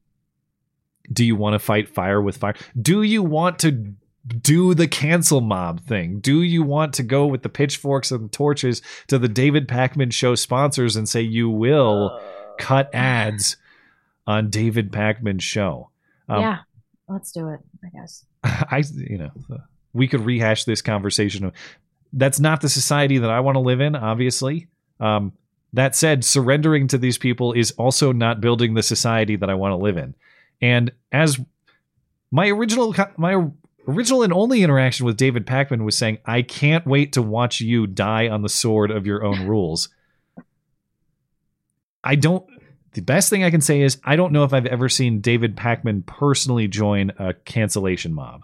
Do 1.13 1.27
you 1.27 1.37
want 1.37 1.53
to 1.53 1.59
fight 1.59 1.91
fire 1.91 2.23
with 2.23 2.39
fire? 2.39 2.55
Do 2.81 3.03
you 3.03 3.23
want 3.23 3.59
to 3.59 3.93
do 4.27 4.75
the 4.75 4.89
cancel 4.89 5.41
mob 5.41 5.81
thing? 5.81 6.21
Do 6.21 6.43
you 6.43 6.63
want 6.63 6.95
to 6.95 7.03
go 7.03 7.27
with 7.27 7.43
the 7.43 7.49
pitchforks 7.49 8.11
and 8.11 8.31
torches 8.33 8.83
to 9.09 9.19
the 9.19 9.29
David 9.29 9.69
Pakman 9.69 10.13
show 10.13 10.35
sponsors 10.35 10.97
and 10.97 11.09
say 11.09 11.21
you 11.21 11.49
will 11.49 12.21
cut 12.59 12.93
ads 12.95 13.57
on 14.27 14.51
David 14.51 14.91
Pakman's 14.91 15.45
show? 15.45 15.91
Um, 16.29 16.41
yeah, 16.41 16.59
let's 17.09 17.31
do 17.33 17.49
it. 17.51 17.61
I 17.85 17.89
guess. 17.89 18.25
I, 18.45 18.83
you 18.95 19.19
know, 19.19 19.31
we 19.93 20.09
could 20.09 20.21
rehash 20.21 20.65
this 20.65 20.83
conversation. 20.83 21.53
That's 22.13 22.41
not 22.41 22.61
the 22.61 22.69
society 22.69 23.19
that 23.19 23.31
I 23.31 23.41
want 23.41 23.57
to 23.57 23.61
live 23.61 23.81
in, 23.81 23.95
obviously. 23.95 24.69
Um, 24.99 25.33
that 25.73 25.95
said, 25.95 26.25
surrendering 26.25 26.89
to 26.89 26.99
these 26.99 27.19
people 27.19 27.53
is 27.53 27.73
also 27.73 28.13
not 28.13 28.41
building 28.41 28.75
the 28.75 28.83
society 28.83 29.37
that 29.37 29.51
I 29.51 29.55
want 29.55 29.73
to 29.73 29.77
live 29.77 29.97
in. 29.97 30.15
And 30.63 30.91
as 31.13 31.39
my 32.31 32.49
original, 32.49 32.95
my 33.17 33.47
original 33.87 34.23
and 34.23 34.33
only 34.33 34.63
interaction 34.63 35.07
with 35.07 35.17
David 35.17 35.47
Pakman 35.47 35.85
was 35.85 35.97
saying, 35.97 36.19
I 36.25 36.43
can't 36.43 36.87
wait 36.87 37.13
to 37.15 37.23
watch 37.23 37.61
you 37.61 37.87
die 37.87 38.29
on 38.29 38.43
the 38.43 38.49
sword 38.49 38.91
of 38.91 39.07
your 39.07 39.25
own 39.25 39.47
rules. 39.47 39.89
I 42.03 42.15
don't. 42.15 42.45
The 42.93 43.03
best 43.03 43.29
thing 43.29 43.45
I 43.45 43.51
can 43.51 43.61
say 43.61 43.83
is 43.83 44.01
I 44.05 44.17
don't 44.17 44.33
know 44.33 44.45
if 44.45 44.55
I've 44.55 44.67
ever 44.67 44.89
seen 44.89 45.21
David 45.21 45.57
Pakman 45.57 46.07
personally 46.07 46.67
join 46.67 47.13
a 47.19 47.35
cancellation 47.35 48.15
mob. 48.15 48.43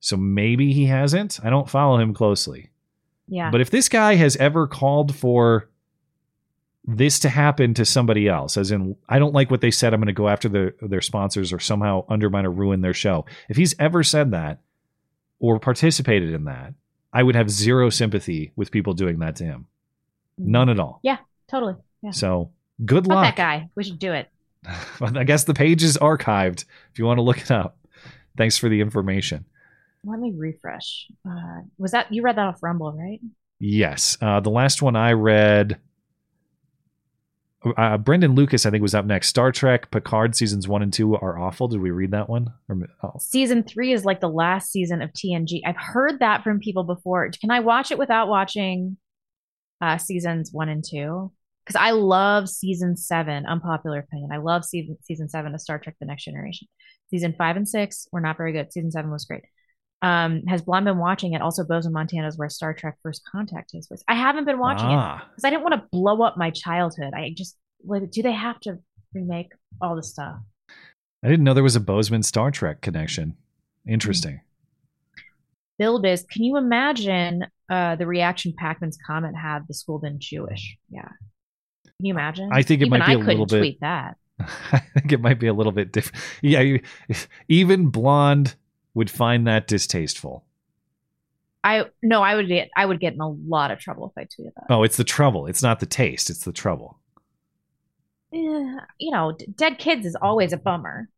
So 0.00 0.16
maybe 0.16 0.72
he 0.72 0.86
hasn't. 0.86 1.38
I 1.44 1.50
don't 1.50 1.68
follow 1.68 1.98
him 1.98 2.14
closely. 2.14 2.70
Yeah. 3.26 3.50
But 3.50 3.60
if 3.60 3.70
this 3.70 3.88
guy 3.88 4.14
has 4.14 4.36
ever 4.36 4.66
called 4.66 5.14
for 5.14 5.68
this 6.84 7.18
to 7.20 7.28
happen 7.28 7.74
to 7.74 7.84
somebody 7.84 8.28
else, 8.28 8.56
as 8.56 8.70
in, 8.70 8.96
I 9.08 9.18
don't 9.18 9.34
like 9.34 9.50
what 9.50 9.60
they 9.60 9.70
said, 9.70 9.92
I'm 9.92 10.00
going 10.00 10.06
to 10.06 10.12
go 10.12 10.28
after 10.28 10.48
their, 10.48 10.74
their 10.80 11.00
sponsors 11.00 11.52
or 11.52 11.58
somehow 11.58 12.04
undermine 12.08 12.46
or 12.46 12.50
ruin 12.50 12.80
their 12.80 12.94
show. 12.94 13.26
If 13.48 13.56
he's 13.56 13.74
ever 13.78 14.02
said 14.02 14.30
that 14.30 14.60
or 15.38 15.58
participated 15.60 16.32
in 16.32 16.44
that, 16.44 16.74
I 17.12 17.22
would 17.22 17.34
have 17.34 17.50
zero 17.50 17.90
sympathy 17.90 18.52
with 18.56 18.70
people 18.70 18.94
doing 18.94 19.18
that 19.18 19.36
to 19.36 19.44
him. 19.44 19.66
None 20.38 20.68
at 20.68 20.78
all. 20.78 21.00
yeah, 21.02 21.18
totally. 21.48 21.74
Yeah. 22.02 22.12
So 22.12 22.52
good 22.84 23.04
Fuck 23.06 23.14
luck. 23.14 23.24
that 23.24 23.36
guy. 23.36 23.70
We 23.74 23.82
should 23.84 23.98
do 23.98 24.12
it. 24.12 24.28
I 25.00 25.24
guess 25.24 25.44
the 25.44 25.54
page 25.54 25.82
is 25.82 25.98
archived 25.98 26.64
if 26.92 26.98
you 26.98 27.04
want 27.04 27.18
to 27.18 27.22
look 27.22 27.38
it 27.38 27.50
up. 27.50 27.76
Thanks 28.36 28.56
for 28.56 28.68
the 28.68 28.80
information. 28.80 29.44
Let 30.04 30.20
me 30.20 30.32
refresh. 30.36 31.08
Uh, 31.28 31.62
was 31.76 31.90
that 31.90 32.12
you 32.12 32.22
read 32.22 32.36
that 32.36 32.46
off 32.46 32.62
Rumble, 32.62 32.92
right? 32.92 33.20
Yes. 33.58 34.16
Uh, 34.20 34.38
the 34.40 34.50
last 34.50 34.80
one 34.80 34.94
I 34.94 35.12
read 35.12 35.78
uh, 37.64 37.98
Brendan 37.98 38.34
Lucas, 38.34 38.66
I 38.66 38.70
think, 38.70 38.82
was 38.82 38.94
up 38.94 39.04
next. 39.04 39.28
Star 39.28 39.50
Trek 39.50 39.90
Picard 39.90 40.36
seasons 40.36 40.68
one 40.68 40.82
and 40.82 40.92
two 40.92 41.16
are 41.16 41.38
awful. 41.38 41.68
Did 41.68 41.80
we 41.80 41.90
read 41.90 42.12
that 42.12 42.28
one? 42.28 42.52
Or, 42.68 42.88
oh. 43.02 43.14
Season 43.18 43.62
three 43.62 43.92
is 43.92 44.04
like 44.04 44.20
the 44.20 44.28
last 44.28 44.70
season 44.70 45.02
of 45.02 45.12
TNG. 45.12 45.60
I've 45.66 45.76
heard 45.76 46.20
that 46.20 46.44
from 46.44 46.60
people 46.60 46.84
before. 46.84 47.28
Can 47.40 47.50
I 47.50 47.60
watch 47.60 47.90
it 47.90 47.98
without 47.98 48.28
watching 48.28 48.96
uh, 49.80 49.98
seasons 49.98 50.52
one 50.52 50.68
and 50.68 50.84
two? 50.84 51.32
Because 51.64 51.80
I 51.80 51.90
love 51.90 52.48
season 52.48 52.96
seven. 52.96 53.44
Unpopular 53.44 53.98
opinion. 53.98 54.30
I 54.32 54.38
love 54.38 54.64
season 54.64 54.96
season 55.02 55.28
seven 55.28 55.54
of 55.54 55.60
Star 55.60 55.78
Trek: 55.78 55.96
The 55.98 56.06
Next 56.06 56.24
Generation. 56.24 56.68
Season 57.10 57.34
five 57.36 57.56
and 57.56 57.68
six 57.68 58.06
were 58.12 58.20
not 58.20 58.36
very 58.36 58.52
good. 58.52 58.72
Season 58.72 58.90
seven 58.90 59.10
was 59.10 59.24
great. 59.24 59.42
Um, 60.00 60.42
has 60.46 60.62
Blonde 60.62 60.84
been 60.84 60.98
watching 60.98 61.32
it? 61.32 61.42
Also, 61.42 61.64
Bozeman, 61.64 61.92
Montana 61.92 62.28
is 62.28 62.38
where 62.38 62.48
Star 62.48 62.72
Trek 62.72 62.96
First 63.02 63.22
Contact 63.30 63.70
is. 63.74 63.88
I 64.06 64.14
haven't 64.14 64.44
been 64.44 64.58
watching 64.58 64.86
Ah. 64.88 65.22
it 65.22 65.28
because 65.30 65.44
I 65.44 65.50
didn't 65.50 65.62
want 65.62 65.74
to 65.74 65.88
blow 65.90 66.22
up 66.22 66.36
my 66.36 66.50
childhood. 66.50 67.12
I 67.14 67.32
just 67.36 67.56
like, 67.84 68.08
do 68.10 68.22
they 68.22 68.32
have 68.32 68.60
to 68.60 68.78
remake 69.12 69.52
all 69.80 69.96
the 69.96 70.02
stuff? 70.02 70.36
I 71.24 71.28
didn't 71.28 71.42
know 71.44 71.52
there 71.54 71.64
was 71.64 71.74
a 71.76 71.80
Bozeman 71.80 72.22
Star 72.22 72.50
Trek 72.52 72.80
connection. 72.80 73.36
Interesting. 73.88 74.40
Bill 75.78 76.00
Biz, 76.00 76.26
can 76.30 76.42
you 76.44 76.56
imagine 76.56 77.46
uh, 77.68 77.96
the 77.96 78.06
reaction 78.06 78.52
Pakman's 78.60 78.98
comment 79.04 79.36
had? 79.36 79.66
The 79.68 79.74
school 79.74 79.98
been 79.98 80.18
Jewish? 80.20 80.76
Yeah. 80.90 81.08
Can 81.84 82.06
you 82.06 82.14
imagine? 82.14 82.50
I 82.52 82.62
think 82.62 82.82
it 82.82 82.86
Even 82.86 83.00
might 83.00 83.06
be 83.06 83.12
I 83.12 83.14
a 83.14 83.18
little 83.18 83.46
bit- 83.46 83.58
tweet 83.58 83.80
that. 83.80 84.16
I 84.72 84.78
think 84.94 85.10
it 85.12 85.20
might 85.20 85.40
be 85.40 85.48
a 85.48 85.52
little 85.52 85.72
bit 85.72 85.92
different. 85.92 86.22
Yeah, 86.42 86.60
you, 86.60 86.80
even 87.48 87.88
blonde 87.88 88.54
would 88.98 89.10
find 89.10 89.46
that 89.46 89.66
distasteful. 89.66 90.44
I 91.64 91.86
no, 92.02 92.22
I 92.22 92.34
would 92.36 92.48
get 92.48 92.68
I 92.76 92.84
would 92.84 93.00
get 93.00 93.14
in 93.14 93.20
a 93.20 93.28
lot 93.28 93.70
of 93.70 93.78
trouble 93.78 94.12
if 94.14 94.20
I 94.20 94.24
tweeted 94.24 94.52
that. 94.56 94.66
Oh, 94.70 94.82
it's 94.82 94.96
the 94.96 95.04
trouble. 95.04 95.46
It's 95.46 95.62
not 95.62 95.80
the 95.80 95.86
taste. 95.86 96.30
It's 96.30 96.44
the 96.44 96.52
trouble. 96.52 96.98
Eh, 98.32 98.38
you 98.98 99.10
know, 99.10 99.32
d- 99.32 99.46
dead 99.56 99.78
kids 99.78 100.04
is 100.04 100.16
always 100.20 100.52
a 100.52 100.56
bummer. 100.58 101.08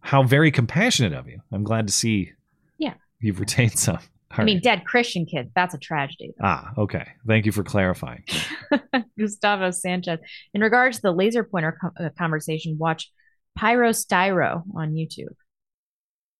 How 0.00 0.22
very 0.22 0.50
compassionate 0.50 1.12
of 1.12 1.28
you. 1.28 1.40
I'm 1.52 1.64
glad 1.64 1.86
to 1.86 1.92
see 1.92 2.32
Yeah. 2.78 2.94
you've 3.20 3.40
retained 3.40 3.78
some. 3.78 3.98
I 4.30 4.44
mean, 4.44 4.60
dead 4.60 4.84
Christian 4.84 5.24
kids, 5.26 5.50
that's 5.54 5.74
a 5.74 5.78
tragedy. 5.78 6.32
ah, 6.42 6.72
okay. 6.76 7.08
Thank 7.26 7.46
you 7.46 7.52
for 7.52 7.64
clarifying. 7.64 8.24
Gustavo 9.18 9.70
Sanchez. 9.70 10.18
In 10.54 10.60
regards 10.60 10.98
to 10.98 11.02
the 11.02 11.12
laser 11.12 11.42
pointer 11.44 11.78
uh, 11.98 12.10
conversation, 12.18 12.76
watch 12.78 13.10
Pyro 13.56 13.90
Styro 13.90 14.62
on 14.76 14.92
YouTube. 14.92 15.34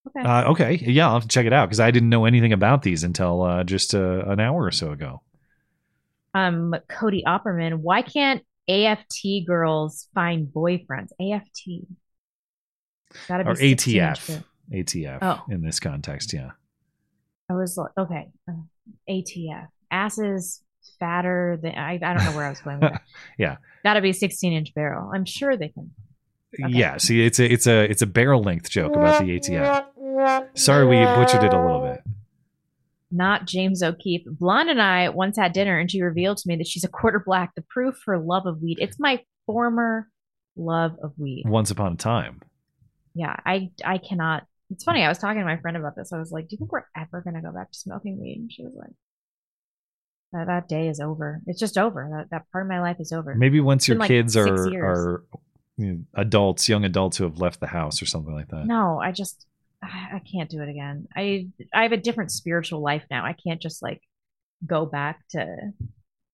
Okay. 0.09 0.21
Uh, 0.27 0.51
okay, 0.51 0.75
yeah, 0.77 1.07
I'll 1.07 1.15
have 1.15 1.23
to 1.23 1.29
check 1.29 1.47
it 1.47 1.53
out 1.53 1.69
because 1.69 1.81
I 1.81 1.91
didn't 1.91 2.09
know 2.09 2.25
anything 2.25 2.53
about 2.53 2.83
these 2.83 3.05
until 3.05 3.43
uh, 3.43 3.65
just 3.65 3.95
uh, 3.95 4.25
an 4.27 4.41
hour 4.41 4.63
or 4.65 4.71
so 4.71 4.91
ago. 4.93 5.23
um, 6.35 6.75
Cody 6.89 7.23
Opperman, 7.27 7.77
why 7.81 8.03
can't 8.03 8.43
AFT 8.69 9.27
girls 9.47 10.09
find 10.15 10.47
boyfriends? 10.49 11.09
AFT. 11.21 11.87
Gotta 13.27 13.45
be 13.45 13.51
Or 13.51 13.55
ATF. 13.55 14.45
ATF 14.73 15.19
Oh. 15.23 15.43
in 15.51 15.63
this 15.63 15.81
context, 15.81 16.33
yeah. 16.33 16.51
I 17.51 17.55
was 17.55 17.77
like, 17.79 17.91
okay, 17.99 18.29
uh, 18.49 18.53
ATF. 19.09 19.67
Asses 19.91 20.63
fatter 21.01 21.59
than 21.63 21.75
I, 21.75 21.95
I 21.95 21.99
don't 21.99 22.25
know 22.25 22.33
where 22.37 22.45
I 22.45 22.51
was 22.51 22.61
going 22.61 22.81
with 22.81 22.93
that. 22.93 23.03
Yeah. 23.39 23.57
Gotta 23.85 24.01
be 24.03 24.13
16 24.13 24.53
inch 24.53 24.75
barrel. 24.75 25.11
I'm 25.15 25.25
sure 25.25 25.57
they 25.57 25.69
can. 25.69 25.91
Yeah, 26.59 26.97
see, 26.97 27.25
it's 27.25 27.39
a 27.39 27.45
it's 27.53 27.67
a 27.67 27.85
it's 27.91 28.01
a 28.01 28.07
barrel 28.07 28.43
length 28.43 28.71
joke 28.71 28.97
about 28.97 29.23
the 29.23 29.39
ATF. 29.39 29.85
Sorry, 30.55 30.87
we 30.87 30.97
butchered 31.05 31.45
it 31.45 31.53
a 31.53 31.61
little 31.61 31.83
bit. 31.83 32.03
Not 33.11 33.47
James 33.47 33.83
O'Keefe. 33.83 34.25
Blonde 34.27 34.69
and 34.69 34.83
I 34.83 35.09
once 35.09 35.37
had 35.37 35.53
dinner 35.53 35.79
and 35.79 35.91
she 35.91 36.03
revealed 36.03 36.37
to 36.39 36.49
me 36.49 36.57
that 36.57 36.67
she's 36.67 36.85
a 36.85 36.89
quarter 36.89 37.23
black, 37.25 37.55
the 37.55 37.63
proof 37.63 38.03
her 38.07 38.19
love 38.19 38.47
of 38.47 38.61
weed. 38.61 38.79
It's 38.81 38.99
my 38.99 39.23
former 39.47 40.09
love 40.57 40.97
of 41.03 41.13
weed. 41.17 41.45
Once 41.47 41.71
upon 41.71 41.93
a 41.95 41.97
time. 41.97 42.43
Yeah, 43.15 43.35
I 43.47 43.71
I 43.85 43.99
cannot. 43.99 44.47
It's 44.71 44.85
funny. 44.85 45.03
I 45.03 45.09
was 45.09 45.19
talking 45.19 45.41
to 45.41 45.47
my 45.47 45.57
friend 45.57 45.77
about 45.77 45.97
this. 45.97 46.13
I 46.13 46.19
was 46.19 46.31
like, 46.31 46.49
"Do 46.49 46.55
you 46.55 46.59
think 46.59 46.71
we're 46.71 46.85
ever 46.95 47.23
gonna 47.23 47.41
go 47.41 47.53
back 47.53 47.73
to 47.73 47.79
smoking 47.79 48.21
weed?" 48.21 48.39
And 48.41 48.53
she 48.53 48.63
was 48.63 48.75
like, 48.75 48.93
"That 50.33 50.47
that 50.47 50.69
day 50.69 50.89
is 50.89 51.01
over. 51.01 51.41
It's 51.47 51.59
just 51.59 51.79
over. 51.79 52.09
That 52.13 52.31
that 52.31 52.53
part 52.53 52.65
of 52.65 52.69
my 52.69 52.81
life 52.81 53.01
is 53.01 53.13
over." 53.13 53.35
Maybe 53.35 53.61
once 53.61 53.89
your 53.89 53.97
like, 53.97 54.09
kids 54.09 54.37
are 54.37 54.69
years. 54.71 54.99
are 54.99 55.25
you 55.79 55.93
know, 55.93 55.99
adults, 56.15 56.69
young 56.69 56.85
adults 56.85 57.17
who 57.17 57.25
have 57.25 57.39
left 57.39 57.61
the 57.61 57.69
house 57.69 58.03
or 58.03 58.07
something 58.07 58.35
like 58.35 58.49
that. 58.49 58.67
No, 58.67 59.01
I 59.01 59.11
just 59.13 59.48
I 59.93 60.23
can't 60.31 60.51
do 60.51 60.63
it 60.63 60.69
again. 60.69 61.09
I 61.15 61.49
I 61.73 61.83
have 61.83 61.93
a 61.93 61.97
different 61.97 62.33
spiritual 62.33 62.81
life 62.81 63.05
now. 63.11 63.25
I 63.25 63.33
can't 63.33 63.61
just 63.61 63.83
like 63.83 64.03
go 64.67 64.87
back 64.87 65.21
to 65.31 65.73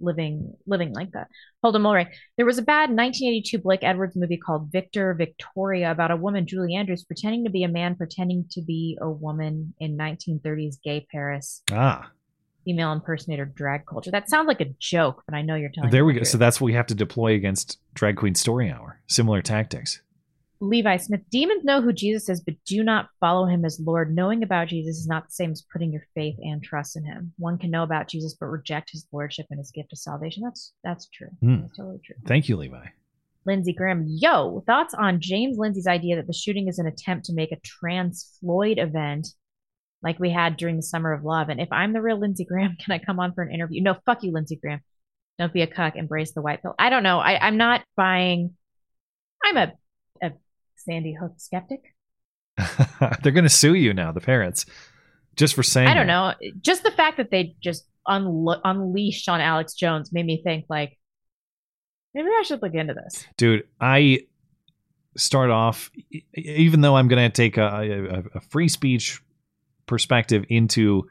living 0.01 0.55
living 0.67 0.93
like 0.93 1.13
that. 1.13 1.29
Holden 1.63 1.83
Mulray. 1.83 2.09
There 2.37 2.47
was 2.47 2.59
a 2.59 2.63
bad 2.63 2.91
1982 2.91 3.59
Blake 3.59 3.83
Edwards 3.83 4.17
movie 4.17 4.37
called 4.37 4.71
Victor 4.71 5.15
Victoria 5.15 5.91
about 5.91 6.11
a 6.11 6.17
woman, 6.17 6.47
Julie 6.47 6.75
Andrews, 6.75 7.05
pretending 7.05 7.45
to 7.45 7.51
be 7.51 7.65
a 7.65 7.69
man, 7.69 7.97
pretending 7.97 8.45
to 8.51 8.61
be 8.61 8.99
a 9.01 9.11
woman 9.11 9.75
in 9.79 9.97
1930s 9.97 10.77
gay 10.83 11.07
Paris. 11.11 11.63
Ah, 11.73 12.11
Female 12.65 12.93
impersonator 12.93 13.45
drag 13.45 13.85
culture. 13.85 14.11
That 14.11 14.31
sounds 14.31 14.47
like 14.47 14.63
a 14.63 14.73
joke, 14.79 15.23
but 15.27 15.35
I 15.35 15.43
know 15.43 15.55
you're 15.55 15.69
telling 15.69 15.91
there 15.91 16.05
we 16.05 16.15
go. 16.15 16.21
truth. 16.21 16.29
So 16.29 16.39
that's 16.39 16.61
what 16.61 16.67
we 16.67 16.73
have 16.73 16.87
to 16.87 16.95
deploy 16.95 17.35
against 17.35 17.79
Drag 17.93 18.17
Queen 18.17 18.35
Story 18.35 18.71
Hour. 18.71 19.01
Similar 19.07 19.43
tactics. 19.43 20.01
Levi 20.61 20.97
Smith, 20.97 21.21
demons 21.31 21.65
know 21.65 21.83
who 21.83 21.93
Jesus 21.93 22.29
is, 22.29 22.41
but 22.41 22.55
do 22.65 22.83
not 22.83 23.09
follow 23.21 23.47
him 23.47 23.65
as 23.65 23.81
Lord. 23.81 24.15
Knowing 24.15 24.43
about 24.43 24.69
Jesus 24.69 24.99
is 24.99 25.07
not 25.07 25.27
the 25.27 25.33
same 25.33 25.53
as 25.53 25.67
putting 25.73 25.93
your 25.93 26.07
faith 26.15 26.37
and 26.41 26.63
trust 26.63 26.97
in 26.97 27.05
him. 27.05 27.33
One 27.39 27.59
can 27.59 27.71
know 27.71 27.83
about 27.83 28.09
Jesus 28.09 28.35
but 28.39 28.47
reject 28.47 28.91
his 28.91 29.07
lordship 29.13 29.47
and 29.51 29.59
his 29.59 29.71
gift 29.71 29.93
of 29.93 29.99
salvation. 29.99 30.43
That's 30.43 30.73
that's 30.83 31.09
true. 31.09 31.29
Hmm. 31.41 31.63
That's 31.63 31.77
totally 31.77 32.01
true. 32.05 32.17
Thank 32.27 32.49
you, 32.49 32.57
Levi. 32.57 32.87
Lindsey 33.47 33.75
Graham, 33.75 34.05
yo, 34.09 34.63
thoughts 34.67 34.95
on 34.95 35.21
James 35.21 35.59
Lindsay's 35.59 35.87
idea 35.87 36.17
that 36.17 36.27
the 36.27 36.33
shooting 36.33 36.69
is 36.69 36.79
an 36.79 36.87
attempt 36.87 37.27
to 37.27 37.35
make 37.35 37.53
a 37.53 37.61
trans 37.61 38.39
Floyd 38.41 38.79
event 38.79 39.29
like 40.03 40.21
we 40.21 40.31
had 40.31 40.57
during 40.57 40.77
the 40.77 40.83
Summer 40.83 41.13
of 41.13 41.25
Love? 41.25 41.49
And 41.49 41.61
if 41.61 41.73
I'm 41.73 41.93
the 41.93 42.03
real 42.03 42.19
Lindsey 42.19 42.45
Graham, 42.45 42.77
can 42.81 42.93
I 42.93 42.99
come 42.99 43.19
on 43.19 43.35
for 43.35 43.43
an 43.43 43.53
interview? 43.53 43.83
No, 43.83 43.97
fuck 44.07 44.23
you, 44.23 44.33
Lindsey 44.33 44.57
Graham. 44.57 44.81
Don't 45.39 45.53
be 45.53 45.63
a 45.63 45.67
cuck. 45.67 45.97
Embrace 45.97 46.33
the 46.33 46.43
white 46.43 46.63
pill. 46.63 46.75
I 46.79 46.91
don't 46.91 47.03
know. 47.03 47.19
I, 47.19 47.45
I'm 47.45 47.57
not 47.57 47.83
buying. 47.97 48.55
I'm 49.45 49.57
a 49.57 49.73
Sandy 50.77 51.13
Hook 51.19 51.35
skeptic. 51.39 51.95
They're 53.23 53.33
going 53.33 53.45
to 53.45 53.49
sue 53.51 53.75
you 53.75 53.93
now, 53.95 54.13
the 54.13 54.21
parents, 54.21 54.67
just 55.37 55.55
for 55.55 55.63
saying. 55.63 55.89
I 55.89 55.95
don't 55.95 56.07
that. 56.07 56.37
know. 56.41 56.51
Just 56.61 56.83
the 56.83 56.91
fact 56.93 57.17
that 57.17 57.31
they 57.31 57.57
just 57.61 57.85
unle- 58.07 58.61
unleashed 58.65 59.29
on 59.29 59.41
Alex 59.41 59.75
Jones 59.75 60.13
made 60.13 60.27
me 60.27 60.41
think 60.43 60.67
like 60.69 60.99
maybe 62.15 62.29
I 62.29 62.43
should 62.43 62.63
look 62.63 62.75
into 62.75 62.95
this. 62.95 63.27
dude. 63.37 63.65
I 63.81 64.21
start 65.17 65.51
off, 65.51 65.91
even 66.35 66.81
though 66.81 66.97
I'm 66.97 67.09
going 67.09 67.31
to 67.31 67.35
take 67.35 67.57
a, 67.57 68.23
a, 68.35 68.39
a 68.39 68.41
free 68.41 68.69
speech 68.69 69.21
perspective 69.87 70.45
into 70.49 71.09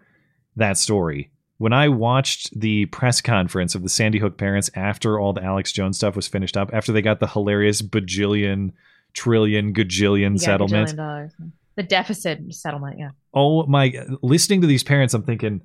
that 0.56 0.78
story. 0.78 1.32
When 1.58 1.72
I 1.74 1.88
watched 1.90 2.60
the 2.60 2.88
press 2.88 3.22
conference 3.22 3.76
of 3.76 3.84
the 3.84 3.90
Sandy 3.90 4.20
Hook 4.20 4.38
parents 4.38 4.70
after 4.76 5.20
all 5.20 5.32
the 5.34 5.44
Alex 5.44 5.72
Jones 5.72 5.98
stuff 5.98 6.16
was 6.16 6.28
finished 6.28 6.58
up, 6.58 6.72
after 6.74 6.92
they 6.92 7.02
got 7.02 7.20
the 7.20 7.28
hilarious 7.28 7.82
bajillion, 7.82 8.72
trillion, 9.14 9.74
gajillion 9.74 10.34
Yeah, 10.40 10.46
settlement, 10.46 10.90
gajillion. 10.96 11.52
The 11.76 11.84
deficit 11.84 12.40
settlement, 12.54 13.00
yeah. 13.00 13.10
oh 13.34 13.66
my 13.66 13.94
listening 14.22 14.62
to 14.62 14.68
these 14.68 14.84
parents 14.84 15.14
i'm 15.16 15.24
thinking 15.24 15.62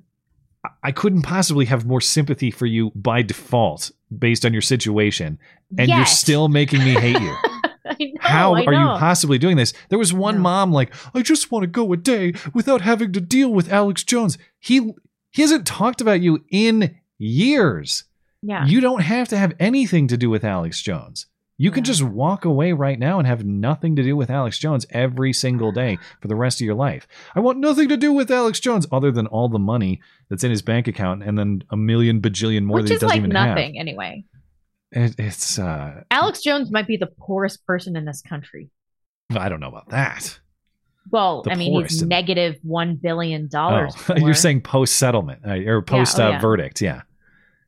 I- 0.83 0.91
couldn't 0.91 1.21
possibly 1.21 1.65
have 1.65 1.85
more 1.85 2.01
sympathy 2.01 2.51
for 2.51 2.65
you 2.65 2.91
by 2.95 3.21
default 3.21 3.91
based 4.17 4.43
on 4.45 4.51
your 4.51 4.61
situation 4.61 5.37
and 5.77 5.87
you're 5.87 6.05
still 6.05 6.47
making 6.49 6.79
me 6.83 6.93
hate 6.93 7.19
you. 7.21 7.35
Know, 7.99 8.07
how 8.19 8.53
are 8.53 8.61
you 8.73 8.99
possibly 8.99 9.39
doing 9.39 9.57
this? 9.57 9.73
There 9.89 9.97
was 9.97 10.13
one 10.13 10.37
mom 10.39 10.71
like 10.71 10.93
i 11.15 11.21
just 11.23 11.51
want 11.51 11.63
to 11.63 11.67
go 11.67 11.91
a 11.91 11.97
day 11.97 12.33
without 12.53 12.81
having 12.81 13.11
to 13.13 13.19
deal 13.21 13.51
with 13.51 13.71
alex 13.71 14.03
jones. 14.03 14.37
He 14.59 14.93
he 15.31 15.41
hasn't 15.41 15.65
talked 15.65 15.99
about 15.99 16.21
you 16.21 16.43
in 16.51 16.97
years. 17.17 18.03
Yeah. 18.41 18.65
you 18.65 18.79
don't 18.79 19.01
have 19.01 19.27
to 19.29 19.37
have 19.37 19.53
anything 19.59 20.07
to 20.07 20.17
do 20.17 20.29
with 20.29 20.43
alex 20.45 20.81
jones 20.81 21.25
you 21.59 21.71
can 21.71 21.83
just 21.83 22.01
walk 22.01 22.45
away 22.45 22.71
right 22.71 22.97
now 22.97 23.19
and 23.19 23.27
have 23.27 23.43
nothing 23.43 23.97
to 23.97 24.01
do 24.01 24.15
with 24.15 24.29
Alex 24.29 24.57
Jones 24.57 24.85
every 24.91 25.33
single 25.33 25.73
day 25.73 25.97
for 26.21 26.29
the 26.29 26.35
rest 26.35 26.61
of 26.61 26.65
your 26.65 26.73
life. 26.73 27.05
I 27.35 27.41
want 27.41 27.59
nothing 27.59 27.89
to 27.89 27.97
do 27.97 28.13
with 28.13 28.31
Alex 28.31 28.61
Jones 28.61 28.87
other 28.93 29.11
than 29.11 29.27
all 29.27 29.49
the 29.49 29.59
money 29.59 30.01
that's 30.29 30.45
in 30.45 30.51
his 30.51 30.61
bank 30.61 30.87
account 30.87 31.21
and 31.21 31.37
then 31.37 31.63
a 31.69 31.75
million 31.75 32.21
bajillion 32.21 32.63
more 32.63 32.77
Which 32.77 32.85
that 32.85 32.93
he 32.93 32.95
doesn't 32.95 33.09
like 33.09 33.17
even 33.17 33.31
nothing 33.31 33.77
anyway. 33.77 34.23
It, 34.93 35.15
it's 35.19 35.59
uh 35.59 36.03
Alex 36.09 36.41
Jones 36.41 36.71
might 36.71 36.87
be 36.87 36.95
the 36.95 37.09
poorest 37.19 37.65
person 37.65 37.97
in 37.97 38.05
this 38.05 38.21
country. 38.21 38.69
I 39.35 39.49
don't 39.49 39.59
know 39.59 39.67
about 39.67 39.89
that. 39.89 40.39
Well, 41.11 41.41
The 41.43 41.51
I 41.51 41.55
mean, 41.55 41.81
he's 41.81 42.01
negative 42.01 42.55
one 42.63 42.95
billion 42.95 43.49
dollars. 43.49 43.95
Oh, 44.07 44.15
you're 44.17 44.33
saying 44.33 44.61
post 44.61 44.95
settlement 44.97 45.41
uh, 45.45 45.55
or 45.69 45.81
post 45.81 46.19
oh, 46.21 46.27
uh, 46.27 46.29
yeah. 46.29 46.39
verdict, 46.39 46.81
yeah. 46.81 47.01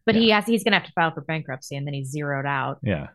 but 0.05 0.15
he 0.15 0.29
has 0.29 0.45
he's 0.45 0.63
gonna 0.63 0.77
have 0.77 0.85
to 0.85 0.93
file 0.93 1.11
for 1.13 1.21
bankruptcy 1.21 1.75
and 1.75 1.85
then 1.85 1.93
he's 1.93 2.09
zeroed 2.09 2.45
out. 2.45 2.79
Yeah. 2.83 3.07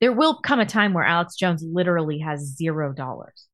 There 0.00 0.12
will 0.12 0.40
come 0.40 0.60
a 0.60 0.66
time 0.66 0.92
where 0.92 1.04
Alex 1.04 1.36
Jones 1.36 1.62
literally 1.62 2.18
has 2.18 2.40
zero 2.56 2.92
dollars. 2.92 3.46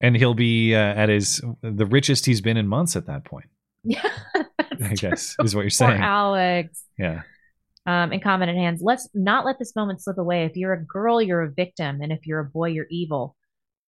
And 0.00 0.16
he'll 0.16 0.34
be 0.34 0.74
uh, 0.74 0.78
at 0.78 1.08
his 1.08 1.42
the 1.62 1.86
richest 1.86 2.26
he's 2.26 2.40
been 2.40 2.56
in 2.56 2.68
months 2.68 2.96
at 2.96 3.06
that 3.06 3.24
point. 3.24 3.46
Yeah, 3.84 4.02
I 4.84 4.94
guess 4.94 5.34
is 5.42 5.54
what 5.54 5.62
you're 5.62 5.70
Poor 5.70 5.70
saying. 5.70 6.02
Alex. 6.02 6.84
Yeah. 6.98 7.22
Um, 7.86 8.12
in 8.12 8.20
common 8.20 8.54
hands, 8.54 8.82
let's 8.82 9.08
not 9.14 9.46
let 9.46 9.58
this 9.58 9.74
moment 9.74 10.02
slip 10.02 10.18
away. 10.18 10.44
If 10.44 10.56
you're 10.56 10.74
a 10.74 10.84
girl, 10.84 11.22
you're 11.22 11.42
a 11.42 11.50
victim, 11.50 12.00
and 12.02 12.12
if 12.12 12.26
you're 12.26 12.40
a 12.40 12.44
boy, 12.44 12.68
you're 12.70 12.88
evil. 12.90 13.34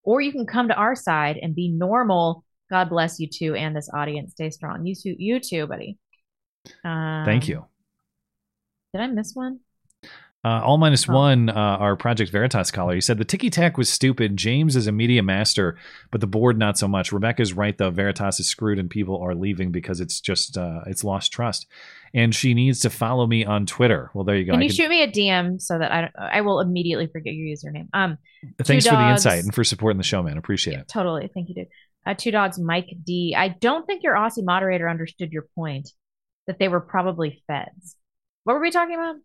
Or 0.02 0.22
you 0.22 0.32
can 0.32 0.46
come 0.46 0.68
to 0.68 0.74
our 0.74 0.94
side 0.94 1.38
and 1.42 1.54
be 1.54 1.68
normal. 1.68 2.44
God 2.70 2.88
bless 2.88 3.20
you 3.20 3.28
too, 3.28 3.54
and 3.54 3.76
this 3.76 3.90
audience. 3.92 4.32
Stay 4.32 4.48
strong. 4.50 4.86
You 4.86 4.94
too, 4.94 5.16
you 5.18 5.38
too, 5.38 5.66
buddy. 5.66 5.98
Um, 6.84 7.24
Thank 7.26 7.48
you. 7.48 7.66
Did 8.94 9.02
I 9.02 9.06
miss 9.08 9.34
one? 9.34 9.60
Uh, 10.42 10.62
all 10.64 10.78
minus 10.78 11.06
one, 11.06 11.50
uh, 11.50 11.52
our 11.52 11.96
Project 11.96 12.32
Veritas 12.32 12.70
caller. 12.70 12.94
He 12.94 13.02
said 13.02 13.18
the 13.18 13.26
ticky 13.26 13.50
tack 13.50 13.76
was 13.76 13.90
stupid. 13.90 14.38
James 14.38 14.74
is 14.74 14.86
a 14.86 14.92
media 14.92 15.22
master, 15.22 15.76
but 16.10 16.22
the 16.22 16.26
board 16.26 16.58
not 16.58 16.78
so 16.78 16.88
much. 16.88 17.12
Rebecca's 17.12 17.52
right 17.52 17.76
though. 17.76 17.90
Veritas 17.90 18.40
is 18.40 18.48
screwed, 18.48 18.78
and 18.78 18.88
people 18.88 19.20
are 19.22 19.34
leaving 19.34 19.70
because 19.70 20.00
it's 20.00 20.18
just 20.18 20.56
uh, 20.56 20.80
it's 20.86 21.04
lost 21.04 21.30
trust. 21.30 21.66
And 22.14 22.34
she 22.34 22.54
needs 22.54 22.80
to 22.80 22.90
follow 22.90 23.26
me 23.26 23.44
on 23.44 23.66
Twitter. 23.66 24.10
Well, 24.14 24.24
there 24.24 24.34
you 24.34 24.46
go. 24.46 24.52
Can 24.52 24.62
I 24.62 24.64
you 24.64 24.70
shoot 24.70 24.88
me 24.88 25.02
a 25.02 25.08
DM 25.08 25.60
so 25.60 25.78
that 25.78 25.92
I 25.92 26.00
don't, 26.00 26.12
I 26.16 26.40
will 26.40 26.60
immediately 26.60 27.06
forget 27.06 27.34
your 27.34 27.54
username. 27.54 27.88
Um, 27.92 28.16
Thanks 28.62 28.86
for 28.86 28.96
the 28.96 29.10
insight 29.10 29.44
and 29.44 29.54
for 29.54 29.62
supporting 29.62 29.98
the 29.98 30.04
show, 30.04 30.22
man. 30.22 30.38
Appreciate 30.38 30.78
it. 30.78 30.88
Totally. 30.88 31.30
Thank 31.34 31.50
you, 31.50 31.54
dude. 31.54 31.68
Uh, 32.06 32.14
two 32.14 32.30
dogs, 32.30 32.58
Mike 32.58 32.88
D. 33.04 33.34
I 33.36 33.48
don't 33.48 33.86
think 33.86 34.02
your 34.02 34.14
Aussie 34.14 34.42
moderator 34.42 34.88
understood 34.88 35.32
your 35.32 35.46
point 35.54 35.90
that 36.46 36.58
they 36.58 36.68
were 36.68 36.80
probably 36.80 37.42
feds. 37.46 37.96
What 38.44 38.54
were 38.54 38.60
we 38.60 38.70
talking 38.70 38.94
about? 38.94 39.16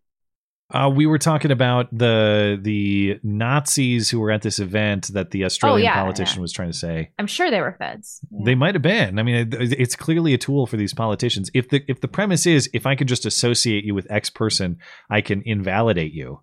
Uh, 0.68 0.90
we 0.92 1.06
were 1.06 1.18
talking 1.18 1.52
about 1.52 1.86
the 1.96 2.58
the 2.60 3.20
Nazis 3.22 4.10
who 4.10 4.18
were 4.18 4.32
at 4.32 4.42
this 4.42 4.58
event 4.58 5.12
that 5.12 5.30
the 5.30 5.44
Australian 5.44 5.80
Oh, 5.82 5.84
yeah, 5.84 6.02
politician 6.02 6.38
yeah. 6.38 6.42
was 6.42 6.52
trying 6.52 6.72
to 6.72 6.76
say. 6.76 7.10
I'm 7.20 7.28
sure 7.28 7.52
they 7.52 7.60
were 7.60 7.76
feds. 7.78 8.20
They 8.44 8.56
might 8.56 8.74
have 8.74 8.82
been. 8.82 9.20
I 9.20 9.22
mean, 9.22 9.36
it- 9.36 9.54
it's 9.78 9.94
clearly 9.94 10.34
a 10.34 10.38
tool 10.38 10.66
for 10.66 10.76
these 10.76 10.92
politicians. 10.92 11.50
If 11.54 11.68
the 11.68 11.84
if 11.86 12.00
the 12.00 12.08
premise 12.08 12.46
is 12.46 12.68
if 12.72 12.84
I 12.84 12.96
could 12.96 13.06
just 13.06 13.24
associate 13.24 13.84
you 13.84 13.94
with 13.94 14.10
X 14.10 14.28
person, 14.28 14.78
I 15.08 15.20
can 15.20 15.40
invalidate 15.46 16.12
you, 16.12 16.40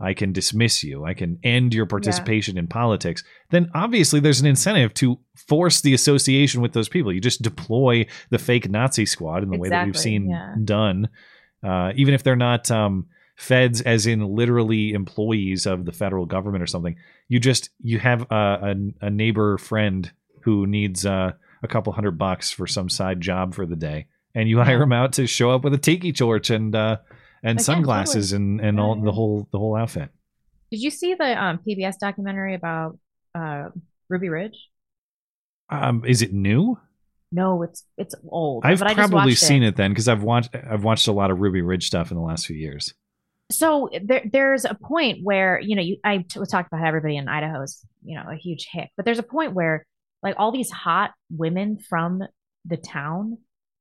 I 0.00 0.14
can 0.14 0.32
dismiss 0.32 0.82
you, 0.82 1.04
I 1.04 1.12
can 1.12 1.38
end 1.42 1.74
your 1.74 1.84
participation 1.84 2.56
in 2.56 2.68
politics. 2.68 3.22
Then 3.50 3.70
obviously 3.74 4.18
there's 4.18 4.40
an 4.40 4.46
incentive 4.46 4.94
to 4.94 5.18
force 5.36 5.82
the 5.82 5.92
association 5.92 6.62
with 6.62 6.72
those 6.72 6.88
people. 6.88 7.12
You 7.12 7.20
just 7.20 7.42
deploy 7.42 8.06
the 8.30 8.38
fake 8.38 8.70
Nazi 8.70 9.04
squad 9.04 9.42
in 9.42 9.50
the 9.50 9.58
way 9.58 9.68
that 9.68 9.84
we've 9.84 9.98
seen 9.98 10.30
yeah. 10.30 10.54
done, 10.64 11.10
uh, 11.62 11.92
even 11.96 12.14
if 12.14 12.22
they're 12.22 12.34
not. 12.34 12.70
Um, 12.70 13.08
feds 13.38 13.80
as 13.82 14.04
in 14.06 14.20
literally 14.34 14.92
employees 14.92 15.64
of 15.64 15.84
the 15.84 15.92
federal 15.92 16.26
government 16.26 16.60
or 16.62 16.66
something 16.66 16.96
you 17.28 17.38
just 17.38 17.70
you 17.80 17.98
have 18.00 18.22
a, 18.32 18.34
a, 19.00 19.06
a 19.06 19.10
neighbor 19.10 19.56
friend 19.58 20.10
who 20.42 20.66
needs 20.66 21.06
uh, 21.06 21.30
a 21.62 21.68
couple 21.68 21.92
hundred 21.92 22.18
bucks 22.18 22.50
for 22.50 22.66
some 22.66 22.88
side 22.88 23.20
job 23.20 23.54
for 23.54 23.64
the 23.64 23.76
day 23.76 24.06
and 24.34 24.48
you 24.48 24.58
hire 24.58 24.82
him 24.82 24.92
out 24.92 25.12
to 25.12 25.24
show 25.26 25.50
up 25.52 25.62
with 25.62 25.72
a 25.72 25.78
tiki 25.78 26.12
torch 26.12 26.50
and 26.50 26.74
uh, 26.74 26.96
and 27.44 27.58
Again, 27.58 27.64
sunglasses 27.64 28.30
totally. 28.32 28.44
and 28.50 28.60
and 28.60 28.80
all 28.80 28.96
the 28.96 29.12
whole 29.12 29.46
the 29.52 29.58
whole 29.58 29.76
outfit 29.76 30.10
Did 30.72 30.80
you 30.82 30.90
see 30.90 31.14
the 31.14 31.40
um, 31.40 31.60
PBS 31.64 31.94
documentary 32.00 32.54
about 32.54 32.98
uh, 33.36 33.68
Ruby 34.08 34.28
Ridge? 34.30 34.68
um, 35.70 36.02
is 36.04 36.22
it 36.22 36.32
new 36.32 36.76
No, 37.30 37.62
it's 37.62 37.84
it's 37.96 38.16
old. 38.28 38.64
i've 38.66 38.80
but 38.80 38.88
I 38.88 38.94
just 38.94 39.12
probably 39.12 39.34
seen 39.36 39.62
it. 39.62 39.68
it, 39.68 39.76
then 39.76 39.92
because 39.92 40.08
i've 40.08 40.24
watched 40.24 40.50
i've 40.56 40.82
watched 40.82 41.06
a 41.06 41.12
lot 41.12 41.30
of 41.30 41.38
ruby 41.38 41.62
ridge 41.62 41.86
stuff 41.86 42.10
in 42.10 42.16
the 42.16 42.22
last 42.22 42.46
few 42.46 42.56
years 42.56 42.94
so 43.50 43.88
there, 44.02 44.22
there's 44.30 44.64
a 44.64 44.74
point 44.74 45.20
where 45.22 45.58
you 45.60 45.74
know 45.76 45.82
you 45.82 45.96
I 46.04 46.18
t- 46.18 46.38
was 46.38 46.48
talked 46.50 46.68
about 46.68 46.80
how 46.80 46.88
everybody 46.88 47.16
in 47.16 47.28
Idaho 47.28 47.62
is 47.62 47.84
you 48.04 48.16
know 48.16 48.24
a 48.30 48.36
huge 48.36 48.68
hick, 48.70 48.90
but 48.96 49.04
there's 49.06 49.18
a 49.18 49.22
point 49.22 49.54
where 49.54 49.86
like 50.22 50.34
all 50.38 50.52
these 50.52 50.70
hot 50.70 51.12
women 51.30 51.78
from 51.78 52.22
the 52.64 52.76
town 52.76 53.38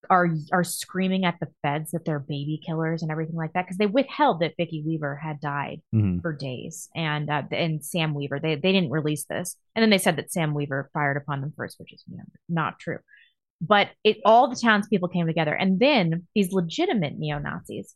are 0.10 0.30
are 0.54 0.64
screaming 0.64 1.26
at 1.26 1.36
the 1.42 1.48
feds 1.64 1.92
that 1.92 2.06
they're 2.06 2.20
baby 2.20 2.62
killers 2.66 3.02
and 3.02 3.12
everything 3.12 3.36
like 3.36 3.52
that 3.54 3.66
because 3.66 3.78
they 3.78 3.88
withheld 3.88 4.40
that 4.40 4.54
Vicki 4.56 4.82
Weaver 4.86 5.18
had 5.18 5.42
died 5.42 5.82
Mhm. 5.94 6.22
for 6.22 6.32
days 6.32 6.88
and 6.96 7.30
uh, 7.30 7.42
and 7.52 7.84
Sam 7.84 8.14
Weaver 8.14 8.40
they 8.40 8.56
they 8.56 8.72
didn't 8.72 8.92
release 8.92 9.26
this 9.26 9.58
and 9.76 9.84
then 9.84 9.90
they 9.90 9.98
said 9.98 10.16
that 10.16 10.32
Sam 10.32 10.54
Weaver 10.54 10.90
fired 10.94 11.18
upon 11.18 11.42
them 11.42 11.52
first, 11.58 11.78
which 11.80 11.92
is 11.92 12.04
you 12.10 12.18
know, 12.18 12.24
not 12.48 12.80
true. 12.80 13.00
But 13.60 13.90
it 14.04 14.18
all 14.24 14.50
the 14.50 14.56
townspeople 14.56 15.10
came 15.10 15.26
together, 15.28 15.54
and 15.54 15.80
then 15.80 16.28
these 16.36 16.54
legitimate 16.54 17.18
neo 17.18 17.40
Nazis 17.40 17.94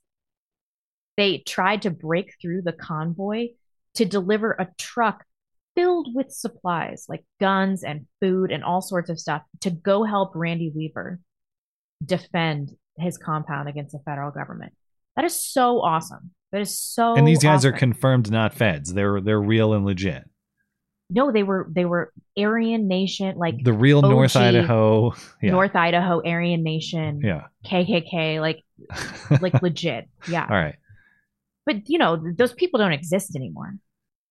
they 1.18 1.40
tried 1.40 1.84
to 1.84 1.90
break 1.90 2.36
through 2.42 2.62
the 2.62 2.74
convoy 2.74 3.50
to 3.96 4.06
deliver 4.06 4.52
a 4.54 4.68
truck 4.78 5.26
filled 5.76 6.10
with 6.14 6.32
supplies 6.32 7.06
like 7.08 7.24
guns 7.40 7.84
and 7.84 8.06
food 8.20 8.52
and 8.52 8.64
all 8.64 8.82
sorts 8.82 9.10
of 9.10 9.20
stuff 9.20 9.42
to 9.62 9.70
go 9.70 10.04
help 10.04 10.32
Randy 10.36 10.72
Weaver 10.76 11.20
defend 12.04 12.76
his 12.98 13.18
compound 13.18 13.70
against 13.70 13.94
the 13.94 14.00
federal 14.00 14.32
government. 14.32 14.74
That 15.16 15.26
is 15.26 15.36
so 15.36 15.82
awesome. 15.82 16.32
That 16.52 16.62
is 16.62 16.78
so 16.78 17.16
and 17.16 17.28
these 17.28 17.42
guys 17.42 17.64
are 17.66 17.72
confirmed 17.72 18.30
not 18.30 18.54
feds. 18.54 18.94
They're 18.94 19.22
they're 19.22 19.42
real 19.42 19.74
and 19.74 19.86
legit. 19.86 20.24
No, 21.10 21.32
they 21.32 21.44
were 21.44 21.68
they 21.70 21.86
were 21.86 22.12
Aryan 22.38 22.88
Nation, 22.88 23.38
like 23.38 23.64
the 23.64 23.74
real 23.74 24.02
north 24.02 24.36
idaho. 24.36 25.14
Yeah. 25.42 25.52
North 25.52 25.76
Idaho 25.76 26.22
Aryan 26.26 26.64
Nation, 26.64 27.22
yeah. 27.22 27.48
KKK, 27.66 28.40
like 28.42 28.64
like 29.42 29.62
legit, 29.62 30.10
yeah. 30.28 30.48
all 30.50 30.56
right 30.56 30.76
But 31.66 31.90
you 31.90 31.98
know, 31.98 32.22
those 32.38 32.54
people 32.54 32.78
don't 32.80 32.94
exist 32.94 33.36
anymore. 33.36 33.76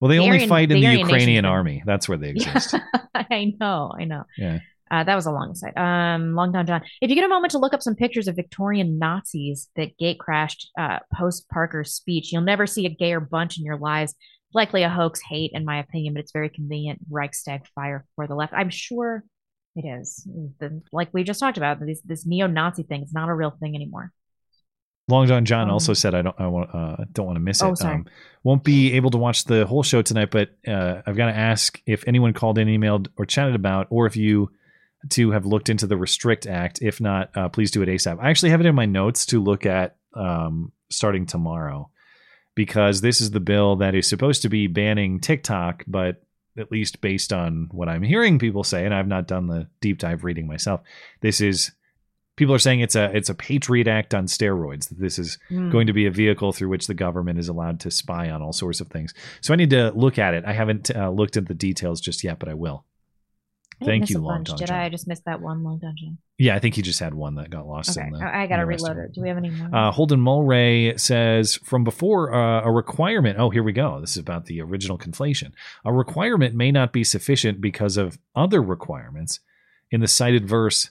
well 0.00 0.08
they 0.08 0.16
The 0.16 0.24
only 0.24 0.38
Aryan- 0.38 0.48
fight 0.48 0.70
in 0.70 0.80
the 0.80 0.86
the 0.86 0.98
ukrainian 0.98 1.44
army 1.44 1.82
that's 1.86 2.08
where 2.08 2.18
they 2.18 2.30
exist 2.30 2.74
I 3.14 3.54
know, 3.60 3.92
I 4.00 4.04
know. 4.04 4.24
yeah 4.38 4.58
Uh, 4.90 5.04
that 5.04 5.14
was 5.14 5.26
a 5.26 5.30
long 5.30 5.54
side. 5.54 5.76
Um, 5.76 6.34
long 6.34 6.52
John 6.52 6.66
John. 6.66 6.82
If 7.00 7.08
you 7.10 7.14
get 7.16 7.24
a 7.24 7.28
moment 7.36 7.52
to 7.52 7.58
look 7.58 7.72
up 7.74 7.82
some 7.82 7.94
pictures 7.94 8.26
of 8.28 8.34
Victorian 8.34 8.98
Nazis 8.98 9.68
that 9.76 9.96
gate 9.98 10.18
crashed 10.18 10.68
uh, 10.76 10.98
Posie 11.14 11.44
Parker's 11.54 11.94
speech, 11.94 12.32
you'll 12.32 12.42
never 12.52 12.66
see 12.66 12.86
a 12.86 12.88
gayer 13.02 13.20
bunch 13.20 13.56
in 13.58 13.64
your 13.64 13.78
lives. 13.78 14.14
Likely 14.52 14.82
a 14.82 14.90
hoax, 14.90 15.20
hate, 15.32 15.52
in 15.54 15.64
my 15.64 15.78
opinion, 15.78 16.12
but 16.14 16.20
it's 16.24 16.32
very 16.32 16.48
convenient. 16.48 16.98
Reichstag 17.08 17.60
fire 17.76 18.04
for 18.16 18.26
the 18.26 18.34
left. 18.34 18.52
I'm 18.52 18.68
sure 18.70 19.22
it 19.76 19.84
is. 19.86 20.26
The, 20.58 20.82
like 20.92 21.10
we 21.14 21.22
just 21.22 21.38
talked 21.38 21.56
about, 21.62 21.78
this 21.78 22.00
this 22.12 22.26
neo-Nazi 22.26 22.82
thing 22.82 23.02
is 23.04 23.12
not 23.12 23.28
a 23.28 23.34
real 23.34 23.54
thing 23.60 23.76
anymore. 23.76 24.10
Long 25.10 25.26
John 25.26 25.44
John 25.44 25.64
Um, 25.68 25.70
also 25.70 25.92
said 25.94 26.14
I 26.14 26.22
don't 26.22 26.36
I 26.38 26.46
want 26.46 26.74
uh, 26.74 27.04
don't 27.12 27.26
want 27.26 27.36
to 27.36 27.40
miss 27.40 27.60
it. 27.60 27.66
Oh, 27.66 27.74
sorry. 27.74 27.96
Um, 27.96 28.06
won't 28.42 28.64
be 28.64 28.94
able 28.94 29.10
to 29.10 29.18
watch 29.18 29.44
the 29.44 29.66
whole 29.66 29.82
show 29.82 30.02
tonight, 30.02 30.30
but 30.30 30.50
uh, 30.66 31.02
I've 31.06 31.16
got 31.16 31.26
to 31.26 31.36
ask 31.36 31.80
if 31.86 32.06
anyone 32.06 32.32
called 32.32 32.56
in, 32.58 32.68
emailed, 32.68 33.08
or 33.16 33.26
chatted 33.26 33.54
about, 33.54 33.86
or 33.90 34.06
if 34.06 34.16
you 34.16 34.50
two 35.08 35.30
have 35.30 35.46
looked 35.46 35.68
into 35.68 35.86
the 35.86 35.96
Restrict 35.96 36.46
Act. 36.46 36.80
If 36.82 37.00
not, 37.00 37.36
uh, 37.36 37.48
please 37.48 37.70
do 37.70 37.82
it 37.82 37.88
ASAP. 37.88 38.18
I 38.20 38.30
actually 38.30 38.50
have 38.50 38.60
it 38.60 38.66
in 38.66 38.74
my 38.74 38.86
notes 38.86 39.26
to 39.26 39.42
look 39.42 39.66
at 39.66 39.96
um, 40.14 40.72
starting 40.90 41.26
tomorrow 41.26 41.90
because 42.54 43.00
this 43.00 43.20
is 43.20 43.30
the 43.30 43.40
bill 43.40 43.76
that 43.76 43.94
is 43.94 44.08
supposed 44.08 44.42
to 44.42 44.48
be 44.48 44.66
banning 44.66 45.20
TikTok, 45.20 45.84
but 45.86 46.22
at 46.58 46.70
least 46.72 47.00
based 47.00 47.32
on 47.32 47.68
what 47.70 47.88
I'm 47.88 48.02
hearing 48.02 48.38
people 48.38 48.64
say, 48.64 48.84
and 48.84 48.92
I've 48.94 49.06
not 49.06 49.26
done 49.28 49.46
the 49.46 49.68
deep 49.80 49.98
dive 49.98 50.24
reading 50.24 50.46
myself, 50.46 50.80
this 51.20 51.40
is 51.40 51.72
people 52.40 52.54
are 52.54 52.58
saying 52.58 52.80
it's 52.80 52.96
a 52.96 53.14
it's 53.16 53.28
a 53.28 53.34
Patriot 53.34 53.86
Act 53.86 54.14
on 54.14 54.24
steroids. 54.26 54.88
That 54.88 54.98
this 54.98 55.18
is 55.18 55.38
Hmm. 55.48 55.70
going 55.70 55.86
to 55.86 55.92
be 55.92 56.06
a 56.06 56.10
vehicle 56.10 56.52
through 56.52 56.70
which 56.70 56.88
the 56.88 56.94
government 56.94 57.38
is 57.38 57.48
allowed 57.48 57.78
to 57.80 57.90
spy 57.90 58.30
on 58.30 58.42
all 58.42 58.52
sorts 58.52 58.80
of 58.80 58.88
things. 58.88 59.14
So 59.40 59.52
I 59.52 59.56
need 59.56 59.70
to 59.70 59.92
look 59.92 60.18
at 60.18 60.34
it. 60.34 60.44
I 60.44 60.52
haven't 60.52 60.90
uh, 60.94 61.10
looked 61.10 61.36
at 61.36 61.46
the 61.46 61.54
details 61.54 62.00
just 62.00 62.24
yet, 62.24 62.38
but 62.40 62.48
I 62.48 62.54
will. 62.54 62.84
I 63.82 63.86
Thank 63.86 64.10
you, 64.10 64.18
Long 64.18 64.44
John. 64.44 64.56
Did 64.58 64.70
I? 64.70 64.84
I 64.84 64.88
just 64.90 65.06
missed 65.08 65.24
that 65.24 65.40
one 65.40 65.62
Long 65.64 65.80
John 65.80 65.94
John. 65.96 66.18
Yeah, 66.38 66.54
I 66.54 66.58
think 66.58 66.74
he 66.74 66.82
just 66.82 67.00
had 67.00 67.14
one 67.14 67.34
that 67.36 67.48
got 67.50 67.66
lost 67.66 67.96
Okay, 67.96 68.06
in 68.06 68.12
the. 68.12 68.18
I, 68.24 68.42
I 68.42 68.46
got 68.46 68.56
to 68.56 68.62
the 68.62 68.66
reload 68.66 68.96
it. 68.98 69.04
it. 69.04 69.14
Do 69.14 69.22
we 69.22 69.28
have 69.28 69.38
any 69.38 69.50
more? 69.50 69.74
Uh, 69.74 69.90
Holden 69.90 70.20
Mulray 70.20 70.98
says 71.00 71.56
from 71.64 71.84
before 71.84 72.34
uh, 72.34 72.62
a 72.62 72.70
requirement. 72.70 73.38
Oh, 73.38 73.48
here 73.50 73.62
we 73.62 73.72
go. 73.72 73.98
This 74.00 74.12
is 74.12 74.16
about 74.18 74.46
the 74.46 74.60
original 74.60 74.98
conflation. 74.98 75.52
A 75.84 75.92
requirement 75.92 76.54
may 76.54 76.70
not 76.72 76.92
be 76.92 77.04
sufficient 77.04 77.60
because 77.60 77.96
of 77.96 78.18
other 78.34 78.62
requirements. 78.62 79.40
In 79.90 80.00
the 80.00 80.08
cited 80.08 80.46
verse, 80.48 80.90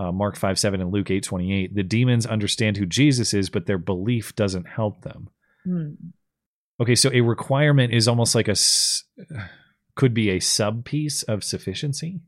uh, 0.00 0.12
Mark 0.12 0.36
five 0.36 0.58
seven 0.58 0.80
and 0.80 0.90
Luke 0.92 1.10
eight 1.10 1.24
twenty 1.24 1.52
eight, 1.52 1.74
the 1.74 1.82
demons 1.82 2.24
understand 2.26 2.76
who 2.76 2.86
Jesus 2.86 3.34
is, 3.34 3.50
but 3.50 3.66
their 3.66 3.78
belief 3.78 4.34
doesn't 4.34 4.66
help 4.66 5.02
them. 5.02 5.28
Hmm. 5.64 5.90
Okay, 6.80 6.94
so 6.94 7.10
a 7.12 7.20
requirement 7.20 7.92
is 7.92 8.08
almost 8.08 8.34
like 8.34 8.48
a 8.48 8.56
could 9.96 10.14
be 10.14 10.30
a 10.30 10.40
sub 10.40 10.84
piece 10.84 11.22
of 11.24 11.44
sufficiency, 11.44 12.20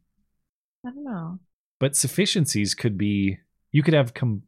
I 0.87 0.91
don't 0.91 1.05
know. 1.05 1.39
but 1.79 1.97
sufficiencies 1.97 2.75
could 2.75 2.99
be 2.99 3.39
you 3.71 3.83
could 3.83 3.95
have 3.95 4.13
com- 4.13 4.43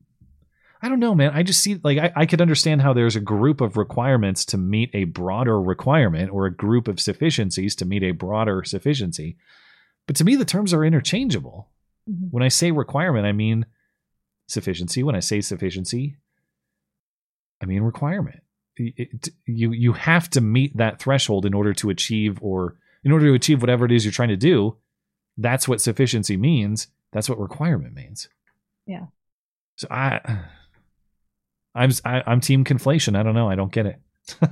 I 0.83 0.91
don't 0.91 1.01
know, 1.01 1.15
man. 1.15 1.31
I 1.33 1.43
just 1.43 1.61
see 1.63 1.81
like 1.83 1.97
I, 1.97 2.13
I 2.15 2.27
could 2.27 2.43
understand 2.43 2.83
how 2.83 2.93
there's 2.93 3.17
a 3.17 3.21
group 3.21 3.63
of 3.63 3.79
requirements 3.79 4.45
to 4.47 4.59
meet 4.59 4.91
a 4.93 5.05
broader 5.05 5.59
requirement 5.59 6.31
or 6.31 6.45
a 6.45 6.55
group 6.55 6.89
of 6.89 7.01
sufficiencies 7.01 7.75
to 7.77 7.87
meet 7.87 8.03
a 8.03 8.11
broader 8.11 8.63
sufficiency. 8.65 9.39
But 10.07 10.17
to 10.17 10.25
me, 10.25 10.37
the 10.37 10.45
terms 10.45 10.75
are 10.75 10.85
interchangeable. 10.85 11.71
Mhm. 12.11 12.29
When 12.31 12.43
I 12.43 12.49
say 12.49 12.71
requirement, 12.71 13.27
I 13.27 13.33
mean 13.33 13.67
sufficiency. 14.47 15.03
When 15.03 15.15
I 15.17 15.21
say 15.21 15.41
sufficiency, 15.41 16.17
I 17.63 17.67
mean 17.67 17.83
requirement. 17.83 18.43
It- 18.77 18.95
it- 18.97 19.29
you 19.47 19.73
you 19.73 19.93
have 19.93 20.29
to 20.31 20.41
meet 20.41 20.77
that 20.77 20.99
threshold 21.01 21.47
in 21.47 21.55
order 21.55 21.73
to 21.75 21.91
achieve 21.91 22.39
or 22.43 22.77
in 23.05 23.13
order 23.13 23.27
to 23.27 23.35
achieve 23.35 23.61
whatever 23.63 23.85
it 23.85 23.93
is 23.93 24.05
you're 24.05 24.13
trying 24.13 24.29
to 24.31 24.37
do. 24.37 24.77
That's 25.39 25.67
what 25.69 25.81
sufficiency 25.81 26.37
means. 26.37 26.89
That's 27.13 27.29
what 27.29 27.39
requirement 27.39 27.95
means. 27.95 28.29
Yeah. 28.87 29.07
So 29.77 29.87
I 29.91 30.21
I'm 31.75 31.91
I, 32.05 32.23
I'm 32.27 32.41
team 32.41 32.65
conflation. 32.65 33.17
I 33.17 33.23
don't 33.23 33.35
know. 33.35 33.49
I 33.49 33.55
don't 33.55 33.73
get 33.73 33.87
it. 33.87 34.01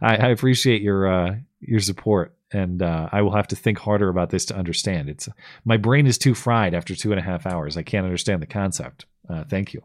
I, 0.00 0.16
I 0.16 0.28
appreciate 0.28 0.80
your 0.82 1.06
uh, 1.06 1.36
your 1.60 1.80
support, 1.80 2.34
and 2.52 2.82
uh, 2.82 3.08
I 3.12 3.22
will 3.22 3.34
have 3.34 3.48
to 3.48 3.56
think 3.56 3.78
harder 3.78 4.08
about 4.08 4.30
this 4.30 4.44
to 4.46 4.56
understand. 4.56 5.08
It's 5.08 5.28
my 5.64 5.76
brain 5.76 6.06
is 6.06 6.18
too 6.18 6.34
fried 6.34 6.74
after 6.74 6.94
two 6.94 7.12
and 7.12 7.18
a 7.18 7.22
half 7.22 7.46
hours. 7.46 7.76
I 7.76 7.82
can't 7.82 8.04
understand 8.04 8.42
the 8.42 8.46
concept. 8.46 9.06
Uh, 9.28 9.44
thank 9.44 9.72
you. 9.72 9.82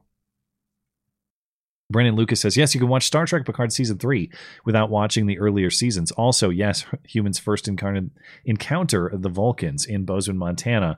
Brandon 1.92 2.16
Lucas 2.16 2.42
says, 2.42 2.58
yes, 2.58 2.74
you 2.74 2.80
can 2.80 2.90
watch 2.90 3.06
Star 3.06 3.28
Trek 3.28 3.46
Picard 3.46 3.72
season 3.72 4.00
three 4.00 4.32
without 4.66 4.90
watching 4.90 5.28
the 5.28 5.38
earlier 5.38 5.70
seasons. 5.70 6.12
Also, 6.12 6.50
yes, 6.50 6.84
humans 7.04 7.38
first 7.38 7.68
incarnate, 7.68 8.10
encounter 8.44 9.12
the 9.14 9.30
Vulcans 9.30 9.86
in 9.86 10.04
Bozeman, 10.04 10.40
Montana, 10.40 10.98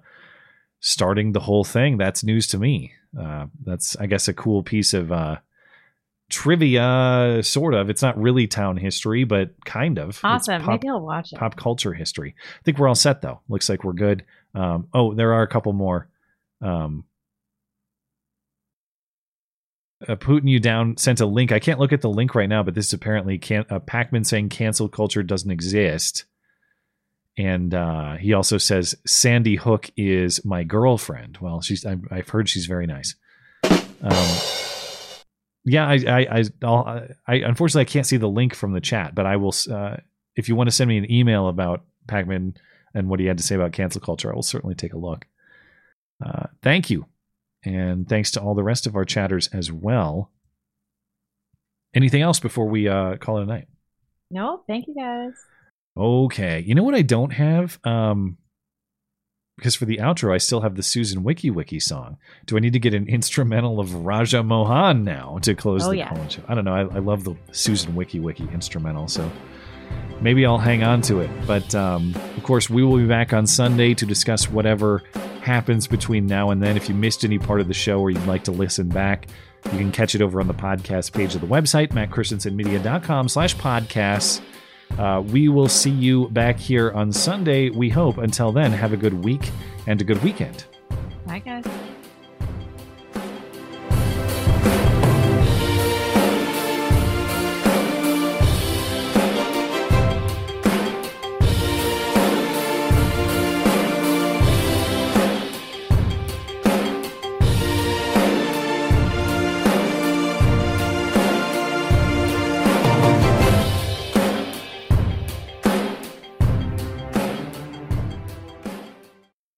starting 0.80 1.34
the 1.34 1.42
whole 1.42 1.66
thing. 1.66 1.98
That's 1.98 2.24
news 2.24 2.48
to 2.48 2.58
me. 2.58 2.94
Uh, 3.20 3.48
that's, 3.66 3.98
I 3.98 4.06
guess, 4.06 4.30
a 4.30 4.34
cool 4.34 4.64
piece 4.64 4.94
of 4.94 5.12
uh, 5.12 5.38
trivia, 6.30 7.40
sort 7.44 7.74
of. 7.74 7.90
It's 7.90 8.02
not 8.02 8.18
really 8.20 8.48
town 8.48 8.78
history, 8.78 9.24
but 9.24 9.52
kind 9.66 9.98
of. 9.98 10.20
Awesome. 10.24 10.62
pop- 10.62 10.82
Maybe 10.82 10.90
I'll 10.90 11.00
watch 11.02 11.34
it. 11.34 11.40
pop 11.40 11.56
culture 11.56 11.94
history. 11.94 12.36
I 12.38 12.64
think 12.64 12.78
we're 12.78 12.88
all 12.88 12.96
set 12.96 13.22
though. 13.22 13.42
Looks 13.50 13.70
like 13.70 13.84
we're 13.84 13.94
good. 13.94 14.26
Um, 14.54 14.88
oh, 14.94 15.14
there 15.14 15.34
are 15.34 15.44
a 15.44 15.48
couple 15.48 15.74
more. 15.74 16.10
Um, 16.62 17.06
uh, 20.08 20.16
Putin 20.16 20.48
you 20.50 20.60
down 20.60 20.98
sent 20.98 21.22
a 21.22 21.26
link. 21.26 21.52
I 21.52 21.60
can't 21.60 21.80
look 21.80 21.92
at 21.94 22.02
the 22.02 22.10
link 22.10 22.36
right 22.36 22.50
now, 22.50 22.62
but 22.64 22.76
this 22.76 22.88
is 22.88 22.94
apparently 22.94 23.38
can 23.38 23.66
uh, 23.70 23.80
Pakman 23.80 24.26
saying 24.26 24.50
cancel 24.50 24.90
culture 24.90 25.24
doesn't 25.24 25.50
exist. 25.50 26.26
And 27.38 27.74
uh, 27.74 28.16
he 28.16 28.34
also 28.34 28.58
says 28.58 28.96
Sandy 29.06 29.56
Hook 29.56 29.90
is 29.96 30.44
my 30.44 30.64
girlfriend. 30.64 31.38
Well, 31.40 31.62
she's 31.62 31.86
I've, 31.86 32.02
I've 32.12 32.30
heard 32.30 32.50
she's 32.50 32.66
very 32.66 32.88
nice. 32.88 33.16
Um, 34.02 34.38
yeah, 35.68 35.86
I 35.88 35.96
I 35.96 36.20
I, 36.40 36.44
I'll, 36.64 37.08
I 37.28 37.36
unfortunately 37.36 37.82
I 37.82 37.92
can't 37.92 38.06
see 38.06 38.18
the 38.18 38.30
link 38.30 38.56
from 38.56 38.72
the 38.72 38.82
chat, 38.82 39.14
but 39.14 39.26
I 39.26 39.36
will. 39.36 39.54
Uh, 39.70 39.98
if 40.36 40.48
you 40.48 40.56
want 40.56 40.70
to 40.70 40.76
send 40.76 40.88
me 40.88 40.98
an 40.98 41.12
email 41.12 41.48
about 41.48 41.84
Pakman 42.08 42.56
and 42.94 43.10
what 43.10 43.20
he 43.20 43.26
had 43.26 43.38
to 43.38 43.44
say 43.44 43.56
about 43.56 43.74
cancel 43.74 44.00
culture, 44.02 44.32
I 44.32 44.36
will 44.36 44.44
certainly 44.44 44.76
take 44.76 44.94
a 44.94 44.98
look. 44.98 45.26
Uh, 46.26 46.46
thank 46.64 46.90
you, 46.90 47.06
and 47.64 48.08
thanks 48.08 48.32
to 48.32 48.42
all 48.42 48.56
the 48.56 48.64
rest 48.64 48.88
of 48.88 48.96
our 48.96 49.06
chatters 49.06 49.50
as 49.52 49.72
well. 49.72 50.32
Anything 51.94 52.22
else 52.22 52.40
before 52.40 52.68
we 52.68 52.88
uh, 52.88 53.18
call 53.18 53.40
it 53.40 53.44
a 53.44 53.46
night? 53.46 53.68
No, 54.32 54.62
thank 54.68 54.88
you 54.88 54.96
guys. 54.96 55.34
Okay. 55.98 56.64
You 56.66 56.76
know 56.76 56.84
what 56.84 56.96
I 56.96 57.02
don't 57.02 57.32
have? 57.32 57.80
Um 57.84 58.38
because 59.58 59.76
for 59.76 59.86
the 59.86 59.98
outro 59.98 60.34
I 60.34 60.38
still 60.38 60.62
have 60.62 60.76
the 60.76 60.84
Susan 60.84 61.24
Wiki 61.24 61.50
Wiki 61.50 61.80
song. 61.80 62.18
Do 62.46 62.56
I 62.56 62.60
need 62.60 62.74
to 62.74 62.80
get 62.80 62.94
an 62.94 63.08
instrumental 63.10 63.80
of 63.80 63.94
Raja 64.06 64.42
Mohan 64.44 65.04
now 65.04 65.40
to 65.42 65.54
close 65.54 65.86
Oh, 65.86 65.90
the 65.90 65.98
yeah. 65.98 66.28
I 66.48 66.56
don't 66.56 66.64
know. 66.66 66.74
I, 66.74 66.82
I 66.82 67.00
love 67.00 67.24
the 67.26 67.36
Susan 67.52 67.96
Wiki 67.96 68.20
Wiki 68.20 68.48
instrumental, 68.54 69.08
so 69.08 69.30
maybe 70.22 70.46
I'll 70.46 70.58
hang 70.58 70.84
on 70.84 71.02
to 71.04 71.20
it. 71.20 71.30
But 71.46 71.74
um, 71.76 72.16
of 72.38 72.44
course, 72.44 72.70
we 72.70 72.84
will 72.84 72.98
be 72.98 73.08
back 73.08 73.34
on 73.34 73.46
Sunday 73.48 73.94
to 73.96 74.06
discuss 74.06 74.50
whatever 74.50 75.04
happens 75.42 75.88
between 75.88 76.26
now 76.26 76.50
and 76.52 76.62
then. 76.62 76.76
If 76.78 76.88
you 76.90 76.96
missed 76.96 77.24
any 77.24 77.40
part 77.40 77.62
of 77.62 77.68
the 77.68 77.74
show 77.74 78.00
or 78.00 78.10
you'd 78.10 78.26
like 78.26 78.44
to 78.46 78.52
listen 78.52 78.90
back, 78.90 79.28
you 79.66 79.78
can 79.78 79.92
catch 79.92 80.14
it 80.14 80.22
over 80.22 80.40
on 80.40 80.48
the 80.48 80.54
podcast 80.54 81.14
page 81.14 81.36
of 81.36 81.42
the 81.42 81.48
website, 81.48 81.88
mattchristiansenmedia.com 81.90 83.30
slash 83.30 83.56
podcasts. 83.56 84.42
Uh, 84.98 85.22
we 85.22 85.50
will 85.50 85.68
see 85.68 85.92
you 85.92 86.30
back 86.30 86.58
here 86.60 86.92
on 86.92 87.12
Sunday, 87.12 87.70
we 87.70 87.90
hope. 87.90 88.18
Until 88.18 88.52
then, 88.52 88.72
have 88.72 88.94
a 88.94 88.98
good 88.98 89.24
week 89.24 89.52
and 89.86 90.02
a 90.02 90.04
good 90.04 90.22
weekend. 90.24 90.66
Bye, 91.26 91.40
guys. 91.40 91.66